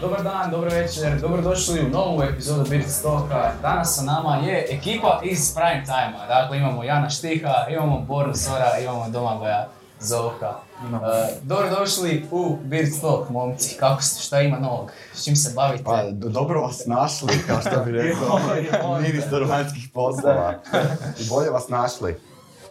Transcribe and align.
Dobar 0.00 0.22
dan, 0.22 0.50
dobro 0.50 0.70
večer, 0.70 1.20
dobrodošli 1.20 1.80
u 1.80 1.88
novu 1.88 2.22
epizodu 2.22 2.70
Beard 2.70 2.88
Stoka. 2.90 3.52
Danas 3.62 3.96
sa 3.96 4.02
nama 4.02 4.36
je 4.36 4.66
ekipa 4.70 5.20
iz 5.24 5.54
Prime 5.54 5.84
Time-a. 5.84 6.26
Dakle, 6.26 6.58
imamo 6.58 6.84
Jana 6.84 7.10
Štiha, 7.10 7.66
imamo 7.70 8.00
Boru 8.00 8.34
Sora, 8.34 8.78
imamo 8.82 9.08
Domagoja 9.08 9.68
Zovka. 10.00 10.54
E, 10.82 11.34
dobrodošli 11.42 12.26
u 12.30 12.56
Beard 12.64 12.92
Stock, 12.92 13.30
momci. 13.30 13.76
Kako 13.80 14.02
ste, 14.02 14.22
šta 14.22 14.40
ima 14.40 14.58
novog? 14.58 14.92
S 15.14 15.24
čim 15.24 15.36
se 15.36 15.52
bavite? 15.56 15.84
Pa, 15.84 16.02
do- 16.10 16.28
dobro 16.28 16.60
vas 16.62 16.86
našli, 16.86 17.38
kao 17.46 17.60
što 17.60 17.84
bi 17.84 17.92
rekao 17.98 19.00
ministar 19.00 19.42
vanjskih 19.42 19.88
poslova. 19.94 20.54
I 21.20 21.28
bolje 21.28 21.50
vas 21.50 21.68
našli. 21.68 22.20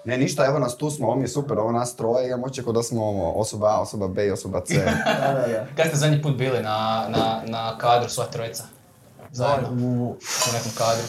Ne, 0.10 0.18
ništa, 0.18 0.46
evo 0.46 0.60
nas 0.60 0.78
tu 0.78 0.89
smo, 0.89 1.07
ovo 1.07 1.16
mi 1.16 1.23
je 1.23 1.28
super, 1.30 1.60
ovo 1.60 1.71
nas 1.71 1.96
troje, 1.96 2.28
imam 2.28 2.44
očeko 2.44 2.71
da 2.71 2.84
smo 2.84 3.04
ovo, 3.04 3.32
osoba 3.32 3.68
A, 3.68 3.82
osoba 3.82 4.07
B 4.07 4.28
i 4.28 4.32
osoba 4.32 4.61
C. 4.61 4.74
Kad 5.78 5.88
ste 5.88 5.97
zadnji 5.97 6.21
put 6.21 6.36
bili 6.36 6.61
na, 6.61 6.78
na, 7.10 7.42
na 7.46 7.78
kadru 7.78 8.10
sva 8.10 8.25
trojica? 8.25 8.64
Zajedno, 9.32 9.70
U, 9.71 10.10
u 10.10 10.15
nekom 10.54 10.71
kadru. 10.78 11.04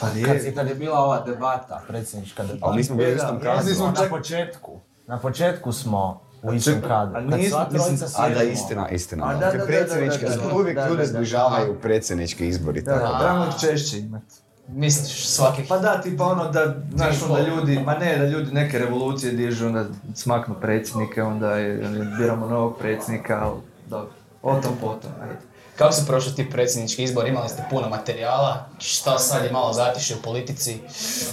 pa 0.00 0.06
kad, 0.06 0.16
je, 0.36 0.54
kad 0.54 0.68
je 0.68 0.74
bila 0.74 0.98
ova 0.98 1.20
debata, 1.20 1.82
predsjednička 1.88 2.42
debata. 2.42 2.66
Ali 2.66 2.76
nismo 2.76 2.96
bili 2.96 3.12
u 3.12 3.16
istom 3.16 3.40
kadru. 3.40 3.74
Na 3.94 4.08
početku. 4.10 4.80
Na 5.06 5.18
početku 5.18 5.72
smo 5.72 6.20
u 6.42 6.52
istom 6.54 6.74
kadru. 6.80 7.16
a 7.16 7.20
Kad 7.20 7.24
nismo- 7.30 7.48
sva 7.50 7.66
mislim, 7.70 7.96
trojica 7.98 8.04
A 8.16 8.28
da, 8.28 8.34
sjedimo. 8.34 8.52
istina, 8.52 8.88
istina. 8.88 9.26
A, 9.26 9.32
da. 9.32 9.38
da, 9.38 9.44
Kad 9.44 9.52
da, 9.52 9.58
da, 9.58 9.66
predsjednički, 9.66 10.24
da, 10.24 10.30
da, 10.30 10.36
da. 10.38 10.54
uvijek 10.54 10.76
Da, 10.76 10.84
ljude 10.84 10.96
da, 10.96 11.02
da. 11.02 11.08
zbližavaju 11.08 11.80
predsjednički 11.82 12.48
izbori. 12.48 12.82
Da, 12.82 12.98
tako. 12.98 13.18
trebamo 13.18 13.44
ih 13.46 13.54
češće 13.60 13.98
imati. 13.98 14.34
Misliš 14.74 15.28
svakih... 15.28 15.64
Pa 15.68 15.78
da, 15.78 16.00
tipa 16.00 16.24
ono 16.24 16.50
da, 16.50 16.74
znaš, 16.94 17.22
onda 17.22 17.40
ljudi, 17.40 17.80
ma 17.86 17.94
ne, 17.94 18.18
da 18.18 18.26
ljudi 18.26 18.52
neke 18.52 18.78
revolucije 18.78 19.32
dižu, 19.32 19.66
onda 19.66 19.84
smaknu 20.14 20.54
predsjednike, 20.60 21.22
onda 21.22 21.56
je, 21.56 21.88
biramo 22.18 22.46
novog 22.46 22.78
predsjednika, 22.78 23.40
ali 23.42 23.60
dobro, 23.86 24.10
o 24.42 24.54
tom 24.54 24.72
potom, 24.80 25.10
ajde. 25.22 25.36
Kako 25.76 25.92
su 25.92 26.06
prošli 26.06 26.34
ti 26.34 26.50
predsjednički 26.50 27.02
izbor? 27.02 27.28
Imali 27.28 27.48
ste 27.48 27.62
puno 27.70 27.88
materijala. 27.88 28.66
Šta 28.78 29.18
sad 29.18 29.44
je 29.44 29.52
malo 29.52 29.72
zatiše 29.72 30.14
u 30.14 30.22
politici? 30.22 30.78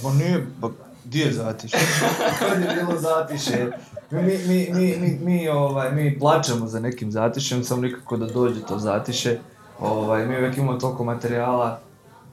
Ma 0.04 0.14
nije, 0.14 0.48
ba, 0.58 0.70
di 1.04 1.20
je 1.20 1.34
zatiše? 1.34 1.78
Kad 2.40 2.62
je 2.62 2.68
bilo 2.76 3.00
zatiše? 3.00 3.68
Mi, 4.12 4.22
mi, 4.22 4.38
mi, 4.38 4.70
mi, 4.74 4.98
mi, 4.98 5.20
mi, 5.22 5.50
ovaj, 5.50 5.92
mi 5.92 6.20
plaćamo 6.20 6.68
za 6.68 6.80
nekim 6.80 7.12
zatišem, 7.12 7.64
samo 7.64 7.82
nikako 7.82 8.18
da 8.18 8.26
dođe 8.26 8.62
to 8.62 8.80
zatiše. 8.80 9.38
Ovaj, 9.80 10.26
mi 10.26 10.38
uvijek 10.38 10.58
imamo 10.58 10.80
toliko 10.80 11.04
materijala 11.04 11.80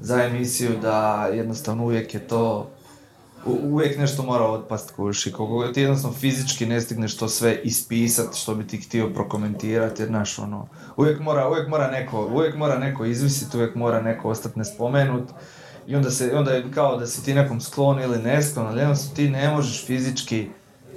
za 0.04 0.22
emisiju 0.22 0.70
da 0.82 1.28
jednostavno 1.32 1.84
uvijek 1.84 2.14
je 2.14 2.20
to 2.20 2.70
uvijek 3.46 3.98
nešto 3.98 4.22
mora 4.22 4.44
otpast 4.44 4.90
kuši, 4.90 5.32
koliko 5.32 5.72
ti 5.72 5.80
jednostavno 5.80 6.16
fizički 6.16 6.66
ne 6.66 6.80
stigneš 6.80 7.16
to 7.16 7.28
sve 7.28 7.60
ispisat 7.62 8.34
što 8.34 8.54
bi 8.54 8.66
ti 8.66 8.76
htio 8.76 9.10
prokomentirati, 9.14 10.02
jer 10.02 10.08
znaš 10.08 10.38
ono, 10.38 10.66
uvijek 10.96 11.20
mora, 11.20 11.48
uvijek 11.48 11.68
mora 11.68 11.90
neko, 11.90 12.26
uvijek 12.26 12.56
mora 12.56 12.78
neko 12.78 13.04
izvisit, 13.04 13.54
uvijek 13.54 13.74
mora 13.74 14.02
neko 14.02 14.28
ostati 14.28 14.58
nespomenut 14.58 15.28
i 15.86 15.96
onda 15.96 16.10
se, 16.10 16.36
onda 16.36 16.52
je 16.52 16.70
kao 16.70 16.96
da 16.96 17.06
si 17.06 17.24
ti 17.24 17.34
nekom 17.34 17.60
sklon 17.60 18.02
ili 18.02 18.22
nesklon, 18.22 18.66
ali 18.66 18.80
jednostavno 18.80 19.16
ti 19.16 19.30
ne 19.30 19.50
možeš 19.50 19.86
fizički 19.86 20.48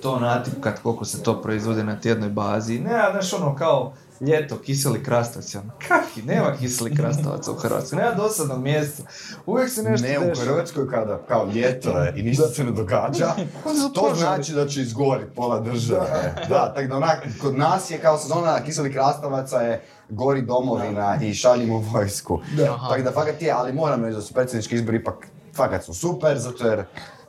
to 0.01 0.19
natipkat 0.19 0.79
koliko 0.79 1.05
se 1.05 1.23
to 1.23 1.41
proizvodi 1.41 1.83
na 1.83 1.99
tjednoj 1.99 2.29
bazi. 2.29 2.79
Ne, 2.79 3.01
znaš 3.11 3.33
ono 3.33 3.55
kao 3.55 3.93
ljeto, 4.21 4.57
kiseli 4.57 5.03
krastavac, 5.03 5.55
ono, 5.55 5.71
kaki, 5.87 6.21
nema 6.21 6.57
kiseli 6.59 6.95
krastavaca 6.95 7.51
u 7.51 7.55
Hrvatskoj, 7.55 7.97
nema 7.97 8.15
dosadnog 8.15 8.61
mjesta, 8.61 9.03
uvijek 9.45 9.69
se 9.69 9.83
nešto 9.83 10.07
Ne, 10.07 10.19
u. 10.19 10.35
Hrvatskoj 10.41 10.89
kada 10.89 11.17
kao 11.27 11.49
ljeto 11.55 11.99
je 11.99 12.13
i 12.15 12.23
ništa 12.23 12.47
se 12.47 12.63
ne 12.63 12.71
događa, 12.71 13.33
to 13.95 14.13
znači 14.15 14.53
da 14.53 14.67
će 14.67 14.81
izgoriti 14.81 15.31
pola 15.35 15.59
države. 15.59 16.35
Da, 16.49 16.73
tako 16.73 16.87
da 16.87 16.97
onak, 16.97 17.27
kod 17.41 17.57
nas 17.57 17.91
je 17.91 17.97
kao 17.97 18.17
sezona 18.17 18.63
kiselih 18.63 18.93
krastavaca 18.93 19.61
je 19.61 19.83
gori 20.09 20.41
domovina 20.41 21.17
i 21.21 21.33
šaljimo 21.33 21.83
vojsku. 21.93 22.39
Tako 22.89 23.01
da 23.01 23.11
fakat 23.11 23.41
je, 23.41 23.51
ali 23.51 23.73
moram 23.73 24.03
reći 24.05 24.15
da 24.15 24.21
su 24.21 24.33
predsjednički 24.33 24.75
izbori 24.75 24.97
ipak 24.97 25.27
fakat 25.55 25.83
su 25.83 25.93
super, 25.93 26.37
zato 26.37 26.67
jer 26.67 26.79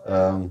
em, 0.07 0.51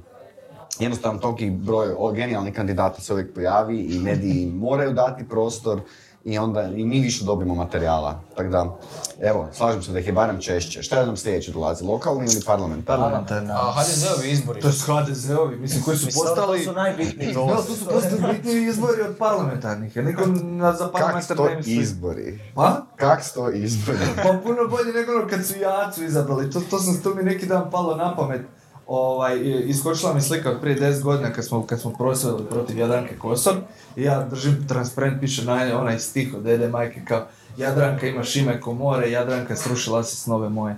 jednostavno 0.80 1.20
toliki 1.20 1.50
broj 1.50 1.88
genijalnih 2.16 2.54
kandidata 2.54 3.02
se 3.02 3.14
uvijek 3.14 3.34
pojavi 3.34 3.80
i 3.80 4.00
mediji 4.00 4.52
moraju 4.52 4.94
dati 4.94 5.28
prostor 5.30 5.82
i 6.28 6.38
onda 6.38 6.64
i 6.64 6.86
mi 6.86 7.00
više 7.00 7.26
dobimo 7.26 7.56
materijala. 7.56 8.20
Tako 8.36 8.50
da, 8.50 8.78
evo, 9.22 9.48
slažem 9.54 9.84
se 9.84 9.92
da 9.92 10.00
ih 10.00 10.08
je 10.08 10.14
barem 10.14 10.42
češće. 10.42 10.84
Šta 10.84 11.06
nam 11.06 11.18
sljedeće 11.18 11.52
dolazi, 11.52 11.84
lokalni 11.84 12.26
ili 12.26 12.42
parlamentarni? 12.46 13.02
Parlamentarna. 13.04 13.54
A 13.54 13.74
HDZ-ovi 13.74 14.32
izbori. 14.32 14.62
To 14.62 14.72
su 14.72 14.92
HDZ-ovi, 14.92 15.60
mislim, 15.60 15.84
koji 15.84 15.98
su 15.98 16.06
Mislim, 16.06 16.26
To 16.26 16.36
postali... 16.36 16.64
su 16.64 16.74
najbitniji. 16.74 17.34
Da, 17.48 17.56
to 17.56 17.62
su 17.64 17.86
postali 17.86 18.34
bitniji 18.34 18.64
izbori 18.64 19.02
od 19.02 19.18
parlamentarnih, 19.18 19.96
jer 19.96 20.06
niko 20.06 20.26
na, 20.44 20.74
za 20.74 20.84
Kak 20.86 20.92
parlamentarne 20.94 21.22
sto 21.24 21.50
ne 21.50 21.56
misli. 21.56 21.74
izbori? 21.74 22.40
Pa? 22.56 22.82
Kak 22.96 23.24
sto 23.24 23.52
izbori? 23.52 23.98
Pa 24.16 24.40
puno 24.44 24.68
bolje 24.70 24.94
nego 24.94 25.12
ono 25.12 25.28
kad 25.30 25.46
su 25.46 25.54
Jacu 25.60 26.04
izabrali, 26.04 26.52
to, 26.52 26.62
to, 26.70 26.80
sam, 26.80 26.98
to 27.04 27.16
mi 27.16 27.24
neki 27.24 27.46
dan 27.46 27.72
palo 27.72 27.96
na 27.96 28.16
pamet. 28.16 28.42
Ovaj, 28.88 29.40
iskočila 29.66 30.14
mi 30.14 30.22
slika 30.22 30.52
od 30.52 30.62
prije 30.62 30.80
10 30.80 31.04
godina 31.04 31.34
kad 31.34 31.46
smo, 31.46 31.66
kad 31.66 31.82
smo 31.82 31.94
prosvjedili 31.94 32.50
protiv 32.50 32.78
Jadranke 32.78 33.18
Kosor 33.18 33.56
i 33.96 34.04
ja 34.04 34.24
držim 34.30 34.66
transparent, 34.68 35.20
piše 35.20 35.46
na 35.46 35.80
onaj 35.80 36.00
stih 36.00 36.34
od 36.34 36.44
Dede 36.44 36.68
Majke 36.68 37.02
kao 37.08 37.28
Jadranka 37.58 38.08
ima 38.08 38.24
šime 38.24 38.62
ko 38.62 38.74
more, 38.74 39.12
Jadranka 39.12 39.56
srušila 39.56 40.04
se 40.04 40.16
snove 40.16 40.50
moje. 40.50 40.78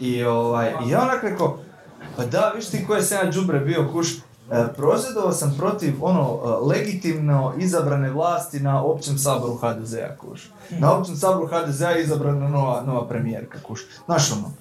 I, 0.00 0.24
ovaj, 0.24 0.72
i 0.86 0.90
ja 0.90 1.02
onak 1.02 1.22
rekao, 1.22 1.58
pa 2.16 2.26
da, 2.26 2.52
viš 2.56 2.66
ti 2.66 2.84
koje 2.86 3.02
sam 3.02 3.26
ja 3.26 3.32
džubre 3.32 3.60
bio 3.60 3.88
kuš, 3.92 4.08
E, 4.50 4.72
prosvjedovao 4.76 5.32
sam 5.32 5.54
protiv 5.58 5.94
ono 6.00 6.40
e, 6.44 6.48
legitimno 6.66 7.52
izabrane 7.58 8.10
vlasti 8.10 8.60
na 8.60 8.82
općem 8.84 9.18
saboru 9.18 9.54
HDZ-a 9.54 10.16
kuš. 10.18 10.50
Na 10.78 10.92
općem 10.92 11.16
saboru 11.16 11.46
HDZ-a 11.46 11.90
je 11.90 12.02
izabrana 12.02 12.48
nova, 12.48 12.82
nova 12.86 13.08
premijerka 13.08 13.58
kuš. 13.62 13.86
Znaš 14.04 14.32
ono, 14.32 14.52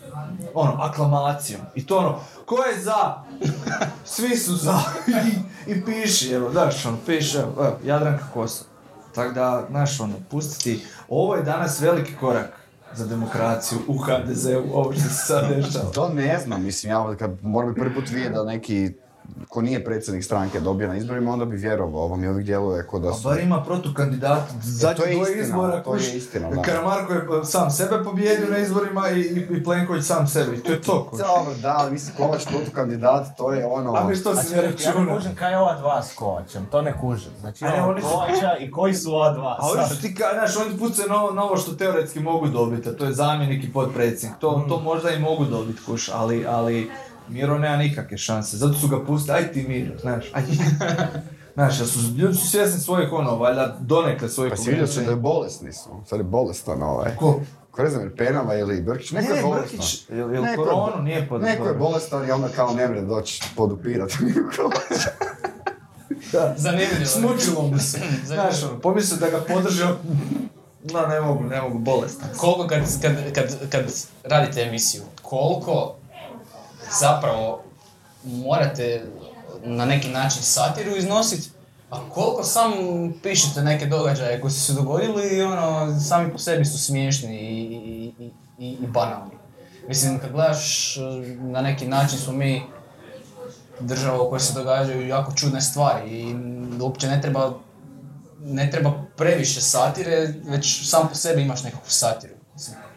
ono, 0.53 0.77
aklamacijom. 0.81 1.61
I 1.75 1.85
to 1.85 1.97
ono, 1.97 2.19
ko 2.45 2.55
je 2.55 2.81
za? 2.81 3.15
Svi 4.05 4.37
su 4.37 4.55
za. 4.55 4.79
I, 5.07 5.71
i 5.71 5.85
piši, 5.85 6.33
evo, 6.33 6.51
znaš 6.51 6.85
ono, 6.85 6.97
piše, 7.05 7.39
evo, 7.39 7.53
evo, 7.57 7.77
Jadranka 7.83 8.25
Kosor. 8.33 8.67
Tako 9.15 9.33
da, 9.33 9.65
znaš 9.69 9.99
ono, 9.99 10.13
pustiti, 10.29 10.85
ovo 11.09 11.35
je 11.35 11.43
danas 11.43 11.81
veliki 11.81 12.15
korak 12.15 12.59
za 12.93 13.05
demokraciju 13.05 13.79
u 13.87 13.97
HDZ-u, 13.97 14.63
ovo 14.73 14.93
što 14.93 15.01
se 15.01 15.09
sad 15.09 15.49
dešava. 15.49 15.91
To 15.91 16.09
ne 16.09 16.39
znam, 16.43 16.63
mislim, 16.63 16.91
ja 16.91 17.15
kad 17.15 17.43
moram 17.43 17.75
prvi 17.75 17.95
put 17.95 18.09
vidjeti 18.09 18.33
da 18.33 18.43
neki 18.43 18.93
ko 19.49 19.61
nije 19.61 19.85
predsjednik 19.85 20.23
stranke 20.23 20.59
dobije 20.59 20.87
na 20.87 20.95
izborima, 20.95 21.31
onda 21.31 21.45
bi 21.45 21.55
vjerovao, 21.57 22.01
ovo 22.01 22.15
mi 22.15 22.29
uvijek 22.29 22.45
djeluje 22.45 22.87
ko 22.87 22.99
da 22.99 23.09
A 23.09 23.13
su... 23.13 23.23
bar 23.23 23.39
ima 23.39 23.63
protukandidata. 23.63 24.45
Zadnje 24.61 24.95
to 24.95 25.05
je 25.05 25.13
dvoje 25.13 25.29
istina, 25.31 25.43
izbora, 25.45 25.83
to 25.83 25.95
je 25.95 26.17
istina, 26.17 26.49
da. 26.49 26.61
Karamarko 26.61 27.13
je 27.13 27.45
sam 27.45 27.71
sebe 27.71 28.03
pobjedio 28.03 28.47
na 28.49 28.57
izborima 28.57 29.09
i, 29.09 29.19
i, 29.19 29.47
i 29.51 29.63
Plenković 29.63 30.05
sam 30.05 30.27
sebe. 30.27 30.55
I 30.55 30.59
to 30.59 30.71
je 30.71 30.81
to. 30.81 31.09
Dobro, 31.11 31.53
da, 31.61 31.75
ali 31.77 31.91
mislim, 31.91 32.15
Kovač 32.17 32.45
protukandidat, 32.47 33.37
to 33.37 33.51
je 33.51 33.65
ono... 33.67 33.93
A 33.93 34.03
mi 34.03 34.15
što 34.15 34.29
A 34.29 34.35
si 34.35 34.55
ne 34.55 34.61
čekaj, 34.61 34.63
ja 34.63 34.89
ne 34.89 34.93
računa? 34.93 35.15
kužim 35.15 35.35
kaj 35.35 35.51
je 35.51 35.57
ova 35.57 35.75
dva 35.75 36.03
s 36.03 36.13
Kovačem, 36.13 36.65
to 36.65 36.81
ne 36.81 36.93
kužim. 36.93 37.31
Znači 37.39 37.65
A 37.65 37.69
ne, 37.69 37.83
oni 37.83 38.01
su- 38.01 38.07
Kovača 38.07 38.57
i 38.57 38.71
koji 38.71 38.93
su 38.93 39.11
ova 39.11 39.31
dva 39.31 39.57
A 39.59 39.67
oni 39.69 39.83
su 39.85 40.01
ti 40.01 40.15
znaš, 40.33 40.57
oni 40.59 40.79
pucaju 40.79 41.09
novo, 41.09 41.31
novo 41.31 41.57
što 41.57 41.71
teoretski 41.73 42.19
mogu 42.21 42.47
dobiti, 42.47 42.89
a 42.89 42.93
to 42.93 43.05
je 43.05 43.13
zamjenik 43.13 43.63
i 43.63 43.73
potpredsjednik. 43.73 44.39
To, 44.39 44.57
Mm. 44.57 44.69
to 44.69 44.79
možda 44.79 45.09
i 45.11 45.19
mogu 45.19 45.45
dobiti, 45.45 45.79
kuš, 45.85 46.09
ali, 46.09 46.45
ali 46.47 46.91
Miro 47.29 47.57
nema 47.57 47.77
nikakve 47.77 48.17
šanse. 48.17 48.57
Zato 48.57 48.73
su 48.73 48.87
ga 48.87 49.05
pustili, 49.05 49.37
aj 49.37 49.51
ti 49.51 49.65
Miro, 49.67 49.99
znaš, 49.99 50.25
aj. 50.33 50.43
Znaš, 51.53 51.79
jer 51.79 51.87
su, 51.87 51.99
ljudi 52.17 52.35
su 52.35 52.47
svjesni 52.47 52.79
svojih 52.79 53.11
ono, 53.11 53.35
valjda 53.35 53.77
donekle 53.79 54.29
svojih 54.29 54.51
Pa 54.51 54.57
si 54.57 54.69
vidio 54.69 54.87
se 54.87 55.01
da 55.01 55.11
je 55.11 55.15
bolesni 55.15 55.73
su, 55.73 55.89
sad 56.05 56.19
je 56.19 56.23
bolestan 56.23 56.83
ovaj. 56.83 57.15
Ko? 57.15 57.41
Ko 57.71 57.83
ne 57.83 57.89
znam, 57.89 58.03
jer 58.03 58.15
Penava 58.15 58.55
ili 58.55 58.81
Brkić, 58.81 59.11
neko 59.11 59.31
je 59.31 59.35
Ne, 59.35 59.41
bolestan. 59.43 59.77
Brkić, 59.77 60.05
jel 60.09 60.29
Neko 60.29 60.47
je- 60.47 60.55
koronu 60.55 61.03
nije 61.03 61.27
pod... 61.29 61.41
Neko 61.41 61.67
je 61.67 61.73
bolestan 61.73 62.27
i 62.27 62.31
onda 62.31 62.47
kao 62.47 62.73
ne 62.73 62.87
mre 62.87 63.01
doći 63.01 63.43
podupirati. 63.55 64.17
Zanimljivo. 66.57 67.05
Smučilo 67.05 67.61
mu 67.67 67.79
se. 67.79 67.99
Znaš, 68.25 68.63
ono, 68.63 68.79
pomislio 68.79 69.19
da 69.19 69.29
ga 69.29 69.45
podržao, 69.53 69.95
no 70.83 71.01
ne 71.07 71.21
mogu, 71.21 71.43
ne 71.43 71.61
mogu, 71.61 71.79
bolestan. 71.79 72.29
Koliko 72.37 72.67
kad, 72.67 72.79
kad, 73.01 73.33
kad, 73.33 73.69
kad 73.69 73.83
radite 74.23 74.61
emisiju, 74.61 75.03
koliko 75.21 75.95
zapravo 76.99 77.63
morate 78.23 79.05
na 79.63 79.85
neki 79.85 80.07
način 80.07 80.43
satiru 80.43 80.95
iznositi, 80.95 81.49
a 81.89 82.09
koliko 82.09 82.43
sam 82.43 82.71
pišete 83.23 83.61
neke 83.61 83.85
događaje 83.85 84.41
koji 84.41 84.51
su 84.51 84.59
se 84.61 84.73
dogodili 84.73 85.37
i 85.37 85.41
ono, 85.41 85.99
sami 85.99 86.31
po 86.31 86.37
sebi 86.37 86.65
su 86.65 86.77
smiješni 86.79 87.39
i, 87.39 87.63
i, 88.19 88.31
i, 88.65 88.69
i, 88.69 88.87
banalni. 88.87 89.31
Mislim, 89.87 90.19
kad 90.19 90.31
gledaš, 90.31 90.97
eh, 90.97 91.01
na 91.39 91.61
neki 91.61 91.87
način 91.87 92.19
smo 92.19 92.33
mi 92.33 92.63
država 93.79 94.21
u 94.21 94.29
kojoj 94.29 94.39
se 94.39 94.53
događaju 94.53 95.07
jako 95.07 95.31
čudne 95.31 95.61
stvari 95.61 96.09
i 96.09 96.35
uopće 96.81 97.07
ne 97.07 97.21
treba, 97.21 97.53
ne 98.39 98.71
treba 98.71 99.03
previše 99.17 99.61
satire, 99.61 100.33
već 100.43 100.89
sam 100.89 101.07
po 101.07 101.15
sebi 101.15 101.41
imaš 101.41 101.63
nekakvu 101.63 101.89
satiru. 101.89 102.38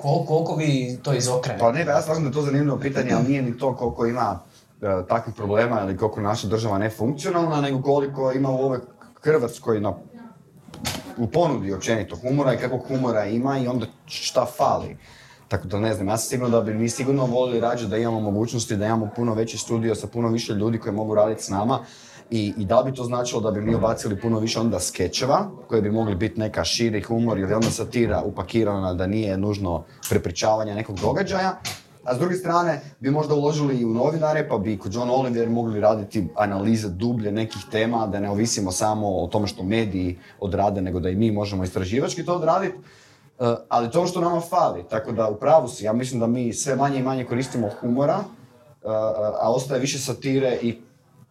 Mislim, 0.05 0.27
Kol, 0.27 0.27
koliko 0.27 0.55
vi 0.57 0.99
to 1.03 1.15
izokrenete? 1.15 1.61
Pa 1.61 1.73
ne, 1.73 1.81
ja 1.81 2.03
slažem 2.03 2.23
da 2.23 2.29
je 2.29 2.33
to 2.33 2.43
zanimljivo 2.43 2.79
pitanje, 2.79 3.13
ali 3.13 3.29
nije 3.29 3.43
ni 3.43 3.59
to 3.59 3.77
koliko 3.77 4.07
ima 4.07 4.41
e, 4.83 5.07
takvih 5.09 5.35
problema 5.35 5.81
ili 5.83 5.97
koliko 5.97 6.21
naša 6.21 6.49
država 6.49 6.79
ne 6.79 6.91
funkcionalna, 6.91 7.61
nego 7.61 7.83
koliko 7.83 8.33
ima 8.33 8.51
u 8.51 8.59
ovoj 8.59 8.79
Hrvatskoj 9.23 9.81
na 9.81 9.95
u 11.19 11.27
ponudi 11.27 11.73
općenito 11.73 12.17
humora 12.17 12.55
i 12.55 12.59
kakvog 12.59 12.81
humora 12.89 13.25
ima 13.25 13.59
i 13.59 13.69
onda 13.69 13.87
šta 14.07 14.47
fali. 14.57 14.97
Tako 15.49 15.69
da 15.69 15.81
ne 15.81 15.95
znam, 15.95 16.09
ja 16.09 16.17
sam 16.17 16.29
siguran 16.29 16.53
da 16.53 16.61
bi 16.61 16.75
mi 16.75 16.89
sigurno 16.89 17.27
volili 17.27 17.61
rađe 17.61 17.89
da 17.89 17.97
imamo 17.97 18.21
mogućnosti, 18.21 18.77
da 18.77 18.87
imamo 18.87 19.11
puno 19.17 19.35
veći 19.35 19.59
studio 19.59 19.95
sa 19.95 20.07
puno 20.07 20.29
više 20.29 20.53
ljudi 20.53 20.79
koji 20.79 20.95
mogu 20.95 21.15
raditi 21.15 21.43
s 21.43 21.49
nama 21.49 21.79
i, 22.33 22.53
i 22.59 22.65
da 22.65 22.83
bi 22.83 22.95
to 22.95 23.05
značilo 23.05 23.41
da 23.41 23.51
bi 23.51 23.61
mi 23.61 23.75
obacili 23.75 24.21
puno 24.21 24.39
više 24.39 24.61
onda 24.61 24.81
skečeva 24.81 25.51
koji 25.69 25.83
bi 25.83 25.91
mogli 25.91 26.15
biti 26.15 26.41
neka 26.41 26.65
širi 26.65 27.03
humor 27.03 27.39
ili 27.39 27.55
onda 27.55 27.71
satira 27.71 28.23
upakirana 28.23 28.95
da 28.95 29.07
nije 29.07 29.37
nužno 29.37 29.85
prepričavanje 30.09 30.75
nekog 30.75 31.01
događaja. 31.01 31.57
A 32.05 32.15
s 32.15 32.19
druge 32.19 32.35
strane 32.35 32.81
bi 33.01 33.11
možda 33.11 33.35
uložili 33.35 33.77
i 33.77 33.85
u 33.85 33.95
novinare 33.95 34.49
pa 34.49 34.59
bi 34.59 34.79
kod 34.79 34.95
John 34.95 35.11
Oliver 35.11 35.51
mogli 35.51 35.81
raditi 35.81 36.29
analize 36.37 36.89
dublje 36.89 37.33
nekih 37.33 37.63
tema, 37.71 38.07
da 38.07 38.21
ne 38.21 38.31
ovisimo 38.31 38.73
samo 38.73 39.09
o 39.09 39.27
tome 39.27 39.47
što 39.47 39.63
mediji 39.63 40.19
odrade, 40.41 40.81
nego 40.81 41.01
da 41.01 41.11
i 41.11 41.17
mi 41.17 41.31
možemo 41.31 41.65
istraživački 41.65 42.25
to 42.25 42.35
odraditi. 42.35 42.77
Uh, 43.39 43.49
ali 43.69 43.91
to 43.91 44.07
što 44.07 44.21
nama 44.21 44.41
fali, 44.41 44.85
tako 44.91 45.13
da 45.13 45.29
u 45.29 45.37
pravu 45.37 45.69
si, 45.69 45.85
ja 45.85 45.93
mislim 45.93 46.21
da 46.21 46.27
mi 46.27 46.53
sve 46.53 46.77
manje 46.77 46.99
i 46.99 47.03
manje 47.03 47.25
koristimo 47.25 47.71
humora, 47.81 48.19
uh, 48.19 48.91
a 49.41 49.53
ostaje 49.53 49.81
više 49.81 49.99
satire 49.99 50.59
i 50.63 50.81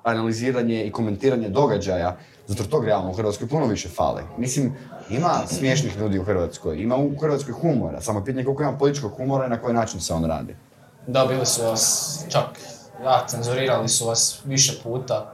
analiziranje 0.04 0.86
i 0.86 0.92
komentiranje 0.92 1.50
događaja, 1.50 2.18
zato 2.48 2.64
tog 2.64 2.86
realno 2.86 3.10
u 3.10 3.14
Hrvatskoj 3.14 3.48
puno 3.48 3.66
više 3.66 3.90
fali. 3.90 4.24
Mislim, 4.38 4.74
ima 5.10 5.42
smiješnih 5.48 5.98
ljudi 5.98 6.20
u 6.20 6.24
Hrvatskoj, 6.24 6.82
ima 6.82 6.98
u 6.98 7.12
Hrvatskoj 7.22 7.54
humora, 7.54 8.02
samo 8.02 8.24
pitanje 8.24 8.46
koliko 8.46 8.64
ima 8.64 8.78
političkog 8.78 9.12
humora 9.18 9.46
i 9.46 9.50
na 9.50 9.62
koji 9.62 9.74
način 9.74 10.02
se 10.02 10.14
on 10.14 10.26
radi. 10.26 10.56
Da, 11.08 11.26
bili 11.26 11.46
su 11.46 11.62
vas 11.64 12.26
čak, 12.30 12.46
da, 13.04 13.26
cenzurirali 13.28 13.90
su 13.90 14.08
vas 14.08 14.42
više 14.46 14.80
puta 14.84 15.34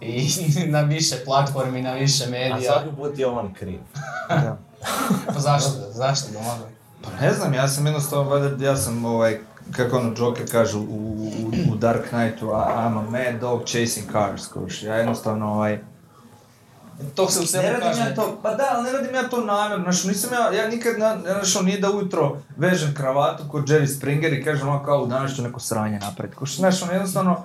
i 0.00 0.28
na 0.66 0.80
više 0.80 1.16
platformi, 1.24 1.82
na 1.82 1.92
više 1.92 2.24
A 2.24 2.30
medija. 2.30 2.72
svaki 2.72 2.96
put 2.96 3.18
je 3.18 3.26
on 3.26 3.54
kriv. 3.54 3.80
Pa 5.34 5.40
zašto? 5.40 5.70
Zašto 5.90 6.32
Domagoj? 6.32 6.68
Pa 7.02 7.26
ne 7.26 7.32
znam, 7.32 7.54
ja 7.54 7.68
sam 7.68 7.86
jednostavno, 7.86 8.50
ja 8.60 8.76
sam 8.76 9.04
ovaj, 9.04 9.38
kako 9.70 9.96
ono 9.96 10.14
Joker 10.18 10.50
kaže 10.50 10.76
u, 10.76 10.80
u, 10.80 11.30
u 11.72 11.76
Dark 11.76 12.08
Knightu, 12.08 12.46
"I- 12.46 12.50
I'm 12.50 12.98
a 12.98 13.10
mad 13.10 13.40
dog 13.40 13.60
chasing 13.60 14.12
cars, 14.12 14.46
kuš. 14.46 14.82
Ja 14.82 14.94
jednostavno, 14.94 15.52
ovaj, 15.52 15.78
To 17.14 17.28
se 17.28 17.38
u 17.38 17.42
ne 17.42 17.46
sebi 17.48 17.66
radim 17.66 17.80
kaže. 17.82 18.00
ja 18.00 18.14
to, 18.14 18.38
pa 18.42 18.54
da, 18.54 18.64
ali 18.72 18.84
ne 18.84 18.92
radim 18.92 19.14
ja 19.14 19.28
to 19.28 19.40
namjerno, 19.40 19.84
znaš, 19.84 20.04
nisam 20.04 20.30
ja, 20.32 20.62
ja 20.62 20.68
nikad, 20.68 20.98
na, 20.98 21.18
znaš, 21.22 21.60
nije 21.62 21.78
da 21.80 21.90
ujutro 21.90 22.36
vežem 22.56 22.94
kravatu 22.94 23.42
kod 23.48 23.64
Jerry 23.64 23.96
Springer 23.96 24.32
i 24.32 24.44
kažem, 24.44 24.68
ono, 24.68 24.84
kao, 24.84 25.06
danas 25.06 25.34
ću 25.36 25.42
neko 25.42 25.60
sranje 25.60 25.98
napraviti, 25.98 26.36
kuš, 26.36 26.56
znaš, 26.56 26.82
ono, 26.82 26.92
jednostavno, 26.92 27.44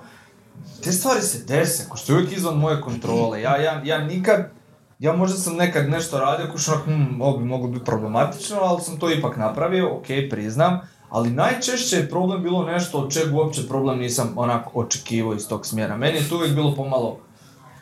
te 0.84 0.92
stvari 0.92 1.22
se 1.22 1.44
dese, 1.44 1.88
kuš, 1.88 2.02
to 2.02 2.12
je 2.12 2.16
uvijek 2.16 2.36
izvan 2.36 2.56
moje 2.56 2.80
kontrole, 2.80 3.42
ja, 3.42 3.56
ja, 3.56 3.80
ja 3.84 3.98
nikad, 3.98 4.50
ja 4.98 5.12
možda 5.12 5.36
sam 5.36 5.56
nekad 5.56 5.88
nešto 5.88 6.18
radio, 6.18 6.52
kuš, 6.52 6.68
onako, 6.68 6.84
hm, 6.84 7.20
ovo 7.22 7.38
bi 7.38 7.44
moglo 7.44 7.68
biti 7.68 7.84
problematično, 7.84 8.58
ali 8.60 8.80
sam 8.82 8.98
to 8.98 9.10
ipak 9.10 9.36
napravio, 9.36 9.96
ok, 9.96 10.06
priznam, 10.30 10.80
ali 11.10 11.30
najčešće 11.30 11.96
je 11.96 12.08
problem 12.08 12.42
bilo 12.42 12.64
nešto 12.64 12.98
od 12.98 13.12
čega 13.12 13.36
uopće 13.36 13.68
problem 13.68 13.98
nisam 13.98 14.32
onako 14.36 14.80
očekivao 14.80 15.34
iz 15.34 15.48
tog 15.48 15.66
smjera. 15.66 15.96
Meni 15.96 16.18
je 16.18 16.28
to 16.28 16.36
uvijek 16.36 16.54
bilo 16.54 16.74
pomalo, 16.74 17.18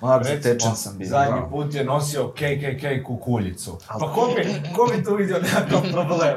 onako 0.00 0.24
zatečen 0.24 0.76
sam 0.76 0.98
bio. 0.98 1.08
Zadnji 1.08 1.40
put 1.50 1.74
je 1.74 1.84
nosio 1.84 2.28
KKK 2.28 3.06
kukuljicu. 3.06 3.78
Pa 3.88 4.12
ko 4.12 4.32
bi, 4.36 4.62
ko 4.76 4.92
bi 4.96 5.04
tu 5.04 5.14
vidio 5.14 5.38
nekakav 5.38 5.82
problem? 5.92 6.34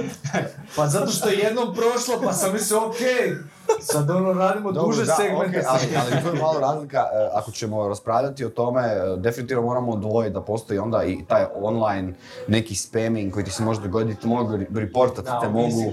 Pa 0.76 0.86
zato 0.86 1.12
što 1.12 1.28
je 1.28 1.38
jednom 1.38 1.74
prošlo, 1.74 2.20
pa 2.24 2.32
sam 2.32 2.52
mislio, 2.52 2.86
okej, 2.86 3.34
sad 3.80 4.10
ono 4.10 4.32
radimo 4.32 4.72
Dobro, 4.72 4.86
duže 4.96 5.04
da, 5.04 5.12
segmente. 5.14 5.48
okej, 5.48 5.62
ali, 5.66 5.80
ali 5.96 6.22
tu 6.22 6.36
je 6.36 6.42
malo 6.42 6.60
razlika, 6.60 6.98
e, 6.98 7.28
ako 7.34 7.50
ćemo 7.50 7.88
raspravljati 7.88 8.44
o 8.44 8.48
tome, 8.48 8.82
e, 8.82 9.16
definitivno 9.16 9.62
moramo 9.62 9.92
odvojiti 9.92 10.34
da 10.34 10.40
postoji 10.40 10.78
onda 10.78 11.04
i 11.04 11.18
taj 11.28 11.44
online 11.62 12.12
neki 12.48 12.74
spamming 12.74 13.32
koji 13.32 13.44
ti 13.44 13.50
se 13.50 13.62
može 13.64 13.80
dogoditi, 13.80 14.26
mogu 14.26 14.58
reportati, 14.74 15.28
Da, 15.30 15.40
te 15.40 15.48
mogu, 15.48 15.92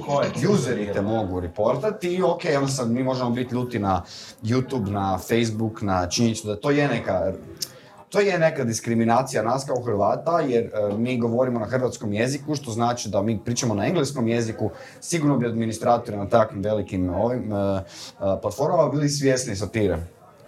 useri 0.53 0.93
te 0.93 1.01
mogu 1.01 1.39
reportati 1.39 2.07
i 2.15 2.23
ok, 2.23 2.41
onda 2.57 2.67
sad 2.67 2.91
mi 2.91 3.03
možemo 3.03 3.29
biti 3.29 3.55
ljuti 3.55 3.79
na 3.79 4.03
YouTube, 4.43 4.89
na 4.91 5.17
Facebook, 5.17 5.81
na 5.81 6.07
činjenicu 6.07 6.47
da 6.47 6.55
to 6.55 6.69
je 6.71 6.87
neka 6.87 7.31
to 8.09 8.19
je 8.19 8.39
neka 8.39 8.63
diskriminacija 8.63 9.43
nas 9.43 9.65
kao 9.65 9.81
Hrvata, 9.83 10.39
jer 10.39 10.65
e, 10.65 10.97
mi 10.97 11.17
govorimo 11.17 11.59
na 11.59 11.65
hrvatskom 11.65 12.13
jeziku, 12.13 12.55
što 12.55 12.71
znači 12.71 13.09
da 13.09 13.21
mi 13.21 13.39
pričamo 13.45 13.75
na 13.75 13.85
engleskom 13.87 14.27
jeziku, 14.27 14.69
sigurno 15.01 15.37
bi 15.37 15.45
administratori 15.45 16.17
na 16.17 16.29
takvim 16.29 16.63
velikim 16.63 17.09
ovim 17.09 17.53
e, 17.53 17.55
e, 17.55 17.81
platformama 18.41 18.89
bili 18.89 19.09
svjesni 19.09 19.55
satire. 19.55 19.97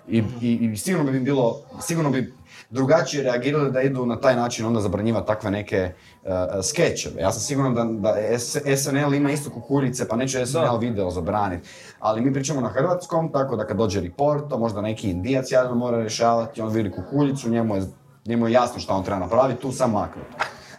I, 0.07 0.23
i, 0.41 0.71
I 0.73 0.77
sigurno 0.77 1.11
bi 1.11 1.19
bilo, 1.19 1.61
sigurno 1.81 2.09
bi 2.09 2.33
drugačije 2.69 3.23
reagirali 3.23 3.71
da 3.71 3.81
idu 3.81 4.05
na 4.05 4.19
taj 4.19 4.35
način 4.35 4.65
onda 4.65 4.81
zabranjivati 4.81 5.27
takve 5.27 5.51
neke 5.51 5.75
e, 5.77 5.93
e, 6.23 6.63
skečeve. 6.63 7.21
Ja 7.21 7.31
sam 7.31 7.41
siguran 7.41 7.75
da, 7.75 7.83
da 7.83 8.39
SNL 8.77 9.13
ima 9.13 9.31
isto 9.31 9.49
kukuljice, 9.49 10.07
pa 10.07 10.15
neće 10.15 10.45
SNL 10.45 10.77
video 10.79 11.09
zabraniti. 11.09 11.69
Ali 11.99 12.21
mi 12.21 12.33
pričamo 12.33 12.61
na 12.61 12.69
hrvatskom, 12.69 13.31
tako 13.31 13.55
da 13.55 13.67
kad 13.67 13.77
dođe 13.77 14.01
report, 14.01 14.49
to 14.49 14.57
možda 14.57 14.81
neki 14.81 15.09
indijac 15.09 15.51
jadan 15.51 15.77
mora 15.77 15.99
rješavati, 15.99 16.61
on 16.61 16.69
vidi 16.69 16.91
kukuljicu, 16.91 17.49
njemu 17.49 17.75
je, 17.75 17.81
njemu 18.25 18.47
je 18.47 18.53
jasno 18.53 18.79
šta 18.79 18.93
on 18.93 19.03
treba 19.03 19.19
napraviti, 19.19 19.61
tu 19.61 19.71
sam 19.71 19.91
maknuti. 19.91 20.35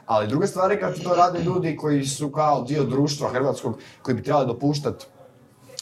Ali 0.06 0.28
druga 0.28 0.46
stvar 0.46 0.70
je 0.70 0.80
kad 0.80 1.02
to 1.02 1.14
rade 1.14 1.42
ljudi 1.42 1.76
koji 1.76 2.04
su 2.04 2.30
kao 2.30 2.62
dio 2.62 2.84
društva 2.84 3.28
hrvatskog, 3.28 3.78
koji 4.02 4.14
bi 4.14 4.22
trebali 4.22 4.46
dopuštati 4.46 5.06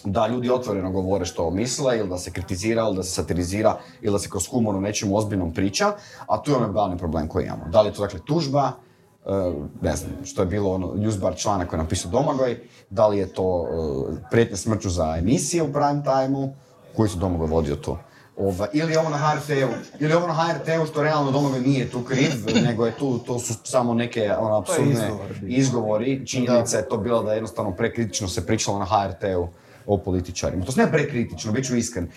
da 0.05 0.27
ljudi 0.27 0.51
otvoreno 0.51 0.91
govore 0.91 1.25
što 1.25 1.51
misle, 1.51 1.99
ili 1.99 2.09
da 2.09 2.19
se 2.19 2.31
kritizira, 2.31 2.83
ili 2.83 2.97
da 2.97 3.03
se 3.03 3.11
satirizira, 3.11 3.77
ili 4.03 4.13
da 4.13 4.19
se 4.19 4.31
kroz 4.31 4.49
humor 4.51 4.77
o 4.77 4.81
nečemu 4.81 5.17
ozbiljnom 5.17 5.55
priča, 5.55 5.93
a 6.27 6.43
tu 6.43 6.51
je 6.51 6.57
onaj 6.57 6.73
glavni 6.73 6.99
problem 6.99 7.29
koji 7.29 7.45
imamo. 7.47 7.65
Da 7.69 7.81
li 7.81 7.89
je 7.89 7.93
to 7.93 8.03
dakle 8.03 8.21
tužba, 8.27 8.73
e, 9.27 9.31
ne 9.83 9.97
znam, 9.97 10.11
što 10.25 10.43
je 10.43 10.47
bilo 10.47 10.71
ono 10.71 10.87
newsbar 10.87 11.37
članak 11.37 11.69
koji 11.69 11.79
je 11.79 11.83
napisao 11.83 12.11
Domagoj, 12.11 12.61
da 12.91 13.09
li 13.09 13.19
je 13.19 13.27
to 13.27 13.67
e, 13.67 14.29
prijetnja 14.31 14.57
smrću 14.57 14.91
za 14.91 15.17
emisije 15.19 15.63
u 15.63 15.73
prime 15.73 16.03
time-u, 16.03 16.53
koji 16.97 17.09
su 17.09 17.19
Domagoj 17.19 17.47
vodio 17.47 17.77
to. 17.77 17.99
Ova, 18.37 18.67
ili 18.73 18.97
ovo 18.97 19.09
na 19.09 19.17
HRT-u, 19.17 19.69
ili 20.01 20.15
ovo 20.15 20.27
na 20.27 20.35
HRT-u 20.35 20.87
što 20.87 21.03
realno 21.03 21.31
Domagoj 21.31 21.61
nije 21.61 21.91
tu 21.91 22.03
kriv, 22.03 22.31
nego 22.65 22.87
je 22.87 22.93
tu, 22.93 23.19
to 23.19 23.39
su 23.39 23.55
samo 23.65 23.95
neke 23.95 24.33
ono, 24.39 24.59
apsurdne 24.59 25.11
izgovori. 25.43 26.27
Činjenica 26.27 26.77
je 26.77 26.89
to 26.89 26.97
bilo 26.97 27.23
da 27.23 27.33
jednostavno 27.33 27.73
prekritično 27.77 28.29
se 28.29 28.47
pričalo 28.47 28.79
na 28.79 28.85
HRT-u 28.85 29.49
o 29.89 29.99
političarima. 29.99 30.65
To 30.65 30.73
se 30.73 30.81
ne 30.81 30.93
prekritično, 30.93 31.53
bit 31.53 31.67
ću 31.67 31.77
iskren. 31.77 32.11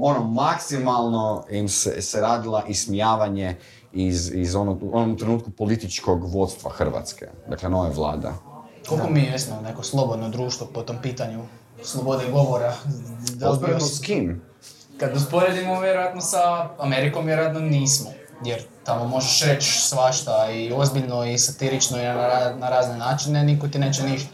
Ono, 0.00 0.24
maksimalno 0.24 1.44
im 1.50 1.68
se, 1.68 2.02
se 2.02 2.20
radila 2.20 2.64
ismijavanje 2.68 3.56
iz, 3.92 4.30
iz 4.34 4.54
onog, 4.54 4.82
onom 4.92 5.18
trenutku 5.18 5.50
političkog 5.50 6.34
vodstva 6.34 6.70
Hrvatske, 6.70 7.26
dakle 7.48 7.68
nove 7.68 7.90
vlada. 7.90 8.32
Koliko 8.88 9.10
mi 9.10 9.20
jesmo 9.20 9.60
neko 9.60 9.82
slobodno 9.82 10.28
društvo 10.28 10.66
po 10.74 10.82
tom 10.82 10.96
pitanju 11.02 11.44
slobode 11.82 12.24
govora? 12.32 12.74
Usporedno 13.52 13.86
s 13.86 14.00
kim? 14.00 14.42
Kad 14.98 15.16
usporedimo 15.16 15.80
vjerojatno 15.80 16.20
sa 16.20 16.68
Amerikom, 16.78 17.26
vjerojatno 17.26 17.60
nismo. 17.60 18.10
Jer 18.44 18.62
tamo 18.84 19.08
možeš 19.08 19.42
reći 19.42 19.80
svašta 19.80 20.50
i 20.50 20.72
ozbiljno 20.72 21.24
i 21.24 21.38
satirično 21.38 21.98
i 21.98 22.04
na, 22.04 22.54
na 22.58 22.68
razne 22.68 22.96
načine, 22.96 23.44
niko 23.44 23.68
ti 23.68 23.78
neće 23.78 24.02
ništa. 24.02 24.30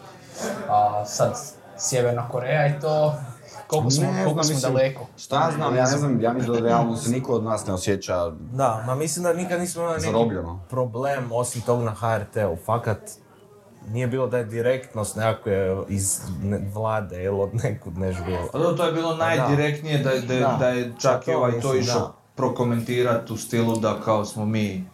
A 0.68 1.04
sad 1.06 1.57
Sjeverna 1.78 2.28
Koreja 2.28 2.66
i 2.68 2.80
to, 2.80 3.14
koliko 3.66 3.90
smo, 3.90 4.02
Ne 4.04 4.24
koliko 4.24 4.32
znam, 4.32 4.44
smo 4.44 4.54
mislim, 4.54 4.72
daleko. 4.72 5.06
Šta 5.16 5.36
ja 5.36 5.50
znam, 5.52 5.76
ja 5.76 5.82
ne 5.82 5.86
znam, 5.88 6.20
ja 6.20 6.32
mislim 6.32 6.54
da 6.54 6.60
realno 6.60 6.96
se 6.96 7.10
niko 7.10 7.32
od 7.32 7.44
nas 7.44 7.66
ne 7.66 7.72
osjeća 7.72 8.30
Da, 8.30 8.82
ma 8.86 8.94
mislim 8.94 9.22
da 9.22 9.32
nikad 9.32 9.60
nismo 9.60 9.82
imali 9.82 9.94
neki 9.94 10.06
zarobljeno. 10.06 10.60
problem 10.70 11.32
osim 11.32 11.62
tog 11.62 11.82
na 11.82 11.90
HRT-u. 11.92 12.56
Fakat 12.56 12.98
nije 13.88 14.06
bilo 14.06 14.26
da 14.26 14.38
je 14.38 14.44
direktnost 14.44 15.16
nekakve 15.16 15.76
iz 15.88 16.20
vlade 16.74 17.22
ili 17.22 17.40
od 17.40 17.50
nekud 17.54 17.98
neš 17.98 18.16
bilo. 18.26 18.48
Pa 18.52 18.58
to 18.58 18.84
je 18.84 18.92
bilo 18.92 19.16
najdirektnije 19.16 19.98
da, 19.98 20.10
da, 20.10 20.38
Da. 20.40 20.56
da 20.58 20.68
je 20.68 20.92
čak 21.00 21.12
Pa 21.16 21.22
i 21.22 21.34
to 21.34 21.38
ovaj 21.38 21.60
to 21.60 21.74
išao 21.74 22.12
prokomentirati 22.34 23.32
u 23.32 23.36
stilu 23.36 23.76
da 23.76 24.00
kao 24.00 24.24
smo 24.24 24.44
mi 24.44 24.84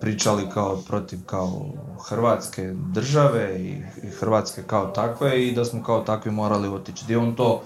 pričali 0.00 0.42
kao 0.54 0.76
protiv 0.78 1.18
kao 1.26 1.66
Hrvatske 2.00 2.62
države 2.74 3.60
i, 3.60 3.82
Hrvatske 4.10 4.62
kao 4.62 4.86
takve 4.86 5.46
i 5.46 5.52
da 5.52 5.64
smo 5.64 5.82
kao 5.82 6.00
takvi 6.00 6.30
morali 6.30 6.68
otići. 6.68 7.04
Gdje 7.04 7.14
je 7.14 7.18
on 7.18 7.34
to 7.34 7.62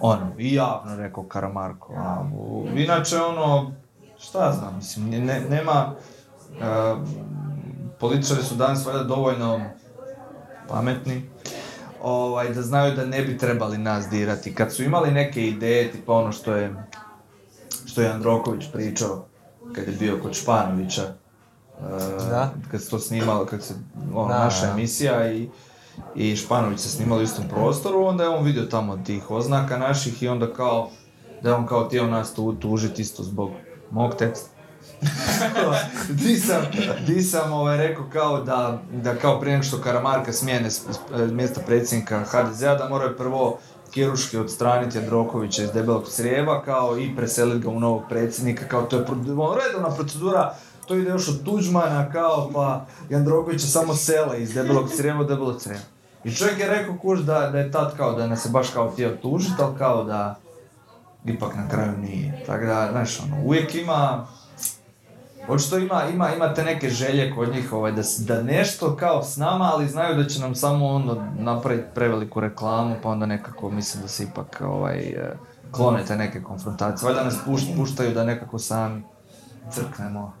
ono, 0.00 0.32
i 0.38 0.54
javno 0.54 0.96
rekao 0.96 1.24
Karamarko. 1.24 1.92
u- 2.34 2.66
inače 2.76 3.16
ono, 3.16 3.72
šta 4.18 4.46
ja 4.46 4.52
znam, 4.52 4.76
mislim, 4.76 5.08
ne- 5.08 5.20
ne- 5.20 5.40
nema, 5.40 5.92
a, 6.62 6.96
političari 8.00 8.42
su 8.42 8.54
danas 8.54 8.86
valjda 8.86 9.04
dovoljno 9.04 9.60
pametni, 10.68 11.30
ovaj, 12.02 12.48
da 12.48 12.62
znaju 12.62 12.94
da 12.96 13.06
ne 13.06 13.22
bi 13.22 13.38
trebali 13.38 13.78
nas 13.78 14.08
dirati. 14.08 14.54
Kad 14.54 14.72
su 14.72 14.82
imali 14.82 15.10
neke 15.10 15.46
ideje, 15.46 15.92
tipa 15.92 16.12
ono 16.12 16.32
što 16.32 16.52
je, 16.54 16.74
što 17.86 18.02
je 18.02 18.08
Androković 18.10 18.64
pričao, 18.72 19.24
kad 19.72 19.86
je 19.86 19.92
bio 19.92 20.18
kod 20.22 20.34
Španovića, 20.34 21.02
e, 21.02 21.12
Da. 22.20 22.50
kad 22.70 22.82
se 22.82 22.90
to 22.90 22.98
snimalo, 22.98 23.46
kad 23.46 23.62
se, 23.62 23.74
ono, 24.14 24.28
Da, 24.28 24.38
naša 24.38 24.66
emisija 24.66 25.32
i, 25.32 25.48
i 26.14 26.36
Španović 26.36 26.80
se 26.80 26.88
snimali 26.88 27.20
u 27.20 27.24
istom 27.24 27.44
prostoru, 27.48 28.04
onda 28.04 28.22
je 28.24 28.30
on 28.30 28.44
vidio 28.44 28.62
tamo 28.62 28.96
tih 28.96 29.30
oznaka 29.30 29.78
naših 29.78 30.22
i 30.22 30.28
onda 30.28 30.52
kao, 30.52 30.90
da 31.42 31.48
je 31.48 31.54
on 31.54 31.66
kao 31.66 31.84
htio 31.84 32.06
nas 32.06 32.34
tu 32.34 32.52
tužiti 32.52 33.02
isto 33.02 33.22
zbog 33.22 33.50
mog 33.90 34.14
teksta. 34.14 34.48
di 36.18 36.36
sam, 36.36 36.62
di 37.06 37.22
sam 37.22 37.52
ovaj, 37.52 37.76
rekao 37.78 38.04
kao 38.04 38.40
da, 38.40 38.82
da 38.92 39.14
kao 39.14 39.40
prije 39.40 39.52
nego 39.52 39.64
što 39.64 39.78
Karamarka 39.78 40.32
smijene 40.32 40.70
s, 40.70 40.80
s- 40.80 40.98
mjesto 41.30 41.60
predsjednika 41.66 42.22
HDZ-a, 42.22 42.74
da 42.74 42.88
moraju 42.88 43.16
prvo 43.16 43.58
kiruški 43.98 44.38
odstraniti 44.38 44.98
Jandrokovića 44.98 45.62
iz 45.62 45.72
debelog 45.72 46.08
crijeva, 46.08 46.62
kao 46.62 46.98
i 46.98 47.16
preseliti 47.16 47.64
ga 47.64 47.70
u 47.70 47.80
novog 47.80 48.02
predsjednika, 48.08 48.68
kao 48.68 48.82
to 48.82 48.96
je 48.96 49.04
ono, 49.08 49.56
redovna 49.66 49.96
procedura, 49.96 50.54
to 50.86 50.94
ide 50.94 51.10
još 51.10 51.28
od 51.28 51.44
Tuđmana, 51.44 52.12
kao 52.12 52.50
pa 52.54 52.86
Jandrokovića 53.10 53.66
samo 53.66 53.94
sele 53.94 54.42
iz 54.42 54.54
debelog 54.54 54.88
crijeva 54.96 55.20
u 55.20 55.24
debelo 55.24 55.58
crijevo. 55.58 55.84
I 56.24 56.34
čovjek 56.34 56.58
je 56.58 56.68
rekao 56.68 56.98
kuž 56.98 57.20
da, 57.20 57.50
da 57.52 57.58
je 57.58 57.70
tad 57.70 57.96
kao 57.96 58.12
da 58.12 58.26
nas 58.26 58.46
je 58.46 58.50
baš 58.50 58.70
kao 58.70 58.90
htio 58.90 59.16
tužiti, 59.22 59.62
ali 59.62 59.78
kao 59.78 60.04
da 60.04 60.34
ipak 61.24 61.56
na 61.56 61.68
kraju 61.68 61.92
nije. 61.98 62.44
Tako 62.46 62.66
da, 62.66 62.88
znaš, 62.92 63.20
ono, 63.20 63.36
uvijek 63.44 63.74
ima, 63.74 64.26
Očito 65.48 65.78
ima, 65.78 66.02
ima, 66.04 66.34
imate 66.34 66.64
neke 66.64 66.88
želje 66.90 67.34
kod 67.34 67.48
njih 67.48 67.72
ovaj, 67.72 67.92
da, 67.92 68.02
da 68.18 68.42
nešto 68.42 68.96
kao 68.96 69.22
s 69.22 69.36
nama, 69.36 69.64
ali 69.64 69.88
znaju 69.88 70.16
da 70.16 70.24
će 70.24 70.40
nam 70.40 70.54
samo 70.54 70.86
ono 70.86 71.26
napraviti 71.34 71.88
preveliku 71.94 72.40
reklamu, 72.40 72.96
pa 73.02 73.08
onda 73.08 73.26
nekako 73.26 73.70
mislim 73.70 74.02
da 74.02 74.08
se 74.08 74.24
ipak 74.24 74.62
ovaj, 74.62 74.98
eh, 74.98 75.32
klone 75.70 76.04
te 76.04 76.16
neke 76.16 76.42
konfrontacije. 76.42 77.06
Valjda 77.06 77.24
nas 77.24 77.36
puš- 77.46 77.76
puštaju 77.76 78.14
da 78.14 78.24
nekako 78.24 78.58
sami 78.58 79.02
crknemo. 79.70 80.32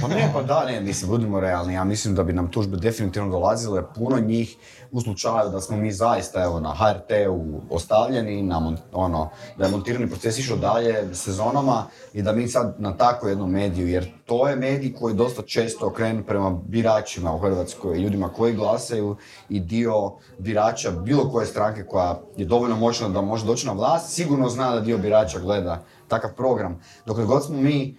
Pa 0.00 0.08
ne, 0.08 0.30
pa 0.34 0.42
da, 0.42 0.64
ne, 0.64 0.80
mislim, 0.80 1.10
budimo 1.10 1.40
realni, 1.40 1.74
ja 1.74 1.84
mislim 1.84 2.14
da 2.14 2.22
bi 2.22 2.32
nam 2.32 2.50
tužbe 2.50 2.76
definitivno 2.76 3.30
dolazile, 3.30 3.82
puno 3.94 4.20
njih 4.20 4.56
u 4.90 5.00
slučaju 5.00 5.50
da 5.50 5.60
smo 5.60 5.76
mi 5.76 5.92
zaista, 5.92 6.42
evo, 6.42 6.60
na 6.60 6.74
HRT-u 6.74 7.60
ostavljeni, 7.70 8.42
na 8.42 8.76
ono, 8.92 9.30
da 9.56 9.64
je 9.64 9.70
montirani 9.70 10.08
proces 10.08 10.38
išao 10.38 10.56
dalje 10.56 11.14
sezonama 11.14 11.84
i 12.12 12.22
da 12.22 12.32
mi 12.32 12.48
sad 12.48 12.74
na 12.78 12.96
tako 12.96 13.28
jednom 13.28 13.50
mediju, 13.50 13.88
jer 13.88 14.10
to 14.26 14.48
je 14.48 14.56
medij 14.56 14.92
koji 14.94 15.14
dosta 15.14 15.42
često 15.42 15.86
okrenu 15.86 16.22
prema 16.26 16.50
biračima 16.50 17.34
u 17.34 17.38
Hrvatskoj, 17.38 17.98
ljudima 17.98 18.28
koji 18.28 18.54
glasaju 18.54 19.16
i 19.48 19.60
dio 19.60 20.12
birača 20.38 20.90
bilo 20.90 21.30
koje 21.30 21.46
stranke 21.46 21.84
koja 21.84 22.20
je 22.36 22.44
dovoljno 22.46 22.76
moćna 22.76 23.08
da 23.08 23.20
može 23.20 23.46
doći 23.46 23.66
na 23.66 23.72
vlast, 23.72 24.14
sigurno 24.14 24.48
zna 24.48 24.74
da 24.74 24.80
dio 24.80 24.98
birača 24.98 25.38
gleda 25.38 25.82
takav 26.08 26.30
program. 26.36 26.80
Dokle 27.06 27.24
god 27.24 27.44
smo 27.46 27.56
mi 27.56 27.96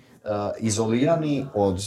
izolirani 0.59 1.45
od, 1.53 1.81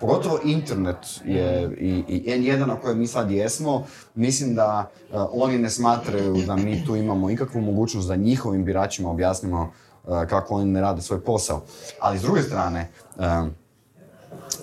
pogotovo 0.00 0.38
internet 0.44 0.96
je 1.24 1.76
i, 1.80 2.04
i 2.08 2.30
N1 2.30 2.66
na 2.66 2.76
kojem 2.76 2.98
mi 2.98 3.06
sad 3.06 3.30
jesmo, 3.30 3.86
mislim 4.14 4.54
da 4.54 4.90
uh, 5.12 5.20
oni 5.32 5.58
ne 5.58 5.70
smatraju 5.70 6.36
da 6.46 6.56
mi 6.56 6.84
tu 6.86 6.96
imamo 6.96 7.30
ikakvu 7.30 7.60
mogućnost 7.60 8.08
da 8.08 8.16
njihovim 8.16 8.64
biračima 8.64 9.10
objasnimo 9.10 9.62
uh, 10.04 10.24
kako 10.28 10.54
oni 10.54 10.64
ne 10.64 10.80
rade 10.80 11.02
svoj 11.02 11.20
posao. 11.20 11.62
Ali 12.00 12.18
s 12.18 12.22
druge 12.22 12.42
strane, 12.42 12.88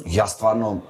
ja 0.05 0.27
stvarno 0.27 0.82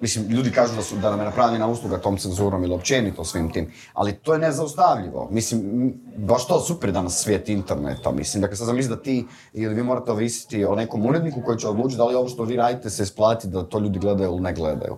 Mislim, 0.00 0.28
ljudi 0.28 0.50
kažu 0.50 0.76
da, 0.76 0.82
su, 0.82 0.96
da 0.96 1.10
nam 1.10 1.18
je 1.18 1.24
napravljena 1.24 1.66
usluga 1.66 1.98
tom 1.98 2.16
cenzurom 2.16 2.64
ili 2.64 2.74
općenito 2.74 3.24
svim 3.24 3.52
tim, 3.52 3.72
ali 3.92 4.12
to 4.12 4.32
je 4.32 4.38
nezaustavljivo. 4.38 5.28
Mislim, 5.30 5.92
baš 6.26 6.46
to 6.46 6.60
super 6.60 6.92
danas 6.92 7.22
svijet 7.22 7.48
interneta, 7.48 8.12
mislim. 8.12 8.40
Dakle, 8.40 8.56
sad 8.56 8.66
zamisli 8.66 8.96
da 8.96 9.02
ti 9.02 9.26
ili 9.52 9.74
vi 9.74 9.82
morate 9.82 10.10
ovisiti 10.10 10.64
o 10.64 10.74
nekom 10.74 11.06
uredniku 11.06 11.40
koji 11.44 11.58
će 11.58 11.68
odlučiti 11.68 11.96
da 11.96 12.04
li 12.04 12.14
ovo 12.14 12.28
što 12.28 12.44
vi 12.44 12.56
radite 12.56 12.90
se 12.90 13.02
isplati 13.02 13.48
da 13.48 13.62
to 13.62 13.78
ljudi 13.78 13.98
gledaju 13.98 14.30
ili 14.30 14.40
ne 14.40 14.52
gledaju. 14.52 14.96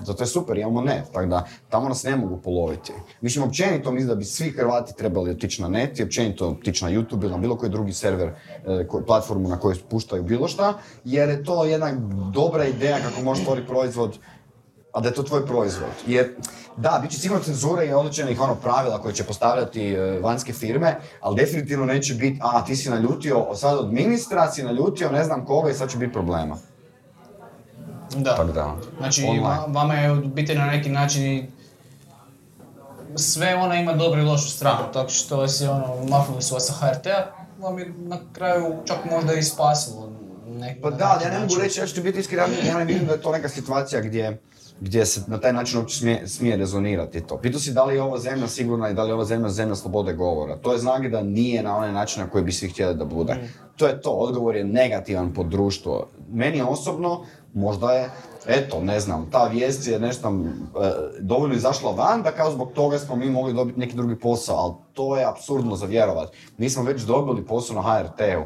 Zato 0.00 0.22
je 0.22 0.26
super, 0.26 0.58
imamo 0.58 0.80
net, 0.80 1.04
tako 1.12 1.26
da 1.26 1.46
tamo 1.68 1.88
nas 1.88 2.02
ne 2.02 2.16
mogu 2.16 2.36
poloviti. 2.36 2.92
Mislim, 3.20 3.44
općenito 3.44 3.90
mislim 3.90 4.08
da 4.08 4.14
bi 4.14 4.24
svi 4.24 4.50
Hrvati 4.50 4.96
trebali 4.96 5.30
otići 5.30 5.62
na 5.62 5.68
net 5.68 5.98
i 5.98 6.02
općenito 6.02 6.48
otići 6.48 6.84
na 6.84 6.90
YouTube 6.90 7.22
ili 7.22 7.32
na 7.32 7.38
bilo 7.38 7.56
koji 7.56 7.70
drugi 7.70 7.92
server, 7.92 8.28
e, 8.28 8.86
platformu 9.06 9.48
na 9.48 9.58
kojoj 9.58 9.76
puštaju 9.90 10.22
bilo 10.22 10.48
šta, 10.48 10.78
jer 11.04 11.28
je 11.28 11.44
to 11.44 11.64
jedna 11.64 11.92
dobra 12.32 12.64
ideja 12.64 12.98
kako 12.98 13.22
možeš 13.22 13.42
stvoriti 13.42 13.68
proizvod 13.68 14.18
a 14.96 15.00
da 15.00 15.08
je 15.08 15.14
to 15.14 15.22
tvoj 15.22 15.46
proizvod. 15.46 15.88
Jer, 16.06 16.34
da, 16.76 16.98
bit 17.02 17.10
će 17.10 17.18
sigurno 17.18 17.44
cenzure 17.44 17.86
i 17.86 17.92
određenih 17.92 18.40
ono 18.40 18.54
pravila 18.56 18.98
koje 18.98 19.14
će 19.14 19.24
postavljati 19.24 19.82
e, 19.84 20.20
vanjske 20.20 20.52
firme, 20.54 20.90
ali 21.20 21.36
definitivno 21.36 21.86
neće 21.86 22.14
biti, 22.14 22.38
a 22.42 22.64
ti 22.64 22.76
si 22.76 22.90
naljutio, 22.90 23.46
sad 23.54 23.78
od 23.78 23.92
ministra 23.92 24.50
si 24.50 24.62
naljutio 24.62 25.10
ne 25.10 25.24
znam 25.24 25.44
koga 25.44 25.70
i 25.70 25.74
sad 25.74 25.90
će 25.90 25.98
biti 25.98 26.12
problema. 26.12 26.56
Da. 28.12 28.30
Tako 28.30 28.44
da, 28.44 28.76
Znači, 28.98 29.22
online. 29.24 29.42
va- 29.42 29.66
vama 29.70 29.94
je 29.94 30.12
u 30.12 30.24
biti 30.24 30.54
na 30.54 30.66
neki 30.66 30.88
način 30.90 31.22
i 31.24 31.46
sve 33.16 33.54
ona 33.56 33.74
ima 33.74 33.92
dobru 33.94 34.20
i 34.20 34.24
lošu 34.24 34.50
stranu, 34.50 34.92
tako 34.92 35.08
što 35.10 35.48
si 35.48 35.66
ono, 35.66 35.86
maknuli 36.04 36.42
su 36.42 36.54
vas 36.54 36.66
sa 36.66 36.72
HRT-a, 36.74 37.26
vam 37.58 37.78
je 37.78 37.92
na 37.98 38.18
kraju 38.32 38.74
čak 38.84 38.96
možda 39.06 39.34
i 39.34 39.42
spasilo. 39.44 40.08
nek- 40.48 40.82
Pa 40.82 40.90
da, 40.90 41.06
ali 41.08 41.24
ja 41.24 41.30
ne 41.30 41.38
mogu 41.40 41.54
reći, 41.56 41.80
ja 41.80 41.86
ću 41.86 41.94
ti 41.94 42.00
biti 42.00 42.18
iskren, 42.20 42.38
ja- 42.40 42.68
ja 42.68 42.78
ne 42.78 42.84
vidim 42.84 43.06
da 43.06 43.12
je 43.12 43.20
to 43.20 43.32
neka 43.32 43.48
situacija 43.48 44.00
gdje, 44.00 44.40
gdje 44.80 45.06
se 45.06 45.20
na 45.26 45.38
taj 45.38 45.52
način 45.52 45.78
uopće 45.78 45.98
smije, 45.98 46.28
smije 46.28 46.56
rezonirati 46.56 47.20
to. 47.20 47.38
Pitao 47.38 47.60
si 47.60 47.72
da 47.72 47.84
li 47.84 47.94
je 47.94 48.02
ova 48.02 48.18
zemlja 48.18 48.46
sigurna 48.46 48.90
i 48.90 48.94
da 48.94 49.02
li 49.02 49.10
je 49.10 49.14
ova 49.14 49.24
zemlja 49.24 49.48
zemlja 49.48 49.74
slobode 49.74 50.12
govora. 50.12 50.56
To 50.56 50.72
je 50.72 50.78
znak 50.78 51.10
da 51.10 51.22
nije 51.22 51.62
na 51.62 51.76
onaj 51.76 51.92
način 51.92 52.22
na 52.22 52.30
koji 52.30 52.44
bi 52.44 52.52
svi 52.52 52.68
htjeli 52.68 52.94
da 52.94 53.04
bude. 53.04 53.36
To 53.76 53.86
je 53.86 54.00
to, 54.00 54.10
odgovor 54.10 54.56
je 54.56 54.64
negativan 54.64 55.34
po 55.34 55.42
društvo. 55.42 56.06
Meni 56.32 56.62
osobno, 56.62 57.24
možda 57.54 57.92
je, 57.92 58.10
eto, 58.46 58.80
ne 58.80 59.00
znam, 59.00 59.30
ta 59.30 59.48
vijest 59.48 59.86
je 59.86 60.00
nešto 60.00 60.28
e, 60.28 60.34
dovoljno 61.20 61.54
izašla 61.54 61.90
van 61.90 62.22
da 62.22 62.32
kao 62.32 62.50
zbog 62.50 62.72
toga 62.72 62.98
smo 62.98 63.16
mi 63.16 63.30
mogli 63.30 63.54
dobiti 63.54 63.80
neki 63.80 63.96
drugi 63.96 64.18
posao, 64.18 64.56
ali 64.56 64.74
to 64.92 65.16
je 65.16 65.24
apsurdno 65.24 65.76
za 65.76 65.86
vjerovat. 65.86 66.32
Mi 66.58 66.70
smo 66.70 66.82
već 66.82 67.02
dobili 67.02 67.46
posao 67.46 67.76
na 67.76 67.82
HRT-u. 67.82 68.42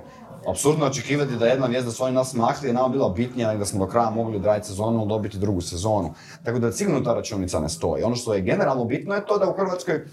Apsurdno 0.48 0.84
je 0.84 0.90
očekivati 0.90 1.36
da 1.36 1.46
jedna 1.46 1.66
vijest 1.66 1.86
da 1.86 1.92
su 1.92 2.04
oni 2.04 2.14
nas 2.14 2.34
makli 2.34 2.68
je 2.68 2.74
nama 2.74 2.88
bila 2.88 3.08
bitnija 3.08 3.54
da 3.54 3.64
smo 3.64 3.86
do 3.86 3.90
kraja 3.90 4.10
mogli 4.10 4.36
odraditi 4.36 4.68
sezonu 4.68 5.04
i 5.04 5.08
dobiti 5.08 5.38
drugu 5.38 5.60
sezonu. 5.60 6.14
Tako 6.44 6.58
da 6.58 6.72
sigurno 6.72 7.00
ta 7.00 7.14
računica 7.14 7.60
ne 7.60 7.68
stoji. 7.68 8.02
Ono 8.02 8.16
što 8.16 8.34
je 8.34 8.40
generalno 8.40 8.84
bitno 8.84 9.14
je 9.14 9.26
to 9.26 9.38
da 9.38 9.48
u 9.48 9.52
Hrvatskoj 9.52 10.04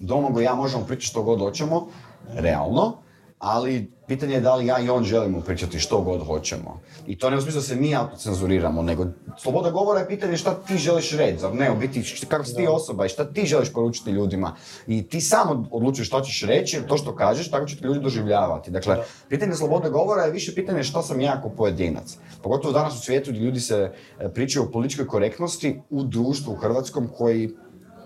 Domagoj 0.00 0.42
i 0.42 0.46
ja 0.46 0.54
možemo 0.54 0.84
pričati 0.84 1.06
što 1.06 1.22
god 1.22 1.40
hoćemo, 1.40 1.86
realno, 2.34 2.92
ali 3.40 3.90
pitanje 4.06 4.34
je 4.34 4.40
da 4.40 4.54
li 4.56 4.66
ja 4.66 4.78
i 4.78 4.88
on 4.88 5.04
želimo 5.04 5.40
pričati 5.40 5.78
što 5.78 6.00
god 6.00 6.26
hoćemo. 6.26 6.80
I 7.06 7.18
to 7.18 7.30
ne 7.30 7.36
u 7.36 7.40
smislu 7.40 7.60
da 7.60 7.66
se 7.66 7.76
mi 7.76 7.96
autocenzuriramo, 7.96 8.82
nego 8.82 9.06
sloboda 9.38 9.70
govora 9.70 10.00
je 10.00 10.08
pitanje 10.08 10.36
šta 10.36 10.54
ti 10.54 10.76
želiš 10.76 11.12
reći, 11.12 11.38
zar 11.38 11.54
ne, 11.54 11.70
u 11.72 11.76
biti 11.76 12.26
kako 12.28 12.44
si 12.44 12.56
ti 12.56 12.66
osoba 12.66 13.06
i 13.06 13.08
šta 13.08 13.32
ti 13.32 13.46
želiš 13.46 13.72
poručiti 13.72 14.10
ljudima. 14.10 14.56
I 14.86 15.08
ti 15.08 15.20
sam 15.20 15.68
odlučuješ 15.70 16.08
što 16.08 16.20
ćeš 16.20 16.42
reći, 16.46 16.76
jer 16.76 16.86
to 16.86 16.96
što 16.96 17.16
kažeš, 17.16 17.50
tako 17.50 17.66
će 17.66 17.76
te 17.76 17.86
ljudi 17.86 18.00
doživljavati. 18.00 18.70
Dakle, 18.70 18.98
pitanje 19.28 19.54
slobode 19.54 19.90
govora 19.90 20.22
je 20.22 20.32
više 20.32 20.54
pitanje 20.54 20.84
što 20.84 21.02
sam 21.02 21.20
ja 21.20 21.40
kao 21.40 21.50
pojedinac. 21.50 22.16
Pogotovo 22.42 22.74
danas 22.74 22.94
u 22.94 23.04
svijetu 23.04 23.30
gdje 23.30 23.40
ljudi 23.40 23.60
se 23.60 23.92
e, 24.18 24.28
pričaju 24.28 24.64
o 24.64 24.70
političkoj 24.70 25.06
korektnosti 25.06 25.80
u 25.90 26.02
društvu 26.04 26.52
u 26.52 26.56
Hrvatskom 26.56 27.08
koji 27.18 27.50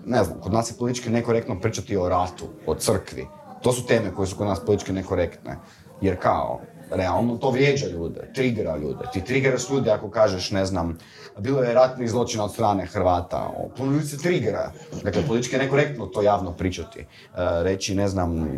ne 0.05 0.23
znam, 0.23 0.39
kod 0.39 0.53
nas 0.53 0.71
je 0.71 0.77
politički 0.79 1.09
nekorektno 1.09 1.59
pričati 1.59 1.97
o 1.97 2.09
ratu, 2.09 2.45
o 2.65 2.75
crkvi. 2.75 3.27
To 3.65 3.71
su 3.73 3.85
teme 3.85 4.11
koje 4.15 4.27
su 4.27 4.35
kod 4.37 4.47
nas 4.47 4.59
politički 4.65 4.93
nekorektne. 4.93 5.57
Jer 6.01 6.19
kao, 6.21 6.59
realno 6.91 7.37
to 7.37 7.49
vrijeđa 7.49 7.87
ljude, 7.87 8.31
triggera 8.35 8.77
ljude. 8.77 9.05
Ti 9.13 9.23
triggeraš 9.23 9.69
ljude 9.69 9.91
ako 9.91 10.09
kažeš, 10.09 10.51
ne 10.51 10.65
znam, 10.65 10.97
bilo 11.39 11.63
je 11.63 11.73
ratnih 11.73 12.09
zločina 12.09 12.43
od 12.43 12.53
strane 12.53 12.85
Hrvata, 12.85 13.49
puno 13.77 13.91
ljudi 13.91 14.05
se 14.05 14.17
triggera. 14.17 14.71
Dakle, 15.03 15.23
politički 15.27 15.55
je 15.55 15.63
nekorektno 15.63 16.05
to 16.05 16.21
javno 16.21 16.51
pričati. 16.51 16.99
E, 16.99 17.05
reći, 17.63 17.95
ne 17.95 18.07
znam, 18.07 18.49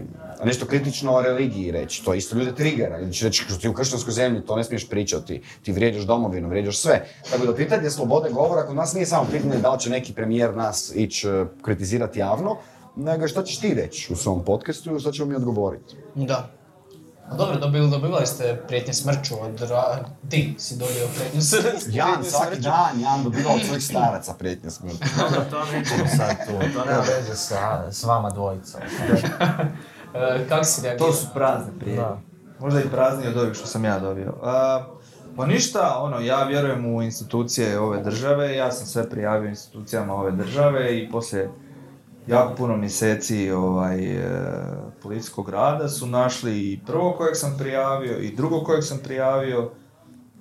nešto 0.44 0.66
kritično 0.66 1.14
o 1.14 1.22
religiji 1.22 1.72
reći, 1.72 2.06
to 2.06 2.14
isto 2.14 2.38
ljude 2.38 2.56
triggera. 2.56 3.00
Ljudi 3.00 3.14
će 3.14 3.26
reći, 3.26 3.44
što 3.44 3.56
ti 3.56 3.70
u 3.70 3.74
kršćanskoj 3.74 4.14
zemlji 4.14 4.46
to 4.46 4.56
ne 4.56 4.64
smiješ 4.64 4.90
pričati, 4.90 5.42
ti 5.64 5.72
vrijeđaš 5.72 6.04
domovinu, 6.04 6.50
vrijeđaš 6.50 6.78
sve. 6.78 7.06
Tako 7.32 7.46
da 7.46 7.56
pitanje 7.56 7.90
slobode 7.90 8.30
govora 8.30 8.66
kod 8.66 8.76
nas 8.76 8.94
nije 8.94 9.06
samo 9.06 9.28
pitanje 9.32 9.58
da 9.58 9.74
li 9.74 9.80
će 9.80 9.90
neki 9.90 10.14
premijer 10.14 10.56
nas 10.56 10.92
ići 10.96 11.28
e, 11.28 11.46
kritizirati 11.62 12.20
javno, 12.20 12.58
nego 12.98 13.28
što 13.28 13.42
ćeš 13.42 13.60
ti 13.60 13.74
reći 13.76 14.14
u 14.14 14.16
svom 14.16 14.44
podcastu 14.44 14.96
i 14.96 15.00
što 15.00 15.12
ćemo 15.12 15.30
mi 15.30 15.36
odgovoriti. 15.36 15.96
Da. 16.16 16.50
A 17.30 17.36
dobro, 17.36 17.58
dobili, 17.58 17.90
dobivali 17.90 18.28
ste 18.28 18.62
prijetnje 18.68 18.94
smrću 18.94 19.34
od 19.42 19.62
ra... 19.62 20.00
Ti 20.30 20.56
si 20.58 20.76
dobio 20.76 21.08
prijetnju 21.16 21.42
s- 21.42 21.54
Jan, 21.54 22.08
prijetnje 22.08 22.30
svaki 22.30 22.46
smrću. 22.48 22.62
dan, 22.62 23.00
Jan 23.02 23.24
dobiva 23.24 23.52
od 23.52 23.62
svojih 23.66 23.84
staraca 23.84 24.34
prijetnje 24.34 24.70
smrti. 24.70 24.98
Dobro, 25.20 25.42
to 25.52 25.66
nećemo 25.68 26.08
sad 26.08 26.48
tu, 26.48 26.52
to 26.74 26.86
nema 26.86 27.00
veze 27.00 27.36
sa, 27.36 27.92
s 27.92 28.04
vama 28.04 28.30
dvojicom. 28.30 28.82
E, 30.16 30.46
kako 30.50 30.64
si 30.64 30.82
reagirao? 30.82 31.08
To 31.08 31.14
su 31.14 31.28
prazne 31.34 31.72
prijetnje. 31.80 32.04
Da. 32.04 32.20
Možda 32.60 32.80
i 32.82 32.90
praznije 32.90 33.30
od 33.30 33.38
ovih 33.38 33.54
što 33.54 33.66
sam 33.66 33.86
ja 33.86 34.00
dobio. 34.00 34.34
A, 34.44 34.86
pa 35.36 35.46
ništa, 35.46 35.98
ono, 36.00 36.20
ja 36.20 36.44
vjerujem 36.44 36.86
u 36.88 37.02
institucije 37.02 37.80
ove 37.80 38.04
države, 38.04 38.56
ja 38.56 38.72
sam 38.72 38.88
sve 38.88 39.10
prijavio 39.10 39.50
institucijama 39.50 40.14
ove 40.14 40.32
države 40.32 40.98
i 40.98 41.10
poslije 41.12 41.50
jako 42.28 42.56
puno 42.56 42.78
mjeseci 42.78 43.52
ovaj, 43.52 44.16
e, 44.16 44.30
policijskog 45.04 45.50
rada 45.50 45.90
su 45.90 46.08
našli 46.08 46.60
i 46.60 46.80
prvog 46.86 47.18
kojeg 47.18 47.36
sam 47.36 47.56
prijavio 47.58 48.18
i 48.18 48.36
drugog 48.36 48.66
kojeg 48.66 48.84
sam 48.84 48.98
prijavio 49.04 49.72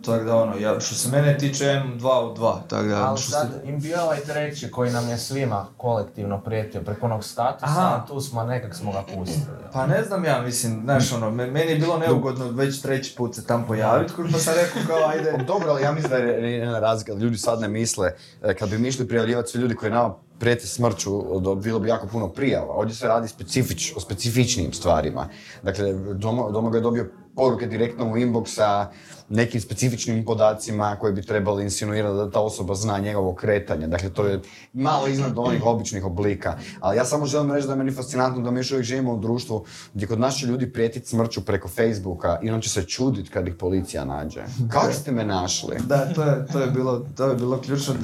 Tako 0.04 0.24
da 0.24 0.36
ono, 0.36 0.56
ja, 0.56 0.80
što 0.80 0.94
se 0.94 1.08
mene 1.10 1.38
tiče, 1.38 1.64
ja 1.64 1.72
imam 1.72 1.98
dva 1.98 2.20
od 2.20 2.36
dva, 2.36 2.60
tako 2.68 2.86
da... 2.86 3.06
Ali 3.08 3.18
što 3.18 3.30
sad 3.30 3.48
se- 3.48 3.68
im 3.68 3.80
bio 3.80 4.02
ovaj 4.02 4.20
treći 4.20 4.70
koji 4.70 4.90
nam 4.90 5.08
je 5.08 5.18
svima 5.18 5.66
kolektivno 5.76 6.40
prijetio 6.40 6.80
preko 6.80 7.06
onog 7.06 7.24
statusa, 7.24 7.66
Aha. 7.66 8.04
tu 8.08 8.20
smo 8.20 8.44
nekak 8.44 8.74
smo 8.74 8.92
ga 8.92 9.02
pustili. 9.14 9.46
Pa 9.72 9.86
ne 9.86 10.02
znam 10.02 10.24
ja, 10.24 10.42
mislim, 10.42 10.80
znaš 10.84 11.12
ono, 11.12 11.30
me- 11.30 11.46
meni 11.46 11.70
je 11.72 11.78
bilo 11.78 11.98
neugodno 11.98 12.50
već 12.50 12.82
treći 12.82 13.16
put 13.16 13.34
se 13.34 13.46
tam 13.46 13.64
pojaviti, 13.66 14.12
pa 14.32 14.38
sam 14.38 14.54
rekao 14.54 14.82
kao 14.86 15.08
ajde... 15.08 15.32
Dobro, 15.52 15.70
ali 15.70 15.82
ja 15.82 15.92
mislim 15.92 16.10
da 16.10 16.16
je 16.16 16.52
jedna 16.52 16.78
razlika, 16.78 17.12
ljudi 17.12 17.38
sad 17.38 17.60
ne 17.60 17.68
misle, 17.68 18.12
e, 18.42 18.54
kad 18.54 18.70
bi 18.70 18.78
mi 18.78 18.88
išli 18.88 19.08
prijavljivati 19.08 19.50
svi 19.50 19.60
ljudi 19.60 19.74
koji 19.74 19.92
nama 19.92 20.14
prijete 20.38 20.66
smrću, 20.66 21.22
bilo 21.62 21.78
bi 21.78 21.88
jako 21.88 22.06
puno 22.06 22.28
prijava. 22.28 22.74
Ovdje 22.74 22.94
se 22.94 23.08
radi 23.08 23.28
specifič, 23.28 23.92
o 23.96 24.00
specifičnim 24.00 24.72
stvarima. 24.72 25.28
Dakle, 25.62 25.92
Domo, 25.92 26.50
Domagoj 26.50 26.78
je 26.78 26.82
dobio 26.82 27.10
poruke 27.36 27.66
direktno 27.66 28.04
u 28.04 28.16
inbox 28.16 28.46
sa 28.46 28.90
nekim 29.28 29.60
specifičnim 29.60 30.24
podacima 30.24 30.96
koji 31.00 31.12
bi 31.12 31.22
trebali 31.22 31.62
insinuirati 31.62 32.16
da 32.16 32.30
ta 32.30 32.40
osoba 32.40 32.74
zna 32.74 32.98
njegovo 32.98 33.34
kretanje. 33.34 33.86
Dakle, 33.86 34.10
to 34.10 34.26
je 34.26 34.40
malo 34.72 35.08
iznad 35.08 35.32
onih 35.36 35.66
običnih 35.66 36.04
oblika. 36.04 36.58
Ali 36.80 36.96
ja 36.96 37.04
samo 37.04 37.26
želim 37.26 37.52
reći 37.52 37.66
da 37.66 37.72
je 37.72 37.76
meni 37.76 37.92
fascinantno 37.92 38.42
da 38.42 38.50
mi 38.50 38.60
još 38.60 38.70
uvijek 38.70 38.86
živimo 38.86 39.12
u 39.12 39.20
društvu 39.20 39.64
gdje 39.94 40.06
kod 40.06 40.34
će 40.34 40.46
ljudi 40.46 40.72
prijetiti 40.72 41.08
smrću 41.08 41.44
preko 41.44 41.68
Facebooka 41.68 42.38
i 42.42 42.50
on 42.50 42.60
će 42.60 42.70
se 42.70 42.82
čudit 42.82 43.28
kad 43.28 43.48
ih 43.48 43.54
policija 43.54 44.04
nađe. 44.04 44.44
Kako 44.70 44.92
ste 44.92 45.12
me 45.12 45.24
našli? 45.24 45.76
Da, 45.86 46.14
to 46.14 46.22
je, 46.22 46.46
to 46.52 46.60
je 46.60 46.66
bilo, 46.66 47.06
to 47.16 47.28
je 47.28 47.34
bilo 47.34 47.60
ključno, 47.60 47.94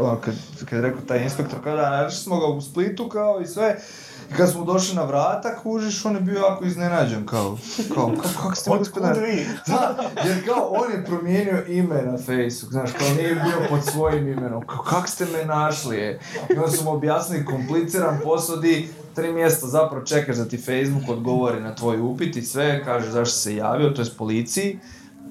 ono, 0.00 0.20
kad, 0.20 0.34
kad 0.64 0.72
je 0.72 0.82
rekao 0.82 1.00
taj 1.00 1.22
inspektor, 1.22 1.58
kao 1.64 1.76
da, 1.76 1.90
našli 1.90 2.22
smo 2.22 2.40
ga 2.40 2.46
u 2.46 2.60
Splitu, 2.60 3.08
kao 3.08 3.40
i 3.40 3.46
sve, 3.46 3.76
i 4.30 4.34
kad 4.34 4.50
smo 4.50 4.64
došli 4.64 4.96
na 4.96 5.04
vrata, 5.04 5.56
kužiš, 5.62 6.04
on 6.04 6.14
je 6.14 6.20
bio 6.20 6.38
jako 6.38 6.64
iznenađen, 6.64 7.26
kao, 7.26 7.58
kao, 7.94 8.12
kako, 8.16 8.28
kako 8.42 8.54
ste 8.54 8.70
vi? 9.20 9.46
Da, 9.66 9.96
jer 10.24 10.46
kao, 10.46 10.68
on 10.68 10.92
je 10.92 11.04
promijenio 11.04 11.64
ime 11.66 12.02
na 12.02 12.18
Facebook, 12.18 12.72
znaš, 12.72 12.90
kao 12.98 13.08
nije 13.08 13.34
bio 13.34 13.68
pod 13.68 13.80
svojim 13.92 14.28
imenom, 14.28 14.66
kao, 14.66 14.82
kako 14.82 15.06
ste 15.06 15.24
me 15.24 15.44
našli, 15.44 15.96
je. 15.96 16.20
I 16.54 16.56
onda 16.56 16.70
su 16.70 16.84
mu 16.84 16.92
objasnili 16.92 17.44
kompliciran 17.44 18.20
posao 18.24 18.56
di 18.56 18.88
tri 19.14 19.32
mjesta 19.32 19.66
zapravo 19.66 20.04
čekaš 20.04 20.36
da 20.36 20.44
ti 20.44 20.56
Facebook 20.56 21.08
odgovori 21.08 21.60
na 21.60 21.74
tvoj 21.74 22.00
upit 22.00 22.36
i 22.36 22.42
sve, 22.42 22.84
kaže 22.84 23.10
zašto 23.10 23.34
se 23.34 23.56
javio, 23.56 23.90
to 23.90 24.02
je 24.02 24.08
policiji, 24.18 24.78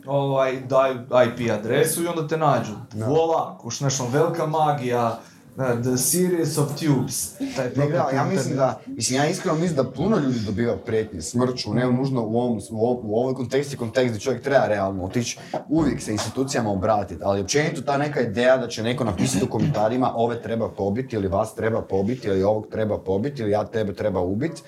ovaj, 0.06 0.60
daju 0.62 1.00
IP 1.00 1.52
adresu 1.52 2.04
i 2.04 2.08
onda 2.08 2.28
te 2.28 2.38
nađu. 2.38 2.74
Vola, 2.94 3.58
kuš, 3.62 3.78
znaš, 3.78 4.00
on, 4.00 4.08
velika 4.12 4.46
magija, 4.46 5.20
The 5.58 5.98
Series 5.98 6.58
of 6.58 6.68
Tubes. 6.68 7.32
Taj 7.56 7.70
da, 7.70 8.10
ja 8.14 8.26
mislim 8.26 8.56
da, 8.56 8.80
mislim, 8.88 9.20
ja 9.20 9.30
iskreno 9.30 9.58
mislim 9.58 9.76
da 9.76 9.92
puno 9.92 10.18
ljudi 10.18 10.40
dobiva 10.40 10.78
prijetnje 10.86 11.22
smrću, 11.22 11.74
ne 11.74 11.92
nužno 11.92 12.22
u 12.22 12.38
ovom, 12.40 12.60
u 12.72 12.86
ovom, 12.86 13.00
u 13.04 13.20
ovom 13.20 13.36
kontekstu 13.36 13.78
kontekst 13.78 14.10
gdje 14.10 14.20
čovjek 14.20 14.44
treba 14.44 14.68
realno 14.68 15.04
otići, 15.04 15.40
uvijek 15.70 16.02
se 16.02 16.12
institucijama 16.12 16.72
obratiti, 16.72 17.22
ali 17.24 17.42
općenito 17.42 17.82
ta 17.82 17.98
neka 17.98 18.22
ideja 18.22 18.58
da 18.58 18.68
će 18.68 18.84
neko 18.84 19.04
napisati 19.04 19.46
u 19.46 19.50
komentarima 19.50 20.14
ove 20.16 20.42
treba 20.42 20.70
pobiti 20.70 21.16
ili 21.16 21.28
vas 21.28 21.56
treba 21.56 21.82
pobiti 21.82 22.28
ili 22.28 22.44
ovog 22.44 22.68
treba 22.72 22.98
pobiti 22.98 23.42
ili 23.42 23.52
ja 23.52 23.66
tebe 23.66 23.94
treba 23.94 24.22
ubiti, 24.22 24.62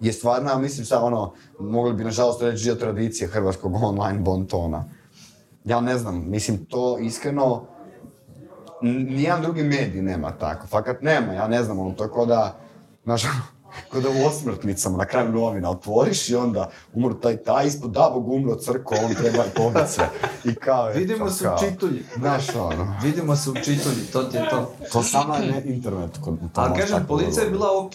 je 0.00 0.12
stvarno, 0.12 0.58
mislim 0.58 0.86
sad 0.86 1.02
ono, 1.02 1.32
mogli 1.60 1.94
bi 1.94 2.04
nažalost 2.04 2.42
reći 2.42 2.64
dio 2.64 2.74
tradicije 2.74 3.28
hrvatskog 3.28 3.74
online 3.74 4.18
bontona. 4.18 4.84
Ja 5.64 5.80
ne 5.80 5.98
znam, 5.98 6.30
mislim 6.30 6.64
to 6.64 6.98
iskreno, 6.98 7.66
nijedan 8.84 9.42
drugi 9.42 9.62
medij 9.62 10.02
nema 10.02 10.30
tako, 10.30 10.66
fakat 10.66 11.02
nema, 11.02 11.32
ja 11.32 11.48
ne 11.48 11.64
znam, 11.64 11.78
ono, 11.78 11.90
to 11.90 12.04
je 12.04 12.10
ko 12.10 12.26
da, 12.26 12.58
znaš, 13.04 13.24
ko 13.90 14.00
da 14.00 14.08
u 14.08 14.26
osmrtnicama 14.26 14.98
na 14.98 15.04
kraju 15.04 15.32
novina 15.32 15.70
otvoriš 15.70 16.28
i 16.28 16.34
onda 16.34 16.70
umro 16.92 17.14
taj 17.14 17.36
taj 17.36 17.66
ispod, 17.66 17.90
da 17.90 18.10
Bog 18.14 18.28
umro 18.28 18.54
crko, 18.54 18.94
on 19.04 19.14
treba 19.14 19.44
pobiti 19.56 19.92
sve. 19.92 20.08
I 20.44 20.54
kao, 20.54 20.90
eto, 20.90 20.98
Vidimo 20.98 21.30
se 21.30 21.48
u 21.48 21.58
čitulji. 21.58 22.02
Znaš, 22.16 22.54
ono, 22.54 22.96
Vidimo 23.02 23.36
se 23.36 23.50
u 23.50 23.54
čitulji, 23.54 24.06
to 24.12 24.22
ti 24.22 24.36
je 24.36 24.48
to. 24.50 24.72
to 24.92 25.02
samo 25.02 25.34
je 25.34 25.52
ne 25.52 25.62
internet. 25.64 26.18
Kod, 26.20 26.38
to 26.54 26.60
Ali 26.60 26.80
kažem, 26.80 27.06
policija 27.08 27.44
je 27.44 27.50
bila 27.50 27.78
ok, 27.78 27.94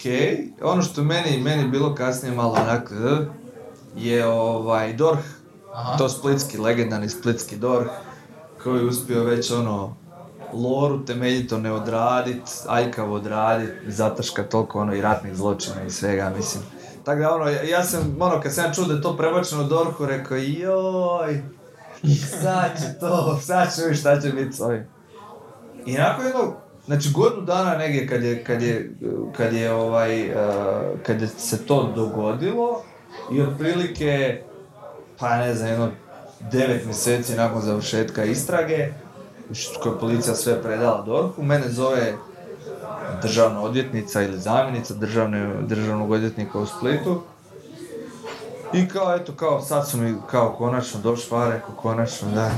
ono 0.62 0.82
što 0.82 1.04
meni, 1.04 1.42
meni 1.42 1.68
bilo 1.68 1.96
kasnije 1.96 2.36
malo 2.36 2.54
onak, 2.54 2.92
eh, 2.92 3.26
je 3.96 4.28
ovaj, 4.28 4.94
DORH, 4.94 5.24
Aha. 5.74 5.98
to 5.98 6.10
splitski, 6.10 6.58
legendarni 6.58 7.10
splitski 7.10 7.58
DORH, 7.58 7.90
koji 8.64 8.80
je 8.80 8.86
uspio 8.86 9.24
već 9.24 9.52
ono, 9.52 9.96
loru 10.54 11.06
temeljito 11.06 11.58
ne 11.58 11.72
odradit, 11.72 12.42
aljkavo 12.68 13.16
odradit, 13.16 13.70
zataška 13.88 14.44
toliko 14.44 14.80
ono 14.80 14.96
i 14.96 15.02
ratnih 15.02 15.36
zločina 15.36 15.84
i 15.88 15.90
svega, 15.90 16.32
mislim. 16.38 16.64
Tako 17.04 17.22
da 17.22 17.36
ono, 17.36 17.50
ja, 17.50 17.84
sam, 17.84 18.18
ono, 18.20 18.42
kad 18.42 18.54
sam 18.54 18.74
čuo 18.74 18.86
da 18.86 18.94
je 18.94 19.02
to 19.02 19.18
prebačeno 19.18 19.64
DORH-u, 19.64 20.06
rekao, 20.06 20.38
joj, 20.38 21.44
sad 22.42 22.82
će 22.82 23.00
to, 23.00 23.40
sad 23.42 23.76
će 23.76 23.94
šta 23.94 24.22
će 24.22 24.30
biti 24.30 24.54
s 24.54 24.60
ovim. 24.60 24.86
I 25.86 25.94
nakon 25.94 26.26
jednog, 26.26 26.54
znači 26.86 27.10
godinu 27.14 27.42
dana 27.42 27.78
negdje 27.78 28.08
kad 28.08 28.24
je, 28.24 28.44
kad 28.44 28.62
je, 28.62 28.94
kad 29.38 29.54
je 29.54 29.74
ovaj, 29.74 30.22
eh, 30.22 30.36
kad 31.04 31.22
je 31.22 31.28
se 31.28 31.66
to 31.66 31.92
dogodilo 31.96 32.84
i 33.32 33.42
otprilike, 33.42 34.42
pa 35.20 35.38
ne 35.38 35.56
znam, 35.56 35.70
jedno 35.70 35.90
devet 36.52 36.86
mjeseci 36.86 37.36
nakon 37.36 37.62
završetka 37.62 38.24
istrage, 38.24 38.88
što 39.54 39.80
koje 39.80 39.94
je 39.94 40.00
policija 40.00 40.36
sve 40.36 40.62
predala 40.64 41.02
DORH-u, 41.02 41.44
mene 41.44 41.70
zove 41.70 42.14
državna 43.22 43.62
odvjetnica 43.62 44.22
ili 44.22 44.40
zamjenica 44.40 44.94
državne, 44.94 45.54
državnog 45.62 46.12
odvjetnika 46.12 46.60
u 46.60 46.66
Splitu 46.66 47.22
i 48.74 48.88
kao, 48.88 49.16
eto, 49.16 49.34
kao, 49.36 49.62
sad 49.62 49.90
su 49.90 49.98
mi, 49.98 50.16
kao, 50.28 50.56
konačno 50.58 51.00
došli, 51.00 51.30
pa 51.30 51.50
rekao, 51.50 51.76
konačno, 51.76 52.28
da, 52.32 52.52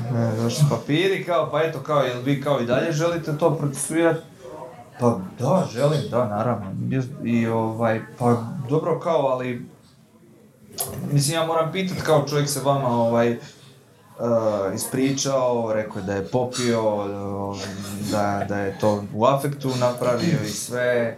došli 0.44 0.66
papiri, 0.70 1.26
kao, 1.26 1.50
pa 1.52 1.62
eto, 1.64 1.80
kao, 1.80 2.02
jel 2.02 2.22
vi 2.22 2.42
kao 2.42 2.60
i 2.60 2.66
dalje 2.66 2.92
želite 2.92 3.38
to 3.38 3.56
procesuirati? 3.56 4.22
Pa, 5.00 5.20
da, 5.40 5.68
želim, 5.72 6.02
da, 6.10 6.26
naravno. 6.26 6.66
I, 7.24 7.48
ovaj, 7.48 8.02
pa, 8.20 8.44
dobro, 8.70 9.00
kao, 9.00 9.28
ali, 9.28 9.66
mislim, 11.12 11.36
ja 11.36 11.46
moram 11.46 11.72
pitat, 11.72 11.98
kao, 12.04 12.28
čovjek 12.30 12.50
se 12.50 12.60
vama, 12.64 12.88
ovaj, 12.88 13.38
uh, 14.20 14.76
ispričao, 14.76 15.74
rekao 15.74 16.00
je 16.00 16.06
da 16.06 16.14
je 16.14 16.28
popio, 16.28 16.82
da, 18.12 18.46
da 18.48 18.58
je 18.58 18.80
to 18.80 19.04
u 19.14 19.26
afektu 19.26 19.70
napravio 19.80 20.38
i 20.46 20.50
sve. 20.50 21.18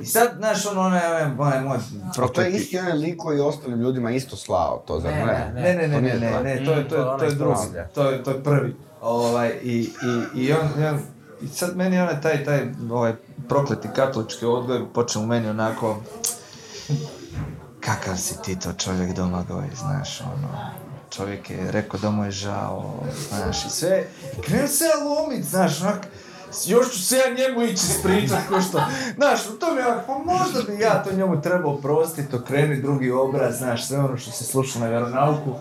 I 0.00 0.04
sad, 0.06 0.28
znaš, 0.38 0.66
ono, 0.66 0.80
onaj, 0.80 1.06
onaj, 1.06 1.22
onaj 1.38 1.60
moj 1.60 1.76
A 1.76 1.80
to 1.80 2.06
je 2.06 2.12
prokleti... 2.14 2.56
isti 2.56 2.78
onaj 2.78 2.92
lik 2.92 3.16
koji 3.18 3.36
je 3.36 3.42
ostalim 3.42 3.80
ljudima 3.80 4.10
isto 4.10 4.36
slao, 4.36 4.82
to 4.86 5.00
zar 5.00 5.12
Ne, 5.12 5.24
ne? 5.26 5.52
ne, 5.54 5.88
Ne, 5.88 5.88
ne, 5.88 5.88
ne, 5.88 5.94
To 5.94 6.00
ne, 6.00 6.14
ne, 6.20 6.32
to. 6.32 6.42
ne, 6.42 6.64
to 6.64 6.72
je, 6.72 6.88
to 6.88 6.94
je, 6.96 7.02
Mm, 7.02 7.18
to 7.18 7.24
je 7.24 7.30
onaj 7.30 7.30
drugi, 7.34 7.54
to 7.94 8.10
je, 8.10 8.24
to 8.24 8.30
je 8.30 8.42
prvi. 8.42 8.76
Ovaj, 9.00 9.52
i, 9.62 9.90
i, 10.34 10.40
i 10.42 10.52
on, 10.52 10.82
i 10.82 10.84
on, 10.86 11.00
i 11.42 11.48
sad 11.48 11.76
meni 11.76 12.00
onaj 12.00 12.20
taj, 12.20 12.44
taj, 12.44 12.66
ovaj, 12.90 13.12
prokleti 13.48 13.88
katolički 13.94 14.46
odgoj 14.46 14.92
počne 14.94 15.22
u 15.22 15.26
meni 15.26 15.48
onako, 15.48 15.96
kakav 17.80 18.16
si 18.16 18.42
ti 18.42 18.58
to 18.58 18.72
čovjek 18.72 19.12
Domagoj, 19.16 19.64
znaš, 19.74 20.20
ono, 20.20 20.48
čovjek 21.10 21.50
je 21.50 21.70
rekao 21.72 22.00
da 22.00 22.10
mu 22.10 22.24
je 22.24 22.30
žao, 22.30 23.04
znaš, 23.28 23.64
i 23.64 23.70
sve, 23.70 24.04
i 24.38 24.42
krenuo 24.42 24.68
se 24.68 24.84
ja 24.84 25.04
lomit, 25.04 25.44
znaš, 25.44 25.80
onak, 25.80 26.06
još 26.66 26.92
ću 26.92 27.04
se 27.04 27.16
ja 27.16 27.34
njemu 27.34 27.62
ići 27.62 27.72
ispričat 27.72 28.38
ko 28.48 28.60
što, 28.60 28.80
znaš, 29.16 29.46
u 29.46 29.58
tome, 29.58 29.80
ja, 29.80 30.04
pa 30.06 30.18
možda 30.18 30.62
bi 30.62 30.82
ja 30.82 31.02
to 31.02 31.12
njemu 31.12 31.42
trebao 31.42 31.76
prostiti, 31.76 32.36
okreni 32.36 32.82
drugi 32.82 33.10
obraz, 33.10 33.58
znaš, 33.58 33.88
sve 33.88 33.98
ono 33.98 34.16
što 34.16 34.30
se 34.30 34.44
sluša 34.44 34.78
na 34.78 34.88
vjeronauku. 34.88 35.54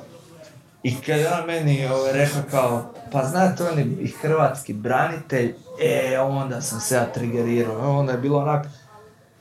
I 0.83 0.95
kad 0.95 1.19
je 1.19 1.33
on 1.33 1.45
meni 1.47 1.88
ovaj, 1.88 2.13
rekao 2.13 2.41
kao, 2.51 2.93
pa 3.12 3.25
znate 3.25 3.63
on 3.63 3.79
je 3.79 3.85
i 3.85 4.07
hrvatski 4.07 4.73
branitelj, 4.73 5.55
e, 5.81 6.19
onda 6.19 6.62
sam 6.62 6.79
se 6.79 6.95
ja 6.95 7.05
triggerirao, 7.05 7.99
onda 7.99 8.12
je 8.12 8.17
bilo 8.17 8.39
onak, 8.39 8.65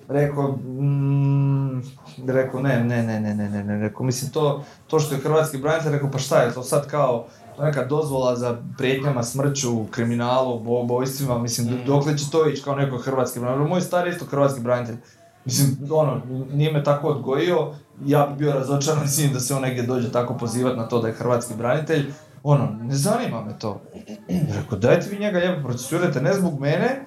rekao, 0.08 0.52
mm, 0.52 1.82
rekao, 2.26 2.60
ne, 2.60 2.84
ne, 2.84 3.02
ne, 3.02 3.20
ne, 3.20 3.34
ne, 3.34 3.50
ne, 3.50 3.64
ne, 3.64 3.80
rekao, 3.80 4.06
mislim, 4.06 4.30
to, 4.30 4.64
to 4.86 5.00
što 5.00 5.14
je 5.14 5.20
hrvatski 5.20 5.58
branitelj, 5.58 5.92
rekao, 5.92 6.10
pa 6.10 6.18
šta 6.18 6.42
je 6.42 6.54
to 6.54 6.62
sad 6.62 6.86
kao, 6.86 7.26
neka 7.60 7.84
dozvola 7.84 8.36
za 8.36 8.56
prijetnjama 8.78 9.22
smrću, 9.22 9.84
kriminalu, 9.90 10.60
bo- 10.60 10.80
ubojstvima, 10.80 11.38
mislim, 11.38 11.80
dokle 11.86 12.18
će 12.18 12.30
to 12.30 12.48
ići 12.48 12.62
kao 12.62 12.74
neko 12.74 12.98
hrvatski 12.98 13.40
branitelj, 13.40 13.68
moj 13.68 13.80
stari 13.80 14.10
je 14.10 14.12
isto 14.12 14.24
hrvatski 14.24 14.60
branitelj, 14.60 14.96
Mislim, 15.44 15.76
ono, 15.90 16.20
nije 16.52 16.72
me 16.72 16.84
tako 16.84 17.08
odgojio, 17.08 17.72
ja 18.06 18.26
bi 18.26 18.38
bio 18.38 18.52
razočaran 18.52 19.02
mislim 19.02 19.32
da 19.32 19.40
se 19.40 19.54
on 19.54 19.62
negdje 19.62 19.82
dođe 19.82 20.12
tako 20.12 20.34
pozivati 20.34 20.76
na 20.76 20.88
to 20.88 21.00
da 21.00 21.08
je 21.08 21.14
hrvatski 21.14 21.54
branitelj. 21.54 22.12
Ono, 22.42 22.78
ne 22.82 22.94
zanima 22.94 23.44
me 23.44 23.58
to. 23.58 23.80
Rekao, 24.56 24.78
dajte 24.78 25.10
vi 25.10 25.18
njega 25.18 25.38
lijepo 25.38 25.68
procesuirajte, 25.68 26.20
ne 26.20 26.32
zbog 26.34 26.60
mene, 26.60 27.00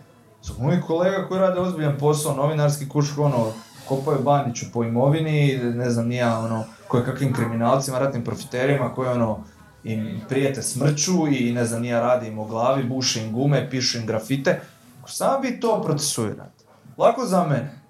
zbog 0.43 0.59
mojih 0.59 0.83
kolega 0.87 1.27
koji 1.27 1.39
rade 1.39 1.59
ozbiljan 1.59 1.97
posao, 1.97 2.35
novinarski 2.35 2.89
kuš, 2.89 3.17
ono, 3.17 3.51
kopaju 3.87 4.19
Bandiću 4.23 4.65
po 4.73 4.83
imovini, 4.83 5.57
ne 5.57 5.89
znam, 5.89 6.07
nija, 6.07 6.39
ono, 6.39 6.63
koje 6.87 7.05
kakvim 7.05 7.33
kriminalcima, 7.33 7.99
ratnim 7.99 8.23
profiterima, 8.23 8.93
koji, 8.95 9.09
ono, 9.09 9.43
im 9.83 10.21
prijete 10.29 10.61
smrću 10.61 11.27
i 11.31 11.53
ne 11.53 11.65
znam, 11.65 11.81
nija 11.81 12.01
radi 12.01 12.27
im 12.27 12.39
o 12.39 12.45
glavi, 12.45 12.83
buše 12.83 13.25
im 13.25 13.33
gume, 13.33 13.69
pišu 13.69 13.97
im 13.97 14.05
grafite. 14.05 14.61
Samo 15.07 15.39
vi 15.39 15.59
to 15.59 15.81
procesuirate. 15.85 16.65
Lako 16.97 17.25
za 17.25 17.43
mene. 17.43 17.81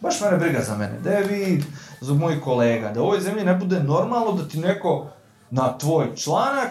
Baš 0.00 0.20
mene 0.20 0.36
briga 0.36 0.60
za 0.62 0.76
mene. 0.76 1.00
Da 1.00 1.10
je 1.10 1.24
vi, 1.24 1.64
zbog 2.00 2.18
mojih 2.18 2.40
kolega, 2.40 2.90
da 2.90 3.02
u 3.02 3.04
ovoj 3.04 3.20
zemlji 3.20 3.44
ne 3.44 3.54
bude 3.54 3.82
normalno 3.82 4.32
da 4.32 4.48
ti 4.48 4.58
neko 4.58 5.06
na 5.50 5.78
tvoj 5.78 6.14
članak 6.16 6.70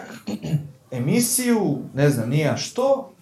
emisiju, 0.90 1.78
ne 1.94 2.10
znam, 2.10 2.28
nija 2.28 2.56
što, 2.56 3.12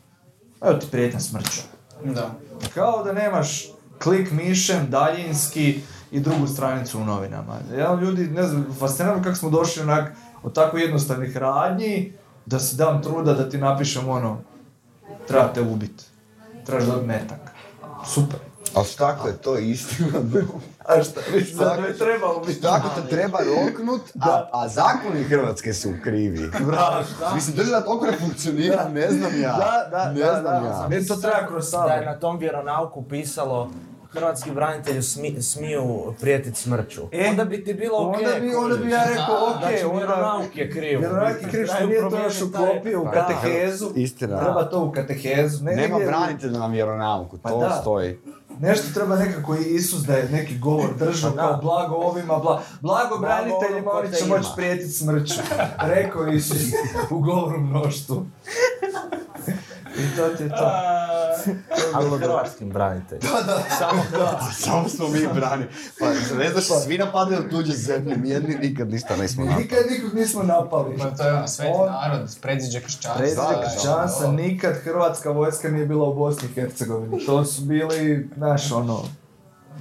evo 0.63 0.75
ti 0.75 0.87
prijetnja 0.91 1.21
smrću. 1.21 1.74
Da. 2.05 2.31
Kao 2.75 3.03
da 3.05 3.13
nemaš 3.13 3.69
klik 4.03 4.31
mišem, 4.31 4.91
daljinski 4.91 5.81
i 6.11 6.21
drugu 6.21 6.47
stranicu 6.47 7.01
u 7.01 7.05
novinama. 7.05 7.57
Ja, 7.79 7.95
ljudi, 7.95 8.27
ne 8.27 8.43
znam, 8.43 8.67
fascinantno 8.79 9.23
kako 9.23 9.37
smo 9.37 9.51
došli 9.51 9.83
onak 9.83 10.13
od 10.43 10.55
tako 10.55 10.79
jednostavnih 10.79 11.37
radnji, 11.37 12.13
da 12.47 12.61
si 12.61 12.77
dam 12.77 13.03
truda 13.03 13.35
da 13.35 13.49
ti 13.51 13.59
napišem 13.59 14.09
ono, 14.09 14.41
treba 15.29 15.53
te 15.53 15.61
ubit, 15.61 16.05
trebaš 16.67 16.85
dobiti 16.85 17.07
metak. 17.07 17.41
Super. 18.07 18.39
Ali 18.75 18.87
šta 18.87 19.19
je 19.27 19.37
to 19.43 19.59
istina? 19.59 20.21
A 20.87 21.03
šta, 21.03 21.21
mislim, 21.35 21.59
da 21.59 21.77
me 21.81 21.93
treba 21.95 22.33
ubiti. 22.33 22.53
Šta 22.53 22.69
ako 22.75 23.01
te 23.01 23.09
treba 23.09 23.39
roknut, 23.41 24.01
a, 24.21 24.49
a 24.53 24.69
zakoni 24.69 25.25
Hrvatske 25.25 25.75
su 25.75 25.89
krivi? 26.05 26.51
Bravo, 26.61 27.05
Mislim, 27.35 27.57
država 27.57 27.81
toliko 27.81 28.07
ne 28.07 28.13
funkcionira, 28.19 28.89
ne 28.89 29.11
znam 29.11 29.41
ja. 29.41 29.53
Da, 29.53 29.89
da, 29.93 30.05
ne 30.07 30.21
da, 30.21 30.41
znam 30.41 30.63
da. 30.63 30.69
ja. 30.69 30.87
Meni 30.91 31.07
to 31.07 31.17
treba 31.17 31.47
kroz 31.47 31.71
Da 31.71 31.79
je 31.79 31.89
sabor. 31.91 32.07
na 32.07 32.15
tom 32.15 32.39
vjeronauku 32.39 33.03
pisalo 33.03 33.71
hrvatski 34.11 34.51
branitelji 34.51 35.01
smi- 35.01 35.43
smiju 35.43 36.15
prijetiti 36.21 36.61
smrću. 36.61 37.01
E, 37.13 37.27
onda 37.31 37.45
bi 37.45 37.65
ti 37.65 37.75
bilo 37.75 37.99
okej. 38.01 38.27
Onda 38.27 38.41
bi, 38.41 38.55
onda 38.55 38.77
bi 38.77 38.91
ja 38.91 39.05
rekao, 39.05 39.37
ok, 39.47 39.59
Znači, 39.61 39.85
onda... 39.85 39.97
vjeronauk 39.97 40.57
je 40.57 40.71
kriv. 40.71 40.99
Vjeronauk 41.01 41.43
je 41.43 41.49
kriv 41.51 41.67
što 41.67 41.87
nije 41.87 42.01
to 42.01 42.19
još 42.19 42.43
uklopio 42.43 43.03
u 43.03 43.07
katehezu. 43.07 43.91
Istina. 43.95 44.41
Treba 44.41 44.65
to 44.65 44.81
u 44.81 44.93
katehezu. 44.93 45.65
Ne, 45.65 45.77
Nema 45.77 45.99
branitelja 45.99 46.59
na 46.59 46.67
vjeronauku, 46.67 47.39
Pa 47.39 47.49
to 47.51 47.59
da. 47.59 47.79
stoji. 47.81 48.19
Nešto 48.61 48.87
treba 48.95 49.17
nekako 49.17 49.57
i 49.57 49.75
Isus 49.75 50.03
da 50.03 50.15
je 50.15 50.29
neki 50.29 50.59
govor 50.59 50.95
držao 50.99 51.31
Pa 51.31 51.37
da. 51.37 51.43
kao 51.43 51.61
blago 51.63 51.95
ovima, 51.95 52.39
bla, 52.39 52.63
blago 52.81 53.19
braniteljima, 53.19 53.91
oni 53.91 54.17
će 54.17 54.27
moći 54.27 54.49
prijetiti 54.57 54.93
smrću. 54.93 55.35
Rekao 55.95 56.27
Isus 56.27 56.63
u 57.11 57.19
govoru 57.19 57.61
mnoštvu. 57.61 58.27
I 59.99 60.17
to 60.17 60.29
ti 60.29 60.43
je 60.43 60.49
to. 60.49 60.71
Ali 61.95 62.19
hrvatskim 62.19 62.71
braniteljima. 62.71 63.29
Samo 63.79 64.03
Samo 64.53 64.89
smo 64.89 65.09
mi 65.09 65.27
brani. 65.35 65.65
Pa 66.01 66.07
ne 66.39 66.51
znaš, 66.51 66.83
svi 66.85 66.99
napadaju 66.99 67.51
tuđe 67.51 67.73
zemlje, 67.73 68.17
mi 68.17 68.29
jedni 68.31 68.57
nikad 68.57 68.91
ništa 68.91 69.17
nismo 69.17 69.45
napadali. 69.45 69.65
Nikad 69.65 69.85
nikog 69.91 70.15
nismo 70.15 70.43
napali. 70.43 70.99
Pa 70.99 71.11
to 71.11 71.23
je 71.27 71.33
ono, 71.35 71.49
sveti 71.49 71.73
On- 71.75 71.93
narod, 71.93 72.37
predziđe 72.43 72.81
kršćanstva. 72.81 73.15
Predsjednik 73.17 73.57
Da, 73.57 73.63
kršćanstva, 73.75 74.33
nikad 74.33 74.75
hrvatska 74.77 75.31
vojska 75.31 75.69
nije 75.69 75.87
bila 75.87 76.09
u 76.09 76.15
Bosni 76.15 76.49
i 76.49 76.53
Hercegovini. 76.55 77.27
To 77.27 77.45
su 77.45 77.63
bili, 77.63 78.29
znaš, 78.37 78.73
ono, 78.73 79.01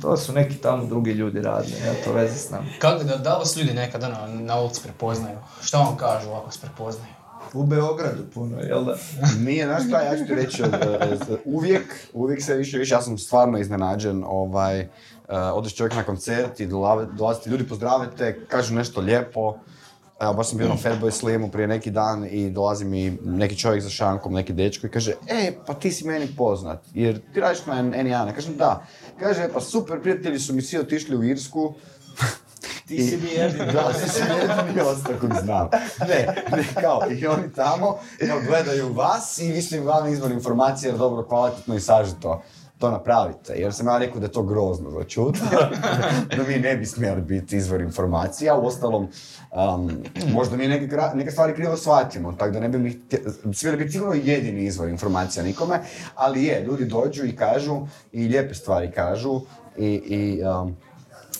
to 0.01 0.17
su 0.17 0.33
neki 0.33 0.55
tamo 0.55 0.85
drugi 0.85 1.11
ljudi 1.11 1.41
radili, 1.41 1.73
ja 1.87 1.93
to 2.05 2.13
veze 2.13 2.37
s 2.37 2.49
nama. 2.49 2.65
Kako 2.79 3.03
da, 3.03 3.17
da 3.17 3.33
vas 3.33 3.57
ljudi 3.57 3.73
nekad 3.73 4.03
ono, 4.03 4.15
na 4.27 4.59
ulici 4.59 4.81
prepoznaju? 4.83 5.37
Šta 5.61 5.77
vam 5.77 5.97
kažu 5.97 6.29
ako 6.31 6.51
se 6.51 6.59
prepoznaju? 6.61 7.13
U 7.53 7.63
Beogradu 7.63 8.23
puno, 8.33 8.59
jel 8.59 8.83
da? 8.85 8.95
Nije, 9.39 9.65
znaš 9.65 9.87
šta, 9.87 10.01
ja 10.01 10.17
ću 10.17 10.25
ti 10.25 10.35
reći, 10.35 10.61
e, 10.61 10.65
e, 10.65 11.17
uvijek, 11.45 11.95
uvijek 12.13 12.43
se 12.43 12.55
više, 12.55 12.77
više, 12.77 12.93
ja 12.93 13.01
sam 13.01 13.17
stvarno 13.17 13.57
iznenađen, 13.57 14.23
ovaj, 14.27 14.79
e, 14.79 14.89
odeš 15.29 15.75
čovjek 15.75 15.95
na 15.95 16.03
koncert 16.03 16.59
i 16.59 16.67
dolaze 17.17 17.41
ti 17.43 17.49
ljudi, 17.49 17.67
pozdrave 17.67 18.07
te, 18.17 18.45
kažu 18.47 18.75
nešto 18.75 19.01
lijepo, 19.01 19.55
Evo, 20.19 20.33
baš 20.33 20.49
sam 20.49 20.57
bio 20.57 20.67
na 20.67 20.75
Fatboy 20.75 21.11
Slimu 21.11 21.51
prije 21.51 21.67
neki 21.67 21.91
dan 21.91 22.25
i 22.25 22.49
dolazi 22.49 22.85
mi 22.85 23.17
neki 23.23 23.57
čovjek 23.57 23.83
za 23.83 23.89
šankom, 23.89 24.33
neki 24.33 24.53
dečko 24.53 24.87
i 24.87 24.89
kaže 24.89 25.13
E, 25.27 25.51
pa 25.67 25.73
ti 25.73 25.91
si 25.91 26.07
meni 26.07 26.27
poznat, 26.37 26.83
jer 26.93 27.19
ti 27.33 27.39
radiš 27.39 27.65
na 27.65 27.83
N1. 27.83 28.27
Ja 28.27 28.33
kažem 28.33 28.57
da. 28.57 28.85
Kaže, 29.19 29.49
pa 29.53 29.61
super, 29.61 30.01
prijatelji 30.01 30.39
su 30.39 30.53
mi 30.53 30.61
svi 30.61 30.79
otišli 30.79 31.17
u 31.17 31.23
Irsku, 31.23 31.73
Ti 32.87 33.03
si 33.03 33.17
mi 33.17 33.29
jedini. 33.29 33.71
Da, 33.71 33.93
ti 33.93 34.09
si 34.09 34.21
jedini 34.21 34.81
ostao 34.81 35.13
kog 35.21 35.31
znam. 35.43 35.69
Ne, 35.99 36.43
ne, 36.57 36.65
kao, 36.81 37.01
i 37.11 37.27
oni 37.27 37.53
tamo, 37.55 37.97
gledaju 38.47 38.93
vas 38.93 39.37
i 39.37 39.51
vi 39.51 39.61
ste 39.61 39.77
im 39.77 39.83
glavni 39.83 40.11
izvor 40.11 40.31
informacije 40.31 40.89
jer 40.89 40.97
dobro, 40.97 41.23
kvalitetno 41.23 41.75
i 41.75 41.79
sažito 41.79 42.41
to 42.83 42.91
napravite. 42.91 43.53
Jer 43.55 43.73
sam 43.73 43.87
ja 43.87 43.97
rekao 43.97 44.19
da 44.19 44.25
je 44.25 44.31
to 44.31 44.43
grozno 44.43 44.91
za 44.91 44.99
da 46.37 46.43
mi 46.47 46.59
ne 46.59 46.75
bi 46.77 46.85
smjeli 46.85 47.21
biti 47.21 47.57
izvor 47.57 47.81
informacija, 47.81 48.55
u 48.55 48.65
ostalom, 48.65 49.07
um, 49.51 49.91
možda 50.33 50.57
mi 50.57 50.67
neke, 50.67 50.97
neke 51.13 51.31
stvari 51.31 51.53
krivo 51.53 51.77
shvatimo, 51.77 52.33
tako 52.33 52.51
da 52.51 52.59
ne 52.59 52.69
bi 52.69 52.77
mi 52.77 53.01
smjeli 53.53 53.77
biti 53.77 53.91
sigurno 53.91 54.13
jedini 54.13 54.63
izvor 54.63 54.89
informacija 54.89 55.43
nikome, 55.43 55.79
ali 56.15 56.43
je, 56.43 56.63
ljudi 56.63 56.85
dođu 56.85 57.25
i 57.25 57.35
kažu, 57.35 57.79
i 58.11 58.27
lijepe 58.27 58.53
stvari 58.53 58.91
kažu, 58.91 59.41
i, 59.77 59.87
i 59.87 60.39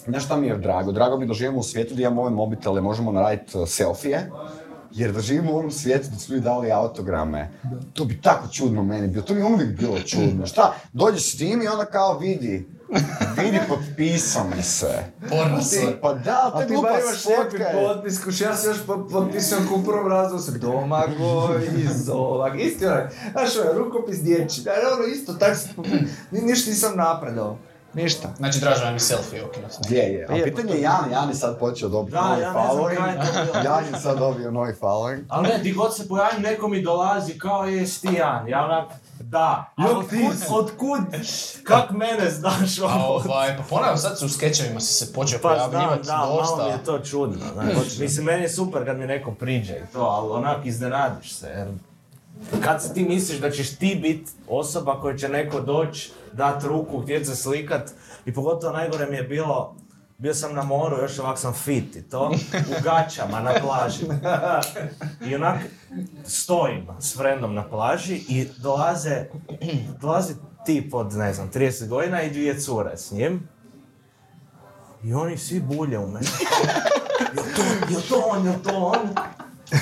Znaš 0.08 0.26
šta 0.26 0.38
mi 0.38 0.48
je 0.48 0.58
drago? 0.58 0.92
Drago 0.92 1.18
mi 1.18 1.24
je 1.24 1.28
da 1.28 1.34
živimo 1.34 1.60
u 1.60 1.64
svijetu 1.64 1.94
gdje 1.94 2.04
imamo 2.04 2.22
ove 2.22 2.30
mobitele, 2.32 2.82
možemo 2.82 3.12
naraditi 3.12 3.58
uh, 3.58 3.68
selfije. 3.68 4.32
Jer 4.92 5.12
da 5.12 5.22
živimo 5.22 5.52
u 5.52 5.56
ovom 5.56 5.72
svijetu 5.72 6.08
da 6.14 6.20
su 6.20 6.34
ljudi 6.34 6.44
dali 6.44 6.72
autograme, 6.72 7.52
to 7.94 8.06
bi 8.06 8.22
tako 8.22 8.48
čudno 8.48 8.84
meni 8.84 9.08
bilo, 9.08 9.26
to 9.26 9.34
mi 9.34 9.40
je 9.40 9.46
uvijek 9.46 9.78
bilo 9.80 10.00
čudno. 10.00 10.46
Šta, 10.46 10.74
dođeš 10.94 11.34
s 11.34 11.38
tim 11.38 11.62
i 11.62 11.68
onda 11.68 11.86
kao 11.86 12.18
vidi, 12.18 12.68
vidi 13.38 13.60
potpisao 13.70 14.44
mi 14.56 14.64
se. 14.64 15.04
Porno 15.30 15.62
sve. 15.62 16.02
Pa 16.02 16.14
da, 16.14 16.50
to 16.52 16.58
A 16.58 16.62
je 16.62 16.68
ti 16.68 16.74
glupa 16.74 16.90
imaš 16.90 17.26
lijepi 17.26 17.58
fotka. 17.58 17.66
potpis, 17.74 18.24
kuš, 18.24 18.42
ja 18.42 18.56
se 18.56 18.68
još 18.68 18.86
po- 18.86 19.08
potpisujem 19.12 19.68
ku 19.68 19.84
prvom 19.84 20.08
razlogu 20.08 20.44
sam 20.44 20.60
Domagoj 20.60 21.68
iz 21.78 22.10
ovak, 22.10 22.60
isti 22.60 22.86
onak, 22.86 23.14
znaš 23.32 23.58
ovaj, 23.58 23.78
rukopis 23.78 24.20
dječji, 24.22 24.64
da, 24.64 24.72
ono 24.96 25.06
isto, 25.06 25.34
tak 25.34 25.58
se, 25.58 25.70
ni, 26.32 26.42
ništa 26.42 26.70
nisam 26.70 26.98
napredao, 26.98 27.58
ništa. 27.94 28.28
Znači, 28.38 28.60
draža 28.60 28.84
vam 28.84 28.94
je 28.94 29.00
selfie 29.00 29.46
ukinuti. 29.46 29.76
Gdje 29.80 29.98
je? 29.98 30.28
A 30.30 30.36
Je, 30.36 30.44
pitanje 30.46 30.74
je 30.74 30.82
Jan, 30.82 31.12
Jan 31.12 31.30
je 31.30 31.36
sad 31.36 31.60
počeo 31.60 31.90
dobiti 31.90 32.14
Da, 32.14 32.22
novi 32.22 32.42
ja 32.42 32.54
following. 32.54 33.08
je. 33.08 33.64
Jan 33.66 33.84
je 33.86 34.00
sad 34.02 34.18
dobio 34.20 34.52
novi 34.52 34.74
following. 34.74 35.22
Ali 35.28 35.48
ne, 35.48 35.58
di 35.58 35.72
god 35.74 35.96
se 35.96 36.08
pojavim, 36.08 36.42
neko 36.42 36.68
mi 36.68 36.82
dolazi 36.82 37.38
kao 37.38 37.66
jesi 37.66 38.02
ti 38.02 38.14
Jan. 38.14 38.48
Ja 38.48 38.66
onak, 38.66 38.88
da. 39.20 39.66
A 39.78 39.84
Jok, 39.84 39.92
otkud, 39.92 40.10
ti 40.10 40.38
si. 40.38 40.46
otkud, 40.50 41.00
kak 41.64 41.92
mene 41.92 42.30
znaš 42.32 42.80
ovo? 42.80 43.22
ovaj, 43.26 43.58
pa 43.58 43.64
ponavljam, 43.66 43.98
sad 43.98 44.20
su 44.20 44.26
u 44.26 44.30
skečevima 44.30 44.80
si 44.80 44.94
se 44.96 45.14
počeo 45.14 45.40
Pa 45.42 45.50
znam, 45.50 45.72
pojavljivati 45.72 46.08
da, 46.08 46.18
malo 46.18 46.38
dosta. 46.38 46.64
mi 46.64 46.72
je 46.72 46.84
to 46.86 47.00
čudno. 47.00 47.38
Znači, 47.54 48.02
mislim, 48.02 48.26
meni 48.26 48.42
je 48.42 48.50
super 48.50 48.86
kad 48.86 48.98
mi 48.98 49.06
neko 49.06 49.32
priđe 49.32 49.74
i 49.74 49.94
to, 49.94 50.00
ali 50.02 50.32
onak 50.32 50.58
iznenadiš 50.66 51.34
se. 51.34 51.48
Jer 51.48 51.68
kad 52.64 52.84
si 52.84 52.94
ti 52.94 53.04
misliš 53.04 53.40
da 53.40 53.52
ćeš 53.52 53.76
ti 53.76 54.00
bit 54.02 54.30
osoba 54.48 55.02
koja 55.02 55.18
će 55.18 55.30
neko 55.30 55.62
doći, 55.62 56.12
dat 56.34 56.64
ruku, 56.64 57.02
htjet 57.02 57.28
se 57.28 57.36
slikat 57.36 57.92
i 58.26 58.34
pogotovo 58.34 58.74
najgore 58.74 59.06
mi 59.10 59.16
je 59.16 59.24
bilo, 59.24 59.76
bio 60.18 60.34
sam 60.34 60.56
na 60.56 60.64
moru, 60.64 60.98
još 60.98 61.20
ovak 61.20 61.40
sam 61.40 61.54
fit 61.54 61.96
i 61.96 62.02
to, 62.10 62.32
u 62.54 62.84
gaćama 62.84 63.40
na 63.40 63.54
plaži. 63.62 64.06
I 65.30 65.36
onak 65.36 65.60
stojim 66.26 66.88
s 67.00 67.18
frendom 67.18 67.54
na 67.54 67.70
plaži 67.70 68.16
i 68.16 68.48
dolaze, 68.58 69.26
dolazi 70.02 70.34
tip 70.66 70.94
od, 70.94 71.14
ne 71.14 71.34
znam, 71.34 71.52
30 71.52 71.88
godina 71.88 72.22
i 72.22 72.32
dvije 72.32 72.60
cure 72.60 72.98
s 72.98 73.12
njim. 73.12 73.48
I 75.04 75.14
oni 75.14 75.38
svi 75.38 75.60
bulje 75.60 76.00
u 76.00 76.08
mene. 76.08 76.28
Jel 77.36 77.46
to, 77.56 77.64
jel 77.90 78.02
to 78.10 78.24
on, 78.30 78.46
jel 78.46 78.56
to 78.64 78.78
on? 78.78 79.10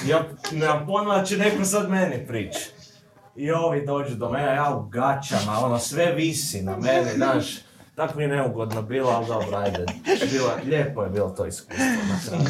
Ja 0.08 0.23
nemam 0.51 0.86
pojma 0.86 1.17
da 1.17 1.23
će 1.23 1.38
neko 1.38 1.65
sad 1.65 1.89
meni 1.89 2.27
prići. 2.27 2.69
I 3.36 3.51
ovi 3.51 3.86
dođu 3.86 4.15
do 4.15 4.30
mene, 4.30 4.56
ja 4.56 4.75
u 4.75 4.84
gaćama, 4.84 5.60
ono 5.60 5.80
sve 5.80 6.12
visi 6.12 6.62
na 6.62 6.77
meni, 6.77 7.10
znaš. 7.15 7.45
Tako 7.95 8.17
mi 8.17 8.23
je 8.23 8.27
neugodno 8.27 8.82
bilo, 8.82 9.10
ali 9.10 9.25
dobro, 9.27 9.58
ajde. 9.58 9.86
Bilo, 10.32 10.49
lijepo 10.65 11.04
je 11.04 11.10
bilo 11.10 11.30
to 11.30 11.45
iskustvo. 11.45 11.86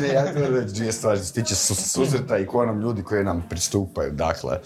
Ne, 0.01 0.07
ja 0.07 0.25
ću 0.27 0.53
reći 0.53 0.73
dvije 0.73 0.91
stvari 0.91 1.19
se 1.19 1.33
tiče 1.33 1.55
su- 1.55 1.75
susreta 1.75 2.37
i 2.37 2.45
ko 2.45 2.65
nam 2.65 2.81
ljudi 2.81 3.03
koji 3.03 3.23
nam 3.23 3.45
pristupaju, 3.49 4.11
dakle. 4.11 4.59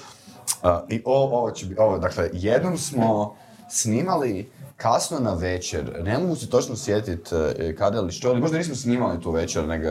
uh, 0.63 0.69
I 0.89 1.01
ovo, 1.05 1.37
ovo 1.37 1.51
će 1.51 1.65
biti, 1.65 1.81
ovo, 1.81 1.97
dakle, 1.97 2.29
jednom 2.33 2.77
smo 2.77 3.35
snimali 3.69 4.51
kasno 4.77 5.19
na 5.19 5.33
večer, 5.33 6.01
ne 6.03 6.17
mogu 6.17 6.35
se 6.35 6.49
točno 6.49 6.75
sjetiti 6.75 7.29
kada 7.77 7.97
ili 7.97 8.11
što, 8.11 8.29
ali 8.29 8.41
možda 8.41 8.57
nismo 8.57 8.75
snimali 8.75 9.21
tu 9.21 9.31
večer, 9.31 9.67
nego, 9.67 9.89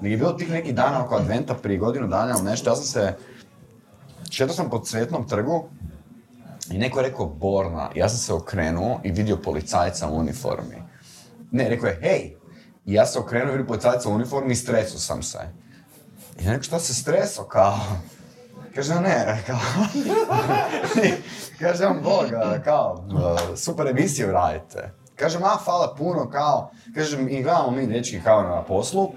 nego 0.00 0.12
je 0.12 0.16
bilo 0.16 0.32
tih 0.32 0.50
nekih 0.50 0.74
dana 0.74 1.04
oko 1.04 1.16
adventa 1.16 1.54
prije 1.54 1.78
godinu 1.78 2.06
dana 2.06 2.30
ili 2.30 2.50
nešto, 2.50 2.70
ja 2.70 2.76
sam 2.76 2.84
se, 2.84 3.14
šetao 4.30 4.54
sam 4.54 4.70
po 4.70 4.84
Cvjetnom 4.84 5.28
trgu 5.28 5.68
i 6.70 6.78
neko 6.78 7.00
je 7.00 7.08
rekao 7.08 7.26
Borna, 7.26 7.90
ja 7.94 8.08
sam 8.08 8.18
se 8.18 8.32
okrenuo 8.32 9.00
i 9.04 9.10
vidio 9.10 9.36
policajca 9.36 10.08
u 10.08 10.18
uniformi. 10.18 10.82
Ne, 11.50 11.68
rekao 11.68 11.88
je, 11.88 11.98
hej! 12.02 12.36
I 12.84 12.92
ja 12.92 13.06
se 13.06 13.18
okrenuo, 13.18 13.50
vidio 13.50 13.66
policajca 13.66 14.08
u 14.08 14.14
uniformi 14.14 14.52
i 14.52 14.56
stresao 14.56 14.98
sam 14.98 15.22
se. 15.22 15.38
I 16.40 16.44
ja 16.44 16.50
rekao, 16.50 16.62
šta 16.62 16.78
se 16.78 16.94
stresao, 16.94 17.44
kao? 17.44 17.78
Kaže, 18.76 18.94
ne, 18.94 19.38
kao... 19.46 19.58
Kaže 21.58 21.86
on, 21.86 22.00
Boga, 22.02 22.60
kao, 22.64 23.04
super 23.56 23.86
emisiju 23.86 24.32
radite. 24.32 24.90
Kaže, 25.16 25.38
ma, 25.38 25.58
hvala 25.64 25.94
puno, 25.98 26.30
kao, 26.30 26.70
kaže, 26.94 27.22
i 27.22 27.42
gledamo 27.42 27.70
mi 27.70 27.86
dečki 27.86 28.20
kao 28.24 28.42
na 28.42 28.62
poslu, 28.62 29.12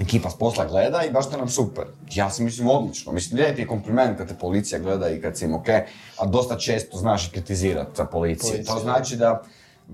ekipa 0.00 0.30
s 0.30 0.38
posla 0.38 0.66
gleda 0.66 1.02
i 1.04 1.10
baš 1.10 1.26
ste 1.26 1.36
nam 1.36 1.48
super. 1.48 1.84
Ja 2.14 2.30
si 2.30 2.42
mislim 2.42 2.68
odlično, 2.68 3.12
mislim, 3.12 3.40
lijepi 3.40 3.60
je 3.60 3.66
kompliment 3.66 4.18
kad 4.18 4.28
te 4.28 4.34
policija 4.34 4.78
gleda 4.78 5.08
i 5.08 5.20
kad 5.20 5.38
si 5.38 5.44
im 5.44 5.54
ok, 5.54 5.68
a 6.18 6.26
dosta 6.26 6.58
često 6.58 6.98
znaš 6.98 7.28
i 7.28 7.30
kritizirati 7.30 8.02
policiju. 8.12 8.50
Policiju, 8.50 8.74
To 8.74 8.80
znači 8.80 9.16
da 9.16 9.42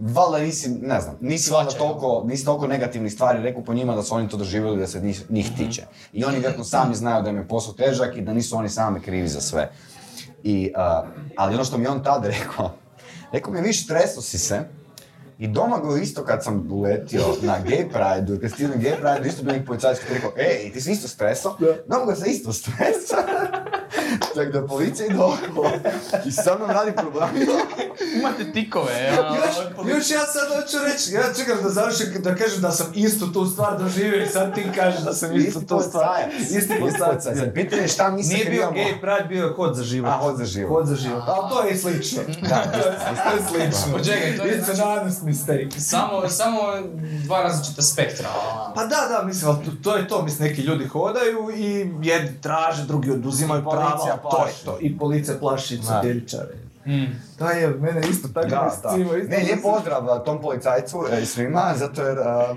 valjda 0.00 0.38
nisi, 0.38 0.68
ne 0.68 1.00
znam, 1.00 1.16
nisi 1.20 1.52
valjda 1.52 1.70
toliko, 1.70 2.24
nisi 2.26 2.44
toliko 2.44 2.66
negativnih 2.66 3.12
stvari 3.12 3.42
rekao 3.42 3.64
po 3.64 3.74
njima 3.74 3.96
da 3.96 4.02
su 4.02 4.14
oni 4.14 4.28
to 4.28 4.36
doživjeli 4.36 4.78
da 4.78 4.86
se 4.86 5.00
njih, 5.00 5.30
njih 5.30 5.50
tiče. 5.56 5.82
I 6.12 6.24
oni 6.24 6.34
vjerojatno 6.38 6.64
sami 6.64 6.94
znaju 6.94 7.22
da 7.22 7.30
im 7.30 7.36
je 7.36 7.48
posao 7.48 7.72
težak 7.74 8.16
i 8.16 8.22
da 8.22 8.32
nisu 8.32 8.56
oni 8.56 8.68
sami 8.68 9.00
krivi 9.00 9.28
za 9.28 9.40
sve. 9.40 9.70
I, 10.42 10.72
uh, 10.76 11.08
ali 11.36 11.54
ono 11.54 11.64
što 11.64 11.78
mi 11.78 11.84
je 11.84 11.90
on 11.90 12.02
tad 12.02 12.24
rekao, 12.24 12.74
rekao 13.32 13.52
mi 13.52 13.58
je, 13.58 13.62
viš, 13.62 13.84
streso 13.84 14.20
si 14.20 14.38
se, 14.38 14.60
i 15.38 15.48
Domagoj 15.48 16.02
isto 16.02 16.24
kad 16.24 16.44
sam 16.44 16.68
uletio 16.72 17.22
na 17.42 17.58
Gay 17.64 17.88
Pride, 17.92 18.40
kad 18.40 18.50
stigli 18.50 18.76
na 18.76 18.82
Gay 18.82 18.94
Pride, 19.00 19.28
isto 19.28 19.42
bi 19.42 19.52
neki 19.52 19.66
policajac 19.66 19.98
koji 19.98 20.08
je 20.08 20.14
rekao, 20.14 20.32
ej, 20.36 20.72
ti 20.72 20.80
si 20.80 20.92
isto 20.92 21.08
streso? 21.08 21.56
Domagoj 21.88 22.16
se 22.16 22.30
isto 22.30 22.52
stresa. 22.52 23.16
Tako 24.34 24.50
da 24.52 24.66
policija 24.66 25.06
ide 25.06 25.16
okolo 25.16 25.70
i 26.26 26.32
sa 26.32 26.56
mnom 26.56 26.70
radi 26.70 26.92
problemi. 26.92 27.46
Imate 28.18 28.52
tikove, 28.52 29.12
Još, 29.36 29.56
još 29.96 30.10
ja 30.10 30.20
sad 30.26 30.48
hoću 30.56 30.76
reći, 30.84 31.12
ja 31.12 31.22
čekam 31.36 31.62
da 31.62 31.68
završim 31.68 32.06
da 32.18 32.34
kažem 32.34 32.60
da 32.60 32.70
sam 32.70 32.86
istu 32.94 33.32
tu 33.32 33.46
stvar 33.46 33.78
doživio 33.78 34.22
i 34.22 34.26
sad 34.26 34.54
ti 34.54 34.64
kažeš 34.74 35.00
da 35.00 35.12
sam 35.14 35.36
istu 35.36 35.48
Isti 35.48 35.66
tu 35.66 35.80
stvar. 35.80 36.20
Isti 36.40 36.74
policajac. 36.80 36.80
policajac. 36.80 37.38
Sad 37.38 37.54
Pitanje 37.54 37.82
je 37.82 37.88
šta 37.88 38.10
mi 38.10 38.24
se 38.24 38.34
Nije 38.34 38.44
bio 38.44 38.70
gay 38.70 39.00
pride, 39.00 39.24
bio 39.28 39.44
je 39.46 39.52
hod 39.52 39.76
za 39.76 39.82
život. 39.84 40.10
A, 40.10 40.16
hod 40.16 40.36
za 40.36 40.44
život. 40.44 40.70
Hod 40.70 40.86
za 40.86 40.96
život. 40.96 41.22
Ali 41.26 41.50
to 41.50 41.62
je 41.62 41.76
slično. 41.78 42.22
Da, 42.48 42.62
to 42.72 42.78
je 43.36 43.42
slično. 43.48 43.92
Počekaj, 43.98 44.36
to 44.36 44.44
je 44.44 44.60
It's 44.60 44.64
znači- 44.64 44.82
an 44.82 44.98
honest 44.98 45.22
mistake. 45.22 45.68
Samo, 45.78 46.28
samo 46.28 46.58
dva 47.24 47.42
različita 47.42 47.82
spektra. 47.82 48.28
Pa 48.74 48.82
da, 48.86 48.96
da, 49.08 49.22
mislim, 49.26 49.56
to, 49.56 49.70
to 49.82 49.96
je 49.96 50.08
to, 50.08 50.22
mislim, 50.22 50.48
neki 50.48 50.62
ljudi 50.62 50.86
hodaju 50.86 51.50
i 51.56 51.90
jedni 52.02 52.40
traže, 52.40 52.84
drugi 52.84 53.10
oduzimaju 53.10 53.60
I 53.60 53.64
policija 54.06 54.16
prava, 54.16 54.30
to 54.30 54.36
je 54.36 54.42
plaši. 54.44 54.64
to. 54.64 54.78
I 54.80 54.98
policija 54.98 55.36
plaši 55.38 55.80
cudjeličare. 55.82 56.54
Mm. 56.86 57.06
Da 57.38 57.50
je, 57.50 57.68
mene 57.68 58.00
isto 58.10 58.28
tako 58.28 58.48
Da, 58.48 58.70
isto 58.74 58.96
Ne, 59.28 59.38
lijep 59.44 59.62
pozdrav 59.62 60.24
tom 60.24 60.40
policajcu 60.40 61.04
e, 61.12 61.22
i 61.22 61.26
svima, 61.26 61.72
zato 61.76 62.02
jer 62.02 62.18
a, 62.18 62.54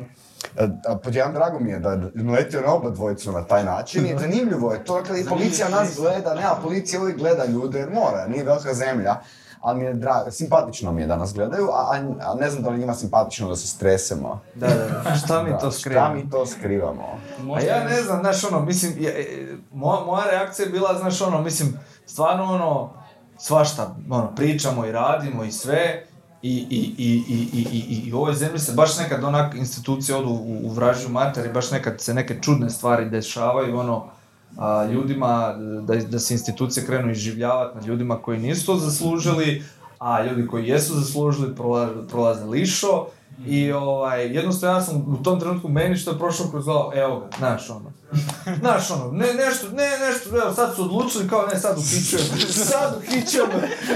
pod 1.03 1.15
jedan 1.15 1.33
drago 1.33 1.59
mi 1.59 1.71
je 1.71 1.79
da 1.79 1.91
je 1.91 2.12
naletio 2.13 2.62
na 2.62 2.73
oba 2.73 2.89
dvojicu 2.89 3.31
na 3.31 3.43
taj 3.43 3.63
način 3.63 4.05
i 4.05 4.17
zanimljivo 4.21 4.73
je 4.73 4.83
to 4.83 5.03
kad 5.03 5.17
i 5.17 5.25
policija 5.29 5.69
nas 5.69 5.95
gleda, 5.97 6.35
ne, 6.35 6.43
a 6.43 6.55
policija 6.63 7.01
uvijek 7.01 7.17
gleda 7.17 7.45
ljude 7.45 7.79
jer 7.79 7.89
mora, 7.89 8.27
nije 8.27 8.43
velika 8.43 8.73
zemlja, 8.73 9.15
ali 9.62 9.80
mi 9.80 9.86
je 9.86 9.93
drago, 9.93 10.32
simpatično 10.32 10.91
mi 10.91 11.02
je 11.02 11.08
da 11.08 11.15
nas 11.15 11.34
gledaju, 11.34 11.65
a, 11.65 11.91
a- 11.91 12.32
a 12.32 12.36
ne 12.36 12.50
znam 12.50 12.63
da 12.63 12.69
li 12.69 12.80
njima 12.80 12.93
simpatično 12.93 13.50
da 13.50 13.56
se 13.56 13.67
stresemo. 13.67 14.39
Da, 14.56 14.67
da, 14.67 14.76
da. 15.04 15.15
Šta 15.26 15.43
mi 15.43 15.50
Da, 15.50 15.58
to 15.58 15.72
Šta 15.72 15.80
skrivamo? 15.80 16.15
mi 16.15 16.30
to 16.30 16.45
skrivamo? 16.45 17.04
A 17.56 17.62
ja 17.62 17.84
ne 17.84 18.02
znam, 18.02 18.19
znaš 18.19 18.43
ono, 18.43 18.62
mislim, 18.62 18.93
ja, 19.00 19.10
e, 19.10 19.26
moja, 19.74 20.06
moja 20.06 20.26
reakcija 20.26 20.65
je 20.65 20.72
bila, 20.72 20.98
znaš 21.00 21.22
ono, 21.22 21.41
mislim, 21.41 21.80
stvarno 22.06 22.43
ono, 22.45 22.89
svašta, 23.38 23.95
ono, 24.10 24.36
pričamo 24.36 24.86
i 24.86 24.91
radimo 24.91 25.43
i 25.43 25.52
sve, 25.52 26.04
i, 26.41 26.67
i, 26.69 26.95
i, 26.98 27.24
i, 27.28 27.50
i, 27.54 27.67
i, 27.72 28.08
i 28.08 28.13
u 28.13 28.17
ovoj 28.17 28.34
zemlji 28.34 28.60
se 28.60 28.72
baš 28.72 28.98
nekad 28.98 29.24
onak 29.24 29.56
institucije 29.56 30.15
odu 30.17 30.30
u, 30.30 30.60
u 30.63 30.69
vražju 30.69 31.10
materi, 31.10 31.54
baš 31.54 31.72
nekad 31.72 32.02
se 32.02 32.13
neke 32.13 32.38
čudne 32.41 32.69
stvari 32.69 33.10
dešavaju, 33.10 33.80
ono, 33.80 34.06
a, 34.57 34.85
ljudima, 34.85 35.55
da, 35.88 35.95
da 35.95 36.19
se 36.19 36.33
institucije 36.33 36.85
krenu 36.85 37.12
iživljavati 37.12 37.77
na 37.77 37.88
ljudima 37.88 38.21
koji 38.21 38.39
nisu 38.39 38.65
to 38.65 38.75
zaslužili, 38.75 39.63
a 39.99 40.23
ljudi 40.23 40.47
koji 40.47 40.67
jesu 40.67 40.93
zaslužili 40.93 41.55
prolaze, 41.55 42.07
prolaze 42.09 42.45
lišo, 42.45 43.05
i 43.47 43.71
ovaj, 43.71 44.35
jednostavno 44.35 44.77
ja 44.77 44.83
sam 44.83 45.15
u 45.19 45.23
tom 45.23 45.39
trenutku 45.39 45.67
meni 45.67 45.95
što 45.95 46.12
je 46.12 46.17
prošlo 46.17 46.49
kroz 46.51 46.65
glavu, 46.65 46.91
evo 46.95 47.19
ga, 47.19 47.38
znaš 47.38 47.69
ono. 47.69 47.91
Znaš 48.59 48.91
ono, 48.91 49.12
ne, 49.12 49.33
nešto, 49.33 49.67
ne, 49.71 49.89
nešto, 49.99 50.29
evo 50.29 50.53
sad 50.53 50.75
su 50.75 50.83
odlučili 50.83 51.29
kao 51.29 51.47
ne, 51.53 51.59
sad 51.59 51.77
uhićujemo, 51.77 52.27
sad 52.71 52.97
uhićujemo, 52.97 53.53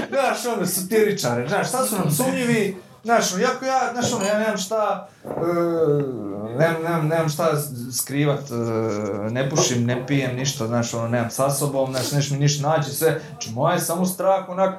znaš 0.08 0.56
ono, 0.56 0.66
satiričare, 0.66 1.48
znaš, 1.48 1.70
sad 1.70 1.88
su 1.88 1.94
nam 1.94 2.10
sumnjivi, 2.10 2.76
znaš 3.04 3.32
jako 3.32 3.64
ja, 3.64 3.90
znaš 3.92 4.12
ono, 4.12 4.24
ja 4.24 4.38
nemam 4.38 4.56
šta, 4.56 5.08
e, 5.24 5.28
nemam, 6.58 6.82
nemam, 6.82 7.08
nemam 7.08 7.28
šta 7.28 7.50
skrivat, 7.92 8.40
e, 8.50 8.54
ne 9.30 9.50
pušim, 9.50 9.84
ne 9.84 10.06
pijem 10.06 10.36
ništa, 10.36 10.66
znaš 10.66 10.94
ono, 10.94 11.08
nemam 11.08 11.30
sa 11.30 11.50
sobom, 11.50 11.90
znaš, 11.90 12.12
nešto 12.12 12.34
mi 12.34 12.40
ništa 12.40 12.68
naći, 12.68 12.90
sve, 12.90 13.20
znači 13.30 13.50
moja 13.50 13.74
je 13.74 13.80
samo 13.80 14.06
strah, 14.06 14.48
onak, 14.48 14.74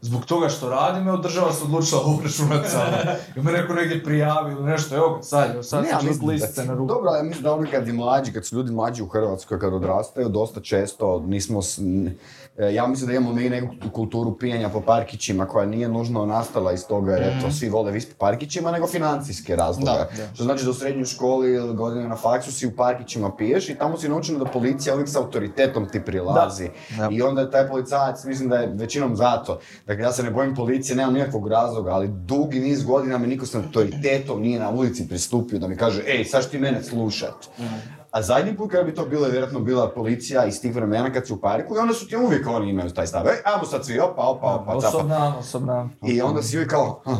Zbog 0.00 0.24
toga 0.24 0.48
što 0.48 0.68
radim, 0.70 1.08
evo 1.08 1.16
država 1.16 1.52
se 1.52 1.64
odlučila 1.64 2.00
obračunati 2.04 2.70
sa 2.70 2.78
mnom. 2.78 3.16
I 3.36 3.40
me 3.40 3.52
neko 3.52 3.74
negdje 3.74 4.04
prijavio 4.04 4.52
ili 4.52 4.64
nešto, 4.64 4.96
evo 4.96 5.18
sad, 5.22 5.50
evo 5.54 5.62
sad 5.62 5.84
Ne, 5.84 5.90
da- 5.90 6.26
listice 6.26 6.64
na 6.64 6.74
ruku. 6.74 6.94
Dobro, 6.94 7.10
ja 7.10 7.22
mislim 7.22 7.42
da 7.42 7.52
oni 7.54 7.70
kad 7.70 7.86
je 7.86 7.92
mlađi, 7.92 8.32
kad 8.32 8.46
su 8.46 8.56
ljudi 8.56 8.72
mlađi 8.72 9.02
u 9.02 9.08
Hrvatskoj, 9.08 9.60
kad 9.60 9.74
odrastaju, 9.74 10.28
dosta 10.28 10.60
često 10.60 11.20
nismo... 11.20 11.62
s- 11.62 11.78
Ja 12.58 12.86
mislim 12.86 13.06
da 13.06 13.16
imamo 13.16 13.32
mi 13.32 13.50
neku 13.50 13.74
kulturu 13.92 14.38
pijenja 14.38 14.68
po 14.68 14.80
parkićima 14.80 15.46
koja 15.46 15.66
nije 15.66 15.88
nužno 15.88 16.26
nastala 16.26 16.72
iz 16.72 16.86
toga 16.86 17.12
jer 17.12 17.22
eto, 17.22 17.50
svi 17.50 17.68
vole 17.68 17.92
vis 17.92 18.06
po 18.06 18.14
parkićima, 18.18 18.70
nego 18.70 18.86
financijske 18.86 19.56
razloge. 19.56 19.98
Da, 19.98 20.08
da. 20.16 20.34
Što 20.34 20.44
znači 20.44 20.64
da 20.64 20.70
u 20.70 20.74
srednjoj 20.74 21.04
školi 21.04 21.52
ili 21.52 21.74
godine 21.74 22.08
na 22.08 22.16
faksu 22.16 22.52
si 22.52 22.66
u 22.66 22.76
parkićima 22.76 23.36
piješ 23.36 23.68
i 23.68 23.74
tamo 23.74 23.98
si 23.98 24.08
naučeno 24.08 24.38
da 24.38 24.44
policija 24.44 24.94
uvijek 24.94 25.08
sa 25.08 25.18
autoritetom 25.18 25.88
ti 25.88 26.00
prilazi. 26.04 26.68
Da. 26.98 27.08
I 27.12 27.22
onda 27.22 27.40
je 27.40 27.50
taj 27.50 27.68
policajac, 27.68 28.24
mislim 28.24 28.48
da 28.48 28.56
je 28.56 28.72
većinom 28.74 29.16
zato. 29.16 29.60
Dakle, 29.86 30.04
ja 30.04 30.12
se 30.12 30.22
ne 30.22 30.30
bojim 30.30 30.54
policije, 30.54 30.96
nemam 30.96 31.14
nikakvog 31.14 31.48
razloga, 31.48 31.90
ali 31.90 32.08
dugi 32.08 32.60
niz 32.60 32.84
godina 32.84 33.18
mi 33.18 33.26
niko 33.26 33.46
s 33.46 33.54
autoritetom 33.54 34.42
nije 34.42 34.60
na 34.60 34.70
ulici 34.70 35.08
pristupio 35.08 35.58
da 35.58 35.68
mi 35.68 35.76
kaže, 35.76 36.02
ej, 36.06 36.24
sad 36.24 36.50
ti 36.50 36.58
mene 36.58 36.82
slušat. 36.82 37.34
A 38.10 38.22
zadnji 38.22 38.56
put 38.56 38.70
kad 38.70 38.86
bi 38.86 38.94
to 38.94 39.06
bilo, 39.06 39.26
je 39.26 39.30
vjerojatno 39.30 39.60
bila 39.60 39.90
policija 39.90 40.44
iz 40.44 40.60
tih 40.60 40.74
vremena 40.74 41.12
kad 41.12 41.26
si 41.26 41.32
u 41.32 41.40
parku 41.40 41.74
i 41.74 41.78
onda 41.78 41.94
su 41.94 42.06
ti 42.06 42.16
uvijek 42.16 42.46
oni 42.46 42.70
imaju 42.70 42.90
taj 42.90 43.06
stav, 43.06 43.26
ej, 43.26 43.36
ajmo 43.46 43.64
sad 43.64 43.84
svi, 43.86 43.98
opa, 44.00 44.22
opa, 44.22 44.46
opa, 44.46 44.72
capa. 44.72 44.88
Osobna, 44.88 45.38
osobna. 45.38 45.88
I 46.02 46.22
onda 46.22 46.42
si 46.42 46.56
uvijek 46.56 46.70
kao, 46.70 47.02
"Hm." 47.04 47.10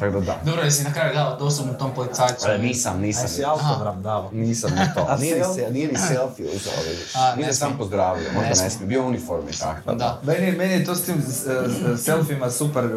Tako 0.00 0.12
da 0.12 0.20
da. 0.22 0.40
Dobro, 0.44 0.62
jesi 0.62 0.84
na 0.84 0.92
kraju 0.92 1.14
dao 1.14 1.36
doslovno 1.36 1.72
tom 1.74 1.90
policajcu. 1.94 2.46
E, 2.48 2.58
nisam, 2.58 3.00
nisam. 3.00 3.22
Aj 3.22 3.28
si 3.28 3.44
autogram 3.44 4.02
davo. 4.02 4.30
Nisam 4.32 4.70
ni 4.70 4.80
to. 4.94 5.16
Nije 5.16 5.34
ni, 5.34 5.42
selfie? 5.44 5.66
se, 5.66 5.72
nije 5.72 5.88
ni 5.88 5.98
selfie 5.98 6.46
uzao, 6.46 6.72
vidiš. 6.84 7.12
Nije 7.36 7.52
sam 7.52 7.74
pozdravio, 7.78 8.24
možda 8.26 8.48
Ne 8.48 8.62
ne 8.62 8.70
smije. 8.70 8.86
Bio 8.88 9.02
u 9.02 9.08
uniformi, 9.08 9.52
tako 9.52 9.94
Da. 9.94 10.20
Meni, 10.24 10.52
meni 10.52 10.72
je 10.72 10.84
to 10.84 10.94
s 10.94 11.02
tim 11.02 11.22
s- 11.22 11.46
s- 11.46 12.04
selfijima 12.04 12.50
super, 12.50 12.84
e, 12.84 12.88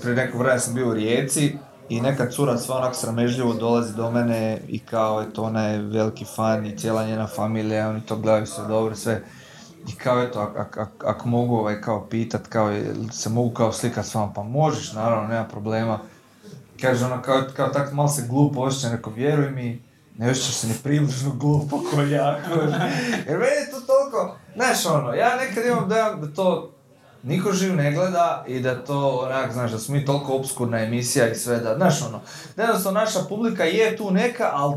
prije 0.00 0.16
neko 0.16 0.38
vremena 0.38 0.60
sam 0.60 0.74
bio 0.74 0.88
u 0.88 0.94
Rijeci 0.94 1.56
i 1.90 2.00
neka 2.00 2.30
cura 2.30 2.58
sva 2.58 2.76
onak 2.76 2.96
sramežljivo 2.96 3.54
dolazi 3.54 3.94
do 3.94 4.10
mene 4.10 4.60
i 4.68 4.78
kao 4.78 5.22
eto 5.22 5.42
ona 5.42 5.66
je 5.66 5.78
veliki 5.82 6.24
fan 6.24 6.66
i 6.66 6.78
cijela 6.78 7.06
njena 7.06 7.26
familija, 7.26 7.88
oni 7.88 8.00
to 8.00 8.16
gledaju 8.16 8.46
sve 8.46 8.64
dobro, 8.68 8.94
sve. 8.96 9.22
I 9.88 9.94
kao 9.96 10.22
eto, 10.22 10.40
ak, 10.40 10.56
ak, 10.56 10.76
ak- 10.76 11.04
ako 11.06 11.28
mogu 11.28 11.56
ovaj 11.56 11.80
kao 11.80 12.06
pitat, 12.06 12.46
kao 12.46 12.72
se 13.12 13.28
mogu 13.28 13.54
kao 13.54 13.72
slikat 13.72 14.06
s 14.06 14.14
vama, 14.14 14.32
pa 14.32 14.42
možeš 14.42 14.92
naravno, 14.92 15.28
nema 15.28 15.44
problema. 15.44 15.98
Kaže 16.80 17.04
ona 17.04 17.22
kao, 17.22 17.42
kao 17.56 17.68
tak 17.68 17.92
malo 17.92 18.08
se 18.08 18.26
glupo 18.28 18.60
osjeća, 18.60 18.88
neko 18.88 19.10
vjeruj 19.10 19.50
mi, 19.50 19.82
ne 20.18 20.30
osjećaš 20.30 20.54
se 20.54 20.66
ni 20.66 20.74
približno 20.82 21.32
glupo 21.34 21.76
ko 21.90 22.00
ja, 22.02 22.38
kužiš. 22.48 22.74
Jer 23.28 23.38
meni 23.38 23.56
je 23.60 23.70
to 23.70 23.80
toliko, 23.80 24.36
znaš 24.54 24.86
ono, 24.86 25.14
ja 25.14 25.36
nekad 25.36 25.66
imam 25.66 25.88
dojam 25.88 26.20
da 26.20 26.34
to 26.34 26.72
niko 27.22 27.52
živ 27.52 27.76
ne 27.76 27.92
gleda 27.92 28.44
i 28.48 28.60
da 28.60 28.84
to 28.84 29.20
onak, 29.26 29.52
znaš, 29.52 29.70
da 29.70 29.78
smo 29.78 29.94
mi 29.94 30.04
toliko 30.04 30.36
obskurna 30.36 30.80
emisija 30.80 31.28
i 31.28 31.34
sve 31.34 31.58
da, 31.58 31.74
znaš 31.76 32.02
ono, 32.02 32.20
da 32.56 32.62
jednostavno 32.62 33.00
naša 33.00 33.18
publika 33.28 33.64
je 33.64 33.96
tu 33.96 34.10
neka, 34.10 34.50
ali 34.52 34.76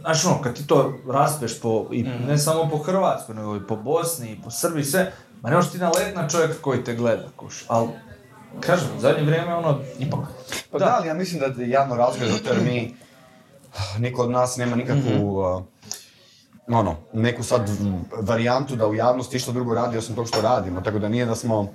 Znaš 0.00 0.24
ono, 0.24 0.42
kad 0.42 0.54
ti 0.54 0.66
to 0.66 0.94
raspeš 1.08 1.60
po, 1.60 1.86
i 1.92 2.02
ne 2.02 2.38
samo 2.38 2.68
po 2.70 2.78
Hrvatskoj, 2.78 3.34
nego 3.34 3.56
i 3.56 3.66
po 3.68 3.76
Bosni, 3.76 4.32
i 4.32 4.42
po 4.44 4.50
Srbiji, 4.50 4.84
sve, 4.84 5.12
ma 5.42 5.50
ne 5.50 5.56
možeš 5.56 5.72
ti 5.72 5.78
nalet 5.78 6.16
na 6.16 6.28
čovjeka 6.28 6.54
koji 6.60 6.84
te 6.84 6.94
gleda, 6.94 7.28
kuš. 7.36 7.64
Ali, 7.68 7.88
kažem, 8.60 8.88
u 8.96 9.00
zadnje 9.00 9.22
vrijeme, 9.22 9.54
ono, 9.54 9.78
ipak, 9.98 10.20
Pa 10.70 10.78
Da. 10.78 10.84
da, 10.84 10.96
ali 10.98 11.08
ja 11.08 11.14
mislim 11.14 11.40
da 11.40 11.62
je 11.62 11.70
javno 11.70 11.96
razgled, 11.96 12.30
jer 12.44 12.60
mi, 12.64 12.94
niko 13.98 14.22
od 14.22 14.30
nas 14.30 14.56
nema 14.56 14.76
nikakvu, 14.76 15.38
uh, 15.38 15.62
ono, 16.72 16.96
neku 17.12 17.42
sad 17.42 17.68
varijantu 18.20 18.76
da 18.76 18.86
u 18.86 18.94
javnosti 18.94 19.36
išta 19.36 19.52
drugo 19.52 19.74
radi 19.74 19.98
osim 19.98 20.14
tog 20.14 20.28
što 20.28 20.40
radimo, 20.40 20.80
tako 20.80 20.98
da 20.98 21.08
nije 21.08 21.26
da 21.26 21.34
smo, 21.34 21.72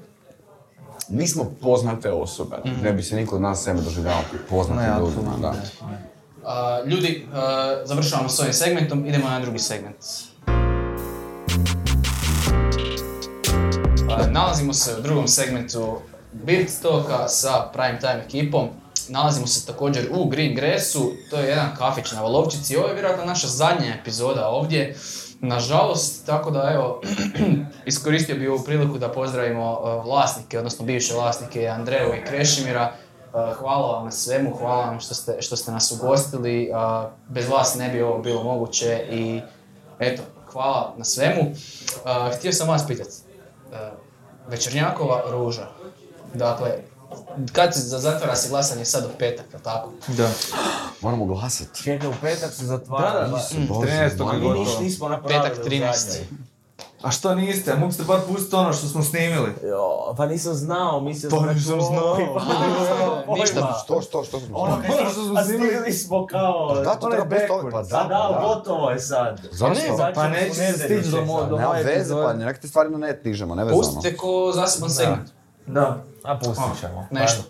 nismo 1.10 1.52
poznate 1.62 2.12
osobe, 2.12 2.56
ne 2.84 2.94
bi 2.94 3.04
se 3.04 3.16
niko 3.16 3.36
od 3.36 3.42
nas 3.42 3.64
sebe 3.64 3.82
doživljavao 3.82 4.24
poznatim 4.50 5.00
ljudima, 5.00 5.38
da. 5.42 5.52
ne. 5.52 6.16
A, 6.46 6.82
ljudi, 6.86 7.28
a, 7.34 7.76
završavamo 7.86 8.30
s 8.30 8.40
ovim 8.40 8.54
segmentom, 8.54 9.06
idemo 9.06 9.30
na 9.30 9.40
drugi 9.40 9.60
segment. 9.60 9.96
A, 14.10 14.28
nalazimo 14.32 14.74
se 14.74 14.96
u 15.00 15.02
drugom 15.02 15.28
segmentu 15.28 15.98
Beard 16.32 16.68
Talka 16.82 17.28
sa 17.28 17.70
Prime 17.74 18.00
Time 18.00 18.24
ekipom. 18.26 18.70
Nalazimo 19.10 19.48
se 19.48 19.66
također 19.66 20.08
u 20.12 20.26
Green 20.26 20.56
Gressu, 20.56 21.12
to 21.30 21.38
je 21.38 21.50
jedan 21.50 21.76
kafić 21.78 22.12
na 22.12 22.22
Valovčici. 22.22 22.78
Ovo 22.78 22.88
je 22.88 22.94
vjerojatno 22.94 23.26
naša 23.26 23.48
zadnja 23.48 23.96
epizoda 24.02 24.48
ovdje. 24.48 24.96
Nažalost, 25.42 26.26
tako 26.26 26.52
da 26.52 26.72
evo, 26.74 27.02
iskoristio 27.86 28.36
bi 28.36 28.48
ovu 28.48 28.64
priliku 28.64 28.98
da 28.98 29.12
pozdravimo 29.12 29.72
uh, 29.72 30.06
vlasnike, 30.06 30.58
odnosno 30.58 30.86
bivše 30.86 31.14
vlasnike 31.14 31.68
Andreju 31.68 32.14
i 32.16 32.26
Krešimira. 32.26 32.94
Uh, 33.34 33.58
Hvala 33.58 33.96
vam 33.96 34.06
na 34.06 34.12
svemu, 34.12 34.56
hvala 34.56 34.86
vam 34.86 35.00
što 35.00 35.14
ste, 35.14 35.38
što 35.40 35.56
ste 35.56 35.72
nas 35.72 35.92
ugostili. 35.92 36.70
Uh, 36.72 37.12
Bez 37.28 37.50
vas 37.50 37.76
ne 37.76 37.90
bi 37.90 38.02
ovo 38.02 38.18
bilo 38.18 38.44
moguće 38.44 39.08
i 39.12 39.42
eto, 40.00 40.24
hvala 40.52 40.94
na 40.98 41.04
svemu. 41.04 41.42
Htio 42.38 42.52
sam 42.52 42.70
vas 42.70 42.88
pitati, 42.88 43.12
Večernjakova 44.48 45.24
ruža, 45.32 45.68
dakle, 46.34 46.70
kad 47.52 47.74
se 47.74 47.80
za- 47.82 48.00
zatvara 48.00 48.36
se 48.36 48.50
glasanje 48.50 48.86
sad 48.86 49.06
u 49.06 49.18
petak, 49.20 49.46
jel 49.52 49.62
tako? 49.62 49.90
Da. 50.08 50.30
Moramo 51.02 51.26
glasati. 51.26 51.84
Čekaj, 51.84 52.10
u 52.10 52.14
petak 52.22 52.52
se 52.52 52.66
zatvara. 52.66 53.14
Da, 53.14 53.20
da, 53.20 53.28
da. 53.28 53.36
Mislim, 53.36 53.68
13. 53.70 54.34
Mi 54.34 54.40
gotovo. 54.40 54.54
niš 54.56 54.80
nismo 54.80 55.10
napravili 55.10 55.42
Petak 55.44 55.58
do 55.60 55.64
13. 55.66 55.94
zadnje. 55.96 56.28
A 57.02 57.12
što 57.12 57.36
niste? 57.36 57.76
Mogu 57.76 57.92
ste 57.92 58.04
bar 58.04 58.20
pustiti 58.24 58.56
ono 58.56 58.74
što 58.74 58.88
smo 58.88 59.04
snimili? 59.04 59.52
Jo, 59.64 60.14
pa 60.18 60.26
nisam 60.26 60.54
znao, 60.54 61.00
mislio 61.02 61.30
Pa 61.30 61.38
sam 61.38 61.48
nisam 61.56 61.82
znao. 61.82 62.16
Pa 62.16 62.44
nisam 62.44 62.98
pojma. 63.26 63.42
Ništa. 63.42 63.82
Što, 63.84 64.02
što, 64.02 64.24
što 64.24 64.40
smo 64.40 64.58
Ono 64.58 64.74
Ono 64.74 65.10
što 65.12 65.24
smo 65.24 65.36
a 65.36 65.44
snimili. 65.44 65.70
snimili 65.70 65.94
smo 65.94 66.26
kao... 66.28 66.76
Da, 66.76 66.96
to 66.96 67.10
treba 67.10 67.26
pustiti 67.26 67.52
backward. 67.52 67.72
Pa 67.72 67.78
Pa 67.82 67.84
da, 67.84 67.98
da, 68.00 68.08
da. 68.32 68.44
gotovo 68.46 68.90
je 68.90 69.00
sad. 69.00 69.42
Zašto? 69.52 70.12
Pa 70.16 70.28
neće 70.28 70.54
se 70.54 70.74
stići 70.74 71.10
do 71.10 71.18
tek 71.18 71.28
mo- 71.28 71.40
sad. 71.40 71.50
do- 71.50 71.58
Nema 71.58 71.70
moje 71.70 71.84
veze, 71.86 72.14
pa 72.16 72.34
neke 72.36 72.60
te 72.60 72.68
stvari 72.68 72.90
na 72.90 72.98
net 72.98 73.24
dižemo, 73.24 73.56
nevezano. 73.56 73.82
Pustite 73.84 74.18
ko 74.18 74.52
zaseban 74.56 74.90
segment. 74.92 75.30
Da. 75.68 76.04
A 76.24 76.38
pustit 76.38 76.80
ćemo. 76.82 77.08
Nešto. 77.12 77.44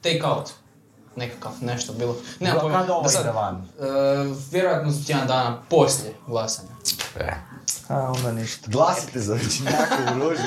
Take 0.00 0.20
out. 0.24 0.50
Nekakav, 1.16 1.52
nešto 1.60 1.92
bilo. 1.92 2.16
Nema 2.40 2.54
Pa, 2.54 2.60
pojma. 2.60 2.78
Kad 2.80 2.90
ovo 2.90 3.08
ide 3.20 3.30
van? 3.30 3.56
e, 3.56 3.84
vjerojatno 4.50 4.90
za 4.90 5.04
tjedan 5.06 5.26
dana 5.26 5.58
poslije 5.70 6.14
glasanja. 6.26 6.68
E. 7.16 7.32
A, 7.88 8.12
onda 8.16 8.32
ništa. 8.32 8.70
Glasite 8.70 9.20
za 9.20 9.34
većinjaku 9.34 9.94
u 10.16 10.18
ruži. 10.18 10.42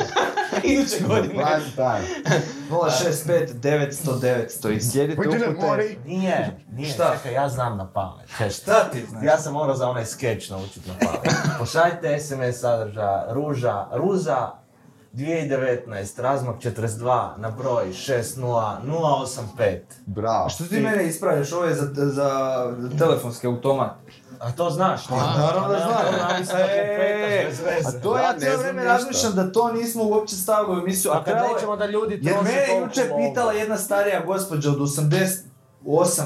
Iduće 0.63 1.03
godine. 1.07 1.33
Prime 1.33 1.71
time. 1.75 2.35
065 2.69 3.53
900 3.53 4.19
900 4.19 4.73
i 4.73 4.79
didn't 4.79 5.13
upute. 5.51 5.67
worry. 5.67 5.95
Nije, 6.05 6.59
nije, 6.71 6.93
Šta? 6.93 7.13
čekaj, 7.17 7.33
ja 7.33 7.49
znam 7.49 7.77
na 7.77 7.87
pamet. 7.87 8.29
Kaj 8.37 8.49
šta? 8.49 8.89
Ti 8.91 9.05
znaš? 9.09 9.23
Ja 9.23 9.37
sam 9.37 9.53
morao 9.53 9.75
za 9.75 9.89
onaj 9.89 10.05
skeč 10.05 10.49
naučiti 10.49 10.89
na 10.89 10.95
pamet. 10.99 11.35
Pošaljite 11.59 12.19
SMS 12.19 12.59
sadržaja 12.59 13.25
Ruža, 13.29 13.85
Ruza 13.91 14.51
2019, 15.15 15.85
razmak 16.17 16.55
42 16.57 16.97
na 17.37 17.51
broj 17.51 17.85
60085. 17.85 19.79
Bravo. 20.05 20.45
A 20.45 20.49
što 20.49 20.63
ti 20.63 20.79
mene 20.79 21.05
ispravljaš? 21.05 21.51
Ovo 21.51 21.65
je 21.65 21.73
za, 21.73 21.87
za 21.93 22.59
telefonski 22.99 23.47
automat. 23.47 23.91
A 24.39 24.51
to 24.51 24.69
znaš? 24.69 25.07
Pa, 25.07 25.15
naravno 25.15 25.67
da 25.67 25.77
znam. 25.77 26.59
E, 26.59 27.47
A 27.85 27.91
to 27.93 28.17
ja 28.17 28.33
cijelo 28.39 28.57
vrijeme 28.57 28.83
razmišljam 28.83 29.33
da 29.33 29.51
to 29.51 29.71
nismo 29.71 30.03
uopće 30.03 30.35
stavili 30.35 30.75
u 30.75 30.81
emisiju. 30.81 31.11
A 31.11 31.15
A 31.15 31.23
kad 31.23 31.37
nećemo 31.53 31.75
da 31.75 31.85
ljudi 31.85 32.19
Jer 32.21 32.33
troše 32.33 32.43
mene 32.45 32.65
toliko 32.67 32.85
jučer 32.85 33.03
pitala 33.19 33.53
jedna 33.53 33.77
starija 33.77 34.21
gospođa 34.21 34.69
od 34.69 34.77
88 34.77 35.43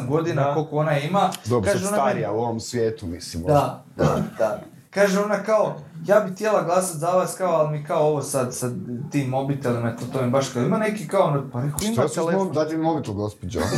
godina 0.07 0.43
Da. 0.43 0.53
koliko 0.53 0.77
ona 0.77 0.99
ima. 0.99 1.29
Dobro, 1.45 1.71
Kaže 1.71 1.85
meni- 1.85 1.97
starija 1.97 2.31
u 2.31 2.37
ovom 2.37 2.59
svijetu, 2.59 3.07
mislim. 3.07 3.43
Da, 3.43 3.83
da, 3.95 4.17
da. 4.37 4.59
Kaže 4.89 5.19
ona 5.19 5.43
kao, 5.43 5.75
ja 6.05 6.19
bi 6.19 6.33
htjela 6.33 6.63
glasat 6.63 6.97
za 6.97 7.07
vas 7.07 7.35
kao, 7.37 7.51
ali 7.53 7.77
mi 7.77 7.85
kao 7.85 8.07
ovo 8.07 8.21
sad 8.21 8.55
sa 8.55 8.69
tim 9.11 9.29
mobitelima, 9.29 9.95
to, 9.95 10.05
to 10.13 10.25
mi 10.25 10.31
baš 10.31 10.49
kao, 10.49 10.63
ima 10.63 10.77
neki 10.77 11.07
kao, 11.07 11.27
ono, 11.27 11.49
pa 11.53 11.61
rekao, 11.61 11.79
ima 11.81 12.07
Što 12.07 12.21
telefon. 12.21 12.51
dati 12.51 12.77
mi 12.77 12.83
mobitel, 12.83 13.13
gospođo? 13.13 13.59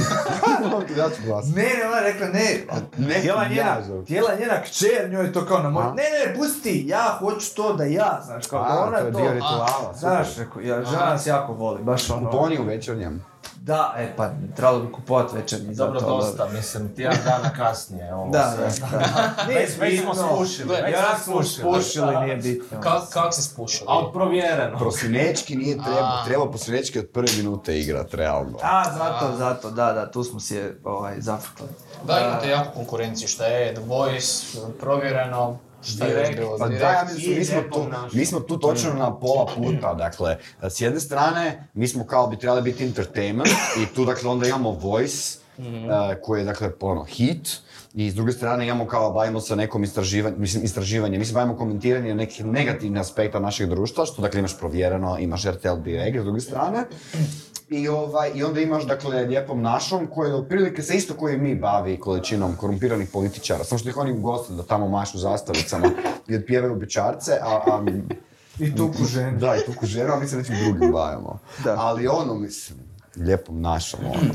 Ja 0.98 1.10
ću 1.10 1.22
glasati. 1.26 1.56
Ne, 1.56 1.64
ne, 1.64 1.88
ona 1.88 1.98
je 1.98 2.14
rekla 2.14 2.28
ne, 2.28 2.66
Ne, 2.98 3.20
htjela 3.20 3.44
ja, 3.44 3.50
njena, 3.50 4.02
htjela 4.04 4.30
njena 4.40 4.62
kćer, 4.62 5.10
njoj 5.10 5.26
je 5.26 5.34
to 5.34 5.46
kao 5.46 5.64
na 5.64 5.70
moj, 5.70 5.84
ne, 5.84 5.94
ne, 5.94 6.36
pusti, 6.36 6.84
ja 6.88 7.18
hoću 7.20 7.56
to 7.56 7.74
da 7.74 7.84
ja, 7.84 8.22
znaš, 8.26 8.48
kao, 8.48 8.64
da 8.64 8.80
ona 8.88 8.98
to 8.98 9.06
je 9.06 9.12
to, 9.12 9.20
dio 9.20 9.34
rituala, 9.34 9.94
znaš, 9.96 10.38
rekao, 10.38 10.62
ja, 10.62 10.84
žena 10.84 11.06
nas 11.06 11.28
jako 11.28 11.54
voli, 11.54 11.84
baš 11.84 12.10
ono, 12.10 12.30
u 12.62 12.64
večernjem. 12.64 13.31
Da, 13.62 13.94
e, 13.98 14.14
pa, 14.18 14.30
trebalo 14.56 14.80
bi 14.80 14.92
kupovat 14.92 15.34
večernji 15.34 15.74
za 15.74 15.86
Dobro, 15.86 16.00
to, 16.00 16.06
ali- 16.08 16.18
dosta, 16.20 16.48
mislim, 16.48 16.96
tjedan 16.96 17.18
dana 17.26 17.50
kasnije. 17.50 18.14
Ovo 18.14 18.32
Da, 18.32 18.52
sve. 18.52 18.88
da, 18.92 18.98
da. 18.98 19.44
Nije 19.48 19.60
Već, 19.60 19.70
već 19.80 20.02
smo 20.02 20.12
bitno. 20.12 20.28
spušili, 20.28 20.70
već 20.76 20.94
Ja 20.94 21.18
smo 21.18 21.44
spušili, 21.44 22.16
nije 22.18 22.36
bitno. 22.38 22.82
Ka, 22.82 23.02
kak 23.14 23.34
se 23.34 23.42
spušao? 23.42 23.86
Ali 23.90 24.06
provjereno. 24.14 24.78
Prosinečki 24.78 25.56
nije 25.56 25.76
trebao, 25.76 26.24
trebao 26.26 26.50
prosinečki 26.50 27.00
od 27.00 27.08
prve 27.08 27.28
minute 27.38 27.80
igrat, 27.80 28.14
realno. 28.14 28.58
A, 28.62 28.84
zato, 28.94 29.38
zato, 29.38 29.72
da, 29.72 29.94
da, 29.94 30.12
tu 30.12 30.24
smo 30.24 30.40
si 30.40 30.56
je, 30.56 30.80
ovaj, 30.84 31.16
zafrkli. 31.18 31.68
Da, 32.04 32.20
imate 32.20 32.50
jako 32.50 32.70
konkurenciju, 32.72 33.28
šta 33.28 33.46
je 33.46 33.74
The 33.74 33.84
Voice, 33.88 34.46
provjereno, 34.80 35.58
šta 35.84 36.06
je 36.06 36.14
Direkt. 36.14 36.38
bilo? 36.38 36.58
Pa 36.58 36.66
da, 36.66 36.70
Direkt. 36.70 36.84
ja 36.84 37.08
mislim, 37.14 37.38
mi 37.38 37.46
smo, 37.46 37.62
tu, 37.62 37.86
mi 38.14 38.26
smo 38.26 38.40
tu 38.40 38.58
točno 38.60 38.94
na 38.94 39.20
pola 39.20 39.48
puta, 39.56 39.94
dakle, 39.94 40.38
s 40.62 40.82
jedne 40.82 41.00
strane, 41.00 41.68
mi 41.74 41.88
smo 41.88 42.06
kao 42.06 42.28
bi 42.28 42.38
trebali 42.38 42.62
biti 42.62 42.86
entertainment 42.86 43.50
i 43.84 43.96
tu 43.96 44.06
dakle 44.06 44.30
onda 44.30 44.48
imamo 44.48 44.72
voice, 44.72 45.40
eh, 45.58 46.22
koji 46.22 46.40
je 46.42 46.46
dakle 46.46 46.72
ono 46.82 47.04
hit, 47.04 47.62
i 47.94 48.12
s 48.12 48.16
druge 48.16 48.32
strane 48.32 48.66
imamo 48.66 48.88
kao 48.88 49.12
bavimo 49.12 49.42
se 49.42 49.56
nekom 49.56 49.84
istraživanjem, 49.84 50.42
mislim 50.42 50.64
istraživanje, 50.64 51.18
mi 51.18 51.26
se 51.26 51.34
bavimo 51.34 51.58
komentiranjem 51.58 52.18
nekih 52.18 52.46
negativnih 52.46 53.02
aspekta 53.02 53.40
našeg 53.40 53.70
društva, 53.70 54.06
što 54.06 54.22
dakle 54.22 54.40
imaš 54.40 54.58
provjereno, 54.60 55.18
imaš 55.20 55.44
RTL 55.44 55.76
Direct 55.84 56.20
s 56.20 56.24
druge 56.24 56.40
strane. 56.40 56.86
I, 57.72 57.88
ovaj, 57.88 58.32
I 58.36 58.44
onda 58.44 58.62
imaš, 58.62 58.84
dakle, 58.84 59.22
lijepom 59.22 59.62
našom, 59.62 60.08
koji 60.08 60.32
otprilike 60.32 60.82
se 60.82 60.96
isto 60.96 61.14
koji 61.14 61.38
mi 61.38 61.56
bavi 61.56 62.00
količinom 62.00 62.56
korumpiranih 62.56 63.10
političara, 63.14 63.64
samo 63.64 63.80
što 63.80 63.90
ih 63.90 63.98
oni 63.98 64.20
goste 64.20 64.54
da 64.54 64.64
tamo 64.64 64.88
mašu 64.88 65.18
zastavicama 65.18 65.90
i 66.28 66.36
otpjevaju 66.36 66.76
bečarce, 66.76 67.32
a, 67.42 67.62
a 67.66 67.86
I 68.60 68.76
tuku 68.76 69.06
žene. 69.06 69.38
da, 69.38 69.56
i 69.56 69.66
tuku 69.66 69.86
ženu, 69.86 70.14
a 70.14 70.20
mi 70.20 70.28
se 70.28 70.38
nečim 70.38 70.56
drugim 70.64 70.92
bavimo. 70.92 71.40
Da. 71.64 71.76
Ali 71.80 72.08
ono, 72.08 72.36
mislim, 72.36 72.80
lijepom 73.16 73.62
našom, 73.62 74.00
ono. 74.06 74.34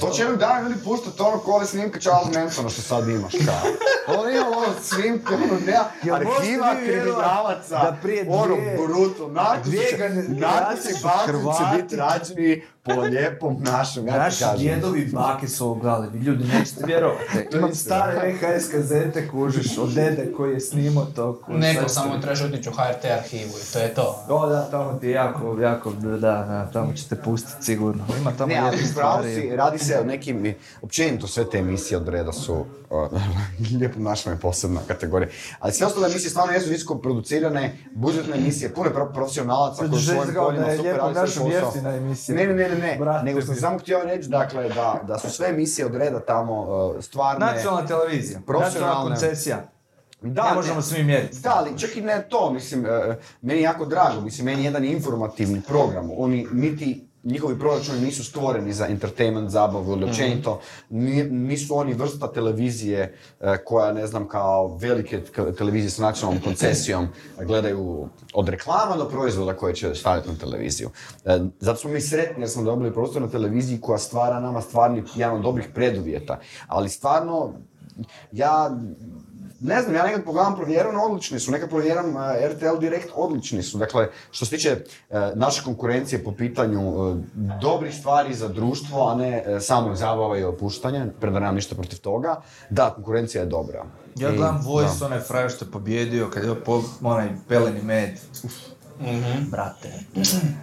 To 0.00 0.10
će 0.10 0.22
jednog 0.22 0.38
dana 0.38 0.60
ljudi 0.60 0.84
puštati 0.84 1.22
ono 1.22 1.38
ko 1.38 1.52
ove 1.52 1.66
snimke 1.66 2.00
Charles 2.00 2.34
Mansona 2.34 2.68
što 2.68 2.82
sad 2.82 3.08
imaš, 3.08 3.32
kao. 3.32 3.70
Ono 4.18 4.30
ima 4.30 4.46
ono 4.48 4.66
snimke, 4.82 5.34
ono 5.34 5.60
nema 5.66 5.84
arhiva 6.14 6.74
kriminalaca, 6.86 7.68
da 7.74 7.96
prije 8.02 8.26
ono 8.30 8.56
dvije- 8.56 8.76
bruto, 8.78 9.28
narkosi 9.28 9.70
dvije 9.70 9.90
će, 9.90 9.96
generacije 9.96 10.94
narkosi 10.94 10.94
su 12.24 12.34
po 12.86 13.00
lijepom 13.00 13.56
našem, 13.60 14.06
ja 14.06 14.18
Naši 14.18 14.40
kažem. 14.40 14.58
djedovi 14.58 15.06
bake 15.06 15.48
su 15.48 15.64
ovo 15.64 15.74
gledali, 15.74 16.08
vi 16.10 16.18
ljudi 16.18 16.44
nećete 16.44 16.84
vjerovati. 16.86 17.24
To 17.50 17.56
je 17.56 17.58
Imam 17.58 17.74
stare 17.74 18.32
VHS 18.32 18.70
kazete 18.70 19.28
kužiš 19.28 19.78
od 19.78 19.88
dede 19.90 20.32
koji 20.32 20.54
je 20.54 20.60
snimao 20.60 21.04
to. 21.06 21.40
kužiš, 21.40 21.60
Neko 21.60 21.80
sad 21.80 21.92
samo 21.94 22.18
trebaš 22.18 22.40
otići 22.42 22.68
u 22.68 22.72
HRT 22.72 23.04
arhivu 23.06 23.50
i 23.60 23.72
to 23.72 23.78
je 23.78 23.94
to. 23.94 24.24
O 24.28 24.46
da, 24.46 24.62
tamo 24.62 24.92
ti 24.92 25.06
je 25.06 25.12
jako, 25.12 25.58
jako, 25.60 25.92
da, 25.92 26.16
da, 26.18 26.70
tamo 26.72 26.92
ćete 26.92 27.16
pustiti 27.16 27.64
sigurno. 27.64 28.04
Ima 28.20 28.32
tamo 28.32 28.46
Ne, 28.48 28.58
ali 28.58 28.78
stvari. 28.78 29.34
si, 29.34 29.56
radi 29.56 29.78
se 29.78 29.98
o 29.98 30.04
nekim, 30.04 30.54
općenito 30.82 31.26
sve 31.26 31.50
te 31.50 31.58
emisije 31.58 31.98
od 31.98 32.08
reda 32.08 32.32
su, 32.32 32.54
uh, 32.54 32.66
lijepo 33.80 34.00
našom 34.00 34.32
je 34.32 34.38
posebna 34.38 34.80
kategorija, 34.88 35.28
ali 35.58 35.72
sve 35.72 35.86
ostale 35.86 36.06
emisije 36.06 36.30
stvarno 36.30 36.52
jesu 36.52 36.70
visoko 36.70 36.94
producirane, 36.96 37.76
budžetne 37.92 38.36
emisije, 38.36 38.74
pune 38.74 38.90
pro- 38.90 39.12
profesionalaca 39.14 39.88
koji 39.88 40.02
svojim 40.02 40.34
poljima 40.36 40.66
je 40.66 40.76
super 40.76 40.96
radi 40.96 41.30
svoj 41.30 41.50
posao. 41.52 41.82
Ne, 42.28 42.46
ne, 42.46 42.68
ne, 42.68 42.75
ne, 42.76 42.96
Brate 43.00 43.24
nego 43.24 43.42
sam 43.42 43.54
samo 43.54 43.78
htio 43.78 44.00
reći, 44.04 44.28
dakle, 44.28 44.68
da, 44.68 45.00
da 45.06 45.18
su 45.18 45.30
sve 45.30 45.48
emisije 45.48 45.86
od 45.86 45.94
reda 45.94 46.20
tamo 46.20 46.60
uh, 46.60 47.04
stvarne. 47.04 47.46
Nacionalna 47.46 47.86
televizija, 47.86 48.40
nacionalna 48.60 49.02
koncesija. 49.02 49.56
Da, 50.20 50.42
ne 50.42 50.48
ne. 50.48 50.54
možemo 50.54 50.82
svi 50.82 51.04
mjeriti. 51.04 51.40
Da, 51.40 51.54
ali 51.56 51.78
čak 51.78 51.96
i 51.96 52.00
ne 52.00 52.26
to, 52.28 52.50
mislim, 52.52 52.86
e, 52.86 53.18
meni 53.42 53.60
je 53.60 53.62
jako 53.62 53.84
drago, 53.84 54.20
mislim, 54.20 54.44
meni 54.44 54.62
je 54.62 54.64
jedan 54.64 54.84
informativni 54.84 55.62
program, 55.68 56.10
oni 56.16 56.46
niti 56.52 57.05
njihovi 57.26 57.58
proračuni 57.58 58.00
nisu 58.00 58.24
stvoreni 58.24 58.72
za 58.72 58.86
entertainment, 58.86 59.50
zabavu 59.50 59.92
ili 59.92 60.04
općenito, 60.04 60.60
ni- 60.90 61.24
nisu 61.24 61.78
oni 61.78 61.94
vrsta 61.94 62.32
televizije 62.32 63.18
e, 63.40 63.56
koja, 63.64 63.92
ne 63.92 64.06
znam, 64.06 64.28
kao 64.28 64.76
velike 64.76 65.20
televizije 65.58 65.90
sa 65.90 66.02
nacionalnom 66.02 66.42
koncesijom 66.48 67.08
gledaju 67.42 68.08
od 68.34 68.48
reklama 68.48 68.96
do 68.96 69.08
proizvoda 69.08 69.56
koje 69.56 69.74
će 69.74 69.94
staviti 69.94 70.28
na 70.28 70.34
televiziju. 70.34 70.90
E, 71.24 71.38
zato 71.60 71.78
smo 71.78 71.90
mi 71.90 72.00
sretni 72.00 72.42
jer 72.42 72.50
smo 72.50 72.62
dobili 72.62 72.92
prostor 72.92 73.22
na 73.22 73.28
televiziji 73.28 73.80
koja 73.80 73.98
stvara 73.98 74.40
nama 74.40 74.60
stvarni 74.60 75.02
jedan 75.14 75.36
od 75.36 75.42
dobrih 75.42 75.68
preduvjeta, 75.74 76.38
ali 76.66 76.88
stvarno 76.88 77.52
ja 78.32 78.76
ne 79.60 79.82
znam, 79.82 79.94
ja 79.94 80.02
nekad 80.02 80.24
pogledam 80.24 80.56
provjereno, 80.56 81.02
odlični 81.02 81.40
su, 81.40 81.50
nekad 81.50 81.68
provjeram 81.68 82.06
eh, 82.08 82.48
RTL 82.48 82.78
Direkt, 82.80 83.08
odlični 83.14 83.62
su. 83.62 83.78
Dakle, 83.78 84.08
što 84.30 84.44
se 84.44 84.50
tiče 84.50 84.76
eh, 85.10 85.32
naše 85.34 85.62
konkurencije 85.62 86.24
po 86.24 86.32
pitanju 86.32 86.80
eh, 86.80 87.16
dobrih 87.60 87.94
stvari 87.94 88.34
za 88.34 88.48
društvo, 88.48 89.08
a 89.08 89.14
ne 89.14 89.26
samo 89.60 89.94
zabava 89.94 90.38
i 90.38 90.44
opuštanje, 90.44 91.06
premda 91.20 91.40
nemam 91.40 91.54
ništa 91.54 91.74
protiv 91.74 91.98
toga, 91.98 92.40
da, 92.70 92.90
konkurencija 92.90 93.40
je 93.40 93.46
dobra. 93.48 93.84
Ja 94.16 94.28
I- 94.28 94.36
gledam 94.36 94.60
Voice, 94.64 95.04
onaj 95.04 95.20
frajer 95.20 95.50
što 95.50 95.64
je 95.64 95.70
pobjedio, 95.70 96.30
kad 96.30 96.44
je 96.44 96.54
po, 96.56 96.82
onaj 97.02 97.28
peleni 97.48 97.82
med. 97.82 98.10
Uf, 98.44 98.52
Mhm. 99.00 99.50
brate. 99.50 99.88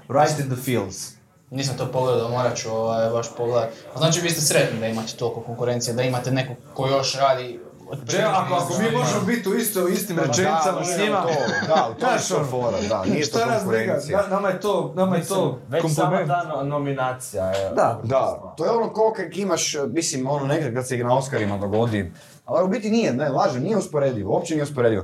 Right 0.10 0.40
in 0.40 0.46
the 0.48 0.56
fields. 0.58 1.10
Nisam 1.52 1.78
to 1.78 1.86
pogledao, 1.88 2.30
morat 2.30 2.58
ću 2.58 2.70
ovaj, 2.72 3.10
baš 3.10 3.36
pogledati. 3.38 3.74
Znači 3.98 4.22
vi 4.22 4.30
ste 4.30 4.42
sretni 4.42 4.80
da 4.80 4.88
imate 4.88 5.14
toliko 5.14 5.42
konkurencije, 5.42 5.94
da 5.94 6.02
imate 6.04 6.32
nekog 6.32 6.56
ko 6.74 6.88
još 6.88 7.16
radi 7.16 7.60
Če, 8.08 8.24
ako, 8.24 8.54
ako 8.54 8.74
mi 8.74 8.92
možemo 8.92 9.22
biti 9.26 9.50
u 9.50 9.56
isto, 9.56 9.88
istim 9.88 10.20
rečenicama 10.20 10.80
da, 10.80 10.86
s 10.86 10.98
njima, 10.98 11.22
to, 11.22 11.30
da, 11.68 11.90
u 11.90 12.00
Znaš, 12.00 12.24
je 12.24 12.30
to 12.30 12.36
ono, 12.36 12.46
fora, 12.46 12.78
da, 12.90 13.04
nije 13.04 13.26
to 13.26 13.40
konkurencija. 13.58 14.22
na- 14.22 14.28
nama 14.28 14.50
je 14.50 14.60
to, 14.60 14.94
nama 14.96 15.16
je 15.16 15.24
to 15.24 15.60
Već 15.70 15.84
sama 15.88 16.28
ta 16.28 16.44
no- 16.46 16.64
nominacija 16.64 17.46
je... 17.46 17.70
Da. 17.70 18.00
Da, 18.04 18.54
to 18.58 18.66
je 18.66 18.72
ono 18.72 18.90
ko 18.90 19.14
kad 19.16 19.38
imaš, 19.38 19.76
mislim, 19.88 20.30
ono 20.30 20.46
nekad 20.46 20.74
kad 20.74 20.88
se 20.88 20.98
na 20.98 21.18
Oscarima 21.18 21.58
dogodi, 21.58 22.12
ali 22.46 22.66
u 22.66 22.70
biti 22.70 22.90
nije, 22.90 23.14
ne, 23.14 23.30
lažem, 23.30 23.64
nije 23.64 23.78
usporedivo, 23.78 24.34
uopće 24.34 24.54
nije 24.54 24.64
usporedivo. 24.64 25.04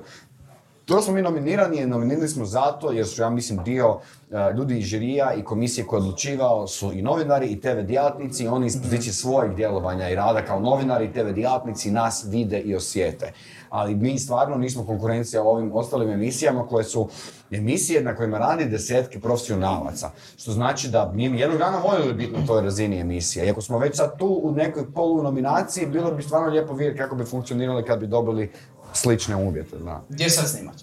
To 0.89 1.01
smo 1.01 1.13
mi 1.13 1.21
nominirani, 1.21 1.85
nominirani 1.85 2.27
smo 2.27 2.45
zato 2.45 2.91
jer 2.91 3.07
su, 3.07 3.21
ja 3.21 3.29
mislim, 3.29 3.63
dio 3.63 3.99
e, 4.31 4.53
ljudi 4.57 4.77
iz 4.79 4.85
žirija 4.85 5.33
i 5.33 5.43
komisije 5.43 5.87
koji 5.87 5.97
je 5.97 6.01
odlučivao 6.01 6.67
su 6.67 6.91
i 6.93 7.01
novinari 7.01 7.47
i 7.47 7.61
TV 7.61 7.81
djelatnici, 7.83 8.47
oni 8.47 8.67
iz 8.67 8.81
pozicije 8.81 9.13
svojih 9.13 9.55
djelovanja 9.55 10.09
i 10.09 10.15
rada 10.15 10.41
kao 10.45 10.59
novinari 10.59 11.05
i 11.05 11.13
TV 11.13 11.31
djelatnici 11.33 11.91
nas 11.91 12.25
vide 12.29 12.59
i 12.59 12.75
osjete. 12.75 13.31
Ali 13.69 13.95
mi 13.95 14.19
stvarno 14.19 14.57
nismo 14.57 14.85
konkurencija 14.85 15.43
ovim 15.43 15.71
ostalim 15.73 16.09
emisijama 16.09 16.67
koje 16.67 16.83
su 16.83 17.09
emisije 17.51 18.03
na 18.03 18.15
kojima 18.15 18.37
radi 18.37 18.65
desetke 18.65 19.19
profesionalaca. 19.19 20.11
Što 20.37 20.51
znači 20.51 20.89
da 20.89 21.11
mi 21.13 21.39
jednog 21.39 21.59
dana 21.59 21.77
voljeli 21.77 22.13
biti 22.13 22.33
na 22.39 22.45
toj 22.47 22.61
razini 22.61 22.99
emisije. 22.99 23.45
I 23.45 23.49
ako 23.49 23.61
smo 23.61 23.79
već 23.79 23.97
sad 23.97 24.17
tu 24.17 24.39
u 24.43 24.51
nekoj 24.51 24.93
polu 24.93 25.23
nominaciji, 25.23 25.87
bilo 25.87 26.11
bi 26.11 26.23
stvarno 26.23 26.49
lijepo 26.49 26.73
vidjeti 26.73 26.99
kako 26.99 27.15
bi 27.15 27.25
funkcionirali 27.25 27.85
kad 27.85 27.99
bi 27.99 28.07
dobili 28.07 28.51
slične 28.93 29.35
uvjete, 29.35 29.77
da. 29.77 30.03
Gdje 30.09 30.29
sad 30.29 30.49
snimat? 30.49 30.75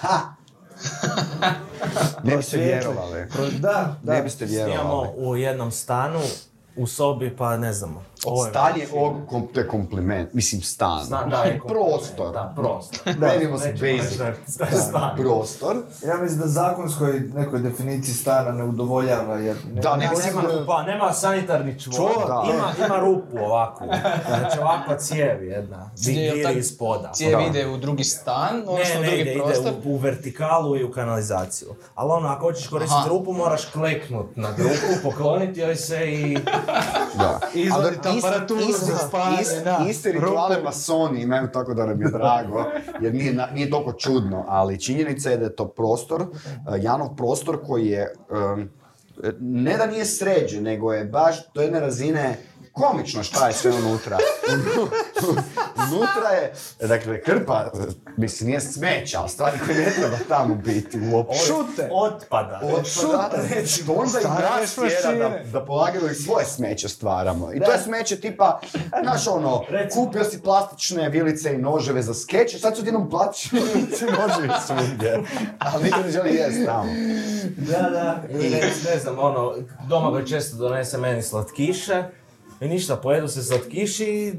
Ha! 0.00 0.20
ne 2.24 2.36
biste 2.36 2.56
vjerovali. 2.58 3.26
Da, 3.58 3.96
da. 4.02 4.12
Ne 4.14 4.22
biste 4.22 4.46
Snimamo 4.46 4.66
vjerovali. 5.02 5.10
u 5.16 5.36
jednom 5.36 5.70
stanu, 5.70 6.20
u 6.76 6.86
sobi, 6.86 7.36
pa 7.36 7.56
ne 7.56 7.72
znamo. 7.72 8.04
Ovo 8.26 8.44
je 8.44 8.50
Stan 8.50 8.76
je 8.76 8.88
ovog, 8.94 9.16
kom- 9.28 9.46
to 9.46 9.60
je 9.60 9.68
kompliment, 9.68 10.32
mislim 10.32 10.62
stan. 10.62 11.04
Stan, 11.04 11.30
da, 11.30 11.36
je 11.36 11.60
prostor. 11.60 12.32
Da, 12.32 12.52
prostor. 12.56 13.00
Menimo 13.18 13.58
se 13.58 13.68
Nećemo 13.68 13.96
basic. 13.98 14.18
da 14.58 14.66
stan. 14.68 15.16
Prostor. 15.16 15.76
Ja 16.04 16.16
mislim 16.16 16.40
da 16.40 16.46
zakonskoj 16.46 17.20
nekoj 17.34 17.58
definiciji 17.60 18.14
stana 18.14 18.50
ne 18.52 18.64
udovoljava 18.64 19.34
jer... 19.36 19.56
Ne, 19.66 19.80
Da, 19.80 19.96
nego 19.96 20.14
Nema, 20.18 20.42
pa, 20.66 20.82
nema 20.82 21.12
sanitarni 21.12 21.80
čvor, 21.80 21.94
da. 22.26 22.44
ima, 22.46 22.86
ima 22.86 22.96
rupu 22.98 23.38
ovakvu, 23.38 23.86
znači 24.28 24.58
ovakva 24.60 24.96
cijev 24.96 25.42
jedna, 25.44 25.90
viri 25.98 26.42
tak- 26.42 26.56
iz 26.56 26.78
poda. 26.78 27.12
Cijev 27.12 27.32
Da. 27.32 27.40
ide 27.40 27.66
u 27.66 27.76
drugi 27.76 28.04
stan, 28.04 28.56
Ne, 28.56 28.62
odnosno 28.62 28.94
u 28.96 29.02
ne, 29.02 29.06
drugi 29.06 29.20
ide, 29.20 29.32
ide 29.32 29.42
prostor. 29.42 29.72
u, 29.84 29.88
u 29.88 29.96
vertikalu 29.96 30.76
i 30.76 30.84
u 30.84 30.90
kanalizaciju. 30.90 31.68
Ali 31.94 32.10
ono, 32.12 32.28
ako 32.28 32.40
hoćeš 32.42 32.66
koristiti 32.68 33.08
rupu, 33.08 33.32
moraš 33.32 33.64
kleknut 33.64 34.26
na 34.36 34.48
rupu, 34.50 34.72
pokloniti 35.02 35.60
joj 35.60 35.76
se 35.76 36.12
i... 36.12 36.38
Da. 37.16 37.40
Izvaditi 37.56 37.98
aparaturu. 38.18 38.60
Iste 39.82 40.12
rituale 40.12 40.62
masoni 40.62 41.22
imaju 41.22 41.48
tako 41.48 41.74
da 41.74 41.86
nam 41.86 42.02
je 42.02 42.08
drago, 42.10 42.64
jer 43.00 43.14
nije, 43.14 43.32
na- 43.32 43.48
nije 43.54 43.70
toliko 43.70 43.92
čudno, 43.92 44.44
ali 44.48 44.80
činjenica 44.80 45.30
je 45.30 45.36
da 45.36 45.44
je 45.44 45.56
to 45.56 45.68
prostor, 45.68 46.22
uh, 46.22 46.28
Janov 46.78 47.16
prostor 47.16 47.58
koji 47.66 47.86
je, 47.86 48.14
um, 48.30 48.68
ne 49.40 49.76
da 49.76 49.86
nije 49.86 50.04
sređen, 50.04 50.62
nego 50.62 50.92
je 50.92 51.04
baš 51.04 51.52
do 51.54 51.62
jedne 51.62 51.80
razine 51.80 52.36
komično 52.76 53.22
šta 53.22 53.46
je 53.46 53.52
sve 53.52 53.72
unutra. 53.72 54.18
unutra 55.92 56.30
je, 56.30 56.52
dakle, 56.80 57.22
krpa, 57.22 57.70
mislim, 58.16 58.48
nije 58.48 58.60
smeća, 58.60 59.20
ali 59.20 59.28
stvari 59.28 59.58
koje 59.66 59.78
ne 59.78 59.90
treba 59.90 60.16
tamo 60.28 60.54
biti 60.54 61.00
uopće. 61.12 61.38
Šute! 61.38 61.88
Otpada. 61.92 62.60
Otpada, 62.62 63.42
što 63.66 63.92
onda 63.92 64.20
i 64.20 64.24
nas 64.24 64.74
tjera 64.74 65.28
da, 65.28 65.42
da 65.52 65.64
polagano 65.64 66.10
i 66.10 66.14
svoje 66.14 66.46
smeće 66.46 66.88
stvaramo. 66.88 67.52
I 67.54 67.60
to 67.60 67.72
je 67.72 67.78
smeće 67.78 68.20
tipa, 68.20 68.60
znaš 69.02 69.26
ono, 69.26 69.62
Recimo. 69.68 70.04
kupio 70.04 70.24
si 70.24 70.42
plastične 70.42 71.08
vilice 71.08 71.54
i 71.54 71.58
noževe 71.58 72.02
za 72.02 72.14
skeč 72.14 72.54
i 72.54 72.58
sad 72.58 72.76
su 72.76 72.80
odjednom 72.80 73.10
plastične 73.10 73.60
vilice 73.74 74.06
i 74.06 74.10
noževi 74.10 74.48
svugdje. 74.66 75.20
Ali 75.58 75.84
niko 75.84 76.00
ne 76.00 76.10
želi 76.10 76.34
jest 76.34 76.66
tamo. 76.66 76.92
Da, 77.56 77.90
da. 77.90 78.22
I 78.30 78.50
ne, 78.50 78.60
ne 78.90 78.98
znam, 79.02 79.18
ono, 79.18 79.54
doma 79.88 80.10
ga 80.10 80.26
često 80.26 80.56
donese 80.56 80.98
meni 80.98 81.22
slatkiše. 81.22 82.04
I 82.60 82.68
ništa, 82.68 82.96
pojedu 82.96 83.28
se 83.28 83.42
slatkiši 83.42 84.04
i 84.06 84.32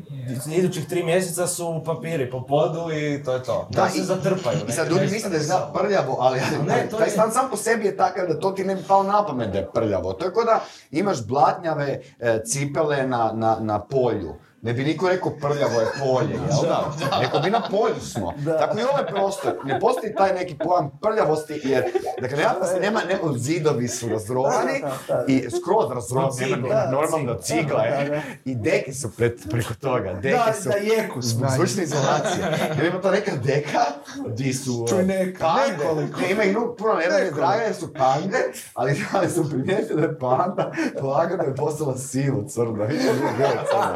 idućih 0.50 0.88
tri 0.88 1.04
mjeseca 1.04 1.48
su 1.48 1.82
papiri 1.86 2.30
po 2.30 2.42
podu 2.42 2.80
i 2.92 3.24
to 3.24 3.34
je 3.34 3.44
to. 3.44 3.68
Da, 3.70 3.90
se 3.90 4.00
i- 4.00 4.04
zatrpaju. 4.04 4.58
I 4.68 4.72
sad 4.72 4.90
ljudi 4.90 5.02
misle 5.04 5.30
da 5.30 5.36
je 5.36 5.40
na 5.40 5.46
zna 5.46 5.60
prljavo, 5.74 6.18
ali 6.20 6.40
Ne, 6.68 6.88
to 6.92 6.98
taj 6.98 7.08
je- 7.08 7.12
stan 7.12 7.32
sam 7.32 7.50
po 7.50 7.58
sebi 7.58 7.86
je 7.86 7.98
takav 7.98 8.28
da 8.28 8.40
to 8.40 8.52
ti 8.52 8.64
ne 8.64 8.76
bi 8.76 8.82
palo 8.84 9.04
na 9.04 9.26
pamet 9.26 9.50
da 9.50 9.58
je 9.58 9.70
prljavo. 9.74 10.14
To 10.14 10.26
je 10.26 10.34
kao 10.34 10.44
da 10.44 10.62
imaš 10.92 11.24
blatnjave 11.24 11.88
e, 12.20 12.40
cipele 12.44 13.08
na, 13.08 13.32
na, 13.34 13.58
na 13.60 13.80
polju. 13.82 14.34
Ne 14.62 14.74
bi 14.74 14.84
niko 14.84 15.10
rekao 15.10 15.32
prljavo 15.32 15.82
je 15.82 15.88
polje, 16.00 16.34
jel 16.34 16.62
da? 16.62 16.92
Neko 17.22 17.40
bi 17.40 17.50
na 17.50 17.62
polju 17.72 18.02
smo. 18.02 18.34
Tako 18.60 18.80
i 18.80 18.84
ovaj 18.84 19.06
prostor. 19.06 19.54
Ne 19.64 19.80
postoji 19.80 20.16
taj 20.16 20.34
neki 20.34 20.58
pojam 20.58 21.00
prljavosti 21.02 21.62
jer, 21.64 21.84
dakle, 22.22 22.38
nema, 22.38 22.54
nema, 22.82 23.02
nema 23.10 23.38
zidovi 23.38 23.88
su 23.88 24.10
razrovani 24.10 24.84
i 25.28 25.42
skroz 25.42 25.92
razrovani, 25.92 26.52
nema 26.52 26.68
da, 26.68 26.92
normalno 26.92 27.36
cigla 27.36 27.82
je. 27.84 28.22
I 28.46 28.56
deke 28.56 28.94
su 28.94 29.12
pred, 29.18 29.34
preko 29.50 29.74
toga. 29.74 30.14
Deke 30.14 30.38
Da, 30.38 30.54
su 30.54 30.70
da 30.70 30.76
jeku 30.76 31.22
zvučne 31.22 31.84
izolacije. 31.84 32.46
Jer 32.78 32.86
ima 32.86 33.02
to 33.02 33.12
neka 33.12 33.32
deka 33.44 33.86
di 34.28 34.54
su 34.54 34.86
Čuj, 34.90 35.04
neka, 35.04 35.48
nekoliko. 35.68 36.20
Ne, 36.22 36.32
ima 36.32 36.44
i 36.44 36.54
nu, 36.54 36.76
puno 36.78 36.94
draga 37.36 37.62
jer 37.64 37.76
su 37.76 37.94
pande, 37.94 38.38
ali, 38.74 39.06
ali 39.14 39.30
sam 39.30 39.50
primijetio 39.50 39.96
da 39.96 40.02
je 40.02 40.20
panda 40.20 40.72
lagano 41.02 41.44
je 41.44 41.56
postala 41.56 41.98
sivo 41.98 42.44
crno. 42.48 42.86
Više 42.86 43.04
nije 43.04 43.34
bilo 43.38 43.64
crno. 43.72 43.96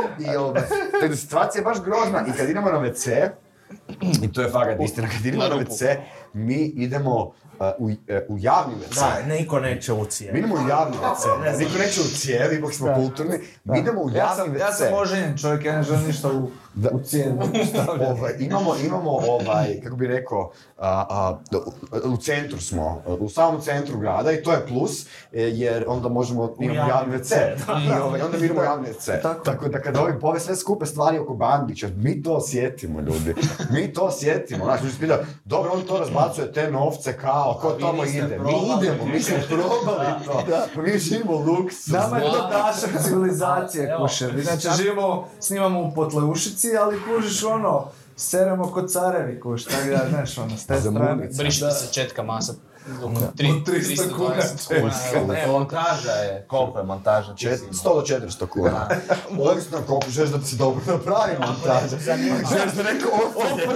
I 0.19 0.35
ovaj, 0.35 0.61
tako 0.91 1.07
da 1.07 1.15
situacija 1.15 1.59
je 1.59 1.65
baš 1.65 1.81
grozna. 1.81 2.25
I 2.27 2.37
kad 2.37 2.49
idemo 2.49 2.71
na 2.71 2.79
WC, 2.79 3.29
i 4.21 4.33
to 4.33 4.41
je 4.41 4.49
fakat 4.49 4.81
istina, 4.81 5.07
kad 5.07 5.25
idemo 5.25 5.43
na 5.43 5.55
WC, 5.55 5.95
mi 6.33 6.55
idemo 6.55 7.15
uh, 7.17 7.31
u, 7.77 7.85
uh, 7.85 7.91
u 8.29 8.37
javni 8.39 8.75
WC. 8.77 8.95
Da, 8.95 9.33
niko 9.33 9.59
neće 9.59 9.93
u 9.93 9.99
Mi 9.99 10.05
cijevi. 10.05 10.39
idemo 10.39 10.55
u 10.55 10.69
javni 10.69 10.97
WC. 10.97 11.59
Niko 11.59 11.77
neće 11.77 12.01
u 12.01 12.17
cijevi, 12.17 12.55
ipak 12.55 12.73
smo 12.73 12.93
kulturni. 12.95 13.39
Mi 13.63 13.79
idemo 13.79 14.01
u 14.01 14.09
Ja 14.09 14.15
javni 14.17 14.35
sam, 14.35 14.53
WC. 14.53 14.59
ja 14.59 14.71
sam 14.71 14.87
oženjen 14.93 15.37
čovjek, 15.37 15.65
ja 15.65 15.75
ne 15.75 15.83
želim 15.83 16.05
ništa 16.07 16.27
u, 16.29 16.49
Da. 16.73 16.89
u 16.89 16.99
cijenu 16.99 17.41
stavljati. 17.65 18.11
Ovaj, 18.11 18.33
imamo, 18.39 18.75
imamo 18.77 19.11
ovaj, 19.11 19.79
kako 19.83 19.95
bi 19.95 20.07
rekao, 20.07 20.51
a, 20.77 21.05
a, 21.09 21.37
u- 22.05 22.13
u 22.13 22.17
centru 22.17 22.59
smo, 22.59 23.01
u 23.09 23.29
samom 23.29 23.61
centru 23.61 23.99
grada 23.99 24.31
i 24.31 24.43
to 24.43 24.51
je 24.51 24.67
plus, 24.67 25.05
e, 25.05 25.07
jer 25.33 25.85
onda 25.87 26.09
možemo, 26.09 26.55
imamo 26.59 26.89
javni 26.89 27.13
WC. 27.15 27.35
I 27.87 27.99
ovaj, 27.99 28.21
onda 28.21 28.37
mi 28.37 28.47
javni 28.47 28.87
WC. 28.89 29.21
Tako. 29.21 29.43
Tako 29.43 29.67
da 29.67 29.81
kada 29.81 30.01
ovi 30.01 30.19
pove 30.19 30.39
sve 30.39 30.55
skupe 30.55 30.85
stvari 30.85 31.19
oko 31.19 31.33
Bandića, 31.33 31.89
mi 31.95 32.23
to 32.23 32.33
osjetimo 32.33 32.99
ljudi. 33.01 33.35
Mi 33.69 33.93
to 33.93 34.01
osjetimo. 34.01 34.65
Znači, 34.65 34.83
ljudi 34.83 34.93
se 34.93 34.99
pitaju, 34.99 35.19
dobro, 35.45 35.71
on 35.73 35.81
to 35.81 35.97
razbacuje 35.97 36.51
te 36.53 36.71
novce 36.71 37.17
kao, 37.17 37.57
ko 37.61 37.71
tamo 37.71 38.03
ide? 38.05 38.39
Mi 38.39 38.51
idemo, 38.77 39.05
mi 39.05 39.21
smo 39.21 39.35
probali 39.49 40.05
to. 40.25 40.43
Pa 40.75 40.81
mi 40.81 40.97
živimo 40.99 41.33
luksuz. 41.33 41.93
Nama 41.93 42.17
je 42.17 42.23
to 42.23 42.49
dašak 42.49 43.03
civilizacije, 43.03 43.89
Evo, 43.89 44.01
kušer. 44.01 44.39
Inače, 44.39 44.69
živimo, 44.77 45.27
snimamo 45.39 45.81
u 45.81 45.91
Potleušici, 45.93 46.60
ali 46.79 46.99
kužiš 47.03 47.43
ono, 47.43 47.87
seremo 48.15 48.71
kod 48.71 48.91
carevi, 48.91 49.39
kuš, 49.39 49.63
tako 49.63 49.89
da, 49.89 50.05
znaš, 50.09 50.37
ono, 50.37 50.57
s 50.57 50.65
te 50.65 50.81
strane. 50.81 51.29
ti 51.29 51.59
se 51.71 51.93
četka 51.93 52.23
masa. 52.23 52.53
Oko 52.97 53.05
Od 53.05 53.13
300 53.37 53.63
300 53.65 54.15
kuna 54.15 54.35
kuna. 55.21 55.33
Ne, 55.33 55.47
montaža 55.47 56.11
je, 56.11 56.45
koliko 56.47 56.79
je 56.79 56.85
montaža? 56.85 57.35
ti 57.35 57.45
Čet- 57.45 57.59
si 57.59 57.65
100 57.73 57.95
do 57.95 58.01
400 58.01 58.47
kuna. 58.47 58.89
Ovisno 59.51 59.77
koliko 59.87 60.09
želiš 60.09 60.31
da 60.31 60.37
ti 60.37 60.45
se 60.45 60.55
dobro 60.55 60.81
napravi 60.87 61.33
montaža. 61.39 61.97
Želiš 62.49 62.73
da 62.73 62.83
neko 62.83 63.09
opalje, 63.09 63.67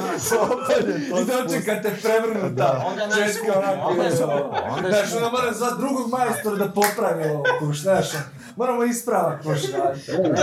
opalje, 0.52 1.10
to 1.10 1.20
I 1.20 1.26
dočekate 1.26 1.96
prevrnuta 2.02 2.84
Onda 2.88 3.08
najskuplje, 3.08 3.58
onako, 3.58 3.88
ono, 3.88 4.90
Znaš, 4.90 5.14
onda 5.16 5.30
moram 5.30 5.54
zvat 5.54 5.78
drugog 5.78 6.10
majstora 6.10 6.56
da 6.56 6.72
popravi 6.72 7.30
ovo, 7.30 7.44
kuš, 7.60 7.82
znaš, 7.82 8.14
ono, 8.14 8.24
moramo 8.56 8.84
ispravak, 8.84 9.44
kuš. 9.44 9.60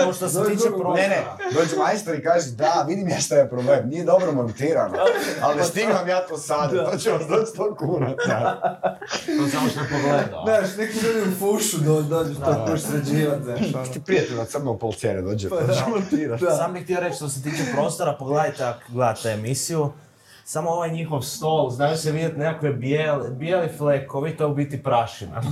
Evo 0.02 0.12
što 0.12 0.28
se 0.28 0.44
tiče 0.44 0.68
prostora. 0.68 0.94
Ne, 0.94 1.08
ne, 1.08 1.24
dođe 1.54 1.76
majstor 1.76 2.14
i 2.14 2.22
kaže 2.22 2.50
da, 2.50 2.84
vidim 2.88 3.08
ja 3.08 3.20
šta 3.20 3.34
je 3.36 3.48
problem, 3.48 3.88
nije 3.88 4.04
dobro 4.04 4.32
montirano, 4.32 4.94
ali 5.42 5.64
stigam 5.64 6.08
ja 6.08 6.26
to 6.26 6.38
sad, 6.38 6.70
to 6.90 6.98
će 6.98 7.10
vas 7.10 7.22
doći 7.28 7.52
100 7.56 7.76
kuna. 7.76 8.14
To 9.38 9.48
samo 9.48 9.68
što 9.68 9.80
pogledao. 9.90 10.44
Znaš, 10.44 10.76
neki 10.76 11.06
ljudi 11.06 11.30
u 11.30 11.34
fušu 11.38 11.78
do, 11.78 12.02
dođu 12.02 12.34
to 12.34 12.66
kuš 12.70 12.80
sređivat, 12.80 13.42
znaš, 13.42 13.74
ono. 13.74 13.86
Ti 13.86 14.00
prijatelj 14.00 14.36
na 14.36 14.44
crnom 14.44 14.78
polcere 14.78 15.22
dođe, 15.22 15.48
dođe 15.48 15.82
montirati. 15.88 16.44
Sam 16.58 16.72
bih 16.72 16.82
htio 16.82 17.00
reći 17.00 17.16
što 17.16 17.28
se 17.28 17.42
tiče 17.42 17.62
prostora, 17.72 18.16
pogledajte 18.18 18.64
ako 18.64 18.80
gledate 18.88 19.30
emisiju, 19.30 19.92
samo 20.52 20.70
ovaj 20.70 20.90
njihov 20.90 21.22
stol, 21.22 21.70
znaju 21.70 21.96
se 21.96 22.12
vidjeti 22.12 22.38
nekakve 22.38 22.72
bijeli, 22.72 23.30
bijeli 23.30 23.68
flekovi, 23.78 24.36
to 24.36 24.44
je 24.44 24.50
u 24.50 24.54
biti 24.54 24.82
prašina. 24.82 25.42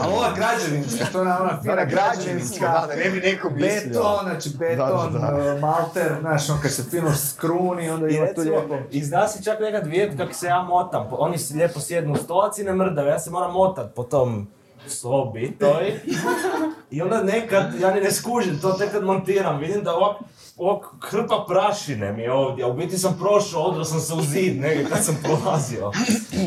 A 0.00 0.08
ova 0.08 0.32
građevinska, 0.36 1.04
to 1.12 1.18
je 1.22 1.32
ona 1.32 1.58
fina 1.62 1.84
građevinska, 1.84 2.66
da, 2.66 2.86
da 2.86 2.94
ne 2.96 3.10
bi 3.10 3.20
neko 3.20 3.50
mislio. 3.50 3.82
Beton, 3.86 4.24
znači 4.24 4.50
beton, 4.58 5.12
Da, 5.12 5.18
da, 5.18 5.54
uh, 5.54 5.60
malter, 5.60 6.12
znaš, 6.20 6.50
on 6.50 6.58
kad 6.62 6.72
se 6.72 6.82
fino 6.82 7.14
skruni, 7.14 7.90
onda 7.90 8.08
I 8.08 8.14
ima 8.14 8.26
tu 8.26 8.32
recimo, 8.36 8.56
lijepo. 8.56 8.76
i 8.90 9.04
zna 9.04 9.28
se 9.28 9.44
čak 9.44 9.60
nekad 9.60 9.86
vidjeti 9.86 10.16
kako 10.16 10.32
se 10.32 10.46
ja 10.46 10.62
motam, 10.62 11.06
oni 11.10 11.38
se 11.38 11.54
lijepo 11.54 11.80
sjednu 11.80 12.12
u 12.12 12.16
stolac 12.16 12.58
i 12.58 12.64
ne 12.64 12.72
mrdaju, 12.72 13.08
ja 13.08 13.18
se 13.18 13.30
moram 13.30 13.52
motat 13.52 13.94
po 13.94 14.02
tom 14.02 14.48
sobi 14.86 15.56
toj. 15.58 16.00
I 16.90 17.02
onda 17.02 17.22
nekad, 17.22 17.80
ja 17.80 17.94
ni 17.94 18.00
ne 18.00 18.10
skužim, 18.10 18.58
to 18.62 18.72
tek 18.72 18.92
kad 18.92 19.04
montiram, 19.04 19.58
vidim 19.58 19.84
da 19.84 19.94
ovak, 19.94 20.16
ovak 20.58 20.84
hrpa 21.00 21.44
prašine 21.48 22.12
mi 22.12 22.22
je 22.22 22.32
ovdje, 22.32 22.64
a 22.64 22.68
u 22.68 22.72
biti 22.72 22.98
sam 22.98 23.16
prošao, 23.18 23.62
odrao 23.62 23.84
sam 23.84 24.00
se 24.00 24.14
u 24.14 24.22
zid 24.22 24.60
negdje 24.60 24.86
kad 24.90 25.04
sam 25.04 25.18
prolazio. 25.22 25.90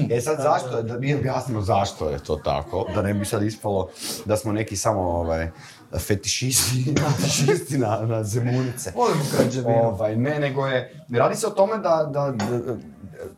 E 0.10 0.22
sad 0.22 0.38
zašto, 0.42 0.82
da 0.82 1.00
mi 1.00 1.16
objasnimo 1.16 1.62
zašto 1.62 2.10
je 2.10 2.20
to 2.20 2.36
tako, 2.36 2.86
da 2.96 3.02
ne 3.02 3.14
bi 3.14 3.26
sad 3.26 3.44
ispalo 3.44 3.90
da 4.26 4.38
smo 4.38 4.52
neki 4.52 4.78
samo 4.78 5.02
ovaj, 5.02 5.50
fetišisti, 6.00 6.96
fetišisti 7.22 7.78
na, 7.78 8.02
na 8.02 8.24
zemunice. 8.24 8.94
Građevinu. 9.38 9.84
Ovaj, 9.84 10.16
ne, 10.16 10.40
nego 10.40 10.68
je, 10.68 11.06
radi 11.10 11.36
se 11.36 11.48
o 11.48 11.50
tome 11.50 11.78
da, 11.78 12.10
da, 12.14 12.32
da 12.32 12.76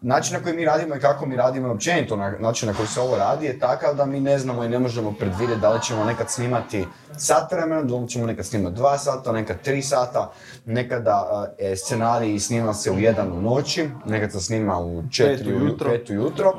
način 0.01 0.37
na 0.37 0.43
koji 0.43 0.55
mi 0.55 0.65
radimo 0.65 0.95
i 0.95 0.99
kako 0.99 1.25
mi 1.25 1.35
radimo, 1.35 1.67
i 1.67 1.71
općenito 1.71 2.15
na, 2.15 2.33
način 2.39 2.69
na 2.69 2.75
koji 2.75 2.87
se 2.87 3.01
ovo 3.01 3.17
radi 3.17 3.45
je 3.45 3.59
takav 3.59 3.95
da 3.95 4.05
mi 4.05 4.19
ne 4.19 4.39
znamo 4.39 4.63
i 4.63 4.69
ne 4.69 4.79
možemo 4.79 5.13
predvidjeti 5.19 5.61
da 5.61 5.73
li 5.73 5.81
ćemo 5.81 6.03
nekad 6.03 6.29
snimati 6.29 6.85
sat 7.17 7.51
vremena, 7.51 7.81
da 7.81 7.95
li 7.95 8.07
ćemo 8.07 8.25
nekad 8.25 8.45
snimati 8.45 8.75
dva 8.75 8.97
sata, 8.97 9.31
nekad 9.31 9.61
tri 9.61 9.81
sata, 9.81 10.31
nekada 10.65 11.47
e, 11.59 11.75
scenarij 11.75 12.39
snima 12.39 12.73
se 12.73 12.91
u 12.91 12.99
jedan 12.99 13.31
u 13.31 13.41
noći, 13.41 13.89
nekad 14.05 14.31
se 14.31 14.39
snima 14.39 14.79
u 14.79 15.03
četiri 15.11 15.45
Pet 15.45 15.61
ujutro. 15.61 15.89
pet 15.89 16.09
ujutro. 16.09 16.53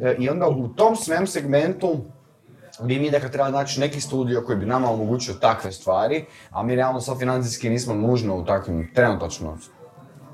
E, 0.00 0.16
I 0.18 0.28
onda 0.28 0.48
u 0.48 0.68
tom 0.68 0.96
svem 0.96 1.26
segmentu 1.26 1.96
bi 2.82 2.98
mi 2.98 3.10
dakle 3.10 3.30
trebali 3.30 3.52
naći 3.52 3.80
neki 3.80 4.00
studio 4.00 4.42
koji 4.46 4.58
bi 4.58 4.66
nama 4.66 4.90
omogućio 4.90 5.34
takve 5.34 5.72
stvari, 5.72 6.24
a 6.50 6.62
mi 6.62 6.74
realno 6.74 7.00
sad 7.00 7.18
financijski 7.18 7.70
nismo 7.70 7.94
nužno 7.94 8.36
u 8.36 8.44
takvim 8.44 8.90
trenutačno. 8.94 9.58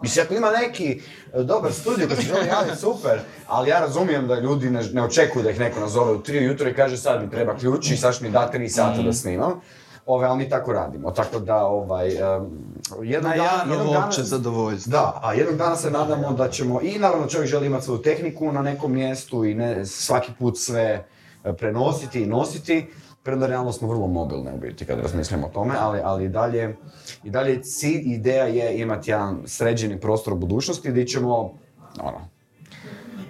Mislim, 0.03 0.25
ako 0.25 0.35
ima 0.35 0.51
neki 0.53 1.01
e, 1.35 1.43
dobar 1.43 1.73
studio 1.73 2.07
koji 2.07 2.17
se 2.17 2.23
želi 2.25 2.47
javiti, 2.49 2.77
super, 2.87 3.19
ali 3.47 3.71
ja 3.71 3.81
razumijem 3.81 4.27
da 4.27 4.35
ljudi 4.37 4.71
ne, 4.71 4.83
ne 4.85 5.03
očekuju 5.03 5.43
da 5.43 5.51
ih 5.51 5.61
neko 5.61 5.81
nazove 5.81 6.13
u 6.13 6.23
tri 6.23 6.39
ujutro 6.39 6.69
i 6.69 6.75
kaže 6.75 6.97
sad 6.97 7.23
mi 7.23 7.31
treba 7.31 7.57
ključ 7.57 7.91
i 7.91 7.97
sad 7.97 8.19
mi 8.21 8.31
da 8.31 8.51
tri 8.51 8.69
sata 8.69 9.03
da 9.03 9.13
snimam. 9.13 9.61
Ove, 10.07 10.27
ali 10.27 10.39
mi 10.39 10.49
tako 10.49 10.73
radimo, 10.73 11.11
tako 11.11 11.39
da 11.39 11.57
ovaj, 11.57 12.09
um, 12.37 12.51
jednog, 13.03 13.31
Na 13.31 13.37
dana- 13.37 13.71
jednog 13.71 13.87
dana- 13.89 14.11
zadovoljstvo. 14.15 14.91
da, 14.91 15.21
a 15.23 15.35
jednog 15.35 15.57
dana 15.57 15.77
se 15.77 15.91
nadamo 15.91 16.33
da 16.33 16.49
ćemo, 16.49 16.81
i 16.83 16.99
naravno 16.99 17.27
čovjek 17.27 17.51
želi 17.51 17.67
imati 17.67 17.85
svoju 17.85 18.03
tehniku 18.03 18.53
na 18.53 18.63
nekom 18.63 18.93
mjestu 18.93 19.45
i 19.45 19.55
ne 19.55 19.87
svaki 19.87 20.33
put 20.39 20.59
sve 20.59 21.07
e, 21.45 21.53
prenositi 21.53 22.23
i 22.23 22.27
nositi, 22.27 22.87
premda 23.23 23.47
realno 23.47 23.73
smo 23.73 23.89
vrlo 23.89 24.07
mobilne 24.07 24.53
u 24.55 24.59
biti 24.59 24.85
kad 24.85 24.99
razmislimo 25.01 25.47
o 25.47 25.51
tome, 25.51 25.75
ali, 25.79 26.01
ali 26.05 26.25
i 26.25 26.29
dalje, 26.29 26.77
i 27.25 27.31
dalje 27.31 27.63
cilj, 27.63 28.03
ideja 28.07 28.45
je 28.45 28.79
imati 28.79 29.11
jedan 29.11 29.43
sređeni 29.47 30.01
prostor 30.01 30.33
u 30.33 30.37
budućnosti 30.37 30.91
gdje 30.91 31.07
ćemo, 31.07 31.37
ono, 32.01 32.33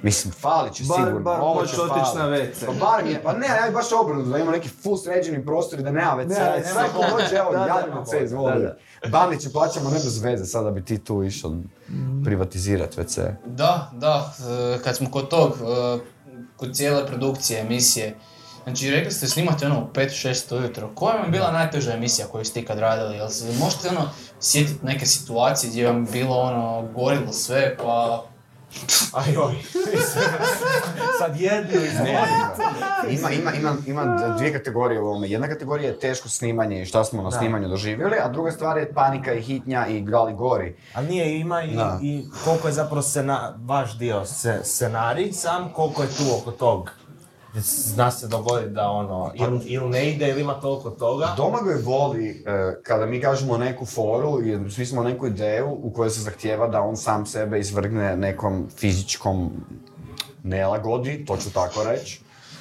Mislim, 0.03 0.33
falit 0.33 0.73
će 0.73 0.85
Bar- 0.85 0.97
sigurno, 0.97 1.21
bar 1.21 1.41
ovo 1.41 1.55
moći 1.55 1.75
će 1.75 1.81
otići 1.81 2.17
na 2.17 2.25
WC. 2.25 2.67
Pa 2.67 2.73
bar 2.73 3.07
je, 3.07 3.23
pa 3.23 3.33
ne, 3.33 3.47
ja 3.47 3.69
bi 3.69 3.75
baš 3.75 3.87
obrnuto, 3.95 4.29
da 4.29 4.39
ima 4.39 4.51
neki 4.51 4.69
full 4.69 4.97
sređeni 4.97 5.47
prostor 5.47 5.79
i 5.79 5.83
da 5.83 5.91
nema 5.91 6.17
WC, 6.17 6.29
Ne, 6.29 6.57
ne, 6.57 6.65
sve 6.65 6.83
ne, 6.83 6.89
ko 6.89 7.05
dođe, 7.11 7.37
evo, 7.37 7.53
javi 7.55 7.91
da, 7.91 7.97
WC, 8.01 8.25
izvoli. 8.25 8.63
da, 8.63 8.77
Bandiće 9.11 9.51
plaćamo 9.51 9.87
ne 9.87 9.95
bez 9.95 10.23
veze, 10.23 10.45
sada 10.45 10.71
bi 10.71 10.85
ti 10.85 10.99
tu 10.99 11.23
išao 11.23 11.51
Mm. 11.51 12.25
privatizirat 12.25 12.97
WC. 12.97 13.35
Da, 13.47 13.91
da, 13.95 14.33
e, 14.75 14.83
kad 14.85 14.97
smo 14.97 15.11
kod 15.11 15.29
tog, 15.29 15.53
e, 15.53 15.99
kod 16.57 16.75
cijele 16.75 17.07
produkcije 17.07 17.61
emisije, 17.61 18.15
znači 18.65 18.91
rekli 18.91 19.11
ste 19.13 19.27
snimate 19.27 19.67
ono 19.67 19.81
u 19.81 19.87
5-6 19.95 20.55
ujutro, 20.57 20.91
koja 20.95 21.15
vam 21.15 21.25
je 21.25 21.31
bila 21.31 21.53
najteža 21.53 21.93
emisija 21.93 22.27
koju 22.27 22.45
ste 22.45 22.61
ikad 22.61 22.79
radili? 22.79 23.17
Jel 23.17 23.29
se 23.29 23.53
možete 23.61 23.89
ono 23.89 24.11
sjetiti 24.41 24.87
neke 24.87 25.07
situacije 25.07 25.71
gdje 25.71 25.87
vam 25.87 26.07
bilo 26.13 26.37
ono 26.37 26.89
gorilo 26.95 27.33
sve 27.33 27.77
pa... 27.77 28.25
Aj 29.13 29.37
oj, 29.37 29.55
sad 31.19 31.41
jednu 31.41 31.81
iz 31.85 31.95
Ne, 31.95 32.21
ima, 33.11 33.31
ima, 33.31 33.53
ima, 33.53 33.77
ima 33.87 34.35
dvije 34.39 34.53
kategorije 34.53 35.01
u 35.01 35.07
ovome. 35.07 35.31
Jedna 35.31 35.49
kategorija 35.49 35.89
je 35.91 35.99
teško 35.99 36.29
snimanje 36.29 36.83
i 36.83 36.87
šta 36.87 37.05
smo 37.05 37.23
na 37.23 37.31
Da. 37.31 37.39
snimanju 37.39 37.69
doživjeli, 37.69 38.17
a 38.23 38.29
druga 38.29 38.51
stvar 38.51 38.79
je 38.79 38.93
panika 38.93 39.33
i 39.33 39.43
hitnja 39.43 39.87
i 39.87 40.01
gali 40.01 40.35
gori. 40.35 40.77
Ali 40.95 41.09
nije, 41.09 41.41
ima 41.41 41.63
i, 41.63 41.77
i 42.03 42.25
koliko 42.45 42.69
je 42.69 42.75
zapravo 42.75 43.03
scena, 43.03 43.55
vaš 43.65 43.99
dio 43.99 44.25
se, 44.25 44.61
scenarij 44.65 45.33
sam, 45.33 45.73
koliko 45.73 46.03
je 46.03 46.09
tu 46.09 46.23
oko 46.41 46.51
tog. 46.51 46.91
Zna 47.55 48.11
se 48.11 48.29
dogoditi 48.29 48.71
da 48.71 48.89
ono, 48.91 49.33
ili, 49.35 49.61
ili 49.65 49.89
ne 49.89 50.11
ide 50.11 50.29
ili 50.29 50.41
ima 50.41 50.55
toliko 50.55 50.91
toga. 50.91 51.35
Domagoj 51.37 51.75
voli, 51.75 52.45
e, 52.47 52.75
kada 52.83 53.07
mi 53.07 53.21
kažemo 53.21 53.59
neku 53.59 53.87
foru 53.87 54.43
i 54.43 54.71
svi 54.71 54.87
smo 54.87 55.03
neku 55.03 55.27
ideju 55.27 55.79
u 55.83 55.93
kojoj 55.93 56.11
se 56.11 56.21
zahtijeva 56.21 56.69
da 56.69 56.81
on 56.81 56.97
sam 56.97 57.27
sebe 57.27 57.61
izvrgne 57.61 58.17
nekom 58.17 58.69
fizičkom 58.77 59.51
nelagodi, 60.43 61.25
to 61.25 61.37
ću 61.37 61.53
tako 61.53 61.85
reći. 61.85 62.21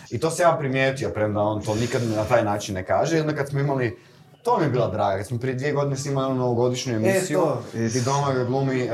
I 0.10 0.20
to 0.20 0.30
se 0.30 0.44
ja 0.44 0.56
primijetio, 0.60 1.10
premda 1.10 1.42
on 1.42 1.62
to 1.62 1.76
nikad 1.76 2.02
na 2.16 2.24
taj 2.24 2.44
način 2.44 2.76
ne 2.76 2.86
kaže. 2.86 3.18
I 3.18 3.22
onda 3.22 3.36
kad 3.36 3.50
smo 3.50 3.60
imali, 3.60 4.00
to 4.44 4.58
mi 4.58 4.64
je 4.64 4.70
bila 4.70 4.88
draga, 4.88 5.18
kad 5.18 5.28
smo 5.28 5.38
prije 5.39 5.56
dvije 5.56 5.74
godine 5.74 5.96
snimali 5.96 6.26
onu 6.26 6.36
novogodišnju 6.36 6.96
emisiju, 6.96 7.42
is- 7.74 7.89
gdje 7.89 8.02
Domagoj 8.02 8.46
glumi, 8.46 8.82
e, 8.82 8.86
e, 8.86 8.89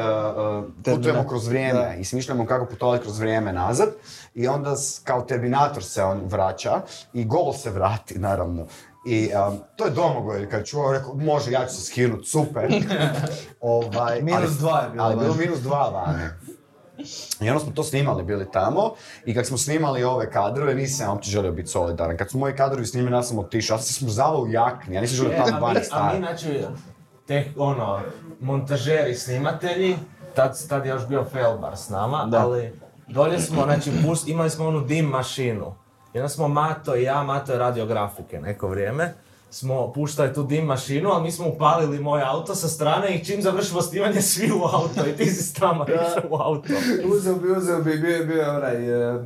putujemo 0.85 1.27
kroz 1.27 1.47
vrijeme 1.47 1.79
Da. 1.79 1.93
i 1.93 2.05
smišljamo 2.05 2.45
kako 2.45 2.65
putovati 2.65 3.03
kroz 3.03 3.19
vrijeme 3.19 3.53
nazad. 3.53 3.89
I 4.33 4.47
onda 4.47 4.73
kao 5.03 5.21
Terminator 5.21 5.83
se 5.83 6.03
on 6.03 6.21
vraća 6.23 6.81
i 7.13 7.25
gol 7.25 7.53
se 7.53 7.69
vrati, 7.69 8.19
naravno. 8.19 8.65
I 9.05 9.29
um, 9.49 9.59
to 9.75 9.85
je 9.85 9.91
Domagoj, 9.91 10.49
kad 10.49 10.65
čuo, 10.65 10.91
rekao, 10.91 11.13
može, 11.15 11.51
ja 11.51 11.65
ću 11.65 11.75
se 11.75 11.81
skinut, 11.83 12.27
super. 12.27 12.67
ovaj, 13.61 14.21
Minus 14.21 14.41
ali- 14.41 14.55
dva 14.55 14.79
je 14.79 14.89
bilo 14.89 15.03
Ali 15.03 15.15
bilo 15.15 15.33
minus 15.35 15.59
dva 15.59 15.89
vani. 15.89 16.23
I 17.41 17.49
onda 17.49 17.59
smo 17.59 17.71
to 17.71 17.83
snimali, 17.83 18.23
bili 18.23 18.51
tamo 18.51 18.93
i 19.25 19.33
kad 19.33 19.45
smo 19.47 19.57
snimali 19.57 20.03
ove 20.03 20.31
kadrove, 20.31 20.75
nisam 20.75 21.07
ja 21.07 21.11
uopće 21.11 21.31
želio 21.31 21.51
biti 21.51 21.67
solidaran. 21.67 22.17
Kad 22.17 22.29
su 22.29 22.37
moji 22.37 22.55
kadrovi 22.55 22.85
snimili, 22.85 23.15
ja 23.15 23.23
sam 23.23 23.39
otišao, 23.39 23.75
ja 23.75 23.77
sam 23.77 23.85
se 23.87 23.93
smrzavao 23.93 24.41
u 24.41 24.47
jakni, 24.47 24.95
ja 24.95 25.01
nisam 25.01 25.15
želio 25.15 25.31
E, 25.31 25.37
tamo 25.37 25.47
a, 25.47 25.53
mi, 25.53 25.61
vani 25.61 25.79
a 25.91 26.13
mi 26.13 26.19
znači, 26.19 26.61
te, 27.27 27.51
ono, 27.57 27.99
montažeri, 28.39 29.15
snimatelji, 29.15 29.97
tad, 30.35 30.67
tad 30.67 30.85
je 30.85 30.89
još 30.89 31.07
bio 31.07 31.25
Felbar 31.31 31.77
s 31.77 31.89
nama, 31.89 32.25
Da. 32.25 32.45
ali 32.45 32.73
dolje 33.07 33.39
smo, 33.39 33.63
znači, 33.63 33.91
pust, 34.05 34.27
imali 34.27 34.49
smo 34.49 34.67
onu 34.67 34.81
dim 34.81 35.05
mašinu. 35.05 35.75
I 36.13 36.19
onda 36.19 36.29
smo 36.29 36.47
Mato 36.47 36.95
i 36.95 37.03
ja, 37.03 37.23
Mato 37.23 37.51
je 37.51 37.59
radio 37.59 37.85
grafike 37.85 38.39
neko 38.39 38.67
vrijeme, 38.67 39.13
smo 39.49 39.93
puštali 39.93 40.33
tu 40.33 40.43
dim 40.43 40.65
mašinu, 40.65 41.09
ali 41.09 41.23
mi 41.23 41.31
smo 41.31 41.47
upalili 41.47 41.99
moj 41.99 42.21
auto 42.23 42.55
sa 42.55 42.67
strane 42.67 43.15
i 43.15 43.25
čim 43.25 43.41
završimo 43.41 43.81
snimanje 43.81 44.21
svi 44.21 44.51
u 44.51 44.63
auto. 44.63 45.09
I 45.09 45.17
ti 45.17 45.25
si 45.25 45.43
s 45.43 45.51
išao 45.51 46.29
u 46.29 46.35
auto. 46.35 46.73
Uzeo 47.13 47.35
bi, 47.35 47.51
uzeo 47.51 47.81
bi, 47.81 47.97
bio 47.97 48.15
je 48.15 48.25
bio 48.25 48.55
onaj, 48.55 48.89
e, 48.89 49.19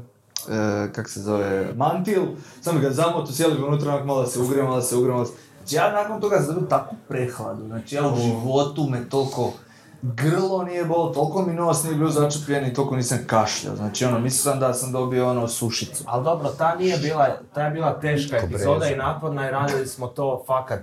kak 0.92 1.10
se 1.10 1.22
zove, 1.22 1.74
mantil, 1.76 2.22
samo 2.62 2.80
ga 2.80 2.90
zamoto, 2.90 3.32
sjeli 3.32 3.56
bi 3.56 3.64
unutra, 3.64 3.94
onak 3.94 4.06
malo 4.06 4.26
se 4.26 4.40
ugrijemo, 4.40 4.70
malo 4.70 4.82
se 4.82 4.96
ugrijemo. 4.96 5.26
Znači 5.26 5.76
ja 5.76 5.92
nakon 5.92 6.22
toga 6.22 6.38
sam 6.38 6.54
dobio 6.54 6.70
takvu 6.70 6.98
prehladu, 7.08 7.66
znači 7.66 7.96
ja 7.96 8.08
u 8.08 8.16
životu 8.16 8.88
me 8.90 9.10
toliko 9.10 9.54
grlo 10.02 10.64
nije 10.64 10.86
bolo, 10.86 11.10
toliko 11.10 11.42
mi 11.42 11.54
nos 11.54 11.84
nije 11.84 11.96
bio 11.96 12.10
začepljen 12.10 12.66
i 12.66 12.74
toliko 12.74 12.96
nisam 12.96 13.18
kašljao. 13.28 13.76
Znači 13.76 14.06
ono, 14.06 14.20
mislio 14.20 14.52
sam 14.52 14.60
da 14.60 14.74
sam 14.74 14.92
dobio 14.92 15.30
ono 15.30 15.48
sušicu. 15.48 16.04
Ali 16.08 16.24
dobro, 16.24 16.50
ta 16.50 16.76
nije 16.76 16.98
bila, 16.98 17.28
ta 17.54 17.62
je 17.62 17.72
bila 17.72 18.00
teška 18.00 18.38
epizoda 18.38 18.88
i 18.88 18.96
naporna 18.96 19.48
i 19.48 19.52
radili 19.52 19.88
smo 19.88 20.08
to 20.08 20.44
fakat. 20.48 20.82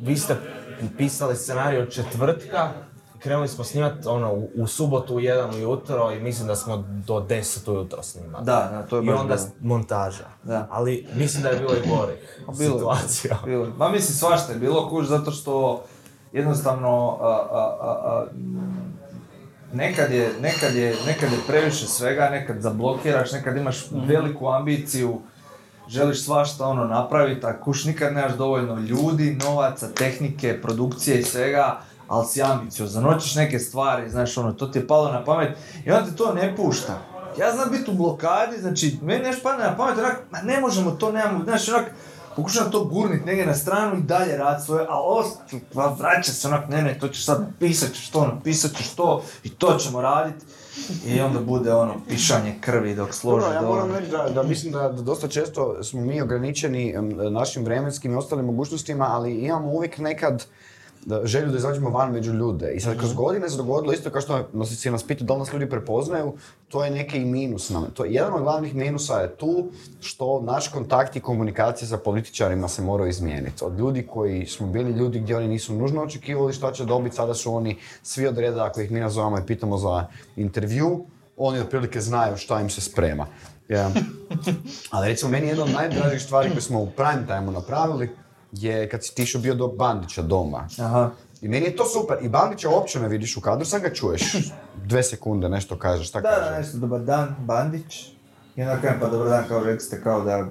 Vi 0.00 0.16
ste 0.16 0.36
pisali 0.98 1.36
scenarij 1.36 1.80
od 1.80 1.90
četvrtka, 1.90 2.68
krenuli 3.18 3.48
smo 3.48 3.64
snimati 3.64 4.08
ono, 4.08 4.32
u, 4.32 4.48
u 4.56 4.66
subotu 4.66 5.14
u 5.14 5.20
jedan 5.20 5.50
ujutro 5.50 6.12
i 6.12 6.20
mislim 6.20 6.46
da 6.48 6.56
smo 6.56 6.76
do 7.06 7.14
10 7.20 7.70
ujutro 7.70 8.02
snimali. 8.02 8.44
Da, 8.44 8.68
da, 8.72 8.82
to 8.82 8.96
je 8.96 9.02
I 9.02 9.06
baš 9.06 9.20
onda 9.20 9.34
bilo. 9.34 9.48
montaža. 9.62 10.24
Da. 10.42 10.66
Ali 10.70 11.06
mislim 11.14 11.42
da 11.42 11.48
je 11.48 11.58
bilo 11.58 11.72
i 11.74 11.88
gorih 11.88 12.38
Bilo 12.58 12.74
je. 12.74 12.78
situacija. 12.78 13.38
Bilo. 13.44 13.66
Ma 13.76 13.88
mislim 13.88 14.16
svašta 14.16 14.52
je 14.52 14.58
bilo 14.58 14.88
kuž 14.90 15.06
zato 15.08 15.30
što 15.30 15.84
jednostavno 16.36 17.18
a, 17.20 17.26
a, 17.26 17.76
a, 17.80 17.96
a, 18.04 18.26
nekad 19.72 20.12
je, 20.12 20.32
nekad, 20.42 20.74
je, 20.74 20.96
nekad 21.06 21.32
je 21.32 21.38
previše 21.46 21.86
svega, 21.86 22.28
nekad 22.30 22.60
zablokiraš, 22.60 23.32
nekad 23.32 23.56
imaš 23.56 23.76
veliku 23.90 24.48
ambiciju, 24.48 25.20
želiš 25.88 26.24
svašta 26.24 26.66
ono 26.66 26.84
napraviti, 26.84 27.46
a 27.46 27.60
kuš 27.60 27.84
nikad 27.84 28.14
nemaš 28.14 28.36
dovoljno 28.36 28.78
ljudi, 28.80 29.38
novaca, 29.44 29.88
tehnike, 29.88 30.60
produkcije 30.62 31.20
i 31.20 31.24
svega, 31.24 31.80
ali 32.08 32.26
si 32.26 32.42
ambiciozan, 32.42 33.04
hoćeš 33.04 33.34
neke 33.34 33.58
stvari, 33.58 34.10
znaš 34.10 34.38
ono, 34.38 34.52
to 34.52 34.66
ti 34.66 34.78
je 34.78 34.86
palo 34.86 35.12
na 35.12 35.24
pamet 35.24 35.56
i 35.84 35.90
onda 35.90 36.10
te 36.10 36.16
to 36.16 36.34
ne 36.34 36.56
pušta. 36.56 36.98
Ja 37.38 37.52
znam 37.52 37.70
biti 37.70 37.90
u 37.90 37.94
blokadi, 37.94 38.58
znači, 38.60 38.98
meni 39.02 39.24
nešto 39.24 39.42
padne 39.42 39.64
na 39.64 39.76
pamet, 39.76 39.98
onak, 39.98 40.22
ma 40.30 40.38
ne 40.42 40.60
možemo 40.60 40.90
to, 40.90 41.12
nemamo, 41.12 41.44
znaš, 41.44 41.68
onak, 41.68 41.84
pokušavam 42.36 42.70
to 42.70 42.84
gurnit 42.84 43.24
negdje 43.24 43.46
na 43.46 43.54
stranu 43.54 43.98
i 43.98 44.02
dalje 44.02 44.36
rad 44.36 44.64
svoje, 44.64 44.86
ali 44.88 45.04
ovo, 45.04 45.24
pa 45.74 45.96
vraća 45.98 46.32
se 46.32 46.48
onak, 46.48 46.68
ne, 46.68 46.82
ne, 46.82 46.98
to 46.98 47.08
ćeš 47.08 47.24
sad 47.24 47.40
napisat 47.40 47.92
ćeš 47.92 48.10
to, 48.10 48.26
napisat 48.26 48.76
ćeš 48.76 48.94
to 48.94 49.22
i 49.44 49.50
to 49.50 49.76
ćemo 49.78 50.00
radit. 50.00 50.34
I 51.06 51.20
onda 51.20 51.40
bude 51.40 51.72
ono, 51.72 51.94
pišanje 52.08 52.54
krvi 52.60 52.94
dok 52.94 53.14
složi 53.14 53.44
Dobro, 53.44 53.56
ja 53.56 53.62
moram 53.62 53.94
reći 53.94 54.10
da, 54.10 54.28
da 54.34 54.42
mislim 54.42 54.72
da, 54.72 54.88
da 54.88 55.02
dosta 55.02 55.28
često 55.28 55.82
smo 55.84 56.00
mi 56.00 56.20
ograničeni 56.20 56.94
našim 57.30 57.64
vremenskim 57.64 58.12
i 58.12 58.16
ostalim 58.16 58.44
mogućnostima, 58.44 59.06
ali 59.10 59.34
imamo 59.34 59.68
uvijek 59.68 59.98
nekad 59.98 60.46
želju 61.24 61.50
da 61.50 61.58
izađemo 61.58 61.90
van 61.90 62.12
među 62.12 62.32
ljude. 62.32 62.72
I 62.74 62.80
sad 62.80 62.98
kroz 62.98 63.14
godine 63.14 63.48
se 63.50 63.56
dogodilo 63.56 63.92
isto 63.92 64.10
kao 64.10 64.20
što 64.20 64.48
nas 64.52 64.68
si 64.68 64.90
nas 64.90 65.02
pitao 65.02 65.26
da 65.26 65.32
li 65.32 65.38
nas 65.38 65.52
ljudi 65.52 65.70
prepoznaju, 65.70 66.32
to 66.68 66.84
je 66.84 66.90
neki 66.90 67.18
i 67.18 67.24
minus 67.24 67.70
nam. 67.70 67.86
To 67.94 68.04
je 68.04 68.12
jedan 68.12 68.34
od 68.34 68.42
glavnih 68.42 68.74
minusa 68.74 69.20
je 69.20 69.36
tu 69.36 69.66
što 70.00 70.40
naš 70.42 70.68
kontakt 70.68 71.16
i 71.16 71.20
komunikacija 71.20 71.88
sa 71.88 71.96
političarima 71.96 72.68
se 72.68 72.82
moraju 72.82 73.10
izmijeniti. 73.10 73.64
Od 73.64 73.78
ljudi 73.78 74.06
koji 74.06 74.46
smo 74.46 74.66
bili 74.66 74.90
ljudi 74.90 75.20
gdje 75.20 75.36
oni 75.36 75.48
nisu 75.48 75.74
nužno 75.74 76.02
očekivali 76.02 76.52
šta 76.52 76.72
će 76.72 76.84
dobiti, 76.84 77.16
sada 77.16 77.34
su 77.34 77.54
oni 77.54 77.76
svi 78.02 78.26
od 78.26 78.38
reda 78.38 78.64
ako 78.64 78.80
ih 78.80 78.90
mi 78.90 79.00
nazovemo 79.00 79.38
i 79.38 79.46
pitamo 79.46 79.78
za 79.78 80.06
intervju, 80.36 81.06
oni 81.36 81.60
otprilike 81.60 82.00
znaju 82.00 82.36
šta 82.36 82.60
im 82.60 82.70
se 82.70 82.80
sprema. 82.80 83.26
Ja. 83.68 83.90
Ali 84.90 85.08
recimo 85.08 85.30
meni 85.30 85.46
je 85.46 85.50
jedna 85.50 85.64
od 85.64 85.70
najdražih 85.70 86.22
stvari 86.22 86.50
koje 86.50 86.60
smo 86.60 86.80
u 86.80 86.90
prime 86.90 87.26
time 87.26 87.52
napravili, 87.52 88.10
je 88.56 88.88
kad 88.88 89.04
si 89.04 89.14
ti 89.14 89.22
išao 89.22 89.40
bio 89.40 89.54
do 89.54 89.68
Bandića 89.68 90.22
doma. 90.22 90.68
Aha. 90.78 91.10
I 91.40 91.48
meni 91.48 91.66
je 91.66 91.76
to 91.76 91.84
super. 91.84 92.18
I 92.22 92.28
Bandića 92.28 92.68
uopće 92.68 93.00
ne 93.00 93.08
vidiš 93.08 93.36
u 93.36 93.40
kadru, 93.40 93.64
sam 93.64 93.80
ga 93.82 93.92
čuješ. 93.94 94.22
Dve 94.84 95.02
sekunde 95.02 95.48
nešto 95.48 95.78
kaže, 95.78 96.04
šta 96.04 96.20
Da, 96.20 96.28
kaže? 96.30 96.50
da, 96.50 96.58
nešto, 96.58 96.78
dobar 96.78 97.00
dan, 97.00 97.36
Bandić. 97.38 98.06
I 98.56 98.62
onda 98.62 98.76
kažem, 98.76 99.00
pa 99.00 99.08
dobar 99.08 99.28
dan, 99.28 99.44
kao 99.48 99.60
rekli 99.60 99.80
ste 99.80 100.02
kao 100.02 100.20
da 100.20 100.46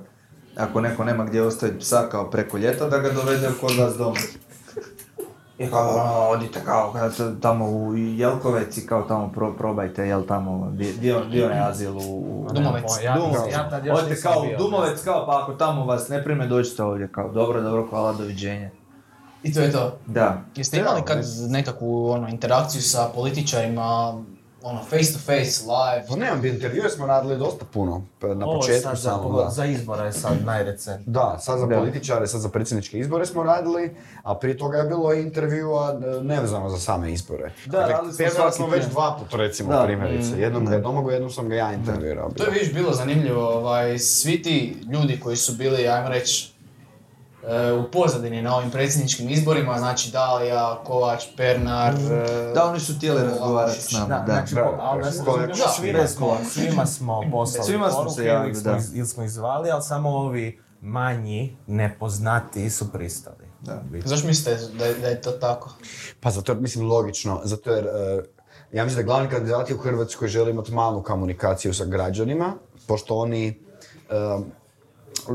ako 0.57 0.81
neko 0.81 1.03
nema 1.03 1.25
gdje 1.25 1.41
ostaviti 1.41 1.79
psa 1.79 2.07
kao 2.11 2.29
preko 2.29 2.57
ljeta, 2.57 2.89
da 2.89 2.97
ga 2.99 3.09
dovede 3.11 3.49
kod 3.61 3.77
vas 3.77 3.97
doma. 3.97 4.19
I 5.57 5.67
kao, 5.69 5.89
ono, 5.89 6.29
odite 6.29 6.61
kao, 6.65 6.91
kada 6.93 7.09
to 7.09 7.31
tamo 7.41 7.65
u 7.65 7.95
Jelkovec 7.97 8.77
i 8.77 8.87
kao 8.87 9.01
tamo 9.01 9.31
pro, 9.31 9.53
probajte, 9.53 10.07
jel 10.07 10.23
tamo, 10.27 10.71
di, 10.71 10.93
di, 10.93 11.11
on- 11.11 11.29
di 11.29 11.43
onaj 11.43 11.59
azil 11.59 11.97
u... 11.97 12.01
u 12.01 12.47
Domovec. 12.53 12.83
Ja, 13.03 13.15
Dumovec. 13.15 13.53
ja 13.53 13.69
tad 13.69 13.85
još 13.85 13.97
Odite 13.99 14.09
nisam 14.09 14.33
kao 14.33 14.41
bio, 14.41 14.57
Dumovec, 14.57 15.03
kao, 15.03 15.25
pa 15.25 15.43
ako 15.43 15.53
tamo 15.53 15.85
vas 15.85 16.09
ne 16.09 16.23
prime, 16.23 16.47
dođite 16.47 16.83
ovdje, 16.83 17.07
kao, 17.11 17.31
dobro, 17.31 17.61
dobro, 17.61 17.87
hvala, 17.89 18.13
doviđenja. 18.13 18.69
I 19.43 19.53
to 19.53 19.59
je 19.59 19.71
to. 19.71 19.97
Da. 20.05 20.41
Jeste 20.55 20.77
imali 20.77 21.01
kad 21.05 21.25
nekakvu 21.49 22.09
ono, 22.09 22.27
interakciju 22.27 22.81
sa 22.81 23.09
političarima, 23.15 24.13
ono, 24.65 24.79
face 24.81 25.13
to 25.13 25.19
face, 25.19 25.61
live? 25.63 26.07
Pa 26.09 26.15
nemam, 26.15 26.45
intervjue 26.45 26.89
smo 26.89 27.05
radili 27.05 27.37
dosta 27.37 27.65
puno, 27.65 28.05
pa 28.19 28.27
na 28.27 28.45
Ovo 28.45 28.55
je 28.55 28.59
početku 28.59 28.81
sad 28.83 28.97
za, 28.97 29.09
samo, 29.09 29.41
da. 29.41 29.49
za 29.49 29.65
izbora 29.65 30.05
je 30.05 30.13
sad 30.13 30.31
najrecentnije. 30.45 31.03
Da, 31.07 31.37
sad 31.39 31.59
za 31.59 31.65
Da. 31.65 31.77
političare, 31.77 32.27
sad 32.27 32.41
za 32.41 32.49
predsjedničke 32.49 32.99
izbore 32.99 33.25
smo 33.25 33.43
radili, 33.43 33.95
a 34.23 34.35
prije 34.35 34.57
toga 34.57 34.77
je 34.77 34.83
bilo 34.83 35.13
i 35.13 35.21
intervjua 35.21 35.99
e, 36.19 36.23
nevezano 36.23 36.69
za 36.69 36.77
same 36.77 37.13
izbore. 37.13 37.51
Da, 37.65 37.79
radili 37.81 38.13
smo 38.13 38.29
svaki 38.29 38.55
smo 38.55 38.67
već 38.67 38.85
dva 38.85 39.17
puta 39.19 39.37
recimo 39.37 39.69
Da. 39.71 39.83
primjerice. 39.85 40.41
Jednom 40.41 40.65
ga 40.65 40.73
je 40.73 40.81
Domagoj, 40.81 41.13
jednom 41.13 41.31
sam 41.31 41.49
ga 41.49 41.55
ja 41.55 41.73
intervjuirao. 41.73 42.29
To 42.29 42.43
je 42.43 42.51
vidiš 42.51 42.73
bilo 42.73 42.93
zanimljivo, 42.93 43.49
ovaj, 43.49 43.99
svi 43.99 44.41
ti 44.41 44.77
ljudi 44.91 45.19
koji 45.19 45.37
su 45.37 45.53
bili, 45.53 45.87
ajmo 45.87 46.09
reći, 46.09 46.54
u 47.79 47.91
pozadini 47.91 48.41
na 48.41 48.55
ovim 48.55 48.71
predsjedničkim 48.71 49.29
izborima, 49.29 49.77
znači 49.77 50.11
Dalija, 50.11 50.79
Kovač, 50.83 51.23
Pernar... 51.37 51.93
e, 51.93 52.53
Da, 52.53 52.65
oni 52.65 52.79
su 52.79 52.93
htjeli 52.97 53.23
razgovarati 53.23 53.81
s 53.81 53.91
nama, 53.91 54.07
Da, 54.07 54.19
da. 54.19 54.33
znači, 54.33 54.55
Da, 54.55 54.77
ali 54.79 55.03
svima, 55.77 56.07
smo, 56.07 56.37
svima 56.49 56.85
smo 56.95 57.21
poslali 57.31 57.65
Svima 57.65 57.89
smo 57.89 57.97
poruke 57.97 58.15
se 58.15 58.25
javili, 58.25 58.49
ili 58.49 58.61
smo, 58.61 58.77
ili 58.95 59.07
smo 59.07 59.23
izvali, 59.23 59.71
ali 59.71 59.81
samo 59.81 60.09
ovi 60.09 60.59
manji, 60.81 61.57
nepoznati 61.67 62.69
su 62.69 62.91
pristali. 62.91 63.45
Da. 63.61 63.83
Zašto 64.05 64.27
mislite 64.27 64.59
da 64.77 64.85
je, 64.85 64.93
da 64.93 65.07
je 65.07 65.21
to 65.21 65.31
tako? 65.31 65.75
Pa 66.19 66.31
zato 66.31 66.51
jer, 66.51 66.61
mislim, 66.61 66.87
logično, 66.89 67.41
zato 67.43 67.71
jer 67.71 67.85
e, 67.85 68.23
ja 68.71 68.83
mislim 68.83 69.05
da 69.05 69.07
glavni 69.07 69.29
kandidati 69.29 69.73
u 69.73 69.77
Hrvatskoj 69.77 70.27
žele 70.27 70.51
imati 70.51 70.71
malu 70.71 71.03
komunikaciju 71.03 71.73
sa 71.73 71.85
građanima, 71.85 72.53
pošto 72.87 73.15
oni 73.15 73.47
e, 73.47 73.53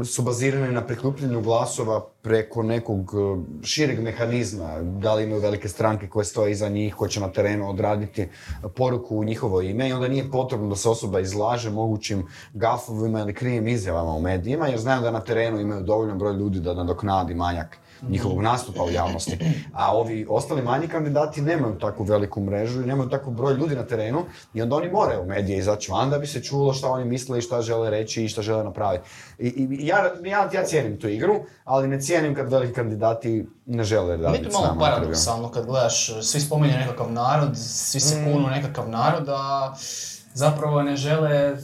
su 0.05 0.22
bazirani 0.22 0.72
na 0.72 0.87
prikupljenju 0.87 1.41
glasova 1.41 2.01
preko 2.22 2.62
nekog 2.62 3.14
e, 3.14 3.66
šireg 3.66 4.01
mehanizma, 4.01 4.81
da 4.83 5.14
li 5.14 5.24
imaju 5.24 5.41
velike 5.41 5.68
stranke 5.68 6.09
koje 6.09 6.24
stoje 6.24 6.53
iza 6.53 6.68
njih, 6.68 6.95
koje 6.95 7.11
će 7.11 7.20
na 7.20 7.33
terenu 7.33 7.70
odraditi 7.70 8.28
poruku 8.76 9.18
u 9.18 9.24
njihovo 9.24 9.61
ime 9.61 9.89
i 9.89 9.93
onda 9.93 10.09
nije 10.09 10.31
potrebno 10.31 10.68
da 10.68 10.76
se 10.76 10.89
osoba 10.89 11.20
izlaže 11.20 11.70
mogućim 11.70 12.26
gafovima 12.55 13.20
ili 13.20 13.35
krivim 13.35 13.68
izjavama 13.68 14.12
u 14.12 14.20
medijima, 14.20 14.68
jer 14.68 14.78
znaju 14.78 15.03
da 15.03 15.11
na 15.11 15.20
terenu 15.20 15.61
imaju 15.61 15.83
dovoljan 15.83 16.18
broj 16.18 16.35
ljudi 16.35 16.61
da 16.61 16.74
nadoknadi 16.74 17.35
manjak 17.35 17.78
njihovog 18.09 18.42
nastupa 18.42 18.82
u 18.82 18.90
javnosti. 18.90 19.38
A 19.72 19.96
ovi 19.96 20.26
ostali 20.28 20.62
manji 20.62 20.88
kandidati 20.88 21.40
nemaju 21.40 21.78
takvu 21.78 22.05
veliku 22.05 22.40
mrežu 22.40 22.82
i 22.82 22.86
nemaju 22.86 23.09
takav 23.11 23.32
broj 23.32 23.55
ljudi 23.55 23.74
na 23.76 23.86
terenu 23.86 24.24
i 24.55 24.62
onda 24.62 24.76
oni 24.76 24.90
moraju 24.90 25.22
u 25.22 25.26
medije 25.26 25.59
izaći 25.59 25.92
van 25.92 26.11
da 26.11 26.18
bi 26.18 26.26
se 26.26 26.42
čulo 26.42 26.72
šta 26.72 26.88
oni 26.88 27.05
misle 27.05 27.38
i 27.38 27.42
šta 27.42 27.62
žele 27.62 27.90
reći 27.90 28.24
i 28.24 28.28
šta 28.28 28.42
žele 28.42 28.64
napraviti. 28.64 29.09
I, 29.38 29.48
i 29.48 29.86
ja, 29.86 29.96
ja, 30.24 30.51
ja 30.53 30.64
cijenim 30.64 31.01
tu 31.01 31.09
igru, 31.09 31.34
ali 31.64 31.88
ne 31.88 32.01
cijenim 32.01 32.34
kad 32.34 32.53
veliki 32.53 32.72
kandidati 32.72 33.46
ne 33.66 33.84
žele 33.84 34.16
raditi 34.16 34.44
to 34.44 34.51
s 34.51 34.53
malo 34.53 34.66
nama 34.66 34.74
intervju. 34.74 34.96
paradoksalno 34.96 35.51
kad 35.51 35.66
gledaš, 35.66 36.22
svi 36.22 36.40
spominju 36.40 36.72
nekakav 36.72 37.12
narod, 37.12 37.59
svi 37.59 38.01
se 38.01 38.24
kunu 38.24 38.46
u 38.46 38.51
nekakav 38.51 38.88
narod, 38.88 39.28
a 39.28 39.74
zapravo 40.34 40.82
ne 40.82 40.96
žele 40.96 41.57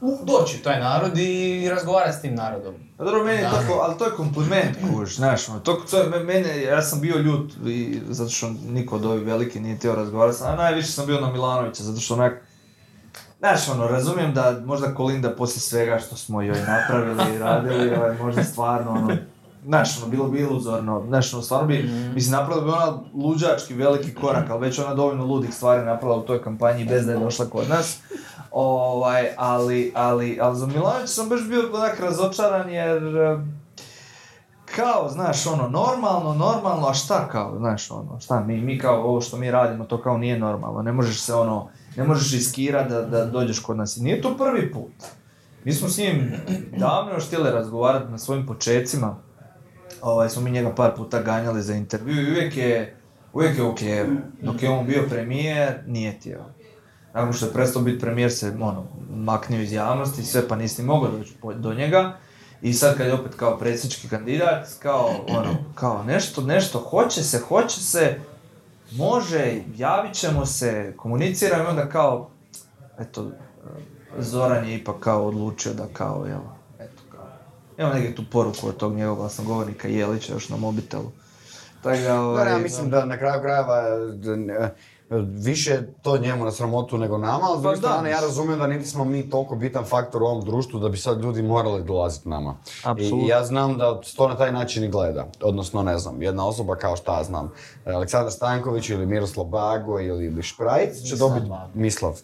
doći 0.00 0.58
u 0.60 0.64
taj 0.64 0.80
narod 0.80 1.18
i 1.18 1.68
razgovarati 1.70 2.18
s 2.18 2.20
tim 2.20 2.34
narodom. 2.34 2.74
Pa 2.96 3.04
dobro, 3.04 3.24
meni 3.24 3.36
je 3.36 3.42
Da. 3.42 3.50
to, 3.50 3.56
ko- 3.68 3.80
ali 3.80 3.98
to 3.98 4.04
je 4.04 4.10
kompliment, 4.12 4.68
kuš, 4.84 5.16
znaš, 5.16 5.48
ono, 5.48 5.60
to, 5.60 5.72
to 5.82 5.98
je, 5.98 6.08
me- 6.08 6.18
mene, 6.20 6.62
ja 6.62 6.82
sam 6.82 7.00
bio 7.00 7.16
ljut, 7.16 7.52
i, 7.66 8.00
zato 8.08 8.30
što 8.30 8.50
niko 8.64 8.96
od 8.96 9.04
ovih 9.04 9.26
veliki 9.26 9.60
nije 9.60 9.76
htio 9.76 9.94
razgovarati, 9.94 10.38
a 10.42 10.56
najviše 10.56 10.88
sam 10.88 11.06
bio 11.06 11.20
na 11.20 11.32
Milanovića, 11.32 11.82
zato 11.82 12.00
što 12.00 12.14
onak, 12.14 12.42
Znaš, 13.38 13.68
ono, 13.68 13.86
razumijem 13.86 14.34
da 14.34 14.62
možda 14.64 14.94
Kolinda 14.94 15.30
poslije 15.30 15.60
svega 15.60 15.98
što 15.98 16.16
smo 16.16 16.42
joj 16.42 16.58
napravili 16.60 17.34
i 17.34 17.38
radili, 17.38 17.96
ovaj, 17.96 18.16
možda 18.16 18.44
stvarno, 18.44 18.90
ono, 18.92 19.16
znaš, 19.66 20.02
ono, 20.02 20.10
bilo 20.10 20.28
bi 20.28 20.40
iluzorno, 20.40 21.04
znaš, 21.08 21.34
ono, 21.34 21.42
stvarno 21.42 21.66
bi, 21.66 21.90
mislim, 22.14 22.32
napravila 22.32 22.64
bi 22.64 22.70
ona 22.70 22.98
luđački 23.14 23.74
veliki 23.74 24.14
korak, 24.14 24.50
ali 24.50 24.60
već 24.60 24.78
ona 24.78 24.94
dovoljno 24.94 25.24
ludih 25.24 25.54
stvari 25.54 25.86
napravila 25.86 26.18
u 26.18 26.26
toj 26.26 26.42
kampanji 26.42 26.84
bez 26.84 27.06
da 27.06 27.12
je 27.12 27.18
došla 27.18 27.46
kod 27.46 27.68
nas. 27.68 27.98
Ovaj, 28.50 29.28
ali, 29.36 29.92
ali, 29.94 30.38
ali 30.40 30.58
za 30.58 30.66
Milanovića 30.66 31.06
sam 31.06 31.28
baš 31.28 31.48
bio 31.48 31.70
onak 31.74 32.00
razočaran 32.00 32.70
jer 32.70 33.02
kao, 34.76 35.08
znaš, 35.08 35.46
ono, 35.46 35.68
normalno, 35.68 36.34
normalno, 36.34 36.86
a 36.88 36.94
šta 36.94 37.28
kao, 37.28 37.58
znaš, 37.58 37.90
ono, 37.90 38.20
šta, 38.20 38.40
mi, 38.40 38.60
mi 38.60 38.78
kao, 38.78 39.02
ovo 39.02 39.20
što 39.20 39.36
mi 39.36 39.50
radimo, 39.50 39.84
to 39.84 40.02
kao 40.02 40.18
nije 40.18 40.38
normalno, 40.38 40.82
ne 40.82 40.92
možeš 40.92 41.20
se, 41.20 41.34
ono, 41.34 41.68
ne 41.96 42.04
možeš 42.04 42.32
riskirati 42.32 42.90
da, 42.90 43.02
da 43.02 43.24
dođeš 43.24 43.58
kod 43.58 43.76
nas. 43.76 43.96
I 43.96 44.02
nije 44.02 44.22
to 44.22 44.36
prvi 44.36 44.72
put. 44.72 44.92
Mi 45.64 45.72
smo 45.72 45.88
s 45.88 45.98
njim 45.98 46.32
davno 46.76 47.12
još 47.12 47.26
htjeli 47.26 47.50
razgovarati 47.50 48.12
na 48.12 48.18
svojim 48.18 48.46
počecima, 48.46 49.16
ovaj, 50.02 50.28
smo 50.28 50.42
mi 50.42 50.50
njega 50.50 50.74
par 50.74 50.94
puta 50.96 51.22
ganjali 51.22 51.62
za 51.62 51.74
intervju 51.74 52.20
i 52.20 52.30
uvijek 52.30 52.56
je, 52.56 52.96
uvijek 53.32 53.58
je 53.58 53.64
okej. 53.64 54.04
Dok 54.42 54.62
je 54.62 54.70
on 54.70 54.86
bio 54.86 55.02
premijer, 55.08 55.74
nije 55.86 56.12
htio. 56.12 56.44
Nakon 57.14 57.32
što 57.32 57.46
je 57.46 57.52
prestao 57.52 57.82
biti 57.82 58.00
premijer 58.00 58.32
se 58.32 58.52
ono, 58.60 58.84
maknio 59.10 59.62
iz 59.62 59.72
javnosti, 59.72 60.22
sve 60.22 60.48
pa 60.48 60.56
nisi 60.56 60.82
ni 60.82 60.86
mogao 60.86 61.10
doći 61.10 61.34
do 61.54 61.74
njega. 61.74 62.16
I 62.62 62.72
sad 62.72 62.96
kad 62.96 63.06
je 63.06 63.14
opet 63.14 63.34
kao 63.34 63.58
predsjednički 63.58 64.08
kandidat, 64.08 64.68
kao 64.78 65.10
ono, 65.28 65.56
kao 65.74 66.02
nešto, 66.04 66.42
nešto, 66.42 66.78
hoće 66.78 67.22
se, 67.22 67.38
hoće 67.38 67.80
se, 67.80 68.20
može, 68.92 69.60
javit 69.76 70.14
ćemo 70.14 70.46
se, 70.46 70.94
komuniciramo 70.96 71.64
i 71.64 71.66
onda 71.66 71.88
kao, 71.88 72.30
eto, 72.98 73.30
Zoran 74.18 74.68
je 74.68 74.74
ipak 74.74 74.96
kao 75.00 75.26
odlučio 75.26 75.74
da 75.74 75.86
kao, 75.92 76.26
jel, 76.26 76.40
imam 77.78 77.92
neke 77.92 78.14
tu 78.14 78.22
poruku 78.32 78.68
od 78.68 78.76
tog 78.76 78.94
njegovog 78.94 79.18
glasnogovornika 79.18 79.88
Jelića 79.88 80.32
još 80.32 80.48
na 80.48 80.56
mobitelu. 80.56 81.12
Tako 81.82 81.96
da, 81.96 82.02
Da, 82.02 82.20
ovaj, 82.20 82.52
ja 82.52 82.58
mislim 82.58 82.90
da 82.90 83.04
na 83.04 83.18
kraju 83.18 83.40
krajeva 83.40 83.82
više 85.10 85.82
to 86.02 86.18
njemu 86.18 86.44
na 86.44 86.50
sramotu 86.50 86.98
nego 86.98 87.18
nama, 87.18 87.40
ali 87.42 87.58
s 87.58 87.62
druge 87.62 87.76
Pa 87.76 87.80
strane 87.80 88.10
ja 88.10 88.20
razumijem 88.20 88.58
da 88.58 88.66
niti 88.66 88.88
smo 88.88 89.04
mi 89.04 89.30
toliko 89.30 89.56
bitan 89.56 89.84
faktor 89.84 90.22
u 90.22 90.26
ovom 90.26 90.44
društvu 90.44 90.80
da 90.80 90.88
bi 90.88 90.96
sad 90.96 91.22
ljudi 91.22 91.42
morali 91.42 91.84
dolaziti 91.84 92.28
nama. 92.28 92.56
I, 92.66 92.72
Apsolutno. 92.84 93.26
I 93.26 93.28
ja 93.28 93.44
znam 93.44 93.78
da 93.78 94.00
to 94.16 94.28
na 94.28 94.36
taj 94.36 94.52
način 94.52 94.84
i 94.84 94.88
gleda. 94.88 95.26
Odnosno, 95.42 95.82
ne 95.82 95.98
znam, 95.98 96.22
jedna 96.22 96.46
osoba 96.46 96.76
kao 96.76 96.96
šta 96.96 97.24
znam, 97.24 97.52
Aleksandar 97.84 98.32
Stanković 98.32 98.90
ili 98.90 99.06
Miroslav 99.06 99.46
Bago 99.46 100.00
ili, 100.00 100.26
ili 100.26 100.42
Šprajc 100.42 101.02
će 101.02 101.16
dobiti 101.16 101.46
Mislav. 101.74 102.20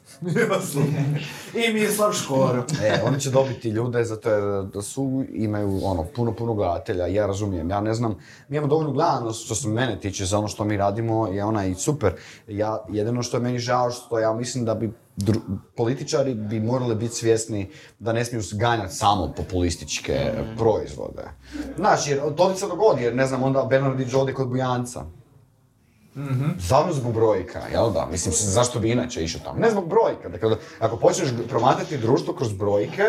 I 1.54 1.72
Mislav 1.72 2.12
Škoro. 2.12 2.64
E, 2.82 3.02
oni 3.06 3.20
će 3.20 3.30
dobiti 3.30 3.68
ljude 3.68 4.04
zato 4.04 4.30
jer 4.30 4.64
da 4.64 4.82
su, 4.82 5.24
imaju 5.32 5.80
ono, 5.84 6.04
puno, 6.16 6.32
puno 6.32 6.54
gledatelja, 6.54 7.06
ja 7.06 7.26
razumijem, 7.26 7.70
ja 7.70 7.80
ne 7.80 7.94
znam, 7.94 8.18
mi 8.48 8.56
imamo 8.56 8.70
dovoljnu 8.70 8.92
gledanost 8.92 9.44
što 9.44 9.54
se 9.54 9.68
mene 9.68 10.00
tiče 10.00 10.24
za 10.24 10.38
ono 10.38 10.48
što 10.48 10.64
mi 10.64 10.76
radimo 10.76 11.26
je 11.26 11.44
ona 11.44 11.66
i 11.66 11.74
super. 11.74 12.14
Ja, 12.48 12.71
jedino 12.88 13.22
što 13.22 13.36
je 13.36 13.40
meni 13.40 13.58
žao 13.58 13.90
što 13.90 14.18
ja 14.18 14.32
mislim 14.32 14.64
da 14.64 14.74
bi 14.74 14.92
dru- 15.16 15.58
političari 15.76 16.34
bi 16.34 16.60
morali 16.60 16.94
biti 16.94 17.14
svjesni 17.14 17.70
da 17.98 18.12
ne 18.12 18.24
smiju 18.24 18.42
ganjati 18.52 18.94
samo 18.94 19.32
populističke 19.36 20.32
proizvode. 20.58 21.22
Znaš, 21.76 22.08
jer 22.08 22.20
to 22.36 22.50
ti 22.52 22.60
se 22.60 22.66
dogodi, 22.66 23.02
jer 23.02 23.14
ne 23.14 23.26
znam, 23.26 23.42
onda 23.42 23.66
Bernardić 23.70 24.14
odi 24.14 24.34
kod 24.34 24.48
Bujanca. 24.48 25.04
Samo 26.68 26.92
zbog 26.92 27.14
brojka, 27.14 27.60
jel 27.72 27.92
da? 27.92 28.06
Mislim, 28.10 28.34
zašto 28.36 28.80
bi 28.80 28.90
inače 28.90 29.24
išao 29.24 29.40
tamo? 29.44 29.58
Ne 29.58 29.70
zbog 29.70 29.88
brojka. 29.88 30.28
Dakle, 30.28 30.56
ako 30.78 30.96
počneš 30.96 31.28
promatrati 31.48 31.98
društvo 31.98 32.34
kroz 32.34 32.52
brojke 32.52 33.04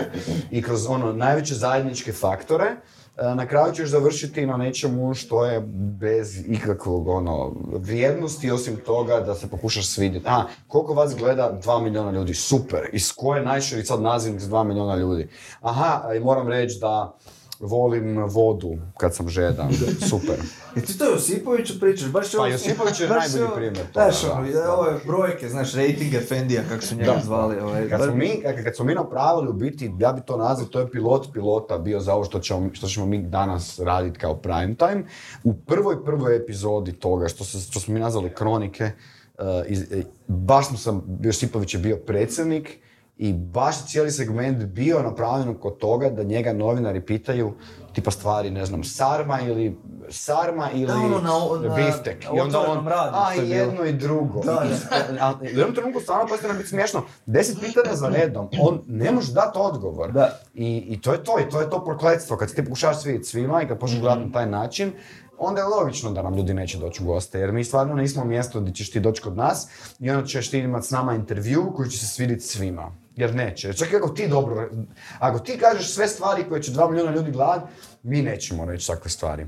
i 0.51 0.61
kroz 0.61 0.88
ono 0.88 1.14
najveće 1.14 1.55
zajedničke 1.55 2.11
faktore, 2.11 2.76
na 3.18 3.47
kraju 3.47 3.74
ćeš 3.74 3.89
završiti 3.89 4.45
na 4.45 4.57
nečemu 4.57 5.14
što 5.14 5.45
je 5.45 5.59
bez 5.99 6.49
ikakvog 6.49 7.07
ono, 7.07 7.53
vrijednosti 7.74 8.51
osim 8.51 8.76
toga 8.86 9.20
da 9.20 9.36
se 9.36 9.49
pokušaš 9.49 9.88
svidjeti. 9.88 10.26
A, 10.30 10.43
koliko 10.68 10.93
vas 10.93 11.16
gleda? 11.16 11.51
Dva 11.61 11.80
milijuna 11.80 12.11
ljudi. 12.11 12.34
Super. 12.34 12.89
Iz 12.93 13.11
koje 13.16 13.39
je 13.39 13.45
najširi 13.45 13.86
sad 13.86 14.01
nazivnik 14.01 14.41
za 14.41 14.47
dva 14.47 14.64
milijuna 14.64 14.95
ljudi? 14.95 15.30
Aha, 15.61 16.14
i 16.16 16.20
moram 16.20 16.47
reći 16.47 16.80
da 16.80 17.18
volim 17.60 18.18
vodu 18.18 18.70
kad 18.97 19.16
sam 19.16 19.30
žedan, 19.30 19.70
super. 20.10 20.36
I 20.76 20.82
ti 20.82 20.97
to 20.97 21.06
Josipoviću 21.06 21.80
pričaš, 21.80 22.08
baš 22.10 22.34
je 22.34 22.38
Pa 22.38 22.47
Josipović 22.47 22.99
je 22.99 23.08
najbolji 23.08 23.43
ovo- 23.43 23.56
primjer 23.56 23.86
toga, 23.93 24.12
Znaš, 24.12 24.24
ono, 24.24 24.74
ove 24.74 24.99
brojke, 25.08 25.49
znaš, 25.49 25.74
rating 25.74 26.14
Efendija, 26.14 26.64
kako 26.70 26.82
su 26.86 26.95
njega 26.95 27.12
Da. 27.12 27.22
zvali. 27.24 27.60
Ovaj, 27.60 27.89
Kad 27.89 28.01
smo, 28.04 28.16
mi, 28.16 28.41
kad, 28.43 28.64
kad 28.64 28.76
smo 28.76 28.86
mi 28.86 28.93
napravili 28.93 29.49
u 29.49 29.54
biti, 29.54 29.91
ja 29.99 30.14
bi 30.14 30.22
to 30.22 30.38
nazvao, 30.38 30.68
to 30.68 30.80
je 30.80 30.91
pilot 30.91 31.34
pilota 31.34 31.78
bio 31.78 31.99
za 31.99 32.14
ovo 32.14 32.24
što 32.24 32.39
ćemo, 32.39 32.70
što 32.74 32.88
ćemo 32.88 33.06
mi 33.06 33.22
danas 33.22 33.80
raditi 33.80 34.20
kao 34.20 34.36
prime 34.36 34.76
time. 34.76 35.04
U 35.43 35.54
prvoj 35.54 36.06
prvoj 36.06 36.36
epizodi 36.36 36.93
toga, 36.93 37.28
što, 37.28 37.43
se, 37.43 37.60
što 37.60 37.80
smo 37.80 37.93
mi 37.93 37.99
nazvali 37.99 38.36
kronike, 38.36 38.84
uh, 38.84 39.43
iz, 39.68 39.82
e, 39.91 40.04
baš 40.28 40.68
smo 40.68 40.78
sam, 40.78 41.20
Josipović 41.22 41.74
je 41.74 41.80
bio 41.80 41.97
predsjednik 41.97 42.80
i 43.18 43.34
baš 43.34 43.76
je 43.76 43.88
cijeli 43.88 44.11
segment 44.11 44.57
bio 44.66 45.01
napravljen 45.01 45.53
kod 45.55 45.78
toga 45.78 46.09
da 46.09 46.24
njega 46.24 46.53
novinari 46.53 47.01
pitaju 47.01 47.53
tipa 47.93 48.11
stvari, 48.11 48.51
ne 48.51 48.66
znam, 48.66 48.84
sarma 48.84 49.39
ili 49.41 49.78
sarma 50.09 50.70
ili 50.72 50.86
Da, 50.86 50.93
ono 50.95 51.20
na- 51.20 51.68
na 51.70 51.76
biftek. 51.78 52.26
I 52.26 52.39
onda 52.39 52.59
on, 52.61 52.88
radiju 52.88 53.14
a 53.18 53.34
je 53.34 53.38
i 53.38 53.41
bilo." 53.43 53.55
jedno 53.55 53.86
i 53.86 53.93
drugo. 53.93 54.41
Da, 54.41 54.64
I- 54.66 55.18
a- 55.20 55.34
u 55.41 55.45
jednom 55.45 55.76
trenutku 55.76 55.99
stvarno 55.99 56.28
postaje 56.28 56.47
nam 56.47 56.57
biti 56.57 56.70
smiješno. 56.70 57.01
Deset 57.26 57.59
pitanja 57.59 57.95
za 57.95 58.09
redom, 58.09 58.47
on 58.59 58.82
ne 58.88 59.11
može 59.11 59.34
dati 59.34 59.57
odgovor. 59.57 60.11
Da. 60.11 60.39
I, 60.53 60.78
I 60.78 61.01
to 61.01 61.11
je 61.11 61.24
to, 61.24 61.39
i 61.39 61.49
to 61.49 61.61
je 61.61 61.70
to 61.70 61.84
prokletstvo. 61.86 62.38
Kad 62.38 62.49
se 62.49 62.55
ti 62.55 62.64
pokušavaš 62.64 63.01
svidjeti 63.01 63.26
svima 63.26 63.61
i 63.61 63.68
kad 63.68 63.80
počneš 63.80 63.99
gledati 64.01 64.26
na 64.26 64.32
taj 64.32 64.45
način, 64.47 64.91
onda 65.45 65.61
je 65.61 65.67
logično 65.67 66.11
da 66.11 66.21
nam 66.21 66.35
ljudi 66.35 66.53
neće 66.53 66.77
doći 66.77 67.03
u 67.03 67.05
goste, 67.05 67.39
jer 67.39 67.51
mi 67.51 67.63
stvarno 67.63 67.95
nismo 67.95 68.25
mjesto 68.25 68.61
gdje 68.61 68.73
ćeš 68.73 68.91
ti 68.91 68.99
doći 68.99 69.21
kod 69.21 69.37
nas 69.37 69.67
i 69.99 70.09
onda 70.09 70.27
ćeš 70.27 70.49
ti 70.49 70.59
imati 70.59 70.87
s 70.87 70.91
nama 70.91 71.15
intervju 71.15 71.73
koji 71.75 71.89
će 71.89 71.97
se 71.97 72.07
svidjeti 72.07 72.43
svima. 72.43 72.91
Jer 73.15 73.35
neće. 73.35 73.73
Čak 73.73 73.93
ako 73.93 74.09
ti 74.09 74.27
dobro, 74.27 74.69
ako 75.19 75.39
ti 75.39 75.57
kažeš 75.57 75.93
sve 75.93 76.07
stvari 76.07 76.45
koje 76.49 76.63
će 76.63 76.71
dva 76.71 76.89
milijuna 76.89 77.15
ljudi 77.15 77.31
gledati, 77.31 77.65
mi 78.03 78.21
nećemo 78.21 78.65
reći 78.65 78.87
takve 78.87 79.09
stvari 79.09 79.45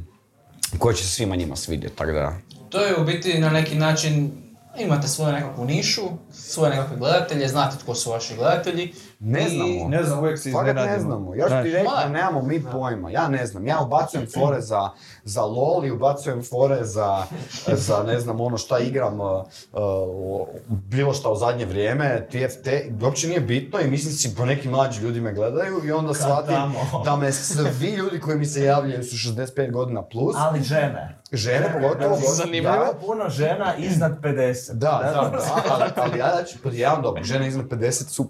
koje 0.77 0.95
će 0.95 1.03
se 1.03 1.09
svima 1.09 1.35
njima 1.35 1.55
svidjeti, 1.55 1.95
tako 1.95 2.11
da... 2.11 2.37
To 2.69 2.85
je 2.85 2.97
u 3.01 3.05
biti 3.05 3.39
na 3.39 3.49
neki 3.49 3.75
način, 3.75 4.31
imate 4.79 5.07
svoju 5.07 5.33
nekakvu 5.33 5.65
nišu, 5.65 6.01
svoje 6.33 6.69
nekakve 6.69 6.97
gledatelje, 6.97 7.47
znate 7.47 7.77
tko 7.77 7.95
su 7.95 8.11
vaši 8.11 8.35
gledatelji. 8.35 8.93
Ne 9.28 9.49
znamo. 9.49 9.89
Ne 9.89 10.03
znam, 10.03 10.19
uvijek 10.19 10.39
se 10.39 10.51
Fakat 10.51 10.67
iznenadimo. 10.67 10.93
ne 10.93 10.99
znamo. 10.99 11.36
Ja 11.36 11.47
ću 11.47 11.69
ti 11.69 11.76
Ma. 11.84 12.09
nemamo 12.09 12.41
mi 12.41 12.63
pojma. 12.71 13.11
Ja 13.11 13.28
ne 13.28 13.45
znam. 13.45 13.67
Ja 13.67 13.82
ubacujem 13.82 14.28
fore 14.34 14.61
za, 14.61 14.89
za 15.23 15.41
LOL 15.41 15.86
i 15.86 15.91
ubacujem 15.91 16.43
fore 16.43 16.84
za, 16.84 17.23
za 17.67 18.03
ne 18.03 18.19
znam 18.19 18.41
ono 18.41 18.57
šta 18.57 18.80
igram 18.80 19.19
uh, 19.19 19.28
uh, 19.73 20.47
bilo 20.67 21.13
šta 21.13 21.30
u 21.30 21.36
zadnje 21.36 21.65
vrijeme, 21.65 22.28
TFT, 22.30 22.67
uopće 23.03 23.28
nije 23.28 23.39
bitno 23.39 23.80
i 23.80 23.88
mislim 23.88 24.13
si 24.13 24.36
po 24.36 24.45
neki 24.45 24.69
mlađi 24.69 25.01
ljudi 25.01 25.21
me 25.21 25.34
gledaju 25.34 25.82
i 25.86 25.91
onda 25.91 26.13
shvatim 26.13 26.73
da 27.05 27.15
me 27.15 27.32
svi 27.32 27.88
ljudi 27.88 28.19
koji 28.19 28.38
mi 28.38 28.45
se 28.45 28.63
javljaju 28.63 29.03
su 29.03 29.15
65 29.15 29.71
godina 29.71 30.01
plus. 30.01 30.36
Ali 30.39 30.61
žene. 30.63 31.17
Žene 31.32 31.73
pogotovo. 31.73 32.17
Zanimljivo. 32.36 32.71
Da, 32.71 32.78
Jako 32.78 32.97
puno 33.05 33.30
žena 33.30 33.76
iznad 33.78 34.19
50. 34.21 34.71
da, 34.73 34.99
da, 35.03 35.30
da, 35.30 35.39
ali, 35.69 35.91
ali 35.95 36.19
ja 36.19 36.43
ću 36.51 36.57
pod 36.63 36.73
jedan 36.73 37.01
dobro, 37.01 37.23
žene 37.23 37.47
iznad 37.47 37.65
50 37.65 37.91
su 37.91 38.30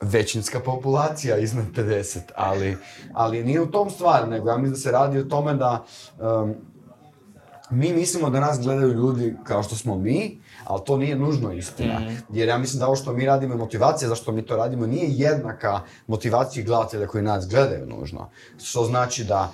većinska 0.00 0.60
populacija 0.60 1.36
iznad 1.36 1.66
50, 1.74 2.18
ali, 2.34 2.76
ali 3.12 3.44
nije 3.44 3.60
u 3.60 3.70
tom 3.70 3.90
stvar, 3.90 4.28
nego 4.28 4.48
ja 4.48 4.56
mislim 4.56 4.72
da 4.72 4.78
se 4.78 4.90
radi 4.90 5.18
o 5.18 5.24
tome 5.24 5.54
da 5.54 5.84
um, 6.18 6.54
mi 7.70 7.92
mislimo 7.92 8.30
da 8.30 8.40
nas 8.40 8.60
gledaju 8.60 8.92
ljudi 8.92 9.36
kao 9.44 9.62
što 9.62 9.76
smo 9.76 9.98
mi, 9.98 10.40
ali 10.64 10.80
to 10.86 10.96
nije 10.96 11.16
nužno 11.16 11.52
istina. 11.52 12.00
Jer 12.32 12.48
ja 12.48 12.58
mislim 12.58 12.80
da 12.80 12.86
ovo 12.86 12.96
što 12.96 13.12
mi 13.12 13.26
radimo 13.26 13.54
i 13.54 13.58
motivacija 13.58 14.08
zašto 14.08 14.32
mi 14.32 14.42
to 14.42 14.56
radimo 14.56 14.86
nije 14.86 15.08
jednaka 15.10 15.80
motivaciji 16.06 16.64
gledatelja 16.64 17.06
koji 17.06 17.24
nas 17.24 17.48
gledaju 17.48 17.86
nužno. 17.86 18.30
Što 18.62 18.84
znači 18.84 19.24
da, 19.24 19.52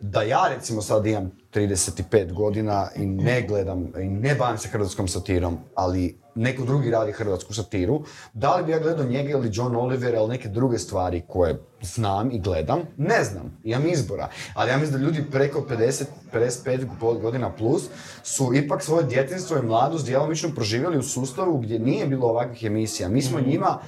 da 0.00 0.22
ja 0.22 0.48
recimo 0.48 0.82
sad 0.82 1.06
imam 1.06 1.41
35 1.54 2.32
godina 2.32 2.88
i 2.96 3.06
ne 3.06 3.42
gledam 3.42 3.92
i 4.00 4.08
ne 4.08 4.34
bavim 4.34 4.58
se 4.58 4.68
hrvatskom 4.68 5.08
satirom, 5.08 5.58
ali 5.74 6.22
neko 6.34 6.64
drugi 6.64 6.90
radi 6.90 7.12
hrvatsku 7.12 7.54
satiru, 7.54 8.02
da 8.32 8.56
li 8.56 8.64
bi 8.64 8.72
ja 8.72 8.78
gledao 8.78 9.06
njega 9.06 9.30
ili 9.30 9.50
John 9.52 9.76
Oliver 9.76 10.14
ili 10.14 10.28
neke 10.28 10.48
druge 10.48 10.78
stvari 10.78 11.22
koje 11.28 11.62
znam 11.82 12.30
i 12.30 12.38
gledam, 12.38 12.80
ne 12.96 13.24
znam, 13.24 13.58
imam 13.64 13.86
izbora. 13.86 14.28
Ali 14.54 14.70
ja 14.70 14.76
mislim 14.76 15.00
da 15.00 15.06
ljudi 15.06 15.24
preko 15.30 15.66
50, 15.70 16.04
55 16.32 17.20
godina 17.20 17.52
plus 17.52 17.82
su 18.22 18.54
ipak 18.54 18.82
svoje 18.82 19.04
djetinstvo 19.04 19.56
i 19.56 19.62
mladost 19.62 20.06
djelomično 20.06 20.54
proživjeli 20.54 20.98
u 20.98 21.02
sustavu 21.02 21.58
gdje 21.58 21.78
nije 21.78 22.06
bilo 22.06 22.26
ovakvih 22.26 22.64
emisija. 22.64 23.08
Mi 23.08 23.22
smo 23.22 23.40
njima 23.40 23.78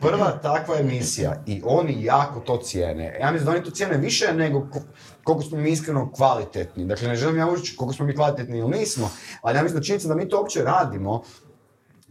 prva 0.00 0.30
takva 0.42 0.78
emisija 0.78 1.42
i 1.46 1.62
oni 1.64 2.04
jako 2.04 2.40
to 2.40 2.56
cijene. 2.56 3.18
Ja 3.20 3.32
mislim 3.32 3.44
da 3.44 3.50
oni 3.50 3.64
to 3.64 3.70
cijene 3.70 3.96
više 3.96 4.32
nego 4.34 4.68
koliko 5.24 5.44
smo 5.44 5.58
mi 5.58 5.70
iskreno 5.70 6.12
kvalitetni. 6.12 6.86
Dakle, 6.86 7.08
ne 7.08 7.16
želim 7.16 7.36
ja 7.36 7.48
ući 7.48 7.76
koliko 7.76 7.94
smo 7.94 8.06
mi 8.06 8.14
kvalitetni 8.14 8.58
ili 8.58 8.78
nismo, 8.78 9.10
ali 9.42 9.58
ja 9.58 9.62
mislim 9.62 9.80
da 9.80 9.84
činjenica 9.84 10.08
da 10.08 10.14
mi 10.14 10.28
to 10.28 10.38
uopće 10.38 10.62
radimo 10.62 11.22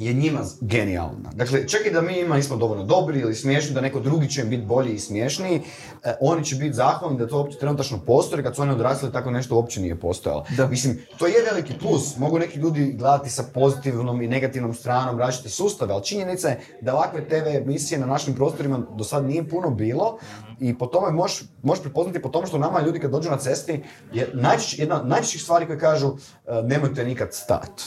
je 0.06 0.14
njima 0.14 0.40
genijalna. 0.62 1.32
Dakle, 1.36 1.68
čak 1.68 1.82
i 1.86 1.92
da 1.92 2.02
mi 2.02 2.14
njima 2.14 2.36
nismo 2.36 2.58
dovoljno 2.58 2.84
dobri 2.84 3.20
ili 3.20 3.36
smiješni, 3.36 3.74
da 3.74 3.82
neko 3.82 4.00
drugi 4.00 4.30
će 4.30 4.42
im 4.42 4.50
biti 4.50 4.66
bolji 4.66 4.94
i 4.94 5.00
smješniji, 5.00 5.62
e, 6.04 6.16
oni 6.22 6.44
će 6.46 6.56
biti 6.56 6.74
zahvalni 6.74 7.18
da 7.18 7.28
to 7.28 7.38
uopće 7.38 7.58
trenutačno 7.58 8.00
postoji, 8.06 8.44
kad 8.44 8.56
su 8.56 8.62
oni 8.62 8.72
odrasli 8.72 9.12
tako 9.12 9.32
nešto 9.32 9.56
uopće 9.56 9.82
nije 9.82 10.00
postojalo. 10.00 10.46
Da. 10.58 10.68
Mislim, 10.68 11.00
to 11.18 11.28
je 11.28 11.44
veliki 11.52 11.74
plus, 11.80 12.18
mogu 12.18 12.40
neki 12.40 12.60
ljudi 12.60 12.92
gledati 12.92 13.30
sa 13.30 13.44
pozitivnom 13.54 14.22
i 14.22 14.28
negativnom 14.28 14.74
stranom 14.74 15.20
različite 15.20 15.50
sustave, 15.50 15.94
ali 15.94 16.04
činjenica 16.04 16.50
je 16.50 16.60
da 16.82 16.94
ovakve 16.94 17.28
TV 17.28 17.48
emisije 17.56 18.00
na 18.00 18.06
našim 18.06 18.36
prostorima 18.36 18.80
do 18.98 19.04
sad 19.04 19.26
nije 19.26 19.50
puno 19.50 19.70
bilo 19.70 20.18
i 20.60 20.78
po 20.78 20.86
tome 20.86 21.12
možeš, 21.12 21.44
možeš 21.64 21.84
prepoznati 21.84 22.22
po 22.22 22.30
tome 22.30 22.48
što 22.48 22.58
nama 22.58 22.82
ljudi 22.82 23.00
kad 23.00 23.12
dođu 23.12 23.30
na 23.30 23.38
cesti, 23.38 23.84
je 24.14 24.32
jedna 24.78 25.02
od 25.02 25.08
najčešćih 25.08 25.42
stvari 25.42 25.66
koje 25.66 25.80
kažu 25.80 26.08
e, 26.08 26.62
nemojte 26.64 27.06
nikad 27.06 27.34
stat. 27.34 27.82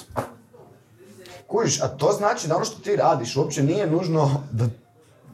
Kužiš, 1.47 1.83
a 1.83 1.89
to 1.89 2.13
znači 2.13 2.49
da 2.49 2.57
ono 2.57 2.65
što 2.65 2.81
ti 2.81 2.97
radiš 2.97 3.37
uopće 3.37 3.63
nije 3.63 3.87
nužno 3.87 4.31
da 4.53 4.65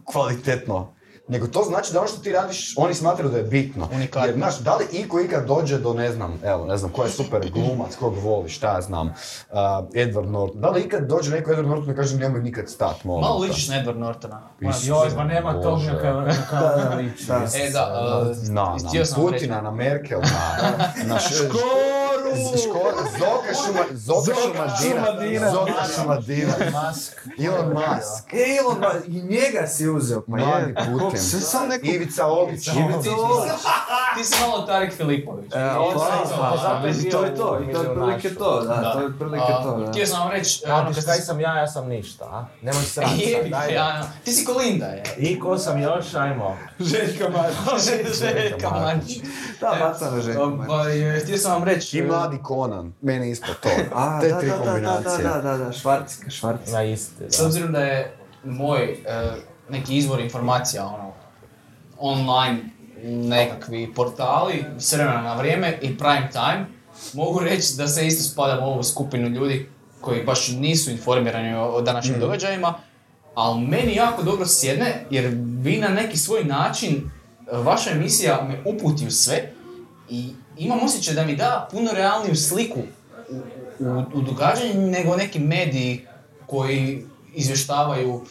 kvalitetno. 0.04 0.92
Nego 1.28 1.46
to 1.46 1.62
znači 1.62 1.92
da 1.92 1.98
ono 1.98 2.08
što 2.08 2.20
ti 2.20 2.32
radiš, 2.32 2.74
oni 2.76 2.94
smatraju 2.94 3.30
da 3.30 3.36
je 3.36 3.42
bitno. 3.44 3.88
Unikatno. 3.94 4.26
Jer, 4.26 4.36
znaš, 4.36 4.58
da 4.58 4.76
li 4.76 4.84
iko 4.92 5.20
ikad 5.20 5.46
dođe 5.46 5.78
do, 5.78 5.94
ne 5.94 6.12
znam, 6.12 6.40
evo, 6.44 6.66
ne 6.66 6.76
znam, 6.76 6.90
ko 6.90 7.04
je 7.04 7.10
super 7.10 7.50
glumac, 7.50 7.96
kog 7.96 8.14
voli, 8.18 8.48
šta 8.48 8.74
ja 8.74 8.80
znam, 8.80 9.06
uh, 9.06 9.14
Edward 9.94 10.30
Norton. 10.30 10.60
Da 10.60 10.70
li 10.70 10.80
ikad 10.80 11.06
dođe 11.06 11.30
neko 11.30 11.50
Edward 11.50 11.66
Norton 11.66 11.90
i 11.90 11.96
kaže 11.96 12.16
nemoj 12.16 12.40
nikad 12.42 12.68
stat, 12.68 13.04
molim 13.04 13.20
Malo 13.20 13.38
ličiš 13.38 13.68
na 13.68 13.74
Edward 13.74 13.98
Nortona. 13.98 14.40
Isuse 14.60 14.88
Joj, 14.88 15.10
pa 15.16 15.24
nema 15.24 15.62
tog 15.62 15.78
neka 15.82 16.20
neka 16.20 16.94
liči. 16.96 17.24
E, 17.56 17.70
da, 17.70 18.10
uh, 18.22 18.48
Na, 18.48 18.64
na 18.64 19.04
Putina, 19.16 19.60
na 19.60 19.70
Merkel, 19.70 20.20
na, 20.20 20.68
na 21.04 21.18
š- 21.20 21.48
Zoka 23.18 23.54
Šuma, 23.56 23.84
Zoka 23.92 24.34
Šumadina. 24.82 25.50
Zoka 25.50 25.72
Šumadina, 25.96 26.52
Musk. 26.88 27.12
Elon 27.38 27.68
Musk, 27.68 28.32
E, 28.32 28.56
Elon, 28.58 28.78
Ma- 28.80 29.06
i 29.08 29.22
njega 29.22 29.66
si 29.66 29.88
uzeo, 29.88 30.20
pa 30.20 30.36
Mladi 30.36 30.70
je. 30.70 30.74
Putin, 30.92 31.20
Sve 31.20 31.40
sam 31.40 31.68
neko... 31.68 31.86
Ivica 31.86 32.26
Olić, 32.26 32.64
Ti, 32.64 32.70
ti 34.16 34.24
si 34.24 34.34
malo 34.40 34.62
Tarik 34.62 34.92
Filipović. 34.92 35.46
E, 35.46 35.74
pa, 35.74 35.94
pa, 35.94 36.36
pa 36.36 36.80
pa, 36.82 36.82
to 37.10 37.24
je 37.24 37.34
to, 37.34 37.60
i 37.60 37.72
to 37.72 37.82
je 37.82 37.88
milijunašu. 37.88 38.34
to, 38.34 38.60
da, 38.60 38.92
to 38.92 39.00
je 39.00 39.06
otprilike 39.06 39.44
A, 39.48 39.62
to. 39.62 39.86
Htio 39.90 40.06
sam 40.06 40.20
vam 40.20 40.30
reći, 40.30 40.62
ono 40.66 40.90
kaj 41.06 41.18
sam 41.18 41.40
ja, 41.40 41.54
ja 41.54 41.66
sam 41.66 41.88
ništa, 41.88 42.24
a? 42.24 42.44
Nemoj 42.62 42.82
daj. 43.50 43.74
ja, 43.74 44.02
ti 44.24 44.32
si 44.32 44.44
Kolinda, 44.44 44.86
je. 44.86 45.02
I 45.18 45.40
ko 45.40 45.58
sam 45.58 45.82
još, 45.82 46.14
ajmo. 46.14 46.56
Željka 46.80 47.28
Marić. 47.28 47.84
Željka 48.18 48.70
Marić. 48.70 49.18
Da, 49.60 49.76
bacam 49.80 50.14
na 50.16 50.22
Željka. 50.22 50.42
Ovaj, 50.42 51.20
htio 51.20 51.38
sam 51.38 51.52
vam 51.52 51.64
reći... 51.64 51.98
i 51.98 52.02
mladi 52.22 52.38
Conan, 52.46 52.92
meni 53.00 53.30
isto 53.30 53.54
to, 53.62 53.68
A, 53.94 54.20
te 54.20 54.28
da, 54.28 54.40
tri 54.40 54.48
da, 54.48 54.56
da, 54.56 54.64
da, 54.64 54.70
kombinacije. 54.70 55.28
da, 55.28 55.40
da, 55.40 55.58
da, 55.58 55.72
Švarcika, 55.72 56.30
Švarcika. 56.30 56.72
Na 56.72 56.82
isti, 56.82 57.24
S 57.28 57.38
da. 57.38 57.46
obzirom 57.46 57.72
da 57.72 57.80
je 57.80 58.16
moj 58.44 58.82
e, 58.84 58.96
neki 59.68 59.96
izvor 59.96 60.20
informacija, 60.20 60.86
ono, 60.86 61.12
online 61.98 62.58
nekakvi 63.04 63.94
portali, 63.94 64.64
s 64.78 64.92
vremena 64.92 65.22
na 65.22 65.34
vrijeme 65.34 65.78
i 65.82 65.98
prime 65.98 66.28
time, 66.32 66.66
mogu 67.12 67.40
reći 67.40 67.76
da 67.76 67.88
se 67.88 68.06
isto 68.06 68.32
spadam 68.32 68.64
u 68.64 68.66
ovu 68.66 68.82
skupinu 68.82 69.28
ljudi 69.28 69.68
koji 70.00 70.24
baš 70.24 70.48
nisu 70.48 70.90
informirani 70.90 71.54
o, 71.54 71.64
o 71.64 71.82
današnjim 71.82 72.20
događajima, 72.20 72.74
ali 73.34 73.60
meni 73.66 73.94
jako 73.94 74.22
dobro 74.22 74.46
sjedne 74.46 75.06
jer 75.10 75.30
vi 75.62 75.76
na 75.76 75.88
neki 75.88 76.18
svoj 76.18 76.44
način, 76.44 77.10
vaša 77.52 77.90
emisija 77.90 78.48
me 78.48 78.72
uputi 78.72 79.06
u 79.06 79.10
sve 79.10 79.52
i 80.12 80.24
imam 80.58 80.78
osjećaj 80.82 81.14
da 81.14 81.24
mi 81.24 81.36
da 81.36 81.68
puno 81.70 81.90
realniju 81.92 82.36
sliku 82.36 82.80
u, 83.30 83.34
u, 83.80 84.02
u 84.14 84.22
događanju 84.22 84.80
nego 84.80 85.16
neki 85.16 85.38
mediji 85.38 86.06
koji 86.46 87.04
izvještavaju 87.34 88.14
uh, 88.14 88.22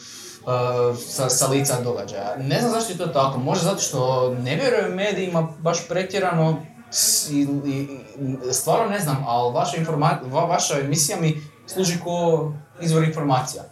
sa, 1.00 1.30
sa 1.30 1.48
lica 1.48 1.82
događaja. 1.82 2.36
Ne 2.40 2.60
znam 2.60 2.72
zašto 2.72 2.92
je 2.94 2.98
to 2.98 3.08
tako, 3.08 3.40
možda 3.40 3.64
zato 3.64 3.82
što 3.82 4.00
ne 4.36 4.56
vjerujem 4.56 4.94
medijima 4.94 5.48
baš 5.60 5.88
pretjerano 5.88 6.62
i, 7.30 7.42
i, 7.68 7.88
stvarno 8.52 8.86
ne 8.88 9.00
znam, 9.00 9.24
ali 9.28 9.54
vaša, 9.54 9.78
informa, 9.78 10.20
va- 10.24 10.46
vaša 10.46 10.80
emisija 10.80 11.18
mi 11.20 11.42
služi 11.68 12.00
ko 12.04 12.52
izvor 12.82 13.04
informacija. 13.04 13.64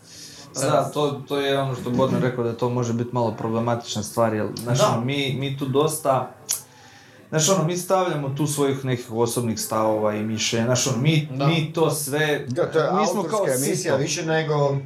Sad- 0.54 0.72
Da, 0.72 0.84
to, 0.84 1.22
to 1.28 1.40
je 1.40 1.60
ono 1.60 1.76
što 1.76 1.90
Bodnar 1.90 2.22
rekao 2.22 2.44
da 2.44 2.54
to 2.54 2.70
može 2.70 2.94
biti 2.94 3.10
malo 3.14 3.32
problematična 3.32 4.04
stvar, 4.04 4.34
jer 4.34 4.48
znaš, 4.56 4.78
Da. 4.80 5.02
mi, 5.06 5.36
mi 5.36 5.58
tu 5.58 5.66
dosta, 5.66 6.32
Znaš 7.30 7.50
ono, 7.50 7.64
mi 7.64 7.78
stavljamo 7.78 8.30
tu 8.30 8.48
svojih 8.48 8.86
nekih 8.86 9.12
osobnih 9.12 9.60
stavova 9.60 10.16
i 10.16 10.24
mišljenja, 10.24 10.66
znaš 10.66 10.88
ono, 10.88 10.98
mi, 10.98 11.30
Da. 11.32 11.48
mi 11.48 11.74
to 11.74 11.92
sve, 11.92 12.46
Da, 12.48 12.66
to 12.66 12.80
je 12.80 12.92
mi 12.94 13.06
smo 13.08 13.24
kao 13.24 13.46
emisija 13.48 13.76
sito. 13.76 13.98
više 13.98 14.26
nego 14.26 14.78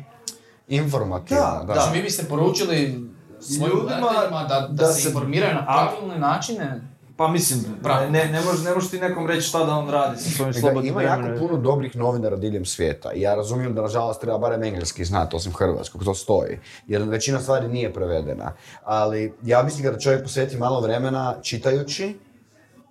informativna. 0.70 1.64
Da, 1.64 1.74
Znači 1.74 1.90
vi 1.94 2.02
biste 2.02 2.24
poručili 2.26 3.10
svojim 3.42 3.64
Ljudima 3.70 4.00
gledateljima 4.00 4.44
da, 4.44 4.60
da, 4.62 4.68
da 4.78 4.88
se 4.88 5.02
se- 5.02 5.08
informiraju 5.08 5.54
na 5.56 5.66
pravilne 5.66 6.20
načine. 6.20 6.82
Pa 7.18 7.28
mislim, 7.28 7.66
Bravo. 7.82 8.10
ne, 8.10 8.26
ne, 8.26 8.42
možeš, 8.42 8.64
ne 8.64 8.74
možeš 8.74 8.90
ti 8.90 9.00
nekom 9.00 9.28
reći 9.28 9.42
šta 9.42 9.60
da 9.60 9.72
on 9.72 9.90
radi 9.90 10.18
sa 10.20 10.30
svojim 10.30 10.54
slobodnim 10.54 10.92
ima 10.92 11.02
jako 11.02 11.40
puno 11.40 11.58
dobrih 11.58 11.96
novinara 11.96 12.36
diljem 12.36 12.66
svijeta 12.66 13.14
i 13.14 13.22
ja 13.22 13.36
razumijem 13.36 13.76
da 13.76 13.82
nažalost 13.82 14.22
treba 14.22 14.38
barem 14.38 14.64
engleski 14.64 15.06
znati, 15.06 15.36
osim 15.36 15.54
hrvatskog, 15.54 16.04
to 16.04 16.14
stoji, 16.16 16.60
jer 16.88 17.04
većina 17.04 17.40
stvari 17.40 17.68
nije 17.68 17.94
prevedena. 17.94 18.52
Ali 18.84 19.34
ja 19.44 19.64
mislim 19.64 19.84
da 19.86 20.00
čovjek 20.00 20.24
posveti 20.24 20.58
malo 20.58 20.82
vremena 20.82 21.36
čitajući, 21.42 22.16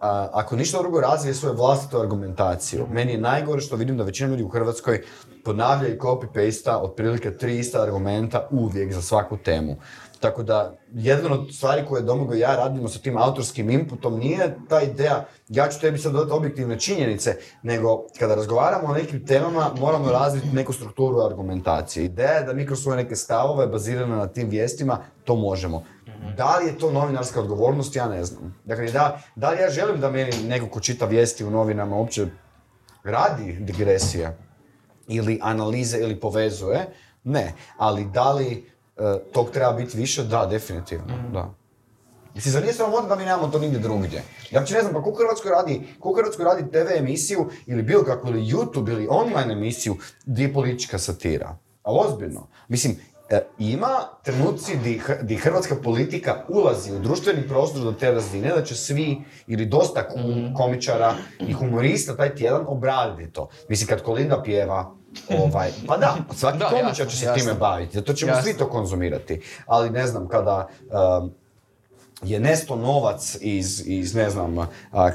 a, 0.02 0.28
ako 0.32 0.56
ništa 0.56 0.78
drugo 0.78 1.00
razvije 1.00 1.34
svoju 1.34 1.54
vlastitu 1.54 2.00
argumentaciju. 2.00 2.86
Meni 2.90 3.12
je 3.12 3.18
najgore 3.18 3.60
što 3.60 3.76
vidim 3.76 3.96
da 3.96 4.04
većina 4.04 4.30
ljudi 4.30 4.42
u 4.42 4.48
Hrvatskoj 4.48 5.02
ponavlja 5.44 5.88
i 5.88 5.98
copy-pasta 5.98 6.78
otprilike 6.82 7.36
tri 7.36 7.58
ista 7.58 7.82
argumenta 7.82 8.48
uvijek 8.50 8.92
za 8.92 9.02
svaku 9.02 9.36
temu. 9.36 9.76
Tako 10.22 10.42
da, 10.42 10.74
jedna 10.92 11.32
od 11.32 11.54
stvari 11.54 11.84
koje 11.88 12.02
Domago 12.02 12.34
i 12.34 12.38
ja 12.38 12.56
radimo 12.56 12.88
sa 12.88 12.98
tim 12.98 13.16
autorskim 13.16 13.70
inputom 13.70 14.18
nije 14.18 14.56
ta 14.68 14.80
ideja, 14.82 15.24
ja 15.48 15.68
ću 15.68 15.80
tebi 15.80 15.98
sad 15.98 16.12
dodati 16.12 16.32
objektivne 16.32 16.78
činjenice, 16.80 17.36
nego 17.62 18.04
kada 18.18 18.34
razgovaramo 18.34 18.88
o 18.88 18.94
nekim 18.94 19.26
temama 19.26 19.70
moramo 19.80 20.10
razviti 20.10 20.48
neku 20.52 20.72
strukturu 20.72 21.20
argumentacije. 21.20 22.04
Ideja 22.04 22.30
je 22.30 22.44
da 22.44 22.52
mi 22.52 22.66
kroz 22.66 22.82
svoje 22.82 22.96
neke 22.96 23.16
stavove 23.16 23.66
bazirane 23.66 24.16
na 24.16 24.26
tim 24.26 24.48
vijestima 24.48 24.98
to 25.24 25.36
možemo. 25.36 25.84
Da 26.36 26.58
li 26.58 26.66
je 26.66 26.78
to 26.78 26.90
novinarska 26.90 27.40
odgovornost, 27.40 27.96
ja 27.96 28.08
ne 28.08 28.24
znam. 28.24 28.54
Dakle, 28.64 28.86
da, 28.92 29.20
da 29.36 29.50
li 29.50 29.60
ja 29.60 29.70
želim 29.70 30.00
da 30.00 30.10
meni 30.10 30.32
neko 30.48 30.68
ko 30.68 30.80
čita 30.80 31.06
vijesti 31.06 31.44
u 31.44 31.50
novinama 31.50 31.96
uopće 31.96 32.26
radi 33.04 33.56
digresije 33.60 34.38
ili 35.08 35.38
analize 35.42 35.98
ili 35.98 36.20
povezuje? 36.20 36.86
Ne. 37.24 37.52
Ali 37.76 38.04
da 38.04 38.32
li 38.32 38.71
tog 39.32 39.50
treba 39.50 39.72
biti 39.72 39.96
više? 39.96 40.24
Da, 40.24 40.46
definitivno. 40.46 41.14
Da. 41.32 41.54
Mislim, 42.34 42.52
zar 42.52 42.62
nije 42.62 42.74
sramota 42.74 43.08
da 43.08 43.16
mi 43.16 43.24
nemamo 43.24 43.48
to 43.48 43.58
nigdje 43.58 43.78
drugdje? 43.78 44.22
Ja 44.50 44.60
uopće 44.60 44.74
ne 44.74 44.80
znam, 44.80 44.92
pa 44.92 45.02
ko 45.02 45.10
u 45.10 45.14
Hrvatskoj 45.14 45.50
radi, 45.50 45.82
ko 46.00 46.12
Hrvatskoj 46.12 46.44
radi 46.44 46.70
TV 46.70 46.98
emisiju 46.98 47.50
ili 47.66 47.82
bilo 47.82 48.04
kakvu, 48.04 48.30
ili 48.30 48.40
YouTube 48.40 48.92
ili 48.92 49.06
online 49.10 49.52
emisiju 49.52 49.96
gdje 50.26 50.42
je 50.44 50.52
politička 50.52 50.98
satira? 50.98 51.56
Ali 51.82 51.98
ozbiljno. 52.06 52.48
Mislim, 52.68 52.96
e, 53.30 53.40
ima 53.58 53.88
trenuci 54.24 54.76
di, 54.76 55.00
di 55.22 55.36
hrvatska 55.36 55.76
politika 55.84 56.44
ulazi 56.48 56.92
u 56.92 56.98
društveni 56.98 57.48
prostor 57.48 57.82
do 57.82 57.92
te 57.92 58.10
razine 58.10 58.48
da 58.48 58.64
će 58.64 58.74
svi 58.74 59.22
ili 59.46 59.66
dosta 59.66 60.08
kum- 60.14 60.54
komičara 60.56 61.14
i 61.40 61.52
humorista 61.52 62.16
taj 62.16 62.34
tjedan 62.34 62.64
obraditi 62.66 63.32
to. 63.32 63.48
Mislim, 63.68 63.88
kad 63.88 64.02
Kolinda 64.02 64.42
pjeva, 64.42 64.94
ovaj, 65.38 65.70
pa 65.86 65.96
da, 65.96 66.16
svaki 66.34 66.58
Da, 66.58 66.68
komičar 66.68 66.88
jasno, 66.88 67.04
će 67.04 67.16
se 67.16 67.24
jasno. 67.26 67.40
time 67.42 67.54
baviti, 67.54 67.94
zato 67.94 68.12
ćemo 68.12 68.32
Jasno. 68.32 68.42
svi 68.42 68.58
to 68.58 68.70
konzumirati. 68.70 69.40
Ali 69.66 69.90
ne 69.90 70.06
znam, 70.06 70.28
kada 70.28 70.68
um, 71.20 71.32
je 72.22 72.40
nesto 72.40 72.76
novac 72.76 73.36
iz, 73.40 73.82
iz 73.86 74.14
ne 74.14 74.30
znam, 74.30 74.58
a, 74.92 75.10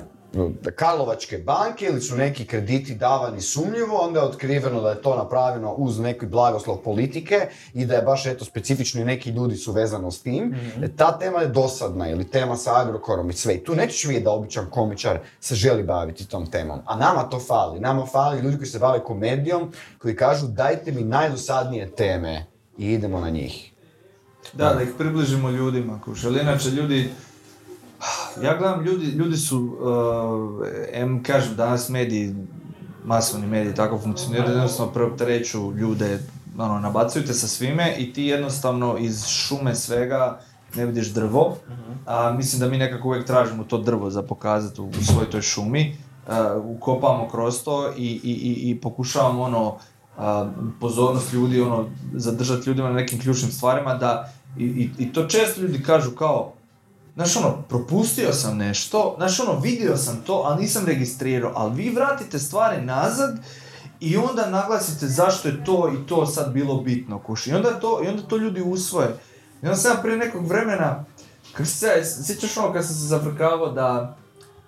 Karlovačke 0.76 1.38
banke 1.38 1.86
ili 1.86 2.02
su 2.02 2.16
neki 2.16 2.46
krediti 2.46 2.96
davani 2.96 3.42
sumnjivo, 3.42 3.98
onda 4.02 4.20
je 4.20 4.26
otkriveno 4.26 4.82
da 4.82 4.90
je 4.90 5.02
to 5.02 5.16
napravljeno 5.16 5.74
uz 5.74 6.00
neki 6.00 6.26
blagoslov 6.26 6.78
politike 6.78 7.48
i 7.74 7.86
da 7.86 7.96
je 7.96 8.02
baš 8.02 8.26
eto 8.26 8.46
specifično 8.46 9.02
i 9.02 9.06
neki 9.06 9.30
ljudi 9.30 9.56
su 9.56 9.72
vezano 9.72 10.12
s 10.12 10.22
tim. 10.22 10.56
E, 10.84 10.88
Ta 10.96 11.20
tema 11.20 11.40
je 11.40 11.48
dosadna 11.48 12.10
ili 12.10 12.32
tema 12.32 12.56
sa 12.56 12.82
Agrokorom 12.82 13.30
i 13.30 13.34
sve. 13.34 13.56
I 13.56 13.64
tu 13.64 13.76
nećeš 13.76 14.06
vidjeti 14.06 14.24
da 14.24 14.32
običan 14.32 14.66
komičar 14.70 15.20
se 15.40 15.56
želi 15.56 15.84
baviti 15.84 16.28
tom 16.28 16.52
temom. 16.52 16.80
A 16.86 16.96
nama 16.96 17.24
to 17.24 17.40
fali. 17.40 17.80
Nama 17.80 18.06
fali 18.06 18.42
ljudi 18.42 18.58
koji 18.58 18.68
se 18.68 18.80
bave 18.80 19.04
komedijom, 19.04 19.72
koji 19.98 20.16
kažu 20.16 20.48
dajte 20.48 20.92
mi 20.92 21.02
najdosadnije 21.02 21.92
teme 21.92 22.46
i 22.78 22.92
idemo 22.94 23.20
na 23.20 23.30
njih. 23.30 23.72
Da, 24.54 24.74
da 24.74 24.82
ih 24.82 24.90
približimo 24.98 25.50
ljudima, 25.50 26.02
kuš. 26.06 26.26
Ali 26.26 26.40
inače 26.40 26.70
ljudi, 26.70 27.10
ja 28.44 28.58
gledam, 28.58 28.86
ljudi, 28.86 29.06
ljudi 29.06 29.38
su, 29.38 29.58
uh, 29.60 30.68
em, 30.94 31.24
kažem, 31.24 31.56
danas 31.56 31.90
mediji, 31.90 32.36
masovni 33.06 33.48
mediji 33.48 33.76
tako 33.76 34.00
funkcioniraju, 34.00 34.52
jednostavno 34.52 34.94
preoptereću 34.94 35.72
ljude, 35.72 36.20
ono, 36.58 36.80
nabacuju 36.80 37.26
te 37.26 37.34
sa 37.34 37.48
svime 37.48 37.96
i 37.98 38.14
ti 38.14 38.24
jednostavno 38.24 38.98
iz 38.98 39.26
šume 39.26 39.76
svega 39.76 40.40
ne 40.76 40.86
vidiš 40.86 41.08
drvo, 41.08 41.58
a 42.06 42.32
mislim 42.32 42.60
da 42.60 42.70
mi 42.70 42.78
nekako 42.78 43.08
uvijek 43.08 43.28
tražimo 43.28 43.64
to 43.64 43.78
drvo 43.78 44.10
za 44.10 44.22
pokazati 44.22 44.82
u, 44.82 44.86
u 44.88 45.04
svojoj 45.04 45.30
toj 45.30 45.42
šumi, 45.42 45.98
uh, 46.28 46.34
ukopamo 46.66 47.30
kroz 47.30 47.64
to 47.64 47.92
i, 47.98 48.06
i, 48.24 48.32
i, 48.32 48.70
i 48.70 48.82
pokušavamo 48.82 49.44
ono, 49.44 49.78
a, 50.18 50.52
pozornost 50.80 51.34
ljudi, 51.34 51.62
ono, 51.62 51.86
zadržati 52.14 52.70
ljudima 52.70 52.90
na 52.90 52.96
nekim 52.96 53.20
ključnim 53.20 53.52
stvarima 53.52 53.96
da, 53.96 54.34
i, 54.58 54.64
i, 54.64 54.90
i 54.98 55.14
to 55.14 55.26
često 55.26 55.62
ljudi 55.62 55.84
kažu 55.84 56.12
kao, 56.12 56.54
znaš 57.18 57.36
ono, 57.36 57.62
propustio 57.70 58.34
sam 58.34 58.58
nešto, 58.58 59.14
znaš 59.18 59.40
ono, 59.40 59.60
vidio 59.60 59.98
sam 59.98 60.22
to, 60.26 60.34
ali 60.34 60.62
nisam 60.62 60.86
registrirao, 60.86 61.52
ali 61.56 61.76
vi 61.76 61.90
vratite 61.90 62.40
stvari 62.40 62.86
nazad 62.86 63.40
i 64.00 64.18
onda 64.18 64.50
naglasite 64.50 65.08
zašto 65.08 65.48
je 65.48 65.64
to 65.64 65.92
i 65.94 66.08
to 66.08 66.26
sad 66.26 66.54
bilo 66.54 66.82
bitno, 66.82 67.20
kuš. 67.20 67.48
I 67.48 67.54
onda 67.54 67.80
to, 67.80 68.02
i 68.06 68.08
onda 68.08 68.24
to 68.24 68.38
ljudi 68.38 68.62
usvoje. 68.62 69.08
I 69.64 69.66
onda 69.66 69.76
sam 69.76 69.92
ja 69.92 70.02
prije 70.02 70.18
nekog 70.18 70.48
vremena, 70.48 71.06
kako 71.52 71.66
se, 71.66 72.04
sjećaš 72.26 72.58
ono 72.58 72.74
kad 72.74 72.86
sam 72.86 72.96
se 72.96 73.02
zafrkavao 73.02 73.72
da, 73.72 74.18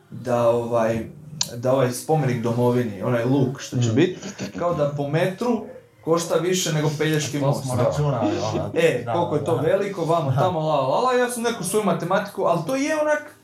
da 0.09 0.47
ovaj, 0.47 1.09
da 1.55 1.73
ovaj 1.73 1.91
spomenik 1.91 2.41
domovini, 2.41 3.01
onaj 3.01 3.25
luk 3.25 3.59
što 3.59 3.77
će 3.77 3.91
biti, 3.91 4.19
kao 4.59 4.73
da 4.73 4.93
po 4.97 5.07
metru 5.07 5.65
košta 6.03 6.35
više 6.35 6.73
nego 6.73 6.89
Pelješki 6.97 7.39
To 7.39 7.47
most. 7.47 7.63
smo 7.63 7.75
računali, 7.75 8.37
ono. 8.53 8.69
E, 8.83 9.03
Da, 9.05 9.13
koliko 9.13 9.35
je 9.35 9.45
to 9.45 9.55
da. 9.55 9.61
veliko, 9.61 10.05
vamo 10.05 10.31
tamo, 10.39 10.59
la, 10.59 10.75
la, 10.75 10.99
la, 10.99 11.13
ja 11.13 11.29
sam 11.29 11.43
neku 11.43 11.63
svoju 11.63 11.85
matematiku, 11.85 12.43
ali 12.43 12.59
to 12.67 12.75
je 12.75 13.01
onak 13.01 13.35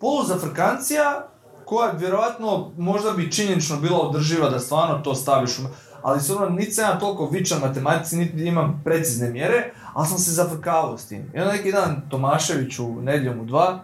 poluzafrkancija 0.00 1.28
koja 1.64 1.90
vjerojatno 1.90 2.70
možda 2.78 3.10
bi 3.10 3.32
činjenično 3.32 3.76
bila 3.76 3.98
održiva 3.98 4.48
da 4.50 4.58
stvarno 4.58 4.98
to 4.98 5.14
staviš 5.14 5.58
u... 5.58 5.62
Ali 6.02 6.20
se 6.20 6.34
ono, 6.34 6.48
niti 6.48 6.72
sam 6.72 6.84
ja 6.84 6.98
toliko 6.98 7.26
vičan 7.26 7.60
matematici, 7.60 8.16
niti 8.16 8.46
imam 8.46 8.80
precizne 8.84 9.30
mjere, 9.30 9.72
ali 9.94 10.06
sam 10.06 10.18
se 10.18 10.30
zafrkavao 10.30 10.98
s 10.98 11.06
tim. 11.06 11.30
I 11.34 11.40
onda 11.40 11.52
neki 11.52 11.72
dan 11.72 12.02
Tomašević 12.10 12.78
u 12.78 12.94
Nedjeljom 13.00 13.40
u 13.40 13.44
dva, 13.44 13.78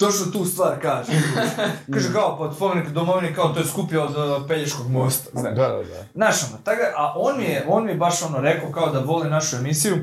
točno 0.00 0.32
tu 0.32 0.44
stvar 0.44 0.80
kaže. 0.82 1.12
kaže 1.92 2.12
kao, 2.12 2.38
pod 2.38 2.56
spomenik 2.56 2.88
domovine, 2.88 3.34
kao 3.34 3.48
to 3.48 3.60
je 3.60 3.66
skupio 3.66 4.04
od 4.04 4.10
uh, 4.16 4.48
Pelješkog 4.48 4.90
mosta. 4.90 5.40
Da, 5.42 5.50
da, 5.50 5.68
da. 5.68 6.04
Znaš 6.14 6.44
ono, 6.48 6.58
tako, 6.64 6.82
a 6.96 7.14
on 7.16 7.38
mi 7.38 7.44
je, 7.44 7.64
on 7.68 7.84
mi 7.84 7.90
je 7.90 7.96
baš 7.96 8.22
ono 8.22 8.38
rekao 8.38 8.72
kao 8.72 8.90
da 8.90 9.00
voli 9.00 9.30
našu 9.30 9.56
emisiju, 9.56 9.96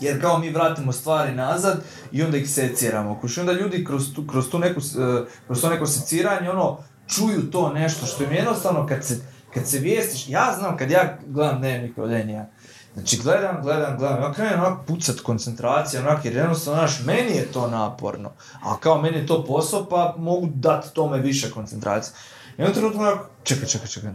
jer 0.00 0.20
kao 0.20 0.38
mi 0.38 0.50
vratimo 0.50 0.92
stvari 0.92 1.34
nazad 1.34 1.82
i 2.12 2.22
onda 2.22 2.36
ih 2.36 2.50
seciramo. 2.50 3.18
Kuš, 3.20 3.38
onda 3.38 3.52
ljudi 3.52 3.84
kroz 3.84 4.14
tu, 4.14 4.26
kroz 4.26 4.50
tu 4.50 4.58
neku, 4.58 4.80
e, 4.80 5.24
kroz 5.46 5.60
to 5.60 5.68
neko 5.70 5.86
seciranje, 5.86 6.50
ono, 6.50 6.78
čuju 7.06 7.50
to 7.50 7.72
nešto 7.72 8.06
što 8.06 8.24
im 8.24 8.32
jednostavno 8.32 8.86
kad 8.86 9.04
se, 9.04 9.20
kad 9.54 9.68
se 9.68 9.78
vijestiš, 9.78 10.28
ja 10.28 10.54
znam 10.58 10.76
kad 10.76 10.90
ja 10.90 11.18
gledam 11.26 11.58
dnevnik 11.58 11.98
od 11.98 12.12
Enija, 12.12 12.46
Znači 12.94 13.16
gledam, 13.22 13.62
gledam, 13.62 13.96
gledam, 13.98 14.22
ja 14.22 14.32
krenem 14.32 14.60
onak 14.60 14.78
pucat 14.86 15.20
koncentracija, 15.20 16.02
onak 16.02 16.24
jer 16.24 16.36
jednostavno, 16.36 16.80
znaš, 16.80 17.00
meni 17.04 17.36
je 17.36 17.52
to 17.52 17.68
naporno, 17.68 18.30
a 18.62 18.76
kao 18.76 19.02
meni 19.02 19.16
je 19.16 19.26
to 19.26 19.44
posao, 19.44 19.84
pa 19.84 20.14
mogu 20.18 20.48
dati 20.54 20.94
tome 20.94 21.18
više 21.18 21.50
koncentracije. 21.50 22.14
I 22.58 22.62
onda 22.62 22.74
trenutno 22.74 23.00
onako, 23.00 23.26
čekaj, 23.42 23.68
čekaj, 23.68 23.88
čekaj, 23.88 24.10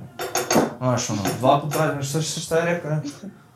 Znaš, 0.78 1.10
ono, 1.10 1.22
dva 1.40 1.62
puta 1.62 1.78
radim, 1.78 2.04
šta, 2.04 2.22
šta, 2.22 2.40
šta 2.40 2.58
je 2.58 2.66
rekao, 2.66 2.92
ne? 2.92 3.02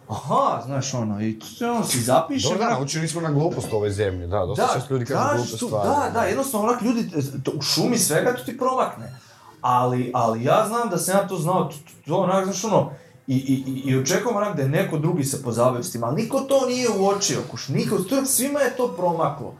Aha, 0.09 0.61
znaš, 0.65 0.93
ono, 0.93 1.21
i 1.21 1.39
tu 1.39 1.65
ono 1.65 1.83
si 1.83 2.01
zapiše, 2.01 2.49
Dobro, 2.49 2.63
da, 2.63 2.69
naučili 2.69 3.07
smo 3.07 3.21
na 3.21 3.31
glupost 3.31 3.73
u 3.73 3.75
ovoj 3.75 3.91
zemlji, 3.91 4.27
da, 4.27 4.45
dosta 4.45 4.67
često 4.73 4.93
ljudi 4.93 5.05
kažu 5.05 5.43
glupe 5.43 5.57
stvari. 5.57 5.89
Da, 5.89 6.19
da, 6.19 6.25
jednostavno 6.25 6.67
onak 6.67 6.81
ljudi, 6.81 7.09
to, 7.43 7.51
u 7.55 7.61
šumi 7.61 7.97
svega 7.97 8.35
to 8.35 8.43
ti 8.43 8.57
promakne. 8.57 9.13
Ali, 9.61 10.11
ali 10.13 10.43
ja 10.43 10.65
znam 10.67 10.89
da 10.89 10.97
sam 10.97 11.17
ja 11.17 11.27
to 11.27 11.37
znao, 11.37 11.63
to, 11.63 11.75
to, 11.75 11.91
to 12.07 12.17
onak, 12.17 12.45
znaš 12.45 12.63
ono, 12.63 12.91
i, 13.29 13.35
i, 13.35 13.81
i, 13.85 13.97
očekujem 13.97 14.37
onak 14.37 14.55
da 14.55 14.61
je 14.61 14.69
neko 14.69 14.97
drugi 14.97 15.23
se 15.23 15.43
pozabavio 15.43 15.83
s 15.83 15.91
tim, 15.91 16.03
ali 16.03 16.21
niko 16.21 16.39
to 16.39 16.65
nije 16.65 16.89
uočio, 16.89 17.37
kuš, 17.51 17.67
niko, 17.67 17.97
to, 17.97 18.25
svima 18.25 18.59
je 18.59 18.77
to 18.77 18.87
promaklo. 18.97 19.55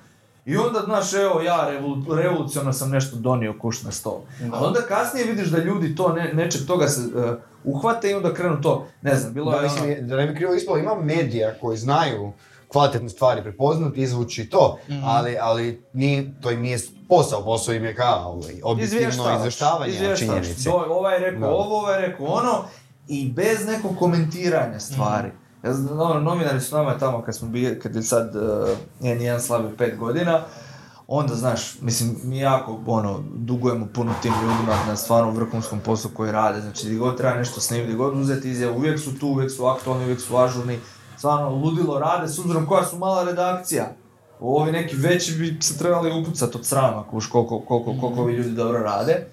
I 0.46 0.58
onda, 0.58 0.82
znaš, 0.86 1.14
evo, 1.14 1.42
ja 1.42 1.70
revolu, 1.70 2.16
revolucionarno 2.16 2.74
sam 2.74 2.90
nešto 2.90 3.16
donio 3.16 3.56
kuš 3.62 3.84
na 3.84 3.92
stol. 3.92 4.22
Ali 4.52 4.68
onda 4.68 4.82
kasnije 4.82 5.26
vidiš 5.26 5.48
da 5.48 5.58
ljudi 5.58 5.96
to 5.96 6.14
ne, 6.14 6.34
nečeg 6.34 6.68
toga 6.68 6.88
se 6.88 7.02
uh, 7.02 7.36
uhvate 7.64 8.12
i 8.12 8.14
onda 8.14 8.34
krenu 8.34 8.62
to, 8.62 8.88
ne 9.02 9.16
znam, 9.16 9.34
bilo 9.34 9.52
Da, 9.52 9.58
je 9.58 9.64
mislim, 9.64 9.96
ono... 9.98 10.08
da 10.08 10.16
ne 10.16 10.28
bi 10.28 10.36
krivo 10.36 10.54
ispalo, 10.54 10.78
ima 10.78 10.96
medija 10.96 11.54
koji 11.62 11.78
znaju 11.78 12.32
kvalitetne 12.68 13.10
stvari 13.10 13.44
prepoznati, 13.44 14.02
izvući 14.02 14.50
to, 14.50 14.78
ali, 15.04 15.38
ali 15.42 15.84
ni, 15.94 16.34
to 16.42 16.52
im 16.52 16.62
nije 16.62 16.80
posao, 17.10 17.44
posao 17.44 17.74
im 17.74 17.86
je 17.86 17.96
kao 17.96 18.32
ovaj, 18.32 18.60
objektivno 18.64 19.08
Izvještavaš, 19.10 19.88
izvještavanje. 19.88 20.42
Do, 20.66 20.72
ovaj 20.72 21.16
je 21.16 21.20
rekao 21.20 21.40
Da. 21.40 21.56
ovo, 21.56 21.80
ovaj 21.80 22.02
je 22.02 22.08
rekao 22.08 22.26
ono, 22.26 22.64
i 23.10 23.32
bez 23.32 23.66
nekog 23.66 23.98
komentiranja 24.00 24.80
stvari. 24.80 25.32
Ja 25.64 25.74
znam, 25.74 26.00
ono, 26.00 26.20
novinari 26.20 26.62
su 26.62 26.76
nama 26.76 26.98
tamo 26.98 27.22
kad 27.22 27.36
smo 27.36 27.48
bili, 27.48 27.80
kad 27.80 27.96
je 27.96 28.02
sad 28.02 28.36
uh, 28.36 28.42
N1 29.02 29.40
slavio 29.40 29.72
pet 29.78 29.98
godina, 29.98 30.42
onda 31.08 31.36
znaš, 31.36 31.82
mislim, 31.82 32.16
mi 32.24 32.40
jako 32.40 32.80
ono, 32.88 33.24
dugujemo 33.36 33.88
puno 33.94 34.14
tim 34.22 34.34
ljudima 34.42 34.86
na 34.88 34.96
stvarno 34.96 35.32
vrhunskom 35.32 35.80
poslu 35.80 36.12
koji 36.14 36.32
rade, 36.32 36.62
znači 36.62 36.86
gdje 36.86 36.98
god 36.98 37.18
treba 37.18 37.36
nešto 37.36 37.62
snimiti, 37.62 37.88
gdje 37.88 37.98
god 37.98 38.18
uzeti 38.18 38.50
izjavu, 38.50 38.78
uvijek 38.78 39.00
su 39.00 39.20
tu, 39.20 39.28
uvijek 39.28 39.52
su 39.52 39.66
aktualni, 39.66 40.04
uvijek 40.04 40.22
su 40.22 40.38
ažurni, 40.38 40.80
stvarno 41.18 41.50
ludilo 41.50 42.00
rade, 42.00 42.28
s 42.28 42.40
obzirom 42.40 42.66
koja 42.66 42.86
su 42.86 42.98
mala 42.98 43.24
redakcija. 43.24 43.92
Ovi 44.40 44.72
neki 44.72 44.96
veći 44.96 45.36
bi 45.36 45.58
se 45.62 45.78
trebali 45.78 46.22
upucati 46.22 46.58
od 46.58 46.66
srama, 46.66 47.04
kuš 47.12 47.28
koliko, 47.28 47.60
koliko, 47.60 47.96
koliko 48.02 48.22
ovi 48.22 48.34
ljudi 48.34 48.52
dobro 48.52 48.80
rade. 48.80 49.28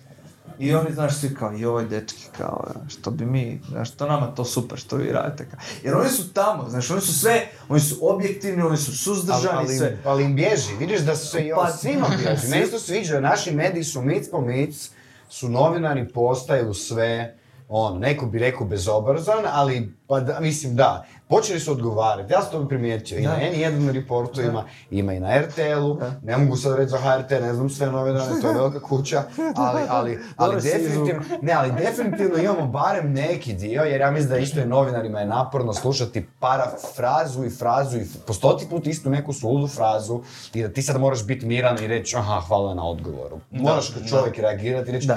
I 0.59 0.75
oni, 0.75 0.93
znaš, 0.95 1.17
svi 1.17 1.35
kao, 1.35 1.53
joj, 1.53 1.85
dečki, 1.85 2.25
kao, 2.39 2.65
što 2.89 3.11
bi 3.11 3.27
mi, 3.27 3.61
znaš, 3.69 3.91
to 3.91 4.07
nama 4.07 4.27
to 4.27 4.45
super, 4.45 4.79
što 4.79 4.97
vi 4.97 5.13
radite, 5.13 5.49
kao. 5.51 5.59
Jer 5.83 5.95
oni 5.95 6.09
su 6.11 6.33
tamo, 6.33 6.69
znaš, 6.69 6.91
oni 6.91 7.01
su 7.01 7.19
sve, 7.19 7.49
oni 7.69 7.81
su 7.81 7.99
objektivni, 8.03 8.63
oni 8.63 8.77
su 8.77 8.99
suzdržani, 8.99 9.59
ali, 9.59 9.77
sve. 9.77 9.99
ali 10.05 10.25
im 10.25 10.35
bježi, 10.35 10.75
vidiš 10.79 11.01
da 11.01 11.17
su 11.17 11.27
se 11.27 11.47
i 11.47 11.51
Pa- 11.55 11.73
svima 11.73 12.07
bježi. 12.09 12.49
Meni 12.49 12.67
se 12.67 12.79
sviđa, 12.79 13.21
naši 13.21 13.51
mediji 13.55 13.85
su 13.85 14.03
mic 14.03 14.31
po 14.31 14.41
mic, 14.41 14.91
su 15.29 15.49
novinari 15.49 16.09
postaju 16.09 16.75
sve, 16.75 17.39
on, 17.69 17.99
neko 17.99 18.27
bi 18.27 18.39
rekao 18.39 18.67
bezobrazan, 18.67 19.45
ali, 19.53 19.95
pa 20.07 20.21
da, 20.21 20.41
mislim 20.41 20.77
da, 20.77 21.07
počeli 21.29 21.61
su 21.61 21.73
odgovarati, 21.73 22.33
ja 22.33 22.43
sam 22.43 22.51
to 22.51 22.69
primijetio, 22.69 23.19
i 23.19 23.23
na 23.23 23.31
Da. 23.31 23.41
N1 23.41 23.93
reportu 23.93 24.41
ima, 24.41 24.65
ima 24.91 25.13
i 25.13 25.21
na 25.21 25.41
RTL-u, 25.41 25.99
ne 26.23 26.37
mogu 26.37 26.57
sad 26.57 26.77
reći 26.77 26.91
za 26.91 26.99
HRT, 26.99 27.31
ne 27.31 27.55
znam 27.55 27.71
sve 27.71 27.87
novinare, 27.87 28.41
to 28.43 28.49
je 28.49 28.55
velika 28.55 28.81
kuća, 28.81 29.23
ali, 29.57 29.81
ali, 29.89 30.19
ali 30.37 30.63
definitivno, 30.63 31.23
ne, 31.43 31.53
ali 31.53 31.73
definitivno 31.73 32.39
imamo 32.39 32.67
barem 32.67 33.13
neki 33.13 33.55
dio, 33.55 33.83
jer 33.83 34.01
ja 34.01 34.11
mislim 34.11 34.31
da 34.31 34.39
isto 34.39 34.61
je 34.61 34.67
novinarima 34.67 35.21
je 35.21 35.27
naporno 35.27 35.73
slušati 35.73 36.27
parafrazu 36.41 37.45
i 37.45 37.51
frazu 37.51 37.99
i 37.99 38.07
po 38.27 38.33
stoti 38.33 38.67
put 38.71 38.87
istu 38.87 39.11
neku 39.11 39.33
suludu 39.33 39.67
frazu 39.67 40.21
i 40.55 40.63
da 40.63 40.69
ti 40.69 40.83
sad 40.83 41.01
moraš 41.01 41.27
biti 41.27 41.47
miran 41.47 41.85
i 41.85 41.87
reći 41.87 42.17
aha, 42.17 42.41
hvala 42.41 42.75
na 42.75 42.89
odgovoru. 42.89 43.39
Moraš 43.51 43.91
kao 43.91 44.03
čovjek 44.09 44.39
reagirati 44.39 44.91
i 44.91 44.93
reći 44.93 45.09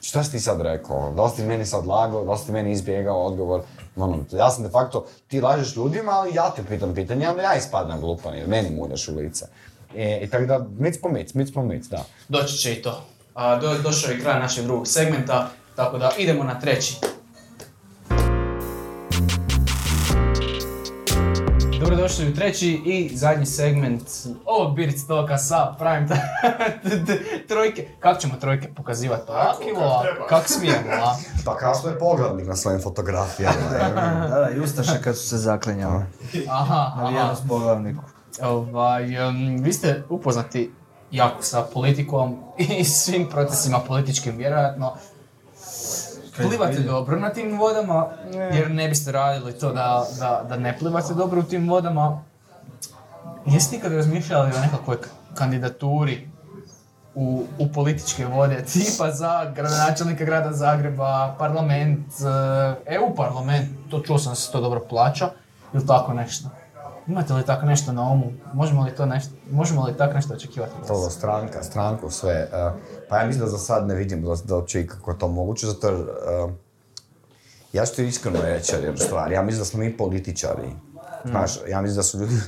šta 0.00 0.24
si 0.24 0.30
ti 0.32 0.40
sad 0.40 0.60
rekao, 0.60 1.12
da 1.16 1.24
li 1.24 1.30
si 1.36 1.42
meni 1.42 1.66
sad 1.66 1.86
lagao, 1.86 2.24
da 2.24 2.32
li 2.32 2.38
si 2.38 2.52
meni 2.52 2.72
izbjegao 2.72 3.26
odgovor. 3.26 3.60
Ono, 3.96 4.24
ja 4.32 4.50
sam 4.50 4.62
de 4.64 4.70
facto, 4.70 5.06
ti 5.28 5.40
lažeš 5.40 5.76
ljudima, 5.76 6.12
ali 6.12 6.34
ja 6.34 6.50
te 6.56 6.62
pitam 6.68 6.94
pitanje, 6.94 7.28
onda 7.28 7.42
ja 7.42 7.54
ispadnem 7.54 8.00
glupan 8.00 8.34
jer 8.34 8.48
meni 8.48 8.70
mudaš 8.70 9.08
u 9.08 9.16
lice. 9.16 9.46
E, 9.96 10.20
I 10.22 10.30
tako 10.30 10.46
da, 10.46 10.66
mic 10.78 11.00
po 11.02 11.08
mic, 11.08 11.34
mic 11.34 11.52
po 11.54 11.62
mic, 11.62 11.86
da. 11.86 12.04
Doći 12.28 12.56
će 12.56 12.72
i 12.72 12.82
to. 12.82 13.04
A, 13.34 13.56
do, 13.56 13.78
došao 13.78 14.10
je 14.10 14.20
kraj 14.20 14.40
našeg 14.40 14.64
drugog 14.64 14.88
segmenta, 14.88 15.48
tako 15.76 15.98
da 15.98 16.12
idemo 16.18 16.44
na 16.44 16.60
treći. 16.60 16.96
Dobrodošli 21.86 22.28
u 22.28 22.34
treći 22.34 22.68
i 22.84 23.16
zadnji 23.16 23.46
segment 23.46 24.02
ovog 24.44 24.76
Beard 24.76 24.94
Talka 25.08 25.38
sa 25.38 25.74
Prime 25.78 26.06
Time. 26.06 26.98
trojke. 27.48 27.88
Kako 28.00 28.20
ćemo 28.20 28.34
trojke 28.40 28.74
pokazivati? 28.74 29.30
Ovako 29.30 29.62
ili 29.62 29.76
ovako? 29.76 30.26
Kako 30.28 30.48
smijemo, 30.48 30.90
a? 31.02 31.16
Pa 31.44 31.56
kao 31.56 31.74
što 31.74 31.88
je 31.88 31.98
poglavnik 31.98 32.46
na 32.46 32.56
svojim 32.56 32.82
fotografijama. 32.82 33.54
Da, 33.70 34.28
da, 34.28 34.50
i 34.56 34.60
Ustaše 34.60 35.02
kad 35.02 35.16
su 35.16 35.28
se 35.28 35.38
zaklinjali. 35.38 36.04
Aha, 36.48 36.74
Na 36.74 36.92
aha. 36.94 37.08
vijenost 37.08 37.42
poglavniku. 37.48 38.02
Ovaj, 38.42 39.28
em, 39.28 39.62
vi 39.62 39.72
ste 39.72 40.02
upoznati 40.08 40.72
jako 41.10 41.42
sa 41.42 41.62
politikom 41.62 42.36
i 42.58 42.84
svim 42.84 43.28
procesima 43.28 43.78
političkim, 43.78 44.36
vjerojatno. 44.36 44.96
Plivate 46.36 46.78
dobro 46.78 47.20
na 47.20 47.30
tim 47.30 47.58
vodama, 47.58 48.06
jer 48.52 48.70
ne 48.70 48.88
biste 48.88 49.12
radili 49.12 49.52
to 49.52 49.72
da, 49.72 50.06
da, 50.18 50.44
da 50.48 50.56
ne 50.56 50.78
plivate 50.78 51.14
dobro 51.14 51.40
u 51.40 51.42
tim 51.42 51.68
vodama. 51.68 52.22
Jeste 53.46 53.76
ikad 53.76 53.92
razmišljali 53.92 54.52
o 54.56 54.60
nekakvoj 54.60 54.96
kandidaturi 55.34 56.28
u, 57.14 57.44
u 57.58 57.68
političke 57.72 58.26
vode, 58.26 58.64
tipa 58.72 59.10
za 59.10 59.52
gradonačelnika 59.54 60.24
grada 60.24 60.52
Zagreba, 60.52 61.34
parlament, 61.38 62.06
eh, 62.86 62.94
EU 62.94 63.14
parlament, 63.14 63.68
to 63.90 64.00
čuo 64.00 64.18
sam 64.18 64.32
da 64.32 64.36
se 64.36 64.52
to 64.52 64.60
dobro 64.60 64.80
plaća, 64.88 65.30
ili 65.74 65.86
tako 65.86 66.12
nešto. 66.12 66.48
Imate 67.06 67.34
li 67.34 67.44
tako 67.44 67.66
nešto 67.66 67.92
na 67.92 68.02
umu? 68.02 68.32
Možemo 68.54 68.84
li 68.84 68.94
to 68.94 69.06
nešto, 69.06 69.34
možemo 69.50 69.84
li 69.84 69.96
tako 69.96 70.14
nešto 70.14 70.34
očekivati? 70.34 70.72
To 70.86 71.10
stranka, 71.10 71.62
stranku, 71.62 72.10
sve. 72.10 72.32
e, 72.32 72.70
pa 73.08 73.18
ja 73.18 73.26
mislim 73.26 73.44
da 73.44 73.50
za 73.50 73.58
sad 73.58 73.86
ne 73.86 73.94
vidim 73.94 74.22
da, 74.22 74.34
da 74.44 74.66
će 74.66 74.80
ikako 74.80 75.14
to 75.14 75.28
moguće, 75.28 75.66
zato 75.66 75.88
jer... 75.88 76.00
e, 76.00 76.66
ja 77.72 77.86
ću 77.86 77.94
ti 77.94 78.06
iskreno 78.06 78.40
reći 78.42 78.74
jednu 78.74 78.98
stvar, 78.98 79.32
ja 79.32 79.42
mislim 79.42 79.60
da 79.60 79.64
smo 79.64 79.80
mi 79.80 79.96
političari. 79.96 80.68
Znaš, 81.24 81.58
ja 81.68 81.80
mislim 81.80 81.96
da 81.96 82.02
su 82.02 82.18
ljudi... 82.18 82.34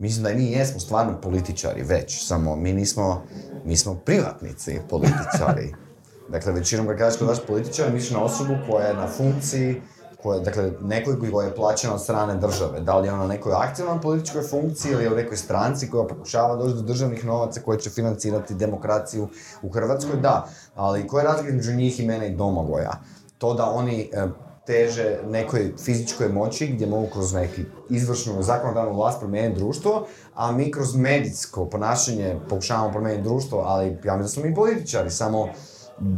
Mislim 0.00 0.24
da 0.24 0.30
i 0.30 0.34
mi 0.34 0.50
jesmo 0.50 0.80
stvarno 0.80 1.20
političari 1.20 1.82
već, 1.82 2.26
samo 2.26 2.56
mi 2.56 2.72
nismo, 2.72 3.22
mi 3.64 3.76
smo 3.76 3.94
privatnici 3.94 4.80
političari. 4.90 5.74
dakle, 6.32 6.52
većinom 6.52 6.86
kad 6.86 6.98
kažeš 6.98 7.18
kod 7.18 7.28
vas 7.28 7.40
političar, 7.40 7.92
misliš 7.92 8.10
na 8.10 8.22
osobu 8.22 8.54
koja 8.70 8.86
je 8.86 8.94
na 8.94 9.06
funkciji, 9.06 9.82
koja, 10.22 10.40
dakle, 10.40 10.72
nekoj 10.80 11.30
koja 11.30 11.46
je 11.46 11.54
plaćena 11.54 11.94
od 11.94 12.02
strane 12.02 12.34
države. 12.34 12.80
Da 12.80 12.98
li 12.98 13.06
je 13.08 13.12
ona 13.12 13.22
na 13.22 13.28
nekoj 13.28 13.52
aktivnoj 13.52 14.00
političkoj 14.00 14.42
funkciji 14.42 14.92
ili 14.92 15.08
u 15.08 15.16
nekoj 15.16 15.36
stranci 15.36 15.90
koja 15.90 16.06
pokušava 16.06 16.56
doći 16.56 16.74
do 16.74 16.82
državnih 16.82 17.24
novaca 17.24 17.60
koje 17.60 17.78
će 17.78 17.90
financirati 17.90 18.54
demokraciju 18.54 19.28
u 19.62 19.68
Hrvatskoj, 19.68 20.16
da. 20.16 20.48
Ali 20.74 21.06
koja 21.06 21.22
je 21.22 21.28
razlika 21.28 21.48
između 21.48 21.72
njih 21.72 22.00
i 22.00 22.06
mene 22.06 22.28
i 22.28 22.36
Domagoja? 22.36 22.92
To 23.38 23.54
da 23.54 23.70
oni 23.70 24.10
e, 24.12 24.26
teže 24.66 25.18
nekoj 25.26 25.72
fizičkoj 25.84 26.28
moći 26.28 26.66
gdje 26.66 26.86
mogu 26.86 27.06
kroz 27.12 27.32
neki 27.32 27.64
izvršnu 27.90 28.42
zakonodavnu 28.42 28.94
vlast 28.94 29.18
promijeniti 29.18 29.60
društvo, 29.60 30.06
a 30.34 30.52
mi 30.52 30.72
kroz 30.72 30.96
medijsko 30.96 31.66
ponašanje 31.66 32.36
pokušavamo 32.48 32.92
promijeniti 32.92 33.28
društvo, 33.28 33.62
ali 33.66 33.98
ja 34.04 34.16
mislim 34.16 34.22
da 34.22 34.28
smo 34.28 34.42
mi 34.42 34.54
političari, 34.54 35.10
samo 35.10 35.48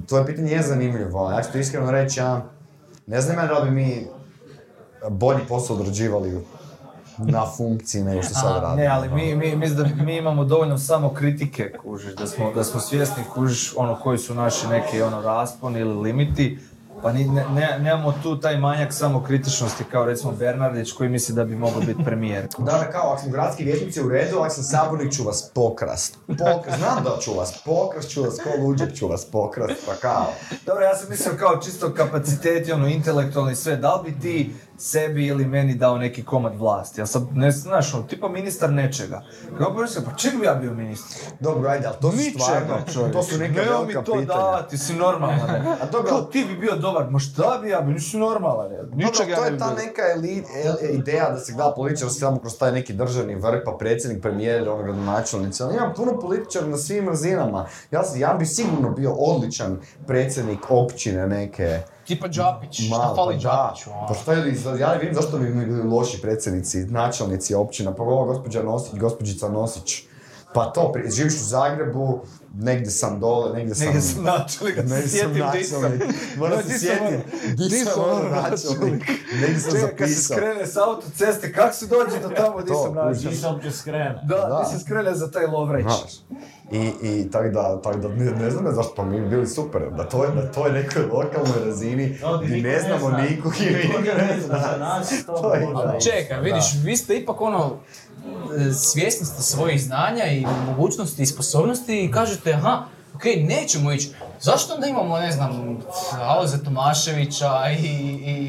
tvoje 0.07 0.27
pitanje 0.27 0.53
je 0.53 0.63
zanimljivo. 0.63 1.31
Ja 1.31 1.43
ću 1.43 1.53
ti 1.53 1.59
iskreno 1.59 1.91
reći, 1.91 2.21
ja 2.21 2.51
ne 3.11 3.21
znam 3.21 3.39
ja 3.39 3.47
da 3.47 3.61
bi 3.61 3.71
mi 3.71 4.07
bolji 5.11 5.41
posao 5.49 5.77
odrađivali 5.77 6.41
na 7.19 7.47
funkciji 7.57 8.05
nego 8.05 8.23
što 8.23 8.35
sad 8.35 8.63
radimo. 8.63 8.75
Ne, 8.75 8.87
ali 8.87 9.09
mi, 9.09 9.35
mi, 9.35 9.57
mislim 9.57 9.79
da 9.79 10.05
mi 10.05 10.17
imamo 10.17 10.45
dovoljno 10.45 10.79
samo 10.79 11.15
kritike, 11.15 11.73
kužiš, 11.83 12.15
da 12.15 12.27
smo, 12.27 12.53
da 12.53 12.65
smo 12.65 12.81
svjesni, 12.81 13.23
kužiš, 13.35 13.75
ono, 13.77 13.97
koji 13.97 14.19
su 14.19 14.35
naši 14.35 14.67
neki, 14.67 15.03
ono, 15.03 15.23
rasponi 15.23 15.81
ili 15.81 15.95
limiti, 15.95 16.59
pa 17.03 17.13
ni, 17.13 17.25
ne, 17.29 17.45
ne- 17.55 17.79
nemamo 17.79 18.15
tu 18.23 18.41
taj 18.41 18.59
manjak 18.59 18.93
samo 18.93 19.25
kritičnosti 19.25 19.85
kao 19.91 20.05
recimo 20.05 20.33
Bernardić 20.33 20.93
koji 20.93 21.09
misli 21.11 21.35
da 21.35 21.45
bi 21.45 21.57
mogao 21.57 21.81
biti 21.81 22.05
premijer. 22.05 22.49
Da, 22.59 22.73
da, 22.73 22.91
kao, 22.91 23.13
ako 23.13 23.23
smo 23.23 23.31
gradski 23.31 23.65
vijećnici 23.65 24.03
u 24.03 24.09
redu, 24.09 24.39
ako 24.39 24.51
sam 24.51 24.65
sabornik 24.65 25.13
ću 25.13 25.25
vas 25.25 25.51
pokrast. 25.55 26.19
Pok- 26.29 26.77
znam 26.79 27.05
da 27.05 27.17
ću 27.21 27.35
vas 27.35 27.63
pokrast, 27.65 28.11
ću 28.11 28.23
vas 28.23 28.37
ko 28.45 28.63
luđak 28.63 28.95
ću 28.95 29.09
vas 29.09 29.25
pokrast, 29.25 29.75
pa 29.87 29.95
kao. 29.95 30.27
Dobro, 30.67 30.85
ja 30.85 30.97
sam 30.97 31.11
mislio 31.11 31.35
kao 31.39 31.57
čisto 31.57 31.95
kapaciteti, 31.95 32.73
ono, 32.73 32.87
intelektualni 32.89 33.57
sve, 33.57 33.77
da 33.77 33.95
li 33.95 34.11
bi 34.11 34.21
ti 34.21 34.55
sebi 34.81 35.27
ili 35.27 35.45
meni 35.47 35.75
dao 35.75 35.99
neki 35.99 36.25
komad 36.25 36.57
vlasti? 36.57 37.01
Ja 37.01 37.07
sad, 37.07 37.23
ne 37.33 37.51
znaš, 37.51 37.95
ono, 37.95 38.03
tipa 38.03 38.29
ministar 38.29 38.71
nečega. 38.71 39.23
Kako 39.59 39.73
bi 39.73 39.83
rekao, 39.83 40.03
pa 40.05 40.17
čeg 40.17 40.33
bi 40.35 40.47
ja 40.47 40.55
bio 40.55 40.73
ministar? 40.73 41.33
Dobro, 41.41 41.71
ajde, 41.71 41.87
ali 41.87 41.97
to 42.01 42.13
su 42.13 42.19
stvarno, 42.35 42.77
čovječe. 42.85 43.13
to 43.13 43.23
su 43.23 43.39
neka 43.39 43.55
Nemoj 43.55 43.73
velika 43.73 44.01
mi 44.01 44.05
to 44.07 44.13
pitanja. 44.13 44.27
davati, 44.27 44.79
si 44.79 44.95
normalan. 44.95 45.39
Ne? 45.49 45.71
A 45.73 45.87
dobro, 45.87 46.09
Kao 46.09 46.23
ti 46.23 46.45
bi 46.45 46.57
bio 46.57 46.77
dobar, 46.77 47.11
ma 47.11 47.19
šta 47.19 47.59
bi 47.63 47.69
ja 47.69 47.81
bio, 47.81 47.95
nisi 47.95 48.19
normalan. 48.19 48.71
Ne? 48.71 48.79
Ničeg 48.97 49.13
Dobro, 49.19 49.25
ja 49.27 49.37
to 49.37 49.43
ne 49.43 49.49
je 49.49 49.59
ta 49.59 49.75
neka 49.77 50.03
eli- 50.15 50.45
el- 50.65 50.95
ideja 50.95 51.31
da 51.31 51.39
se 51.39 51.53
gleda 51.53 51.73
političar 51.73 52.09
samo 52.11 52.39
kroz 52.39 52.59
taj 52.59 52.73
neki 52.73 52.93
državni 52.93 53.35
vrh, 53.35 53.61
pa 53.65 53.73
predsjednik, 53.73 54.23
premijer, 54.23 54.69
ono 54.69 54.83
gradonačelnici. 54.83 55.63
Ali 55.63 55.77
ima 55.77 55.93
puno 55.93 56.21
političara 56.21 56.67
na 56.67 56.77
svim 56.79 57.09
razinama. 57.09 57.67
Ja, 57.91 58.03
sam- 58.03 58.21
ja 58.21 58.35
bi 58.35 58.47
sigurno 58.47 58.91
bio 58.91 59.13
odličan 59.13 59.79
predsjednik 60.07 60.71
općine 60.71 61.27
neke. 61.29 61.81
Tipa 62.11 62.29
Đapić, 62.29 62.81
šta 62.81 62.99
Malo, 62.99 63.17
fali 63.17 63.35
pa 63.35 63.43
da. 63.43 63.49
Đapiću? 63.49 63.91
ono? 63.91 64.07
Pa 64.09 64.15
šta 64.15 64.33
je, 64.33 64.55
ja 64.79 64.89
ne 64.89 64.99
vidim 64.99 65.15
zašto 65.15 65.39
bi 65.39 65.45
mi 65.47 65.67
bili 65.67 65.83
loši 65.85 66.21
predsjednici, 66.21 66.79
načelnici 66.79 67.55
općina, 67.55 67.95
pa 67.95 68.03
ova 68.03 68.27
gospođa 68.27 68.63
Nosić, 68.63 68.95
gospođica 68.95 69.49
Nosić. 69.49 70.03
Pa 70.55 70.65
to, 70.65 70.93
pri- 70.95 71.11
živiš 71.11 71.35
u 71.35 71.45
Zagrebu, 71.45 72.21
negdje 72.55 72.91
sam 72.91 73.21
dole, 73.21 73.53
negdje 73.53 73.75
sam... 73.75 73.87
Negdje 73.87 74.03
sam 74.03 74.25
načelnik, 74.25 74.75
kad 74.77 74.89
se 74.89 74.95
Negdje 74.95 75.09
sam 75.11 75.19
sjetim 75.29 75.47
di 75.53 75.65
sam. 75.65 75.83
Moram 76.39 76.57
Da, 76.57 76.63
se 76.63 76.69
di 76.69 76.71
sam 76.71 76.79
sjetim. 76.81 77.07
ono- 77.07 77.57
Di 77.57 77.69
di 77.69 77.77
sam 77.77 77.87
sam 77.87 78.03
ono 78.05 78.13
ono 78.13 78.29
načelnik. 78.31 79.09
Negdje 79.35 79.61
sam 79.61 79.71
Čekaj, 79.73 79.91
kad 79.91 80.09
se 80.09 80.15
zapisao. 80.15 80.37
skrene 80.37 80.67
s 80.67 80.77
autoceste, 80.79 81.53
kako 81.53 81.75
se 81.75 81.87
dođe 81.87 82.21
do 82.21 82.29
tamo 82.31 82.59
gdje 82.59 82.69
To, 82.69 82.83
sam 82.85 82.95
načelnik? 82.95 83.31
Ti 83.31 83.37
se 83.37 83.47
uopće 83.47 83.71
skrene. 83.73 84.21
Da, 84.25 84.37
Da. 84.39 84.65
ti 84.65 84.71
se 84.71 84.81
skrene 84.81 85.15
za 85.15 85.31
taj 85.31 85.47
Lovreć. 85.47 85.87
I, 86.73 86.79
i 87.03 87.31
tak 87.31 87.53
da, 87.53 87.81
tak 87.81 87.97
da 87.97 88.09
ne, 88.09 88.25
ne 88.25 88.51
znam 88.51 88.75
zašto, 88.75 88.93
pa 88.97 89.05
mi 89.05 89.21
bi 89.21 89.29
bili 89.29 89.47
super, 89.47 89.83
da 89.91 90.05
to 90.05 90.25
je 90.25 90.35
na 90.35 90.43
toj 90.45 90.73
nekoj 90.73 91.03
lokalnoj 91.05 91.65
razini, 91.67 92.19
gdje 92.43 92.63
ne 92.63 92.81
znamo 92.81 93.11
nikog 93.21 93.53
i 93.59 93.65
mi 93.65 93.77
Niko 93.79 94.01
ne 94.01 94.41
zna. 94.41 94.59
Za 94.61 94.77
nas 94.79 95.11
to 95.27 95.33
To 95.33 95.55
je 95.55 95.61
možda 95.63 95.83
da. 95.83 95.97
i- 95.97 96.01
Čekaj, 96.03 96.41
vidiš, 96.41 96.65
vi 96.85 96.97
ste 96.97 97.17
ipak 97.17 97.41
ono, 97.41 97.77
e, 98.61 98.73
svjesni 98.73 99.27
ste 99.27 99.43
svojih 99.43 99.83
znanja 99.83 100.25
i 100.25 100.47
mogućnosti 100.67 101.23
i 101.23 101.27
sposobnosti 101.27 102.01
i 102.01 102.11
kažete, 102.11 102.53
aha, 102.53 102.83
ok, 103.15 103.25
nećemo 103.39 103.93
ići. 103.93 104.11
Zašto 104.41 104.75
onda 104.75 104.87
imamo, 104.87 105.19
ne 105.19 105.33
znam, 105.33 105.79
Alojza 106.15 106.59
Tomaševića 106.59 107.51
i, 107.73 107.87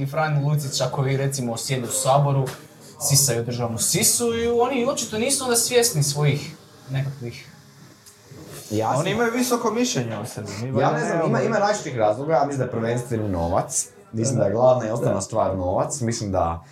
i 0.01 0.07
Franju 0.07 0.47
Lucića 0.47 0.86
koji 0.86 1.17
recimo 1.17 1.57
sjede 1.57 1.84
u 1.84 1.91
saboru, 1.93 2.45
sisaju 3.01 3.43
državnu 3.43 3.78
sisu 3.78 4.34
i 4.36 4.47
oni 4.49 4.86
očito 4.86 5.17
nisu 5.17 5.43
onda 5.43 5.55
svjesni 5.55 6.03
svojih 6.03 6.51
nekakvih 6.89 7.47
Ja 8.72 8.93
Oni 8.97 9.11
imaju 9.11 9.32
visoko 9.32 9.72
mišljenje 9.72 10.17
o 10.17 10.26
sebi. 10.26 10.47
Mi 10.61 10.82
Ja 10.82 10.91
ne 10.91 11.05
znam, 11.05 11.28
ima, 11.28 11.41
ima 11.41 11.57
različitih 11.57 11.97
razloga, 11.97 12.34
ja 12.34 12.45
mislim 12.45 12.57
da 12.57 12.63
je 12.63 12.72
prvenstveno 12.72 13.28
novac. 13.28 13.88
Mislim 14.11 14.39
da 14.39 14.45
je 14.45 14.51
glavna 14.51 14.88
i 14.88 14.91
osnovna 14.91 15.22
stvar 15.22 15.57
novac. 15.57 16.01
Mislim 16.01 16.32
da... 16.32 16.63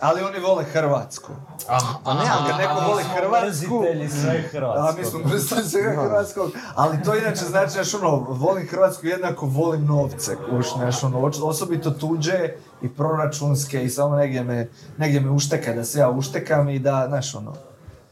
Ali 0.00 0.22
oni 0.22 0.38
vole 0.38 0.64
Hrvatsku. 0.64 1.32
Aha, 1.68 1.98
A 2.04 2.14
ne, 2.14 2.20
ali 2.32 2.50
kad 2.50 2.58
neko 2.58 2.80
voli 2.88 3.02
Hrvatsku... 3.02 3.84
Sve 4.22 4.42
Hrvatsko. 4.50 4.88
A 4.88 4.92
mi 4.98 5.04
smo 5.04 5.18
mrzitelji 5.18 5.68
svega 5.68 5.90
hrvatskog, 5.90 6.50
ali 6.74 7.02
to 7.02 7.16
inače 7.16 7.44
znači, 7.44 7.72
znaš 7.72 7.94
ono, 7.94 8.16
volim 8.28 8.68
Hrvatsku 8.68 9.06
jednako 9.06 9.46
volim 9.46 9.86
novce, 9.86 10.36
kuš, 10.50 10.74
znaš 10.74 11.04
ono, 11.04 11.30
osobito 11.42 11.90
tuđe 11.90 12.54
i 12.82 12.88
proračunske 12.88 13.84
i 13.84 13.90
samo 13.90 14.16
negdje 14.16 14.44
me, 14.44 14.68
negdje 14.96 15.20
me 15.20 15.30
ušteka, 15.30 15.72
da 15.72 15.84
se 15.84 15.98
ja 15.98 16.10
uštekam 16.10 16.68
i 16.68 16.78
da, 16.78 17.04
znaš 17.08 17.34
ono, 17.34 17.52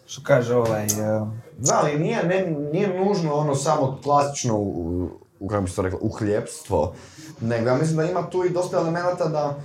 što 0.07 0.23
kaže 0.25 0.57
ovaj, 0.57 0.85
eh, 0.85 1.27
Da, 1.61 1.81
ali 1.83 1.99
nije, 1.99 2.25
ne, 2.25 2.47
nije 2.73 3.05
nužno 3.05 3.35
ono 3.35 3.55
samo 3.55 3.99
klasično 4.03 4.57
u, 4.57 5.09
u, 5.41 5.49
kako 5.49 5.63
bi 5.63 5.71
se 5.71 5.77
to 5.77 5.83
reklo, 5.83 5.99
uhljepstvo. 6.03 6.95
Nego 7.41 7.69
ja 7.69 7.77
mislim 7.77 7.97
da 7.97 8.05
ima 8.05 8.31
tu 8.31 8.45
i 8.45 8.51
dosta 8.51 8.77
elemenata 8.77 9.29
da 9.29 9.61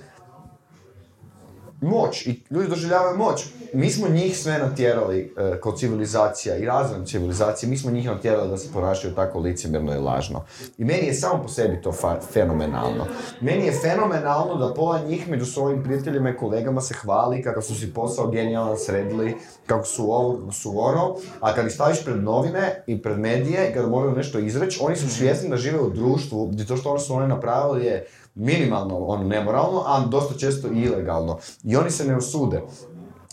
moć 1.86 2.26
i 2.28 2.42
ljudi 2.50 2.70
doživljavaju 2.70 3.18
moć. 3.18 3.46
Mi 3.74 3.90
smo 3.90 4.08
njih 4.08 4.38
sve 4.38 4.58
natjerali 4.58 5.34
e, 5.38 5.60
kao 5.64 5.72
civilizacija 5.72 6.58
i 6.58 6.66
razvojem 6.66 7.06
civilizacije, 7.06 7.70
mi 7.70 7.78
smo 7.78 7.92
njih 7.92 8.06
natjerali 8.06 8.50
da 8.50 8.58
se 8.58 8.74
ponašaju 8.74 9.16
tako 9.16 9.40
licemjerno 9.40 9.96
i 9.96 10.00
lažno. 10.00 10.44
I 10.78 10.86
meni 10.86 11.08
je 11.08 11.14
samo 11.14 11.44
po 11.44 11.50
sebi 11.50 11.82
to 11.82 11.92
fa- 11.92 12.22
fenomenalno. 12.34 13.06
Meni 13.42 13.66
je 13.66 13.72
fenomenalno 13.72 14.56
da 14.56 14.74
pola 14.74 15.00
njih 15.00 15.30
među 15.30 15.46
svojim 15.46 15.84
prijateljima 15.84 16.30
i 16.30 16.38
kolegama 16.38 16.82
se 16.82 16.94
hvali 16.94 17.44
kako 17.44 17.62
su 17.62 17.76
si 17.76 17.94
posao 17.94 18.28
genijalno 18.28 18.76
sredili, 18.76 19.36
kako 19.66 19.86
su 19.86 20.12
ovo, 20.12 20.38
kako 20.38 20.52
su 20.54 20.80
ono, 20.80 21.16
a 21.40 21.56
kad 21.56 21.66
ih 21.66 21.74
staviš 21.74 22.06
pred 22.06 22.24
novine 22.24 22.84
i 22.88 23.02
pred 23.02 23.20
medije 23.20 23.70
i 23.70 23.74
kada 23.74 23.88
moraju 23.88 24.16
nešto 24.16 24.40
izreći, 24.40 24.80
oni 24.82 24.96
su 24.96 25.10
svjesni 25.10 25.50
da 25.50 25.58
žive 25.58 25.80
u 25.80 25.90
društvu 25.90 26.48
gdje 26.48 26.66
to 26.66 26.78
što 26.78 26.90
ono 26.90 27.00
su 27.00 27.14
oni 27.14 27.28
napravili 27.28 27.86
je 27.86 28.08
minimalno 28.36 28.98
ono 28.98 29.24
nemoralno, 29.24 29.84
a 29.86 30.06
dosta 30.06 30.38
često 30.38 30.68
i 30.68 30.82
ilegalno. 30.82 31.38
I 31.64 31.76
oni 31.76 31.92
se 31.92 32.08
ne 32.08 32.18
usude. 32.18 32.62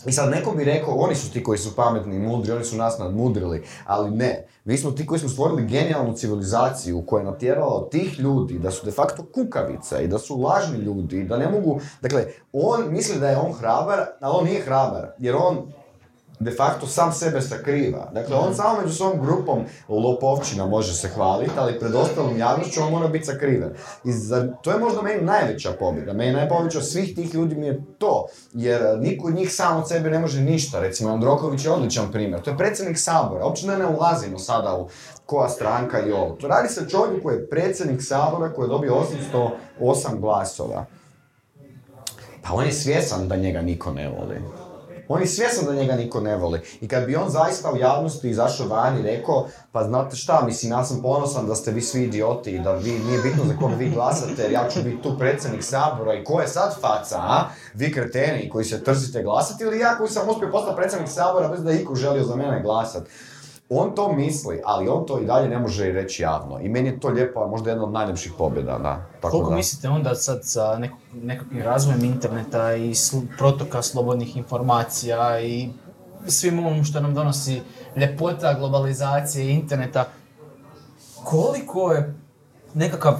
I 0.05 0.11
sad 0.11 0.29
neko 0.29 0.51
bi 0.51 0.63
rekao, 0.63 0.93
oni 0.93 1.15
su 1.15 1.31
ti 1.31 1.43
koji 1.43 1.57
su 1.57 1.75
pametni 1.75 2.15
i 2.15 2.19
mudri, 2.19 2.51
oni 2.51 2.63
su 2.63 2.77
nas 2.77 2.99
nadmudrili, 2.99 3.63
ali 3.85 4.11
ne. 4.11 4.47
Mi 4.65 4.77
smo 4.77 4.91
ti 4.91 5.05
koji 5.05 5.19
smo 5.19 5.29
stvorili 5.29 5.67
genijalnu 5.67 6.13
civilizaciju 6.13 7.03
koja 7.07 7.21
je 7.21 7.31
natjerala 7.31 7.73
od 7.73 7.89
tih 7.89 8.19
ljudi 8.19 8.59
da 8.59 8.71
su 8.71 8.85
de 8.85 8.91
facto 8.91 9.25
kukavice 9.33 10.03
i 10.03 10.07
da 10.07 10.19
su 10.19 10.41
lažni 10.41 10.77
ljudi 10.77 11.19
i 11.19 11.23
da 11.23 11.37
ne 11.37 11.49
mogu... 11.49 11.79
Dakle, 12.01 12.25
on 12.53 12.91
misli 12.91 13.19
da 13.19 13.29
je 13.29 13.37
on 13.37 13.53
hrabar, 13.53 13.99
ali 14.21 14.35
on 14.39 14.45
nije 14.45 14.61
hrabar, 14.61 15.07
jer 15.19 15.35
on 15.35 15.73
de 16.43 16.51
facto 16.51 16.87
sam 16.87 17.13
sebe 17.13 17.41
sakriva. 17.41 18.09
Dakle, 18.13 18.35
on 18.35 18.55
samo 18.55 18.81
među 18.81 18.93
svojom 18.93 19.21
grupom 19.21 19.63
lopovčina 19.87 20.65
može 20.65 20.93
se 20.93 21.07
hvaliti, 21.07 21.51
ali 21.57 21.79
pred 21.79 21.95
ostalom 21.95 22.37
javnošću 22.37 22.81
on 22.81 22.91
mora 22.91 23.07
biti 23.07 23.25
sakriven. 23.25 23.73
I 24.03 24.11
za, 24.11 24.47
to 24.61 24.71
je 24.71 24.79
možda 24.79 25.01
meni 25.01 25.21
najveća 25.21 25.71
pobjeda. 25.79 26.13
Meni 26.13 26.33
najpoveća 26.33 26.77
od 26.77 26.87
svih 26.87 27.15
tih 27.15 27.33
ljudi 27.33 27.55
mi 27.55 27.67
je 27.67 27.83
to, 27.97 28.25
jer 28.53 28.81
niko 28.99 29.27
od 29.27 29.35
njih 29.35 29.53
sam 29.53 29.77
od 29.77 29.87
sebe 29.87 30.09
ne 30.09 30.19
može 30.19 30.41
ništa. 30.41 30.79
Recimo, 30.79 31.13
Androković 31.13 31.65
je 31.65 31.71
odličan 31.71 32.11
primjer. 32.11 32.41
To 32.41 32.49
je 32.49 32.57
predsjednik 32.57 32.97
Sabora. 32.99 33.45
Uopće 33.45 33.67
ne, 33.67 33.77
ne 33.77 33.87
ulazimo 33.87 34.39
sada 34.39 34.77
u 34.77 34.89
koja 35.25 35.49
stranka 35.49 36.05
i 36.05 36.11
ovo. 36.11 36.35
To 36.35 36.47
radi 36.47 36.69
se 36.69 36.81
o 36.81 36.89
čovjeku 36.89 37.23
koji 37.23 37.35
je 37.35 37.49
predsjednik 37.49 38.01
Sabora 38.03 38.53
koji 38.53 38.65
je 38.65 38.69
dobio 38.69 38.93
808 39.79 40.19
glasova. 40.19 40.85
Pa 42.41 42.53
on 42.53 42.65
je 42.65 42.71
svjesan 42.71 43.27
da 43.27 43.35
njega 43.35 43.61
niko 43.61 43.91
ne 43.91 44.09
voli. 44.09 44.62
On 45.07 45.21
je 45.21 45.27
da 45.65 45.73
njega 45.73 45.95
niko 45.95 46.21
ne 46.21 46.35
voli. 46.37 46.61
I 46.81 46.87
kad 46.87 47.05
bi 47.05 47.15
on 47.15 47.29
zaista 47.29 47.71
u 47.71 47.77
javnosti 47.77 48.29
izašao 48.29 48.67
van 48.67 48.99
i 48.99 49.01
rekao, 49.01 49.47
pa 49.71 49.83
znate 49.83 50.15
šta, 50.15 50.43
mislim, 50.45 50.71
ja 50.71 50.83
sam 50.83 51.01
ponosan 51.01 51.47
da 51.47 51.55
ste 51.55 51.71
vi 51.71 51.81
svi 51.81 52.03
idioti 52.03 52.51
i 52.51 52.59
da 52.59 52.73
vi, 52.73 52.91
nije 52.91 53.21
bitno 53.21 53.45
za 53.45 53.53
koga 53.59 53.75
vi 53.75 53.89
glasate, 53.89 54.41
jer 54.41 54.51
ja 54.51 54.69
ću 54.69 54.83
biti 54.83 55.01
tu 55.01 55.17
predsjednik 55.17 55.63
Sabora 55.63 56.13
i 56.13 56.23
ko 56.23 56.41
je 56.41 56.47
sad 56.47 56.81
faca, 56.81 57.17
a? 57.17 57.43
Vi 57.73 57.93
kreteni 57.93 58.49
koji 58.49 58.65
se 58.65 58.83
trzite 58.83 59.23
glasati 59.23 59.63
ili 59.63 59.79
ja 59.79 59.97
koji 59.97 60.09
sam 60.09 60.29
uspio 60.29 60.51
postati 60.51 60.75
predsjednik 60.75 61.09
Sabora 61.09 61.47
bez 61.47 61.63
da 61.63 61.71
je 61.71 61.81
iko 61.81 61.95
želio 61.95 62.23
za 62.23 62.35
mene 62.35 62.61
glasat. 62.61 63.03
On 63.75 63.95
to 63.95 64.13
misli, 64.13 64.61
ali 64.65 64.87
on 64.87 65.05
to 65.05 65.19
i 65.19 65.25
dalje 65.25 65.49
ne 65.49 65.59
može 65.59 65.91
reći 65.91 66.23
javno. 66.23 66.59
I 66.59 66.69
meni 66.69 66.89
je 66.89 66.99
to 66.99 67.07
lijepo, 67.07 67.47
možda 67.47 67.69
jedna 67.69 67.83
od 67.83 67.91
najljepših 67.91 68.31
pobjeda, 68.37 68.77
da. 68.77 69.05
Tako 69.21 69.31
Koliko 69.31 69.49
da. 69.49 69.55
mislite 69.55 69.89
onda 69.89 70.15
sad 70.15 70.39
sa 70.43 70.79
nekakvim 71.13 71.61
razvojem 71.61 72.03
interneta 72.03 72.73
i 72.73 72.89
sl- 72.89 73.37
protoka 73.37 73.81
slobodnih 73.81 74.37
informacija 74.37 75.39
i 75.41 75.69
svim 76.27 76.59
ovom 76.59 76.83
što 76.83 76.99
nam 76.99 77.13
donosi 77.13 77.61
ljepota 77.95 78.53
globalizacije 78.53 79.45
i 79.45 79.53
interneta, 79.53 80.05
koliko 81.23 81.91
je 81.91 82.13
nekakav 82.73 83.13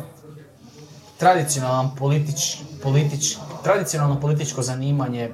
tradicionalan 1.18 1.90
politič, 2.00 2.58
politič, 2.84 3.38
tradicionalno 3.64 4.20
političko 4.20 4.62
zanimanje 4.62 5.32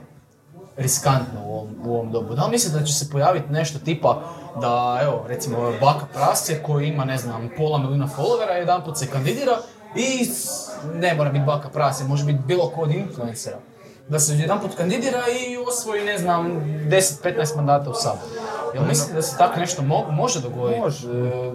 riskantno 0.77 1.45
u 1.45 1.53
ovom, 1.53 1.69
u 1.85 1.93
ovom 1.93 2.11
dobu. 2.11 2.35
Da 2.35 2.45
li 2.45 2.51
mislite 2.51 2.79
da 2.79 2.85
će 2.85 2.93
se 2.93 3.09
pojaviti 3.09 3.53
nešto 3.53 3.79
tipa 3.79 4.21
da, 4.61 4.99
evo, 5.03 5.25
recimo 5.27 5.57
Baka 5.81 6.05
Prasce 6.13 6.63
koji 6.63 6.87
ima, 6.87 7.05
ne 7.05 7.17
znam, 7.17 7.49
pola 7.57 7.77
milijuna 7.77 8.09
followera, 8.17 8.51
jedanput 8.51 8.97
se 8.97 9.07
kandidira 9.07 9.57
i 9.95 10.29
ne 10.93 11.13
mora 11.13 11.29
biti 11.29 11.45
Baka 11.45 11.69
Prasce, 11.69 12.03
može 12.03 12.25
biti 12.25 12.39
bilo 12.47 12.69
ko 12.69 12.81
od 12.81 12.91
influencera. 12.91 13.57
Da 14.07 14.19
se 14.19 14.33
jedanput 14.33 14.75
kandidira 14.75 15.19
i 15.19 15.57
osvoji, 15.67 16.05
ne 16.05 16.17
znam, 16.17 16.47
10-15 16.89 17.55
mandata 17.55 17.89
u 17.89 17.93
Saboru. 17.93 18.27
Jel 18.73 18.85
mislite 18.85 19.13
da 19.13 19.21
se 19.21 19.37
tako 19.37 19.59
nešto 19.59 19.81
mo- 19.81 20.11
može 20.11 20.41
dogoditi? 20.41 20.79
Može. 20.79 21.07
E, 21.09 21.51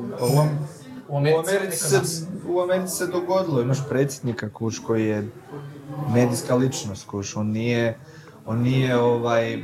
u, 1.09 1.17
Americi, 1.19 1.79
se, 1.79 2.01
u 2.49 2.61
Americi 2.61 2.97
se 2.97 3.07
dogodilo, 3.07 3.61
imaš 3.61 3.79
predsjednika 3.89 4.49
kuš 4.51 4.79
koji 4.79 5.07
je 5.07 5.29
medijska 6.15 6.55
ličnost 6.55 7.07
kuš, 7.07 7.37
on 7.37 7.47
nije 7.47 7.99
on 8.47 8.59
nije 8.63 8.97
ovaj 8.97 9.63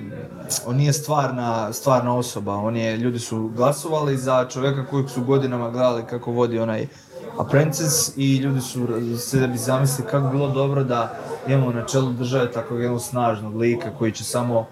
on 0.66 0.76
nije 0.76 0.92
stvarna, 0.92 1.72
stvarna 1.72 2.16
osoba, 2.16 2.54
on 2.54 2.76
je, 2.76 2.96
ljudi 2.96 3.18
su 3.18 3.50
glasovali 3.56 4.16
za 4.16 4.44
čovjeka 4.48 4.86
kojeg 4.86 5.08
su 5.08 5.24
godinama 5.24 5.70
gledali 5.70 6.02
kako 6.10 6.30
vodi 6.32 6.58
onaj 6.58 6.86
Apprentice 7.38 8.12
i 8.16 8.36
ljudi 8.36 8.60
su 8.60 8.86
se 9.18 9.48
bi 9.48 9.58
zamislili 9.58 10.10
kako 10.10 10.26
bi 10.26 10.32
bilo 10.32 10.48
dobro 10.48 10.84
da 10.84 11.14
imamo 11.46 11.72
na 11.72 11.86
čelu 11.86 12.12
države 12.12 12.52
takvog 12.52 12.80
jednog 12.80 13.02
snažnog 13.02 13.56
lika 13.56 13.90
koji 13.98 14.12
će 14.12 14.24
samo 14.24 14.66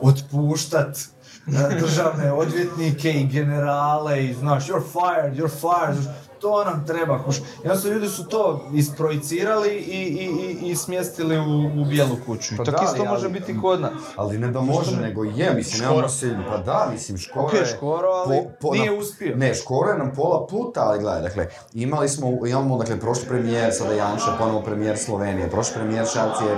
otpuštat 0.00 0.98
e, 1.46 1.80
državne 1.80 2.32
odvjetnike 2.32 3.10
i 3.10 3.26
generale 3.26 4.24
i 4.24 4.34
znaš, 4.34 4.68
you're 4.68 4.82
fired, 4.92 5.38
you're 5.38 5.60
fired, 5.60 6.04
to 6.44 6.64
nam 6.64 6.86
treba. 6.86 7.20
Jednostavno 7.62 7.96
ljudi 7.96 8.08
su 8.08 8.28
to 8.28 8.68
isprojicirali 8.74 9.70
i, 9.70 10.00
i, 10.02 10.24
i, 10.24 10.70
i 10.70 10.76
smjestili 10.76 11.38
u, 11.38 11.82
u 11.82 11.84
bijelu 11.84 12.16
kuću. 12.26 12.54
Pa 12.56 12.64
tako 12.64 12.84
isto 12.84 13.04
može 13.04 13.28
biti 13.28 13.60
kod 13.60 13.80
nas. 13.80 13.92
Ali 14.16 14.38
ne 14.38 14.48
da 14.48 14.60
može, 14.60 14.96
nego 14.96 15.24
je, 15.24 15.54
mislim, 15.54 15.82
nemamo 15.82 16.08
se, 16.08 16.36
pa 16.48 16.58
da, 16.58 16.88
mislim, 16.92 17.18
Škoro 17.18 17.46
Ok, 17.46 17.52
je... 17.54 17.66
Škoro, 17.66 18.08
ali 18.08 18.40
nije 18.72 18.90
na- 18.90 18.98
uspio. 18.98 19.36
Ne, 19.36 19.54
Škoro 19.54 19.90
je 19.90 19.98
nam 19.98 20.12
pola 20.16 20.46
puta, 20.46 20.80
ali 20.80 21.00
gledaj, 21.00 21.22
dakle, 21.22 21.46
imali 21.74 22.08
smo, 22.08 22.46
imamo, 22.46 22.78
dakle, 22.78 23.00
prošli 23.00 23.28
premijer, 23.28 23.72
sada 23.72 23.94
Janša, 23.94 24.36
ponovo 24.38 24.62
premijer 24.62 24.98
Slovenije, 24.98 25.50
prošli 25.50 25.74
premijer 25.74 26.06
Šarc 26.06 26.40
je 26.40 26.56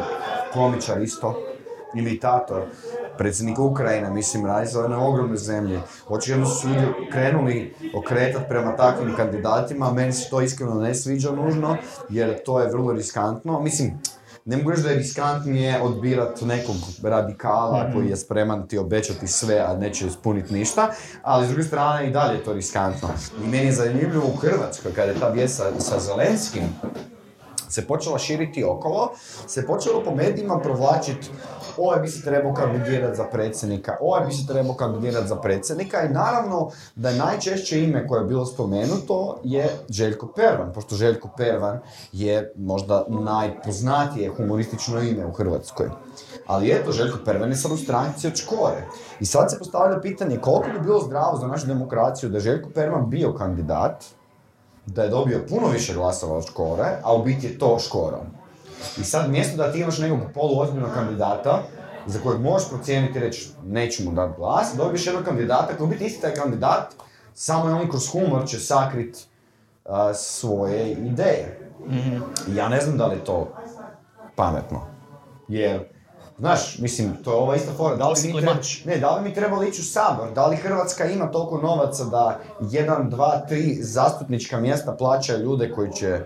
komičar 0.53 1.03
isto, 1.03 1.34
imitator, 1.99 2.62
predsjednik 3.18 3.59
Ukrajine, 3.59 4.11
mislim, 4.11 4.47
radi 4.47 4.66
se 4.66 4.78
o 4.78 4.82
jednoj 4.82 4.99
ogromnoj 4.99 5.36
zemlji. 5.36 5.78
Očigledno 6.09 6.47
su 6.47 6.68
ljudi 6.68 6.86
krenuli 7.12 7.74
okretat 7.97 8.49
prema 8.49 8.76
takvim 8.76 9.16
kandidatima, 9.16 9.92
meni 9.92 10.12
se 10.12 10.30
to 10.30 10.40
iskreno 10.40 10.74
ne 10.74 10.94
sviđa 10.94 11.30
nužno, 11.30 11.76
jer 12.09 12.42
to 12.44 12.61
je 12.61 12.70
vrlo 12.70 12.92
riskantno. 12.92 13.61
Mislim, 13.61 13.99
ne 14.47 14.57
mogu 14.57 14.70
reći 14.70 14.82
da 14.82 14.90
je 14.90 14.97
riskantnije 14.97 15.82
odbirat 15.82 16.40
nekog 16.40 16.76
radikala 17.03 17.90
koji 17.92 18.09
je 18.09 18.16
spreman 18.16 18.68
ti 18.68 18.78
obećati 18.78 19.26
sve, 19.26 19.59
a 19.59 19.76
neće 19.76 20.07
ispuniti 20.07 20.55
ništa, 20.55 20.90
ali 21.22 21.47
s 21.47 21.49
druge 21.49 21.62
strane 21.62 22.09
i 22.09 22.10
dalje 22.10 22.35
je 22.35 22.44
to 22.44 22.52
riskantno. 22.52 23.09
I 23.44 23.48
meni 23.48 23.66
je 23.66 23.73
zanimljivo 23.73 24.27
u 24.27 24.36
Hrvatskoj, 24.36 24.93
kada 24.93 25.12
je 25.12 25.20
ta 25.20 25.28
vijest 25.28 25.56
sa, 25.56 25.81
sa 25.81 26.01
Zelenskim, 26.01 26.62
se 27.68 27.86
počela 27.86 28.18
širiti 28.18 28.64
okolo, 28.64 29.12
se 29.47 29.66
počelo 29.66 30.02
po 30.05 30.14
medijima 30.14 30.60
provlačiti 30.60 31.28
ovaj 31.78 32.01
bi 32.01 32.09
se 32.09 32.23
trebao 32.23 32.55
kandidirati 32.55 33.16
za 33.16 33.24
predsjednika, 33.24 33.97
ovaj 34.01 34.27
bi 34.27 34.32
se 34.32 34.47
trebao 34.47 34.74
kandidirati 34.74 35.28
za 35.28 35.36
predsjednika 35.36 36.03
i 36.03 36.09
naravno 36.09 36.70
da 36.94 37.09
je 37.09 37.19
najčešće 37.19 37.85
ime 37.85 38.07
koje 38.07 38.20
je 38.20 38.27
bilo 38.27 38.47
spomenuto 38.47 39.40
je 39.44 39.69
Željko 39.89 40.27
Pervan, 40.36 40.73
pošto 40.73 40.94
Željko 40.94 41.28
Pervan 41.36 41.81
je 42.12 42.53
možda 42.57 43.05
najpoznatije 43.09 44.31
humoristično 44.36 45.01
ime 45.01 45.27
u 45.27 45.32
Hrvatskoj. 45.32 45.90
Ali 46.47 46.70
eto, 46.70 46.93
Željko 46.93 47.19
Pervan 47.24 47.51
je 47.51 47.57
sad 47.57 47.73
u 47.73 47.74
od 48.27 48.36
Škore. 48.36 48.85
I 49.20 49.27
sad 49.27 49.51
se 49.51 49.59
postavlja 49.59 50.01
pitanje 50.01 50.39
koliko 50.39 50.69
bi 50.73 50.85
bilo 50.85 51.01
zdravo 51.01 51.36
za 51.36 51.47
našu 51.47 51.66
demokraciju 51.66 52.28
da 52.31 52.36
je 52.36 52.40
Željko 52.40 52.70
Pervan 52.74 53.11
bio 53.11 53.32
kandidat, 53.32 54.05
da 54.86 55.03
je 55.03 55.11
dobio 55.11 55.44
puno 55.48 55.69
više 55.69 55.94
glasova 55.94 56.36
od 56.36 56.47
Škore, 56.47 56.98
a 57.03 57.15
u 57.15 57.23
biti 57.23 57.47
je 57.47 57.59
to 57.59 57.78
Škoro. 57.78 58.20
I 58.98 59.05
sad 59.05 59.31
mjesto 59.31 59.57
da 59.57 59.73
ti 59.73 59.78
imaš 59.78 59.98
nekog 59.98 60.19
poluozbiljnog 60.35 60.90
kandidata, 60.94 61.62
za 62.07 62.19
kojeg 62.20 62.40
možeš 62.40 62.69
procijeniti 62.69 63.19
i 63.19 63.20
reći 63.20 63.48
neću 63.65 64.05
mu 64.05 64.12
dati 64.12 64.35
glas, 64.36 64.74
dobiješ 64.77 65.07
jednog 65.07 65.24
kandidata 65.24 65.77
koji 65.78 65.90
biti 65.90 66.05
isti 66.05 66.20
taj 66.20 66.35
kandidat 66.35 66.94
samo 67.36 67.69
je 67.69 67.74
on 67.74 67.89
kroz 67.89 68.09
humor 68.12 68.48
će 68.48 68.59
sakrit 68.59 69.27
a, 69.85 70.15
svoje 70.15 70.93
ideje. 70.93 71.61
I 72.48 72.57
Ja 72.57 72.69
ne 72.69 72.81
znam 72.81 72.98
da 72.98 73.07
li 73.07 73.16
je 73.16 73.24
to 73.24 73.53
pametno. 74.36 74.81
Jer, 75.48 75.89
znaš, 76.39 76.78
mislim, 76.78 77.16
to 77.24 77.31
je 77.31 77.36
ova 77.36 77.57
ista 77.57 77.73
fora, 77.77 77.97
da 77.97 78.09
li 78.09 78.15
mi, 78.24 78.40
treba, 78.40 78.55
ne, 78.85 78.97
da 78.97 79.16
li 79.16 79.23
mi 79.23 79.35
trebali 79.35 79.69
ići 79.69 79.81
u 79.81 79.85
sabor, 79.85 80.32
da 80.35 80.47
li 80.47 80.57
Hrvatska 80.57 81.05
ima 81.05 81.31
toliko 81.31 81.59
novaca 81.59 82.05
da 82.05 82.40
jedan, 82.61 83.11
dva, 83.11 83.40
tri 83.48 83.78
zastupnička 83.82 84.61
mjesta 84.61 84.93
plaćaju 84.93 85.44
ljude 85.44 85.73
koji 85.73 85.93
će 85.93 86.20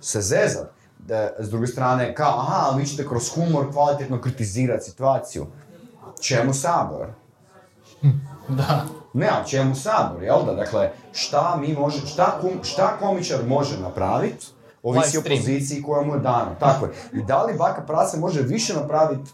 se 0.00 0.20
zezat. 0.20 0.79
Da, 1.10 1.30
s 1.38 1.50
druge 1.50 1.66
strane, 1.66 2.14
kao, 2.14 2.38
aha, 2.38 2.66
ali 2.66 2.82
vi 2.82 2.88
ćete 2.88 3.08
kroz 3.08 3.34
humor 3.34 3.72
kvalitetno 3.72 4.20
kritizirati 4.20 4.84
situaciju. 4.84 5.46
Čemu 6.20 6.54
sabor? 6.54 7.06
Da. 8.48 8.84
Ne, 9.12 9.28
ali 9.32 9.48
čemu 9.48 9.74
sabor, 9.74 10.22
jel 10.22 10.44
da? 10.46 10.54
Dakle, 10.54 10.92
šta 11.12 11.56
mi 11.60 11.74
može, 11.74 12.06
šta, 12.06 12.38
kum, 12.40 12.50
šta 12.62 12.96
komičar 13.00 13.38
može 13.46 13.80
napraviti, 13.80 14.46
ovisi 14.82 15.18
o 15.18 15.22
poziciji 15.22 15.82
koja 15.82 16.02
mu 16.02 16.14
je 16.14 16.20
dana. 16.20 16.54
Tako 16.60 16.86
je. 16.86 16.92
I 17.12 17.22
da 17.22 17.42
li 17.42 17.58
Baka 17.58 17.82
Prase 17.82 18.18
može 18.18 18.42
više 18.42 18.74
napraviti 18.74 19.30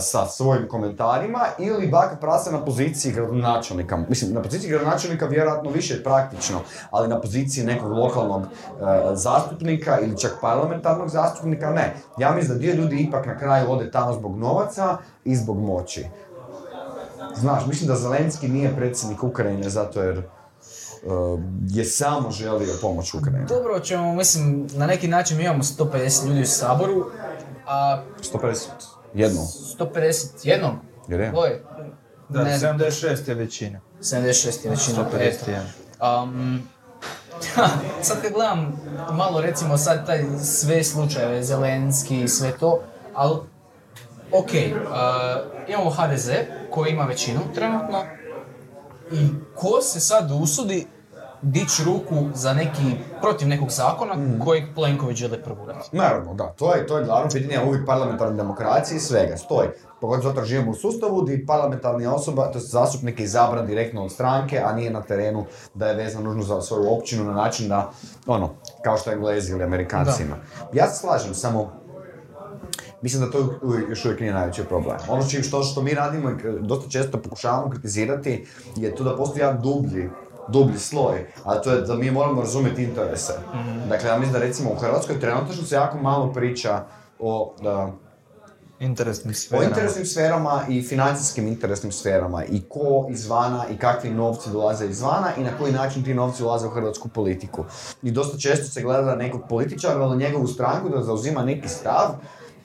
sa 0.00 0.26
svojim 0.26 0.68
komentarima 0.68 1.40
ili 1.58 1.88
Baka 1.88 2.16
Prase 2.16 2.52
na 2.52 2.64
poziciji 2.64 3.12
gradonačelnika. 3.12 3.96
Mislim, 4.08 4.34
na 4.34 4.42
poziciji 4.42 4.70
gradonačelnika 4.70 5.26
vjerojatno 5.26 5.70
više 5.70 5.94
je 5.94 6.04
praktično, 6.04 6.60
ali 6.90 7.08
na 7.08 7.20
poziciji 7.20 7.64
nekog 7.64 7.92
lokalnog 7.92 8.42
e, 8.42 8.46
zastupnika 9.14 10.00
ili 10.00 10.18
čak 10.18 10.32
parlamentarnog 10.40 11.08
zastupnika 11.08 11.70
ne. 11.70 11.94
Ja 12.18 12.34
mislim 12.34 12.58
da 12.58 12.60
dio 12.60 12.74
ljudi 12.74 12.96
ipak 12.96 13.26
na 13.26 13.38
kraju 13.38 13.70
ode 13.70 13.90
tamo 13.90 14.12
zbog 14.12 14.38
novaca 14.38 14.96
i 15.24 15.36
zbog 15.36 15.58
moći. 15.58 16.06
Znaš, 17.36 17.66
mislim 17.66 17.88
da 17.88 17.96
Zelenski 17.96 18.48
nije 18.48 18.76
predsjednik 18.76 19.22
Ukrajine 19.24 19.68
zato 19.68 20.02
jer 20.02 20.18
uh, 20.18 21.40
je 21.68 21.84
samo 21.84 22.30
želio 22.30 22.74
pomoć 22.80 23.14
Ukrajini. 23.14 23.46
Dobro 23.48 23.80
ćemo, 23.80 24.14
mislim, 24.14 24.68
na 24.72 24.86
neki 24.86 25.08
način 25.08 25.36
mi 25.36 25.44
imamo 25.44 25.62
150 25.62 26.26
ljudi 26.28 26.40
u 26.42 26.46
Saboru, 26.46 27.06
a 27.66 28.02
150. 28.32 28.91
Jedno. 29.14 29.40
150 29.40 30.26
jednom? 30.42 30.78
Jer 31.08 31.20
je? 31.20 31.32
Da, 32.28 32.44
ne 32.44 32.58
znam, 32.58 32.78
76 32.78 33.28
je 33.28 33.34
većina. 33.34 33.80
76 34.00 34.64
je 34.64 34.70
većina. 34.70 35.06
151. 36.00 36.28
Um, 36.28 36.62
sad 38.02 38.22
kad 38.22 38.32
gledam 38.32 38.80
malo 39.12 39.40
recimo 39.40 39.78
sad 39.78 40.06
taj 40.06 40.24
sve 40.44 40.84
slučajeve, 40.84 41.42
Zelenski 41.42 42.20
i 42.20 42.28
sve 42.28 42.52
to, 42.60 42.82
ali 43.14 43.36
ok, 44.32 44.50
uh, 44.50 45.68
imamo 45.68 45.90
HDZ 45.90 46.30
koji 46.70 46.90
ima 46.90 47.04
većinu 47.04 47.40
trenutno 47.54 48.04
i 49.12 49.28
ko 49.54 49.80
se 49.82 50.00
sad 50.00 50.30
usudi 50.42 50.86
dići 51.42 51.82
ruku 51.84 52.28
za 52.34 52.54
neki, 52.54 52.96
protiv 53.20 53.48
nekog 53.48 53.70
zakona 53.70 54.14
kojeg 54.44 54.64
Plenković 54.74 55.18
želi 55.18 55.42
progurati. 55.42 55.96
Naravno, 55.96 56.34
da, 56.34 56.46
to 56.58 56.74
je, 56.74 56.86
to 56.86 56.98
je 56.98 57.04
glavno 57.04 57.30
pitanje 57.32 57.64
uvijek 57.66 57.86
parlamentarne 57.86 58.36
demokracije 58.36 58.96
i 58.96 59.00
svega, 59.00 59.36
stoji. 59.36 59.68
Pogotovo 60.00 60.34
zato 60.34 60.44
živimo 60.44 60.70
u 60.70 60.74
sustavu 60.74 61.22
gdje 61.22 61.46
parlamentarna 61.46 62.14
osoba, 62.14 62.52
to 62.52 62.58
je 62.58 62.62
zastupnik 62.62 63.20
je 63.20 63.24
izabran 63.24 63.66
direktno 63.66 64.04
od 64.04 64.12
stranke, 64.12 64.62
a 64.64 64.72
nije 64.72 64.90
na 64.90 65.02
terenu 65.02 65.44
da 65.74 65.86
je 65.86 65.94
vezan 65.94 66.22
nužno 66.22 66.42
za 66.42 66.60
svoju 66.60 66.92
općinu 66.92 67.24
na 67.24 67.32
način 67.32 67.68
da, 67.68 67.90
ono, 68.26 68.50
kao 68.84 68.96
što 68.96 69.12
Englezi 69.12 69.52
ili 69.52 69.64
Amerikanci 69.64 70.22
ima. 70.22 70.36
Ja 70.72 70.88
se 70.88 71.00
slažem, 71.00 71.34
samo 71.34 71.82
Mislim 73.02 73.22
da 73.22 73.30
to 73.30 73.38
još 73.88 74.04
uvijek 74.04 74.20
nije 74.20 74.32
najveći 74.32 74.64
problem. 74.64 74.96
Ono 75.08 75.22
što, 75.22 75.62
što 75.62 75.82
mi 75.82 75.94
radimo 75.94 76.30
i 76.30 76.34
dosta 76.60 76.90
često 76.90 77.18
pokušavamo 77.18 77.70
kritizirati 77.70 78.46
je 78.76 78.94
to 78.94 79.04
da 79.04 79.16
postoji 79.16 79.40
jedan 79.40 79.62
dublji, 79.62 80.10
dublji 80.52 80.78
sloj, 80.78 81.26
a 81.44 81.54
to 81.54 81.72
je 81.72 81.80
da 81.80 81.94
mi 81.94 82.10
moramo 82.10 82.40
razumjeti 82.40 82.82
interese. 82.82 83.32
Dakle, 83.88 84.08
ja 84.08 84.18
mislim 84.18 84.32
da 84.32 84.38
recimo 84.38 84.70
u 84.70 84.76
Hrvatskoj 84.76 85.20
trenutno 85.20 85.54
se 85.54 85.74
jako 85.74 85.98
malo 85.98 86.32
priča 86.32 86.84
o, 87.18 87.54
da, 87.62 87.92
Interesnim 88.82 89.30
o 89.30 89.34
sferama. 89.34 89.68
interesnim 89.68 90.06
sferama 90.06 90.62
i 90.68 90.82
financijskim 90.82 91.48
interesnim 91.48 91.92
sferama 91.92 92.44
i 92.44 92.62
ko 92.68 93.06
izvana 93.10 93.64
i 93.70 93.76
kakvi 93.78 94.10
novci 94.10 94.50
dolaze 94.50 94.86
izvana 94.86 95.28
i 95.38 95.42
na 95.42 95.58
koji 95.58 95.72
način 95.72 96.04
ti 96.04 96.14
novci 96.14 96.42
ulaze 96.42 96.66
u 96.66 96.70
hrvatsku 96.70 97.08
politiku. 97.08 97.64
I 98.02 98.10
dosta 98.10 98.38
često 98.38 98.66
se 98.66 98.82
gleda 98.82 99.02
na 99.02 99.14
nekog 99.14 99.42
političara 99.48 100.04
ili 100.04 100.16
njegovu 100.16 100.46
stranku 100.46 100.88
da 100.88 101.02
zauzima 101.02 101.42
neki 101.42 101.68
stav 101.68 102.08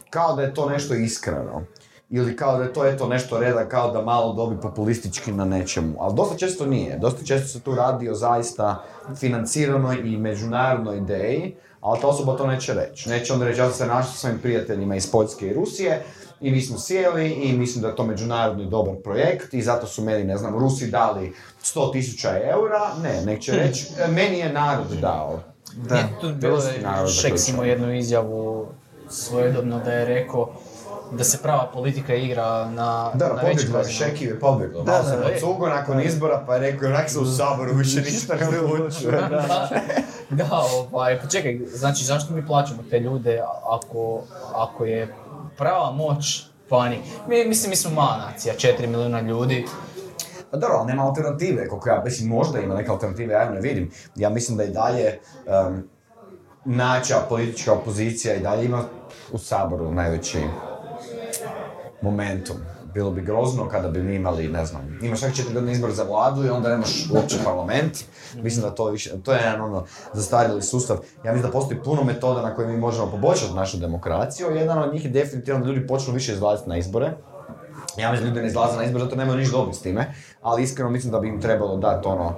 kao 0.09 0.35
da 0.35 0.41
je 0.41 0.53
to 0.53 0.69
nešto 0.69 0.93
iskreno. 0.93 1.61
Ili 2.09 2.35
kao 2.35 2.57
da 2.57 2.63
je 2.63 2.73
to 2.73 2.85
eto 2.85 3.07
nešto 3.07 3.39
reda, 3.39 3.69
kao 3.69 3.91
da 3.91 4.01
malo 4.01 4.33
dobi 4.33 4.61
populistički 4.61 5.31
na 5.31 5.45
nečemu. 5.45 5.95
Ali 5.99 6.15
dosta 6.15 6.37
često 6.37 6.65
nije. 6.65 6.97
Dosta 6.97 7.25
često 7.25 7.47
se 7.47 7.59
tu 7.59 7.75
radi 7.75 8.09
o 8.09 8.15
zaista 8.15 8.83
financiranoj 9.19 9.97
i 10.03 10.17
međunarodnoj 10.17 10.97
ideji, 10.97 11.55
ali 11.81 11.99
ta 12.01 12.07
osoba 12.07 12.37
to 12.37 12.47
neće 12.47 12.73
reći. 12.73 13.09
Neće 13.09 13.33
onda 13.33 13.45
reći, 13.45 13.59
ja 13.59 13.65
sam 13.65 13.73
se 13.73 13.85
našao 13.85 14.11
sa 14.11 14.17
svojim 14.17 14.39
prijateljima 14.39 14.95
iz 14.95 15.11
Poljske 15.11 15.47
i 15.47 15.53
Rusije 15.53 16.03
i 16.41 16.51
mi 16.51 16.61
smo 16.61 16.79
sjeli 16.79 17.31
i 17.31 17.57
mislim 17.57 17.81
da 17.81 17.87
je 17.87 17.95
to 17.95 18.05
međunarodni 18.05 18.65
dobar 18.65 18.95
projekt 19.03 19.53
i 19.53 19.61
zato 19.61 19.87
su 19.87 20.03
meni, 20.03 20.23
ne 20.23 20.37
znam, 20.37 20.59
Rusi 20.59 20.87
dali 20.87 21.33
100.000 21.63 22.49
eura. 22.51 22.81
Ne, 23.03 23.21
nek 23.25 23.41
će 23.41 23.51
reći, 23.51 23.87
"E, 23.99 24.07
meni 24.07 24.39
je 24.39 24.53
narod 24.53 24.87
dao. 25.01 25.39
Da. 25.75 25.95
Nije 25.95 26.07
tu 26.21 26.33
bilo 26.33 26.59
Šeks 27.21 27.47
imao 27.49 27.65
jednu 27.65 27.93
izjavu 27.93 28.67
svojedobno 29.09 29.79
da 29.79 29.91
je 29.91 30.05
rekao 30.05 30.49
da 31.11 31.23
se 31.23 31.37
prava 31.43 31.69
politika 31.73 32.15
igra 32.15 32.65
na, 32.65 33.11
Da, 33.13 33.27
na 33.27 33.33
većim 33.33 33.41
pobjeglo 33.41 33.77
je, 33.77 33.83
razinama. 33.83 34.09
Šeki 34.09 34.25
je 34.25 34.39
pobjeglo. 34.39 34.83
Da, 34.83 34.91
da, 34.91 35.03
se 35.03 35.17
da. 35.17 35.23
pocugo 35.23 35.67
nakon 35.67 36.01
izbora 36.01 36.43
pa 36.47 36.55
je 36.55 36.59
rekao, 36.59 36.89
onak 36.89 37.09
se 37.09 37.19
u 37.19 37.25
saboru 37.25 37.73
više 37.73 38.01
ništa 38.01 38.35
ne 38.35 38.59
odlučuje. 38.59 39.11
da, 39.11 39.69
da, 40.43 40.61
ovaj, 40.91 41.21
pa 41.21 41.27
čekaj, 41.27 41.59
znači 41.67 42.03
zašto 42.03 42.33
mi 42.33 42.47
plaćamo 42.47 42.83
te 42.89 42.99
ljude 42.99 43.41
ako, 43.69 44.21
ako 44.55 44.85
je 44.85 45.15
prava 45.57 45.91
moć 45.91 46.45
vani? 46.69 46.99
Mi, 47.27 47.45
mislim, 47.45 47.69
mi 47.69 47.75
smo 47.75 47.91
mala 47.91 48.17
nacija, 48.17 48.53
4 48.57 48.87
milijuna 48.87 49.21
ljudi. 49.21 49.65
Pa 50.51 50.57
dobro, 50.57 50.77
ali 50.77 50.87
nema 50.87 51.03
alternative, 51.03 51.67
koliko 51.67 51.89
ja, 51.89 52.01
mislim, 52.05 52.29
možda 52.29 52.59
ima 52.59 52.75
neke 52.75 52.91
alternative, 52.91 53.33
ja 53.33 53.43
ju 53.43 53.53
ne 53.53 53.61
vidim. 53.61 53.91
Ja 54.15 54.29
mislim 54.29 54.57
da 54.57 54.63
i 54.63 54.69
dalje 54.69 55.19
um, 55.67 55.89
nača 56.65 57.15
politička 57.29 57.73
opozicija 57.73 58.35
i 58.35 58.39
dalje 58.39 58.65
ima 58.65 58.83
u 59.31 59.37
Saboru 59.37 59.91
najveći 59.91 60.39
momentum. 62.01 62.55
Bilo 62.93 63.11
bi 63.11 63.21
grozno 63.21 63.69
kada 63.69 63.87
bi 63.87 64.03
mi 64.03 64.15
imali, 64.15 64.47
ne 64.47 64.65
znam, 64.65 64.99
imaš 65.01 65.19
svaki 65.19 65.35
četiri 65.35 65.53
godine 65.53 65.71
izbor 65.71 65.91
za 65.91 66.03
vladu 66.03 66.45
i 66.45 66.49
onda 66.49 66.69
nemaš 66.69 67.09
uopće 67.11 67.35
parlament. 67.45 67.97
Mislim 68.35 68.61
da 68.61 68.75
to 68.75 68.85
više, 68.85 69.21
to 69.23 69.33
je 69.33 69.39
jedan 69.39 69.61
ono 69.61 69.85
zastarjeli 70.13 70.61
sustav. 70.61 70.97
Ja 71.25 71.33
mislim 71.33 71.51
da 71.51 71.59
postoji 71.59 71.79
puno 71.79 72.03
metoda 72.03 72.41
na 72.41 72.55
koje 72.55 72.67
mi 72.67 72.77
možemo 72.77 73.11
poboljšati 73.11 73.53
našu 73.53 73.77
demokraciju. 73.77 74.47
Jedan 74.49 74.79
od 74.79 74.93
njih 74.93 75.05
je 75.05 75.11
definitivno 75.11 75.59
da 75.59 75.67
ljudi 75.67 75.87
počnu 75.87 76.13
više 76.13 76.33
izlaziti 76.33 76.69
na 76.69 76.77
izbore. 76.77 77.11
Ja 77.97 78.11
mislim 78.11 78.23
da 78.23 78.29
ljudi 78.29 78.41
ne 78.41 78.47
izlaze 78.47 78.77
na 78.77 78.83
izbor 78.83 79.01
zato 79.01 79.15
nemaju 79.15 79.37
ništa 79.37 79.57
dobiti 79.57 79.77
s 79.77 79.81
time, 79.81 80.13
ali 80.41 80.63
iskreno 80.63 80.89
mislim 80.89 81.11
da 81.11 81.19
bi 81.19 81.27
im 81.27 81.41
trebalo 81.41 81.77
dati 81.77 82.07
ono, 82.07 82.35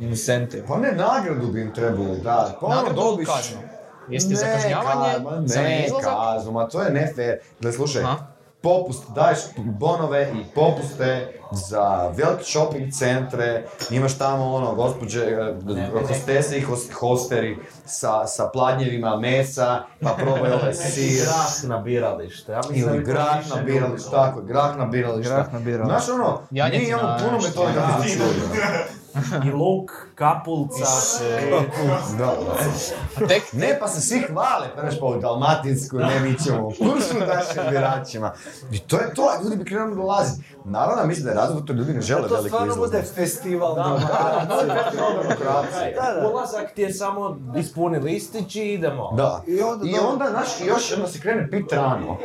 Incentive. 0.00 0.66
pa 0.66 0.76
ne 0.76 0.92
nagradu 0.92 1.46
bi 1.46 1.60
im 1.60 1.74
trebalo 1.74 2.14
dati, 2.14 2.52
pa 2.60 2.66
ono 2.66 2.92
dobiš... 2.92 3.28
Jeste 4.08 4.34
za 4.34 4.46
Ne, 4.46 4.52
kažnjavanje, 4.52 5.14
ka- 5.14 5.22
ma 5.22 5.46
za 5.46 5.62
ne, 5.62 5.88
kaznu, 6.02 6.52
ma 6.52 6.68
to 6.68 6.82
je 6.82 6.90
ne 6.90 7.12
fair. 7.16 7.38
Gle, 7.60 7.72
slušaj, 7.72 8.02
Aha. 8.02 8.16
Popust, 8.62 9.02
daješ 9.08 9.38
bonove 9.56 10.32
i 10.34 10.54
popuste 10.54 11.32
za 11.52 12.08
velike 12.08 12.44
shopping 12.44 12.92
centre, 12.92 13.64
imaš 13.90 14.18
tamo 14.18 14.44
ono, 14.46 14.74
gospođe, 14.74 15.20
eh, 15.20 15.54
hostese 16.08 16.58
i 16.58 16.62
hos- 16.62 16.92
hosteri 16.92 17.58
sa, 17.86 18.26
sa 18.26 18.46
pladnjevima 18.46 19.16
mesa, 19.16 19.82
pa 20.02 20.10
probaj 20.10 20.52
ovaj 20.52 20.74
sir. 20.74 21.22
Grah 21.22 21.70
na 21.70 21.78
biralište. 21.78 22.52
Ja 22.52 22.60
mislim 22.70 22.94
Ili 22.94 23.04
grah 23.04 23.50
na 23.56 23.62
biralište, 23.62 24.10
tako, 24.10 24.40
je, 24.40 24.46
grah 24.46 24.76
na 24.76 24.86
biralište. 24.86 25.34
Grah 25.34 25.52
na 25.52 25.58
biralište. 25.60 26.04
Znaš 26.04 26.08
ono, 26.10 26.40
mi 26.50 26.58
Janjetina, 26.58 26.88
imamo 26.88 27.16
puno 27.18 27.32
nešto. 27.32 27.48
metoda 27.64 27.86
kako 27.86 28.02
se. 28.02 28.18
I 29.44 29.50
luk, 29.50 29.90
kapulca. 30.14 30.84
Da, 32.18 32.24
da. 32.24 32.32
A 33.16 33.28
tek, 33.28 33.42
Ne, 33.52 33.78
pa 33.80 33.88
se 33.88 34.00
svi 34.00 34.20
hvale, 34.20 34.66
pa 34.76 34.82
pa 35.00 35.06
u 35.06 35.18
Dalmatinsku, 35.20 35.96
ne, 35.98 36.20
mi 36.20 36.38
ćemo 36.38 36.66
u 36.66 36.70
kursu 36.70 37.14
našim 37.18 37.62
biračima. 37.70 38.32
I 38.72 38.78
to 38.78 38.96
je 38.96 39.14
to, 39.14 39.22
ljudi 39.44 39.56
bi 39.56 39.64
krenuli 39.64 39.96
dolaziti. 39.96 40.44
Naravno, 40.64 41.06
mislim 41.06 41.24
da 41.24 41.30
je 41.30 41.36
razlog, 41.36 41.64
to 41.66 41.72
ljudi 41.72 41.92
ne 41.92 42.00
žele 42.00 42.28
To 42.28 42.34
veliku 42.34 42.48
stvarno 42.48 42.74
bude 42.74 42.86
izlaznost. 42.86 43.14
festival 43.14 43.74
Da, 43.74 43.98
demokracije. 45.22 45.96
Ulazak 46.32 46.74
ti 46.74 46.82
je 46.82 46.94
samo 46.94 47.36
ispuni 47.56 47.98
listić 47.98 48.56
i 48.56 48.72
idemo. 48.72 49.12
Da. 49.16 49.42
I 49.46 49.62
onda 49.62 49.86
I 49.86 49.94
onda, 50.12 50.26
znaš, 50.30 50.60
i 50.60 50.66
još 50.66 50.92
onda 50.96 51.06
se 51.08 51.20
krene 51.20 51.50
pit 51.50 51.72
rano. 51.72 52.16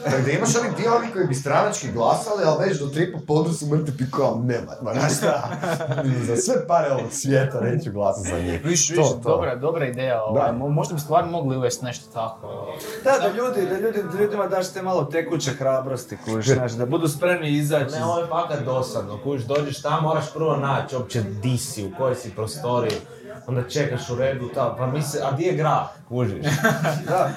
Tako 0.00 0.22
da 0.22 0.30
imaš 0.30 0.56
oni 0.56 0.76
dio 0.76 0.94
ovi 0.94 1.06
koji 1.12 1.26
bi 1.26 1.34
stranački 1.34 1.92
glasali, 1.92 2.44
ali 2.44 2.56
već 2.60 2.78
do 2.78 2.86
tri 2.86 3.12
popodne 3.12 3.52
su 3.52 3.66
mrtvi 3.66 3.96
pikao, 3.98 4.38
nema, 4.38 4.72
ma 4.82 4.92
znaš 4.92 5.16
šta, 5.16 5.48
za 6.26 6.36
sve 6.36 6.66
pare 6.66 6.90
ovog 6.90 7.12
svijeta 7.12 7.60
neću 7.60 7.92
glasati 7.92 8.28
za 8.28 8.38
njih. 8.38 8.64
Viš, 8.64 8.90
viš, 8.90 8.98
to. 8.98 9.20
dobra, 9.20 9.56
dobra 9.56 9.86
ideja. 9.86 10.22
Ovaj. 10.22 10.42
Da. 10.42 10.52
mo- 10.54 10.68
Možda 10.68 10.94
bi 10.94 11.00
stvarno 11.00 11.30
mogli 11.32 11.56
uvesti 11.56 11.84
nešto 11.84 12.12
tako. 12.12 12.66
Da, 13.04 13.10
da 13.18 13.28
ljudi, 13.28 13.66
da 13.66 13.78
ljudi, 13.78 14.02
da 14.04 14.18
ljudima 14.18 14.46
daš 14.46 14.68
te 14.68 14.82
malo 14.82 15.04
tekuće 15.04 15.50
hrabrosti, 15.50 16.16
kužiš, 16.18 16.54
znaš, 16.54 16.72
da 16.72 16.86
budu 16.86 17.08
spremni 17.08 17.48
izaći. 17.50 17.92
Ne, 17.92 18.04
ovo 18.04 18.18
je 18.18 18.26
fakat 18.26 18.60
dosadno, 18.60 19.18
kužiš, 19.18 19.46
dođeš 19.46 19.82
tamo, 19.82 20.00
moraš 20.02 20.32
prvo 20.32 20.56
naći 20.56 20.96
uopće 20.96 21.22
di 21.22 21.58
si, 21.58 21.84
u 21.84 21.96
kojoj 21.98 22.14
si 22.14 22.30
prostoriji, 22.30 22.96
onda 23.46 23.68
čekaš 23.68 24.10
u 24.10 24.14
redu, 24.14 24.48
ta, 24.54 24.74
pa 24.78 24.86
misle, 24.86 25.20
a 25.24 25.32
di 25.32 25.42
je 25.42 25.52
grah, 25.52 25.86
kužiš? 26.08 26.46
Da. 27.08 27.30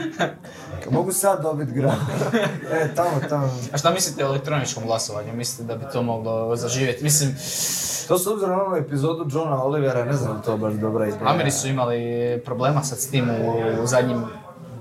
Mogu 0.92 1.12
sad 1.12 1.42
dobit 1.42 1.70
grad. 1.70 1.96
e, 2.72 2.96
tamo, 2.96 3.12
tamo. 3.30 3.50
A 3.74 3.78
šta 3.78 3.92
mislite 3.92 4.26
o 4.26 4.28
elektroničkom 4.28 4.86
glasovanju? 4.86 5.34
Mislite 5.34 5.74
da 5.74 5.76
bi 5.76 5.86
to 5.94 6.02
moglo 6.02 6.56
zaživjeti? 6.56 7.04
Mislim, 7.04 7.36
To 8.08 8.18
s 8.18 8.28
obzirom 8.28 8.58
na 8.58 8.66
onu 8.66 8.76
epizodu 8.76 9.26
Johna 9.32 9.64
Olivera, 9.64 10.06
ne 10.06 10.14
znam 10.14 10.42
to 10.42 10.58
baš 10.58 10.74
dobra 10.74 11.08
ideja. 11.08 11.30
Ameri 11.30 11.52
su 11.52 11.68
imali 11.68 12.42
problema 12.46 12.84
sad 12.84 13.00
s 13.00 13.10
tim 13.10 13.30
u, 13.30 13.84
u 13.84 13.88
zadnjim... 13.88 14.24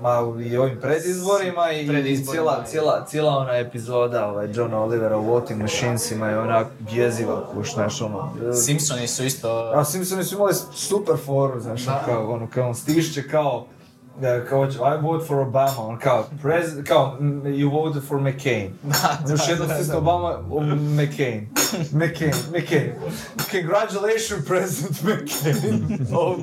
Ma 0.01 0.19
i 0.45 0.57
ovim 0.57 0.77
predizborima 0.81 1.71
i, 1.71 1.87
Predizborima, 1.87 2.57
i- 2.65 2.69
cijela, 2.69 3.05
cijela 3.07 3.37
ona 3.37 3.57
epizoda 3.57 4.27
ovaj, 4.27 4.49
Johna 4.53 4.83
Olivera 4.83 5.17
u 5.17 5.25
Voting 5.25 5.61
Machinesima 5.61 6.29
je 6.29 6.39
onak 6.39 6.67
jeziva, 6.91 7.49
kuš, 7.53 7.73
znaš, 7.73 8.01
ono... 8.01 8.33
Simpsoni 8.65 9.07
su 9.07 9.23
isto... 9.23 9.71
A 9.75 9.85
Simpsoni 9.85 10.23
su 10.23 10.35
imali 10.35 10.53
super 10.73 11.15
foru, 11.25 11.59
znaš, 11.59 11.81
kao, 12.05 12.33
ono, 12.33 12.47
kao 12.53 12.67
on 12.67 12.75
stišće 12.75 13.27
kao, 13.27 13.65
e, 14.21 14.45
kao, 14.49 14.65
I 14.65 15.01
vote 15.01 15.25
for 15.25 15.39
Obama, 15.39 15.87
on 15.87 15.99
kao, 15.99 16.25
pres, 16.41 16.65
kao, 16.87 17.17
you 17.43 17.71
voted 17.71 18.03
for 18.03 18.21
McCain. 18.21 18.73
Da, 18.83 19.31
Još 19.31 19.49
jednom 19.49 19.69
stisne 19.69 19.95
Obama, 19.95 20.39
o, 20.51 20.61
McCain. 20.61 21.49
McCain, 21.91 22.33
McCain. 22.49 22.91
Congratulations, 23.51 24.47
President 24.47 25.03
McCain. 25.03 25.97
Oh, 26.17 26.35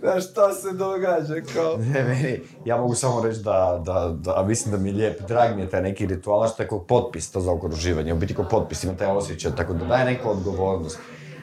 Znaš, 0.00 0.30
šta 0.30 0.52
se 0.52 0.72
događa, 0.72 1.34
kao... 1.54 1.76
Ne, 1.76 2.04
meni, 2.04 2.40
ja 2.64 2.76
mogu 2.76 2.94
samo 2.94 3.22
reći 3.22 3.40
da, 3.40 3.82
da, 3.86 4.14
da, 4.20 4.40
a 4.40 4.42
mislim 4.42 4.72
da 4.72 4.78
mi 4.78 4.88
je 4.88 4.94
lijep, 4.94 5.20
drag 5.28 5.56
mi 5.56 5.62
je 5.62 5.70
taj 5.70 5.82
neki 5.82 6.06
ritual, 6.06 6.48
što 6.48 6.62
je 6.62 6.68
kao 6.68 6.80
potpis, 6.80 7.30
to 7.30 7.40
za 7.40 7.52
okruživanje, 7.52 8.12
u 8.12 8.16
biti 8.16 8.34
kao 8.34 8.44
potpis 8.44 8.84
ima 8.84 8.92
taj 8.96 9.08
osjećaj, 9.08 9.52
tako 9.56 9.72
da 9.72 9.84
daje 9.84 10.04
neku 10.04 10.30
odgovornost. 10.30 10.98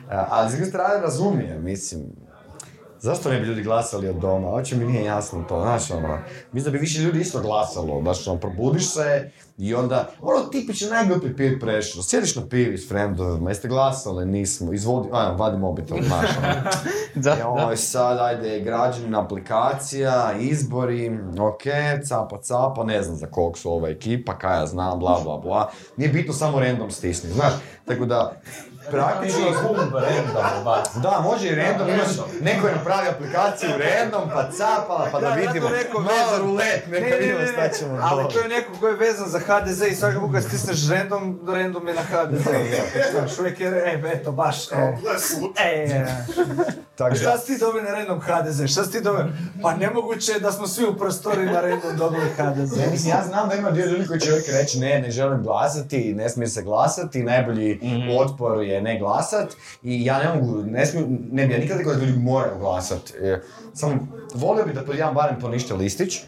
A, 0.09 0.25
ali 0.29 0.49
s 0.49 0.53
druge 0.53 0.69
strane 0.69 1.01
razumijem, 1.01 1.63
mislim, 1.63 2.01
zašto 2.99 3.29
ne 3.29 3.39
bi 3.39 3.47
ljudi 3.47 3.63
glasali 3.63 4.09
od 4.09 4.15
doma, 4.15 4.49
hoće 4.49 4.75
mi 4.75 4.85
nije 4.85 5.03
jasno 5.03 5.45
to, 5.49 5.61
znaš 5.61 5.91
ono, 5.91 6.17
mislim 6.51 6.63
da 6.63 6.77
bi 6.77 6.81
više 6.81 7.01
ljudi 7.01 7.19
isto 7.19 7.41
glasalo, 7.41 8.01
znaš 8.01 8.27
ono, 8.27 8.39
probudiš 8.39 8.93
se 8.93 9.31
i 9.57 9.75
onda, 9.75 10.09
ono 10.21 10.39
tipično 10.45 10.89
najglupi 10.89 11.35
pir 11.35 11.59
prešlo, 11.59 12.03
sjediš 12.03 12.35
na 12.35 12.47
pivi 12.49 12.77
s 12.77 12.89
frendovima, 12.89 13.49
jeste 13.49 13.67
glasali, 13.67 14.25
nismo, 14.25 14.73
izvodi, 14.73 15.09
a, 15.11 15.31
vadi 15.31 15.57
mobitel, 15.57 15.97
znaš 16.01 16.29
ono. 16.37 16.53
Da, 17.15 17.35
Joj, 17.35 17.77
sad 17.77 18.17
ajde, 18.19 18.59
građanina 18.59 19.21
aplikacija, 19.21 20.33
izbori, 20.39 21.19
ok, 21.39 21.61
capa 22.07 22.41
capa, 22.41 22.83
ne 22.83 23.03
znam 23.03 23.15
za 23.17 23.27
kog 23.27 23.57
su 23.57 23.71
ova 23.71 23.89
ekipa, 23.89 24.37
kaj 24.37 24.59
ja 24.59 24.65
znam, 24.65 24.99
bla 24.99 25.21
bla 25.23 25.37
bla. 25.37 25.69
Nije 25.97 26.09
bitno 26.09 26.33
samo 26.33 26.59
random 26.59 26.91
stisni, 26.91 27.29
znaš, 27.29 27.53
tako 27.85 28.05
da, 28.05 28.41
praktično... 28.91 29.45
Gumb, 29.61 29.93
random, 29.93 30.63
baci. 30.65 30.99
Da, 30.99 31.19
može 31.23 31.47
i 31.47 31.55
random, 31.55 31.89
imaš, 31.89 32.07
neko 32.41 32.67
je 32.67 32.75
napravio 32.75 33.11
aplikaciju 33.11 33.69
random, 33.69 34.29
pa 34.33 34.49
capala, 34.51 35.07
pa 35.11 35.19
da, 35.19 35.27
Ja, 35.27 35.35
ja 35.35 35.35
to 35.35 35.41
vidimo, 35.47 35.69
rekao, 35.69 36.01
malo 36.01 36.31
vezan- 36.31 36.41
rulet, 36.41 36.87
neka 36.87 37.05
Ne, 37.05 37.17
vidimo 37.17 37.39
šta 37.53 37.69
ćemo 37.69 37.99
Ali 38.01 38.33
to 38.33 38.39
je 38.39 38.47
neko 38.47 38.71
ko 38.79 38.87
je 38.87 38.95
vezan 38.95 39.29
za 39.29 39.39
HDZ 39.39 39.81
i 39.81 39.95
svaka 39.95 40.19
puta 40.19 40.33
kad 40.33 40.43
stisneš 40.43 40.89
random, 40.89 41.39
random 41.47 41.87
je 41.87 41.93
na 41.93 42.01
HDZ. 42.01 42.43
Znaš, 43.11 43.39
uvijek 43.39 43.59
je, 43.59 43.67
e, 43.67 44.01
eto, 44.13 44.31
baš, 44.31 44.71
e, 44.71 44.75
e, 45.63 46.05
Tako 46.95 47.09
da, 47.09 47.15
Šta 47.15 47.37
si 47.37 47.45
ti 47.45 47.59
dobio 47.59 47.81
na 47.83 47.91
random 47.91 48.19
HDZ? 48.19 48.71
Šta 48.71 48.83
si 48.83 48.91
ti 48.91 49.01
dobio? 49.01 49.25
Pa 49.61 49.75
nemoguće 49.75 50.31
je 50.31 50.39
da 50.39 50.51
smo 50.51 50.67
svi 50.67 50.85
u 50.85 50.95
prostoriji 50.97 51.45
na 51.45 51.61
random 51.61 51.97
dobili 51.97 52.25
HDZ. 52.37 52.77
Ne, 52.77 52.87
mislim, 52.91 53.09
ja 53.09 53.23
znam 53.27 53.49
da 53.49 53.55
ima 53.55 53.71
dio 53.71 53.85
ljudi 53.85 54.07
koji 54.07 54.19
će 54.19 54.31
uvijek 54.31 54.47
reći 54.47 54.79
ne, 54.79 54.99
ne 55.01 55.11
želim 55.11 55.43
glasati, 55.43 56.13
ne 56.13 56.29
smije 56.29 56.47
se 56.47 56.61
glasati, 56.61 57.23
najbolji 57.23 57.79
otpor 58.19 58.63
je 58.63 58.74
ne 58.81 58.99
glasat 58.99 59.53
i 59.83 60.05
ja 60.05 60.19
ne 60.19 60.33
mogu, 60.33 60.63
ne 60.63 60.85
smiju, 60.85 61.07
ne 61.31 61.47
bi 61.47 61.53
ja 61.53 61.59
nikad 61.59 61.77
rekao 61.77 61.93
da 61.93 62.05
ljudi 62.05 62.19
moraju 62.19 62.59
glasat. 62.59 63.13
E, 63.21 63.41
Samo 63.73 64.07
volio 64.33 64.65
bi 64.65 64.73
da 64.73 64.83
pod 64.83 64.95
jedan 64.95 65.13
barem 65.13 65.39
ponište 65.39 65.73
listić, 65.73 66.21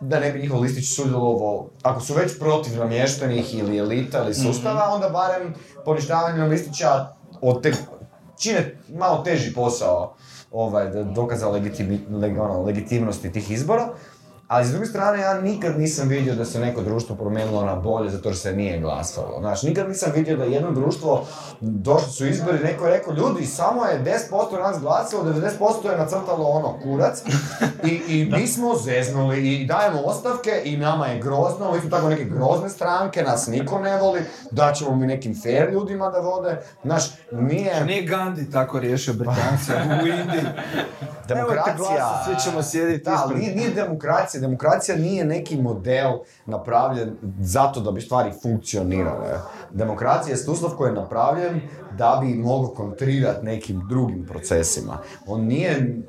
da 0.00 0.20
ne 0.20 0.32
bi 0.32 0.38
njihov 0.40 0.60
listić 0.60 0.94
sudjelovao, 0.96 1.68
ako 1.82 2.00
su 2.00 2.14
već 2.14 2.38
protiv 2.38 2.78
namještenih 2.78 3.54
ili 3.54 3.78
elita 3.78 4.22
ili 4.24 4.34
sustava, 4.34 4.88
onda 4.94 5.08
barem 5.08 5.54
poništavanjem 5.84 6.48
listića 6.48 7.06
od 7.40 7.62
te, 7.62 7.72
čine 8.38 8.76
malo 8.88 9.22
teži 9.22 9.54
posao 9.54 10.14
ovaj, 10.52 10.84
dokaza 11.04 11.48
legitimi, 11.48 12.00
leg- 12.10 12.40
ono, 12.40 12.62
legitimnosti 12.62 13.32
tih 13.32 13.50
izbora. 13.50 13.88
Ali 14.48 14.66
s 14.66 14.70
druge 14.70 14.86
strane, 14.86 15.22
ja 15.22 15.40
nikad 15.40 15.78
nisam 15.78 16.08
vidio 16.08 16.34
da 16.34 16.44
se 16.44 16.60
neko 16.60 16.82
društvo 16.82 17.16
promijenilo 17.16 17.64
na 17.64 17.74
bolje 17.74 18.10
zato 18.10 18.32
što 18.32 18.38
se 18.40 18.52
nije 18.52 18.80
glasalo. 18.80 19.36
Znaš, 19.40 19.62
nikad 19.62 19.88
nisam 19.88 20.12
vidio 20.14 20.36
da 20.36 20.44
jedno 20.44 20.70
društvo, 20.70 21.26
došli 21.60 22.12
su 22.12 22.26
izbori, 22.26 22.58
neko 22.58 22.86
je 22.86 22.92
rekao, 22.92 23.14
ljudi, 23.14 23.46
samo 23.46 23.84
je 23.84 24.04
10% 24.30 24.58
nas 24.62 24.80
glasalo, 24.80 25.24
90% 25.24 25.90
je 25.90 25.98
nacrtalo 25.98 26.48
ono 26.48 26.78
kurac 26.82 27.22
i, 27.84 28.00
i 28.08 28.24
mi 28.36 28.46
smo 28.46 28.76
zeznuli 28.76 29.54
i 29.54 29.66
dajemo 29.66 30.00
ostavke 30.00 30.62
i 30.64 30.76
nama 30.76 31.06
je 31.06 31.20
grozno, 31.20 31.72
mi 31.72 31.80
smo 31.80 31.90
tako 31.90 32.08
neke 32.08 32.24
grozne 32.24 32.68
stranke, 32.68 33.22
nas 33.22 33.46
niko 33.46 33.78
ne 33.78 33.96
voli, 33.96 34.20
daćemo 34.50 34.96
mi 34.96 35.06
nekim 35.06 35.40
fair 35.42 35.72
ljudima 35.72 36.10
da 36.10 36.18
vode. 36.18 36.60
Znaš, 36.82 37.04
nije... 37.32 37.84
Nije 37.84 38.02
Gandhi 38.02 38.50
tako 38.50 38.78
riješio 38.80 39.14
Britanci 39.14 39.72
u 40.02 40.06
Indiji. 40.20 40.44
Demokracija... 41.28 41.74
Glasat, 41.76 42.24
svi 42.24 42.50
ćemo 42.50 42.62
sjediti 42.62 43.04
Da, 43.04 43.10
ali 43.10 43.34
ispred. 43.34 43.56
nije, 43.56 43.56
nije 43.56 43.74
demokracija. 43.74 44.33
Demokracija 44.40 44.98
nije 44.98 45.24
neki 45.24 45.56
model 45.56 46.12
napravljen 46.46 47.16
zato 47.40 47.80
da 47.80 47.90
bi 47.90 48.00
stvari 48.00 48.30
funkcionirale. 48.42 49.40
Demokracija 49.70 50.32
je 50.32 50.36
sustav 50.36 50.70
koji 50.70 50.90
je 50.90 50.94
napravljen 50.94 51.60
da 51.98 52.18
bi 52.22 52.34
mogao 52.34 52.74
kontrirati 52.74 53.46
nekim 53.46 53.82
drugim 53.88 54.26
procesima. 54.26 54.98
On 55.26 55.44
nije, 55.44 56.02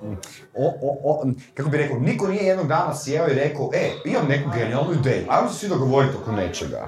o, 0.56 0.73
o, 0.81 0.97
o, 1.03 1.31
kako 1.53 1.69
bi 1.69 1.77
rekao, 1.77 1.99
niko 1.99 2.27
nije 2.27 2.43
jednog 2.43 2.68
dana 2.68 2.95
sjeo 2.95 3.27
i 3.27 3.34
rekao, 3.34 3.69
e, 3.73 3.91
imam 4.06 4.27
neku 4.27 4.49
genijalnu 4.56 4.93
ideju, 4.93 5.26
ajmo 5.30 5.49
se 5.49 5.60
svi 5.60 5.69
dogovoriti 5.69 6.18
oko 6.22 6.31
nečega. 6.31 6.88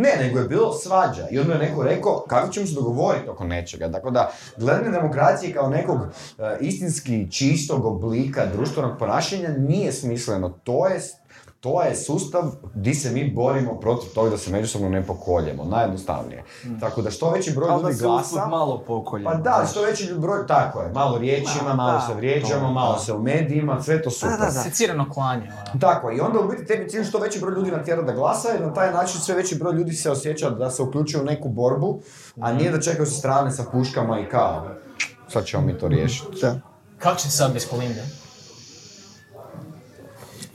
Ne, 0.00 0.26
nego 0.26 0.38
je 0.38 0.48
bilo 0.48 0.72
svađa 0.72 1.28
i 1.30 1.38
onda 1.38 1.52
je 1.52 1.58
neko 1.58 1.82
rekao 1.82 2.24
kako 2.28 2.52
ćemo 2.52 2.66
se 2.66 2.74
dogovoriti 2.74 3.28
oko 3.28 3.44
nečega. 3.44 3.92
Tako 3.92 4.10
da, 4.10 4.32
gledanje 4.56 4.90
demokracije 4.90 5.54
kao 5.54 5.68
nekog 5.68 5.98
e, 6.38 6.56
istinski 6.60 7.30
čistog 7.30 7.84
oblika 7.84 8.46
društvenog 8.46 8.98
ponašanja 8.98 9.48
nije 9.48 9.92
smisleno. 9.92 10.48
To 10.48 10.86
je, 10.86 11.00
to 11.60 11.82
je 11.82 11.96
sustav 11.96 12.42
gdje 12.74 12.94
se 12.94 13.10
mi 13.10 13.30
borimo 13.30 13.80
protiv 13.80 14.10
toga 14.14 14.30
da 14.30 14.38
se 14.38 14.50
međusobno 14.50 14.88
ne 14.88 15.06
pokoljemo, 15.06 15.64
najjednostavnije. 15.64 16.44
Tako 16.80 17.02
da 17.02 17.10
što 17.10 17.30
veći 17.30 17.52
broj 17.52 17.68
da 17.68 17.74
ljudi 17.74 17.94
se 17.94 18.06
usput 18.06 18.32
glasa... 18.32 18.48
malo 18.48 18.84
pokoljemo. 18.86 19.30
Pa 19.30 19.36
da, 19.36 19.66
što 19.70 19.82
veći 19.82 20.14
broj, 20.18 20.46
tako 20.46 20.82
je, 20.82 20.92
malo 20.92 21.18
riječima, 21.18 21.74
malo 21.74 21.92
da, 21.92 22.06
se 22.06 22.14
vrijeđamo, 22.14 22.66
to, 22.66 22.72
malo 22.72 22.92
da. 22.92 22.98
se 22.98 23.12
u 23.12 23.22
medijima, 23.22 23.82
sve 23.82 24.02
to 24.02 24.10
super. 24.10 24.38
da, 24.38 24.44
da. 24.44 24.50
Secirano 24.50 25.10
klanje. 25.10 25.52
ono. 25.70 25.80
Tako, 25.80 26.10
i 26.10 26.20
onda 26.20 26.40
u 26.40 26.48
biti 26.48 26.66
tebi 26.66 26.90
cilj 26.90 27.04
što 27.04 27.18
veći 27.18 27.40
broj 27.40 27.54
ljudi 27.54 27.70
natjera 27.70 28.02
da 28.02 28.12
glasa 28.12 28.48
i 28.58 28.62
na 28.62 28.74
taj 28.74 28.92
način 28.92 29.20
sve 29.20 29.34
veći 29.34 29.54
broj 29.54 29.74
ljudi 29.74 29.92
se 29.92 30.10
osjeća 30.10 30.50
da 30.50 30.70
se 30.70 30.82
uključuju 30.82 31.22
u 31.22 31.26
neku 31.26 31.48
borbu, 31.48 32.00
a 32.40 32.52
nije 32.52 32.70
da 32.70 32.80
čekaju 32.80 33.06
sa 33.06 33.18
strane 33.18 33.50
sa 33.50 33.64
puškama 33.72 34.20
i 34.20 34.28
kao, 34.28 34.66
sad 35.28 35.44
ćemo 35.44 35.62
mi 35.62 35.78
to 35.78 35.88
riješiti. 35.88 36.40
Da. 36.42 36.60
Kako 36.98 37.20
će 37.20 37.30
sad 37.30 37.52
bez 37.52 37.68
Kolinde? 37.68 38.02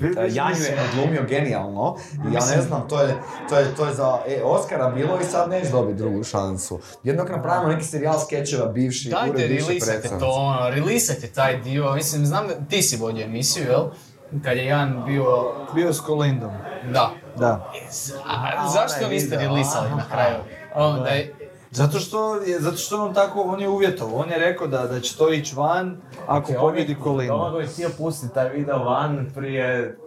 E, 0.02 0.28
Janju 0.30 0.64
je 0.64 0.78
odglumio 0.90 1.24
genijalno 1.24 1.98
i 2.14 2.34
ja 2.34 2.42
ne 2.56 2.62
znam, 2.62 2.88
to 2.90 3.02
je, 3.02 3.16
to 3.50 3.58
je, 3.58 3.76
to 3.76 3.86
je 3.86 3.94
za 3.94 4.20
e, 4.28 4.42
Oscara 4.44 4.90
bilo 4.90 5.20
i 5.22 5.24
sad 5.24 5.50
neće 5.50 5.70
dobiti 5.70 5.98
drugu 5.98 6.24
šansu. 6.24 6.80
Jednog 7.04 7.30
napravimo 7.30 7.72
neki 7.72 7.86
serijal 7.86 8.20
skečeva 8.20 8.66
bivši, 8.66 9.10
Dajte, 9.10 9.30
ured 9.30 9.50
bivše 9.50 9.68
relisajte 9.68 9.92
predsjednice. 9.92 10.26
to, 10.26 10.32
ono, 10.32 10.70
relisajte 10.70 11.28
taj 11.28 11.62
dio. 11.62 11.94
Mislim, 11.94 12.26
znam 12.26 12.48
da 12.48 12.54
ti 12.70 12.82
si 12.82 12.98
vodio 12.98 13.24
emisiju, 13.26 13.64
jel? 13.64 13.84
Kad 14.44 14.58
je 14.58 14.66
Jan 14.66 15.04
bio... 15.06 15.54
Bio 15.76 15.94
s 15.94 16.00
Kolindom. 16.00 16.52
Da. 16.92 17.12
Da. 17.38 17.72
A, 18.28 18.70
zašto 18.70 19.08
niste 19.10 19.36
a? 19.36 19.96
na 19.96 20.04
kraju? 20.12 20.38
Ono, 20.76 21.00
da 21.00 21.10
je, 21.10 21.35
Zato 21.76 22.00
što, 22.00 22.36
je, 22.36 22.60
zato 22.60 22.78
što 22.78 23.06
on 23.06 23.14
tako, 23.14 23.42
on 23.42 23.62
je 23.62 23.70
uvjetovao, 23.70 24.16
on 24.16 24.30
je 24.30 24.38
rekao 24.38 24.68
da, 24.68 24.88
da 24.88 25.00
će 25.00 25.18
to 25.18 25.34
ići 25.34 25.56
van 25.56 25.98
ako 26.28 26.54
pobjedi 26.54 26.96
Kolinda. 26.96 27.34
Domagoj 27.34 27.64
je 27.64 27.68
htio 27.68 27.90
pustiti 27.98 28.34
taj 28.34 28.50
video 28.50 28.80
van 28.80 29.32
prije... 29.36 29.98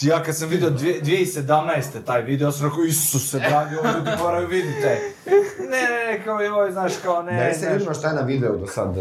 Ja 0.00 0.22
kad 0.22 0.36
sam 0.36 0.48
vidio 0.48 0.70
dvije- 0.70 1.00
2017. 1.02 1.82
taj 2.04 2.22
video, 2.22 2.52
sam 2.52 2.66
rekao, 2.66 2.84
Isuse, 2.84 3.38
dragi, 3.38 3.76
ovo 3.76 3.88
ljudi 3.88 4.10
moraju 4.18 4.48
vidjeti. 4.48 4.80
Ne, 4.80 5.66
ne, 5.70 6.12
ne, 6.12 6.24
kao 6.24 6.40
joj, 6.40 6.72
znaš, 6.72 6.92
kao 6.96 7.22
ne, 7.22 7.32
Ne, 7.32 7.54
se 7.54 7.72
ljudima 7.72 7.94
šta 7.94 8.08
je 8.08 8.14
na 8.14 8.20
videu 8.20 8.56
do 8.56 8.66
sad. 8.66 8.94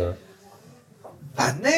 E, 1.38 1.40
Pa 1.40 1.44
ne, 1.44 1.72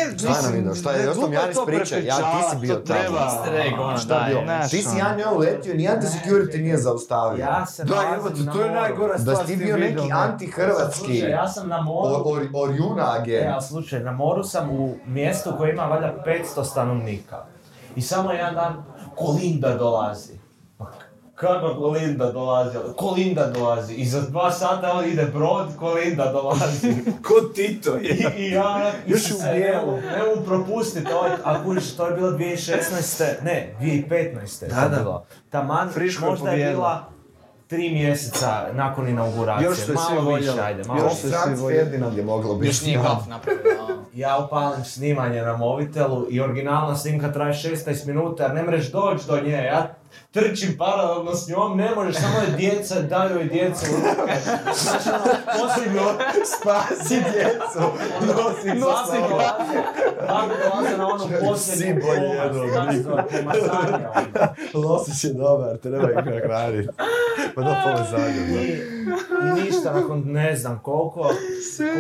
video? 0.52 0.76
Šta 0.76 0.92
je? 0.92 1.04
ne, 1.04 1.10
Ostom 1.10 1.24
glupo 1.24 1.34
Janis 1.36 1.56
to 1.56 1.66
priča, 1.66 1.98
ja, 1.98 2.16
ti 2.16 2.24
si 2.52 2.58
bio 2.58 2.76
to 2.76 2.82
tamo. 2.82 3.00
treba. 3.00 3.62
Egg, 3.62 3.80
ono, 3.80 3.98
Šta? 3.98 4.28
Znaš, 4.44 4.72
Ti 4.72 4.78
si 4.78 4.88
ono. 4.90 4.98
ja 5.00 5.16
njoj 5.16 5.36
uletio, 5.36 5.74
nijedan 5.74 6.02
te 6.02 6.08
security 6.08 6.58
nije 6.58 6.78
zaustavio. 6.78 7.40
Ja 7.40 7.66
se 7.66 7.84
Da, 7.84 7.96
nalazim 7.96 8.46
na 8.46 8.52
to 8.54 8.62
je 8.62 8.72
najgora 8.72 9.14
Da 9.14 9.20
stvar 9.20 9.36
si 9.38 9.44
s 9.44 9.48
ti 9.48 9.52
tim 9.54 9.66
bio 9.66 9.78
neki 9.78 10.12
anti-hrvatski 10.14 11.06
Slušaj, 11.06 11.30
ja 11.30 11.48
sam 11.48 11.68
na 11.70 11.82
moru, 11.82 12.16
or, 12.16 12.22
or, 12.28 12.48
Orjuna 12.56 13.14
E, 13.16 13.22
agent. 13.22 13.48
ali 13.54 13.62
slušaj, 13.62 14.00
na 14.00 14.12
moru 14.12 14.44
sam 14.44 14.70
u 14.72 14.96
mjestu 15.06 15.54
koje 15.58 15.74
ima 15.74 15.84
valjda 15.84 16.14
500 16.56 16.64
stanovnika. 16.64 17.46
I 17.96 18.02
samo 18.02 18.32
jedan 18.32 18.56
dan 18.56 18.84
Kolinda 19.16 19.76
dolazi. 19.76 20.39
Kako 21.40 21.76
Kolinda 21.76 22.32
dolazi? 22.32 22.78
Kolinda 22.96 23.48
dolazi. 23.48 23.94
I 23.94 24.06
za 24.06 24.22
dva 24.22 24.52
sata 24.52 24.94
on 24.94 25.06
ide 25.06 25.26
brod, 25.26 25.68
Kolinda 25.78 26.26
dolazi. 26.26 26.94
Ko 27.28 27.34
Tito 27.46 27.96
je. 27.96 28.10
I, 28.10 28.26
i 28.38 28.52
ja 28.52 28.92
Još 29.08 29.32
u 29.32 29.36
bijelu. 29.54 29.92
Ne 29.94 30.24
mogu- 30.26 30.46
propustiti, 30.46 31.14
ovaj, 31.14 31.32
a 31.44 31.64
kužiš, 31.64 31.96
to 31.96 32.08
je 32.08 32.14
bilo 32.14 32.32
2016. 32.32 33.24
Ne, 33.44 33.76
2015. 33.80 34.64
je 34.64 34.70
Da, 34.70 34.88
da. 34.88 34.98
bilo. 34.98 35.26
Taman, 35.50 35.90
Friško 35.90 36.26
je 36.26 36.30
možda 36.32 36.50
je 36.50 36.70
bila 36.70 37.04
tri 37.68 37.90
mjeseca 37.90 38.48
nakon 38.74 39.08
inauguracije. 39.08 39.66
Još 39.66 39.78
su 39.78 39.92
je 39.92 39.98
svi 39.98 40.16
malo 40.16 40.36
više, 40.36 40.50
voljeli. 40.50 40.60
ajde, 40.62 40.84
malo 40.84 41.00
Još 41.00 41.24
više. 41.24 41.36
je. 41.70 41.76
Ferdinand 41.76 42.26
moglo 42.26 42.56
biti. 42.56 42.68
Još 42.68 42.82
nije 42.82 42.98
golf 42.98 43.28
napravio. 43.28 43.62
a. 43.82 44.00
Ja 44.14 44.38
upalim 44.38 44.84
snimanje 44.86 45.42
na 45.42 45.58
mobitelu 45.58 46.26
i 46.30 46.42
originalna 46.42 46.96
snimka 46.96 47.32
traje 47.32 47.54
16 47.54 48.08
minuta 48.08 48.44
jer 48.44 48.54
ne 48.54 48.64
mreš 48.64 48.92
doći 48.92 49.28
do 49.28 49.42
nje. 49.42 49.52
Ja 49.54 49.94
trčim 50.32 50.78
paralelno 50.78 51.36
s 51.36 51.48
njom, 51.48 51.78
ne 51.78 51.96
možeš, 51.96 52.16
samo 52.16 52.40
je 52.40 52.58
djeca, 52.58 53.02
daju 53.02 53.36
joj 53.36 53.46
djecu 53.46 53.86
u 53.92 53.96
ruke. 53.96 54.34
Znaš 54.76 55.06
ono, 55.08 55.34
posljedno, 55.60 56.02
Spasi 56.46 57.16
djecu! 57.16 57.80
Nosi 58.22 58.68
nosi 58.68 59.20
dolaze, 59.30 59.80
tako 60.28 60.54
dolaze 60.70 60.98
na 60.98 61.08
komad, 61.40 62.54
znaš, 62.54 62.96
za 62.96 63.24
pomazanje, 63.32 64.08
ono. 64.74 64.88
Losić 64.88 65.24
je 65.24 65.34
dobar, 65.34 65.78
treba 65.78 66.12
ih 66.12 66.16
nahraniti. 66.16 66.90
Pa 67.56 67.62
da 67.62 67.82
pove 67.84 68.06
zadnje. 68.12 68.64
I, 68.64 69.62
ništa, 69.62 69.94
nakon 69.94 70.24
ne 70.26 70.56
znam 70.56 70.80
koliko, 70.84 71.32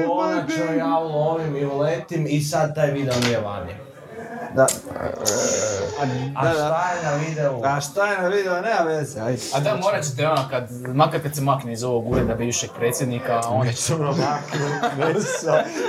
konačno 0.07 0.73
ja 0.77 0.97
ulovim 0.99 1.55
i 1.55 1.65
uletim 1.65 2.25
i 2.29 2.41
sad 2.41 2.75
taj 2.75 2.91
video 2.91 3.13
nije 3.25 3.39
vani. 3.39 3.88
Da. 4.55 4.67
A 6.37 6.45
Da, 6.45 6.51
šta 6.51 6.91
je 6.93 7.03
na 7.03 7.25
videu? 7.27 7.61
A 7.63 7.81
šta 7.81 8.11
je 8.11 8.21
na 8.21 8.27
video, 8.27 8.61
nema 8.61 8.81
veze, 8.85 9.21
ajde. 9.21 9.41
A 9.53 9.59
da, 9.59 9.75
morat 9.75 10.05
ćete 10.05 10.27
ono, 10.27 10.47
kad, 10.49 10.71
makar 10.95 11.21
kad 11.21 11.35
se 11.35 11.41
makne 11.41 11.73
iz 11.73 11.83
ovog 11.83 12.11
ureda 12.11 12.35
bivšeg 12.35 12.69
predsjednika, 12.77 13.41
onda 13.49 13.73
će... 13.73 13.93
ono 13.95 14.15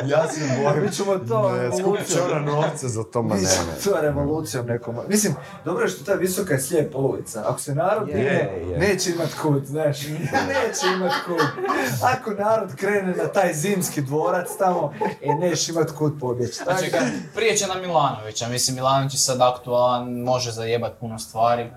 Ja 0.05 0.29
se 0.29 0.41
bojim. 0.63 0.83
Mi 0.83 0.93
ćemo 0.93 1.19
to 1.19 1.53
Ne, 1.53 1.79
skupit 1.79 2.07
će 2.07 2.23
ona 2.23 2.41
novce 2.41 2.89
za 2.89 3.05
to, 3.05 3.23
ma 3.23 3.35
ne, 3.35 3.41
Mi 3.41 3.47
ćemo 3.47 3.67
ne. 3.67 3.85
to 3.85 4.01
revolucijom 4.01 4.67
nekom. 4.67 4.97
Mislim, 5.09 5.35
dobro 5.65 5.85
je 5.85 5.89
što 5.89 6.05
ta 6.05 6.15
visoka 6.15 6.55
je 6.55 6.61
slijepa 6.61 6.99
ulica. 6.99 7.43
Ako 7.47 7.61
se 7.61 7.75
narod 7.75 8.07
digne, 8.07 8.23
je. 8.23 8.79
neće 8.79 9.11
imat 9.11 9.35
kud, 9.43 9.67
znaš. 9.67 10.03
neće 10.49 10.87
imat 10.97 11.13
kud. 11.27 11.65
Ako 12.03 12.31
narod 12.31 12.75
krene 12.77 13.15
na 13.17 13.29
taj 13.29 13.55
zimski 13.55 14.03
dvorac 14.03 14.49
tamo, 14.59 14.93
e, 15.23 15.35
neš 15.35 15.69
imat 15.69 15.91
kud 15.91 16.13
pobjeći. 16.21 16.61
Znači, 16.65 16.93
prije 17.35 17.57
će 17.57 17.67
na 17.67 17.75
Milanovića, 17.75 18.49
mislim 18.51 18.75
Milanović 18.77 19.15
je 19.15 19.19
sad 19.19 19.41
aktualan, 19.41 20.13
može 20.13 20.51
zajebat 20.51 20.93
puno 21.01 21.19
stvari. 21.19 21.71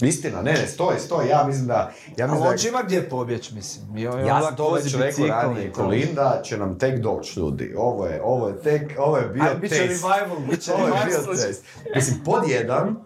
Istina, 0.00 0.42
ne, 0.42 0.52
ne, 0.52 0.66
stoj, 0.66 0.98
stoj, 0.98 1.28
ja 1.28 1.44
mislim 1.46 1.66
da... 1.66 1.74
Ja 1.74 1.90
Ali 2.18 2.30
mislim 2.30 2.42
da 2.42 2.48
on 2.50 2.56
će 2.56 2.68
ima 2.68 2.82
gdje 2.82 3.08
pobjeći, 3.08 3.54
mislim. 3.54 3.96
I 3.98 4.06
on, 4.06 4.26
Ja 4.26 4.36
on 4.36 4.42
sam 4.42 4.56
to 4.56 4.70
već 4.72 4.94
rekao 4.94 5.26
ranije. 5.26 5.72
Kolinda 5.72 6.40
će 6.44 6.56
nam 6.58 6.78
tek 6.78 7.00
doći 7.00 7.40
ljudi. 7.40 7.74
Ovo 7.78 8.06
je, 8.06 8.22
ovo 8.24 8.48
je 8.48 8.62
tek, 8.62 8.92
ovo 8.98 9.16
je 9.16 9.28
bio 9.28 9.42
Ajde, 9.42 9.54
bit 9.60 9.70
će 9.70 9.76
test. 9.76 10.04
revival, 10.04 10.38
bit 10.50 10.62
će 10.62 10.72
Ovo 10.72 10.86
je 10.86 10.92
revival. 10.92 11.22
bio 11.24 11.34
test. 11.34 11.64
Mislim, 11.94 12.24
pod 12.24 12.42
jedan, 12.48 12.96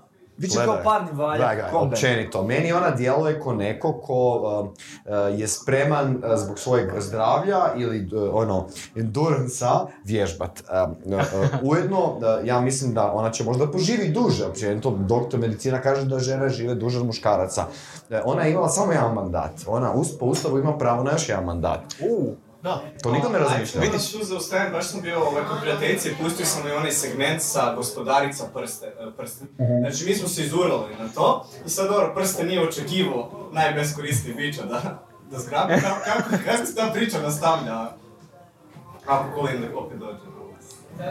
Bit 0.41 0.51
će 0.51 0.57
Gledaj, 0.57 0.75
kao 0.75 0.85
parni 0.85 1.09
valjak, 1.13 1.59
comeback. 1.71 1.93
općenito. 1.93 2.43
Meni 2.45 2.73
ona 2.73 2.91
djeluje 2.91 3.41
ko 3.41 3.53
neko 3.53 3.93
ko 3.93 4.37
uh, 4.37 4.67
uh, 4.69 5.41
je 5.41 5.49
spreman 5.49 6.11
uh, 6.17 6.23
zbog 6.37 6.59
svojeg 6.59 6.91
zdravlja 7.01 7.59
ili 7.77 8.09
uh, 8.17 8.35
ono, 8.35 8.67
endurance 8.97 9.65
vježbat. 10.05 10.63
Um, 10.87 11.15
uh, 11.15 11.21
uh, 11.21 11.49
ujedno, 11.71 11.99
uh, 12.05 12.23
ja 12.45 12.61
mislim 12.61 12.95
da 12.95 13.13
ona 13.13 13.31
će 13.31 13.45
možda 13.45 13.71
poživi 13.71 14.09
duže. 14.09 14.47
Općenito, 14.47 14.91
doktor 14.91 15.41
medicina 15.41 15.81
kaže 15.81 16.05
da 16.05 16.19
žene 16.19 16.49
žive 16.49 16.75
duže 16.75 17.01
od 17.01 17.07
muškaraca. 17.07 17.65
Uh, 18.11 18.17
ona 18.25 18.43
je 18.43 18.53
imala 18.53 18.69
samo 18.69 18.93
jedan 18.93 19.15
mandat. 19.15 19.53
Ona 19.67 19.95
us- 19.95 20.19
po 20.19 20.27
ustavu 20.27 20.59
ima 20.59 20.79
pravo 20.79 21.05
na 21.05 21.13
još 21.13 21.29
jedan 21.29 21.45
mandat. 21.45 21.81
Da. 22.63 22.83
To 23.03 23.13
niko 23.13 23.29
ne 23.29 23.39
razmišlja. 23.39 23.81
Vidiš, 23.81 24.13
tu 24.13 24.25
zaustavim, 24.25 24.73
baš 24.73 24.89
sam 24.89 25.01
bio 25.01 25.21
ovaj, 25.21 25.45
kod 25.45 25.61
prijateljice 25.61 26.11
i 26.11 26.15
pustio 26.23 26.47
sam 26.47 26.69
i 26.69 26.71
onaj 26.71 26.93
segment 26.93 27.43
sa 27.43 27.75
gospodarica 27.75 28.45
prste, 28.55 28.87
e, 28.87 29.11
prsten. 29.17 29.49
Znači, 29.57 30.05
mi 30.05 30.15
smo 30.15 30.29
se 30.29 30.45
izurali 30.45 30.95
na 30.99 31.09
to 31.09 31.47
i 31.67 31.69
sad 31.69 31.89
dobro, 31.89 32.13
prste 32.15 32.45
nije 32.45 32.69
očekivao 32.69 33.49
najbeskoristniji 33.53 34.35
bića 34.35 34.63
da, 34.63 34.81
da 35.31 35.39
zgrabi. 35.39 35.75
Kako, 35.81 36.01
kako, 36.05 36.45
kako 36.45 36.67
se 36.67 36.75
ta 36.75 36.91
priča 36.93 37.19
nastavlja? 37.23 37.91
Ako 39.07 39.41
Kolinda 39.41 39.67
opet 39.77 39.99
dođe. 39.99 40.19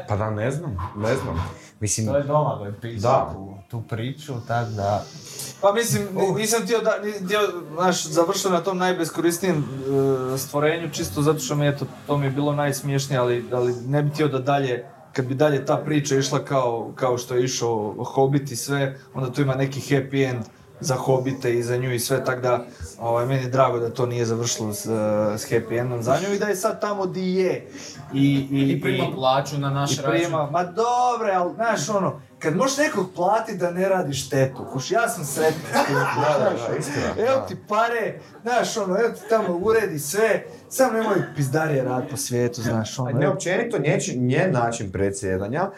Pa 0.08 0.16
da, 0.16 0.30
ne 0.30 0.52
znam, 0.52 0.94
ne 0.96 1.16
znam. 1.16 1.52
Mislim, 1.80 2.08
To 2.08 2.18
je 2.18 2.24
Domagoj 2.24 2.74
pisao 2.82 3.12
Da. 3.12 3.59
Tu, 3.70 3.82
priču, 3.82 4.34
tako 4.48 4.72
da... 4.72 5.04
Pa 5.62 5.74
mislim, 5.74 6.08
ni- 6.16 6.34
nisam 6.42 6.64
htio 6.64 6.80
da, 6.80 6.94
htio, 7.26 7.40
znaš, 7.74 8.06
završio 8.06 8.52
na 8.52 8.62
tom 8.62 8.78
najbeskorisnijem 8.78 9.58
e, 9.58 10.38
stvorenju, 10.38 10.90
čisto 10.92 11.22
zato 11.22 11.40
što 11.40 11.56
mi 11.56 11.66
je 11.66 11.78
to, 11.78 11.86
to 12.08 12.18
mi 12.18 12.26
je 12.26 12.32
bilo 12.32 12.54
najsmiješnije, 12.54 13.20
ali, 13.20 13.46
ali 13.52 13.74
ne 13.88 14.04
bi 14.04 14.10
htio 14.10 14.28
da 14.28 14.40
dalje, 14.40 14.86
kad 15.14 15.26
bi 15.26 15.36
dalje 15.36 15.66
ta 15.66 15.78
priča 15.78 16.16
išla 16.16 16.46
kao, 16.46 16.92
kao 16.96 17.18
što 17.18 17.36
je 17.36 17.44
išao 17.44 17.96
Hobbit 18.04 18.52
i 18.52 18.56
sve, 18.56 19.00
onda 19.14 19.32
tu 19.32 19.42
ima 19.42 19.56
neki 19.56 19.80
happy 19.80 20.30
end 20.30 20.44
za 20.80 20.96
Hobbite 20.96 21.54
i 21.54 21.64
za 21.64 21.78
nju 21.78 21.94
i 21.94 22.00
sve, 22.00 22.26
tako 22.26 22.42
da 22.42 22.66
ovaj, 23.00 23.26
meni 23.26 23.44
je 23.44 23.50
drago 23.50 23.80
da 23.80 23.90
to 23.90 24.06
nije 24.06 24.26
završilo 24.26 24.74
s, 24.74 24.86
e, 24.86 24.90
s 25.38 25.52
happy 25.52 25.80
endom 25.80 26.04
za 26.04 26.18
nju 26.28 26.34
i 26.36 26.40
da 26.40 26.46
je 26.48 26.56
sad 26.56 26.82
tamo 26.82 27.06
di 27.06 27.34
je. 27.34 27.68
I, 28.14 28.48
i, 28.52 28.72
I 28.72 28.82
prima 28.82 29.08
plaću 29.16 29.58
na 29.58 29.70
naš 29.70 29.98
račun. 29.98 30.12
prima, 30.12 30.50
ma 30.52 30.64
dobre, 30.64 31.34
ali 31.36 31.54
znaš 31.56 31.90
ono, 31.90 32.22
kad 32.40 32.56
možeš 32.56 32.78
nekog 32.78 33.08
platiti 33.16 33.58
da 33.58 33.72
ne 33.72 33.90
radi 33.90 34.14
štetu, 34.14 34.66
kuš, 34.74 34.92
ja 34.92 35.10
sam 35.10 35.26
sretan. 35.26 35.60
s 35.84 35.88
tim, 35.88 35.96
da, 36.24 36.40
da, 36.40 36.56
ono, 36.68 36.78
istina, 36.78 37.06
Evo 37.18 37.40
da. 37.40 37.46
ti 37.46 37.56
pare, 37.68 38.20
znaš 38.42 38.78
ono, 38.78 39.00
evo 39.00 39.10
ti 39.10 39.22
tamo 39.30 39.58
uredi 39.58 40.00
sve, 40.00 40.44
samo 40.70 40.94
nemoj 40.94 41.24
pizdarije 41.36 41.84
rad 41.84 42.04
po 42.10 42.18
svijetu, 42.18 42.62
znaš 42.62 43.00
ono. 43.00 43.20
Ne, 43.20 43.30
općenito 43.30 43.78
njen 44.16 44.52
način 44.52 44.92
predsjedanja 44.92 45.70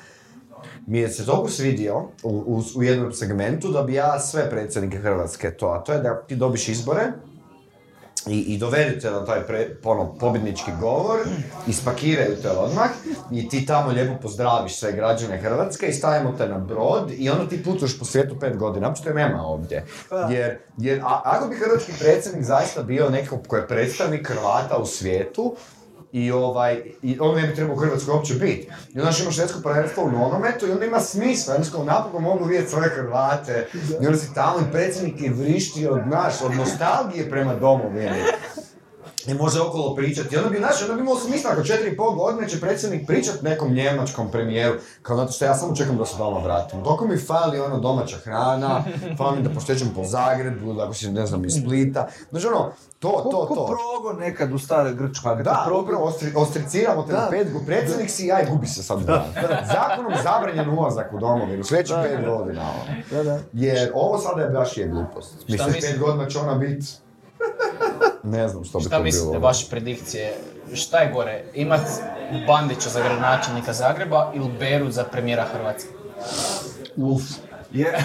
mi 0.87 0.99
je 0.99 1.09
se 1.09 1.25
toliko 1.25 1.49
svidio 1.49 1.97
u, 2.23 2.29
u, 2.29 2.63
u 2.75 2.83
jednom 2.83 3.13
segmentu 3.13 3.71
da 3.71 3.83
bi 3.83 3.93
ja 3.93 4.19
sve 4.19 4.49
predsjednike 4.49 4.97
Hrvatske 4.97 5.51
to, 5.51 5.67
a 5.67 5.83
to 5.83 5.93
je 5.93 5.99
da 5.99 6.21
ti 6.21 6.35
dobiš 6.35 6.67
izbore 6.67 7.03
i, 8.27 8.39
i 8.39 8.57
dovedu 8.57 8.99
te 8.99 9.11
na 9.11 9.25
taj 9.25 9.47
pre, 9.47 9.69
ono, 9.83 10.13
pobjednički 10.13 10.71
govor, 10.79 11.19
ispakiraju 11.67 12.35
te 12.41 12.49
odmah 12.49 12.89
i 13.31 13.49
ti 13.49 13.65
tamo 13.65 13.91
lijepo 13.91 14.21
pozdraviš 14.21 14.79
sve 14.79 14.91
građane 14.91 15.37
Hrvatske 15.37 15.87
i 15.87 15.93
stavimo 15.93 16.31
te 16.37 16.47
na 16.47 16.57
brod 16.57 17.11
i 17.17 17.29
onda 17.29 17.49
ti 17.49 17.63
putuješ 17.63 17.99
po 17.99 18.05
svijetu 18.05 18.39
pet 18.39 18.57
godina, 18.57 18.87
uopće 18.87 19.03
te 19.03 19.13
nema 19.13 19.41
ovdje. 19.45 19.85
Jer, 20.29 20.57
jer 20.77 21.01
a, 21.03 21.21
ako 21.23 21.47
bi 21.47 21.55
hrvatski 21.55 21.91
predsjednik 21.99 22.43
zaista 22.43 22.83
bio 22.83 23.09
neko 23.09 23.39
ko 23.47 23.55
je 23.55 23.67
predstavnik 23.67 24.27
Hrvata 24.27 24.77
u 24.77 24.85
svijetu, 24.85 25.55
i 26.11 26.31
ovaj, 26.31 26.81
i 27.01 27.17
on 27.19 27.35
ne 27.35 27.47
bi 27.47 27.55
trebao 27.55 27.75
u 27.75 27.79
Hrvatskoj 27.79 28.13
uopće 28.13 28.33
biti. 28.33 28.69
I 28.93 28.99
onda 28.99 29.09
još 29.09 29.21
ima 29.21 29.31
švedsko 29.31 29.59
prvenstvo 29.59 30.03
u 30.03 30.11
nogometu 30.11 30.67
i 30.67 30.71
onda 30.71 30.85
ima 30.85 30.99
smisla, 30.99 31.53
jednostavno 31.53 31.85
napokon 31.85 32.23
mogu 32.23 32.45
vidjeti 32.45 32.71
svoje 32.71 32.89
Hrvate. 32.89 33.67
I 34.01 34.05
onda 34.05 34.17
si 34.17 34.33
tamo 34.33 34.59
i 34.59 34.71
predsjednik 34.71 35.21
je 35.21 35.33
vrišti 35.33 35.87
od 35.87 36.07
naš, 36.07 36.41
od 36.41 36.55
nostalgije 36.55 37.29
prema 37.29 37.55
domovini. 37.55 38.23
I 39.27 39.33
može 39.33 39.61
okolo 39.61 39.95
pričati. 39.95 40.35
I 40.35 40.37
onda 40.37 40.49
bi, 40.49 40.57
znaš, 40.57 40.81
onda 40.81 40.93
bi 40.93 41.01
imao 41.01 41.15
smisla, 41.15 41.51
ako 41.51 41.63
četiri 41.63 41.89
i 41.89 41.97
pol 41.97 42.11
godine 42.11 42.49
će 42.49 42.61
predsjednik 42.61 43.07
pričat 43.07 43.41
nekom 43.41 43.73
njemačkom 43.73 44.31
premijeru, 44.31 44.73
kao 45.01 45.17
zato 45.17 45.31
što 45.31 45.45
ja 45.45 45.55
samo 45.55 45.75
čekam 45.75 45.97
da 45.97 46.05
se 46.05 46.17
doma 46.17 46.39
vratim. 46.39 46.83
Dok 46.83 47.01
mi 47.01 47.17
fali 47.17 47.59
ono 47.59 47.79
domaća 47.79 48.17
hrana, 48.17 48.83
fali 49.17 49.37
mi 49.37 49.43
da 49.43 49.49
poštećem 49.49 49.89
po 49.95 50.03
Zagrebu, 50.03 50.73
da 50.73 50.83
ako 50.83 50.93
si, 50.93 51.11
ne 51.11 51.25
znam, 51.25 51.45
iz 51.45 51.53
Splita. 51.53 52.07
Znači 52.31 52.47
ono, 52.47 52.71
to, 52.99 53.11
Ko, 53.11 53.29
to, 53.29 53.45
ko 53.45 53.55
to. 53.55 53.65
progon 53.67 54.19
nekad 54.19 54.53
u 54.53 54.59
staroj 54.59 54.93
Grčkoj. 54.93 55.35
Pa 55.37 55.43
da, 55.43 55.67
upravo 55.83 56.05
ostri, 56.05 56.31
ostriciramo 56.35 57.03
te 57.03 57.13
na 57.13 57.19
Da. 57.19 57.27
pet 57.31 57.51
godina. 57.53 57.65
Predsjednik 57.65 58.09
si 58.09 58.25
ja 58.25 58.41
i 58.41 58.45
gubi 58.51 58.67
se 58.67 58.83
sad 58.83 58.99
dan. 58.99 59.23
Zakonom 59.67 60.13
zabranjen 60.23 60.69
ulazak 60.69 61.13
u 61.13 61.19
domovinu, 61.19 61.63
sljedećih 61.63 61.95
pet 62.03 62.25
godina. 62.25 62.61
ono. 62.61 63.01
Da, 63.11 63.23
da. 63.23 63.39
Jer 63.53 63.91
ovo 63.93 64.17
sada 64.17 64.41
je 64.41 64.49
baš 64.49 64.77
je 64.77 64.87
glupost. 64.87 65.47
Mislim, 65.47 65.73
pet 65.73 65.99
godina 65.99 66.25
će 66.27 66.39
ona 66.39 66.55
biti... 66.55 66.85
Ne 68.23 68.47
znam 68.47 68.63
što 68.63 68.79
bi 68.79 68.85
Šta 68.85 68.97
to 68.97 69.03
mislite, 69.03 69.31
bilo. 69.31 69.39
vaše 69.39 69.67
predikcije? 69.69 70.33
Šta 70.73 70.97
je 70.97 71.11
gore, 71.13 71.43
imat 71.53 71.81
Bandića 72.47 72.89
za 72.89 72.99
gradonačelnika 72.99 73.73
Zagreba 73.73 74.31
ili 74.35 74.49
Beru 74.59 74.91
za 74.91 75.03
premijera 75.03 75.45
Hrvatske? 75.53 75.89
Uf. 76.97 77.21
Je, 77.71 77.97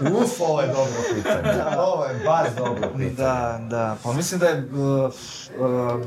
Uf, 0.00 0.40
ovo 0.40 0.60
je 0.60 0.66
dobro 0.66 1.00
pitanje. 1.14 1.62
Ovo 1.78 2.04
je 2.04 2.20
baš 2.24 2.46
dobro 2.56 2.88
pitanje. 2.88 3.10
da, 3.10 3.60
da, 3.70 3.96
pa 4.02 4.12
mislim 4.12 4.40
da 4.40 4.46
je, 4.46 4.64
uh, 4.72 5.12
uh, 5.60 6.00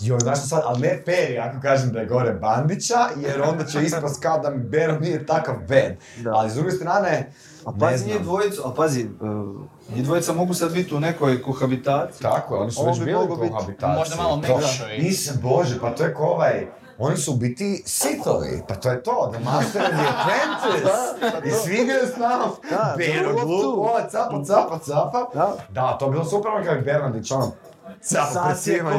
Joj, 0.00 0.18
znaš 0.20 0.38
što 0.38 0.46
sad, 0.48 0.62
ali 0.64 0.80
ne 0.80 0.88
je 1.06 1.38
ako 1.38 1.60
kažem 1.62 1.92
da 1.92 2.00
je 2.00 2.06
gore 2.06 2.32
Bandića, 2.32 2.98
jer 3.16 3.42
onda 3.42 3.64
će 3.64 3.82
ispast 3.82 4.22
kao 4.22 4.38
da 4.38 4.50
mi 4.50 4.58
Bero 4.64 4.98
nije 4.98 5.26
takav 5.26 5.54
bad. 5.68 5.92
Da. 6.24 6.30
Ali 6.34 6.50
s 6.50 6.54
druge 6.54 6.70
strane, 6.70 7.32
A 7.64 7.72
ne 7.72 7.78
pazi 7.80 7.98
znam. 7.98 8.10
njih 8.12 8.22
dvojicu, 8.22 8.62
a 8.68 8.74
pazi, 8.74 9.04
uh, 9.20 9.60
njih 9.90 10.04
dvojica 10.04 10.32
mogu 10.32 10.54
sad 10.54 10.72
biti 10.72 10.94
u 10.94 11.00
nekoj 11.00 11.42
kohabitaciji. 11.42 12.22
Tako 12.22 12.54
je, 12.54 12.60
oni 12.60 12.72
su 12.72 12.80
On 12.80 12.86
već 12.86 12.98
bi 12.98 13.04
bili 13.04 13.24
u 13.24 13.36
biti- 13.36 13.50
kohabitaciji. 13.50 13.98
Možda 13.98 14.16
malo 14.16 14.36
To- 14.38 14.60
i- 14.90 15.02
Nisam, 15.02 15.36
bože, 15.42 15.80
pa 15.80 15.90
to 15.90 16.04
je 16.04 16.14
ko 16.14 16.22
ovaj... 16.24 16.66
Oni 17.00 17.16
su 17.16 17.32
u 17.32 17.36
biti 17.36 17.82
sitovi, 17.86 18.62
pa 18.68 18.74
to 18.74 18.90
je 18.90 19.02
to, 19.02 19.30
The 19.32 19.44
Master 19.44 19.82
and 19.82 19.94
the 19.94 20.06
Apprentice. 20.10 21.48
I 21.48 21.52
svi 21.52 21.74
igraju 21.74 22.06
s 22.06 22.18
nama. 22.18 22.44
Da, 22.70 22.94
Bero, 22.98 23.12
to 23.24 23.38
je 23.38 23.44
glup, 23.44 23.62
tu. 23.62 23.80
ova, 23.80 24.00
capa, 24.02 24.44
capa, 24.44 24.78
capa. 24.80 25.26
Da. 25.34 25.54
Da, 25.70 25.96
to 25.98 26.04
je 26.04 26.10
bilo 26.10 26.24
super, 26.24 26.50
ono 26.50 26.64
kako 26.64 26.80
Bernardić, 26.80 27.30
ono, 27.30 27.46
capa, 27.46 27.50
pred 27.50 27.50
svima, 27.50 27.69
Sasjeko 28.02 28.90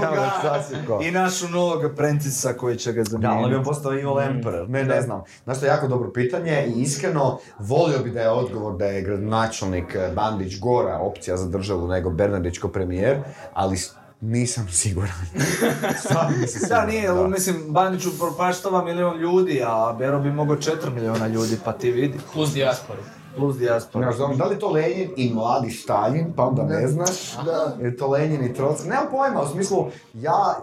ga. 0.88 1.00
I 1.04 1.12
našu 1.12 1.50
novog 1.50 1.86
apprentice 1.86 2.58
koji 2.58 2.76
će 2.78 2.94
ga 2.94 3.04
Da, 3.04 3.10
ali 3.10 3.20
bi 3.20 3.28
zamijeniti. 3.28 3.56
on 3.56 3.64
postao 3.64 3.92
Evil 3.94 4.20
Emperor, 4.20 4.70
ne, 4.70 4.84
ne 4.84 5.02
znam. 5.02 5.24
Znaš, 5.44 5.60
to 5.60 5.66
je 5.66 5.70
jako 5.70 5.88
dobro 5.88 6.12
pitanje 6.12 6.66
i 6.76 6.82
iskreno 6.82 7.40
volio 7.60 8.00
bi 8.00 8.12
da 8.12 8.22
je 8.22 8.30
odgovor 8.30 8.78
da 8.78 8.86
je 8.86 9.02
gradonačelnik 9.02 9.96
eh, 9.96 10.12
Bandić 10.16 10.60
gora 10.60 10.98
opcija 11.00 11.38
za 11.38 11.48
državu 11.48 11.88
nego 11.88 12.10
Bernardić 12.10 12.58
ko 12.58 12.68
premijer, 12.68 13.18
ali 13.54 13.78
nisam 14.22 14.68
siguran. 14.72 15.26
Stvarno 16.06 16.38
nisam 16.38 16.70
Da, 16.70 16.86
nije, 16.86 17.14
mislim, 17.14 17.56
Bandiću 17.68 18.20
propaštava 18.20 18.84
milion 18.86 19.18
ljudi, 19.18 19.62
a 19.66 19.96
Bero 20.00 20.20
bi 20.20 20.32
mogao 20.32 20.56
4 20.56 20.94
miliona 20.94 21.28
ljudi, 21.28 21.58
pa 21.66 21.74
ti 21.74 21.92
vidi. 21.92 22.20
Plus 22.34 22.54
dijasporu. 22.54 23.00
Plus 23.36 23.58
dijaspora. 23.58 24.06
Ne 24.06 24.12
znam, 24.12 24.38
da 24.38 24.46
li 24.46 24.60
to 24.60 24.70
Lenin 24.70 25.10
i 25.18 25.34
mladi 25.34 25.72
Stalin, 25.72 26.34
pa 26.36 26.46
onda 26.46 26.64
ne 26.64 26.88
znaš. 26.88 27.38
Da. 27.46 27.78
Je 27.82 27.98
to 27.98 28.08
Lenin 28.08 28.46
i 28.46 28.54
Trotsky? 28.54 28.90
Nemam 28.90 29.06
pojma, 29.12 29.42
u 29.42 29.48
smislu, 29.48 29.88
ja, 30.14 30.58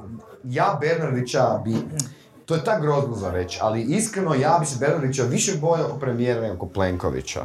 ja 0.44 0.78
Bernardića 0.80 1.60
bi, 1.64 1.76
to 2.44 2.54
je 2.54 2.64
tak 2.64 2.82
grozno 2.82 3.14
za 3.14 3.30
reći, 3.30 3.58
ali 3.62 3.82
iskreno 3.82 4.34
ja 4.34 4.56
bi 4.60 4.66
se 4.66 4.76
Bernardića 4.80 5.22
više 5.22 5.52
bojao 5.60 5.86
oko 5.86 5.98
premijera 5.98 6.40
nego 6.40 6.54
oko 6.54 6.66
Plenkovića. 6.66 7.40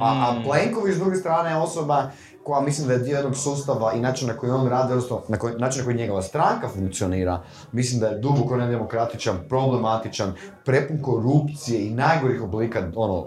A, 0.00 0.26
a 0.28 0.42
Plenković 0.44 0.94
s 0.94 0.98
druge 0.98 1.16
strane 1.16 1.50
je 1.50 1.56
osoba 1.56 2.10
koja 2.44 2.60
mislim 2.60 2.88
da 2.88 2.92
je 2.92 2.98
dio 2.98 3.16
jednog 3.16 3.36
sustava 3.36 3.92
i 3.92 4.00
način 4.00 4.28
na 4.28 4.36
koji 4.36 4.52
on 4.52 4.68
radi, 4.68 4.92
odnosno 4.92 5.22
na 5.28 5.38
koji, 5.38 5.54
način 5.54 5.80
na 5.80 5.84
koji 5.84 5.96
njegova 5.96 6.22
stranka 6.22 6.68
funkcionira, 6.68 7.42
mislim 7.72 8.00
da 8.00 8.06
je 8.06 8.18
duboko 8.18 8.56
nedemokratičan, 8.56 9.38
problematičan, 9.48 10.32
prepun 10.64 11.02
korupcije 11.02 11.86
i 11.86 11.90
najgorih 11.90 12.42
oblika 12.42 12.82
ono, 12.96 13.26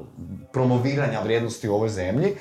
promoviranja 0.54 1.22
vrijednosti 1.24 1.70
u 1.70 1.74
ovoj 1.74 1.90
zemlji. 1.90 2.36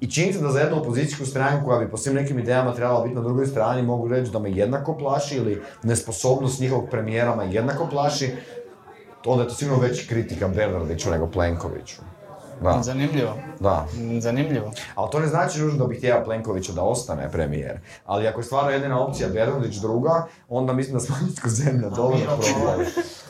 I 0.00 0.10
se 0.10 0.40
da 0.40 0.50
za 0.50 0.60
jednu 0.60 0.80
opozicijsku 0.80 1.26
stranku 1.26 1.66
koja 1.66 1.80
bi 1.80 1.90
po 1.90 1.96
svim 1.96 2.14
nekim 2.14 2.38
idejama 2.38 2.74
trebala 2.74 3.02
biti 3.02 3.14
na 3.14 3.22
drugoj 3.22 3.46
strani 3.46 3.82
mogu 3.82 4.08
reći 4.08 4.32
da 4.32 4.38
me 4.38 4.50
jednako 4.50 4.96
plaši 4.98 5.36
ili 5.36 5.62
nesposobnost 5.82 6.60
njihovog 6.60 6.88
premijera 6.90 7.36
me 7.36 7.52
jednako 7.52 7.86
plaši, 7.90 8.30
onda 9.26 9.42
je 9.42 9.48
to 9.48 9.54
sigurno 9.54 9.82
već 9.82 10.08
kritika 10.08 10.48
Bernardiću 10.48 11.10
nego 11.10 11.26
Plenkoviću. 11.26 12.11
Da, 12.62 12.82
Zanimljivo. 12.82 13.36
da. 13.60 13.86
Zanimljivo. 14.20 14.72
Ali 14.94 15.10
to 15.10 15.20
ne 15.20 15.26
znači 15.26 15.60
nužno 15.60 15.78
da 15.78 15.86
bih 15.86 15.98
htjela 15.98 16.24
Plenkovića 16.24 16.72
da 16.72 16.82
ostane 16.82 17.30
premijer. 17.30 17.80
Ali 18.06 18.28
ako 18.28 18.40
je 18.40 18.44
stvarno 18.44 18.70
jedina 18.70 19.00
opcija 19.00 19.28
Bernardić 19.28 19.76
druga, 19.76 20.26
onda 20.48 20.72
mislim 20.72 20.94
da 20.94 21.00
smo 21.00 21.14
Smanjitsko 21.16 21.48
zemlja 21.48 21.88
dovoljno 21.88 22.26
probali. 22.26 22.86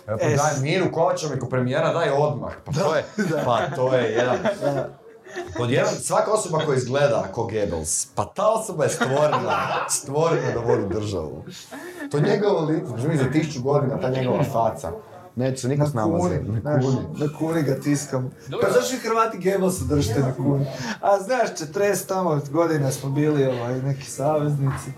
E, 0.06 0.18
pa 0.18 0.42
daj 0.42 0.60
Miru 0.62 0.92
Kovača 0.92 1.26
ko 1.40 1.48
premijera, 1.48 1.92
daj 1.92 2.10
odmah. 2.10 2.52
Pa 2.64 2.72
to 2.72 2.94
je, 2.94 3.04
pa 3.44 3.76
to 3.76 3.94
je 3.94 4.12
jedan... 4.12 4.38
Pod 5.56 5.70
jedan, 5.70 5.94
svaka 5.94 6.32
osoba 6.32 6.58
koja 6.58 6.76
izgleda 6.76 7.22
ko 7.32 7.42
Goebbels, 7.42 8.06
pa 8.14 8.24
ta 8.24 8.48
osoba 8.48 8.84
je 8.84 8.90
stvorena, 8.90 9.86
stvorena 9.88 10.50
da 10.50 10.60
vodi 10.60 10.94
državu. 10.94 11.44
To 12.10 12.16
je 12.16 12.22
njegovo 12.22 12.60
lice, 12.60 13.16
za 13.24 13.30
tisuću 13.32 13.62
godina, 13.62 14.00
ta 14.00 14.08
njegova 14.08 14.44
faca. 14.44 14.92
Neće 15.36 15.56
se 15.56 15.68
niko 15.68 15.86
s 15.86 15.94
nama 15.94 16.18
kuni, 16.18 16.38
na 16.38 16.60
znaš, 16.60 16.84
kuni. 16.84 16.96
na 17.20 17.38
kuni 17.38 17.62
ga 17.62 17.74
tiskamo. 17.74 18.30
Dobro. 18.48 18.66
Pa 18.66 18.72
zašto 18.72 18.96
vi 18.96 19.00
Hrvati 19.00 19.38
Goebbelsa 19.40 19.84
držite 19.84 20.20
na 20.20 20.34
kuni? 20.34 20.66
A 21.00 21.20
znaš, 21.20 21.48
40 21.74 22.06
tamo 22.06 22.40
godina 22.50 22.90
smo 22.90 23.10
bili 23.10 23.46
ovaj, 23.46 23.74
neki 23.74 24.04
saveznici. 24.04 24.90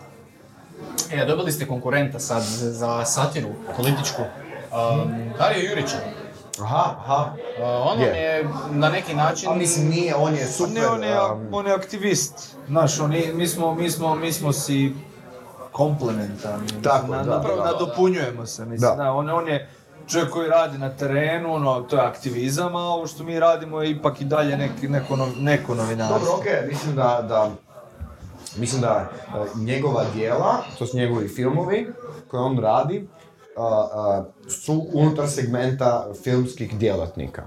E, 1.13 1.25
dobili 1.27 1.53
ste 1.53 1.67
konkurenta 1.67 2.19
sad 2.19 2.43
za 2.53 3.05
satiru 3.05 3.49
političku. 3.77 4.23
Um, 4.23 5.13
Dario 5.39 5.71
Jurića. 5.71 5.97
Aha, 6.61 6.95
aha. 6.99 7.25
Uh, 7.59 7.65
on 7.65 7.99
vam 7.99 8.01
Je. 8.01 8.07
je 8.15 8.49
na 8.71 8.89
neki 8.89 9.15
način... 9.15 9.49
A 9.49 9.55
mislim, 9.55 9.89
nije, 9.89 10.15
on 10.15 10.35
je 10.35 10.47
super... 10.47 10.75
ne, 10.75 10.87
on 10.89 11.03
je, 11.05 11.21
um, 11.23 11.49
on 11.53 11.67
je 11.67 11.73
aktivist. 11.73 12.57
Znaš, 12.69 13.01
on 13.01 13.13
je- 13.13 13.33
mi, 13.35 13.49
smo, 13.49 13.75
mi, 13.75 13.91
smo, 13.91 14.15
mi 14.15 14.33
smo 14.33 14.53
si 14.53 14.93
komplementarni. 15.73 16.67
Tako, 16.83 17.07
na, 17.07 17.23
da, 17.23 17.31
napravo 17.31 17.57
da, 17.57 17.63
da. 17.63 17.73
nadopunjujemo 17.73 18.47
se. 18.47 18.65
Mislim, 18.65 18.91
Da. 18.91 18.97
da. 18.97 19.13
on, 19.13 19.31
on 19.31 19.49
je 19.49 19.71
čovjek 20.07 20.31
koji 20.31 20.49
radi 20.49 20.79
na 20.79 20.91
terenu, 20.91 21.55
ono, 21.55 21.81
to 21.81 21.97
je 21.97 22.03
aktivizam, 22.03 22.77
a 22.77 22.81
ovo 22.81 23.07
što 23.07 23.25
mi 23.25 23.41
radimo 23.41 23.83
je 23.83 23.91
ipak 23.91 24.21
i 24.21 24.25
dalje 24.25 24.57
neki, 24.57 24.89
neko, 24.89 25.17
no- 25.17 25.33
neko 25.39 25.75
novinarstvo. 25.75 26.19
Dobro, 26.19 26.33
okej, 26.35 26.69
mislim 26.69 26.97
da, 26.97 27.25
da 27.25 27.51
mislim 28.57 28.81
da 28.81 29.09
e, 29.29 29.39
njegova 29.57 30.05
djela, 30.15 30.57
to 30.79 30.87
su 30.87 30.97
njegovi 30.97 31.29
filmovi 31.29 31.93
koje 32.29 32.43
on 32.43 32.59
radi, 32.59 33.09
a, 33.57 33.63
a, 33.93 34.25
su 34.49 34.87
unutar 34.93 35.29
segmenta 35.29 36.07
filmskih 36.15 36.79
djelatnika. 36.79 37.43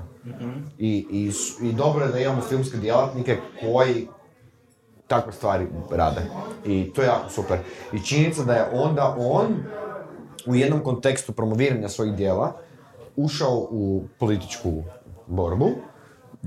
I, 0.78 1.08
i, 1.12 1.32
s- 1.32 1.62
I 1.62 1.74
dobro 1.74 2.06
je 2.06 2.12
da 2.12 2.20
imamo 2.20 2.42
filmske 2.42 2.78
djelatnike 2.78 3.38
koji 3.62 4.08
takve 5.08 5.32
stvari 5.32 5.68
rade. 5.92 6.22
I 6.66 6.94
to 6.94 7.02
je 7.02 7.08
jako 7.08 7.30
super. 7.30 7.58
I 7.94 8.00
činjenica 8.00 8.44
da 8.44 8.54
je 8.54 8.70
onda 8.74 9.16
on 9.20 9.48
u 10.48 10.56
jednom 10.56 10.84
kontekstu 10.84 11.32
promoviranja 11.32 11.90
svojih 11.90 12.16
djela 12.16 12.54
ušao 13.16 13.68
u 13.72 14.04
političku 14.20 14.84
borbu 15.28 15.70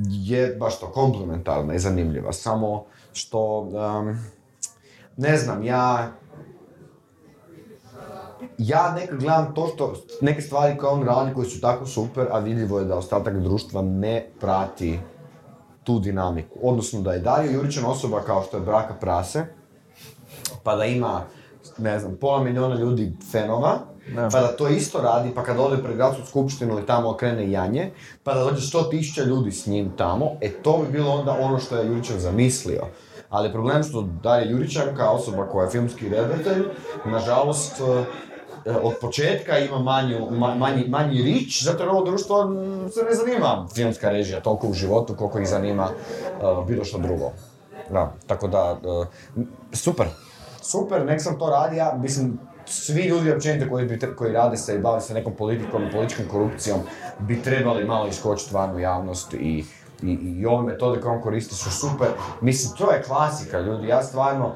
je 0.07 0.57
baš 0.61 0.81
to 0.81 0.87
komplementarna 0.87 1.75
i 1.75 1.79
zanimljiva. 1.79 2.33
Samo 2.33 2.85
što, 3.13 3.59
um, 3.61 4.19
ne 5.17 5.37
znam, 5.37 5.65
ja 5.65 6.13
ja 8.59 8.93
nekad 8.95 9.19
gledam 9.19 9.55
to 9.55 9.67
što, 9.75 9.95
neke 10.21 10.41
stvari 10.41 10.77
koje 10.77 10.91
on 10.91 11.03
radi 11.03 11.35
koje 11.35 11.49
su 11.49 11.61
tako 11.61 11.87
super, 11.87 12.27
a 12.31 12.39
vidljivo 12.39 12.79
je 12.79 12.85
da 12.85 12.97
ostatak 12.97 13.39
društva 13.39 13.83
ne 13.83 14.27
prati 14.41 14.99
tu 15.85 15.99
dinamiku. 15.99 16.59
Odnosno 16.63 17.01
da 17.01 17.13
je 17.13 17.19
Dario 17.19 17.53
Jurićan 17.53 17.85
osoba 17.85 18.21
kao 18.21 18.43
što 18.43 18.57
je 18.57 18.63
Braka 18.63 18.95
Prase, 18.95 19.45
pa 20.63 20.77
da 20.77 20.85
ima, 20.85 21.23
ne 21.79 21.99
znam, 21.99 22.17
pola 22.21 22.43
milijuna 22.43 22.75
ljudi 22.75 23.13
fenova, 23.33 23.79
Pa 24.15 24.41
da 24.41 24.57
to 24.57 24.69
isto 24.69 25.01
radi, 25.01 25.31
pa 25.35 25.43
kad 25.43 25.59
ode 25.59 25.83
pred 25.83 25.97
gradsku 25.97 26.27
skupštinu 26.27 26.79
i 26.79 26.87
tamo 26.87 27.11
okrene 27.11 27.51
janje, 27.51 27.91
pa 28.25 28.35
da 28.35 28.45
dođe 28.45 28.67
sto 28.67 28.91
ljudi 29.27 29.53
s 29.53 29.67
njim 29.67 29.93
tamo, 29.97 30.31
e 30.41 30.51
to 30.51 30.79
bi 30.79 30.93
bilo 30.93 31.13
onda 31.13 31.37
ono 31.41 31.59
što 31.59 31.77
je 31.77 31.87
Jurićan 31.87 32.19
zamislio. 32.21 32.83
Ali 33.31 33.53
problem 33.53 33.83
što 33.83 34.03
Dario 34.23 34.51
Jurićan 34.51 34.97
kao 34.97 35.15
osoba 35.15 35.47
koja 35.47 35.65
je 35.65 35.71
filmski 35.71 36.09
redatelj, 36.09 36.65
nažalost, 37.05 37.81
e, 37.81 38.71
od 38.83 38.93
početka 39.01 39.59
ima 39.59 39.79
manju, 39.79 40.19
ma- 40.31 40.59
manji, 40.59 40.85
manji 40.89 41.23
rič, 41.23 41.65
zato 41.65 41.83
jer 41.83 41.89
ovo 41.91 42.05
društvo 42.05 42.53
se 42.95 43.03
ne 43.03 43.15
zanima 43.15 43.67
filmska 43.75 44.11
režija 44.11 44.41
toliko 44.41 44.67
u 44.69 44.75
životu 44.75 45.15
koliko 45.15 45.39
ih 45.39 45.49
zanima 45.49 45.89
e, 45.89 46.67
bilo 46.67 46.85
što 46.85 46.99
drugo. 46.99 47.31
Da, 47.91 48.13
tako 48.27 48.49
da, 48.49 48.79
e, 48.85 49.07
m, 49.37 49.47
super, 49.73 50.07
super, 50.63 51.07
nek 51.07 51.23
sam 51.23 51.39
to 51.39 51.51
radi, 51.51 51.77
ja 51.77 51.99
mislim, 52.03 52.39
svi 52.71 53.03
ljudi 53.03 53.33
općenito 53.33 53.71
koji, 53.71 53.87
bi, 53.87 53.99
koji 54.17 54.33
rade 54.33 54.57
se 54.57 54.75
i 54.75 54.79
bave 54.79 55.01
se 55.01 55.15
nekom 55.15 55.37
politikom 55.37 55.85
i 55.85 55.91
političkom 55.91 56.27
korupcijom 56.29 56.81
bi 57.19 57.43
trebali 57.43 57.85
malo 57.85 58.09
iskočiti 58.09 58.55
van 58.55 58.77
u 58.77 58.79
javnost 58.79 59.35
i, 59.35 59.65
i, 60.03 60.07
i 60.13 60.47
ove 60.47 60.63
metode 60.65 61.01
koje 61.01 61.15
on 61.15 61.23
koristi 61.23 61.55
su 61.55 61.71
super. 61.73 62.09
Mislim, 62.41 62.77
to 62.77 62.91
je 62.91 63.03
klasika, 63.03 63.61
ljudi. 63.61 63.89
Ja 63.89 64.03
stvarno, 64.03 64.53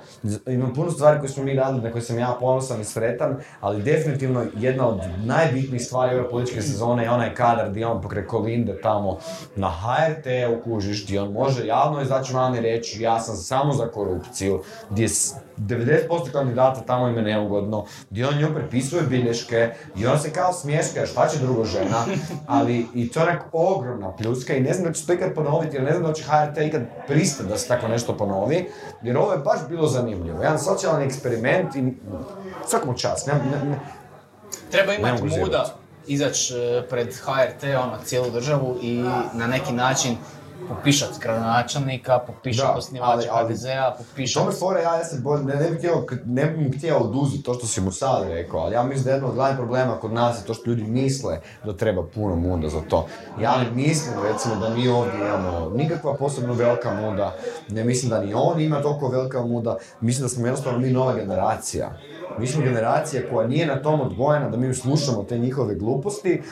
imam 0.47 0.75
puno 0.75 0.91
stvari 0.91 1.21
koje 1.21 1.29
smo 1.31 1.45
mi 1.45 1.55
radili, 1.55 1.83
na 1.83 1.93
koje 1.93 2.03
sam 2.03 2.19
ja 2.19 2.37
ponosan 2.41 2.81
i 2.81 2.85
sretan, 2.85 3.37
ali 3.61 3.83
definitivno 3.83 4.45
jedna 4.55 4.89
od 4.89 4.97
najbitnijih 5.19 5.83
stvari 5.83 6.17
ove 6.17 6.31
političke 6.31 6.63
sezone 6.63 7.03
je 7.03 7.11
onaj 7.11 7.35
kadar 7.35 7.71
gdje 7.71 7.87
on 7.87 8.03
pokraj 8.03 8.27
Kolinde 8.27 8.81
tamo 8.81 9.19
na 9.57 9.71
HRT-u 9.71 10.25
kužiš, 10.65 11.05
gdje 11.05 11.21
on 11.21 11.33
može 11.33 11.67
javno 11.67 12.03
izaći 12.03 12.35
van 12.35 12.57
i 12.57 12.61
reći 12.61 13.03
ja 13.03 13.21
sam 13.21 13.37
samo 13.37 13.73
za 13.73 13.87
korupciju, 13.87 14.61
gdje 14.91 15.09
s- 15.09 15.35
90% 15.59 15.99
kandidata 16.33 16.81
tamo 16.81 17.09
im 17.09 17.17
je 17.17 17.23
neugodno, 17.25 17.85
gdje 18.11 18.29
on 18.29 18.39
njoj 18.39 18.55
prepisuje 18.55 19.03
bilješke 19.03 19.69
i 19.97 20.07
on 20.07 20.19
se 20.19 20.31
kao 20.31 20.53
smješka, 20.53 21.07
šta 21.07 21.29
će 21.29 21.39
drugo 21.39 21.65
žena, 21.65 22.05
ali 22.47 22.87
i 22.95 23.09
to 23.09 23.21
je 23.21 23.41
ogromna 23.53 24.13
pljuska 24.13 24.55
i 24.55 24.61
ne 24.61 24.73
znam 24.73 24.87
da 24.87 24.93
će 24.93 25.07
to 25.07 25.13
ikad 25.13 25.34
ponoviti, 25.35 25.77
jer 25.77 25.85
ne 25.85 25.93
znam 25.93 26.03
da 26.03 26.13
će 26.13 26.23
HRT 26.23 26.59
ikad 26.59 26.83
pristati 27.07 27.49
da 27.49 27.59
se 27.59 27.69
tako 27.69 27.89
nešto 27.89 28.17
ponovi, 28.17 28.71
jer 29.03 29.17
ovo 29.17 29.33
je 29.33 29.39
baš 29.39 29.59
bilo 29.69 29.87
zanimljivo. 29.87 30.43
Jedan 30.43 30.59
socijalni 30.59 31.05
eksperiment 31.05 31.77
i 31.77 31.93
svakom 32.67 32.99
čast, 32.99 33.27
ne, 33.27 33.35
ne, 33.35 33.71
ne, 33.71 33.79
Treba 34.71 34.93
imati 34.93 35.23
muda 35.23 35.75
izaći 36.07 36.55
e, 36.55 36.83
pred 36.91 37.15
HRT, 37.15 37.65
ono, 37.65 37.99
cijelu 38.05 38.31
državu 38.31 38.77
i 38.83 39.03
na 39.33 39.47
neki 39.47 39.73
način 39.73 40.17
popišat 40.69 41.09
gradonačelnika, 41.23 42.19
popišat 42.19 42.67
Da, 42.67 42.79
osnivača 42.79 43.29
HDZ-a, 43.33 43.95
popišat... 43.99 44.43
Tome 44.43 44.55
fora, 44.57 44.81
ja, 44.81 44.97
ja 44.97 45.05
se 45.05 45.21
bojim, 45.21 45.47
ne, 45.47 45.55
ne 45.55 45.71
bih 45.71 45.79
htio, 45.79 46.07
ne 46.25 46.57
mu 46.57 46.71
htio 46.77 46.97
oduzeti 46.97 47.43
to 47.43 47.55
što 47.55 47.67
si 47.67 47.81
mu 47.81 47.93
sad 47.93 48.29
rekao, 48.29 48.61
ali 48.61 48.75
ja 48.75 48.83
mislim 48.83 49.05
da 49.05 49.11
jedno 49.11 49.29
od 49.29 49.35
glavnih 49.35 49.57
problema 49.57 49.97
kod 49.97 50.13
nas 50.13 50.41
je 50.41 50.47
to 50.47 50.55
što 50.55 50.71
ljudi 50.71 50.83
misle 50.83 51.41
da 51.65 51.77
treba 51.77 52.03
puno 52.15 52.37
muda 52.37 52.69
za 52.69 52.81
to. 52.89 53.07
Ja 53.41 53.57
ne 53.57 53.71
mislim, 53.71 54.15
recimo, 54.33 54.57
da 54.57 54.69
mi 54.71 54.89
ovdje 54.89 55.13
imamo 55.21 55.71
nikakva 55.75 56.15
posebno 56.15 56.53
velika 56.53 56.95
muda, 56.95 57.35
ne 57.69 57.85
mislim 57.85 58.11
da 58.11 58.21
ni 58.21 58.35
on 58.35 58.61
ima 58.61 58.83
toliko 58.83 59.09
velika 59.09 59.43
muda, 59.43 59.77
mislim 60.01 60.23
da 60.23 60.29
smo 60.29 60.47
jednostavno 60.47 60.79
mi 60.79 60.91
nova 60.91 61.15
generacija. 61.15 61.99
Mi 62.39 62.47
smo 62.47 62.63
generacija 62.63 63.23
koja 63.31 63.49
nije 63.49 63.67
na 63.67 63.83
tom 63.83 64.01
odgojena 64.01 64.49
da 64.49 64.57
mi 64.57 64.75
slušamo 64.75 65.25
te 65.25 65.39
njihove 65.39 65.75
gluposti 65.75 66.43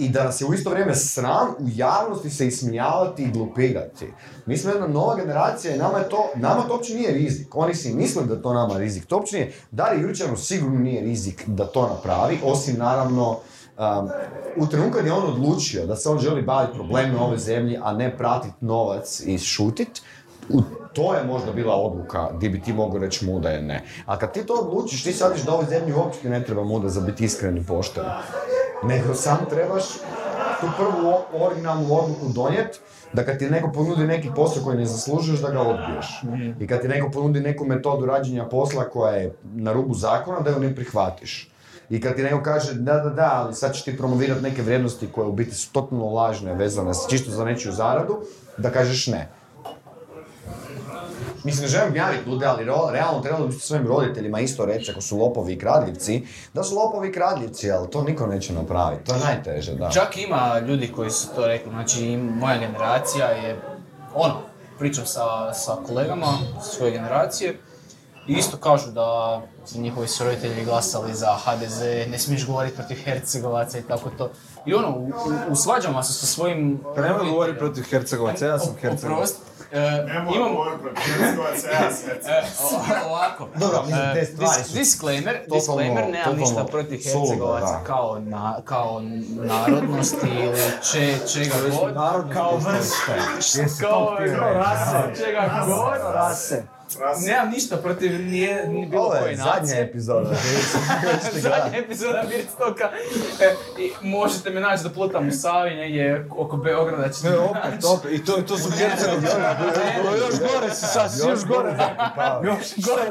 i 0.00 0.08
da 0.08 0.24
nas 0.24 0.40
je 0.40 0.46
u 0.46 0.54
isto 0.54 0.70
vrijeme 0.70 0.94
sram 0.94 1.48
u 1.58 1.68
javnosti 1.74 2.30
se 2.30 2.46
ismijavati 2.46 3.22
i 3.22 3.30
glupirati. 3.30 4.12
Mi 4.46 4.56
smo 4.56 4.70
jedna 4.70 4.86
nova 4.86 5.16
generacija 5.16 5.74
i 5.74 5.78
nama 5.78 5.98
je 5.98 6.08
to, 6.08 6.30
nama 6.36 6.62
to 6.62 6.74
uopće 6.74 6.94
nije 6.94 7.12
rizik. 7.12 7.56
Oni 7.56 7.74
si 7.74 7.94
misle 7.94 8.24
da 8.24 8.42
to 8.42 8.52
nama 8.52 8.78
rizik. 8.78 9.06
To 9.06 9.16
uopće 9.16 9.36
nije, 9.36 9.52
Dari 9.70 10.00
Jurčanu 10.00 10.36
sigurno 10.36 10.78
nije 10.78 11.00
rizik 11.00 11.44
da 11.46 11.66
to 11.66 11.88
napravi, 11.88 12.38
osim 12.44 12.76
naravno 12.78 13.30
um, 13.30 14.08
u 14.56 14.66
trenutku 14.66 14.96
kad 14.96 15.06
je 15.06 15.12
on 15.12 15.26
odlučio 15.26 15.86
da 15.86 15.96
se 15.96 16.08
on 16.08 16.18
želi 16.18 16.42
baviti 16.42 16.78
problemima 16.78 17.24
ove 17.24 17.38
zemlje, 17.38 17.80
a 17.82 17.92
ne 17.92 18.16
pratiti 18.16 18.54
novac 18.60 19.22
i 19.26 19.38
šutit, 19.38 20.02
u, 20.48 20.62
to 20.92 21.14
je 21.14 21.24
možda 21.24 21.52
bila 21.52 21.74
odluka 21.74 22.28
gdje 22.36 22.48
bi 22.50 22.62
ti 22.62 22.72
mogao 22.72 23.00
reći 23.00 23.26
muda 23.26 23.48
je 23.48 23.62
ne. 23.62 23.84
A 24.06 24.18
kad 24.18 24.32
ti 24.32 24.46
to 24.46 24.54
odlučiš, 24.54 25.04
ti 25.04 25.12
shvatiš 25.12 25.42
da 25.42 25.52
ovoj 25.52 25.66
zemlji 25.68 25.92
uopće 25.92 26.28
ne 26.28 26.44
treba 26.44 26.64
muda 26.64 26.88
za 26.88 27.00
biti 27.00 27.24
iskren 27.24 27.56
i 27.56 27.66
pošten. 27.66 28.04
Nego 28.82 29.14
sam 29.14 29.38
trebaš 29.50 29.84
tu 30.60 30.66
prvu 30.76 31.14
originalnu 31.44 31.94
odluku 31.94 32.28
donijeti, 32.28 32.78
da 33.12 33.24
kad 33.24 33.38
ti 33.38 33.50
neko 33.50 33.72
ponudi 33.72 34.06
neki 34.06 34.28
posao 34.36 34.64
koji 34.64 34.78
ne 34.78 34.86
zaslužuješ, 34.86 35.40
da 35.40 35.50
ga 35.50 35.60
odbiješ. 35.60 36.22
I 36.60 36.66
kad 36.66 36.80
ti 36.80 36.88
neko 36.88 37.10
ponudi 37.10 37.40
neku 37.40 37.64
metodu 37.64 38.06
rađenja 38.06 38.44
posla 38.44 38.84
koja 38.84 39.12
je 39.12 39.34
na 39.42 39.72
rubu 39.72 39.94
zakona, 39.94 40.40
da 40.40 40.50
ju 40.50 40.60
ne 40.60 40.74
prihvatiš. 40.74 41.50
I 41.90 42.00
kad 42.00 42.16
ti 42.16 42.22
neko 42.22 42.42
kaže 42.42 42.74
da, 42.74 42.94
da, 42.94 43.10
da, 43.10 43.30
ali 43.34 43.54
sad 43.54 43.74
ćeš 43.74 43.84
ti 43.84 43.96
promovirati 43.96 44.42
neke 44.42 44.62
vrijednosti 44.62 45.08
koje 45.12 45.28
u 45.28 45.32
biti 45.32 45.54
su 45.54 45.72
totalno 45.72 46.06
lažne, 46.06 46.54
vezane 46.54 46.92
čisto 47.10 47.30
za 47.30 47.44
nečiju 47.44 47.72
zaradu, 47.72 48.20
da 48.58 48.70
kažeš 48.70 49.06
ne. 49.06 49.28
Mislim, 51.44 51.62
ne 51.62 51.68
želim 51.68 51.92
gnjaviti 51.92 52.30
ljude, 52.30 52.46
ali 52.46 52.64
ro- 52.64 52.90
realno 52.92 53.20
trebalo 53.20 53.46
bi 53.46 53.52
svojim 53.52 53.86
roditeljima 53.86 54.40
isto 54.40 54.64
reći 54.64 54.90
ako 54.90 55.00
su 55.00 55.18
lopovi 55.18 55.52
i 55.52 55.58
kradljivci, 55.58 56.22
da 56.54 56.62
su 56.62 56.74
lopovi 56.76 57.08
i 57.08 57.12
kradljivci, 57.12 57.70
ali 57.72 57.90
to 57.90 58.02
niko 58.02 58.26
neće 58.26 58.52
napraviti. 58.52 59.04
To 59.04 59.14
je 59.14 59.20
najteže, 59.20 59.74
da. 59.74 59.90
Čak 59.90 60.16
ima 60.16 60.58
ljudi 60.58 60.92
koji 60.96 61.10
su 61.10 61.28
to 61.34 61.46
rekli, 61.46 61.70
znači 61.70 62.04
i 62.04 62.16
moja 62.16 62.58
generacija 62.58 63.26
je, 63.26 63.60
ono, 64.14 64.34
pričam 64.78 65.06
sa, 65.06 65.52
sa 65.52 65.76
kolegama 65.86 66.26
svoje 66.62 66.92
generacije 66.92 67.56
i 68.26 68.32
isto 68.32 68.56
kažu 68.56 68.90
da 68.90 69.40
su 69.66 69.80
njihovi 69.80 70.08
su 70.08 70.24
roditelji 70.24 70.64
glasali 70.64 71.14
za 71.14 71.36
HDZ, 71.44 71.80
ne 72.10 72.18
smiješ 72.18 72.46
govoriti 72.46 72.76
protiv 72.76 72.96
Hercegovaca 73.04 73.78
i 73.78 73.82
tako 73.82 74.10
to. 74.18 74.30
I 74.66 74.74
ono, 74.74 74.88
u, 74.90 75.10
u, 75.50 75.56
svađama 75.56 76.02
su 76.02 76.14
sa 76.14 76.26
svojim... 76.26 76.80
Pa 76.94 77.00
nemoj 77.02 77.30
govoriti 77.30 77.58
protiv 77.58 77.84
Hercegovaca, 77.90 78.46
ja 78.46 78.58
sam 78.58 78.74
Hercegovac. 78.80 79.30
E, 79.72 80.06
imamo, 80.34 80.64
E, 82.26 82.42
ovako. 83.08 83.48
Dobro, 83.56 83.82
mislim, 83.82 84.12
te 84.14 84.20
E, 84.20 84.24
stvari 84.24 84.64
su 84.64 84.74
disclaimer, 84.74 85.40
disclaimer, 85.52 86.04
nemam 86.10 86.36
ništa 86.36 86.64
protiv 86.64 87.00
Hercegovaca 87.04 87.80
kao, 87.86 88.18
na, 88.18 88.60
kao 88.64 89.02
narodnosti 89.30 90.26
ili 90.42 90.58
če, 90.92 91.18
čega 91.32 91.54
god. 91.80 91.94
Kao 92.32 92.56
vrste. 92.56 93.12
Kao 93.80 94.16
Kao 94.38 94.52
rase. 94.54 95.24
čega 95.24 95.64
god. 95.66 96.14
Rase. 96.14 96.62
Nemam 97.26 97.50
ništa 97.50 97.76
protiv 97.76 98.20
nije, 98.20 98.68
ni 98.68 98.86
bilo 98.86 99.02
Ovo 99.02 99.14
je 99.14 99.36
zadnja 99.36 99.60
nacije. 99.60 99.82
epizoda. 99.82 100.30
Zadnja 101.32 101.78
epizoda 101.78 102.24
Birstoka. 102.30 102.90
E, 103.40 103.54
i 103.78 103.90
možete 104.02 104.50
me 104.50 104.60
naći 104.60 104.82
da 104.82 104.90
plutam 104.90 105.28
u 105.28 105.32
Savi 105.32 105.74
negdje 105.74 106.26
oko 106.36 106.56
Beograda 106.56 107.08
ćete 107.08 107.28
Ne, 107.30 107.36
me 107.36 107.40
opet, 107.42 107.84
opet, 107.84 108.12
i 108.12 108.24
to, 108.24 108.32
to 108.32 108.58
su 108.58 108.70
Hercegovci. 108.70 109.26
Još 110.18 110.38
gore 110.40 110.70
si 110.70 110.86
sad, 110.86 111.12
si 111.12 111.28
još 111.28 111.44
gore. 111.44 111.70
Još 112.44 112.86
gore. 112.86 113.02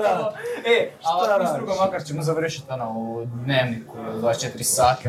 E, 0.65 0.91
ali 1.03 1.27
ništa 1.27 1.37
radiš? 1.37 1.49
drugo, 1.57 1.75
makar 1.85 2.03
ćemo 2.03 2.21
završiti 2.21 2.71
ono 2.71 2.91
u 2.91 3.25
dnevniku 3.25 3.97
24 4.21 4.63
sata. 4.63 5.01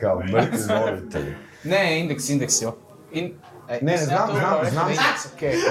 Kao 0.00 0.20
mrtvi 0.20 0.58
roditelji. 0.90 1.34
Ne, 1.64 2.00
indeks, 2.00 2.28
indeks 2.28 2.62
jo. 2.62 2.76
In, 3.12 3.34
Ne, 3.74 3.78
ne, 3.82 3.98
sam 3.98 4.06
znam, 4.06 4.28
znam, 4.30 4.58
znam. 4.66 4.88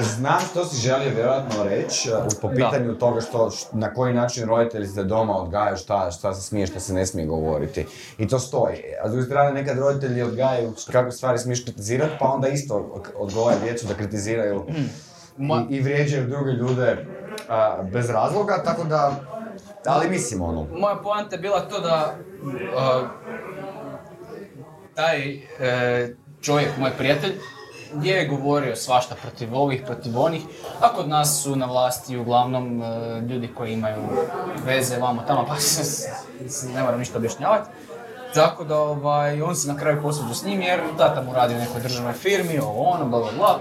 Znam 0.01 0.39
što 0.41 0.65
si 0.65 0.77
želio 0.77 1.09
vjerojatno 1.09 1.63
reći 1.63 2.09
uh, 2.11 2.33
po 2.41 2.47
Da. 2.47 2.53
pitanju 2.55 2.95
toga 2.95 3.21
što, 3.21 3.49
š- 3.49 3.65
na 3.71 3.93
koji 3.93 4.13
način 4.13 4.45
roditelji 4.45 4.87
se 4.87 5.03
doma 5.03 5.33
odgajaju 5.33 5.77
šta, 5.77 6.11
šta 6.11 6.33
se 6.33 6.41
smije, 6.41 6.67
šta 6.67 6.79
se 6.79 6.93
ne 6.93 7.05
smije 7.05 7.27
govoriti. 7.27 7.85
I 8.17 8.27
to 8.27 8.39
stoji. 8.39 8.75
A 9.03 9.07
s 9.07 9.11
druge 9.11 9.25
strane 9.25 9.53
nekad 9.53 9.79
roditelji 9.79 10.21
odgajaju 10.21 10.73
kakve 10.85 11.11
stvari 11.11 11.37
smiješ 11.37 11.63
kritizirati, 11.63 12.11
pa 12.19 12.27
onda 12.27 12.47
isto 12.47 12.75
odgojaju 13.15 13.59
djecu 13.63 13.87
da 13.87 13.93
kritiziraju 13.93 14.65
Ma- 15.37 15.65
i, 15.69 15.75
i 15.75 15.81
vrijeđaju 15.81 16.27
druge 16.27 16.51
ljude 16.51 17.05
a, 17.49 17.77
bez 17.83 18.09
razloga, 18.09 18.63
tako 18.63 18.83
da, 18.83 19.11
ali 19.85 20.09
mislim 20.09 20.41
ono, 20.41 20.67
Moja 20.71 20.95
poanta 20.95 21.35
je 21.35 21.41
bila 21.41 21.59
to 21.61 21.79
da 21.79 22.15
taj 24.95 25.33
e, 25.59 26.13
čovjek, 26.41 26.69
moj 26.77 26.91
prijatelj, 26.91 27.31
je 28.03 28.27
govorio 28.27 28.75
svašta 28.75 29.15
protiv 29.21 29.55
ovih, 29.55 29.81
protiv 29.85 30.19
onih, 30.19 30.41
a 30.79 30.93
kod 30.93 31.09
nas 31.09 31.43
su 31.43 31.55
na 31.55 31.65
vlasti 31.65 32.17
uglavnom 32.17 32.81
e, 32.81 33.21
ljudi 33.29 33.49
koji 33.57 33.73
imaju 33.73 34.01
veze 34.65 34.97
vamo 34.97 35.23
tamo, 35.27 35.45
pa 35.47 35.55
se, 35.69 36.09
ne 36.75 36.83
moram 36.83 36.99
ništa 36.99 37.17
objašnjavati. 37.17 37.69
Tako 38.33 38.63
da 38.63 38.77
ovaj, 38.77 39.41
on 39.41 39.55
se 39.55 39.67
na 39.67 39.77
kraju 39.77 40.01
posvađao 40.01 40.35
s 40.35 40.45
njim 40.45 40.61
jer 40.61 40.79
tata 40.97 41.21
mu 41.21 41.33
radi 41.33 41.53
u 41.53 41.57
nekoj 41.57 41.81
državnoj 41.81 42.13
firmi, 42.13 42.59
ovo 42.59 42.83
ono, 42.83 43.05
bla 43.05 43.19
bla 43.19 43.31
bla. 43.37 43.59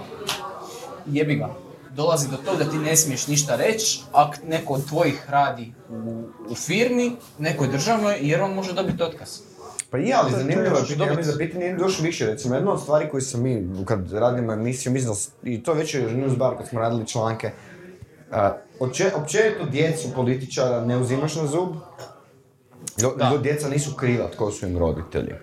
Jebi 1.05 1.35
ga. 1.35 1.49
Dolazi 1.89 2.29
do 2.29 2.37
toga 2.37 2.63
da 2.63 2.71
ti 2.71 2.77
ne 2.77 2.95
smiješ 2.95 3.27
ništa 3.27 3.55
reći, 3.55 4.01
ako 4.11 4.33
neko 4.47 4.73
od 4.73 4.87
tvojih 4.87 5.29
radi 5.29 5.73
u, 5.89 6.23
u 6.49 6.55
firmi, 6.55 7.15
nekoj 7.37 7.67
državnoj, 7.67 8.17
jer 8.21 8.41
on 8.41 8.53
može 8.53 8.73
dobiti 8.73 9.03
otkaz. 9.03 9.50
Pa 9.91 9.97
je, 9.97 10.13
ali 10.13 10.31
zanimljivo 10.31 10.77
je 10.77 10.83
pitanje, 10.87 11.11
ja 11.11 11.15
mislim 11.15 11.37
da 11.37 11.45
pitanje 11.45 11.69
ide 11.69 11.81
još 11.81 11.99
više. 12.01 12.25
Recimo, 12.25 12.55
jedna 12.55 12.71
od 12.71 12.81
stvari 12.81 13.09
koje 13.09 13.21
sam 13.21 13.43
mi, 13.43 13.85
kad 13.85 14.11
radimo 14.11 14.53
emisiju, 14.53 14.91
mislim 14.91 15.15
i 15.43 15.63
to 15.63 15.73
već 15.73 15.93
je 15.93 16.09
Newsbar 16.09 16.57
kad 16.57 16.67
smo 16.67 16.79
radili 16.79 17.07
članke, 17.07 17.51
općenito 19.15 19.65
djecu 19.71 20.07
političara 20.15 20.85
ne 20.85 20.97
uzimaš 20.97 21.35
na 21.35 21.47
zub, 21.47 21.69
Da. 23.17 23.37
djeca 23.43 23.69
nisu 23.69 23.95
kriva 23.95 24.27
tko 24.33 24.51
su 24.51 24.65
im 24.65 24.77
roditelji. 24.77 25.33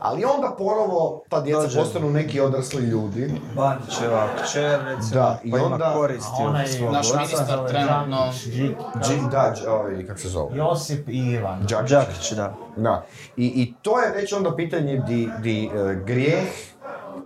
Ali 0.00 0.24
onda 0.26 0.54
ponovo 0.58 1.22
ta 1.28 1.40
djeca 1.40 1.60
Dođe. 1.60 1.78
postanu 1.78 2.10
neki 2.10 2.40
odrasli 2.40 2.82
ljudi. 2.82 3.32
Bandićeva 3.54 4.28
kćer, 4.36 4.80
recimo, 4.84 5.14
Da, 5.14 5.40
i 5.44 5.50
pa 5.50 5.56
ima 5.56 5.66
onda- 5.66 5.92
koristi 5.92 6.30
A 6.38 6.44
od 6.44 6.68
svog 6.68 6.92
Naš 6.92 7.06
ministar 7.14 7.46
trenutno- 7.68 8.24
Đakić, 8.26 8.44
Đi- 8.44 8.74
Dži- 8.96 9.30
Da, 9.30 9.54
dž- 9.56 9.68
ovaj, 9.68 10.06
kako 10.06 10.18
se 10.18 10.28
zove? 10.28 10.56
Josip 10.56 11.08
i 11.08 11.18
Ivan. 11.18 11.60
Đakić. 11.62 11.90
Đakić, 11.90 12.32
da. 12.32 12.54
Da. 12.76 13.04
I, 13.36 13.46
I 13.46 13.74
to 13.82 14.00
je 14.00 14.12
već 14.12 14.32
onda 14.32 14.56
pitanje 14.56 14.96
di, 14.98 15.28
di 15.40 15.64
e, 15.66 15.70
grijeh 15.96 16.48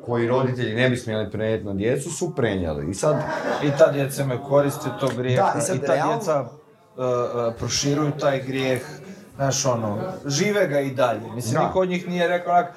koji 0.02 0.28
roditelji 0.28 0.74
ne 0.74 0.90
bi 0.90 0.96
smjeli 0.96 1.30
prenijeti 1.30 1.64
na 1.64 1.74
djecu 1.74 2.10
su 2.10 2.34
prenijeli. 2.34 2.90
I 2.90 2.94
sad, 2.94 3.16
I 3.62 3.70
ta 3.78 3.92
djeca 3.92 4.22
imaju 4.22 4.40
koristi 4.42 4.88
od 4.88 5.00
tog 5.00 5.12
grijeha. 5.12 5.42
Da, 5.44 5.58
i 5.58 5.62
sad 5.62 5.76
I 5.76 5.80
ta 5.80 5.86
realno- 5.88 6.14
djeca 6.14 6.40
uh, 6.40 6.46
uh, 6.96 7.54
proširuju 7.58 8.10
taj 8.12 8.40
grijeh. 8.40 8.82
Znaš, 9.36 9.66
ono, 9.66 9.98
žive 10.26 10.66
ga 10.66 10.80
i 10.80 10.90
dalje. 10.90 11.30
Mislim, 11.34 11.54
Da. 11.54 11.66
niko 11.66 11.80
od 11.80 11.88
njih 11.88 12.08
nije 12.08 12.28
rekao 12.28 12.52
onak, 12.52 12.72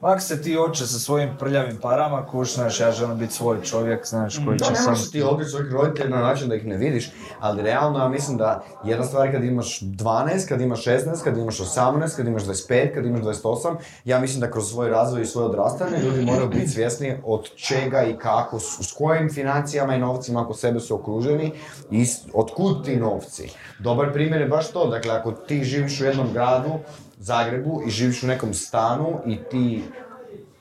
Mak 0.00 0.22
se 0.22 0.42
ti 0.42 0.58
oče 0.58 0.86
sa 0.86 0.98
svojim 0.98 1.28
prljavim 1.38 1.76
parama, 1.76 2.26
kuš, 2.26 2.54
znaš, 2.54 2.80
ja 2.80 2.92
želim 2.92 3.18
biti 3.18 3.32
svoj 3.32 3.62
čovjek, 3.62 4.06
znaš, 4.06 4.36
koji 4.36 4.56
Da, 4.56 4.64
će 4.64 4.74
sam... 4.74 4.90
možeš 4.90 5.10
ti 5.10 5.22
odreći 5.22 5.50
svojih 5.50 5.72
roditelja 5.72 6.08
na 6.10 6.22
način 6.22 6.48
da 6.48 6.54
ih 6.54 6.66
ne 6.66 6.76
vidiš, 6.76 7.10
ali 7.40 7.62
realno 7.62 7.98
ja 7.98 8.08
mislim 8.08 8.36
da 8.38 8.64
jedna 8.84 9.04
stvar 9.04 9.26
je 9.26 9.32
kad 9.32 9.44
imaš 9.44 9.80
12, 9.80 10.48
kad 10.48 10.60
imaš 10.60 10.84
16, 10.84 10.98
kad 11.24 11.36
imaš 11.36 11.58
18, 11.58 12.16
kad 12.16 12.26
imaš 12.26 12.42
25, 12.42 12.94
kad 12.94 13.06
imaš 13.06 13.20
28, 13.20 13.74
ja 14.04 14.18
mislim 14.18 14.40
da 14.40 14.50
kroz 14.50 14.70
svoj 14.70 14.88
razvoj 14.88 15.22
i 15.22 15.26
svoje 15.26 15.46
odrastanje 15.46 15.98
ljudi 15.98 16.22
moraju 16.22 16.48
biti 16.48 16.68
svjesni 16.68 17.16
od 17.24 17.50
čega 17.50 18.02
i 18.02 18.16
kako, 18.16 18.58
s 18.58 18.92
kojim 18.92 19.30
financijama 19.30 19.94
i 19.94 20.00
novcima 20.00 20.42
oko 20.42 20.54
sebe 20.54 20.80
su 20.80 20.94
okruženi 20.94 21.52
i 21.90 22.06
s- 22.06 22.26
od 22.32 22.54
kud 22.54 22.84
ti 22.84 22.96
novci. 22.96 23.48
Dobar 23.78 24.12
primjer 24.12 24.40
je 24.40 24.48
baš 24.48 24.68
to, 24.68 24.86
dakle 24.86 25.10
ako 25.12 25.32
ti 25.32 25.64
živiš 25.64 26.00
u 26.00 26.04
jednom 26.04 26.32
gradu, 26.32 26.70
Zagrebu 27.18 27.82
i 27.86 27.90
živiš 27.90 28.22
u 28.22 28.26
nekom 28.26 28.54
stanu 28.54 29.20
i 29.26 29.38
ti 29.50 29.82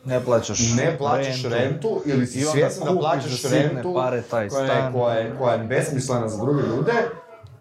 Ne 0.05 0.23
plaćaš 0.23 0.59
ne 0.77 0.97
plaćaš 0.97 1.43
rentu, 1.43 2.01
ili 2.05 2.27
si 2.27 2.41
svjestan 2.41 2.93
da 2.93 2.99
plaćaš 2.99 3.43
rentu 3.43 3.93
pare 3.95 4.21
taj 4.21 4.49
koja, 4.49 4.63
je, 4.63 4.67
stan. 4.69 4.93
koja, 4.93 5.15
je, 5.15 5.35
koja 5.39 5.53
je 5.53 5.63
besmislena 5.63 6.27
za 6.27 6.37
druge 6.37 6.61
ljude, 6.61 6.91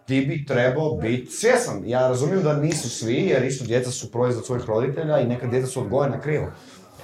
ti 0.07 0.21
bi 0.21 0.47
trebao 0.47 0.95
biti 0.97 1.31
svjestan. 1.33 1.83
Ja 1.87 2.09
razumijem 2.09 2.43
da 2.43 2.53
nisu 2.57 2.91
svi, 2.91 3.15
jer 3.15 3.45
isto 3.45 3.65
djeca 3.65 3.91
su 3.91 4.13
proizvod 4.13 4.47
svojih 4.47 4.65
roditelja 4.67 5.21
i 5.21 5.27
neka 5.27 5.47
djeca 5.47 5.67
su 5.67 5.81
odgojena 5.81 6.21
krivo. 6.21 6.47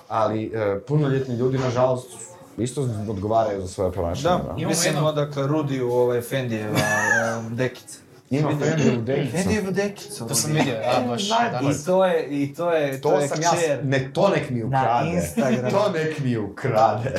Ali 0.09 0.45
e, 0.55 0.81
punoljetni 0.89 1.37
ljudi, 1.37 1.59
nažalost, 1.59 2.07
isto 2.59 2.83
odgovaraju 3.09 3.61
za 3.61 3.69
svoje 3.69 3.93
ponašanje. 3.93 4.43
Da, 4.45 4.67
mislim 4.67 4.95
jedno- 4.95 5.09
odakle 5.09 5.47
Rudiju 5.47 5.93
ovaj 5.93 6.21
Fendijeva 6.21 6.77
um, 7.39 7.57
dekica. 7.57 7.99
Ima 8.31 8.51
Fendijevu 8.51 9.03
dekicu. 9.03 9.33
Fendijevu 9.33 9.71
dekicu. 9.73 10.27
To 10.27 10.35
sam 10.35 10.53
vidio, 10.53 10.75
a 10.77 11.09
baš, 11.09 11.29
da. 11.29 11.61
I 11.63 11.85
to 11.87 12.05
je, 12.05 12.27
i 12.27 12.55
to 12.55 12.71
je, 12.71 13.01
to, 13.01 13.09
To 13.09 13.21
je 13.21 13.29
sam 13.29 13.43
ja, 13.43 13.51
ne, 13.83 14.11
to 14.13 14.29
nek 14.29 14.51
mi 14.51 14.61
Na 14.61 14.67
ukrade. 14.81 15.11
Instagramu. 15.11 15.71
to 15.71 15.93
nek 15.93 16.19
mi 16.19 16.37
ukrade. 16.39 17.15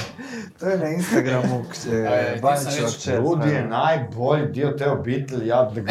To 0.59 0.67
je 0.67 0.77
na 0.77 0.87
Instagramu 0.87 1.63
E, 1.93 2.39
već- 2.75 2.97
kćer. 2.97 3.17
Rudi 3.17 3.49
je 3.49 3.67
najbolji 3.67 4.45
dio 4.47 4.69
te 4.69 4.89
obitelji, 4.89 5.47
ja 5.47 5.63
da 5.65 5.81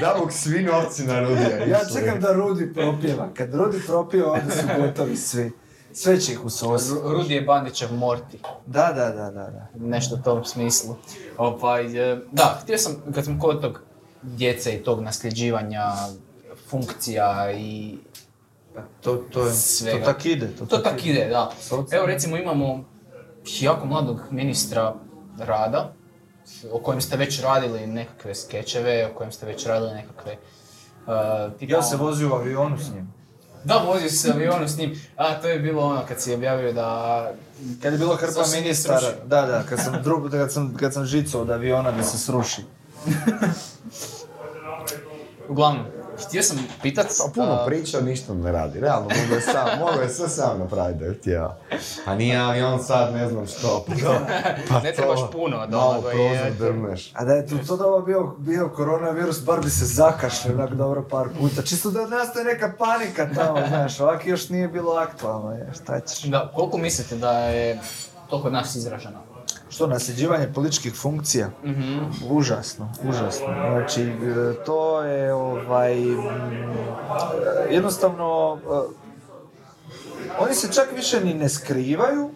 da 0.00 0.16
mu, 0.16 0.30
svi 0.30 0.62
novci 0.62 1.04
na 1.04 1.20
Rudija. 1.20 1.66
Ja 1.66 1.78
čekam 1.94 2.20
da 2.20 2.32
Rudi 2.32 2.72
propjeva. 2.74 3.28
Kad 3.34 3.54
Rudi 3.54 3.78
propjeva, 3.86 4.32
onda 4.32 4.50
su 4.50 4.66
gotovi 4.78 5.16
svi. 5.16 5.50
Sve 5.92 6.20
će 6.20 6.32
ih. 6.32 6.38
Ru- 6.38 7.12
Rudi 7.12 7.34
je 7.34 7.42
Bandićev 7.42 7.88
Morty, 7.90 8.36
Da, 8.66 8.86
da, 8.86 9.04
da, 9.06 9.30
da. 9.30 9.46
da. 9.46 9.68
nešto 9.76 10.14
u 10.14 10.18
tom 10.18 10.44
smislu. 10.44 10.96
Ovaj, 11.38 12.12
e, 12.12 12.18
da, 12.32 12.58
htio 12.62 12.78
sam, 12.78 12.96
kad 13.14 13.24
sam 13.24 13.38
kod 13.38 13.60
tog 13.60 13.80
djece 14.22 14.74
i 14.74 14.82
tog 14.82 15.00
nasljeđivanja 15.00 15.92
funkcija 16.68 17.52
i 17.52 17.96
Pa 18.74 18.80
to, 19.00 19.16
to, 19.16 19.46
je, 19.46 19.52
Svega. 19.52 19.98
to 19.98 20.12
tak 20.12 20.26
ide. 20.26 20.48
To, 20.58 20.66
To 20.66 20.78
tak 20.78 21.06
ide, 21.06 21.28
da. 21.28 21.52
Evo 21.90 22.06
recimo 22.06 22.36
imamo 22.36 22.84
jako 23.60 23.86
mladog 23.86 24.20
ministra 24.30 24.94
rada, 25.38 25.92
o 26.72 26.78
kojem 26.78 27.00
ste 27.00 27.16
već 27.16 27.40
radili 27.40 27.86
nekakve 27.86 28.34
skečeve, 28.34 29.10
o 29.12 29.14
kojem 29.14 29.32
ste 29.32 29.46
već 29.46 29.66
radili 29.66 29.92
nekakve... 29.94 30.36
Uh, 31.06 31.58
tipa 31.58 31.74
Ja 31.74 31.82
se 31.82 31.96
vozio 31.96 32.30
u 32.30 32.34
avionu 32.34 32.78
s 32.78 32.94
njim. 32.94 33.12
Da, 33.64 33.74
vozio 33.74 34.10
se 34.10 34.30
avionu 34.30 34.68
s 34.68 34.76
njim. 34.76 35.00
A, 35.16 35.40
to 35.40 35.48
je 35.48 35.58
bilo 35.58 35.82
ono 35.82 36.02
kad 36.08 36.20
si 36.20 36.34
objavio 36.34 36.72
da... 36.72 37.32
Kad 37.82 37.92
je 37.92 37.98
bilo 37.98 38.16
hrpa 38.16 38.42
ministara, 38.54 39.12
da, 39.26 39.46
da, 39.46 39.62
kad 39.68 39.78
sam, 39.78 40.02
drug, 40.02 40.30
kad 40.30 40.52
sam, 40.52 40.76
kad 40.80 40.94
sam 40.94 41.04
žicao 41.04 41.40
od 41.40 41.50
aviona 41.50 41.90
da 41.90 42.02
se 42.02 42.18
sruši. 42.18 42.62
Uglavnom, 45.48 45.84
htio 46.26 46.42
sam 46.42 46.58
pitat... 46.82 47.06
Pa 47.06 47.30
puno 47.34 47.52
a, 47.52 47.66
priča, 47.66 48.00
ništa 48.00 48.34
ne 48.34 48.52
radi. 48.52 48.80
Realno, 48.80 49.02
mogu 49.02 49.34
je 49.34 49.40
sam, 49.40 49.78
mogu 49.78 50.00
je 50.00 50.08
sve 50.08 50.28
sam 50.28 50.58
napraviti 50.58 50.98
da 50.98 51.04
je 51.06 51.14
htio. 51.14 51.50
A 52.04 52.14
nije 52.14 52.36
avion 52.38 52.84
sad, 52.84 53.14
ne 53.14 53.28
znam 53.28 53.46
što. 53.46 53.84
Pa 53.88 53.94
to, 53.94 54.14
pa 54.68 54.80
Ne 54.80 54.92
to, 54.92 54.96
trebaš 54.96 55.20
puno 55.32 55.66
da 55.66 55.76
Malo 55.76 55.90
onoga 55.90 56.08
prozor 56.10 56.46
je- 56.46 56.50
drmneš. 56.58 57.12
A 57.14 57.24
da 57.24 57.32
je 57.32 57.46
tu 57.46 57.58
to 57.66 57.76
doba 57.76 58.06
bio, 58.06 58.34
bio 58.38 58.68
koronavirus, 58.68 59.44
bar 59.44 59.60
bi 59.60 59.70
se 59.70 59.84
zakašljao 59.84 60.54
onak 60.54 60.74
dobro 60.74 61.08
par 61.10 61.28
puta. 61.40 61.62
Čisto 61.62 61.90
da 61.90 62.06
nastaje 62.06 62.44
neka 62.44 62.72
panika 62.78 63.28
tamo, 63.34 63.66
znaš, 63.68 64.00
ovak 64.00 64.26
još 64.26 64.48
nije 64.48 64.68
bilo 64.68 64.92
aktualno, 64.92 65.52
je, 65.52 65.70
šta 65.82 66.00
ćeš. 66.00 66.22
Da, 66.22 66.52
koliko 66.54 66.78
mislite 66.78 67.16
da 67.16 67.32
je 67.32 67.80
to 68.30 68.42
kod 68.42 68.52
nas 68.52 68.74
izraženo? 68.74 69.31
Što, 69.72 69.86
nasljeđivanje 69.86 70.52
političkih 70.54 70.94
funkcija? 70.94 71.50
Mhm. 71.64 71.98
Užasno, 72.30 72.92
užasno. 73.08 73.46
Znači, 73.46 74.02
e, 74.02 74.14
to 74.66 75.02
je 75.02 75.34
ovaj... 75.34 75.96
Jednostavno, 77.70 78.58
e, 78.64 78.68
oni 80.38 80.54
se 80.54 80.72
čak 80.72 80.88
više 80.96 81.24
ni 81.24 81.34
ne 81.34 81.48
skrivaju, 81.48 82.30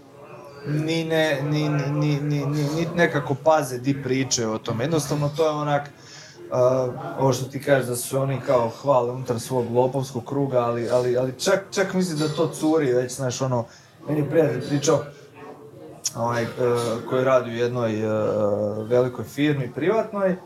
ni, 0.67 1.05
ne, 1.05 1.43
ni, 1.43 1.69
ni, 1.69 1.91
ni, 1.91 2.21
ni, 2.21 2.47
ni- 2.47 2.69
ni 2.77 2.87
nekako 2.97 3.35
paze 3.35 3.79
di 3.79 4.03
priče 4.03 4.47
o 4.47 4.59
tome. 4.59 4.85
Jednostavno, 4.85 5.31
to 5.37 5.45
je 5.45 5.51
onak, 5.51 5.91
Uh, 6.51 6.59
ovo 7.19 7.33
što 7.33 7.45
ti 7.45 7.63
kažeš 7.63 7.87
da 7.87 7.97
su 7.97 8.19
oni 8.19 8.41
kao 8.47 8.71
hvale 8.83 9.13
unutar 9.13 9.41
svog 9.41 9.71
lopovskog 9.71 10.25
kruga, 10.25 10.59
ali, 10.59 10.91
ali, 10.91 11.17
ali 11.19 11.33
čak, 11.39 11.65
čak 11.71 11.95
mislim 11.95 12.19
da 12.19 12.29
to 12.29 12.49
curi 12.49 12.93
već, 12.93 13.13
znaš, 13.15 13.41
ono, 13.41 13.65
meni 14.09 14.21
je 14.21 14.31
prijatelj 14.31 14.69
pričao, 14.69 15.05
ovaj, 16.17 16.43
e, 16.43 16.47
koji 17.09 17.25
radi 17.25 17.51
u 17.51 17.57
jednoj 17.57 18.01
e, 18.01 18.09
velikoj 18.89 19.25
firmi 19.25 19.73
privatnoj, 19.75 20.31
e, 20.31 20.37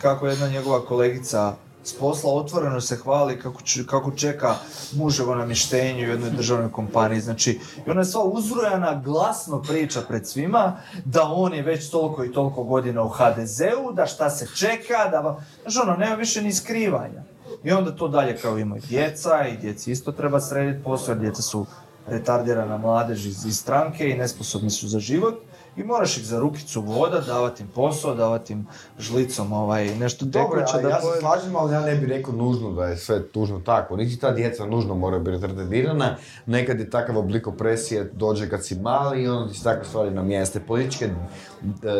kako 0.00 0.26
jedna 0.26 0.48
njegova 0.48 0.80
kolegica 0.80 1.54
s 1.84 1.92
posla 1.92 2.32
otvoreno 2.32 2.80
se 2.80 2.96
hvali 2.96 3.40
kako, 3.40 3.62
č- 3.62 3.86
kako 3.86 4.10
čeka 4.10 4.54
muževo 4.92 5.34
namještenje 5.34 6.06
u 6.06 6.10
jednoj 6.10 6.30
državnoj 6.30 6.72
kompaniji. 6.72 7.20
Znači, 7.20 7.60
i 7.86 7.90
ona 7.90 8.00
je 8.00 8.04
sva 8.04 8.24
uzrujana, 8.24 9.00
glasno 9.04 9.62
priča 9.62 10.00
pred 10.08 10.28
svima 10.28 10.76
da 11.04 11.22
on 11.22 11.54
je 11.54 11.62
već 11.62 11.90
toliko 11.90 12.24
i 12.24 12.32
toliko 12.32 12.64
godina 12.64 13.02
u 13.02 13.08
HDZ-u, 13.08 13.92
da 13.92 14.06
šta 14.06 14.30
se 14.30 14.46
čeka, 14.56 15.08
da. 15.10 15.38
Znači, 15.62 15.78
ono, 15.82 15.96
nema 15.96 16.14
više 16.14 16.42
ni 16.42 16.52
skrivanja. 16.52 17.22
I 17.64 17.72
onda 17.72 17.96
to 17.96 18.08
dalje 18.08 18.36
kao 18.36 18.58
imaju 18.58 18.82
djeca 18.88 19.46
i 19.48 19.56
djeci 19.56 19.92
isto 19.92 20.12
treba 20.12 20.40
srediti 20.40 20.84
posao, 20.84 21.14
djeca 21.14 21.42
su 21.42 21.66
retardirana 22.06 22.78
mladež 22.78 23.26
iz, 23.26 23.44
iz 23.46 23.58
stranke 23.58 24.10
i 24.10 24.16
nesposobni 24.16 24.70
su 24.70 24.88
za 24.88 24.98
život. 24.98 25.34
I 25.76 25.82
moraš 25.82 26.18
ih 26.18 26.26
za 26.26 26.38
rukicu 26.38 26.80
voda, 26.80 27.20
davati 27.20 27.62
im 27.62 27.68
posao, 27.74 28.14
davati 28.14 28.52
im 28.52 28.66
žlicom 28.98 29.52
ovaj, 29.52 29.94
nešto 29.94 30.24
Dobro, 30.24 30.60
tekuće 30.60 30.78
a 30.78 30.82
da 30.82 30.88
ja 30.88 31.00
se 31.00 31.20
slažem, 31.20 31.56
ali 31.56 31.72
ja 31.72 31.80
ne 31.80 31.94
bih 31.94 32.08
rekao 32.08 32.34
nužno 32.34 32.72
da 32.72 32.86
je 32.86 32.96
sve 32.96 33.28
tužno 33.28 33.60
tako. 33.60 33.96
Niti 33.96 34.20
ta 34.20 34.32
djeca 34.32 34.66
nužno 34.66 34.94
moraju 34.94 35.22
biti 35.22 35.46
retardirana. 35.46 36.16
Nekad 36.46 36.80
je 36.80 36.90
takav 36.90 37.18
oblik 37.18 37.46
opresije 37.46 38.10
dođe 38.12 38.50
kad 38.50 38.64
si 38.66 38.74
mali 38.74 39.22
i 39.22 39.28
onda 39.28 39.52
ti 39.52 39.58
se 39.58 39.64
takve 39.64 39.84
stvari 39.84 40.10
namjeste. 40.10 40.60
Političke 40.60 41.04
e, 41.04 41.10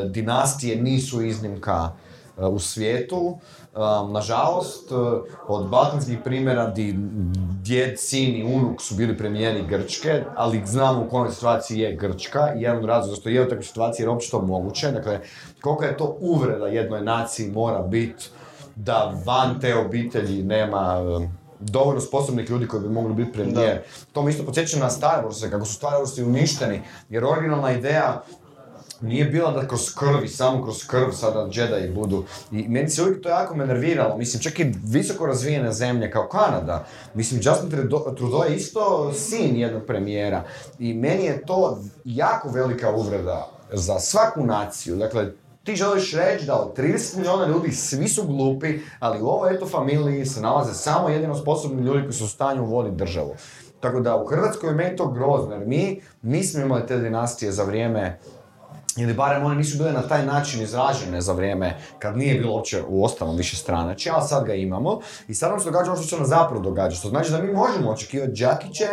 dinastije 0.09 0.83
nisu 0.83 1.23
iznimka 1.23 1.93
e, 2.39 2.45
u 2.47 2.59
svijetu. 2.59 3.39
Um, 3.77 4.13
nažalost, 4.13 4.93
e, 4.93 4.95
od 5.49 5.69
balkanskih 5.69 6.19
primjera 6.25 6.67
di 6.67 6.95
djed, 7.63 8.01
sin 8.01 8.37
i 8.37 8.45
unuk 8.45 8.81
su 8.81 8.95
bili 8.95 9.19
premijeri 9.19 9.67
Grčke, 9.69 10.25
ali 10.37 10.63
znamo 10.67 11.03
u 11.03 11.09
kojoj 11.09 11.31
situaciji 11.31 11.79
je 11.79 11.97
Grčka 11.97 12.55
i 12.55 12.63
jedan 12.63 12.79
od 12.79 12.85
razloga 12.85 13.15
zašto 13.15 13.29
je 13.29 13.43
u 13.43 13.49
takvoj 13.49 13.63
situaciji 13.63 14.05
jer 14.05 14.13
je 14.13 14.31
to 14.31 14.41
moguće. 14.41 14.91
Dakle, 14.91 15.21
koliko 15.61 15.85
je 15.85 15.97
to 15.97 16.17
uvreda 16.21 16.67
jednoj 16.67 17.01
naciji 17.01 17.51
mora 17.51 17.83
biti 17.83 18.25
da 18.77 19.15
van 19.27 19.61
te 19.61 19.77
obitelji 19.77 20.43
nema 20.43 21.01
um, 21.01 21.29
dovoljno 21.61 22.01
sposobnih 22.01 22.51
ljudi 22.51 22.67
koji 22.67 22.83
bi 22.83 22.89
mogli 22.89 23.15
biti 23.15 23.33
premijer. 23.33 23.83
To 24.13 24.23
me 24.23 24.31
isto 24.31 24.45
podsjeća 24.45 24.79
na 24.79 24.91
Star 24.91 25.25
Wars, 25.25 25.51
kako 25.51 25.65
su 25.65 25.75
Star 25.75 25.93
Warsi 25.93 26.27
uništeni, 26.27 26.81
jer 27.09 27.25
originalna 27.25 27.73
ideja 27.73 28.23
nije 29.05 29.25
bila 29.25 29.51
da 29.51 29.69
kroz 29.69 29.95
krv 29.95 30.25
i 30.25 30.29
samo 30.29 30.63
kroz 30.63 30.87
krv 30.87 31.11
sada 31.13 31.49
Jedi 31.53 31.93
budu. 31.95 32.25
I 32.53 32.69
meni 32.69 32.91
se 32.91 33.03
uvijek 33.03 33.23
to 33.23 33.29
jako 33.29 33.57
me 33.57 33.67
nerviralo. 33.67 34.17
Mislim, 34.17 34.43
čak 34.43 34.61
i 34.61 34.73
visoko 34.85 35.27
razvijene 35.27 35.73
zemlje 35.73 36.11
kao 36.11 36.29
Kanada. 36.29 36.87
Mislim, 37.15 37.41
Justin 37.45 37.71
Trudeau 38.17 38.45
je 38.49 38.57
isto 38.57 39.13
sin 39.13 39.57
jednog 39.57 39.83
premijera. 39.87 40.45
I 40.79 40.95
meni 40.95 41.25
je 41.25 41.47
to 41.47 41.79
jako 42.05 42.49
velika 42.49 42.91
uvreda 42.91 43.51
za 43.73 43.99
svaku 43.99 44.47
naciju. 44.47 44.97
Dakle, 44.97 45.33
ti 45.65 45.77
želiš 45.77 46.15
reći 46.15 46.47
da 46.47 46.55
od 46.55 46.77
30 46.77 47.17
milijuna 47.17 47.47
ljudi 47.47 47.73
svi 47.73 48.09
su 48.09 48.27
glupi, 48.27 48.79
ali 48.99 49.23
u 49.23 49.27
ovoj 49.27 49.55
eto 49.55 49.67
familiji 49.67 50.27
se 50.27 50.41
nalaze 50.41 50.75
samo 50.75 51.09
jedino 51.09 51.35
sposobni 51.35 51.83
ljudi 51.83 52.03
koji 52.03 52.13
su 52.13 52.25
u 52.25 52.29
stanju 52.29 52.65
voditi 52.65 52.97
državu. 52.97 53.35
Tako 53.81 54.01
da 54.01 54.17
u 54.17 54.27
Hrvatskoj 54.27 54.71
je 54.71 54.75
meni 54.75 54.97
to 54.97 55.09
grozno, 55.09 55.55
jer 55.55 55.67
mi 55.67 56.01
nismo 56.23 56.63
imali 56.63 56.87
te 56.87 56.99
dinastije 56.99 57.53
za 57.53 57.65
vrijeme 57.65 58.19
ili 58.97 59.15
barem 59.15 59.45
one 59.45 59.55
nisu 59.55 59.79
bile 59.79 59.93
na 59.93 60.03
taj 60.03 60.27
način 60.27 60.63
izražene 60.63 61.21
za 61.21 61.33
vrijeme 61.33 61.79
kad 61.99 62.17
nije 62.17 62.35
bilo 62.35 62.55
uopće 62.55 62.83
u 62.89 63.05
ostalom 63.05 63.37
više 63.37 63.57
stranačja, 63.57 64.15
ali 64.17 64.29
sad 64.29 64.47
ga 64.47 64.55
imamo. 64.55 65.01
I 65.29 65.35
sad 65.35 65.51
nam 65.51 65.61
se 65.61 65.65
događa 65.65 65.91
ono 65.91 66.03
što 66.03 66.17
se 66.17 66.23
na 66.23 66.27
zapadu 66.27 66.61
događa, 66.61 66.97
što 66.97 67.09
znači 67.09 67.31
da 67.31 67.43
mi 67.43 67.53
možemo 67.53 67.91
očekivati 67.91 68.33
Đakiće 68.33 68.87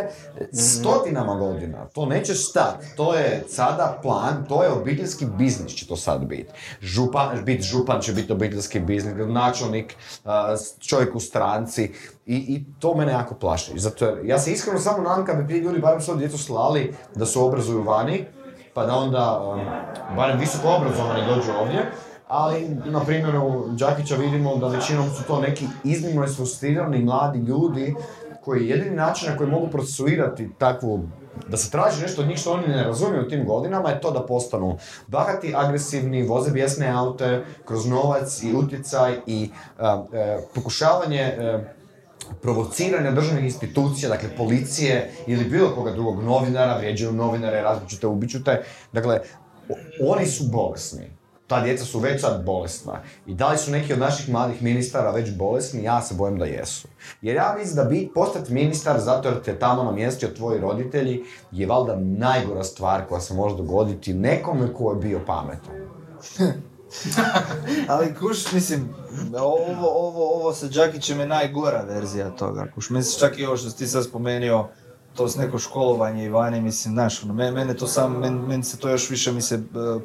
stotinama 0.54 1.36
godina, 1.36 1.86
to 1.86 2.06
neće 2.06 2.34
stati, 2.34 2.88
to 2.96 3.16
je 3.16 3.44
sada 3.50 4.00
plan, 4.02 4.46
to 4.50 4.64
je 4.64 4.72
obiteljski 4.72 5.26
biznis 5.38 5.76
će 5.76 5.88
to 5.88 5.96
sad 5.96 6.26
biti. 6.26 6.52
Župan, 6.82 7.46
biti 7.46 7.64
župan 7.64 8.02
će 8.02 8.14
biti 8.14 8.34
obiteljski 8.34 8.80
biznis, 8.80 9.14
gradonačelnik, 9.14 9.96
a, 10.26 10.56
čovjek 10.80 11.16
u 11.16 11.20
stranci. 11.20 11.92
I, 12.26 12.36
i 12.36 12.64
to 12.80 12.96
mene 12.96 13.12
jako 13.12 13.36
plaši. 13.36 13.80
Zato 13.80 14.18
ja 14.24 14.40
se 14.40 14.52
iskreno 14.52 14.80
samo 14.80 14.98
nadam 14.98 15.26
kad 15.26 15.38
bi 15.38 15.48
ti 15.48 15.60
ljudi 15.60 15.80
barem 15.80 16.02
svoju 16.02 16.20
djecu 16.20 16.38
slali 16.38 16.94
da 17.16 17.26
se 17.26 17.40
obrazuju 17.40 17.84
vani, 17.84 18.26
pa 18.74 18.86
da 18.86 18.96
onda 18.96 19.42
um, 19.42 19.60
barem 20.16 20.40
visoko 20.40 20.76
obrazovani 20.76 21.28
dođu 21.28 21.52
ovdje, 21.62 21.92
ali 22.28 22.70
na 22.86 23.00
primjeru 23.00 23.68
Đakića 23.68 24.16
vidimo 24.16 24.56
da 24.56 24.68
većinom 24.68 25.10
su 25.10 25.24
to 25.24 25.42
neki 25.42 25.66
iznimno 25.84 26.26
isfrustrirani 26.26 27.04
mladi 27.04 27.40
ljudi 27.40 27.96
koji 28.44 28.68
jedini 28.68 28.96
način 28.96 29.30
na 29.30 29.38
koji 29.38 29.50
mogu 29.50 29.68
procesuirati 29.68 30.50
takvu 30.58 31.04
da 31.48 31.58
se 31.58 31.72
traži 31.72 32.02
nešto 32.02 32.22
od 32.22 32.28
njih 32.28 32.38
što 32.38 32.54
oni 32.54 32.68
ne 32.68 32.84
razumiju 32.84 33.22
u 33.22 33.30
tim 33.30 33.46
godinama 33.46 33.90
je 33.90 34.02
to 34.02 34.12
da 34.12 34.26
postanu 34.26 34.78
bahati, 35.08 35.54
agresivni, 35.56 36.28
voze 36.28 36.52
bijesne 36.52 36.90
aute 36.90 37.46
kroz 37.66 37.86
novac 37.86 38.44
i 38.44 38.56
utjecaj 38.56 39.16
i 39.26 39.50
e, 40.14 40.38
pokušavanje 40.56 41.22
e, 41.22 41.74
provociranja 42.42 43.12
državnih 43.12 43.46
institucija, 43.46 44.10
dakle 44.10 44.30
policije 44.38 45.12
ili 45.28 45.46
bilo 45.46 45.76
koga 45.76 45.92
drugog 45.92 46.24
novinara, 46.24 46.78
vrijeđaju 46.78 47.12
novinare, 47.12 47.62
različite, 47.62 48.08
ubiću 48.08 48.44
te. 48.44 48.64
Dakle, 48.94 49.20
oni 50.08 50.26
su 50.26 50.44
bolesni. 50.52 51.22
ta 51.48 51.62
djeca 51.62 51.86
su 51.86 52.00
već 52.00 52.22
sad 52.22 52.46
bolesna. 52.46 53.02
I 53.26 53.34
da 53.34 53.52
li 53.52 53.58
su 53.58 53.72
neki 53.72 53.94
od 53.94 54.00
naših 54.00 54.30
mladih 54.30 54.64
ministara 54.64 55.12
već 55.12 55.36
bolesni, 55.36 55.84
ja 55.84 56.02
se 56.02 56.16
bojim 56.16 56.40
da 56.40 56.46
jesu. 56.46 56.88
Jer 57.22 57.36
ja 57.36 57.56
mislim 57.58 57.76
da 57.76 57.84
biti 57.84 58.12
postati 58.14 58.54
ministar 58.54 59.00
zato 59.00 59.30
jer 59.30 59.42
te 59.42 59.60
tamo 59.60 59.84
namjestio 59.84 60.30
tvoji 60.30 60.60
roditelji 60.60 61.24
je 61.52 61.68
valjda 61.68 61.96
najgora 61.96 62.64
stvar 62.64 63.06
koja 63.10 63.22
se 63.22 63.34
može 63.34 63.58
dogoditi 63.58 64.14
nekome 64.14 64.74
ko 64.74 64.92
je 64.92 64.98
bio 64.98 65.20
pametan. 65.28 65.76
Ali 67.88 68.16
kuš, 68.16 68.52
mislim, 68.52 68.90
ovo, 69.34 69.88
ovo, 69.88 70.36
ovo 70.36 70.54
sa 70.54 70.68
Đakićem 70.68 71.20
je 71.20 71.28
najgora 71.28 71.84
verzija 71.88 72.30
toga. 72.30 72.68
Kuš, 72.76 72.90
mislim, 72.90 73.20
čak 73.20 73.40
i 73.40 73.46
ovo 73.46 73.58
što 73.58 73.70
si 73.70 73.78
ti 73.78 73.88
sad 73.88 74.06
spomenuo, 74.06 74.70
to 75.14 75.28
s 75.28 75.36
neko 75.36 75.60
školovanje 75.60 76.26
i 76.26 76.30
vani, 76.30 76.62
mislim, 76.62 76.94
znaš, 76.94 77.24
ono, 77.24 77.34
mene, 77.34 77.74
to 77.74 77.88
sam, 77.88 78.14
men, 78.14 78.34
meni 78.36 78.64
se 78.64 78.78
to 78.78 78.90
još 78.90 79.10
više 79.10 79.32
mi 79.32 79.42
se 79.42 79.56
e, 79.56 79.60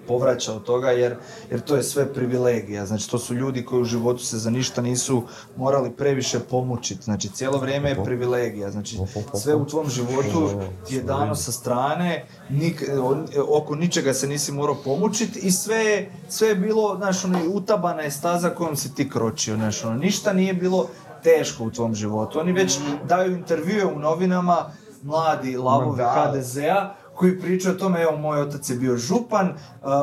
povraća 0.09 0.53
od 0.53 0.63
toga, 0.63 0.91
jer, 0.91 1.17
jer 1.51 1.61
to 1.61 1.77
je 1.77 1.83
sve 1.83 2.13
privilegija. 2.15 2.87
Znači, 2.87 3.11
to 3.11 3.19
su 3.19 3.35
ljudi 3.35 3.65
koji 3.65 3.83
u 3.83 3.87
životu 3.87 4.25
se 4.25 4.39
za 4.39 4.51
ništa 4.51 4.83
nisu 4.83 5.23
morali 5.57 5.91
previše 5.91 6.41
pomučiti. 6.41 7.03
Znači, 7.03 7.29
cijelo 7.29 7.59
vrijeme 7.59 7.89
je 7.89 8.05
privilegija. 8.05 8.71
Znači, 8.71 8.97
sve 9.35 9.55
u 9.55 9.67
tvom 9.67 9.89
životu 9.89 10.51
ti 10.87 10.95
je 10.95 11.03
dano 11.03 11.35
sa 11.35 11.53
strane, 11.53 12.25
nik, 12.51 12.83
on- 13.03 13.27
oko 13.49 13.75
ničega 13.75 14.15
se 14.15 14.27
nisi 14.27 14.53
morao 14.53 14.77
pomučiti 14.77 15.39
i 15.39 15.51
sve, 15.51 15.77
je- 15.77 16.11
sve 16.29 16.49
je 16.49 16.55
bilo, 16.55 16.97
znaš, 16.97 17.25
ono, 17.25 17.39
utabana 17.47 18.03
je 18.03 18.11
staza 18.11 18.51
kojom 18.51 18.77
si 18.77 18.95
ti 18.95 19.11
kročio, 19.11 19.57
znaš, 19.57 19.85
ono, 19.85 19.95
ništa 19.97 20.33
nije 20.33 20.55
bilo 20.55 20.89
teško 21.23 21.65
u 21.65 21.71
tvom 21.71 21.95
životu. 21.95 22.41
Oni 22.41 22.53
već 22.53 22.79
daju 23.05 23.33
intervjue 23.33 23.85
u 23.87 23.99
novinama, 23.99 24.71
mladi 25.03 25.57
lavovi 25.57 25.97
da. 25.99 26.31
HDZ-a, 26.31 26.95
koji 27.15 27.41
pričaju 27.41 27.75
o 27.75 27.79
tome, 27.79 28.03
evo, 28.03 28.17
moj 28.17 28.41
otac 28.41 28.71
je 28.71 28.77
bio 28.77 28.97
župan, 28.97 29.53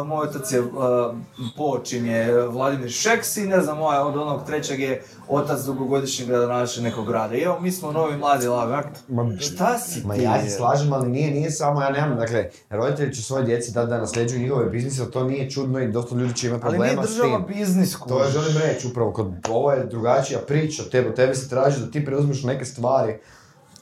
moj 0.06 0.28
otac 0.28 0.52
je, 0.52 0.64
a, 0.72 1.14
počin 1.57 2.06
je 2.06 2.41
Vladimir 2.44 2.91
Šeks 2.91 3.38
i 3.38 3.44
ne 3.44 3.61
znam, 3.61 3.78
moj 3.78 3.98
od 3.98 4.18
onog 4.18 4.45
trećeg 4.45 4.80
je 4.80 5.03
otac 5.28 5.61
dugogodišnjeg 5.61 6.28
gradonačelnika 6.30 6.90
nekog 6.90 7.07
grada. 7.07 7.36
I 7.36 7.41
evo, 7.41 7.60
mi 7.60 7.72
smo 7.72 7.91
novi 7.91 8.18
mladi 8.18 8.48
lavi. 8.48 8.74
ak- 8.74 9.40
Šta 9.40 9.80
si 9.80 10.02
Ma 10.06 10.14
ti? 10.14 10.22
ja 10.22 10.41
se 10.41 10.49
slažem, 10.49 10.94
ali 10.94 11.10
nije, 11.10 11.32
nije 11.32 11.52
samo, 11.52 11.82
ja 11.82 11.90
nemam, 11.91 12.18
dakle, 12.18 12.49
roditelji 12.70 13.14
će 13.14 13.22
svoje 13.22 13.44
djeci 13.44 13.72
dati 13.72 13.90
da 13.90 13.98
nasljeđuju 13.98 14.41
njihove 14.41 14.65
biznise, 14.65 15.02
ali 15.02 15.11
to 15.11 15.24
nije 15.24 15.49
čudno 15.49 15.80
i 15.80 15.88
dosta 15.88 16.15
ljudi 16.15 16.34
će 16.34 16.48
imati 16.48 16.65
Ali 16.65 16.74
nije 16.74 16.88
problema 16.88 17.07
s 17.07 17.11
država 17.11 17.38
tim. 17.38 17.45
biznis, 17.49 17.98
To 17.99 18.24
je 18.24 18.32
želim 18.32 18.57
reći 18.60 18.88
upravo, 18.88 19.11
kod 19.11 19.32
ovo 19.49 19.72
je 19.72 19.86
drugačija 19.86 20.40
priča, 20.40 20.84
tebe, 20.84 21.15
tebe 21.15 21.36
se 21.36 21.49
traži 21.49 21.80
da 21.80 21.91
ti 21.91 22.06
preuzmeš 22.06 22.44
neke 22.44 22.65
stvari 22.65 23.18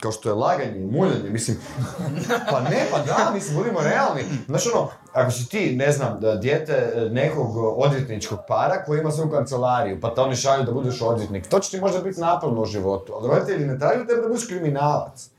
kao 0.02 0.12
što 0.12 0.30
je 0.30 0.36
laganje 0.36 0.78
i 0.78 0.86
muljanje, 0.86 1.30
mislim, 1.30 1.58
pa 2.52 2.60
ne, 2.60 2.86
pa 2.92 2.98
da, 2.98 3.32
mislim, 3.34 3.58
budimo 3.58 3.80
realni. 3.82 4.24
Znaš 4.48 4.68
ono, 4.74 4.90
ako 5.14 5.32
si 5.32 5.50
ti, 5.50 5.76
ne 5.76 5.92
znam, 5.92 6.18
da 6.20 6.36
dijete 6.36 6.74
e, 6.74 7.10
nekog 7.10 7.58
odvjetničkog 7.58 8.40
para 8.48 8.84
koji 8.86 9.00
ima 9.00 9.12
svoju 9.12 9.32
kancelariju, 9.32 10.02
pa 10.02 10.14
te 10.14 10.22
oni 10.22 10.36
šalju 10.36 10.64
da 10.64 10.72
budeš 10.72 11.02
odvjetnik, 11.02 11.48
to 11.48 11.60
će 11.60 11.72
ti 11.72 11.82
možda 11.82 12.00
biti 12.00 12.22
naporno 12.22 12.62
u 12.62 12.66
životu, 12.66 13.14
ali 13.16 13.28
roditelji 13.28 13.66
ne 13.66 13.80
traže 13.80 14.02
od 14.02 14.08
tebe 14.08 14.22
da 14.22 14.28
budeš 14.28 14.48
kriminalac. 14.48 15.30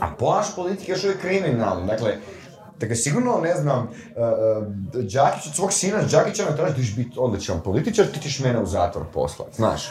A 0.00 0.14
plaš 0.18 0.56
politika 0.56 0.92
je 0.92 0.94
još 0.94 1.04
uvijek 1.04 1.20
kriminalni, 1.20 1.86
dakle, 1.86 2.16
Dakle, 2.82 2.96
sigurno, 2.96 3.40
ne 3.42 3.54
znam, 3.54 3.78
uh, 3.82 4.66
Đakić 4.92 5.46
od 5.46 5.54
svog 5.54 5.72
sina, 5.72 6.02
Đakića 6.10 6.44
ne 6.50 6.56
traži 6.56 6.74
da 6.74 6.82
ćeš 6.82 6.96
biti 6.96 7.10
odličan 7.16 7.60
političar, 7.60 8.06
ti 8.06 8.20
ćeš 8.20 8.38
mene 8.38 8.62
u 8.62 8.66
zatvor 8.66 9.04
poslat, 9.12 9.48
znaš. 9.56 9.90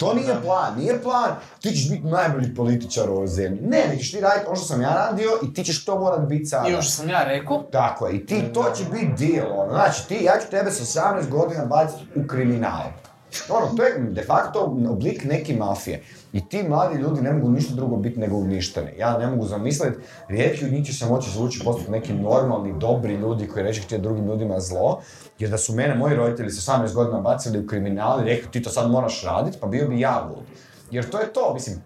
to 0.00 0.14
nije 0.14 0.34
plan, 0.42 0.78
nije 0.78 1.02
plan, 1.02 1.30
ti 1.60 1.70
ćeš 1.70 1.90
biti 1.90 2.06
najbolji 2.06 2.54
političar 2.54 3.10
u 3.10 3.12
ovoj 3.12 3.26
zemlji. 3.26 3.60
Ne, 3.62 3.84
nek 3.88 3.98
ćeš 3.98 4.12
ti 4.12 4.20
raditi 4.20 4.46
ono 4.46 4.56
što 4.56 4.66
sam 4.66 4.82
ja 4.82 4.94
radio 4.94 5.30
i 5.42 5.54
ti 5.54 5.64
ćeš 5.64 5.84
to 5.84 5.98
morat 5.98 6.28
biti 6.28 6.44
sada. 6.44 6.68
I 6.68 6.72
ono 6.72 6.82
što 6.82 6.92
sam 6.92 7.08
ja 7.08 7.24
rekao, 7.24 7.62
Tako 7.72 8.06
je, 8.06 8.16
i 8.16 8.26
ti, 8.26 8.42
to 8.54 8.64
će 8.76 8.84
biti 8.84 9.26
deal, 9.26 9.60
ono, 9.60 9.72
znači 9.72 10.08
ti, 10.08 10.24
ja 10.24 10.32
ću 10.40 10.50
tebe 10.50 10.70
sa 10.70 11.00
18 11.00 11.28
godina 11.28 11.64
baciti 11.64 12.04
u 12.14 12.26
kriminal. 12.26 12.84
Ono, 13.48 13.66
to 13.76 13.82
je 13.82 13.98
de 13.98 14.22
facto 14.22 14.60
oblik 14.88 15.24
neke 15.24 15.56
mafije. 15.56 16.04
I 16.32 16.48
ti 16.48 16.62
mladi 16.62 16.98
ljudi 16.98 17.20
ne 17.20 17.32
mogu 17.32 17.50
ništa 17.50 17.74
drugo 17.74 17.96
biti 17.96 18.20
nego 18.20 18.36
uništeni. 18.36 18.90
Ja 18.98 19.18
ne 19.18 19.26
mogu 19.26 19.46
zamisliti, 19.46 19.98
rijetki 20.28 20.64
od 20.64 20.72
njih 20.72 20.86
će 20.86 20.92
se 20.92 21.06
moći 21.06 21.30
zvuči 21.30 21.60
postati 21.64 21.90
neki 21.90 22.12
normalni, 22.14 22.78
dobri 22.78 23.14
ljudi 23.14 23.48
koji 23.48 23.64
neće 23.64 23.82
htjeti 23.82 24.02
drugim 24.02 24.26
ljudima 24.26 24.60
zlo. 24.60 25.00
Jer 25.38 25.50
da 25.50 25.58
su 25.58 25.74
mene 25.74 25.94
moji 25.94 26.16
roditelji 26.16 26.50
sa 26.50 26.72
18 26.72 26.94
godina 26.94 27.20
bacili 27.20 27.58
u 27.58 27.66
kriminal 27.66 28.20
i 28.20 28.24
rekli 28.24 28.50
ti 28.50 28.62
to 28.62 28.70
sad 28.70 28.90
moraš 28.90 29.22
raditi, 29.24 29.58
pa 29.60 29.66
bio 29.66 29.88
bi 29.88 30.00
ja 30.00 30.28
lud. 30.28 30.44
Jer 30.90 31.10
to 31.10 31.20
je 31.20 31.32
to, 31.32 31.54
mislim, 31.54 31.82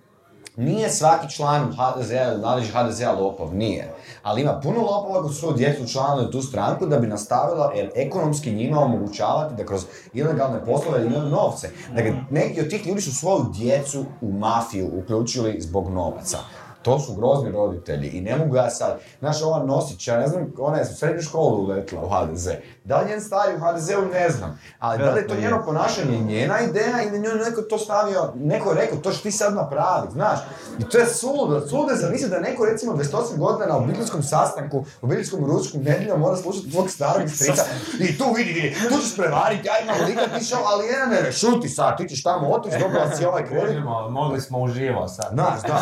nije 0.56 0.90
svaki 0.90 1.30
član 1.30 1.72
HDZ-a 1.72 2.32
ili 2.32 2.66
HDZ-a 2.66 3.12
lopov, 3.12 3.54
nije. 3.54 3.94
Ali 4.22 4.42
ima 4.42 4.60
puno 4.62 4.80
lopova 4.80 5.22
koji 5.22 5.34
su 5.34 5.52
djecu 5.52 5.82
učlanili 5.82 6.26
u 6.26 6.30
tu 6.30 6.42
stranku 6.42 6.86
da 6.86 6.98
bi 6.98 7.06
nastavila 7.06 7.72
jer 7.74 7.90
ekonomski 7.94 8.52
njima 8.52 8.80
omogućavati 8.80 9.54
da 9.54 9.66
kroz 9.66 9.84
ilegalne 10.12 10.64
poslove 10.64 11.06
imaju 11.06 11.28
novce. 11.28 11.70
Dakle, 11.94 12.14
neki 12.30 12.60
od 12.60 12.70
tih 12.70 12.86
ljudi 12.86 13.00
su 13.00 13.14
svoju 13.14 13.46
djecu 13.58 14.04
u 14.20 14.32
mafiju 14.32 14.90
uključili 14.92 15.60
zbog 15.60 15.90
novaca. 15.90 16.38
To 16.86 16.98
su 16.98 17.14
grozni 17.14 17.50
roditelji 17.50 18.08
i 18.08 18.20
ne 18.20 18.36
mogu 18.36 18.56
ja 18.56 18.70
sad, 18.70 18.98
znaš 19.18 19.42
ova 19.42 19.64
Nosić, 19.64 20.08
ja 20.08 20.18
ne 20.18 20.26
znam, 20.26 20.52
ona 20.58 20.76
je 20.76 20.82
u 20.82 20.94
srednju 20.94 21.22
školu 21.22 21.64
uletila 21.64 22.02
u 22.02 22.08
HDZ. 22.08 22.48
Da 22.84 23.00
li 23.00 23.08
njen 23.08 23.20
u 23.56 23.60
HDZ-u, 23.60 24.12
ne 24.12 24.30
znam. 24.30 24.58
Ali 24.78 24.98
da 24.98 25.10
li 25.10 25.20
je 25.20 25.28
to 25.28 25.34
njeno 25.40 25.62
ponašanje 25.64 26.18
njena 26.18 26.60
ideja 26.60 27.02
ili 27.08 27.18
njoj 27.18 27.34
neko 27.34 27.62
to 27.62 27.78
stavio, 27.78 28.32
neko 28.34 28.70
je 28.70 28.76
rekao, 28.76 28.98
to 28.98 29.12
što 29.12 29.22
ti 29.22 29.30
sad 29.30 29.54
napraviti, 29.54 30.12
znaš. 30.12 30.38
I 30.78 30.84
to 30.84 30.98
je 30.98 31.06
suludo, 31.06 31.68
suludo 31.68 31.92
je 31.92 31.98
zamisliti 31.98 32.34
da 32.34 32.40
neko 32.40 32.64
recimo 32.64 32.92
28 32.92 33.38
godina 33.38 33.66
na 33.66 33.76
obiteljskom 33.76 34.22
sastanku, 34.22 34.84
obiteljskom 35.02 35.44
ručku 35.44 35.78
nedjeljom 35.78 36.20
mora 36.20 36.36
slušati 36.36 36.70
tvog 36.70 36.90
starog 36.90 37.28
strica 37.30 37.62
i 38.00 38.18
tu 38.18 38.24
vidi, 38.36 38.52
vidi, 38.52 38.74
tu 38.88 38.98
ćeš 39.02 39.16
prevariti, 39.16 39.68
ja 39.68 39.74
imam 39.82 40.08
lika 40.08 40.38
ti 40.38 40.44
šao, 40.44 40.62
ali 40.64 40.86
ne, 40.86 41.22
ne, 41.22 41.32
šuti 41.32 41.68
sad, 41.68 41.96
ti 41.96 42.08
ćeš 42.08 42.22
tamo 42.22 42.48
otići, 42.48 42.76
dobila 42.80 43.16
si 43.16 43.24
ovaj 43.24 43.46
kredit. 43.46 43.78
Mogli 44.10 44.40
smo 44.40 44.60
uživo 44.60 45.08
sad. 45.08 45.28
Znaš, 45.32 45.62
da. 45.62 45.78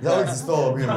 Da 0.02 0.15
si 0.26 0.38
stolo 0.38 0.72
bilo. 0.72 0.92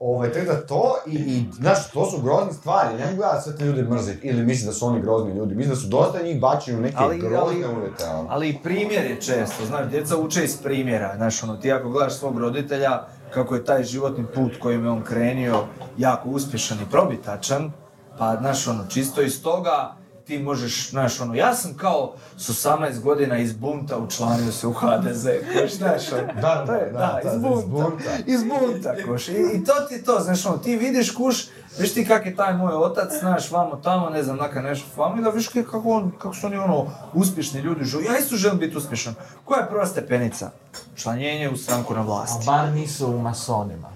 Ovaj, 0.00 0.32
tako 0.32 0.46
da 0.46 0.66
to 0.66 0.94
i, 1.06 1.14
i, 1.14 1.44
znaš, 1.52 1.90
to 1.90 2.10
su 2.10 2.22
grozne 2.22 2.52
stvari. 2.52 2.96
Ne 2.96 3.06
mogu 3.06 3.22
ja 3.22 3.40
sve 3.40 3.56
te 3.56 3.64
ljude 3.64 3.82
mrziti 3.82 4.26
ili 4.26 4.42
mislim 4.42 4.66
da 4.66 4.72
su 4.72 4.86
oni 4.86 5.00
grozni 5.00 5.34
ljudi. 5.34 5.54
Mislim 5.54 5.74
da 5.74 5.80
su 5.80 5.88
dosta 5.88 6.22
njih 6.22 6.40
bačeni 6.40 6.78
u 6.78 6.82
neke 6.82 6.96
Ali- 6.98 7.18
grozne 7.18 7.38
ali- 7.64 7.76
uvjete. 7.76 8.04
ono. 8.06 8.26
Ali 8.30 8.48
i 8.48 8.58
primjer 8.62 9.04
je 9.04 9.20
često, 9.20 9.66
znaš, 9.66 9.86
djeca 9.86 10.16
uče 10.16 10.44
iz 10.44 10.56
primjera, 10.56 11.16
znaš, 11.16 11.42
ono, 11.42 11.56
ti 11.56 11.72
ako 11.72 11.88
gledaš 11.88 12.14
svog 12.14 12.38
roditelja, 12.38 13.02
kako 13.34 13.54
je 13.54 13.64
taj 13.64 13.84
životni 13.84 14.24
put 14.26 14.52
kojim 14.58 14.84
je 14.84 14.90
on 14.90 15.02
krenio 15.02 15.64
jako 15.98 16.28
uspješan 16.28 16.78
i 16.78 16.90
probitačan, 16.90 17.72
pa, 18.18 18.36
znaš, 18.36 18.68
ono, 18.68 18.86
čisto 18.86 19.22
iz 19.22 19.42
toga 19.42 19.94
ti 20.24 20.38
možeš, 20.38 20.90
znaš, 20.90 21.20
ono, 21.20 21.34
ja 21.34 21.54
sam 21.54 21.74
kao 21.74 22.14
s 22.36 22.48
18 22.48 23.00
godina 23.00 23.38
iz 23.38 23.52
bunta 23.52 23.98
učlanio 23.98 24.52
se 24.52 24.66
u 24.66 24.72
HDZ, 24.72 25.24
koš, 25.52 25.72
znaš, 25.72 26.12
ono, 26.12 26.40
Da, 26.40 26.66
to 26.66 26.72
je, 26.74 26.90
da, 26.92 26.98
da, 26.98 27.20
da, 27.24 27.30
iz 27.30 27.36
iz 27.36 27.42
bunta, 27.64 28.10
iz 28.26 28.40
bunta, 28.42 28.94
koš, 29.06 29.28
I, 29.28 29.32
i 29.54 29.64
to 29.64 29.72
ti 29.80 30.04
to, 30.04 30.20
znaš, 30.20 30.46
ono, 30.46 30.58
ti 30.58 30.76
vidiš, 30.76 31.10
kuš, 31.10 31.46
viš 31.78 31.94
ti 31.94 32.06
kak 32.06 32.26
je 32.26 32.36
taj 32.36 32.54
moj 32.54 32.74
otac, 32.74 33.12
znaš, 33.20 33.50
vamo 33.50 33.76
tamo, 33.76 34.10
ne 34.10 34.22
znam, 34.22 34.36
neka 34.36 34.62
nešto 34.62 34.86
familija, 34.96 35.30
viš 35.30 35.48
kak- 35.48 35.64
kako, 35.64 35.90
on, 35.90 36.10
kako 36.12 36.34
su 36.34 36.46
oni, 36.46 36.56
ono, 36.56 36.86
uspješni 37.14 37.60
ljudi, 37.60 37.84
žu- 37.84 38.04
ja 38.04 38.18
isto 38.18 38.36
želim 38.36 38.58
biti 38.58 38.76
uspješan. 38.76 39.14
Koja 39.44 39.60
je 39.60 39.68
prva 39.68 39.86
stepenica? 39.86 40.50
Članjenje 40.96 41.50
u 41.50 41.56
stranku 41.56 41.94
na 41.94 42.00
A 42.00 42.04
vlasti. 42.04 42.46
bar 42.46 42.68
nisu 42.68 43.06
u 43.06 43.18
masonima. 43.18 43.88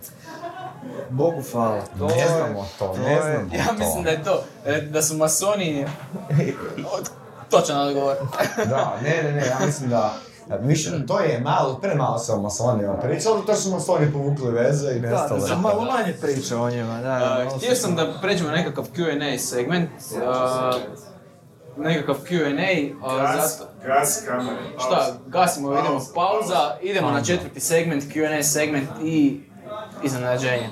Bogu 1.10 1.42
hvala. 1.52 1.80
To 1.98 2.06
Ne 2.06 2.18
je- 2.18 2.28
znamo 2.28 2.66
to, 2.78 2.86
to 2.86 2.98
ne 2.98 3.12
je- 3.12 3.22
znamo 3.22 3.54
ja 3.54 3.66
to. 3.66 3.72
mislim 3.74 4.04
da 4.04 4.10
je 4.10 4.24
to, 4.24 4.42
e, 4.66 4.80
da 4.82 5.02
su 5.02 5.16
masoni... 5.16 5.86
Točan 7.50 7.80
odgovor. 7.80 8.16
Da, 8.66 8.96
ne, 9.02 9.22
ne, 9.22 9.32
ne, 9.32 9.46
ja 9.46 9.66
mislim 9.66 9.90
da 9.90 10.12
Više, 10.60 11.06
to 11.06 11.20
je 11.20 11.40
malo, 11.40 11.74
premalo 11.74 12.18
se 12.18 12.32
o 12.32 12.38
masonima 12.38 12.94
pričalo, 12.94 13.36
to 13.38 13.54
su 13.54 13.70
masoni 13.70 14.12
povukli 14.12 14.50
veze 14.50 14.90
i 14.90 15.00
Da, 15.00 15.08
nestalo. 15.10 15.40
da 15.40 15.46
sam 15.46 15.60
malo 15.60 15.82
manje 15.82 16.12
priča 16.14 16.58
o 16.58 16.70
njima, 16.70 17.00
da. 17.00 17.44
Uh, 17.46 17.56
htio 17.56 17.74
sam 17.74 17.96
da 17.96 18.12
pređemo 18.22 18.50
nekakav 18.50 18.84
Q&A 18.86 19.38
segment. 19.38 19.90
Uh, 20.12 20.80
nekakav 21.78 22.16
Q&A, 22.20 22.94
uh, 22.96 23.12
zato... 23.42 23.64
gas 23.84 24.22
kamere. 24.26 24.56
Šta, 24.78 25.06
gasimo, 25.26 25.72
idemo 25.72 26.00
pauza, 26.14 26.76
idemo 26.82 27.10
na 27.10 27.24
četvrti 27.24 27.60
segment, 27.60 28.04
Q&A 28.04 28.42
segment 28.42 28.88
i 29.02 29.40
iznenađenje. 30.02 30.68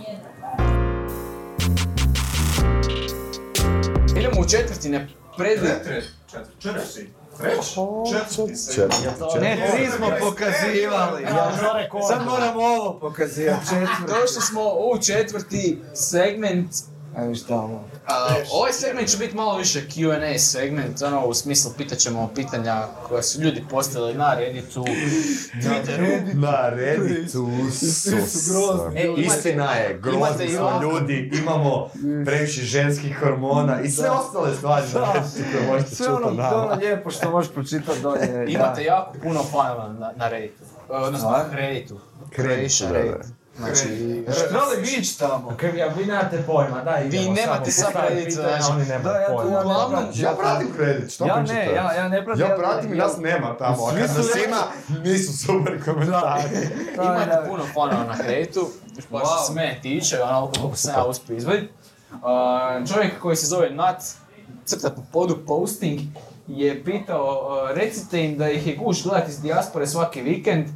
U 4.45 4.49
četvrti, 4.49 4.89
ne 4.89 5.09
predli... 5.37 5.69
Četvrti. 6.61 7.11
Treći? 7.39 7.77
Četvrti 8.13 8.57
se. 8.57 8.89
Ne, 9.41 9.71
tri 9.73 9.89
smo 9.97 10.11
pokazivali. 10.21 11.27
Sad 12.09 12.25
moram 12.27 12.57
ovo 12.57 12.99
pokazivati, 13.01 13.69
četvrti. 13.69 14.03
Došli 14.07 14.43
smo 14.43 14.63
u 14.63 14.99
četvrti 15.03 15.83
segment 15.95 16.71
Ajde 17.17 17.41
tamo. 17.49 17.85
A, 18.07 18.13
ovaj 18.53 18.73
segment 18.73 19.09
će 19.09 19.17
biti 19.17 19.37
malo 19.37 19.57
više 19.57 19.81
Q&A 19.87 20.39
segment, 20.39 21.03
ono 21.03 21.27
u 21.27 21.35
smislu 21.35 21.71
pitat 21.77 21.99
ćemo 21.99 22.31
pitanja 22.35 22.87
koja 23.03 23.23
su 23.23 23.41
ljudi 23.41 23.65
postavili 23.71 24.15
na 24.15 24.35
Redditu, 24.35 24.85
Twitteru. 25.55 26.35
Na 26.35 26.69
Redditu, 26.69 27.49
E, 28.95 29.05
imate- 29.05 29.21
Istina 29.29 29.73
je, 29.73 29.99
grozni 30.01 30.49
smo 30.49 30.81
ljudi, 30.83 31.31
imamo 31.35 31.91
previše 32.25 32.63
ženskih 32.63 33.19
hormona 33.19 33.81
i 33.81 33.91
sve 33.91 34.11
ostale 34.11 34.57
stvari 34.57 34.87
na 34.95 35.13
Redditu 35.13 35.45
koje 35.53 35.67
možete 35.69 35.95
Sve 35.95 36.07
čuti 36.07 36.19
ono, 36.19 36.31
nama. 36.33 36.57
ono 36.57 36.75
lijepo 36.75 37.11
što 37.11 37.31
možeš 37.31 37.53
pročitati 37.53 38.01
dolje. 38.01 38.45
Imate 38.49 38.85
jako 38.85 39.15
puno 39.23 39.43
fanova 39.43 39.89
na, 39.91 40.13
na 40.17 40.29
Redditu, 40.29 40.63
odnosno. 40.89 41.35
Kreditu, 41.53 42.01
Creation 42.35 42.93
da, 42.93 42.99
da. 42.99 43.44
Znači, 43.57 43.83
Trebali 44.41 44.77
vi 44.79 44.89
ići 44.91 45.19
tamo. 45.19 45.57
Ja, 45.77 45.87
vi 45.89 46.05
nemate 46.05 46.43
pojma, 46.43 46.83
daj 46.85 47.03
Vi 47.03 47.09
idemo 47.09 47.35
nemate 47.35 47.71
samo 47.71 47.85
sad 47.85 47.93
postaviti 47.93 48.15
Reddit, 48.15 48.29
pitanja, 48.31 48.57
znači- 48.57 48.73
oni 48.73 48.85
nemaju 48.85 49.03
Da, 49.05 49.11
ja 49.13 49.27
to- 49.27 49.35
pojma. 49.35 49.51
ja 49.51 49.57
ne 49.57 49.65
Uglavnom, 49.65 50.03
pratim. 50.03 50.23
Ja 50.23 50.33
pratim 50.33 50.69
kredit, 50.77 51.11
što 51.11 51.27
Ja 51.27 51.35
pričate? 51.35 51.55
ne, 51.57 51.73
ja, 51.73 51.93
ja 51.93 52.09
ne 52.09 52.25
pratim. 52.25 52.43
Ja 52.43 52.57
pratim 52.57 52.93
i 52.93 52.97
nas 52.97 53.17
nema 53.19 53.57
tamo, 53.57 53.85
a 53.85 53.91
kad 53.91 54.01
nas 54.01 54.27
ima, 54.47 54.63
nisu 55.03 55.39
super 55.39 55.85
komentari. 55.85 56.43
Imate 56.97 57.27
da. 57.27 57.45
puno 57.49 57.65
fanova 57.75 58.05
na 58.07 58.17
Redditu, 58.19 58.69
što 58.99 59.17
Wow. 59.17 59.47
se 59.47 59.53
mene 59.53 59.79
tiče, 59.83 60.23
ono 60.23 60.51
koliko 60.53 60.77
sam 60.77 60.95
ja 60.95 61.05
uspio 61.05 61.37
izvaditi. 61.37 61.69
Uh, 62.13 62.21
čovjek 62.89 63.21
koji 63.21 63.37
se 63.37 63.47
zove 63.47 63.71
Nat, 63.71 64.03
crta 64.65 64.91
po 64.91 65.03
podu 65.13 65.37
posting, 65.47 66.01
je 66.49 66.85
pitao, 66.85 67.25
uh, 67.65 67.77
recite 67.77 68.25
im 68.25 68.39
da 68.39 68.51
ih 68.51 68.67
je 68.67 68.77
guš 68.77 69.03
gledati 69.03 69.31
iz 69.31 69.41
dijaspore 69.41 69.87
svaki 69.87 70.23
vikend, 70.23 70.67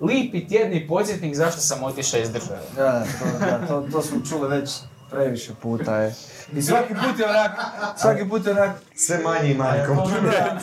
lipi 0.00 0.48
tjedni 0.48 0.88
podsjetnik 0.88 1.34
zašto 1.34 1.60
sam 1.60 1.82
otišao 1.84 2.20
iz 2.20 2.30
države. 2.30 2.60
Da, 2.76 2.82
da, 2.82 3.04
to, 3.04 3.38
da, 3.46 3.66
to, 3.66 3.88
to 3.92 4.02
smo 4.02 4.20
čuli 4.28 4.48
već 4.48 4.70
previše 5.10 5.52
puta. 5.62 5.96
Je. 5.96 6.14
I 6.56 6.62
svaki 6.62 6.94
put 6.94 7.18
je 7.18 7.28
onak, 7.28 7.50
svaki 7.96 8.28
put 8.28 8.46
je 8.46 8.52
onak, 8.52 8.70
Sve 8.96 9.18
manje 9.18 9.50
i 9.50 9.54
manje 9.54 9.84
kompliment. 9.86 10.62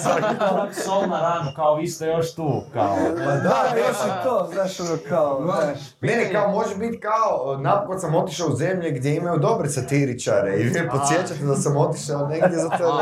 Onak 0.51 0.75
sol 0.75 1.09
na 1.09 1.21
ranu, 1.21 1.51
kao 1.55 1.75
vi 1.75 1.87
ste 1.87 2.07
još 2.07 2.35
tu, 2.35 2.63
kao. 2.73 2.97
da, 3.17 3.77
još 3.77 3.97
i 3.97 4.23
to, 4.23 4.49
znaš 4.53 4.79
ono 4.79 4.97
kao, 5.09 5.41
znaš. 5.43 5.79
Mene 6.01 6.31
kao 6.31 6.51
može 6.51 6.75
biti 6.75 6.99
kao, 6.99 7.57
napokon 7.57 7.99
sam 7.99 8.15
otišao 8.15 8.47
u 8.47 8.55
zemlje 8.55 8.91
gdje 8.91 9.15
imaju 9.15 9.39
dobre 9.39 9.69
satiričare 9.69 10.55
i 10.57 10.63
vi 10.63 10.89
podsjećate 10.91 11.45
da 11.45 11.55
sam 11.55 11.77
otišao 11.77 12.27
negdje 12.27 12.57
za 12.57 12.69
to 12.69 13.01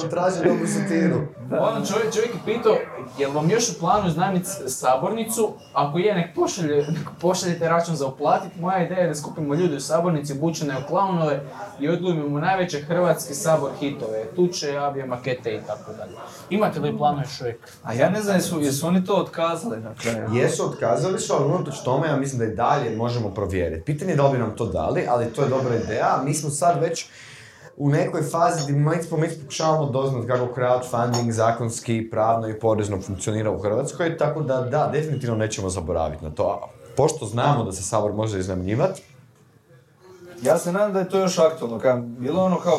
sam 0.00 0.10
tražio 0.10 0.42
dobru 0.44 0.66
satiru. 0.66 1.20
Ono 1.60 1.86
čovjek, 1.86 2.14
čovjek 2.14 2.34
je 2.34 2.40
pitao, 2.44 2.76
jel 3.18 3.30
vam 3.30 3.50
još 3.50 3.70
u 3.70 3.80
planu 3.80 4.08
iznajmiti 4.08 4.48
sabornicu? 4.66 5.52
Ako 5.72 5.98
je, 5.98 6.14
nek, 6.14 6.34
pošalje, 6.34 6.76
nek 6.76 7.08
pošaljete 7.20 7.68
račun 7.68 7.96
za 7.96 8.06
uplatit. 8.06 8.56
Moja 8.60 8.84
ideja 8.84 9.00
je 9.00 9.08
da 9.08 9.14
skupimo 9.14 9.54
ljude 9.54 9.76
u 9.76 9.80
sabornici 9.80 10.32
obučene 10.32 10.74
u 10.78 10.88
klaunove 10.88 11.40
i 11.80 11.88
odglumimo 11.88 12.38
najveće 12.38 12.80
hrvatske 12.80 13.34
sabor 13.34 13.70
hitove, 13.80 14.24
tuče, 14.46 14.76
avije, 14.76 15.06
makete 15.06 15.54
i 15.54 15.60
tako 15.66 15.92
dalje. 15.92 16.12
Imate 16.50 16.80
li 16.80 16.98
planu 16.98 17.20
još 17.20 17.40
uvijek? 17.40 17.58
A 17.82 17.94
ja 17.94 18.10
ne 18.10 18.22
znam, 18.22 18.36
jesu, 18.36 18.60
jesu 18.60 18.86
oni 18.86 19.04
to 19.04 19.14
otkazali 19.14 19.80
na 19.80 19.94
kraju? 19.94 20.28
Jesu, 20.32 20.66
otkazali 20.66 21.18
su, 21.18 21.34
ali 21.34 21.44
unatoč 21.44 21.78
tome 21.84 22.08
ja 22.08 22.16
mislim 22.16 22.38
da 22.38 22.44
i 22.44 22.56
dalje 22.56 22.96
možemo 22.96 23.30
provjeriti. 23.30 23.84
Pitanje 23.84 24.10
je 24.12 24.16
da 24.16 24.26
li 24.26 24.32
bi 24.32 24.38
nam 24.38 24.56
to 24.56 24.66
dali, 24.66 25.06
ali 25.08 25.32
to 25.32 25.42
je 25.42 25.48
dobra 25.48 25.74
ideja. 25.74 26.22
Mi 26.24 26.34
smo 26.34 26.50
sad 26.50 26.80
već 26.80 27.06
u 27.76 27.90
nekoj 27.90 28.22
fazi 28.22 28.62
gdje 28.62 28.74
mi 28.74 29.02
smo 29.02 29.18
mi 29.18 29.28
pokušavamo 29.40 29.90
doznat 29.90 30.26
kako 30.26 30.60
crowdfunding 30.60 31.30
zakonski, 31.30 32.08
pravno 32.10 32.48
i 32.48 32.58
porezno 32.58 33.00
funkcionira 33.00 33.50
u 33.50 33.58
Hrvatskoj, 33.58 34.18
tako 34.18 34.42
da 34.42 34.60
da, 34.60 34.88
definitivno 34.92 35.36
nećemo 35.36 35.70
zaboraviti 35.70 36.24
na 36.24 36.30
to. 36.30 36.60
A 36.62 36.82
Pošto 36.96 37.26
znamo 37.26 37.64
da 37.64 37.72
se 37.72 37.82
Sabor 37.82 38.12
može 38.12 38.38
iznajmljivati, 38.38 39.02
Ja 40.42 40.58
se 40.58 40.72
nadam 40.72 40.92
da 40.92 40.98
je 40.98 41.08
to 41.08 41.18
još 41.18 41.38
aktualno, 41.38 41.78
kao, 41.78 42.00
bilo 42.00 42.44
ono 42.44 42.60
kao 42.60 42.78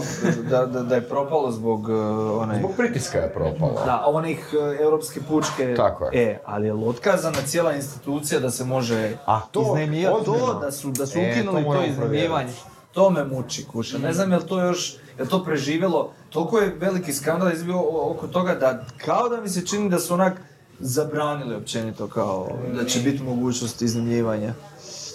da, 0.49 0.65
da, 0.65 0.83
da 0.83 0.95
je 0.95 1.09
propalo 1.09 1.51
zbog 1.51 1.89
uh, 1.89 2.41
onaj... 2.41 2.59
zbog 2.59 2.71
pritiska 2.77 3.17
je 3.17 3.33
propalo. 3.33 3.81
Da, 3.85 4.03
onih 4.05 4.49
uh, 4.53 4.79
europske 4.81 5.21
pučke... 5.21 5.75
Tako 5.75 6.05
je. 6.05 6.23
E, 6.23 6.39
ali 6.45 6.67
je 6.67 6.73
otkazana 6.73 7.37
cijela 7.45 7.73
institucija 7.73 8.39
da 8.39 8.51
se 8.51 8.65
može 8.65 9.17
A 9.25 9.41
to, 9.51 9.61
iznajmljivati? 9.61 10.25
To, 10.25 10.59
da 10.61 10.71
su, 10.71 10.91
da 10.91 11.05
su 11.05 11.19
E, 11.19 11.31
ukinuli 11.31 11.63
to 11.63 11.73
to, 11.73 11.83
iznajmljivanje. 11.85 12.53
To 12.91 13.09
me 13.09 13.25
muči, 13.25 13.65
kuša. 13.71 13.97
Ne 13.97 14.13
znam 14.13 14.31
je 14.31 14.37
li 14.37 14.47
to 14.47 14.61
još, 14.61 14.95
je 15.19 15.25
to 15.29 15.43
preživjelo, 15.43 16.11
toliko 16.29 16.59
je 16.59 16.75
veliki 16.79 17.13
skandal 17.13 17.51
izbio 17.51 17.79
oko 18.11 18.27
toga 18.27 18.55
da 18.55 18.85
kao 18.97 19.29
da 19.29 19.41
mi 19.41 19.49
se 19.49 19.65
čini 19.65 19.89
da 19.89 19.99
su 19.99 20.13
onak 20.13 20.41
zabranili 20.79 21.55
općenito 21.55 22.07
kao 22.07 22.47
da 22.75 22.85
će 22.85 22.99
biti 22.99 23.23
mogućnost 23.23 23.81
iznajmljivanja. 23.81 24.53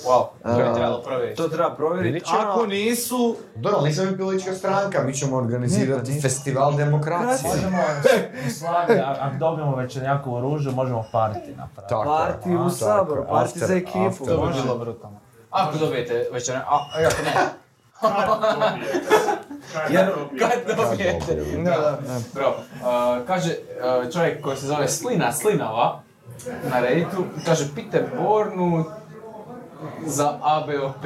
Wow, 0.09 0.26
to 1.36 1.44
A, 1.44 1.48
treba 1.48 1.70
provjeriti. 1.70 2.24
Ako 2.39 2.66
nisu, 2.66 3.36
Dobro, 3.55 3.80
nismo 3.80 4.05
mi 4.05 4.18
politička 4.18 4.52
stranka, 4.52 5.02
mi 5.02 5.14
ćemo 5.14 5.36
organizirati 5.36 6.10
Ne, 6.10 6.16
pa 6.16 6.22
festival 6.22 6.74
demokracije. 6.74 7.51
Možemo 7.51 7.78
u 8.47 8.51
slavi, 8.51 8.94
a- 8.94 9.16
ako 9.20 9.36
dobijemo 9.36 9.76
već 9.76 9.97
neku 9.97 10.40
ružu, 10.40 10.70
možemo 10.72 11.05
parti 11.12 11.51
napraviti. 11.51 11.89
Tako 11.89 12.05
parti 12.06 12.56
u 12.56 12.70
Saboru, 12.70 13.24
parti 13.24 13.59
after- 13.59 13.66
za 13.66 13.74
ekipu. 13.74 13.98
after. 14.01 14.26
To 14.26 14.36
bi 14.36 14.47
može. 14.47 14.62
bilo 14.62 14.78
brutalno. 14.78 15.16
Ako 15.51 15.78
dobijete 15.78 16.28
večer, 16.32 16.56
a, 16.56 16.86
ako 16.94 17.22
ne, 17.24 17.32
Jer, 19.90 20.06
kad 20.39 20.51
dobijete. 20.78 21.35
da, 21.56 21.70
da, 21.70 21.76
da. 21.80 22.18
Bro, 22.35 22.48
uh, 22.48 23.26
kaže 23.26 23.51
uh, 24.05 24.12
čovjek 24.12 24.43
koji 24.43 24.56
se 24.56 24.66
zove 24.66 24.89
Slina 24.89 25.32
Slinava 25.32 26.01
na 26.64 26.80
Redditu, 26.80 27.16
kaže 27.44 27.64
Peter 27.74 28.05
Bornu 28.18 28.85
za 30.06 30.38
ABOP, 30.42 31.05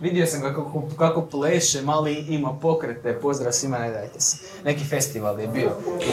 vidio 0.00 0.26
sam 0.26 0.40
ga 0.40 0.48
kako, 0.48 0.82
kako 0.98 1.26
pleše, 1.26 1.82
mali 1.82 2.14
ima 2.14 2.58
pokrete, 2.62 3.20
pozdrav 3.20 3.52
svima, 3.52 3.78
ne 3.78 3.90
dajte 3.90 4.20
se. 4.20 4.36
Neki 4.64 4.84
festival 4.84 5.40
je 5.40 5.46
bio, 5.46 5.70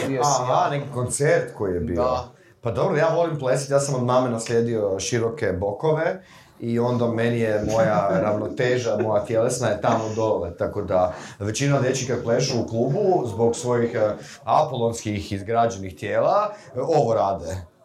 bio 0.07 0.21
Aha, 0.23 0.63
ja. 0.63 0.69
neki 0.69 0.87
koncert 0.93 1.53
koji 1.57 1.73
je 1.73 1.79
bio. 1.79 2.03
Da. 2.03 2.29
Pa 2.61 2.71
dobro, 2.71 2.97
ja 2.97 3.07
volim 3.15 3.39
plesati, 3.39 3.73
ja 3.73 3.79
sam 3.79 3.95
od 3.95 4.03
mame 4.03 4.29
naslijedio 4.29 4.99
široke 4.99 5.51
bokove 5.51 6.23
i 6.59 6.79
onda 6.79 7.07
meni 7.07 7.39
je 7.39 7.63
moja 7.71 8.09
ravnoteža, 8.23 8.97
moja 8.97 9.25
tjelesna 9.25 9.67
je 9.67 9.81
tamo 9.81 10.03
dole, 10.15 10.57
tako 10.57 10.81
da 10.81 11.13
većina 11.39 11.81
dječika 11.81 12.15
plešu 12.23 12.61
u 12.61 12.67
klubu 12.67 13.23
zbog 13.27 13.55
svojih 13.55 13.91
eh, 13.95 14.13
apolonskih 14.43 15.31
izgrađenih 15.31 15.95
tijela, 15.95 16.49
eh, 16.75 16.79
ovo 16.79 17.13
rade. 17.13 17.76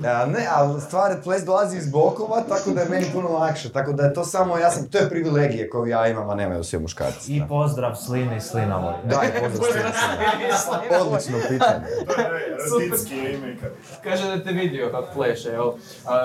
A, 0.00 0.26
ne, 0.26 0.46
ali 0.50 0.80
stvar, 0.80 1.22
ples 1.24 1.44
dolazi 1.44 1.76
iz 1.76 1.88
bokova, 1.88 2.40
tako 2.40 2.70
da 2.70 2.80
je 2.80 2.88
meni 2.88 3.06
puno 3.12 3.28
lakše, 3.28 3.72
tako 3.72 3.92
da 3.92 4.02
je 4.02 4.14
to 4.14 4.24
samo, 4.24 4.58
ja 4.58 4.70
sam, 4.70 4.86
to 4.86 4.98
je 4.98 5.08
privilegije 5.08 5.70
koju 5.70 5.86
ja 5.86 6.06
imam, 6.06 6.30
a 6.30 6.34
nemaju 6.34 6.64
svi 6.64 6.78
muškarci. 6.78 7.32
I 7.32 7.42
pozdrav 7.48 7.94
Slini 7.96 8.40
i. 8.42 8.94
Da, 9.04 9.20
i 9.24 9.40
pozdrav 9.40 9.72
svima. 9.92 11.00
Odlično 11.00 11.38
pitanje. 11.48 11.84
Raditski 12.72 13.14
ime 13.16 13.52
ikad. 13.52 13.70
Kaže 14.02 14.28
da 14.28 14.44
te 14.44 14.52
vidio 14.52 14.90
kako 14.90 15.06
pleše, 15.14 15.48
jel? 15.48 15.72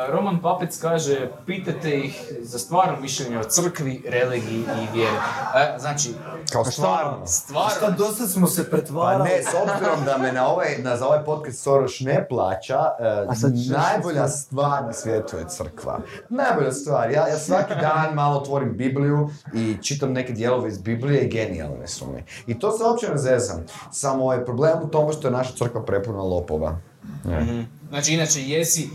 Roman 0.10 0.42
Papec 0.42 0.78
kaže, 0.78 1.30
pitate 1.46 1.90
ih 1.92 2.22
za 2.42 2.60
stvarno 2.60 3.00
mišljenje 3.00 3.40
o 3.40 3.44
crkvi, 3.44 4.04
religiji 4.08 4.60
i 4.60 4.98
vjeri. 4.98 5.16
E, 5.56 5.80
znači, 5.80 6.14
Kao 6.52 6.66
stvarno. 6.66 7.22
stvarno... 7.26 7.70
Šta 7.70 7.90
dosta 7.90 8.28
smo 8.28 8.48
se 8.48 8.64
Pa 8.64 8.70
pretvarali. 8.72 9.24
ne, 9.24 9.44
s 9.44 9.54
obzirom 9.56 10.06
da 10.06 10.18
me 10.18 10.32
na 10.32 10.48
ovaj, 10.48 10.76
na, 10.78 10.98
za 10.98 11.06
ovaj 11.08 11.24
podcast 11.26 11.60
Soros 11.60 12.00
ne 12.00 12.26
plaća, 12.30 12.80
e, 13.00 13.26
A 13.30 13.36
sad 13.36 13.52
ćeš- 13.52 13.59
najbolja 13.68 14.28
stvar 14.28 14.84
na 14.86 14.94
svijetu 14.94 15.38
je 15.38 15.46
crkva. 15.50 16.00
Najbolja 16.30 16.72
stvar. 16.72 17.12
Ja, 17.12 17.28
ja 17.28 17.38
svaki 17.38 17.74
dan 17.82 18.16
malo 18.16 18.40
otvorim 18.40 18.78
Bibliju 18.78 19.30
i 19.54 19.78
čitam 19.82 20.14
neke 20.14 20.34
dijelove 20.34 20.70
iz 20.70 20.78
Biblije 20.78 21.22
i 21.22 21.30
genijalne 21.30 21.88
su 21.88 22.06
mi. 22.12 22.24
I 22.48 22.60
to 22.60 22.78
se 22.78 22.84
uopće 22.84 23.10
ne 23.10 23.18
zezam. 23.18 23.66
Samo 23.92 24.34
je 24.34 24.46
problem 24.46 24.80
u 24.84 24.88
tome 24.88 25.14
što 25.14 25.28
je 25.28 25.32
naša 25.32 25.54
crkva 25.56 25.86
prepuna 25.86 26.22
lopova. 26.22 26.80
Mhm. 27.26 27.62
Znači, 27.90 28.14
inače, 28.14 28.42
jesi 28.42 28.90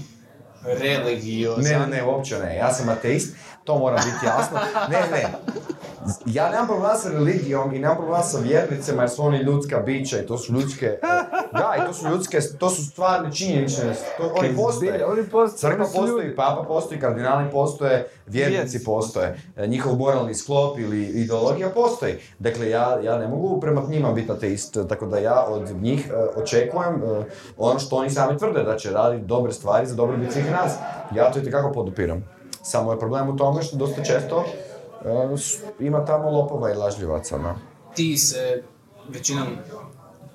religiozan. 0.65 1.65
Ne, 1.65 1.79
ne, 1.79 1.87
ne, 1.87 2.05
uopće 2.05 2.39
ne. 2.39 2.57
Ja 2.57 2.73
sam 2.73 2.89
ateist, 2.89 3.37
to 3.65 3.79
mora 3.79 3.97
biti 3.97 4.27
jasno. 4.27 4.59
Ne, 4.91 5.01
ne. 5.11 5.29
Ja 6.27 6.51
nemam 6.51 6.67
problema 6.67 6.95
sa 6.95 7.09
religijom 7.09 7.75
i 7.75 7.79
nemam 7.79 7.97
problema 7.97 8.23
sa 8.23 8.39
vjernicima 8.39 9.03
jer 9.03 9.11
su 9.11 9.23
oni 9.23 9.39
ljudska 9.39 9.79
bića 9.79 10.19
i 10.19 10.27
to 10.27 10.39
su 10.39 10.53
ljudske... 10.53 10.99
Da, 11.53 11.75
i 11.79 11.87
to 11.87 11.93
su 11.93 12.09
ljudske, 12.09 12.41
to 12.59 12.71
su 12.71 12.87
stvarne 12.87 13.33
činjenične, 13.33 13.95
to, 14.17 14.33
oni 14.37 14.57
postoje. 14.57 15.07
Oni 15.07 15.23
postoje, 15.23 15.73
Crkva 15.73 15.87
postoji, 15.95 16.37
papa 16.37 16.63
postoji, 16.63 17.01
kardinali 17.01 17.51
postoje, 17.51 18.09
vjernici 18.27 18.85
postoje, 18.85 19.41
e, 19.57 19.67
njihov 19.67 19.97
moralni 19.97 20.35
sklop 20.35 20.79
ili 20.79 21.03
ideologija 21.03 21.69
postoji. 21.71 22.15
Dakle, 22.39 22.71
ja, 22.71 23.01
ja 23.03 23.19
ne 23.19 23.29
mogu 23.29 23.61
prema 23.61 23.83
njima 23.89 24.13
biti 24.13 24.33
ateist, 24.33 24.79
tako 24.89 25.07
da 25.07 25.19
ja 25.19 25.45
od 25.49 25.71
njih 25.83 26.11
e, 26.11 26.41
očekujem 26.41 26.95
e, 26.95 27.25
ono 27.59 27.79
što 27.79 27.97
oni 27.97 28.11
sami 28.11 28.39
tvrde, 28.39 28.63
da 28.63 28.77
će 28.77 28.91
raditi 28.91 29.27
dobre 29.27 29.53
stvari 29.53 29.87
za 29.87 29.95
dobrobit 29.95 30.33
svih 30.33 30.51
nas. 30.51 30.73
Ja 31.15 31.33
to 31.33 31.39
itekako 31.39 31.73
podupiram. 31.73 32.34
Samo 32.65 32.93
je 32.93 32.99
problem 32.99 33.29
u 33.29 33.37
tome 33.37 33.63
što 33.63 33.77
dosta 33.77 34.05
često 34.05 34.45
e, 35.05 35.37
ima 35.81 36.05
tamo 36.05 36.31
lopova 36.31 36.71
i 36.71 36.75
lažljivaca. 36.75 37.39
No. 37.39 37.55
Ti 37.95 38.17
se 38.17 38.63
većinom 39.09 39.47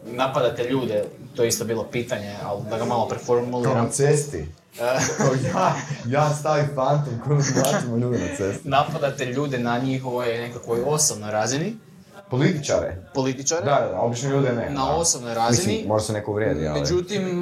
napadate 0.06 0.64
ljude, 0.64 1.06
to 1.36 1.44
je 1.44 1.48
isto 1.48 1.66
bilo 1.66 1.84
pitanje, 1.84 2.36
ali 2.46 2.62
da 2.70 2.78
ga 2.78 2.86
malo 2.86 3.02
Kao 3.02 3.10
preformuliram. 3.10 3.78
na 3.78 3.90
cesti. 3.90 4.46
Kao 5.18 5.28
ja, 5.46 5.76
ja 6.08 6.30
stavim 6.30 6.68
fantom, 6.76 7.14
ko 7.24 7.30
bacimo 7.64 7.98
ljude 7.98 8.20
na 8.20 8.36
cesti. 8.38 8.70
Napadate 8.70 9.26
ljude 9.26 9.58
na 9.58 9.80
njihovoj 9.80 10.38
nekakvoj 10.38 10.80
osobnoj 10.86 11.32
razini, 11.32 11.76
Političare. 12.30 12.98
političare, 13.14 13.66
Da, 13.66 13.88
da, 13.92 14.00
obično 14.00 14.30
ljude 14.30 14.52
ne. 14.54 14.70
na 14.70 14.86
da. 14.86 14.92
osobnoj 14.92 15.34
razini. 15.34 15.68
Mislim, 15.74 15.88
možda 15.88 16.06
se 16.08 16.14
neko 16.14 16.32
uvrijedi, 16.32 16.68
ali... 16.68 16.80
Međutim, 16.80 17.42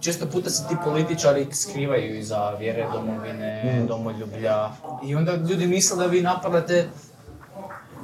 često 0.00 0.26
puta 0.26 0.50
se 0.50 0.68
ti 0.68 0.74
političari 0.84 1.46
skrivaju 1.52 2.18
iza 2.18 2.50
vjere 2.50 2.86
domovine, 2.92 3.62
Mm. 3.64 3.86
domoljublja 3.86 4.70
i 5.04 5.14
onda 5.14 5.34
ljudi 5.34 5.66
misle 5.66 5.96
da 5.96 6.06
vi 6.06 6.20
napadate 6.20 6.88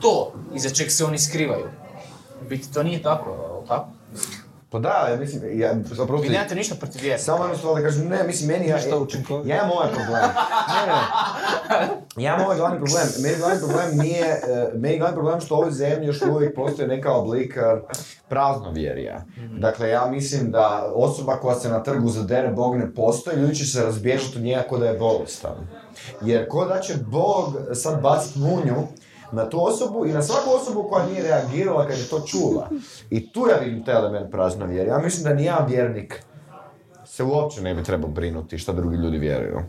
to 0.01 0.33
iza 0.55 0.71
čeg 0.71 0.91
se 0.91 1.05
oni 1.05 1.19
skrivaju. 1.19 1.67
U 2.43 2.49
biti 2.49 2.73
to 2.73 2.83
nije 2.83 3.03
tako, 3.03 3.63
tako? 3.69 3.89
Pa 4.71 4.79
da, 4.79 5.09
ja 5.11 5.17
mislim, 5.17 5.61
ja, 5.61 5.75
zapravo... 5.91 6.23
Vi 6.23 6.29
nemate 6.29 6.55
ništa 6.55 6.75
protiv 6.75 7.03
vjere. 7.03 7.19
Samo 7.19 7.45
jednu 7.45 7.59
stvar 7.59 7.75
da 7.75 7.83
kažem, 7.83 8.09
ne, 8.09 8.25
mislim, 8.27 8.49
meni 8.49 8.69
ja... 8.69 8.77
Ništa 8.77 8.99
učinkovito. 8.99 9.49
Ja 9.49 9.57
imam 9.57 9.71
ovaj 9.71 9.89
problem. 9.89 10.23
Ne, 10.69 10.87
ne. 10.87 11.03
Ja 12.25 12.35
imam 12.35 12.45
ovaj 12.45 12.57
glavni 12.57 12.79
problem. 12.79 13.07
Meni 13.23 13.37
glavni 13.39 13.59
problem 13.59 13.99
nije, 13.99 14.27
eh, 14.27 14.71
meni 14.75 14.99
glavni 14.99 15.17
problem 15.17 15.41
što 15.41 15.55
u 15.55 15.59
ovoj 15.59 15.71
zemlji 15.71 16.07
još 16.07 16.23
uvijek 16.23 16.55
postoji 16.55 16.89
neka 16.89 17.13
oblik 17.13 17.57
eh, 17.57 17.81
praznovjerija. 18.29 19.25
Dakle, 19.59 19.89
ja 19.89 20.07
mislim 20.07 20.51
da 20.51 20.91
osoba 20.95 21.37
koja 21.37 21.55
se 21.55 21.69
na 21.69 21.83
trgu 21.83 22.09
zadere 22.09 22.49
Bog 22.49 22.77
ne 22.77 22.95
postoji, 22.95 23.37
ljudi 23.37 23.55
će 23.55 23.65
se 23.65 23.83
razbježati 23.83 24.39
od 24.39 24.45
njega 24.45 24.63
da 24.79 24.87
je 24.87 24.99
bolestan. 24.99 25.69
Jer 26.23 26.49
ko 26.49 26.65
da 26.65 26.81
će 26.81 26.95
Bog 27.07 27.57
sad 27.75 28.03
baciti 28.03 28.39
munju 28.39 28.77
na 29.33 29.49
tu 29.49 29.65
osobu 29.65 30.07
i 30.07 30.13
na 30.13 30.23
svaku 30.23 30.51
osobu 30.51 30.89
koja 30.89 31.07
nije 31.07 31.23
reagirala 31.23 31.87
kad 31.87 31.99
je 31.99 32.09
to 32.09 32.21
čula. 32.21 32.69
I 33.11 33.33
tu 33.33 33.47
ja 33.51 33.57
vidim 33.65 33.85
taj 33.85 33.97
element 33.97 34.31
praznovjerja. 34.31 34.95
Ja 34.95 34.99
mislim 34.99 35.25
da 35.25 35.35
nijedan 35.35 35.67
vjernik 35.67 36.23
se 37.05 37.25
uopće 37.25 37.63
ne 37.63 37.75
bi 37.75 37.83
trebao 37.83 38.11
brinuti 38.11 38.59
šta 38.59 38.73
drugi 38.73 38.97
ljudi 38.97 39.19
vjeruju. 39.19 39.61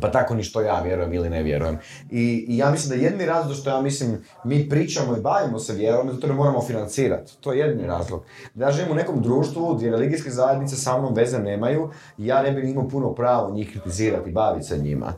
Pa 0.00 0.10
tako 0.10 0.34
ni 0.34 0.42
što 0.42 0.60
ja 0.60 0.80
vjerujem 0.80 1.12
ili 1.12 1.30
ne 1.30 1.42
vjerujem. 1.42 1.78
I, 2.10 2.44
i 2.48 2.56
ja 2.58 2.70
mislim 2.70 2.98
da 2.98 3.06
jedni 3.06 3.26
razlog 3.26 3.56
što 3.56 3.70
ja 3.70 3.80
mislim 3.80 4.24
mi 4.44 4.68
pričamo 4.68 5.16
i 5.16 5.20
bavimo 5.20 5.58
se 5.58 5.74
vjerom, 5.74 6.12
zato 6.12 6.26
jer 6.26 6.36
moramo 6.36 6.62
financirati. 6.62 7.32
To 7.40 7.52
je 7.52 7.58
jedini 7.58 7.86
razlog. 7.86 8.24
Da 8.54 8.64
ja 8.64 8.72
živim 8.72 8.92
u 8.92 8.94
nekom 8.94 9.22
društvu 9.22 9.74
gdje 9.74 9.90
religijske 9.90 10.30
zajednice 10.30 10.76
sa 10.76 10.98
mnom 10.98 11.14
veze 11.14 11.38
nemaju, 11.38 11.90
ja 12.18 12.42
ne 12.42 12.52
bih 12.52 12.70
imao 12.70 12.88
puno 12.88 13.14
pravo 13.14 13.50
njih 13.50 13.70
kritizirati 13.70 14.30
i 14.30 14.32
baviti 14.32 14.66
se 14.66 14.78
njima. 14.78 15.12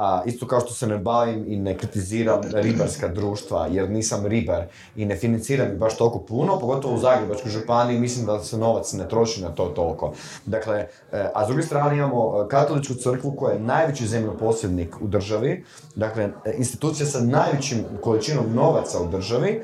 A, 0.00 0.22
isto 0.26 0.46
kao 0.46 0.60
što 0.60 0.74
se 0.74 0.86
ne 0.86 0.98
bavim 0.98 1.44
i 1.48 1.56
ne 1.56 1.78
kritiziram 1.78 2.40
ribarska 2.52 3.08
društva, 3.08 3.66
jer 3.66 3.90
nisam 3.90 4.26
ribar 4.26 4.64
i 4.96 5.04
ne 5.04 5.16
financiram 5.16 5.68
baš 5.78 5.96
toliko 5.96 6.18
puno, 6.18 6.58
pogotovo 6.58 6.94
u 6.94 6.98
Zagrebačkoj 6.98 7.50
županiji, 7.50 8.00
mislim 8.00 8.26
da 8.26 8.38
se 8.38 8.58
novac 8.58 8.92
ne 8.92 9.08
troši 9.08 9.42
na 9.42 9.48
to 9.48 9.64
toliko. 9.64 10.12
Dakle, 10.46 10.86
e, 11.12 11.30
a 11.34 11.44
s 11.44 11.48
druge 11.48 11.62
strane 11.62 11.96
imamo 11.96 12.44
e, 12.44 12.48
katoličku 12.48 12.94
crkvu 12.94 13.32
koja 13.32 13.52
je 13.52 13.60
najveći 13.60 14.06
zemljoposjednik 14.06 14.96
u 15.00 15.06
državi, 15.06 15.64
dakle, 15.94 16.24
e, 16.44 16.54
institucija 16.58 17.06
sa 17.06 17.20
najvećim 17.20 17.84
količinom 18.02 18.54
novaca 18.54 19.00
u 19.00 19.08
državi, 19.08 19.62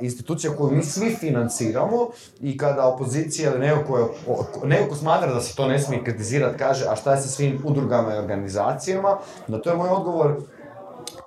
institucija 0.00 0.56
koju 0.56 0.70
mi 0.70 0.82
svi 0.82 1.16
financiramo 1.20 2.08
i 2.40 2.56
kada 2.58 2.86
opozicija 2.86 3.50
ili 3.50 3.60
neko 3.60 4.14
neko 4.64 4.88
ko 4.88 4.94
smatra 4.94 5.34
da 5.34 5.40
se 5.40 5.56
to 5.56 5.68
ne 5.68 5.78
smije 5.78 6.04
kritizirati 6.04 6.58
kaže 6.58 6.86
a 6.88 6.96
šta 6.96 7.12
je 7.12 7.22
sa 7.22 7.28
svim 7.28 7.60
udrugama 7.64 8.14
i 8.14 8.18
organizacijama, 8.18 9.18
na 9.48 9.63
to 9.64 9.70
je 9.70 9.76
moj 9.76 9.88
odgovor 9.88 10.36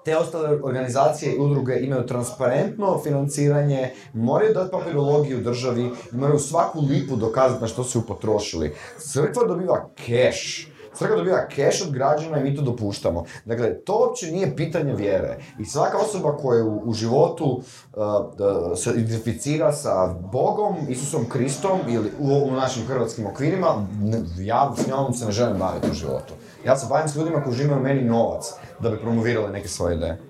te 0.05 0.17
ostale 0.17 0.59
organizacije 0.63 1.35
i 1.35 1.39
udruge 1.39 1.79
imaju 1.79 2.05
transparentno 2.05 2.99
financiranje, 3.03 3.91
moraju 4.13 4.53
dati 4.53 4.71
papirologiju 4.71 5.41
državi 5.41 5.91
moraju 6.11 6.39
svaku 6.39 6.81
lipu 6.81 7.15
dokazati 7.15 7.61
na 7.61 7.67
što 7.67 7.83
su 7.83 8.07
potrošili. 8.07 8.75
Crkva 8.97 9.43
dobiva 9.47 9.89
cash. 9.95 10.67
Crkva 10.93 11.15
dobiva 11.15 11.47
cash 11.55 11.81
od 11.87 11.93
građana 11.93 12.39
i 12.39 12.43
mi 12.43 12.55
to 12.55 12.61
dopuštamo. 12.61 13.25
Dakle, 13.45 13.79
to 13.79 13.99
uopće 13.99 14.31
nije 14.31 14.55
pitanje 14.55 14.93
vjere. 14.93 15.37
I 15.59 15.65
svaka 15.65 15.97
osoba 15.97 16.37
koja 16.37 16.65
u, 16.65 16.81
u 16.85 16.93
životu 16.93 17.45
uh, 17.45 17.61
uh, 17.97 18.77
se 18.77 18.93
identificira 18.95 19.73
sa 19.73 20.13
Bogom, 20.31 20.75
Isusom 20.89 21.29
Kristom 21.29 21.79
ili 21.87 22.11
u, 22.19 22.49
u 22.49 22.51
našim 22.51 22.85
hrvatskim 22.85 23.25
okvirima, 23.25 23.87
ne- 24.01 24.45
ja 24.45 24.75
s 24.77 24.87
njom 24.87 25.13
se 25.13 25.25
ne 25.25 25.31
želim 25.31 25.57
baviti 25.57 25.91
u 25.91 25.93
životu. 25.93 26.33
Ja 26.67 26.77
se 26.77 26.87
bavim 26.89 27.09
s 27.09 27.15
ljudima 27.15 27.43
koji 27.43 27.51
uživaju 27.53 27.81
meni 27.81 28.01
novac 28.01 28.53
da 28.79 28.89
bi 28.89 28.97
promovirali 28.97 29.51
neke 29.51 29.67
svoje 29.67 29.95
ideje. 29.95 30.21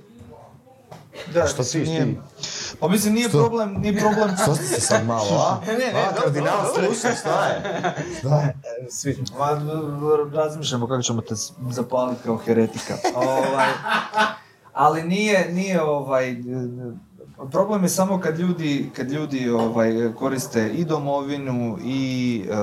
Da, 1.33 1.47
Što 1.47 1.63
si 1.63 1.85
ti? 1.85 2.17
Pa 2.79 2.87
mislim, 2.87 3.13
nije 3.13 3.29
Što? 3.29 3.37
problem, 3.37 3.73
nije 3.73 3.99
problem... 3.99 4.35
Što 4.43 4.55
ste 4.55 4.63
se 4.63 4.81
sad 4.81 5.05
malo, 5.05 5.29
a? 5.31 5.59
Ne, 5.67 5.77
ne, 5.77 6.01
a, 6.01 6.21
kardinal 6.21 6.65
sluša, 6.73 7.15
šta 7.15 7.45
je? 7.45 7.61
Šta 8.19 8.41
je? 8.41 8.57
Svi. 8.89 9.23
Ma, 9.39 9.61
razmišljamo 10.33 10.87
kako 10.87 11.01
ćemo 11.01 11.21
te 11.21 11.35
zapaliti 11.71 12.21
kao 12.23 12.37
heretika. 12.37 12.93
ovaj, 13.15 13.69
ali 14.73 15.03
nije, 15.03 15.53
nije 15.53 15.81
ovaj... 15.81 16.35
Problem 17.51 17.83
je 17.83 17.89
samo 17.89 18.19
kad 18.19 18.39
ljudi, 18.39 18.89
kad 18.95 19.11
ljudi 19.11 19.49
ovaj, 19.49 20.13
koriste 20.19 20.69
i 20.69 20.85
domovinu 20.85 21.77
i 21.83 22.43
e, 22.49 22.55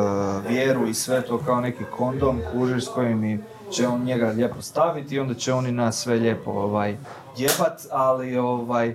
vjeru 0.48 0.86
i 0.86 0.94
sve 0.94 1.22
to 1.22 1.38
kao 1.38 1.60
neki 1.60 1.84
kondom, 1.96 2.40
kužiš 2.52 2.84
s 2.84 2.88
kojim 2.88 3.24
i 3.24 3.38
će 3.70 3.88
on 3.88 4.04
njega 4.04 4.26
lijepo 4.26 4.62
staviti 4.62 5.14
i 5.14 5.20
onda 5.20 5.34
će 5.34 5.52
oni 5.52 5.72
nas 5.72 6.02
sve 6.02 6.14
lijepo 6.14 6.50
ovaj, 6.50 6.96
jebat, 7.36 7.86
ali 7.90 8.36
ovaj, 8.36 8.94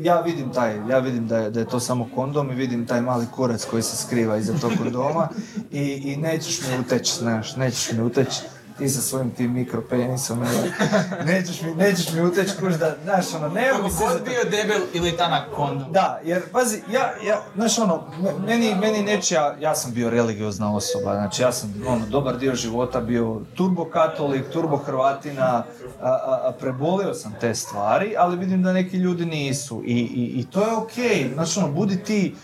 ja 0.00 0.20
vidim 0.20 0.52
taj, 0.52 0.76
ja 0.88 0.98
vidim 0.98 1.28
da 1.28 1.38
je, 1.38 1.50
da 1.50 1.60
je 1.60 1.66
to 1.66 1.80
samo 1.80 2.08
kondom 2.14 2.50
i 2.50 2.54
vidim 2.54 2.86
taj 2.86 3.00
mali 3.00 3.26
kurac 3.34 3.64
koji 3.64 3.82
se 3.82 3.96
skriva 3.96 4.36
iza 4.36 4.54
tog 4.60 4.72
kondoma 4.78 5.28
i, 5.70 6.12
i 6.12 6.16
nećeš 6.16 6.60
mi 6.68 6.78
uteći, 6.78 7.14
znaš, 7.14 7.56
nećeš 7.56 7.92
mi 7.92 8.02
uteći 8.02 8.40
ti 8.78 8.88
sa 8.88 9.00
svojim 9.00 9.30
tim 9.30 9.52
mikropenisom, 9.52 10.44
nećeš 11.26 11.62
mi, 11.62 11.74
nećeš 11.74 12.12
mi 12.12 12.20
uteći, 12.20 12.56
kuš 12.60 12.74
da, 12.74 12.96
znaš, 13.04 13.34
ono, 13.34 13.48
ne 13.48 13.72
mogu 13.72 13.82
Kako 13.88 13.90
se 13.90 14.04
god 14.04 14.24
bio 14.24 14.44
debel 14.50 14.80
ili 14.94 15.16
tanak 15.16 15.44
kondom. 15.54 15.92
da, 15.92 16.20
jer 16.24 16.42
pazi, 16.52 16.82
ja, 16.92 17.12
ja, 17.26 17.42
znaš 17.54 17.78
ono, 17.78 18.02
me- 18.22 18.46
meni, 18.46 18.74
meni 18.74 19.02
nečija, 19.02 19.56
ja 19.60 19.74
sam 19.74 19.92
bio 19.92 20.10
religiozna 20.10 20.74
osoba, 20.76 21.14
znači 21.14 21.42
ja 21.42 21.52
sam 21.52 21.74
ono, 21.86 22.06
dobar 22.06 22.36
dio 22.38 22.54
života 22.54 23.00
bio 23.00 23.40
turbo 23.54 23.84
katolik, 23.84 24.44
turbo 24.52 24.76
hrvatina, 24.76 25.44
a, 25.44 25.62
a, 26.02 26.40
a 26.48 26.52
prebolio 26.60 27.14
sam 27.14 27.34
te 27.40 27.54
stvari, 27.54 28.14
ali 28.18 28.36
vidim 28.36 28.62
da 28.62 28.72
neki 28.72 28.96
ljudi 28.96 29.24
nisu 29.26 29.82
i, 29.84 29.92
i, 29.94 30.40
i 30.40 30.46
to 30.50 30.60
je 30.60 30.76
okej, 30.76 31.30
znači 31.34 31.58
ono, 31.58 31.68
budi 31.72 32.04
ti, 32.04 32.34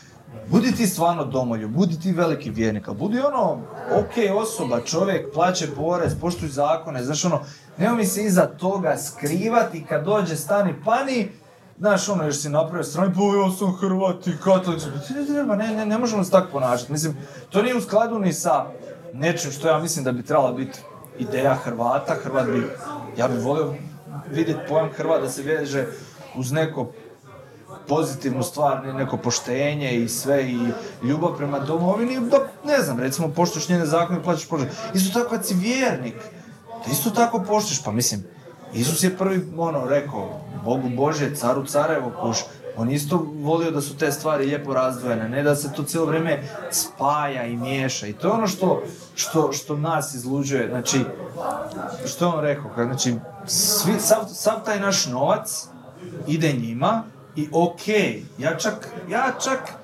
Budi 0.52 0.72
ti 0.72 0.86
stvarno 0.86 1.24
domolju, 1.24 1.68
budi 1.68 2.00
ti 2.00 2.12
veliki 2.12 2.50
vjernik, 2.50 2.90
budi 2.90 3.20
ono, 3.20 3.52
ok 3.98 4.42
osoba, 4.42 4.80
čovjek, 4.80 5.32
plaće 5.34 5.68
porez, 5.76 6.12
poštuj 6.20 6.48
zakone, 6.48 7.04
znaš 7.04 7.24
ono, 7.24 7.40
nemoj 7.78 7.96
mi 7.96 8.06
se 8.06 8.24
iza 8.24 8.46
toga 8.46 8.96
skrivati 8.96 9.84
kad 9.88 10.04
dođe 10.04 10.36
stani 10.36 10.74
pani, 10.84 11.28
Znaš, 11.78 12.08
ono, 12.08 12.24
još 12.24 12.36
si 12.36 12.48
napravio 12.48 12.84
strani, 12.84 13.14
pa 13.14 13.20
ja 13.20 13.56
sam 13.58 13.76
Hrvat 13.76 14.26
i 14.26 14.32
katolik. 14.44 14.80
sam." 14.80 14.92
Ti 15.06 15.12
ne 15.12 15.56
ne, 15.56 15.86
ne, 15.86 15.98
možemo 15.98 16.24
se 16.24 16.30
tako 16.30 16.48
ponašati. 16.52 16.92
Mislim, 16.92 17.16
to 17.50 17.62
nije 17.62 17.76
u 17.76 17.80
skladu 17.80 18.18
ni 18.18 18.32
sa 18.32 18.66
nečim 19.12 19.50
što 19.50 19.68
ja 19.68 19.78
mislim 19.78 20.04
da 20.04 20.12
bi 20.12 20.22
trebala 20.22 20.52
biti 20.52 20.78
ideja 21.18 21.54
Hrvata. 21.54 22.14
Hrvat 22.14 22.46
bi, 22.46 22.66
ja 23.16 23.28
bih 23.28 23.44
volio 23.44 23.74
vidjeti 24.30 24.60
pojam 24.68 24.90
Hrvat 24.96 25.22
da 25.22 25.28
se 25.28 25.42
veže 25.42 25.86
uz 26.36 26.52
neko 26.52 26.92
pozitivnu 27.88 28.42
stvar, 28.42 28.84
ne- 28.86 28.94
neko 28.94 29.16
poštenje 29.16 29.92
i 29.92 30.08
sve 30.08 30.44
i 30.44 30.58
ljubav 31.02 31.36
prema 31.36 31.58
domovini, 31.58 32.20
dok, 32.30 32.42
ne 32.64 32.82
znam, 32.82 32.98
recimo 33.00 33.28
poštuješ 33.28 33.68
njene 33.68 33.86
zakone 33.86 34.18
i 34.18 34.22
plaćaš 34.22 34.48
porez. 34.48 34.66
Isto 34.94 35.20
tako 35.20 35.30
kad 35.30 35.46
si 35.46 35.54
vjernik, 35.54 36.14
da 36.86 36.92
isto 36.92 37.10
tako 37.10 37.44
poštuješ, 37.48 37.82
pa 37.84 37.92
mislim, 37.92 38.24
Isus 38.74 39.02
je 39.02 39.16
prvi, 39.16 39.52
ono, 39.58 39.84
rekao, 39.86 40.40
Bogu 40.64 40.88
Bože, 40.88 41.34
caru 41.34 41.64
carevo, 41.66 42.12
kuš, 42.20 42.38
on 42.76 42.90
isto 42.90 43.26
volio 43.34 43.70
da 43.70 43.80
su 43.80 43.96
te 43.96 44.12
stvari 44.12 44.46
lijepo 44.46 44.74
razdvojene, 44.74 45.28
ne 45.28 45.42
da 45.42 45.56
se 45.56 45.72
to 45.72 45.82
cijelo 45.82 46.06
vrijeme 46.06 46.42
spaja 46.70 47.44
i 47.44 47.56
miješa. 47.56 48.06
I 48.06 48.12
to 48.12 48.28
je 48.28 48.32
ono 48.32 48.46
što, 48.46 48.82
što, 49.14 49.52
što 49.52 49.76
nas 49.76 50.14
izluđuje. 50.14 50.68
Znači, 50.68 50.98
što 52.06 52.24
je 52.24 52.28
on 52.28 52.40
rekao? 52.40 52.70
Znači, 52.74 53.14
svi, 53.46 53.92
sav, 54.00 54.24
sav 54.32 54.64
taj 54.64 54.80
naš 54.80 55.06
novac 55.06 55.66
ide 56.26 56.52
njima 56.52 57.02
i 57.36 57.48
okej, 57.52 58.24
ja 58.38 58.56
čak, 58.56 58.88
ja 59.08 59.32
čak 59.44 59.74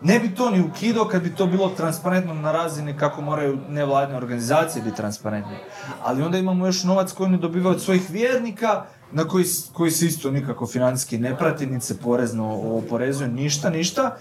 ne 0.00 0.18
bi 0.18 0.34
to 0.34 0.50
ni 0.50 0.60
ukidao 0.60 1.04
kad 1.04 1.22
bi 1.22 1.34
to 1.34 1.46
bilo 1.46 1.68
transparentno 1.68 2.34
na 2.34 2.52
razini 2.52 2.96
kako 2.96 3.22
moraju 3.22 3.58
nevladine 3.68 4.18
organizacije 4.18 4.82
biti 4.82 4.96
transparentne. 4.96 5.58
Ali 6.02 6.22
onda 6.22 6.38
imamo 6.38 6.66
još 6.66 6.84
novac 6.84 7.12
koji 7.12 7.30
ne 7.30 7.38
dobiva 7.38 7.70
od 7.70 7.82
svojih 7.82 8.10
vjernika 8.10 8.84
na 9.12 9.24
koji, 9.24 9.44
koji 9.72 9.90
se 9.90 10.06
isto 10.06 10.30
nikako 10.30 10.66
financijski 10.66 11.18
ne 11.18 11.36
prati, 11.36 11.66
niti 11.66 11.86
se 11.86 11.98
porezno 11.98 12.54
oporezuje, 12.54 13.28
ništa, 13.28 13.70
ništa. 13.70 14.16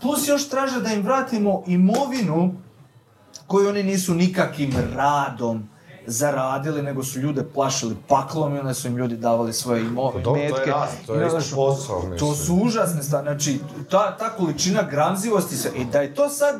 Plus 0.00 0.28
još 0.28 0.48
traže 0.48 0.80
da 0.80 0.92
im 0.92 1.02
vratimo 1.02 1.62
imovinu 1.66 2.54
koju 3.46 3.68
oni 3.68 3.82
nisu 3.82 4.14
nikakvim 4.14 4.74
radom 4.94 5.68
zaradili, 6.06 6.82
nego 6.82 7.04
su 7.04 7.18
ljude 7.18 7.44
plašili 7.44 7.96
paklom 8.08 8.56
i 8.56 8.58
onda 8.58 8.74
su 8.74 8.88
im 8.88 8.96
ljudi 8.96 9.16
davali 9.16 9.52
svoje 9.52 9.80
imo, 9.80 10.02
Pa 10.04 10.18
dobro, 10.18 10.22
to 10.24 10.36
je 10.36 10.44
metke. 10.44 10.70
rast, 10.70 10.96
to 11.06 11.14
je 11.14 11.26
isto 11.26 11.40
su- 11.40 11.56
posao, 11.56 12.00
To 12.00 12.08
mislim. 12.08 12.34
su 12.36 12.54
užasne 12.56 13.02
stvari, 13.02 13.24
znači 13.24 13.60
ta, 13.90 14.16
ta 14.16 14.30
količina 14.30 14.82
gramzivosti 14.82 15.56
se, 15.56 15.70
i 15.76 15.84
da 15.84 16.00
je 16.00 16.14
to 16.14 16.28
sad 16.28 16.54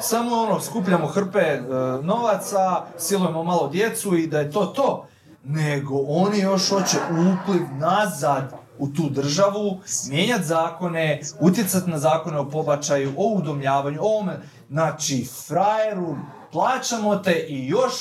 samo 0.00 0.36
ono, 0.36 0.60
skupljamo 0.60 1.06
hrpe 1.06 1.38
e, 1.38 1.60
novaca, 2.02 2.58
silujemo 2.98 3.44
malo 3.44 3.68
djecu 3.68 4.16
i 4.16 4.26
da 4.26 4.40
je 4.40 4.50
to 4.50 4.66
to. 4.66 5.06
Nego 5.44 5.94
oni 5.98 6.38
još 6.38 6.68
hoće 6.68 6.96
upliv 7.10 7.62
nazad 7.72 8.52
u 8.78 8.88
tu 8.88 9.02
državu, 9.04 9.80
mijenjati 10.08 10.44
zakone, 10.44 11.20
utjecati 11.40 11.90
na 11.90 11.98
zakone 11.98 12.38
o 12.38 12.44
pobačaju, 12.44 13.12
o 13.16 13.28
udomljavanju, 13.28 13.98
o 14.00 14.06
ovome. 14.06 14.40
Znači, 14.70 15.28
frajeru, 15.46 16.16
plaćamo 16.52 17.16
te 17.16 17.34
i 17.38 17.66
još 17.68 17.94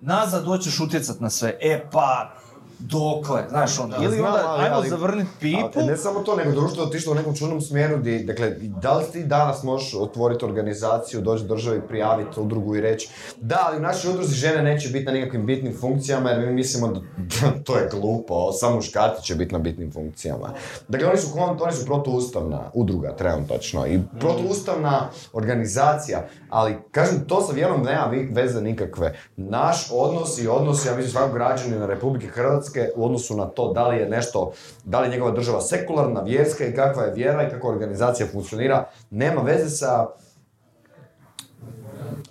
nazad 0.00 0.44
hoćeš 0.44 0.80
utjecati 0.80 1.22
na 1.22 1.30
sve. 1.30 1.58
E 1.60 1.86
pa, 1.92 2.35
dokle, 2.78 3.44
znaš 3.48 3.78
ono, 3.78 3.96
ili 4.02 4.16
znam, 4.16 4.34
onda 4.34 4.48
ali- 4.48 4.64
ajmo 4.64 4.76
ali- 4.76 4.88
zavrniti 4.88 5.30
pipu, 5.40 5.68
Ali 5.76 5.86
ne 5.86 5.96
samo 5.96 6.20
to, 6.20 6.36
nego 6.36 6.50
društvo 6.50 6.82
je 6.82 6.88
otišlo 6.88 7.12
u 7.12 7.16
nekom 7.16 7.36
čudnom 7.36 7.60
smjeru 7.60 7.98
di, 7.98 8.24
dakle, 8.24 8.50
da 8.60 8.96
li 8.96 9.04
ti 9.12 9.24
danas 9.24 9.62
možeš 9.62 9.94
otvoriti 9.94 10.44
organizaciju, 10.44 11.20
doći 11.20 11.44
do 11.44 11.54
države 11.54 11.76
i 11.76 11.88
prijaviti 11.88 12.40
udrugu 12.40 12.76
i 12.76 12.80
reći 12.80 13.08
da, 13.40 13.64
ali 13.68 13.76
u 13.76 13.80
našoj 13.80 14.10
udruzi 14.10 14.34
žene 14.34 14.62
neće 14.62 14.88
biti 14.88 15.04
na 15.04 15.12
nikakvim 15.12 15.46
bitnim 15.46 15.76
funkcijama 15.80 16.30
jer 16.30 16.46
mi 16.46 16.52
mislimo 16.52 16.88
da 16.88 17.00
to 17.64 17.76
je 17.76 17.88
glupo, 17.90 18.52
samo 18.52 18.74
muškarci 18.76 19.22
će 19.22 19.34
biti 19.34 19.52
na 19.52 19.58
bitnim 19.58 19.92
funkcijama. 19.92 20.50
Dakle, 20.88 21.08
oni 21.08 21.18
su, 21.18 21.28
oni 21.60 21.72
su 21.72 21.86
protuustavna 21.86 22.70
udruga, 22.74 23.16
trenutačno, 23.16 23.86
i 23.86 24.00
protuustavna 24.20 25.08
organizacija, 25.32 26.26
ali 26.50 26.76
kažem, 26.90 27.24
to 27.28 27.42
sa 27.42 27.52
vjerom 27.52 27.82
nema 27.82 28.12
veze 28.30 28.60
nikakve. 28.60 29.18
Naš 29.36 29.88
odnos 29.92 30.38
i 30.38 30.48
odnos, 30.48 30.86
ja 30.86 30.96
mislim, 30.96 31.10
svakog 31.10 31.34
građanina 31.34 31.86
Republike 31.86 32.26
Hrvatske 32.26 32.65
u 32.96 33.04
odnosu 33.04 33.36
na 33.36 33.46
to 33.46 33.72
da 33.72 33.88
li 33.88 33.96
je 33.96 34.08
nešto, 34.08 34.52
da 34.84 35.00
li 35.00 35.06
je 35.06 35.10
njegova 35.10 35.30
država 35.30 35.60
sekularna, 35.60 36.20
vjerska 36.20 36.66
i 36.66 36.74
kakva 36.74 37.02
je 37.02 37.12
vjera 37.12 37.42
i 37.42 37.50
kako 37.50 37.68
organizacija 37.68 38.26
funkcionira, 38.32 38.88
nema 39.10 39.42
veze 39.42 39.70
sa 39.70 40.06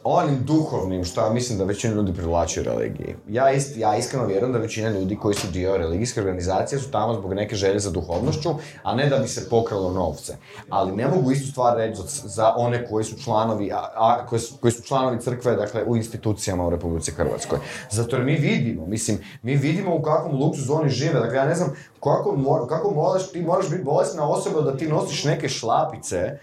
onim 0.08 0.44
duhovnim 0.44 1.04
što 1.04 1.22
ja 1.22 1.30
mislim 1.30 1.58
da 1.58 1.64
većina 1.64 1.94
ljudi 1.94 2.14
privlači 2.14 2.64
religiji. 2.64 3.16
Ja, 3.28 3.52
ist, 3.52 3.78
ja 3.78 3.98
iskreno 3.98 4.26
vjerujem 4.26 4.54
da 4.54 4.60
većina 4.60 4.90
ljudi 4.90 5.16
koji 5.16 5.36
su 5.36 5.48
dio 5.48 5.78
religijske 5.78 6.20
organizacije 6.20 6.80
su 6.80 6.92
tamo 6.92 7.14
zbog 7.14 7.34
neke 7.34 7.56
želje 7.56 7.80
za 7.80 7.92
duhovnošću, 7.92 8.50
a 8.84 8.96
ne 8.96 9.10
da 9.10 9.18
bi 9.18 9.28
se 9.28 9.50
pokralo 9.50 9.92
novce. 9.92 10.34
Ali 10.70 10.92
ne 10.92 11.08
mogu 11.08 11.32
istu 11.32 11.52
stvar 11.52 11.78
reći 11.78 12.02
za, 12.24 12.54
one 12.58 12.88
koji 12.88 13.06
su 13.06 13.20
članovi, 13.20 13.72
a, 13.72 13.90
a- 13.96 14.26
koji, 14.26 14.40
su, 14.40 14.58
koji 14.58 14.72
su 14.72 14.84
članovi 14.84 15.22
crkve, 15.22 15.56
dakle, 15.56 15.84
u 15.84 15.96
institucijama 15.98 16.68
u 16.68 16.70
Republici 16.70 17.12
Hrvatskoj. 17.12 17.60
Zato 17.92 18.16
jer 18.16 18.26
mi 18.26 18.36
vidimo, 18.36 18.86
mislim, 18.86 19.18
mi 19.42 19.56
vidimo 19.56 19.96
u 19.96 20.02
kakvom 20.02 20.40
luksuzu 20.40 20.74
oni 20.74 20.90
žive. 20.90 21.20
Dakle, 21.20 21.38
ja 21.38 21.46
ne 21.46 21.56
znam 21.56 21.70
kako, 21.94 22.32
mor- 22.32 22.68
kako 22.70 22.92
moraš, 22.92 23.32
ti 23.32 23.42
moraš 23.42 23.70
biti 23.70 23.84
bolesna 23.84 24.30
osoba 24.30 24.62
da 24.62 24.78
ti 24.78 24.88
nosiš 24.88 25.24
neke 25.24 25.50
šlapice 25.50 26.40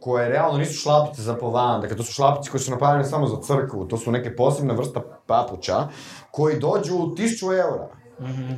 koje 0.00 0.28
realno 0.28 0.58
nisu 0.58 0.80
šlapice 0.80 1.22
za 1.22 1.34
po 1.34 1.50
van, 1.50 1.80
dakle 1.80 1.96
to 1.96 2.02
su 2.02 2.12
šlapice 2.12 2.50
koje 2.50 2.60
su 2.60 2.70
napravljene 2.70 3.04
samo 3.04 3.26
za 3.26 3.36
crkvu, 3.42 3.84
to 3.84 3.96
su 3.96 4.12
neke 4.12 4.36
posebne 4.36 4.74
vrsta 4.74 5.00
papuča 5.26 5.88
koji 6.30 6.58
dođu 6.58 6.96
u 6.96 7.06
1000 7.06 7.60
eura. 7.60 7.88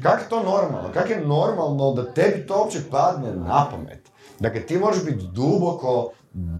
Kako 0.02 0.22
je 0.22 0.28
to 0.28 0.42
normalno? 0.42 0.88
Kako 0.94 1.12
je 1.12 1.26
normalno 1.26 1.92
da 1.92 2.12
tebi 2.12 2.46
to 2.46 2.58
uopće 2.58 2.78
padne 2.90 3.32
na 3.32 3.66
pamet? 3.70 4.10
Dakle, 4.38 4.66
ti 4.66 4.78
možeš 4.78 5.04
biti 5.04 5.26
duboko 5.32 6.10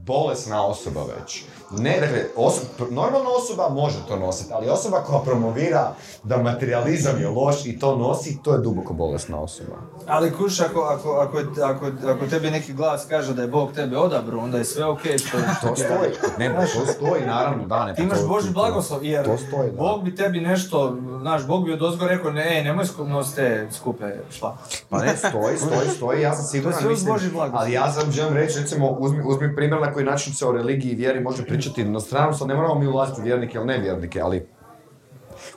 bolesna 0.07 0.67
osoba 0.67 1.01
već. 1.01 1.45
Ne, 1.75 2.01
dakle, 2.01 2.25
oso- 2.37 2.61
normalna 2.91 3.29
osoba 3.33 3.69
može 3.71 3.97
to 4.09 4.17
nositi, 4.17 4.53
ali 4.53 4.69
osoba 4.69 4.99
koja 4.99 5.21
promovira 5.21 5.93
da 6.23 6.37
materializam 6.39 7.21
je 7.21 7.29
loš 7.29 7.67
i 7.67 7.79
to 7.79 7.97
nosi, 7.97 8.39
to 8.39 8.53
je 8.53 8.59
duboko 8.59 8.95
bolesna 8.95 9.41
osoba. 9.41 9.77
Ali 10.07 10.33
kuš, 10.33 10.61
ako, 10.61 10.81
ako, 10.81 11.11
ako, 11.13 11.39
ako, 11.63 11.87
ako 12.07 12.27
tebi 12.27 12.51
neki 12.51 12.73
glas 12.73 13.07
kaže 13.07 13.35
da 13.35 13.43
je 13.43 13.49
Bog 13.49 13.73
tebe 13.73 13.97
odabro, 13.99 14.39
onda 14.39 14.59
je 14.59 14.65
sve 14.65 14.85
okej 14.87 15.19
što 15.19 15.39
To 15.63 15.69
ti 15.69 15.81
stoji, 15.81 16.11
ne, 16.39 16.55
to 16.77 16.93
stoji, 16.93 17.23
naravno, 17.23 17.67
da, 17.67 17.85
ne. 17.85 17.95
Ti 17.95 18.03
imaš 18.03 18.19
to- 18.19 18.27
Boži 18.27 18.47
to- 18.47 18.53
blagoslov, 18.53 19.05
jer 19.05 19.25
to 19.25 19.37
stoji, 19.39 19.71
da. 19.71 19.77
Bog 19.77 20.05
bi 20.05 20.17
tebi 20.17 20.41
nešto, 20.41 20.97
znaš, 21.21 21.47
Bog 21.47 21.65
bi 21.65 21.73
odozgo 21.73 22.07
rekao, 22.07 22.31
ne, 22.31 22.63
nemoj 22.65 22.85
nositi 22.99 23.37
te 23.37 23.69
skupe 23.73 24.05
šla. 24.31 24.57
Pa 24.89 24.99
ne, 24.99 25.17
stoji, 25.17 25.57
stoji, 25.59 25.89
stoji, 25.89 26.23
ja 26.23 26.35
sam 26.35 26.45
siguran, 26.45 26.83
To 26.83 26.89
mislim, 26.89 27.15
ali 27.53 27.73
ja 27.73 27.93
sam 27.93 28.13
želim 28.13 28.35
reći, 28.35 28.61
recimo, 28.61 28.91
uzmi, 28.91 29.23
uzmi 29.25 29.57
primjer 29.57 29.81
na 29.81 29.93
koji 29.93 30.05
način 30.05 30.35
se 30.35 30.47
o 30.47 30.53
religiji 30.53 30.93
i 30.93 30.97
vjeri 30.97 31.21
može 31.21 31.45
pričati 31.45 31.62
na 31.85 32.01
stranu, 32.01 32.35
sad 32.35 32.49
ne 32.49 32.55
moramo 32.55 32.75
mi 32.75 32.87
ulaziti 32.87 33.21
u 33.21 33.25
vjernike 33.25 33.59
ili 33.59 33.67
nevjernike, 33.67 34.21
ali 34.21 34.49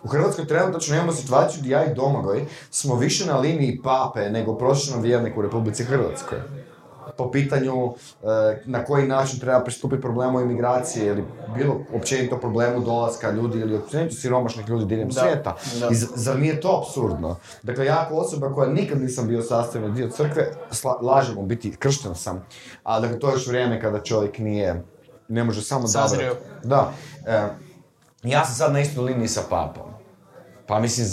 u 0.03 0.07
Hrvatskoj 0.07 0.47
trenutno 0.47 0.95
imamo 0.95 1.11
situaciju 1.11 1.59
gdje 1.61 1.71
ja 1.71 1.85
i 1.85 1.93
Domagoj 1.95 2.45
smo 2.71 2.95
više 2.95 3.25
na 3.25 3.37
liniji 3.37 3.81
pape 3.83 4.29
nego 4.29 4.57
prosječan 4.57 5.01
vjernik 5.01 5.37
u 5.37 5.41
Republici 5.41 5.83
Hrvatskoj. 5.83 6.37
Po 7.17 7.31
pitanju 7.31 7.93
e, 8.23 8.61
na 8.65 8.85
koji 8.85 9.07
način 9.07 9.39
treba 9.39 9.59
pristupiti 9.59 10.01
problemu 10.01 10.39
imigracije 10.39 11.07
ili 11.07 11.23
bilo 11.55 11.75
općenito 11.93 12.37
problemu 12.37 12.79
dolaska 12.79 13.31
ljudi 13.31 13.59
ili 13.59 13.75
općenito 13.75 14.15
siromašnih 14.15 14.69
ljudi 14.69 14.85
diljem 14.85 15.11
svijeta. 15.11 15.55
da. 15.79 15.87
I 15.91 15.95
zar 15.95 16.39
nije 16.39 16.61
to 16.61 16.81
apsurdno? 16.81 17.35
Dakle, 17.63 17.85
ja 17.85 18.05
kao 18.09 18.17
osoba 18.17 18.53
koja 18.53 18.69
nikad 18.69 19.01
nisam 19.01 19.27
bio 19.27 19.41
sastavni 19.41 19.91
dio 19.91 20.09
crkve, 20.09 20.51
sla- 20.71 21.01
lažem 21.01 21.37
u 21.37 21.45
biti, 21.45 21.75
kršten 21.75 22.15
sam, 22.15 22.45
a 22.83 22.99
dakle, 22.99 23.19
to 23.19 23.27
je 23.27 23.33
još 23.33 23.47
vrijeme 23.47 23.81
kada 23.81 24.03
čovjek 24.03 24.37
nije, 24.37 24.83
ne 25.27 25.43
može 25.43 25.61
samo 25.61 25.87
Sazrio. 25.87 26.35
Da. 26.63 26.93
E, 27.27 27.47
ja 28.23 28.45
sam 28.45 28.55
sad 28.55 28.73
na 28.73 28.79
istoj 28.79 29.03
liniji 29.03 29.27
sa 29.27 29.41
papom. 29.49 29.91
Pa 30.67 30.79
mislim, 30.79 31.07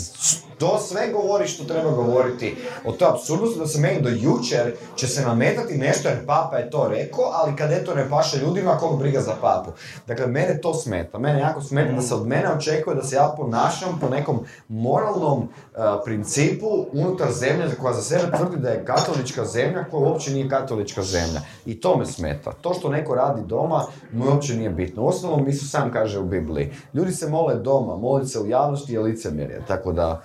to 0.62 0.78
sve 0.78 1.12
govori 1.12 1.48
što 1.48 1.64
treba 1.64 1.90
govoriti 1.90 2.56
o 2.84 2.93
toj 2.93 3.09
apsurdnosti 3.09 3.59
da 3.59 3.66
se 3.66 3.80
meni 3.80 4.01
do 4.01 4.09
jučer 4.09 4.74
će 4.97 5.06
se 5.06 5.22
nametati 5.22 5.78
nešto 5.78 6.09
jer 6.09 6.26
papa 6.26 6.56
je 6.56 6.70
to 6.70 6.89
rekao, 6.89 7.24
ali 7.32 7.56
kad 7.56 7.72
eto 7.72 7.94
ne 7.94 8.10
paše 8.10 8.39
ljudima, 8.39 8.76
koga 8.76 8.97
briga 8.97 9.20
za 9.20 9.32
papu. 9.40 9.70
Dakle, 10.06 10.26
mene 10.26 10.60
to 10.60 10.74
smeta. 10.74 11.18
Mene 11.18 11.40
jako 11.40 11.60
smeta 11.60 11.93
da 11.93 12.02
se 12.02 12.14
od 12.14 12.26
mene 12.26 12.52
očekuje 12.52 12.97
da 12.97 13.02
se 13.02 13.16
ja 13.16 13.34
ponašam 13.36 13.98
po 14.01 14.09
nekom 14.09 14.40
moralnom 14.68 15.43
e, 15.43 15.78
principu 16.05 16.86
unutar 16.93 17.32
zemlje 17.32 17.74
koja 17.80 17.94
za 17.94 18.02
sebe 18.02 18.36
tvrdi 18.36 18.56
da 18.56 18.68
je 18.68 18.84
katolička 18.84 19.44
zemlja 19.44 19.84
koja 19.90 20.09
uopće 20.09 20.30
nije 20.30 20.48
katolička 20.48 21.02
zemlja. 21.02 21.40
I 21.66 21.80
to 21.80 21.97
me 21.97 22.06
smeta. 22.06 22.52
To 22.52 22.74
što 22.74 22.89
neko 22.89 23.14
radi 23.14 23.43
doma 23.47 23.84
mu 24.12 24.30
uopće 24.30 24.55
nije 24.55 24.70
bitno. 24.70 25.02
Uostalom, 25.02 25.48
Isus 25.48 25.70
sam 25.70 25.93
kaže 25.93 26.18
u 26.18 26.24
Bibliji, 26.24 26.72
ljudi 26.94 27.12
se 27.12 27.28
mole 27.28 27.55
doma, 27.55 27.97
moliti 27.97 28.30
se 28.30 28.40
u 28.40 28.47
javnosti 28.47 28.93
je 28.93 29.01
licemjerje. 29.01 29.62
Tako 29.68 29.93
da, 29.93 30.22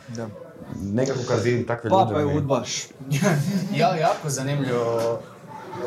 nekako 0.75 1.19
kad 1.27 1.39
vidim 1.39 1.67
takve 1.67 1.89
ljude... 1.89 2.03
Papa 2.03 2.19
je 2.19 2.25
udbaš. 2.27 2.87
Ja, 3.75 3.95
jako 3.95 4.29
zanimljivo 4.29 5.19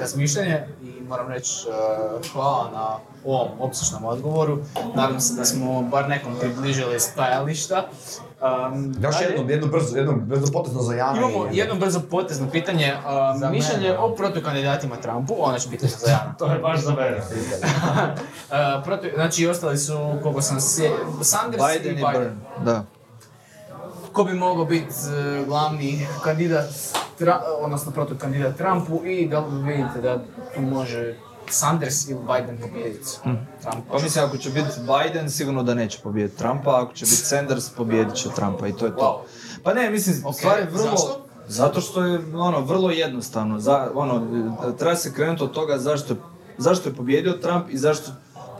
razmišljanje 0.00 0.60
i 0.82 1.02
moram 1.02 1.28
reći 1.28 1.52
uh, 1.68 2.32
hvala 2.32 2.70
na 2.70 2.96
ovom 3.24 3.48
opsežnom 3.60 4.04
odgovoru. 4.04 4.58
Nadam 4.94 5.20
se 5.20 5.34
da 5.34 5.44
smo 5.44 5.82
bar 5.82 6.08
nekom 6.08 6.32
približili 6.40 7.00
stajališta. 7.00 7.84
Um, 8.66 8.94
Još 9.02 9.14
dalje- 9.14 9.26
jedno, 9.28 9.50
jedno 9.50 9.66
brzo, 9.66 9.96
jedno 9.96 10.12
brzo 10.14 10.52
potezno 10.52 10.82
za 10.82 10.94
Jana. 10.94 11.18
Imamo 11.18 11.46
i- 11.46 11.56
jedno 11.56 11.74
brzo 11.74 12.00
potezno 12.00 12.50
pitanje, 12.50 12.94
mišljenje 13.52 13.82
mene. 13.82 13.98
o 13.98 14.14
protukandidatima 14.14 14.96
Trumpu, 14.96 15.34
ono 15.38 15.58
će 15.58 15.68
biti 15.68 15.88
za 15.88 16.10
Jana. 16.10 16.34
To 16.38 16.46
je 16.46 16.58
baš 16.58 16.80
za 16.80 16.90
mene. 16.92 17.16
Uh, 17.16 19.10
znači 19.14 19.46
ostali 19.46 19.78
su, 19.78 19.98
koliko 20.22 20.42
sam 20.42 20.60
se, 20.60 20.90
Sanders 21.22 21.62
Biden 21.66 21.92
i 21.92 21.96
Biden. 21.96 22.12
Byrne. 22.14 22.64
Da. 22.64 22.84
Ko 24.12 24.24
bi 24.24 24.34
mogao 24.34 24.64
biti 24.64 24.94
uh, 25.40 25.46
glavni 25.46 26.06
kandidat, 26.24 26.70
Tra, 27.18 27.40
odnosno 27.60 27.92
protukandidat 27.92 28.56
Trumpu 28.56 29.04
i 29.06 29.28
da 29.28 29.40
li 29.40 29.62
vidite 29.62 30.00
da 30.00 30.24
tu 30.54 30.60
može 30.60 31.16
Sanders 31.50 32.08
ili 32.08 32.20
Biden 32.20 32.58
pobijediti 32.58 33.06
Trumpa? 33.62 33.82
Pa 33.92 33.98
mislim, 33.98 34.24
ako 34.24 34.36
će 34.36 34.50
biti 34.50 34.70
Biden, 34.80 35.30
sigurno 35.30 35.62
da 35.62 35.74
neće 35.74 35.98
pobijediti 36.02 36.38
Trumpa, 36.38 36.82
ako 36.82 36.92
će 36.92 37.04
biti 37.04 37.16
Sanders, 37.16 37.70
pobijedit 37.70 38.14
će 38.14 38.28
Trumpa 38.36 38.68
i 38.68 38.72
to 38.72 38.86
je 38.86 38.96
to. 38.96 39.24
Pa 39.62 39.74
ne, 39.74 39.90
mislim, 39.90 40.26
Ok, 40.26 40.34
stvar 40.34 40.58
je 40.58 40.64
vrlo... 40.64 40.90
zašto? 40.90 41.26
Zato 41.48 41.80
što 41.80 42.04
je 42.04 42.20
ono 42.34 42.60
vrlo 42.60 42.90
jednostavno. 42.90 43.58
Za, 43.58 43.90
ono, 43.94 44.26
treba 44.78 44.96
se 44.96 45.14
krenuti 45.14 45.44
od 45.44 45.52
toga 45.52 45.78
zašto, 45.78 46.14
zašto 46.58 46.88
je 46.88 46.94
pobjedio 46.94 47.32
Trump 47.32 47.64
i 47.70 47.78
zašto 47.78 48.10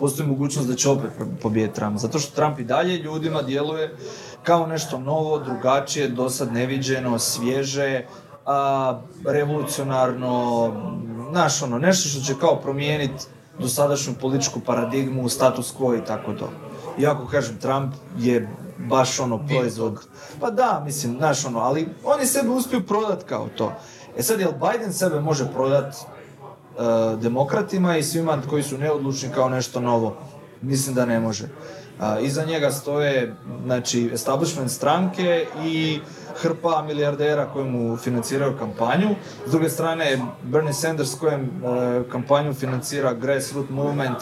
postoji 0.01 0.28
mogućnost 0.28 0.68
da 0.68 0.74
će 0.74 0.89
opet 0.89 1.10
pobijediti 1.43 1.77
Trump. 1.77 1.98
Zato 1.98 2.18
što 2.18 2.35
Trump 2.35 2.59
i 2.59 2.64
dalje 2.64 2.97
ljudima 2.97 3.43
djeluje 3.43 3.97
kao 4.43 4.66
nešto 4.66 4.98
novo, 4.98 5.39
drugačije, 5.39 6.09
dosad 6.09 6.52
neviđeno, 6.52 7.18
svježe, 7.18 8.06
a, 8.47 9.01
revolucionarno, 9.27 10.72
znaš 11.31 11.62
ono, 11.62 11.78
nešto 11.78 12.09
što 12.09 12.20
će 12.20 12.40
kao 12.40 12.60
promijeniti 12.60 13.24
dosadašnju 13.59 14.14
političku 14.20 14.60
paradigmu, 14.60 15.28
status 15.28 15.74
quo 15.78 15.98
i 16.02 16.05
tako 16.05 16.32
to. 16.32 16.51
Iako 16.98 17.27
kažem, 17.27 17.59
Trump 17.59 17.94
je 18.18 18.48
baš 18.78 19.20
ono 19.20 19.47
proizvod. 19.47 20.01
Pa 20.40 20.51
da, 20.51 20.82
mislim, 20.85 21.16
znaš 21.16 21.44
ono, 21.44 21.59
ali 21.59 21.89
on 22.05 22.20
je 22.20 22.27
sebe 22.27 22.48
uspio 22.48 22.81
prodat 22.81 23.22
kao 23.22 23.48
to. 23.56 23.72
E 24.16 24.22
sad, 24.22 24.40
jel 24.40 24.52
Biden 24.52 24.93
sebe 24.93 25.20
može 25.20 25.52
prodat 25.52 25.94
demokratima 27.20 27.97
i 27.97 28.02
svima 28.02 28.42
koji 28.51 28.62
su 28.62 28.78
neodlučni 28.78 29.28
kao 29.34 29.48
nešto 29.48 29.80
novo? 29.80 30.16
Mislim 30.62 30.94
da 30.94 31.06
ne 31.06 31.20
može. 31.20 31.48
A, 32.01 32.18
iza 32.20 32.44
njega 32.44 32.70
stoje 32.70 33.34
znači, 33.64 34.10
establishment 34.12 34.70
stranke 34.70 35.47
i 35.64 36.01
hrpa 36.36 36.82
milijardera 36.86 37.47
koji 37.52 37.70
mu 37.70 37.97
financiraju 37.97 38.59
kampanju. 38.59 39.09
S 39.47 39.51
druge 39.51 39.68
strane, 39.68 40.18
Bernie 40.42 40.72
Sanders 40.72 41.14
kojem 41.14 41.40
e, 41.42 41.48
kampanju 42.12 42.55
financira 42.55 43.12
grassroots 43.12 43.70
movement, 43.70 44.18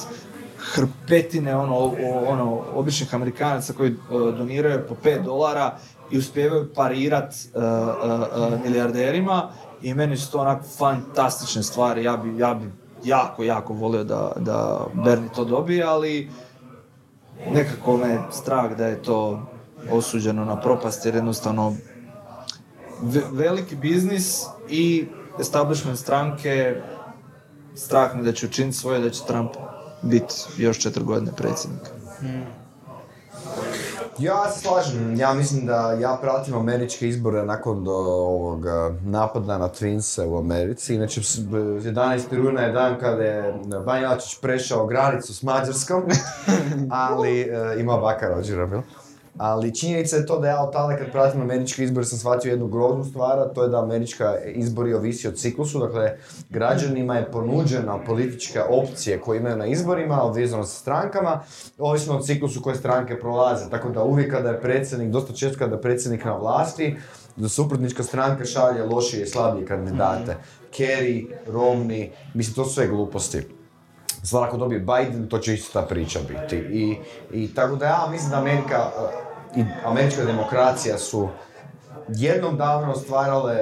hrpetine 0.58 1.56
ono, 1.56 1.94
ono, 2.26 2.62
običnih 2.74 3.14
Amerikanaca 3.14 3.72
koji 3.72 3.90
e, 3.90 3.94
doniraju 4.10 4.80
po 4.88 4.94
5 5.04 5.24
dolara 5.24 5.76
i 6.10 6.18
uspijevaju 6.18 6.68
parirat 6.74 7.34
e, 7.34 7.36
e, 7.36 7.62
e, 7.62 8.58
milijarderima 8.64 9.50
i 9.82 9.94
meni 9.94 10.16
su 10.16 10.32
to 10.32 10.38
onako 10.38 10.64
fantastične 10.68 11.62
stvari. 11.62 12.04
Ja 12.04 12.16
bi, 12.16 12.38
ja 12.38 12.54
bi 12.54 12.70
jako, 13.04 13.44
jako 13.44 13.72
volio 13.72 14.04
da, 14.04 14.32
da 14.36 14.86
Bernie 14.94 15.28
to 15.28 15.44
dobije, 15.44 15.84
ali 15.84 16.30
nekako 17.50 17.96
me 17.96 18.18
strah 18.30 18.76
da 18.76 18.86
je 18.86 19.02
to 19.02 19.42
osuđeno 19.90 20.44
na 20.44 20.60
propast 20.60 21.06
jer 21.06 21.14
jednostavno 21.14 21.76
ve- 23.02 23.26
veliki 23.32 23.76
biznis 23.76 24.42
i 24.68 25.06
establishment 25.40 25.98
stranke 25.98 26.82
strah 27.74 28.14
me 28.16 28.22
da 28.22 28.32
će 28.32 28.46
učiniti 28.46 28.76
svoje 28.76 29.00
da 29.00 29.10
će 29.10 29.22
Trump 29.26 29.50
biti 30.02 30.34
još 30.56 30.78
četiri 30.78 31.04
godine 31.04 31.32
predsjednik. 31.36 31.82
Ja 34.18 34.50
se 34.50 34.60
slažem, 34.60 35.14
ja 35.16 35.34
mislim 35.34 35.66
da 35.66 35.92
ja 35.92 36.18
pratim 36.22 36.54
američke 36.54 37.08
izbore 37.08 37.44
nakon 37.44 37.84
do 37.84 37.92
ovog 37.92 38.64
napada 39.02 39.58
na 39.58 39.68
Twinse 39.70 40.24
u 40.24 40.38
Americi. 40.38 40.94
Inače, 40.94 41.22
s- 41.22 41.38
b- 41.40 41.56
11. 41.58 42.18
rujna 42.32 42.60
je 42.60 42.72
dan 42.72 42.98
kada 43.00 43.22
je 43.22 43.54
Ban 43.86 44.00
Jelačić 44.00 44.40
prešao 44.40 44.86
granicu 44.86 45.34
s 45.34 45.42
Mađarskom, 45.42 46.02
ali 46.90 47.40
eh, 47.40 47.48
ima 47.78 47.96
baka 47.96 48.28
rođera, 48.28 48.66
bil? 48.66 48.80
Ali 49.38 49.74
činjenica 49.74 50.16
je 50.16 50.26
to 50.26 50.38
da 50.38 50.48
ja 50.48 50.62
od 50.62 50.72
tada 50.72 50.96
kad 50.96 51.12
pratim 51.12 51.40
američke 51.40 51.84
izbore 51.84 52.06
sam 52.06 52.18
shvatio 52.18 52.50
jednu 52.50 52.66
groznu 52.66 53.04
stvar, 53.04 53.38
a 53.38 53.48
to 53.48 53.62
je 53.62 53.68
da 53.68 53.82
američka 53.82 54.34
izbori 54.44 54.94
ovisi 54.94 55.28
o 55.28 55.32
ciklusu, 55.32 55.78
dakle 55.78 56.16
građanima 56.50 57.16
je 57.16 57.30
ponuđena 57.30 57.98
politička 58.06 58.64
opcije 58.70 59.20
koje 59.20 59.38
imaju 59.38 59.56
na 59.56 59.66
izborima, 59.66 60.32
vezano 60.34 60.64
sa 60.64 60.80
strankama, 60.80 61.40
ovisno 61.78 62.16
o 62.16 62.20
ciklusu 62.22 62.62
koje 62.62 62.76
stranke 62.76 63.20
prolaze, 63.20 63.70
tako 63.70 63.88
da 63.88 64.02
uvijek 64.02 64.30
kada 64.30 64.48
je 64.48 64.60
predsjednik, 64.60 65.10
dosta 65.10 65.32
često 65.32 65.58
kada 65.58 65.74
je 65.74 65.82
predsjednik 65.82 66.24
na 66.24 66.36
vlasti, 66.36 66.96
da 67.36 67.48
suprotnička 67.48 68.02
stranka 68.02 68.44
šalje 68.44 68.84
lošije 68.84 69.22
i 69.22 69.26
slabije 69.26 69.66
kandidate. 69.66 70.36
Kerry, 70.78 71.26
Romney, 71.46 72.08
mislim 72.34 72.54
to 72.54 72.64
su 72.64 72.74
sve 72.74 72.86
gluposti. 72.86 73.42
Sad 74.22 74.42
ako 74.42 74.56
dobije 74.56 74.80
Biden, 74.80 75.28
to 75.28 75.38
će 75.38 75.54
isto 75.54 75.80
ta 75.80 75.86
priča 75.86 76.18
biti. 76.28 76.56
I, 76.56 76.96
i 77.32 77.54
tako 77.54 77.76
da 77.76 77.86
ja 77.86 78.08
mislim 78.10 78.30
da 78.30 78.38
Amerika 78.38 78.90
i 79.56 79.64
američka 79.84 80.24
demokracija 80.24 80.98
su 80.98 81.28
jednom 82.08 82.56
davno 82.56 82.94
stvarale 82.94 83.54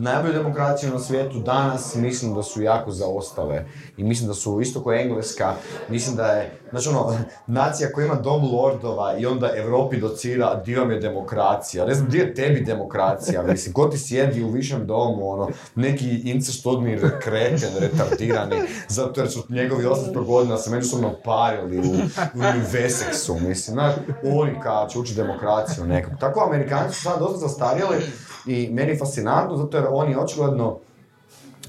najbolju 0.00 0.32
demokraciju 0.32 0.92
na 0.92 0.98
svijetu, 0.98 1.38
danas 1.38 1.94
mislim 1.94 2.34
da 2.34 2.42
su 2.42 2.62
jako 2.62 2.90
zaostale. 2.90 3.64
I 3.96 4.04
mislim 4.04 4.28
da 4.28 4.34
su 4.34 4.60
isto 4.60 4.82
kao 4.82 4.92
Engleska, 4.92 5.54
mislim 5.88 6.16
da 6.16 6.26
je, 6.26 6.52
znači 6.70 6.88
ono, 6.88 7.18
nacija 7.46 7.92
koja 7.92 8.06
ima 8.06 8.14
dom 8.14 8.52
lordova 8.52 9.18
i 9.18 9.26
onda 9.26 9.50
Europi 9.56 10.00
docira 10.00 10.54
dio 10.64 10.84
mi 10.84 10.94
je 10.94 11.00
demokracija. 11.00 11.86
Ne 11.86 11.94
znam, 11.94 12.06
gdje 12.08 12.18
je 12.18 12.34
tebi 12.34 12.60
demokracija, 12.60 13.42
mislim, 13.42 13.72
ko 13.72 13.88
ti 13.88 13.98
sjedi 13.98 14.42
u 14.42 14.50
višem 14.50 14.86
domu, 14.86 15.30
ono, 15.30 15.48
neki 15.74 16.08
incestodni 16.24 16.98
kreten, 17.20 17.70
retardirani, 17.80 18.56
zato 18.88 19.20
jer 19.20 19.30
su 19.30 19.44
njegovi 19.48 19.84
800 19.84 20.26
godina 20.26 20.56
se 20.56 20.70
međusobno 20.70 21.14
parili 21.24 21.78
u, 21.78 21.92
u 22.34 22.40
Wessexu, 22.72 23.40
mislim, 23.48 23.74
znaš, 23.74 23.94
oni 24.24 24.60
kao 24.62 24.88
će 24.88 24.98
učiti 24.98 25.16
demokraciju 25.16 25.84
nekako. 25.84 26.16
Tako 26.20 26.40
Amerikanci 26.40 26.94
su 26.94 27.02
sad 27.02 27.18
dosta 27.18 27.48
zastarjeli 27.58 28.02
i 28.46 28.68
meni 28.72 28.90
je 28.90 28.98
fascinantno, 28.98 29.56
zato 29.56 29.76
jer 29.76 29.86
oni 29.90 30.16
očigledno 30.16 30.78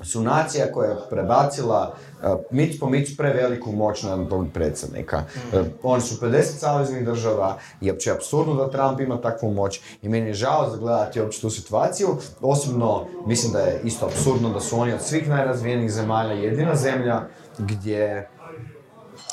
su 0.04 0.22
nacija 0.22 0.72
koja 0.72 0.90
je 0.90 0.98
prebacila 1.10 1.94
uh, 1.94 2.40
mic 2.52 2.80
po 2.80 2.90
mic 2.90 3.18
preveliku 3.18 3.72
moć 3.72 4.04
na 4.04 4.26
tog 4.30 4.48
predsjednika. 4.54 5.24
Uh, 5.54 5.66
oni 5.84 6.02
su 6.02 6.26
50 6.26 6.42
saveznih 6.44 7.06
država 7.06 7.58
i 7.82 7.92
uopće 7.92 8.10
je 8.10 8.14
apsurdno 8.14 8.54
da 8.54 8.70
Trump 8.70 9.00
ima 9.00 9.22
takvu 9.22 9.54
moć 9.54 9.82
i 10.02 10.10
meni 10.10 10.28
je 10.28 10.34
žao 10.34 10.70
za 10.70 10.78
gledati 10.78 11.22
uopće 11.22 11.42
tu 11.42 11.50
situaciju. 11.50 12.08
Osobno 12.42 13.06
mislim 13.26 13.54
da 13.54 13.60
je 13.60 13.82
isto 13.84 14.06
apsurdno 14.06 14.50
da 14.50 14.60
su 14.60 14.80
oni 14.80 14.94
od 14.94 15.02
svih 15.02 15.30
najrazvijenijih 15.30 15.92
zemalja 15.92 16.34
jedina 16.34 16.76
zemlja 16.76 17.22
gdje 17.58 18.30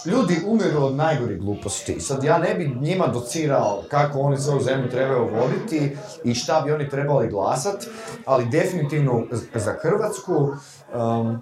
ljudi 0.07 0.37
umiru 0.47 0.83
od 0.83 0.97
najgorih 0.97 1.39
gluposti. 1.39 2.01
Sad 2.01 2.25
ja 2.25 2.39
ne 2.39 2.55
bi 2.55 2.77
njima 2.81 3.07
docirao 3.07 3.83
kako 3.91 4.21
oni 4.21 4.39
svoju 4.39 4.61
zemlju 4.61 4.91
trebaju 4.91 5.29
voditi 5.41 5.97
i 6.25 6.35
šta 6.35 6.61
bi 6.61 6.73
oni 6.73 6.89
trebali 6.89 7.29
glasat, 7.29 7.87
ali 8.25 8.49
definitivno 8.49 9.27
za 9.55 9.75
Hrvatsku, 9.83 10.35
um, 10.35 11.39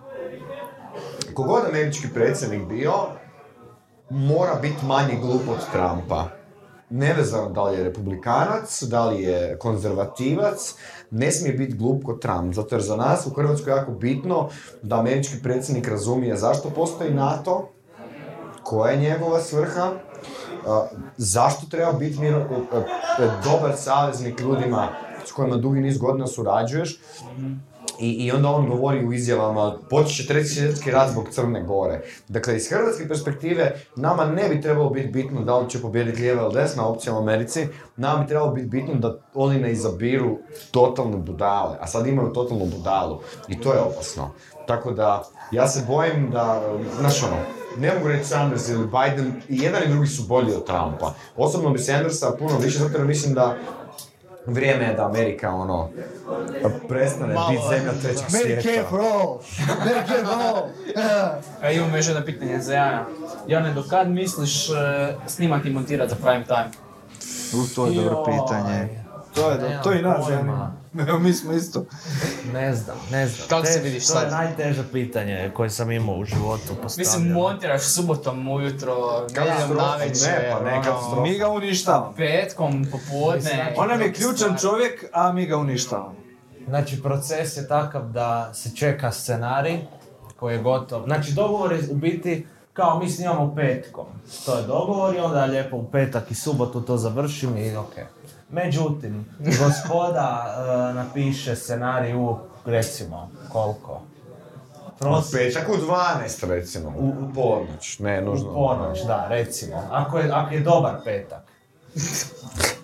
kogod 1.35 1.63
američki 1.69 2.09
predsjednik 2.15 2.69
bio, 2.69 2.93
mora 4.11 4.55
biti 4.63 4.87
manje 4.87 5.19
glup 5.21 5.43
od 5.49 5.73
Trumpa. 5.73 6.29
Nevezano 6.91 7.51
da 7.51 7.63
li 7.63 7.77
je 7.77 7.85
republikanac, 7.85 8.83
da 8.83 9.07
li 9.09 9.23
je 9.23 9.59
konzervativac, 9.59 10.75
ne 11.11 11.33
smije 11.33 11.55
biti 11.55 11.77
glup 11.77 12.05
kod 12.05 12.21
Trump. 12.21 12.55
Zato 12.55 12.75
jer 12.75 12.83
za 12.83 12.97
nas 12.97 13.27
u 13.27 13.31
Hrvatskoj 13.31 13.73
je 13.73 13.77
jako 13.77 13.93
bitno 13.93 14.49
da 14.83 14.99
američki 14.99 15.43
predsjednik 15.43 15.89
razumije 15.89 16.37
zašto 16.37 16.71
postoji 16.71 17.15
NATO, 17.15 17.74
koja 18.65 18.91
je 18.93 19.01
njegova 19.01 19.41
svrha, 19.41 19.91
zašto 21.17 21.67
treba 21.67 21.93
biti 21.93 22.19
miro- 22.19 22.67
e, 22.73 22.77
e, 23.23 23.31
dobar 23.45 23.77
saveznik 23.77 24.41
ljudima 24.41 24.89
s 25.27 25.33
kojima 25.33 25.57
dugi 25.57 25.81
niz 25.81 25.99
godina 25.99 26.27
surađuješ. 26.27 27.01
I, 28.01 28.11
I 28.11 28.33
onda 28.33 28.49
on 28.49 28.69
govori 28.69 29.07
u 29.07 29.13
izjavama, 29.13 29.79
počet 29.91 30.17
će 30.17 30.27
treći 30.27 30.49
svjetski 30.49 30.91
rat 30.91 31.11
zbog 31.11 31.29
Crne 31.31 31.63
Gore. 31.63 32.01
Dakle, 32.29 32.57
iz 32.57 32.71
hrvatske 32.71 33.09
perspektive, 33.09 33.81
nama 33.97 34.25
ne 34.25 34.49
bi 34.49 34.61
trebalo 34.61 34.91
biti 34.91 35.09
bitno 35.09 35.41
da 35.41 35.59
li 35.59 35.71
će 35.71 35.81
pobijediti 35.81 36.21
lijeva 36.21 36.43
ili 36.43 36.55
desna 36.55 36.87
opcija 36.87 37.15
u 37.15 37.19
Americi, 37.19 37.67
nama 37.97 38.23
bi 38.23 38.29
trebalo 38.29 38.51
biti 38.53 38.67
bitno 38.67 38.95
da 38.95 39.19
oni 39.35 39.61
ne 39.61 39.73
izabiru 39.73 40.39
totalne 40.71 41.17
budale, 41.17 41.77
a 41.81 41.87
sad 41.87 42.07
imaju 42.07 42.33
totalnu 42.33 42.67
budalu. 42.67 43.21
I 43.49 43.61
to 43.61 43.73
je 43.73 43.81
opasno. 43.81 44.31
Tako 44.67 44.91
da, 44.91 45.25
ja 45.51 45.69
se 45.69 45.85
bojim 45.87 46.31
da, 46.31 46.63
znaš 47.01 47.23
ono, 47.23 47.37
ne 47.79 47.95
mogu 47.95 48.09
reći 48.09 48.25
Sanders 48.25 48.69
ili 48.69 48.87
Biden, 48.87 49.43
i 49.49 49.59
jedan 49.59 49.83
i 49.83 49.89
drugi 49.89 50.07
su 50.07 50.23
bolji 50.23 50.53
od 50.53 50.67
Trumpa. 50.67 51.15
Osobno 51.37 51.71
bi 51.71 51.79
Sandersa 51.79 52.37
puno 52.39 52.59
više, 52.59 52.79
zato 52.79 52.99
jer 52.99 53.07
mislim 53.07 53.35
da 53.35 53.57
vrijeme 54.47 54.85
je 54.85 54.95
da 54.95 55.07
Amerika, 55.07 55.51
ono, 55.51 55.89
prestane 56.89 57.35
Malo, 57.35 57.51
biti 57.51 57.63
zemlja 57.71 57.93
trećeg 58.03 58.31
svijeta. 58.31 58.63
careful! 58.63 59.39
Very 59.85 60.07
careful! 60.09 60.69
A 61.63 61.71
imam 61.71 61.95
još 61.95 62.07
jedno 62.07 62.25
pitanje 62.25 62.61
za 62.61 62.75
Jana. 62.75 63.05
Jane, 63.47 63.73
do 63.73 63.85
kad 63.91 64.11
misliš 64.11 64.69
uh, 64.69 64.77
snimati 65.27 65.69
i 65.69 65.73
montirati 65.73 66.11
za 66.11 66.17
prime 66.17 66.45
time? 66.45 66.71
U, 67.63 67.75
to 67.75 67.87
je 67.87 67.95
dobro 67.95 68.25
pitanje. 68.25 69.04
To 69.35 69.51
je, 69.51 69.59
Nemam 69.59 69.83
to 69.83 69.93
i 69.93 70.03
nas 70.03 70.27
zanima. 70.29 70.73
Evo, 71.09 71.19
mi 71.19 71.33
smo 71.33 71.53
isto. 71.53 71.85
Ne 72.53 72.75
znam, 72.75 72.97
ne 73.11 73.29
znam. 73.29 73.49
Kako 73.49 73.67
se 73.67 73.81
vidiš 73.81 74.07
To 74.07 74.13
je 74.13 74.21
sad? 74.21 74.33
najteže 74.33 74.83
pitanje 74.93 75.51
koje 75.55 75.71
sam 75.71 75.91
imao 75.91 76.17
u 76.17 76.25
životu 76.25 76.75
postavljeno. 76.83 77.19
Mislim, 77.19 77.33
montiraš 77.33 77.83
subotom 77.83 78.49
ujutro, 78.49 78.95
nedjeljom 79.21 79.77
navečer, 79.77 80.29
ne, 80.29 80.53
pa 80.53 80.65
ne, 80.65 80.91
ono. 80.91 81.23
Mi 81.23 81.39
ga 81.39 81.49
uništavamo. 81.49 82.15
petkom, 82.17 82.87
popodne. 82.93 83.75
On 83.77 83.89
nam 83.89 84.01
je 84.01 84.13
ključan 84.13 84.57
čovjek, 84.61 85.05
a 85.13 85.33
mi 85.33 85.47
ga 85.47 85.57
uništavamo. 85.57 86.15
Znači, 86.69 87.03
proces 87.03 87.57
je 87.57 87.69
takav 87.69 88.03
da 88.03 88.55
se 88.55 88.77
čeka 88.77 89.13
scenarij 89.13 89.79
koji 90.37 90.55
je 90.55 90.63
gotov. 90.63 91.05
Znači, 91.05 91.33
dogovor 91.33 91.73
je 91.73 91.89
u 91.91 91.95
biti 91.95 92.47
kao 92.73 92.99
mi 92.99 93.11
snimamo 93.11 93.55
petkom. 93.55 94.07
To 94.47 94.59
je 94.59 94.63
dogovor 94.63 95.15
i 95.15 95.19
onda 95.19 95.45
lijepo 95.45 95.77
u 95.77 95.91
petak 95.91 96.31
i 96.31 96.35
subotu 96.35 96.81
to 96.81 96.97
završim 96.97 97.57
i 97.57 97.77
ok. 97.77 97.95
Međutim, 98.55 99.25
gospoda 99.39 100.45
e, 100.91 100.95
napiše 100.95 101.57
scenarij 101.57 102.15
u, 102.15 102.37
recimo, 102.65 103.31
koliko? 103.49 104.03
Prosječno- 104.99 105.39
Petak 105.39 105.69
u 105.69 105.77
12 105.77 106.49
recimo, 106.49 106.89
u, 106.89 107.09
u 107.09 107.35
ponoć, 107.35 107.99
ne 107.99 108.21
nužno. 108.21 108.51
U 108.51 108.55
ponoć, 108.55 108.99
da, 109.07 109.27
recimo. 109.29 109.83
Ako 109.91 110.19
je, 110.19 110.31
ako 110.33 110.55
je 110.55 110.61
dobar 110.61 110.95
petak. 111.05 111.43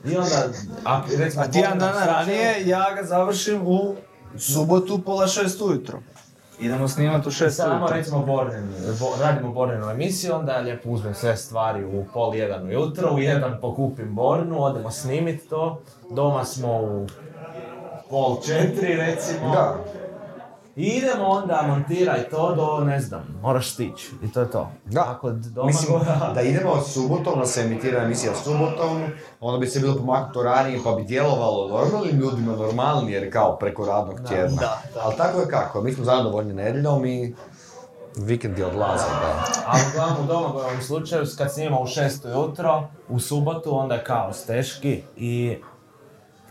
I 0.05 0.17
onda, 0.17 0.49
ako, 0.85 1.09
recimo, 1.19 1.43
A 1.43 1.49
tjedan 1.49 1.79
dana 1.79 2.05
ranije 2.07 2.69
ja 2.69 2.95
ga 2.95 3.05
završim 3.05 3.63
u 3.67 3.95
subotu 4.39 5.03
pola 5.03 5.27
šest 5.27 5.61
ujutro. 5.61 5.99
Idemo 6.61 6.89
snimati 6.89 7.28
u 7.28 7.31
šest 7.31 7.57
Samo 7.57 7.77
ujutro. 7.77 7.97
recimo 7.97 8.27
Bornin, 8.27 8.69
bo, 9.01 9.07
radimo 9.24 9.53
Borninu 9.53 9.91
emisiju, 9.91 10.35
onda 10.35 10.53
ja 10.53 10.61
lijepo 10.61 10.91
uzmem 10.91 11.15
sve 11.15 11.37
stvari 11.37 11.85
u 11.85 12.05
pol 12.15 12.35
jedan 12.35 12.66
ujutro, 12.66 13.15
u 13.15 13.19
jedan 13.19 13.59
pokupim 13.61 14.15
Bornu, 14.15 14.62
odemo 14.62 14.91
snimit 14.91 15.49
to, 15.49 15.81
doma 16.11 16.45
smo 16.45 16.81
u 16.82 17.07
pol 18.11 18.37
četiri 18.47 18.95
recimo. 18.95 19.51
Da. 19.53 19.77
I 20.81 20.86
idemo 20.86 21.28
onda 21.28 21.65
montiraj 21.66 22.28
to 22.31 22.55
do, 22.55 22.85
ne 22.85 23.01
znam, 23.01 23.39
moraš 23.43 23.73
stići. 23.73 24.11
I 24.23 24.32
to 24.32 24.40
je 24.40 24.51
to. 24.51 24.70
Da. 24.85 25.01
A 25.01 25.19
kod 25.19 25.35
doma 25.35 25.66
Mislim, 25.66 26.01
da 26.35 26.40
idemo 26.40 26.81
subotom, 26.81 27.39
da 27.39 27.47
se 27.47 27.61
emitira 27.61 28.02
emisija 28.02 28.35
subotom, 28.35 29.02
onda 29.40 29.59
bi 29.59 29.66
se 29.66 29.81
bilo 29.81 29.97
pomaknuto 29.97 30.43
ranije 30.43 30.81
pa 30.85 30.93
bi 30.93 31.05
djelovalo 31.05 31.69
normalnim 31.69 32.20
ljudima 32.20 32.57
normalnije 32.57 33.20
jer 33.20 33.32
kao 33.32 33.57
preko 33.57 33.86
radnog 33.86 34.20
tjedna. 34.28 34.57
da, 34.61 34.82
da. 34.94 35.01
Ali 35.02 35.16
tako 35.16 35.40
je 35.40 35.48
kako, 35.48 35.82
mi 35.82 35.93
smo 35.93 36.05
zadovoljni 36.05 36.52
nedjeljom 36.52 37.07
i 37.07 37.35
vikendi 38.16 38.62
odlaze, 38.62 39.05
da. 39.05 39.44
Ali 39.66 39.82
uglavnom 39.93 40.24
u 40.24 40.27
domagovom 40.27 40.82
slučaju, 40.82 41.27
kad 41.39 41.52
snimamo 41.52 41.81
u 41.81 41.86
6 41.86 42.27
ujutro, 42.27 42.89
u 43.09 43.20
subotu, 43.20 43.77
onda 43.77 43.94
je 43.94 44.05
kaos 44.05 44.44
teški 44.44 45.02
i 45.16 45.57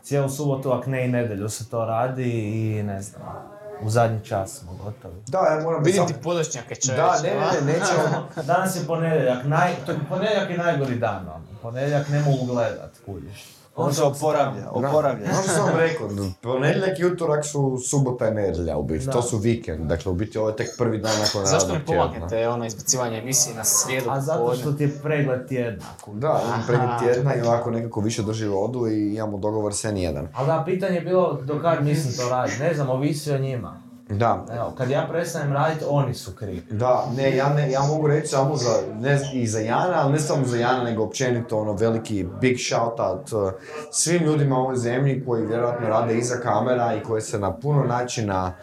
cijelu 0.04 0.30
subotu, 0.30 0.72
ak 0.72 0.86
ne 0.86 1.06
i 1.06 1.08
nedjelju 1.08 1.50
se 1.50 1.70
to 1.70 1.86
radi 1.86 2.32
i 2.32 2.84
ne 2.84 3.02
znam, 3.02 3.59
u 3.82 3.90
zadnji 3.90 4.26
čas 4.26 4.60
smo 4.60 4.72
gotovi. 4.74 5.16
Da, 5.28 5.38
ja 5.40 5.64
moram 5.64 5.84
biti 5.84 5.92
Vidim 5.92 6.08
sam- 6.08 6.18
ti 6.18 6.24
podočnjake 6.24 6.76
čovječe. 6.76 7.02
Da, 7.02 7.20
ne, 7.24 7.30
ne, 7.30 7.62
ne, 7.66 7.74
nećemo. 7.74 8.28
Danas 8.44 8.76
je 8.76 8.82
ponedjeljak, 8.88 9.46
naj, 9.46 9.72
to, 9.86 9.94
ponedjeljak 10.10 10.50
je 10.50 10.58
najgori 10.58 10.96
dan, 10.96 11.20
ono. 11.36 11.46
ponedjeljak 11.62 12.10
ne 12.10 12.20
mogu 12.22 12.46
gledat, 12.46 12.92
kužiš. 13.06 13.59
On 13.76 13.94
se 13.94 14.04
oporavlja, 14.04 14.70
oporavlja. 14.72 15.26
Ono 15.26 15.42
što 15.44 15.52
sam 15.52 15.66
vam 15.66 15.78
rekao, 15.78 16.08
ponedjeljak 16.42 17.00
i 17.00 17.06
utorak 17.06 17.46
su 17.46 17.78
subota 17.80 18.28
i 18.28 18.34
nedjelja 18.34 18.78
u 18.78 18.84
biti, 18.84 19.06
Da. 19.06 19.12
to 19.12 19.22
su 19.22 19.38
vikend, 19.38 19.82
dakle 19.82 20.12
u 20.12 20.16
biti 20.16 20.38
ovo 20.38 20.50
je 20.50 20.56
tek 20.56 20.68
prvi 20.78 20.98
dan 20.98 21.12
nakon 21.20 21.46
Zašto 21.46 21.58
radnog 21.58 21.78
ne 21.78 21.86
tjedna. 21.86 22.04
pomaknete 22.04 22.48
ono 22.48 22.66
izbacivanje 22.66 23.18
emisije 23.18 23.56
na 23.56 23.64
srijedu 23.64 24.10
A 24.10 24.22
zato 24.22 24.56
što 24.56 24.72
ti 24.72 24.84
je 24.84 25.00
pregled 25.04 25.48
tjedna. 25.48 25.86
Da, 26.08 26.42
imam 26.46 26.64
pregled 26.68 26.90
tjedna 27.00 27.36
i 27.36 27.42
ovako 27.42 27.72
nekako 27.72 28.02
više 28.02 28.24
drži 28.24 28.48
vodu 28.48 28.88
i 28.88 29.16
imamo 29.16 29.38
dogovor 29.38 29.74
s 29.74 29.84
N1. 29.84 30.28
Ali 30.34 30.48
da, 30.48 30.64
pitanje 30.66 30.96
je 30.96 31.02
bilo 31.02 31.40
do 31.44 31.60
kad 31.62 31.84
mislim 31.84 32.14
to 32.16 32.30
raditi, 32.30 32.60
ne 32.60 32.74
znam, 32.74 32.90
ovisi 32.90 33.32
o 33.32 33.38
njima. 33.38 33.82
Da, 34.10 34.46
Evo, 34.52 34.74
kad 34.78 34.90
ja 34.90 35.08
prestanem 35.12 35.54
raditi, 35.54 35.86
oni 35.90 36.14
su 36.14 36.32
krivi. 36.36 36.64
Da, 36.72 37.06
ne, 37.18 37.36
ja, 37.36 37.50
ne, 37.50 37.72
ja 37.72 37.82
mogu 37.82 38.08
reći 38.08 38.28
samo 38.28 38.56
za, 38.56 38.70
ne, 39.00 39.20
i 39.34 39.48
za 39.48 39.60
Jana, 39.60 39.94
ali 39.96 40.12
ne 40.12 40.20
samo 40.20 40.46
za 40.46 40.58
Jana, 40.58 40.84
nego 40.84 41.04
općenito 41.04 41.58
ono 41.58 41.74
veliki 41.74 42.26
big 42.42 42.58
shout 42.70 43.00
out 43.00 43.34
uh, 43.34 43.52
svim 43.92 44.24
ljudima 44.24 44.58
u 44.58 44.62
ovoj 44.62 44.76
zemlji 44.76 45.24
koji 45.26 45.46
vjerojatno 45.46 45.88
rade 45.88 46.18
iza 46.18 46.36
kamera 46.36 46.96
i 46.96 47.04
koji 47.04 47.22
se 47.22 47.40
na 47.40 47.54
puno 47.54 47.84
načina 47.84 48.54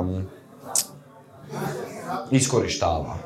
um, 0.00 0.26
iskorištava. 2.30 3.16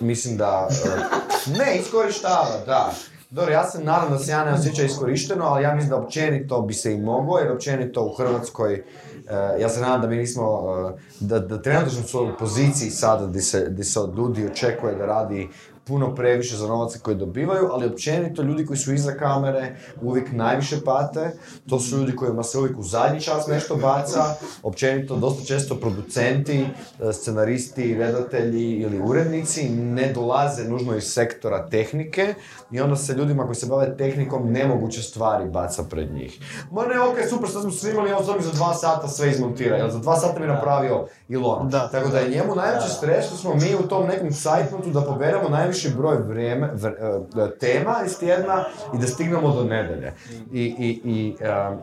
Mislim 0.00 0.36
da... 0.36 0.68
uh, 0.68 1.56
ne, 1.58 1.76
iskorištava, 1.78 2.64
da. 2.66 2.92
Dobro, 3.30 3.52
ja 3.52 3.64
se 3.64 3.84
nadam 3.84 4.10
da 4.10 4.18
se 4.18 4.30
ja 4.30 4.44
ne 4.44 4.52
osjeća 4.52 4.82
iskorišteno, 4.82 5.44
ali 5.44 5.62
ja 5.62 5.74
mislim 5.74 5.90
da 5.90 5.96
općenito 5.96 6.60
bi 6.60 6.74
se 6.74 6.94
i 6.94 7.00
moglo, 7.00 7.38
jer 7.38 7.52
općenito 7.52 8.02
u 8.02 8.14
Hrvatskoj, 8.14 8.74
uh, 8.74 9.11
ja 9.60 9.68
se 9.68 9.80
nadam 9.80 10.00
da 10.00 10.06
mi 10.06 10.16
nismo, 10.16 10.60
uh, 10.60 11.00
da, 11.20 11.38
da 11.38 11.62
trenutno 11.62 11.90
smo 11.90 12.22
u 12.22 12.28
poziciji 12.38 12.90
sada 12.90 13.26
gdje 13.26 13.42
se, 13.42 13.66
gdje 13.70 13.84
se 13.84 14.00
od 14.00 14.16
ljudi 14.16 14.46
očekuje 14.46 14.94
da 14.94 15.06
radi 15.06 15.48
puno 15.84 16.14
previše 16.14 16.56
za 16.56 16.66
novace 16.66 16.98
koje 16.98 17.14
dobivaju, 17.14 17.68
ali 17.72 17.86
općenito 17.86 18.42
ljudi 18.42 18.66
koji 18.66 18.76
su 18.76 18.94
iza 18.94 19.12
kamere 19.12 19.76
uvijek 20.02 20.32
najviše 20.32 20.76
pate, 20.84 21.30
to 21.68 21.80
su 21.80 21.96
ljudi 21.96 22.16
kojima 22.16 22.42
se 22.42 22.58
uvijek 22.58 22.78
u 22.78 22.82
zadnji 22.82 23.20
čas 23.20 23.46
nešto 23.46 23.76
baca, 23.76 24.24
općenito 24.62 25.16
dosta 25.16 25.44
često 25.44 25.74
producenti, 25.74 26.66
e, 27.00 27.12
scenaristi, 27.12 27.94
redatelji 27.94 28.70
ili 28.70 29.00
urednici 29.00 29.68
ne 29.68 30.12
dolaze 30.12 30.64
nužno 30.64 30.96
iz 30.96 31.04
sektora 31.04 31.68
tehnike 31.68 32.34
i 32.70 32.80
onda 32.80 32.96
se 32.96 33.12
ljudima 33.14 33.44
koji 33.44 33.54
se 33.54 33.66
bave 33.66 33.96
tehnikom 33.96 34.52
nemoguće 34.52 35.02
stvari 35.02 35.50
baca 35.50 35.84
pred 35.90 36.12
njih. 36.12 36.40
Ma 36.70 36.82
ne, 36.86 37.00
ok, 37.00 37.16
super, 37.30 37.50
sad 37.50 37.62
smo 37.62 37.70
snimali, 37.70 38.10
sad 38.26 38.36
mi 38.36 38.42
za 38.42 38.52
dva 38.52 38.74
sata 38.74 39.08
sve 39.08 39.30
izmontira, 39.30 39.76
jel 39.76 39.90
za 39.90 39.98
dva 39.98 40.16
sata 40.16 40.40
mi 40.40 40.46
napravio 40.46 41.06
Ilona. 41.28 41.68
Da. 41.68 41.88
Tako 41.88 42.08
da 42.08 42.18
je 42.18 42.30
njemu 42.30 42.54
najveći 42.54 42.88
stres 42.88 43.26
što 43.26 43.36
smo 43.36 43.54
mi 43.54 43.74
u 43.74 43.88
tom 43.88 44.06
nekom 44.06 44.32
sajtnotu 44.32 44.90
da 44.90 45.00
poberemo 45.00 45.48
najviši 45.72 45.96
broj 45.96 46.16
vrijeme, 46.16 46.70
vr- 46.74 47.46
e, 47.46 47.58
tema 47.58 47.96
iz 48.06 48.18
tjedna 48.18 48.64
i 48.94 48.98
da 48.98 49.06
stignemo 49.06 49.54
do 49.54 49.64
nedelje. 49.64 50.12
I, 50.52 50.62
i, 50.62 51.00
i 51.04 51.36
e, 51.40 51.46
e, 51.46 51.78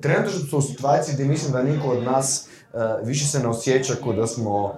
trenutno 0.00 0.30
smo 0.48 0.58
u 0.58 0.62
situaciji 0.62 1.14
gdje 1.14 1.24
mislim 1.24 1.52
da 1.52 1.62
niko 1.62 1.88
od 1.88 2.02
nas 2.02 2.48
e, 2.74 2.78
više 3.02 3.26
se 3.26 3.38
ne 3.38 3.48
osjeća 3.48 3.94
kao 4.04 4.12
da 4.12 4.26
smo 4.26 4.74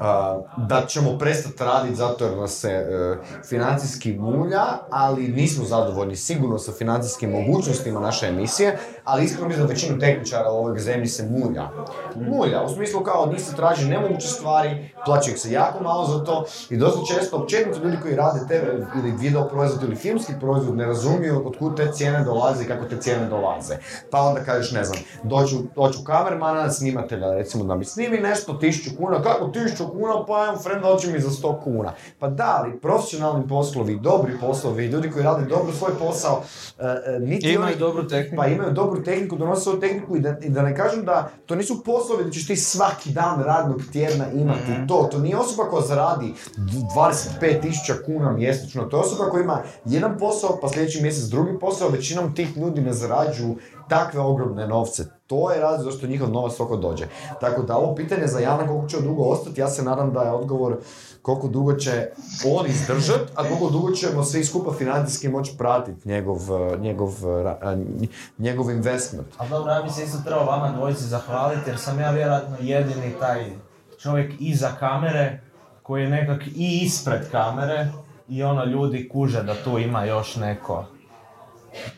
a, 0.00 0.40
da 0.56 0.86
ćemo 0.86 1.18
prestati 1.18 1.64
raditi 1.64 1.94
zato 1.96 2.24
jer 2.24 2.36
nas 2.36 2.52
se 2.52 2.70
e, 2.70 3.16
financijski 3.48 4.12
mulja, 4.12 4.64
ali 4.90 5.28
nismo 5.28 5.64
zadovoljni 5.64 6.16
sigurno 6.16 6.58
sa 6.58 6.72
financijskim 6.72 7.30
mogućnostima 7.30 8.00
naše 8.00 8.26
emisije, 8.26 8.78
ali 9.04 9.24
iskreno 9.24 9.48
mislim 9.48 9.66
da 9.66 9.72
većinu 9.72 9.98
tehničara 9.98 10.50
u 10.50 10.56
ovoj 10.56 10.78
zemlji 10.78 11.06
se 11.06 11.28
mulja. 11.28 11.68
Mulja, 12.16 12.62
u 12.62 12.68
smislu 12.68 13.00
kao 13.00 13.22
od 13.22 13.30
njih 13.30 13.40
se 13.42 13.56
traži 13.56 13.88
nemoguće 13.88 14.28
stvari, 14.28 14.70
plaća 15.04 15.30
ih 15.30 15.38
se 15.38 15.52
jako 15.52 15.82
malo 15.82 16.06
za 16.06 16.24
to 16.24 16.44
i 16.70 16.76
dosta 16.76 17.00
često 17.14 17.36
općenito 17.36 17.78
ljudi 17.78 17.96
koji 18.02 18.16
rade 18.16 18.40
TV 18.40 18.66
ili 18.98 19.12
video 19.12 19.48
proizvod 19.48 19.82
ili 19.82 19.96
filmski 19.96 20.32
proizvod 20.40 20.76
ne 20.76 20.86
razumiju 20.86 21.42
od 21.46 21.58
kud 21.58 21.76
te 21.76 21.92
cijene 21.92 22.24
dolaze 22.24 22.64
i 22.64 22.68
kako 22.68 22.84
te 22.84 22.96
cijene 22.96 23.28
dolaze. 23.28 23.74
Pa 24.10 24.20
onda 24.20 24.40
kažeš, 24.40 24.72
ne 24.72 24.84
znam, 24.84 24.98
doću, 25.22 25.56
doću 25.76 25.98
kamermana, 26.04 26.70
snimatelja, 26.70 27.34
recimo 27.34 27.64
da 27.64 27.74
mi 27.74 27.84
snimi 27.84 28.18
nešto, 28.18 28.52
tisuću 28.54 28.96
kuna, 28.96 29.22
kako 29.22 29.44
tisuću 29.46 29.88
kuna, 29.88 30.24
pa 30.26 30.44
evo, 30.44 30.58
friend 30.58 30.82
doći 30.82 31.12
mi 31.12 31.20
za 31.20 31.30
sto 31.30 31.60
kuna. 31.64 31.92
Pa 32.18 32.28
da, 32.28 32.56
ali 32.58 32.78
profesionalni 32.78 33.48
poslovi, 33.48 33.96
dobri 33.96 34.32
poslovi, 34.40 34.86
ljudi 34.86 35.10
koji 35.10 35.24
rade 35.24 35.44
dobro 35.46 35.72
svoj 35.72 35.90
posao, 35.98 36.42
e, 36.78 36.84
niti 37.20 37.48
Imaju 37.48 37.66
oni- 37.66 37.76
dobru 37.76 38.08
tehniku. 38.08 38.36
pa 38.36 38.46
imaju 38.46 38.72
dobru 38.72 38.93
tehniku, 39.02 39.36
donose 39.36 39.62
svoju 39.62 39.80
tehniku 39.80 40.16
i 40.16 40.20
da, 40.20 40.36
i 40.42 40.48
da 40.48 40.62
ne 40.62 40.76
kažem 40.76 41.04
da 41.04 41.30
to 41.46 41.54
nisu 41.54 41.84
poslovi 41.84 42.24
da 42.24 42.30
ćeš 42.30 42.46
ti 42.46 42.56
svaki 42.56 43.10
dan 43.10 43.42
radnog 43.42 43.80
tjedna 43.92 44.30
imati 44.32 44.72
Mhm. 44.72 44.86
to. 44.86 45.08
To 45.12 45.18
nije 45.18 45.36
osoba 45.36 45.70
koja 45.70 45.82
zaradi 45.82 46.34
25.000 46.56 48.04
kuna 48.06 48.32
mjesečno. 48.32 48.82
To 48.84 48.96
je 48.96 49.00
osoba 49.00 49.30
koja 49.30 49.42
ima 49.44 49.62
jedan 49.84 50.18
posao, 50.18 50.58
pa 50.62 50.68
sljedeći 50.68 51.02
mjesec 51.02 51.24
drugi 51.24 51.58
posao. 51.60 51.88
Većinom 51.88 52.34
tih 52.34 52.56
ljudi 52.56 52.80
ne 52.80 52.92
zarađuju 52.92 53.56
takve 53.88 54.20
ogromne 54.20 54.66
novce. 54.66 55.04
To 55.26 55.50
je 55.50 55.60
razlog 55.60 55.92
zašto 55.92 56.06
njihov 56.06 56.30
novac 56.30 56.56
toliko 56.56 56.76
dođe. 56.76 57.06
Tako 57.40 57.62
da 57.62 57.76
ovo 57.76 57.94
pitanje 57.94 58.26
za 58.26 58.38
Jana 58.38 58.66
koliko 58.66 58.88
će 58.88 59.00
dugo 59.00 59.22
ostati, 59.24 59.60
ja 59.60 59.68
se 59.68 59.82
nadam 59.82 60.12
da 60.12 60.22
je 60.22 60.30
odgovor 60.30 60.76
koliko 61.22 61.48
dugo 61.48 61.72
će 61.72 62.08
on 62.46 62.66
izdržat, 62.66 63.20
a 63.34 63.42
koliko 63.48 63.70
dugo 63.70 63.90
ćemo 63.90 64.24
svi 64.24 64.44
skupa 64.44 64.72
financijski 64.72 65.28
moći 65.28 65.54
pratiti 65.58 66.08
njegov, 66.08 66.36
eh, 66.36 66.78
njegov, 66.78 67.08
eh, 67.08 67.56
a, 67.62 67.74
nj- 67.74 68.08
njegov 68.38 68.70
investment. 68.70 69.26
Ali 69.36 69.50
dobro, 69.50 69.72
ja 69.72 69.82
bi 69.82 69.90
se 69.90 70.04
isto 70.04 70.18
trebao 70.24 70.44
vama 70.44 70.72
dvojici 70.76 71.04
zahvaliti 71.04 71.70
jer 71.70 71.78
sam 71.78 72.00
ja 72.00 72.10
vjerojatno 72.10 72.56
jedini 72.60 73.12
taj 73.20 73.52
čovjek 73.98 74.32
iza 74.38 74.68
kamere 74.80 75.40
koji 75.82 76.02
je 76.02 76.10
nekak 76.10 76.46
i 76.46 76.80
ispred 76.82 77.30
kamere 77.30 77.88
i 78.28 78.42
ono 78.42 78.64
ljudi 78.64 79.08
kuže 79.08 79.42
da 79.42 79.54
tu 79.64 79.78
ima 79.78 80.04
još 80.04 80.36
neko. 80.36 80.84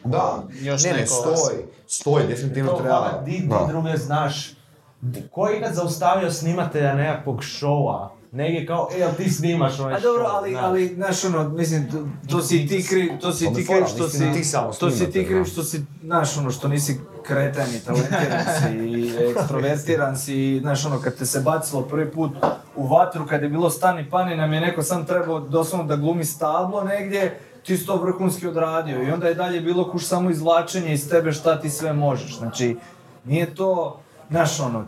Da, 0.05 0.43
Još 0.55 0.85
ne, 0.85 0.91
ne, 0.91 0.97
neko- 0.97 1.11
stoji, 1.11 1.59
stoji, 1.89 2.27
definitivno 2.27 2.71
To 2.71 2.77
treba. 2.77 2.91
hvala, 2.91 3.23
di 3.23 3.33
ti 3.33 3.47
Da. 3.47 3.65
druge 3.69 3.97
znaš, 3.97 4.53
di- 5.01 5.23
ko 5.29 5.49
je 5.49 5.59
ikad 5.59 5.75
zaustavio 5.75 6.31
snimatelja 6.33 6.95
nekakvog 6.95 7.43
šoua, 7.43 8.11
negdje 8.33 8.67
kao, 8.67 8.89
e, 8.93 8.99
jel 8.99 9.11
ti 9.13 9.31
snimaš 9.31 9.81
ovaj 9.81 9.95
A 9.95 10.01
dobro, 10.01 10.25
ali, 10.27 10.51
znaš. 10.51 10.65
ali, 10.65 10.87
znaš 10.89 11.25
ono, 11.25 11.49
mislim, 11.49 11.91
to, 11.91 11.99
to 12.29 12.43
si 12.43 12.67
ti 12.67 12.85
kriv, 12.85 13.11
to 13.21 13.33
si 13.33 13.47
Onda 13.47 13.59
ti 13.59 13.67
kriv 13.67 13.85
što 13.87 14.09
si, 14.09 14.33
ti 14.35 14.45
samo 14.45 14.71
to 14.71 14.91
si 14.91 15.11
ti 15.11 15.27
kriv 15.27 15.45
što 15.45 15.63
si, 15.63 15.83
znaš 16.03 16.37
ono, 16.37 16.51
što 16.51 16.69
nisi 16.69 16.97
kretan 17.23 17.67
i 17.71 17.81
talentiran 17.81 18.45
si 18.59 18.77
i 18.79 19.13
ekstrovertiran 19.21 20.17
si 20.17 20.35
i, 20.37 20.61
znaš 20.61 20.85
ono, 20.87 21.01
kad 21.01 21.15
te 21.15 21.27
se 21.27 21.41
bacilo 21.41 21.83
prvi 21.83 22.11
put 22.11 22.31
u 22.77 22.87
vatru, 22.87 23.27
kad 23.27 23.43
je 23.43 23.49
bilo 23.49 23.71
stani 23.71 24.11
pani, 24.11 24.37
nam 24.37 24.53
je 24.53 24.61
neko 24.61 24.83
sam 24.83 25.07
trebao 25.07 25.41
doslovno 25.41 25.87
da 25.87 25.97
glumi 25.97 26.25
stablo 26.25 26.85
negdje, 26.85 27.39
ti 27.67 27.77
si 27.77 27.87
to 27.87 27.97
vrhunski 27.97 28.49
odradio 28.49 29.03
i 29.03 29.11
onda 29.11 29.29
je 29.29 29.35
dalje 29.35 29.61
bilo 29.61 29.91
kuš 29.91 30.07
samo 30.07 30.31
izvlačenje 30.31 30.93
iz 30.93 31.11
tebe 31.11 31.33
šta 31.33 31.61
ti 31.61 31.71
sve 31.71 31.93
možeš, 31.93 32.39
znači, 32.39 32.77
nije 33.25 33.55
to, 33.55 34.01
Znaš 34.31 34.61
ono, 34.61 34.85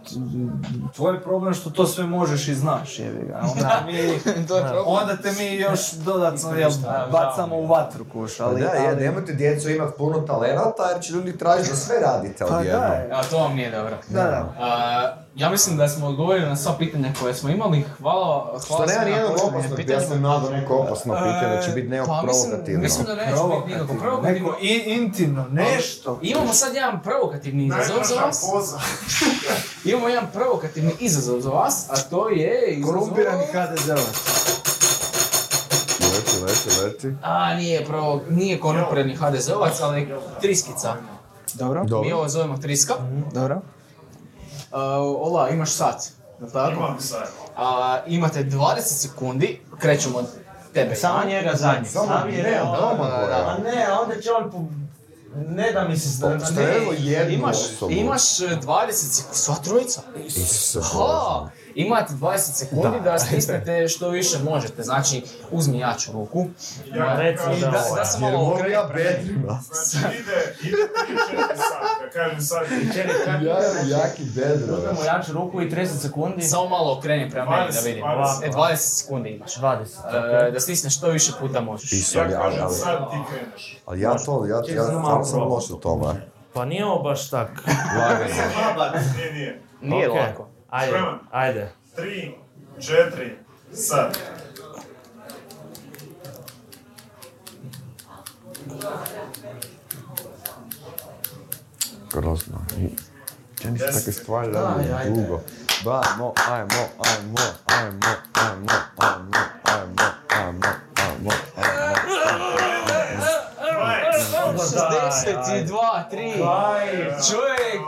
tvoj 0.96 1.14
je 1.14 1.22
problem 1.22 1.54
što 1.54 1.70
to 1.70 1.86
sve 1.86 2.04
možeš 2.04 2.48
i 2.48 2.54
znaš, 2.54 2.98
jebi 2.98 3.26
ga. 3.26 3.40
Onda 3.52 3.82
mi, 3.86 4.20
onda 5.00 5.16
te 5.16 5.32
mi 5.32 5.54
još 5.54 5.92
dodatno 5.92 6.54
jel, 6.54 6.70
bacamo 7.12 7.56
u 7.56 7.66
vatru 7.66 8.04
kuš, 8.12 8.40
ali... 8.40 8.62
Pa 8.62 8.68
da, 8.68 8.74
je, 8.74 8.88
ali- 8.88 9.04
nemojte 9.04 9.32
djecu 9.32 9.70
imati 9.70 9.98
puno 9.98 10.20
talenata 10.20 10.90
jer 10.92 11.02
će 11.02 11.12
ljudi 11.12 11.38
tražiti 11.38 11.70
da 11.70 11.76
sve 11.76 11.96
radite 12.00 12.44
Pa 12.48 12.56
odjednom. 12.56 12.80
da, 12.80 13.16
A 13.18 13.22
to 13.22 13.38
vam 13.38 13.54
nije 13.54 13.70
dobro. 13.70 13.96
da, 14.08 14.22
da. 14.22 14.54
A, 14.60 15.12
ja 15.38 15.50
mislim 15.50 15.76
da 15.76 15.88
smo 15.88 16.06
odgovorili 16.06 16.46
na 16.48 16.56
sva 16.56 16.74
pitanja 16.78 17.12
koje 17.20 17.34
smo 17.34 17.48
imali. 17.50 17.84
Hvala, 18.00 18.44
hvala 18.44 18.60
Što 18.64 18.86
nema 18.86 19.04
nijednog 19.04 19.32
opasnog, 19.32 19.70
ja 19.70 19.76
pitanjima. 19.76 20.06
sam 20.06 20.22
nadao 20.22 20.50
neko 20.50 20.76
opasno 20.76 21.14
pitanje, 21.14 21.56
da 21.56 21.62
će 21.62 21.70
biti 21.70 21.88
nekog 21.88 22.08
Pa 22.08 22.22
provokativno. 22.22 22.80
mislim 22.80 23.06
da 23.06 23.14
neće 23.14 23.30
biti 23.32 23.72
nikako 23.72 23.94
provokativno. 24.00 24.48
Neko 24.48 24.58
i, 24.62 24.82
intimno, 24.86 25.46
nešto. 25.50 26.18
Imamo 26.22 26.52
sad 26.52 26.74
jedan 26.74 27.02
provokativni 27.02 27.66
izazov 27.66 28.02
za 28.04 28.14
vas. 28.14 28.42
Imamo 29.90 30.08
jedan 30.08 30.26
provokativni 30.32 30.92
izazov 31.00 31.40
za 31.40 31.50
vas, 31.50 31.90
a 31.90 31.96
to 32.10 32.28
je 32.28 32.70
izazov... 32.70 32.94
Korumpirani 33.00 33.44
HDZ-ovac. 33.52 34.16
Leti, 36.14 36.44
leti, 36.44 36.80
leti. 36.82 37.16
A, 37.22 37.54
nije, 37.54 37.84
provo... 37.84 38.20
nije 38.30 38.60
korumpirani 38.60 39.16
HDZ-ovac, 39.16 39.80
ali 39.82 40.08
triskica. 40.40 40.94
Dobro, 41.54 41.84
Mi 42.04 42.12
ovo 42.12 42.28
zovemo 42.28 42.56
triska. 42.58 42.94
dobro. 43.32 43.60
Ola, 44.72 45.48
imaš 45.48 45.70
sat, 45.70 46.02
jel 46.40 46.50
tako? 46.50 46.72
Imam 46.72 47.00
sad. 47.00 47.28
A, 47.56 47.98
imate 48.06 48.44
20 48.44 48.80
sekundi, 48.80 49.60
krećemo 49.78 50.18
od 50.18 50.26
tebe. 50.74 50.94
Samo 50.94 51.24
njega 51.24 51.52
zadnji. 51.54 51.88
Samo 51.88 52.06
Sam 52.08 52.28
je 52.28 52.36
ne, 52.36 52.42
rekao. 52.42 52.76
Domagoja. 52.76 53.48
A 53.48 53.58
ne, 53.58 53.86
a 53.86 54.00
onda 54.00 54.20
će 54.20 54.28
on... 54.32 54.50
po- 54.50 54.64
Ne 55.48 55.72
da 55.72 55.84
mi 55.84 55.96
se... 55.96 56.08
zna- 56.08 56.38
jednu 56.94 57.34
Imaš, 57.34 57.56
osobu. 57.56 57.92
imaš 57.92 58.40
e, 58.40 58.44
20 58.56 58.92
sekundi, 58.92 59.34
sva 59.34 59.54
trojica. 59.56 60.00
Isuse. 60.18 60.78
Imate 61.78 62.12
20 62.12 62.38
sekundi 62.38 63.00
da, 63.04 63.18
stisnete 63.18 63.88
što 63.88 64.08
više 64.08 64.38
možete, 64.44 64.82
znači 64.82 65.22
uzmi 65.50 65.78
jaču 65.78 66.12
ruku. 66.12 66.46
Ja 66.96 67.16
recimo 67.16 67.54
da 67.54 67.70
da, 67.70 67.84
ovo 67.86 67.96
da 67.96 68.26
Jer 68.26 68.32
malo 68.32 68.52
okrene 68.52 68.70
ja 68.70 68.90
bedrima. 68.94 69.60
Znači 69.62 70.06
ide, 70.14 70.54
ide 70.62 70.76
3-4 70.76 71.56
sat. 71.56 72.02
Ja 72.04 72.10
kažem 72.12 72.40
sad, 72.40 72.66
Ja 73.42 73.58
jaki 73.98 74.22
bedro. 74.24 74.76
Uzmemo 74.76 75.04
jaču 75.04 75.32
ruku 75.32 75.62
i 75.62 75.70
30 75.70 75.86
sekundi. 75.86 76.42
Samo 76.42 76.68
malo 76.68 76.98
okreni 76.98 77.30
prema 77.30 77.50
meni 77.50 77.72
da 77.72 77.80
20, 77.80 77.84
vidim. 77.84 78.04
20. 78.04 78.44
E, 78.44 78.50
20 78.50 78.76
sekundi 78.76 79.30
imaš. 79.30 79.56
20. 79.56 80.46
E, 80.48 80.50
da 80.50 80.60
stisneš 80.60 80.96
što 80.96 81.08
više 81.08 81.32
puta 81.40 81.60
možeš. 81.60 81.92
Isu, 81.92 82.18
ja 82.18 82.24
ali, 82.24 82.34
ali, 82.60 82.74
ali, 83.86 84.00
ja 84.00 84.14
to, 84.18 84.46
ja, 84.46 84.56
ja 84.56 84.84
stvarno 84.84 85.24
sam 85.24 85.40
loš 85.40 85.70
u 85.70 85.76
tome. 85.76 86.06
Pa 86.52 86.64
nije 86.64 86.86
ovo 86.86 87.02
baš 87.02 87.30
tak. 87.30 87.50
Nije, 89.16 89.32
nije. 89.32 89.62
Nije 89.80 90.10
Ok. 90.10 90.16
lako. 90.16 90.57
Ajde, 90.68 90.88
Spreman? 90.88 91.18
ajde. 91.32 91.72
3, 91.96 92.34
4, 92.78 93.30
sad. 93.72 94.14
Grozno. 102.12 102.58
Se 103.62 103.70
Deset. 103.70 103.94
takve 103.94 104.12
stvari 104.12 104.52
radi 104.52 104.92
ajde. 104.92 105.10
dugo. 105.10 105.40
Dajmo, 105.84 106.34
ajmo, 106.48 106.82
ajmo, 106.98 107.38
ajmo, 107.66 108.10
ajmo, 108.34 108.70
ajmo, 108.96 109.30
ajmo, 109.64 110.04
ajmo, 110.30 110.66
ajmo, 110.98 111.30
ajmo. 111.56 111.87
62, 114.58 115.80
3. 116.12 116.32
Čovjek, 117.30 117.82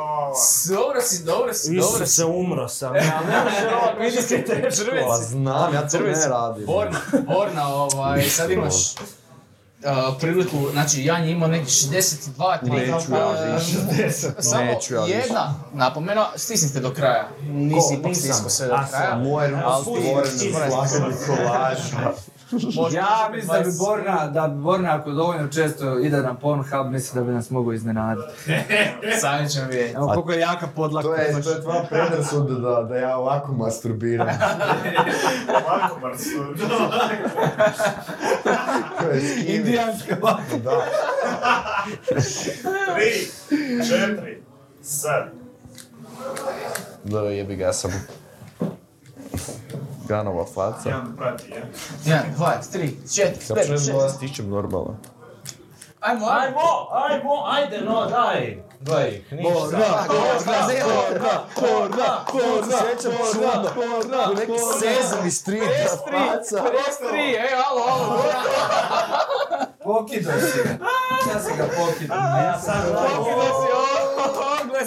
dobro 0.68 1.00
si, 1.02 1.24
dobro 1.24 1.54
si, 1.54 1.76
dobro 1.76 2.06
si. 2.06 2.12
se 2.12 2.24
umro 2.24 2.68
sam. 2.68 2.96
Ja 2.96 3.02
ne 3.02 3.44
može 3.44 3.74
ovo 3.74 3.98
Vidiš 4.00 4.26
ti 4.26 4.44
Pa 4.46 4.70
Crveci. 4.70 5.24
znam, 5.28 5.74
ja 5.74 5.88
to 5.88 5.98
ne 5.98 6.28
radim. 6.28 6.66
Borna, 6.66 7.00
Borna, 7.26 7.68
ovaj, 7.68 8.22
sad 8.22 8.50
imaš 8.50 8.74
uh, 9.84 10.16
priliku, 10.20 10.56
znači 10.72 11.04
Jan 11.04 11.24
je 11.24 11.30
imao 11.30 11.48
neki 11.48 11.70
62, 11.70 12.56
3. 12.62 12.70
Neću 12.70 13.12
ja 13.12 13.56
više. 13.96 14.28
Samo 14.38 14.64
Neću 14.64 14.94
ja 14.94 15.06
jedna 15.06 15.54
napomena, 15.72 16.26
stisnite 16.36 16.80
do 16.80 16.94
kraja. 16.94 17.28
Nisi 17.42 17.94
ipak 17.94 18.08
Nisam. 18.08 18.22
stiskao 18.22 18.50
sve 18.50 18.66
do 18.66 18.78
kraja. 18.90 19.16
Moje 19.16 19.50
ruke 19.50 19.62
Ali 19.64 19.84
su 19.84 19.92
Ja 22.92 23.30
mislim 23.32 23.48
da 23.52 23.60
bi 23.60 23.70
20 23.70 23.78
Borna, 23.78 24.26
da 24.26 24.48
bi 24.48 24.62
Borna 24.62 24.94
ako 24.94 25.10
dovoljno 25.10 25.48
često 25.48 25.98
ide 25.98 26.22
na 26.22 26.34
Pornhub, 26.34 26.90
mislim 26.90 27.24
da 27.24 27.30
bi 27.30 27.34
nas 27.34 27.50
mogao 27.50 27.72
iznenaditi. 27.72 28.28
Sami 29.20 29.48
ćemo 29.48 29.66
vidjeti. 29.66 29.94
Evo 29.96 30.06
koliko 30.06 30.32
je 30.32 30.40
jaka 30.40 30.66
podlaka. 30.66 31.08
To 31.08 31.14
je, 31.14 31.42
to 31.42 31.50
je 31.50 31.62
tvoja 31.62 31.82
predrasuda 31.82 32.54
da, 32.54 32.82
da 32.82 32.96
ja 32.96 33.16
ovako 33.16 33.52
masturbiram. 33.52 34.28
Ovako, 35.66 36.00
Marsu. 36.00 36.28
To 39.00 39.10
je 39.10 39.20
skini. 39.20 39.56
Indijanska 39.56 40.16
vaka. 40.22 40.58
Da. 40.64 40.86
3, 42.10 43.30
4, 43.50 44.36
sad. 44.82 45.32
Da, 47.04 47.20
jebi 47.20 47.56
ga, 47.56 47.64
ja 47.64 47.72
sam 47.72 48.19
Ganova 50.10 50.44
faca. 50.44 50.88
Jedan 50.88 51.16
prati, 51.16 51.50
ja. 51.50 51.56
Jedan, 52.04 52.34
dva, 52.36 52.52
tri, 52.72 52.96
četiri, 53.14 53.54
pet, 53.54 53.66
šest. 53.66 53.88
Ja 53.88 54.08
stičem 54.08 54.50
normalno. 54.50 54.96
Ajmo, 56.00 56.26
ajmo, 56.26 56.88
ajmo, 56.92 57.44
ajde 57.46 57.80
no, 57.80 58.06
daj. 58.06 58.62
Daj, 58.80 59.24
ništa. 59.30 59.50
Korna, 59.50 60.06
korna, 60.08 61.40
korna, 61.54 62.24
korna, 62.26 62.76
sjećam 62.78 63.12
čudno. 63.32 63.70
Korna, 63.74 64.26
neki 64.38 64.58
sezami 64.80 65.30
street 65.30 65.62
na 66.12 66.60
ej, 67.14 67.54
alo, 67.68 67.82
alo. 67.88 68.22
Pokido. 69.84 70.30
Ja 70.30 71.40
si 71.40 71.50
ga 71.56 71.64
pokido. 71.76 72.14
Ja 72.14 72.58
sam 72.58 72.82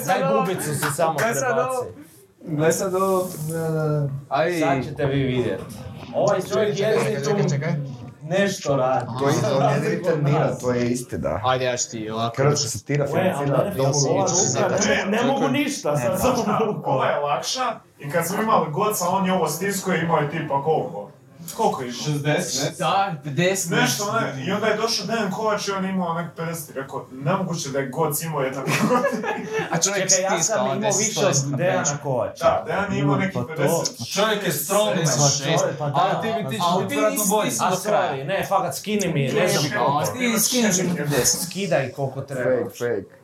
da, 0.06 0.62
si, 0.62 0.74
se 0.74 0.86
samo 0.96 1.16
prebaci. 1.16 2.13
Gle 2.46 2.72
sad 2.72 2.94
ovo. 2.94 3.28
Aj, 4.28 4.52
Sad 4.52 4.84
ćete 4.84 5.06
vi 5.06 5.22
vidjeti. 5.22 5.64
Ovaj 6.14 6.40
čovjek 6.52 6.78
jedini 6.78 7.16
tu 7.16 7.30
čekaj, 7.30 7.48
čekaj. 7.48 7.72
nešto 8.22 8.76
radi. 8.76 9.06
To 9.18 9.28
je 9.28 9.34
to 9.34 9.60
ne 9.60 9.88
returnira, 9.88 10.54
to 10.54 10.70
je 10.70 10.90
istina. 10.90 11.40
Ajde, 11.44 11.64
ja 11.64 11.76
ću 11.76 11.90
ti 11.90 12.10
ovako. 12.10 12.36
Hrvatska 12.36 12.68
satira 12.68 13.04
E, 13.04 13.08
financira 13.08 13.70
domu 13.76 13.92
ne, 14.88 15.16
ne 15.18 15.24
mogu 15.24 15.48
ništa, 15.48 15.96
sad 15.96 16.20
samo 16.20 16.58
ruku. 16.66 16.90
Ova 16.90 17.06
je 17.06 17.18
lakša 17.20 17.80
i 17.98 18.10
kad 18.10 18.26
smo 18.26 18.42
imali 18.42 18.70
goca, 18.72 19.08
on 19.08 19.26
je 19.26 19.32
ovo 19.32 19.48
stiskao 19.48 19.94
i 19.94 19.98
imao 20.00 20.18
je 20.18 20.30
tipa 20.30 20.62
koliko? 20.62 21.10
Koliko 21.52 21.82
je 21.82 21.88
imao? 21.88 22.00
60, 22.00 22.24
ne? 22.64 22.70
Da, 22.78 23.14
50. 23.24 23.70
Nešto, 23.72 24.12
ne, 24.12 24.44
i 24.46 24.52
onda 24.52 24.66
je 24.66 24.76
došao 24.76 25.06
Dejan 25.06 25.30
Kovač 25.30 25.68
i 25.68 25.72
on 25.72 25.84
imao 25.84 26.14
nek 26.14 26.26
50, 26.38 26.74
rekao, 26.74 27.06
nemoguće 27.12 27.68
da 27.68 27.78
je 27.78 27.88
goc 27.88 28.22
imao 28.22 28.40
jedan 28.42 28.64
A 29.72 29.78
čovjek 29.78 30.08
Čekaj, 30.10 30.22
ja 30.24 30.42
sam 30.42 30.66
imao 30.66 30.76
10, 30.76 30.98
više 30.98 31.20
110 31.20 31.44
od 31.44 31.50
na 31.50 31.56
Dejana. 31.56 31.84
Kovača. 32.02 32.44
Da, 32.44 32.62
Dejan 32.66 32.92
je 32.92 32.98
imao 32.98 33.16
neki 33.16 33.34
pa 33.34 33.40
to- 33.40 33.52
50. 33.54 34.14
Čovjek 34.14 34.46
je 34.46 34.52
strongman. 34.52 34.96
56. 34.96 35.58
Pa 35.78 35.84
A 35.84 35.90
da, 35.90 36.20
ti 36.22 36.28
bi 36.40 36.50
ti 36.50 36.62
ali 36.62 36.88
ti 36.88 36.94
vjerojatno 36.94 37.18
nisi- 37.18 37.30
bolji. 37.30 37.50
A 37.60 37.70
do 37.70 37.76
kraja. 37.78 38.12
sorry, 38.12 38.24
ne, 38.24 38.46
fakat 38.48 38.76
skini 38.76 39.08
mi, 39.08 39.28
ne 39.30 39.48
znam 39.48 39.64
koliko. 39.76 40.12
ti 40.12 40.40
skineš 40.40 40.78
im 40.78 40.96
10. 40.96 41.24
Skidaj 41.46 41.90
koliko 41.90 42.20
treba. 42.22 42.50
Fake, 42.64 42.78
fake. 42.78 43.14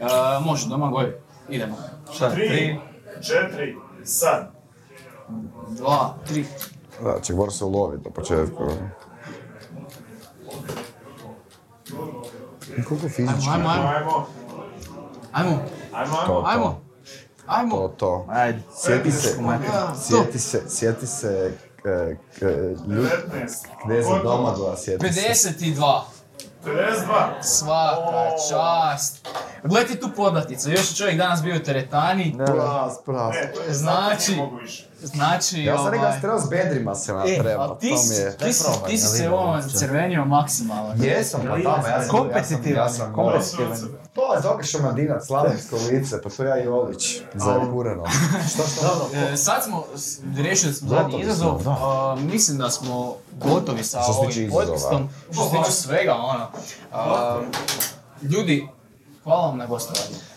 Uh, 0.00 0.44
može, 0.44 0.68
doma 0.68 0.88
goj. 0.88 1.12
Idemo. 1.48 1.76
Šta? 2.14 2.30
3, 2.30 2.78
4, 3.20 3.76
sad. 4.04 4.50
2, 5.70 6.12
3. 6.26 6.44
Da, 6.98 7.20
ček, 7.20 7.36
mora 7.36 7.50
se 7.50 7.64
uloviti 7.64 8.04
na 8.04 8.10
početku. 8.12 8.64
I 12.70 12.82
Koliko 12.84 13.08
fizički? 13.08 13.48
Ajmo, 13.48 13.68
ajmo, 13.68 13.88
Ajmo, 13.88 14.26
ajmo. 15.32 15.60
ajmo, 15.92 16.16
To, 16.16 16.42
ajmo. 16.46 16.46
Ajmo. 16.46 16.80
Ajmo. 17.46 17.76
To, 17.78 17.88
to. 17.90 18.26
Ajde. 18.28 18.62
Sjeti 18.74 19.10
se, 19.12 19.28
sjeti 20.00 20.38
se, 20.38 20.62
sjeti 20.68 21.06
se, 21.06 21.52
e, 21.84 22.16
k- 22.34 22.44
ljud, 22.88 23.06
15. 23.32 23.66
kneza 23.82 24.08
Gotovo. 24.08 24.36
Domagoja, 24.36 24.76
sjeti 24.76 25.12
se. 25.12 25.20
52. 25.20 26.00
52. 26.64 27.42
Svaka 27.42 28.12
čast. 28.42 29.28
Gledaj 29.64 29.86
ti 29.86 30.00
tu 30.00 30.08
podlaticu, 30.08 30.70
još 30.70 30.90
je 30.90 30.96
čovjek 30.96 31.18
danas 31.18 31.42
bio 31.42 31.56
u 31.56 31.60
teretani. 31.60 32.34
Pras, 32.36 32.98
pras. 33.04 33.34
Ne, 33.34 33.52
to 33.54 33.60
je 33.62 33.72
Znači- 33.72 34.30
ne 34.30 34.36
mogu 34.36 34.56
više. 34.56 34.88
Znači, 35.06 35.62
Ja 35.62 35.76
sam 35.76 35.86
ovaj... 35.86 36.40
s 36.40 36.50
bedrima 36.50 36.94
se 36.94 37.12
E, 37.12 37.14
natreba, 37.14 37.62
ali 37.62 37.78
ti 37.80 37.88
to 37.88 37.96
mi 38.08 38.14
je... 38.14 38.36
ti 38.36 38.52
si, 38.52 38.64
probaj, 38.64 38.90
ti 38.90 38.98
si 38.98 39.06
se 39.06 39.30
ovom 39.30 39.62
crvenio 39.74 40.24
maksimalno. 40.24 41.04
Jesam, 41.04 41.40
pa 41.40 41.46
tamo, 41.48 41.86
ja 41.86 42.02
sam... 42.02 42.08
Kompetitivan, 42.08 42.84
ja 42.84 42.88
sam, 42.88 43.14
kompetitivan. 43.14 43.78
To 44.12 44.34
je 44.34 44.40
Zoka 44.42 44.62
Šamadinac, 44.62 45.26
slavensko 45.26 45.76
lice, 45.90 46.22
pa 46.22 46.30
to 46.30 46.44
ja 46.44 46.64
i 46.64 46.68
Olić, 46.68 47.20
za 47.34 47.60
kureno. 47.72 48.04
Što 48.50 48.62
što? 48.62 49.10
E, 49.14 49.36
sad 49.36 49.64
smo, 49.64 49.84
riješili 50.36 50.74
smo 50.74 50.88
zadnji 50.88 51.20
izazov, 51.20 51.62
da. 51.62 52.16
mislim 52.20 52.58
da 52.58 52.70
smo 52.70 53.16
gotovi 53.40 53.84
sa 53.84 54.00
ovim 54.00 54.50
podcastom, 54.50 55.08
što 55.32 55.44
se 55.44 55.56
tiče 55.56 55.70
svega, 55.70 56.14
ono. 56.14 56.46
A, 56.92 57.40
ljudi, 58.22 58.68
hvala 59.24 59.46
vam 59.46 59.58
na 59.58 59.66
gostovanju. 59.66 60.35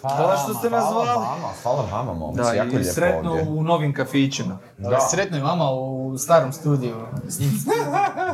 Hvala 0.00 0.36
što 0.36 0.54
ste 0.54 0.70
nas 0.70 0.84
zvali. 0.84 1.08
vama, 1.08 1.26
hvala 1.62 1.84
vama, 1.92 2.14
momci, 2.14 2.42
Da, 2.42 2.52
jako 2.52 2.68
i 2.68 2.72
lijepo 2.72 2.92
sretno 2.92 3.30
ovdje. 3.30 3.46
u 3.48 3.62
novim 3.62 3.94
kafićima. 3.94 4.58
Da. 4.78 5.00
Sretno 5.00 5.38
i 5.38 5.42
vama 5.42 5.70
u 5.70 6.18
starom 6.18 6.52
studiju. 6.52 6.96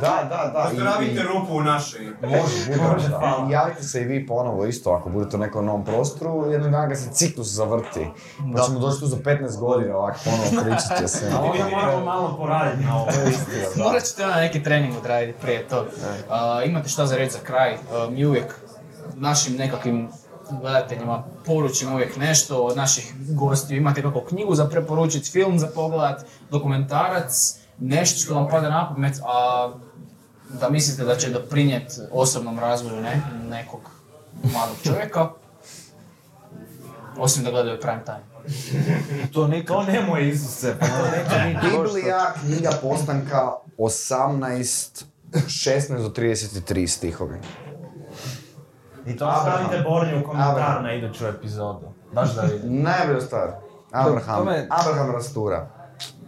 Da, 0.01 0.29
da, 0.29 0.51
da. 0.55 0.65
Pozdravite 0.65 1.13
i- 1.13 1.23
rupu 1.25 1.53
u 1.53 1.63
našoj. 1.63 2.01
Može, 2.23 2.67
bude, 2.69 3.09
da. 3.11 3.47
I 3.49 3.53
javite 3.53 3.83
se 3.83 4.01
i 4.01 4.05
vi 4.05 4.27
ponovo 4.27 4.67
isto, 4.67 4.91
ako 4.91 5.09
budete 5.09 5.37
u 5.37 5.41
nekom 5.41 5.67
novom 5.67 5.85
prostoru, 5.85 6.47
jednog 6.47 6.71
dana 6.71 6.89
kad 6.89 6.99
se 6.99 7.11
ciklus 7.11 7.47
zavrti. 7.49 8.07
Pa 8.57 8.63
ćemo 8.63 8.79
doći 8.79 9.01
tu 9.01 9.07
za 9.07 9.17
15 9.17 9.59
godina 9.59 9.97
ovako 9.97 10.19
ponovo 10.25 10.65
pričati 10.65 11.05
o 11.05 11.09
svemu. 11.09 11.37
A 11.37 11.41
onda 11.43 11.65
moramo 11.73 12.05
malo 12.05 12.37
poraditi 12.37 12.85
na 12.85 12.97
ovo. 12.97 13.07
Da. 13.07 13.85
Morat 13.85 14.03
ćete 14.03 14.25
onda 14.25 14.37
neki 14.37 14.63
trening 14.63 14.95
odraditi 14.97 15.39
prije 15.41 15.69
tog. 15.69 15.85
A, 16.31 16.63
imate 16.65 16.89
šta 16.89 17.07
za 17.07 17.17
reći 17.17 17.33
za 17.33 17.39
kraj? 17.39 17.75
A, 17.75 17.79
mi 18.11 18.27
uvijek 18.27 18.55
našim 19.15 19.57
nekakvim 19.57 20.09
gledateljima 20.51 21.25
poručimo 21.47 21.95
uvijek 21.95 22.17
nešto 22.17 22.63
od 22.63 22.77
naših 22.77 23.15
gostiju. 23.29 23.77
Imate 23.77 24.03
kako 24.03 24.25
knjigu 24.25 24.55
za 24.55 24.65
preporučiti, 24.65 25.31
film 25.31 25.59
za 25.59 25.67
pogledat, 25.75 26.25
dokumentarac, 26.51 27.59
nešto 27.79 28.21
što 28.21 28.35
vam 28.35 28.49
pada 28.49 28.71
na 28.71 28.89
pamet, 28.89 29.21
a 29.25 29.71
da 30.61 30.71
mislite 30.71 31.05
da 31.05 31.17
će 31.17 31.31
doprinijeti 31.31 31.95
osobnom 32.13 32.59
razvoju 32.59 33.01
ne, 33.03 33.23
nekog 33.51 33.81
mladog 34.53 34.77
čovjeka. 34.85 35.29
Osim 37.19 37.45
da 37.45 37.51
gledaju 37.51 37.81
prime 37.81 38.05
time. 38.05 38.37
To 39.33 39.49
nikad. 39.49 39.77
To 39.77 39.83
nemoj 39.83 40.29
Isuse, 40.29 40.77
pa 40.81 40.87
to 40.87 40.93
Biblija, 41.63 42.35
knjiga 42.41 42.71
postanka, 42.83 43.53
18, 43.79 45.05
16 45.33 46.03
do 46.03 46.09
33 46.09 46.87
stihovi. 46.87 47.39
I 49.07 49.17
to 49.17 49.25
Abraham. 49.27 49.65
stavite 49.65 49.83
Bornju 49.83 50.21
u 50.21 50.25
komentar 50.25 50.51
Abraham. 50.51 50.83
na 50.83 50.93
iduću 50.93 51.27
epizodu. 51.27 51.87
Baš 52.13 52.35
da 52.35 52.43
vidim. 52.43 52.83
Najbolja 52.83 53.21
stvar. 53.21 53.49
Abraham, 53.93 54.39
to 54.39 54.45
me- 54.45 54.67
Abraham 54.71 55.13
rastura. 55.13 55.69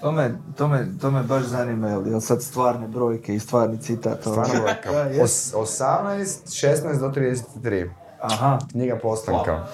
To 0.00 0.12
me, 0.12 0.34
to 0.56 0.68
me, 0.68 0.86
to 1.00 1.10
me 1.10 1.22
baš 1.22 1.42
zanima, 1.42 1.88
jel, 1.88 2.06
jel 2.06 2.20
sad 2.20 2.42
stvarne 2.42 2.88
brojke 2.88 3.34
i 3.34 3.40
stvarni 3.40 3.78
citat? 3.78 4.26
ovo? 4.26 4.34
Stvarno 4.34 4.62
brojka. 4.62 4.92
Da. 5.10 5.22
Os- 5.22 5.54
18, 5.54 6.26
16 6.46 7.00
do 7.00 7.08
33. 7.10 7.90
Aha. 8.20 8.58
Knjiga 8.70 8.98
postanka. 8.98 9.64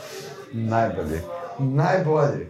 Najbolji. 0.52 1.20
Najbolji. 1.58 2.46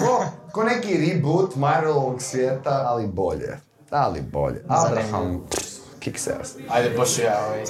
Ko, 0.00 0.24
ko 0.52 0.62
neki 0.64 1.06
reboot 1.06 1.56
Marvelovog 1.56 2.22
svijeta, 2.22 2.84
ali 2.86 3.06
bolje. 3.06 3.58
Ali 3.90 4.20
bolje. 4.22 4.64
Abraham, 4.68 5.40
pff, 5.50 5.64
kicks 6.00 6.26
ass. 6.28 6.56
Ajde, 6.68 6.90
Bošu 6.96 7.22
ja 7.22 7.38
ovaj, 7.46 7.64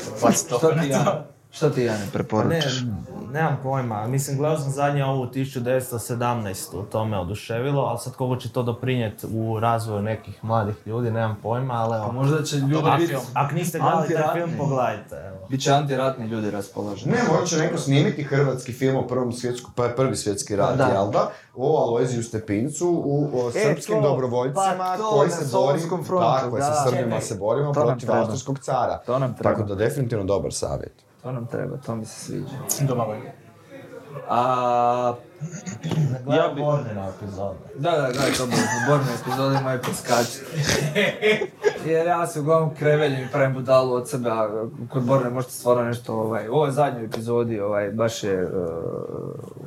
to 0.51 0.59
Što 0.59 0.69
ti 0.71 0.89
ja, 0.89 1.27
što 1.51 1.71
ti 1.71 1.83
ja 1.83 1.93
ne 1.93 1.99
Ne, 1.99 2.07
preporučaš? 2.13 2.83
nemam 3.31 3.59
pojma. 3.63 4.07
Mislim, 4.07 4.37
gledao 4.39 4.59
sam 4.59 4.71
zadnje 4.71 5.05
ovu 5.05 5.27
1917. 5.27 6.55
To 6.85 7.05
me 7.05 7.19
oduševilo, 7.19 7.83
ali 7.83 7.99
sad 7.99 8.15
koliko 8.15 8.37
će 8.37 8.53
to 8.53 8.63
doprinijeti 8.63 9.27
u 9.29 9.61
razvoju 9.61 10.03
nekih 10.03 10.45
mladih 10.45 10.75
ljudi, 10.87 11.11
nemam 11.11 11.37
pojma, 11.43 11.75
ali 11.75 11.91
Pa 11.91 11.97
evo. 11.99 12.13
možda 12.13 12.43
će 12.43 12.57
ljudi 12.57 12.89
biti... 12.99 13.17
Ako 13.35 13.55
niste 13.55 13.79
gledali 13.79 14.15
taj 14.15 14.35
film, 14.35 14.51
pogledajte. 14.59 15.17
Evo. 15.19 15.37
Biće 15.49 15.73
antiratni 15.73 16.27
ljudi 16.27 16.51
raspoloženi. 16.51 17.13
Ne, 17.13 17.19
možda 17.31 17.47
će 17.47 17.57
neko 17.57 17.79
snimiti 17.79 18.23
hrvatski 18.23 18.73
film 18.73 18.97
o 18.97 19.07
prvom 19.07 19.33
svjetsku, 19.33 19.71
pa 19.75 19.89
prvi 19.89 20.17
svjetski 20.17 20.57
rat, 20.57 20.77
Da. 20.77 20.85
jel 20.87 21.11
da? 21.11 21.31
O 21.57 21.77
Alojziju 21.79 22.23
Stepincu, 22.23 23.03
u 23.05 23.31
o 23.35 23.49
E, 23.49 23.53
srpskim 23.53 23.95
to, 23.95 24.01
dobrovoljcima 24.03 24.75
pa 24.79 24.97
to 24.97 25.11
koji 25.11 25.31
se 25.31 25.45
bori, 25.53 25.81
frontu, 25.81 26.27
tako 26.35 26.57
je, 26.57 26.63
sa. 26.63 26.85
Srbima 26.89 27.21
se 27.21 27.35
borimo 27.35 27.73
protiv 27.73 28.13
austrijskog 28.13 28.59
cara. 28.59 29.01
To 29.07 29.19
nam 29.19 29.35
treba. 29.35 29.51
Tako 29.51 29.69
da 29.69 29.75
definitivno 29.75 30.25
dobar 30.25 30.53
savjet. 30.53 31.08
To 31.23 31.33
nam 31.33 31.47
treba, 31.47 31.77
to 31.77 31.97
mi 31.97 32.05
se 32.05 32.21
sviđa. 32.21 32.57
Domagoj. 32.83 33.33
A, 34.29 35.15
Ja 36.29 36.49
bi- 36.49 36.61
Bornjina 36.61 37.09
epizodu. 37.11 37.59
da, 37.75 37.91
da, 37.91 37.97
gledaj 38.03 38.33
to 38.33 38.47
bilo, 38.47 38.59
borne 38.89 39.07
epizode 39.23 39.61
moje 39.61 39.83
preskačiti. 39.83 40.45
Jer 41.85 42.07
ja 42.07 42.27
se 42.27 42.41
uglavnom 42.41 42.75
kreveljim 42.75 43.21
i 43.21 43.33
pravim 43.33 43.55
budalu 43.55 43.93
od 43.93 44.09
sebe, 44.09 44.31
a 44.31 44.49
kod 44.91 45.03
Borne 45.03 45.31
možete 45.31 45.53
stvarno 45.53 45.83
nešto, 45.85 46.15
ovaj, 46.15 46.49
u 46.49 46.53
ovoj 46.53 46.71
zadnjoj 46.71 47.05
epizodi, 47.05 47.61
ovaj, 47.61 47.91
baš 47.91 48.25
je 48.25 48.45
uh, 48.45 48.51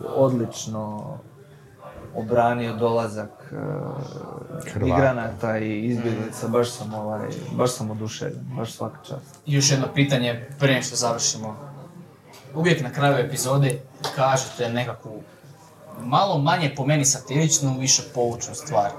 odlično 0.07 1.03
obranio 2.15 2.75
dolazak 2.75 3.29
uh, 3.51 3.57
Hrvata. 4.73 4.85
migranata 4.85 5.57
i 5.57 5.85
izbjeglica, 5.85 6.47
baš 6.47 6.71
sam, 6.71 6.93
ovaj, 6.93 7.27
baš 7.51 7.71
sam 7.71 7.91
oduševljen, 7.91 8.45
baš 8.57 8.71
svaka 8.71 8.97
čast. 9.03 9.39
I 9.45 9.53
još 9.53 9.71
jedno 9.71 9.87
pitanje 9.93 10.47
prije 10.59 10.73
nego 10.73 10.85
što 10.85 10.95
završimo. 10.95 11.55
Uvijek 12.55 12.81
na 12.81 12.91
kraju 12.91 13.25
epizode 13.25 13.81
kažete 14.15 14.69
nekakvu 14.69 15.21
malo 15.99 16.37
manje 16.37 16.73
po 16.75 16.85
meni 16.85 17.05
satiričnu, 17.05 17.79
više 17.79 18.03
poučnu 18.13 18.55
stvar. 18.55 18.91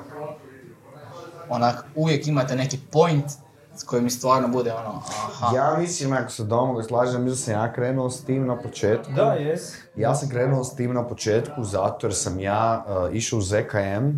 Onak, 1.48 1.84
uvijek 1.94 2.26
imate 2.26 2.56
neki 2.56 2.78
point 2.92 3.24
s 3.76 3.82
kojim 3.84 4.04
mi 4.04 4.10
stvarno 4.10 4.48
bude 4.48 4.72
ono, 4.72 5.02
aha. 5.06 5.56
Ja 5.56 5.76
mislim, 5.78 6.12
ako 6.12 6.30
se 6.30 6.44
domogoj 6.44 6.84
slažem, 6.84 7.24
mislim 7.24 7.30
da 7.30 7.36
sam 7.36 7.54
ja 7.54 7.72
krenuo 7.72 8.10
s 8.10 8.24
tim 8.24 8.46
na 8.46 8.58
početku. 8.58 9.12
Da, 9.12 9.32
jes. 9.32 9.72
Ja 9.96 10.14
sam 10.14 10.28
krenuo 10.28 10.64
s 10.64 10.74
tim 10.74 10.94
na 10.94 11.08
početku 11.08 11.64
zato 11.64 12.06
jer 12.06 12.14
sam 12.14 12.40
ja 12.40 12.84
uh, 12.86 13.16
išao 13.16 13.38
u 13.38 13.42
ZKM 13.42 14.10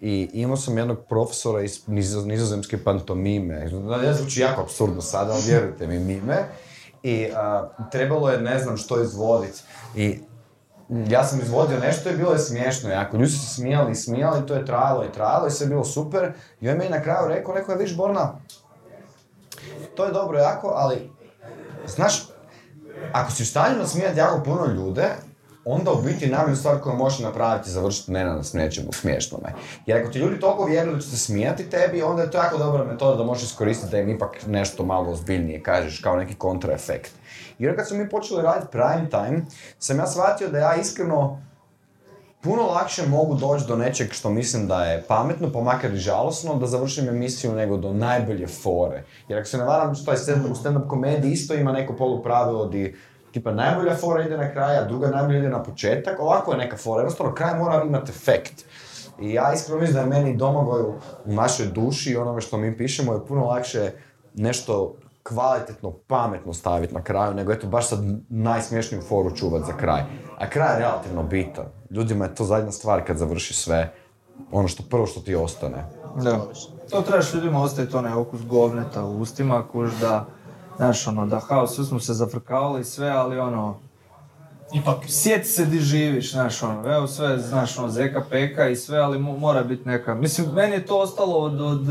i 0.00 0.30
imao 0.32 0.56
sam 0.56 0.78
jednog 0.78 0.98
profesora 1.08 1.62
iz 1.62 1.86
nizo- 1.86 2.26
nizozemske 2.26 2.84
pantomime. 2.84 3.70
Ja 4.04 4.14
zvuči 4.14 4.40
jako 4.40 4.62
absurdno 4.62 5.02
sada, 5.02 5.32
ali 5.32 5.42
vjerujte 5.46 5.86
mi, 5.86 5.98
mime. 5.98 6.44
I 7.02 7.28
uh, 7.30 7.86
trebalo 7.90 8.30
je 8.30 8.40
ne 8.40 8.58
znam 8.58 8.76
što 8.76 9.02
izvoditi. 9.02 9.62
I 9.96 10.18
ja 11.08 11.24
sam 11.24 11.40
izvodio 11.40 11.78
nešto 11.78 12.10
i 12.10 12.16
bilo 12.16 12.32
je 12.32 12.38
smiješno 12.38 12.90
jako. 12.90 13.16
Ljudi 13.16 13.30
su 13.30 13.38
se 13.38 13.54
smijali 13.54 13.92
i 13.92 13.94
smijali, 13.94 14.46
to 14.46 14.54
je 14.54 14.66
trajalo 14.66 15.04
i 15.04 15.12
trajalo 15.12 15.46
i 15.46 15.50
sve 15.50 15.64
je 15.64 15.68
bilo 15.68 15.84
super. 15.84 16.32
I 16.60 16.68
on 16.68 16.74
je 16.74 16.78
meni 16.78 16.90
na 16.90 17.02
kraju 17.02 17.28
rekao, 17.28 17.54
rekao 17.54 17.72
je, 17.72 17.78
viš 17.78 17.96
Borna, 17.96 18.32
to 19.94 20.04
je 20.04 20.12
dobro 20.12 20.38
jako, 20.38 20.72
ali 20.76 21.10
znaš, 21.86 22.28
ako 23.12 23.30
si 23.30 23.42
u 23.42 23.46
stanju 23.46 23.78
nasmijati 23.78 24.18
jako 24.18 24.42
puno 24.42 24.66
ljude, 24.66 25.08
onda 25.64 25.92
u 25.92 26.02
biti 26.02 26.26
najbolju 26.26 26.56
stvar 26.56 26.80
koju 26.80 26.96
možeš 26.96 27.18
napraviti 27.18 27.68
je 27.68 27.72
završiti 27.72 28.12
ne 28.12 28.24
na 28.24 28.42
nečemu 28.52 28.92
smiješnome. 28.92 29.52
Jer 29.86 30.02
ako 30.02 30.10
ti 30.10 30.18
ljudi 30.18 30.40
toliko 30.40 30.64
vjeruju 30.64 30.94
da 30.94 31.00
će 31.00 31.10
se 31.10 31.18
smijati 31.18 31.70
tebi, 31.70 32.02
onda 32.02 32.22
je 32.22 32.30
to 32.30 32.38
jako 32.38 32.58
dobra 32.58 32.84
metoda 32.84 33.16
da 33.16 33.24
možeš 33.24 33.44
iskoristiti 33.44 33.90
da 33.90 33.98
im 33.98 34.08
ipak 34.08 34.46
nešto 34.46 34.84
malo 34.84 35.10
ozbiljnije 35.10 35.62
kažeš 35.62 36.00
kao 36.00 36.16
neki 36.16 36.34
kontraefekt. 36.34 37.12
Onda 37.58 37.76
kad 37.76 37.88
smo 37.88 37.96
mi 37.96 38.08
počeli 38.08 38.42
raditi 38.42 38.72
prime 38.72 39.10
time, 39.10 39.42
sam 39.78 39.98
ja 39.98 40.06
shvatio 40.06 40.48
da 40.48 40.58
ja 40.58 40.74
iskreno 40.74 41.42
puno 42.42 42.62
lakše 42.62 43.06
mogu 43.06 43.34
doći 43.34 43.64
do 43.68 43.76
nečeg 43.76 44.12
što 44.12 44.30
mislim 44.30 44.68
da 44.68 44.84
je 44.84 45.02
pametno, 45.08 45.52
pa 45.52 45.60
makar 45.60 45.94
i 45.94 45.96
žalosno, 45.96 46.54
da 46.54 46.66
završim 46.66 47.08
emisiju 47.08 47.52
nego 47.52 47.76
do 47.76 47.92
najbolje 47.92 48.46
fore. 48.46 49.04
Jer 49.28 49.38
ako 49.38 49.48
se 49.48 49.58
ne 49.58 49.64
varam, 49.64 49.94
što 49.94 50.10
je 50.10 50.16
stand-up, 50.16 50.54
stand-up 50.62 50.88
komediji 50.88 51.32
isto 51.32 51.54
ima 51.54 51.72
neko 51.72 51.96
polupravilo 51.96 52.66
di 52.66 52.96
tipa 53.32 53.52
najbolja 53.52 53.96
fora 53.96 54.24
ide 54.24 54.36
na 54.36 54.52
kraj, 54.52 54.78
a 54.78 54.84
druga 54.84 55.08
najbolja 55.08 55.38
ide 55.38 55.48
na 55.48 55.62
početak, 55.62 56.20
ovako 56.20 56.52
je 56.52 56.58
neka 56.58 56.76
fora, 56.76 57.00
jednostavno 57.00 57.34
kraj 57.34 57.58
mora 57.58 57.82
imati 57.84 58.10
efekt. 58.10 58.64
I 59.20 59.32
ja 59.32 59.52
iskreno 59.54 59.80
mislim 59.80 59.94
da 59.94 60.00
je 60.00 60.20
meni 60.20 60.36
Domagoju 60.36 60.94
u 61.24 61.32
našoj 61.32 61.66
duši 61.66 62.10
i 62.10 62.16
onome 62.16 62.40
što 62.40 62.56
mi 62.56 62.76
pišemo 62.76 63.12
je 63.12 63.26
puno 63.26 63.44
lakše 63.44 63.92
nešto 64.34 64.94
kvalitetno, 65.22 65.92
pametno 66.06 66.54
staviti 66.54 66.94
na 66.94 67.02
kraju, 67.02 67.34
nego 67.34 67.52
eto 67.52 67.66
baš 67.66 67.88
sad 67.88 67.98
najsmješniju 68.28 69.02
foru 69.02 69.36
čuvat 69.36 69.66
za 69.66 69.76
kraj. 69.76 70.02
A 70.38 70.50
kraj 70.50 70.74
je 70.74 70.78
relativno 70.78 71.22
bitan. 71.22 71.64
Ljudima 71.90 72.24
je 72.24 72.34
to 72.34 72.44
zadnja 72.44 72.72
stvar 72.72 73.06
kad 73.06 73.16
završi 73.16 73.54
sve. 73.54 73.92
Ono 74.52 74.68
što 74.68 74.82
prvo 74.90 75.06
što 75.06 75.20
ti 75.20 75.34
ostane. 75.34 75.84
Da. 76.16 76.40
To 76.90 77.02
trebaš 77.02 77.34
ljudima 77.34 77.62
ostaviti 77.62 77.96
onaj 77.96 78.12
okus 78.12 78.40
govneta 78.46 79.04
u 79.04 79.20
ustima, 79.20 79.64
kuž 79.72 79.90
da, 80.00 80.26
znaš 80.76 81.06
ono, 81.06 81.26
da 81.26 81.40
kao 81.40 81.66
sve 81.66 81.84
smo 81.84 82.00
se 82.00 82.14
zafrkavali 82.14 82.84
sve, 82.84 83.08
ali 83.08 83.38
ono, 83.38 83.76
Ipak, 84.72 84.96
sjeti 85.08 85.48
se 85.48 85.66
di 85.66 85.78
živiš, 85.78 86.32
znaš 86.32 86.62
ono, 86.62 86.94
evo 86.94 87.06
sve, 87.06 87.38
znaš 87.38 87.78
ono, 87.78 87.88
zeka, 87.88 88.22
peka 88.30 88.68
i 88.68 88.76
sve, 88.76 88.98
ali 88.98 89.18
mo- 89.18 89.38
mora 89.38 89.62
biti 89.62 89.88
neka, 89.88 90.14
mislim, 90.14 90.48
meni 90.54 90.72
je 90.72 90.86
to 90.86 90.98
ostalo 90.98 91.38
od, 91.38 91.60
od, 91.60 91.88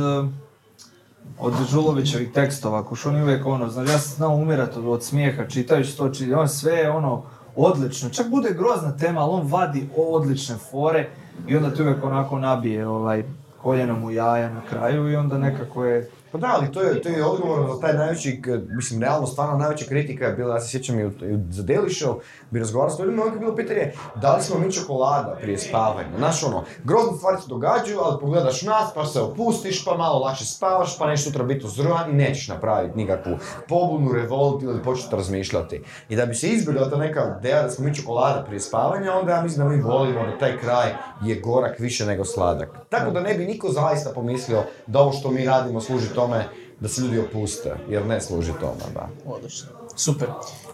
od 1.40 1.54
Žulovićevih 1.72 2.32
tekstova, 2.34 2.86
kuš 2.86 3.06
on 3.06 3.16
je 3.16 3.24
uvijek 3.24 3.46
ono, 3.46 3.70
znaš, 3.70 3.90
ja 3.90 4.00
sam 4.00 4.16
znao 4.16 4.36
umirat 4.36 4.78
od, 4.78 4.88
od 4.88 5.04
smijeha 5.04 5.48
čitajući 5.48 5.98
to, 5.98 6.10
či, 6.10 6.34
on 6.34 6.50
sve 6.50 6.74
je 6.74 6.92
ono, 6.92 7.24
odlično, 7.56 8.10
čak 8.10 8.30
bude 8.30 8.50
grozna 8.50 8.98
tema, 8.98 9.22
ali 9.22 9.34
on 9.34 9.48
vadi 9.48 9.90
odlične 9.98 10.56
fore 10.72 11.10
i 11.48 11.58
onda 11.58 11.74
ti 11.74 11.82
uvijek 11.82 12.04
onako 12.04 12.40
nabije 12.40 12.88
ovaj, 12.88 13.24
koljenom 13.62 14.04
u 14.04 14.12
jaja 14.12 14.54
na 14.54 14.62
kraju 14.70 15.12
i 15.12 15.16
onda 15.16 15.38
nekako 15.38 15.86
je, 15.86 16.10
Pa 16.32 16.38
da, 16.38 16.48
ali 16.60 16.72
to 16.72 16.82
je, 16.82 17.02
to 17.02 17.10
je 17.10 17.26
odgovor 17.26 17.76
za 17.76 17.82
taj 17.82 17.94
najveći, 17.94 18.42
mislim, 18.76 19.02
realno, 19.02 19.28
stvarno 19.28 19.58
najveća 19.58 19.86
kritika 19.86 20.26
je 20.26 20.34
bila, 20.34 20.56
ja 20.56 20.62
se 20.62 20.70
sjećam 20.70 21.00
i 21.00 21.12
za 21.50 21.64
Daily 21.64 21.90
Show, 21.90 22.20
bi 22.52 22.60
razgovarao 22.60 22.96
s 22.96 23.00
ljudima, 23.00 23.24
je 23.24 23.40
bilo 23.40 23.56
pitanje, 23.56 23.94
da 24.16 24.36
li 24.36 24.44
smo 24.44 24.60
mi 24.60 24.72
čokolada 24.72 25.38
prije 25.42 25.58
spavanja? 25.58 26.18
Znaš, 26.18 26.44
ono, 26.44 26.64
grozne 26.84 27.18
stvari 27.18 27.42
se 27.42 27.48
događaju, 27.48 28.00
ali 28.00 28.20
pogledaš 28.20 28.62
nas, 28.62 28.94
pa 28.96 29.06
se 29.06 29.22
opustiš, 29.22 29.86
pa 29.86 29.98
malo 29.98 30.20
lakše 30.20 30.46
spavaš, 30.46 30.98
pa 30.98 31.08
nećeš 31.08 31.26
sutra 31.26 31.44
biti 31.44 31.66
uzrujan 31.66 32.10
i 32.10 32.14
nećeš 32.14 32.48
napraviti 32.48 32.98
nikakvu 32.98 33.38
pobunu, 33.68 34.12
revolt 34.14 34.64
ili 34.64 34.84
početi 34.84 35.16
razmišljati. 35.16 35.84
I 36.10 36.16
da 36.16 36.26
bi 36.26 36.36
se 36.36 36.48
izbjegla 36.48 36.90
ta 36.90 36.98
neka 36.98 37.36
ideja 37.40 37.64
da 37.64 37.70
smo 37.70 37.86
mi 37.86 37.96
čokolada 37.96 38.44
prije 38.44 38.60
spavanja, 38.60 39.14
onda 39.14 39.32
ja 39.32 39.42
mislim 39.42 39.68
da 39.68 39.76
mi 39.76 39.82
volimo 39.82 40.26
da 40.26 40.38
taj 40.38 40.58
kraj 40.58 40.94
je 41.24 41.40
gorak 41.40 41.80
više 41.80 42.06
nego 42.06 42.26
sladak. 42.26 42.70
Tako 42.90 43.12
da 43.12 43.20
ne 43.20 43.34
bi 43.34 43.46
niko 43.46 43.70
zaista 43.72 44.10
pomislio 44.16 44.64
da 44.88 45.00
ovo 45.00 45.12
što 45.12 45.32
mi 45.32 45.46
radimo 45.46 45.82
služi 45.82 46.08
tome 46.16 46.46
da 46.80 46.88
se 46.88 47.02
ljudi 47.02 47.20
opuste, 47.20 47.76
jer 47.90 48.06
ne 48.06 48.22
služi 48.22 48.52
tome, 48.60 48.94
da. 48.94 49.10
odlično. 49.26 49.70
Super. 49.96 50.28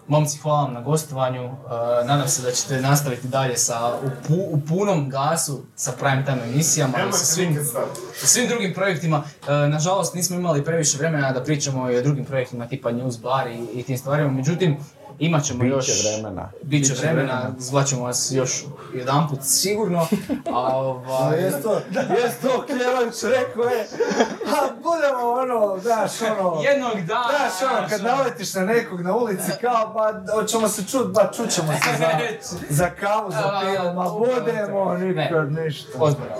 Momci, 0.08 0.38
hvala 0.38 0.62
vam 0.62 0.74
na 0.74 0.80
gostovanju. 0.80 1.44
Uh, 1.44 1.52
nadam 2.06 2.28
se 2.28 2.42
da 2.42 2.50
ćete 2.50 2.80
nastaviti 2.80 3.28
dalje 3.28 3.56
sa, 3.56 3.94
u, 4.02 4.08
pu- 4.28 4.48
u 4.50 4.60
punom 4.68 5.10
gasu 5.10 5.62
sa 5.76 5.92
prime 5.92 6.24
time 6.24 6.42
emisijama 6.44 6.98
i 7.08 7.12
sa 7.12 7.24
svim, 7.24 7.58
sa 8.20 8.26
svim 8.26 8.48
drugim 8.48 8.74
projektima. 8.74 9.18
Uh, 9.18 9.48
nažalost, 9.48 10.14
nismo 10.14 10.36
imali 10.36 10.64
previše 10.64 10.98
vremena 10.98 11.32
da 11.32 11.42
pričamo 11.42 11.90
i 11.90 11.96
o 11.96 12.02
drugim 12.02 12.24
projektima 12.24 12.68
tipa 12.68 12.92
News 12.92 13.18
Bar 13.20 13.46
i, 13.46 13.80
i 13.80 13.82
tim 13.82 13.98
stvarima. 13.98 14.30
Međutim, 14.30 14.76
Imat 15.18 15.44
ćemo 15.44 15.58
Biće 15.62 15.74
još... 15.74 16.04
vremena. 16.04 16.50
Biće 16.62 16.92
Biće 16.92 17.02
vremena, 17.02 17.32
vremena. 17.32 17.54
zvaćemo 17.58 18.04
vas 18.04 18.30
još 18.32 18.64
jedanput 18.94 19.38
sigurno. 19.42 20.06
A 20.52 20.76
ovaj... 20.76 21.40
Jes 21.44 21.62
to, 21.62 21.80
jes 21.94 22.38
to 22.42 22.64
Kljevanč 22.66 23.14
rekao 23.22 23.64
je, 23.64 23.86
a 24.46 24.68
budemo 24.82 25.32
ono, 25.32 25.76
daš 25.76 26.10
ono, 26.22 26.62
Jednog 26.62 27.06
dana... 27.06 27.28
daš 27.28 27.70
ono, 27.70 27.88
kad 27.88 28.02
naletiš 28.02 28.54
na 28.54 28.64
nekog 28.64 29.00
na 29.00 29.16
ulici 29.16 29.52
kao, 29.60 29.92
ba, 29.94 30.32
hoćemo 30.34 30.68
se 30.68 30.84
čut, 30.86 31.06
ba, 31.14 31.30
čućemo 31.36 31.72
se 31.72 31.98
za, 31.98 32.08
za 32.78 32.90
kavu, 32.90 33.30
za 33.30 33.60
pivo, 33.60 33.92
ma 33.92 34.10
budemo, 34.10 34.94
ne. 34.94 35.06
nikad 35.06 35.52
ništa. 35.52 35.98
Ozbiljno. 35.98 36.34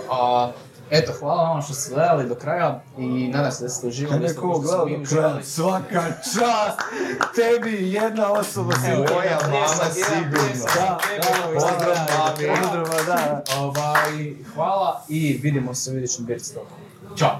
Eto, 0.89 1.13
hvala 1.19 1.49
vam 1.49 1.61
što 1.61 1.73
ste 1.73 1.93
gledali 1.93 2.27
do 2.27 2.35
kraja 2.35 2.81
i 2.97 3.27
nadam 3.27 3.51
se 3.51 3.63
da 3.63 3.69
ste 3.69 3.87
uživali. 3.87 4.19
Kad 4.19 4.29
isto 4.29 4.41
neko 4.41 4.53
kao 4.53 4.61
što 4.61 4.67
smo 4.67 4.77
gledao 4.77 4.85
mi 4.85 5.05
do 5.05 5.09
kraja, 5.09 5.43
svaka 5.43 6.03
čast, 6.23 6.79
tebi 7.35 7.91
jedna 7.91 8.31
osoba 8.31 8.73
si 8.75 8.91
Evo, 8.91 9.05
moja 9.13 9.23
jedan 9.23 9.51
mama 9.51 9.91
sigurno. 9.93 10.65
Da, 10.75 10.99
da, 11.17 11.53
pozdrav 11.53 11.95
mami, 11.95 12.61
pozdrav, 12.61 13.05
da. 13.05 13.43
Ovaj, 13.57 14.33
hvala 14.55 15.03
i 15.09 15.39
vidimo 15.43 15.73
se 15.73 15.91
u 15.91 15.97
idućem 15.97 16.25
Birdstalku. 16.25 16.71
Ćao! 17.17 17.39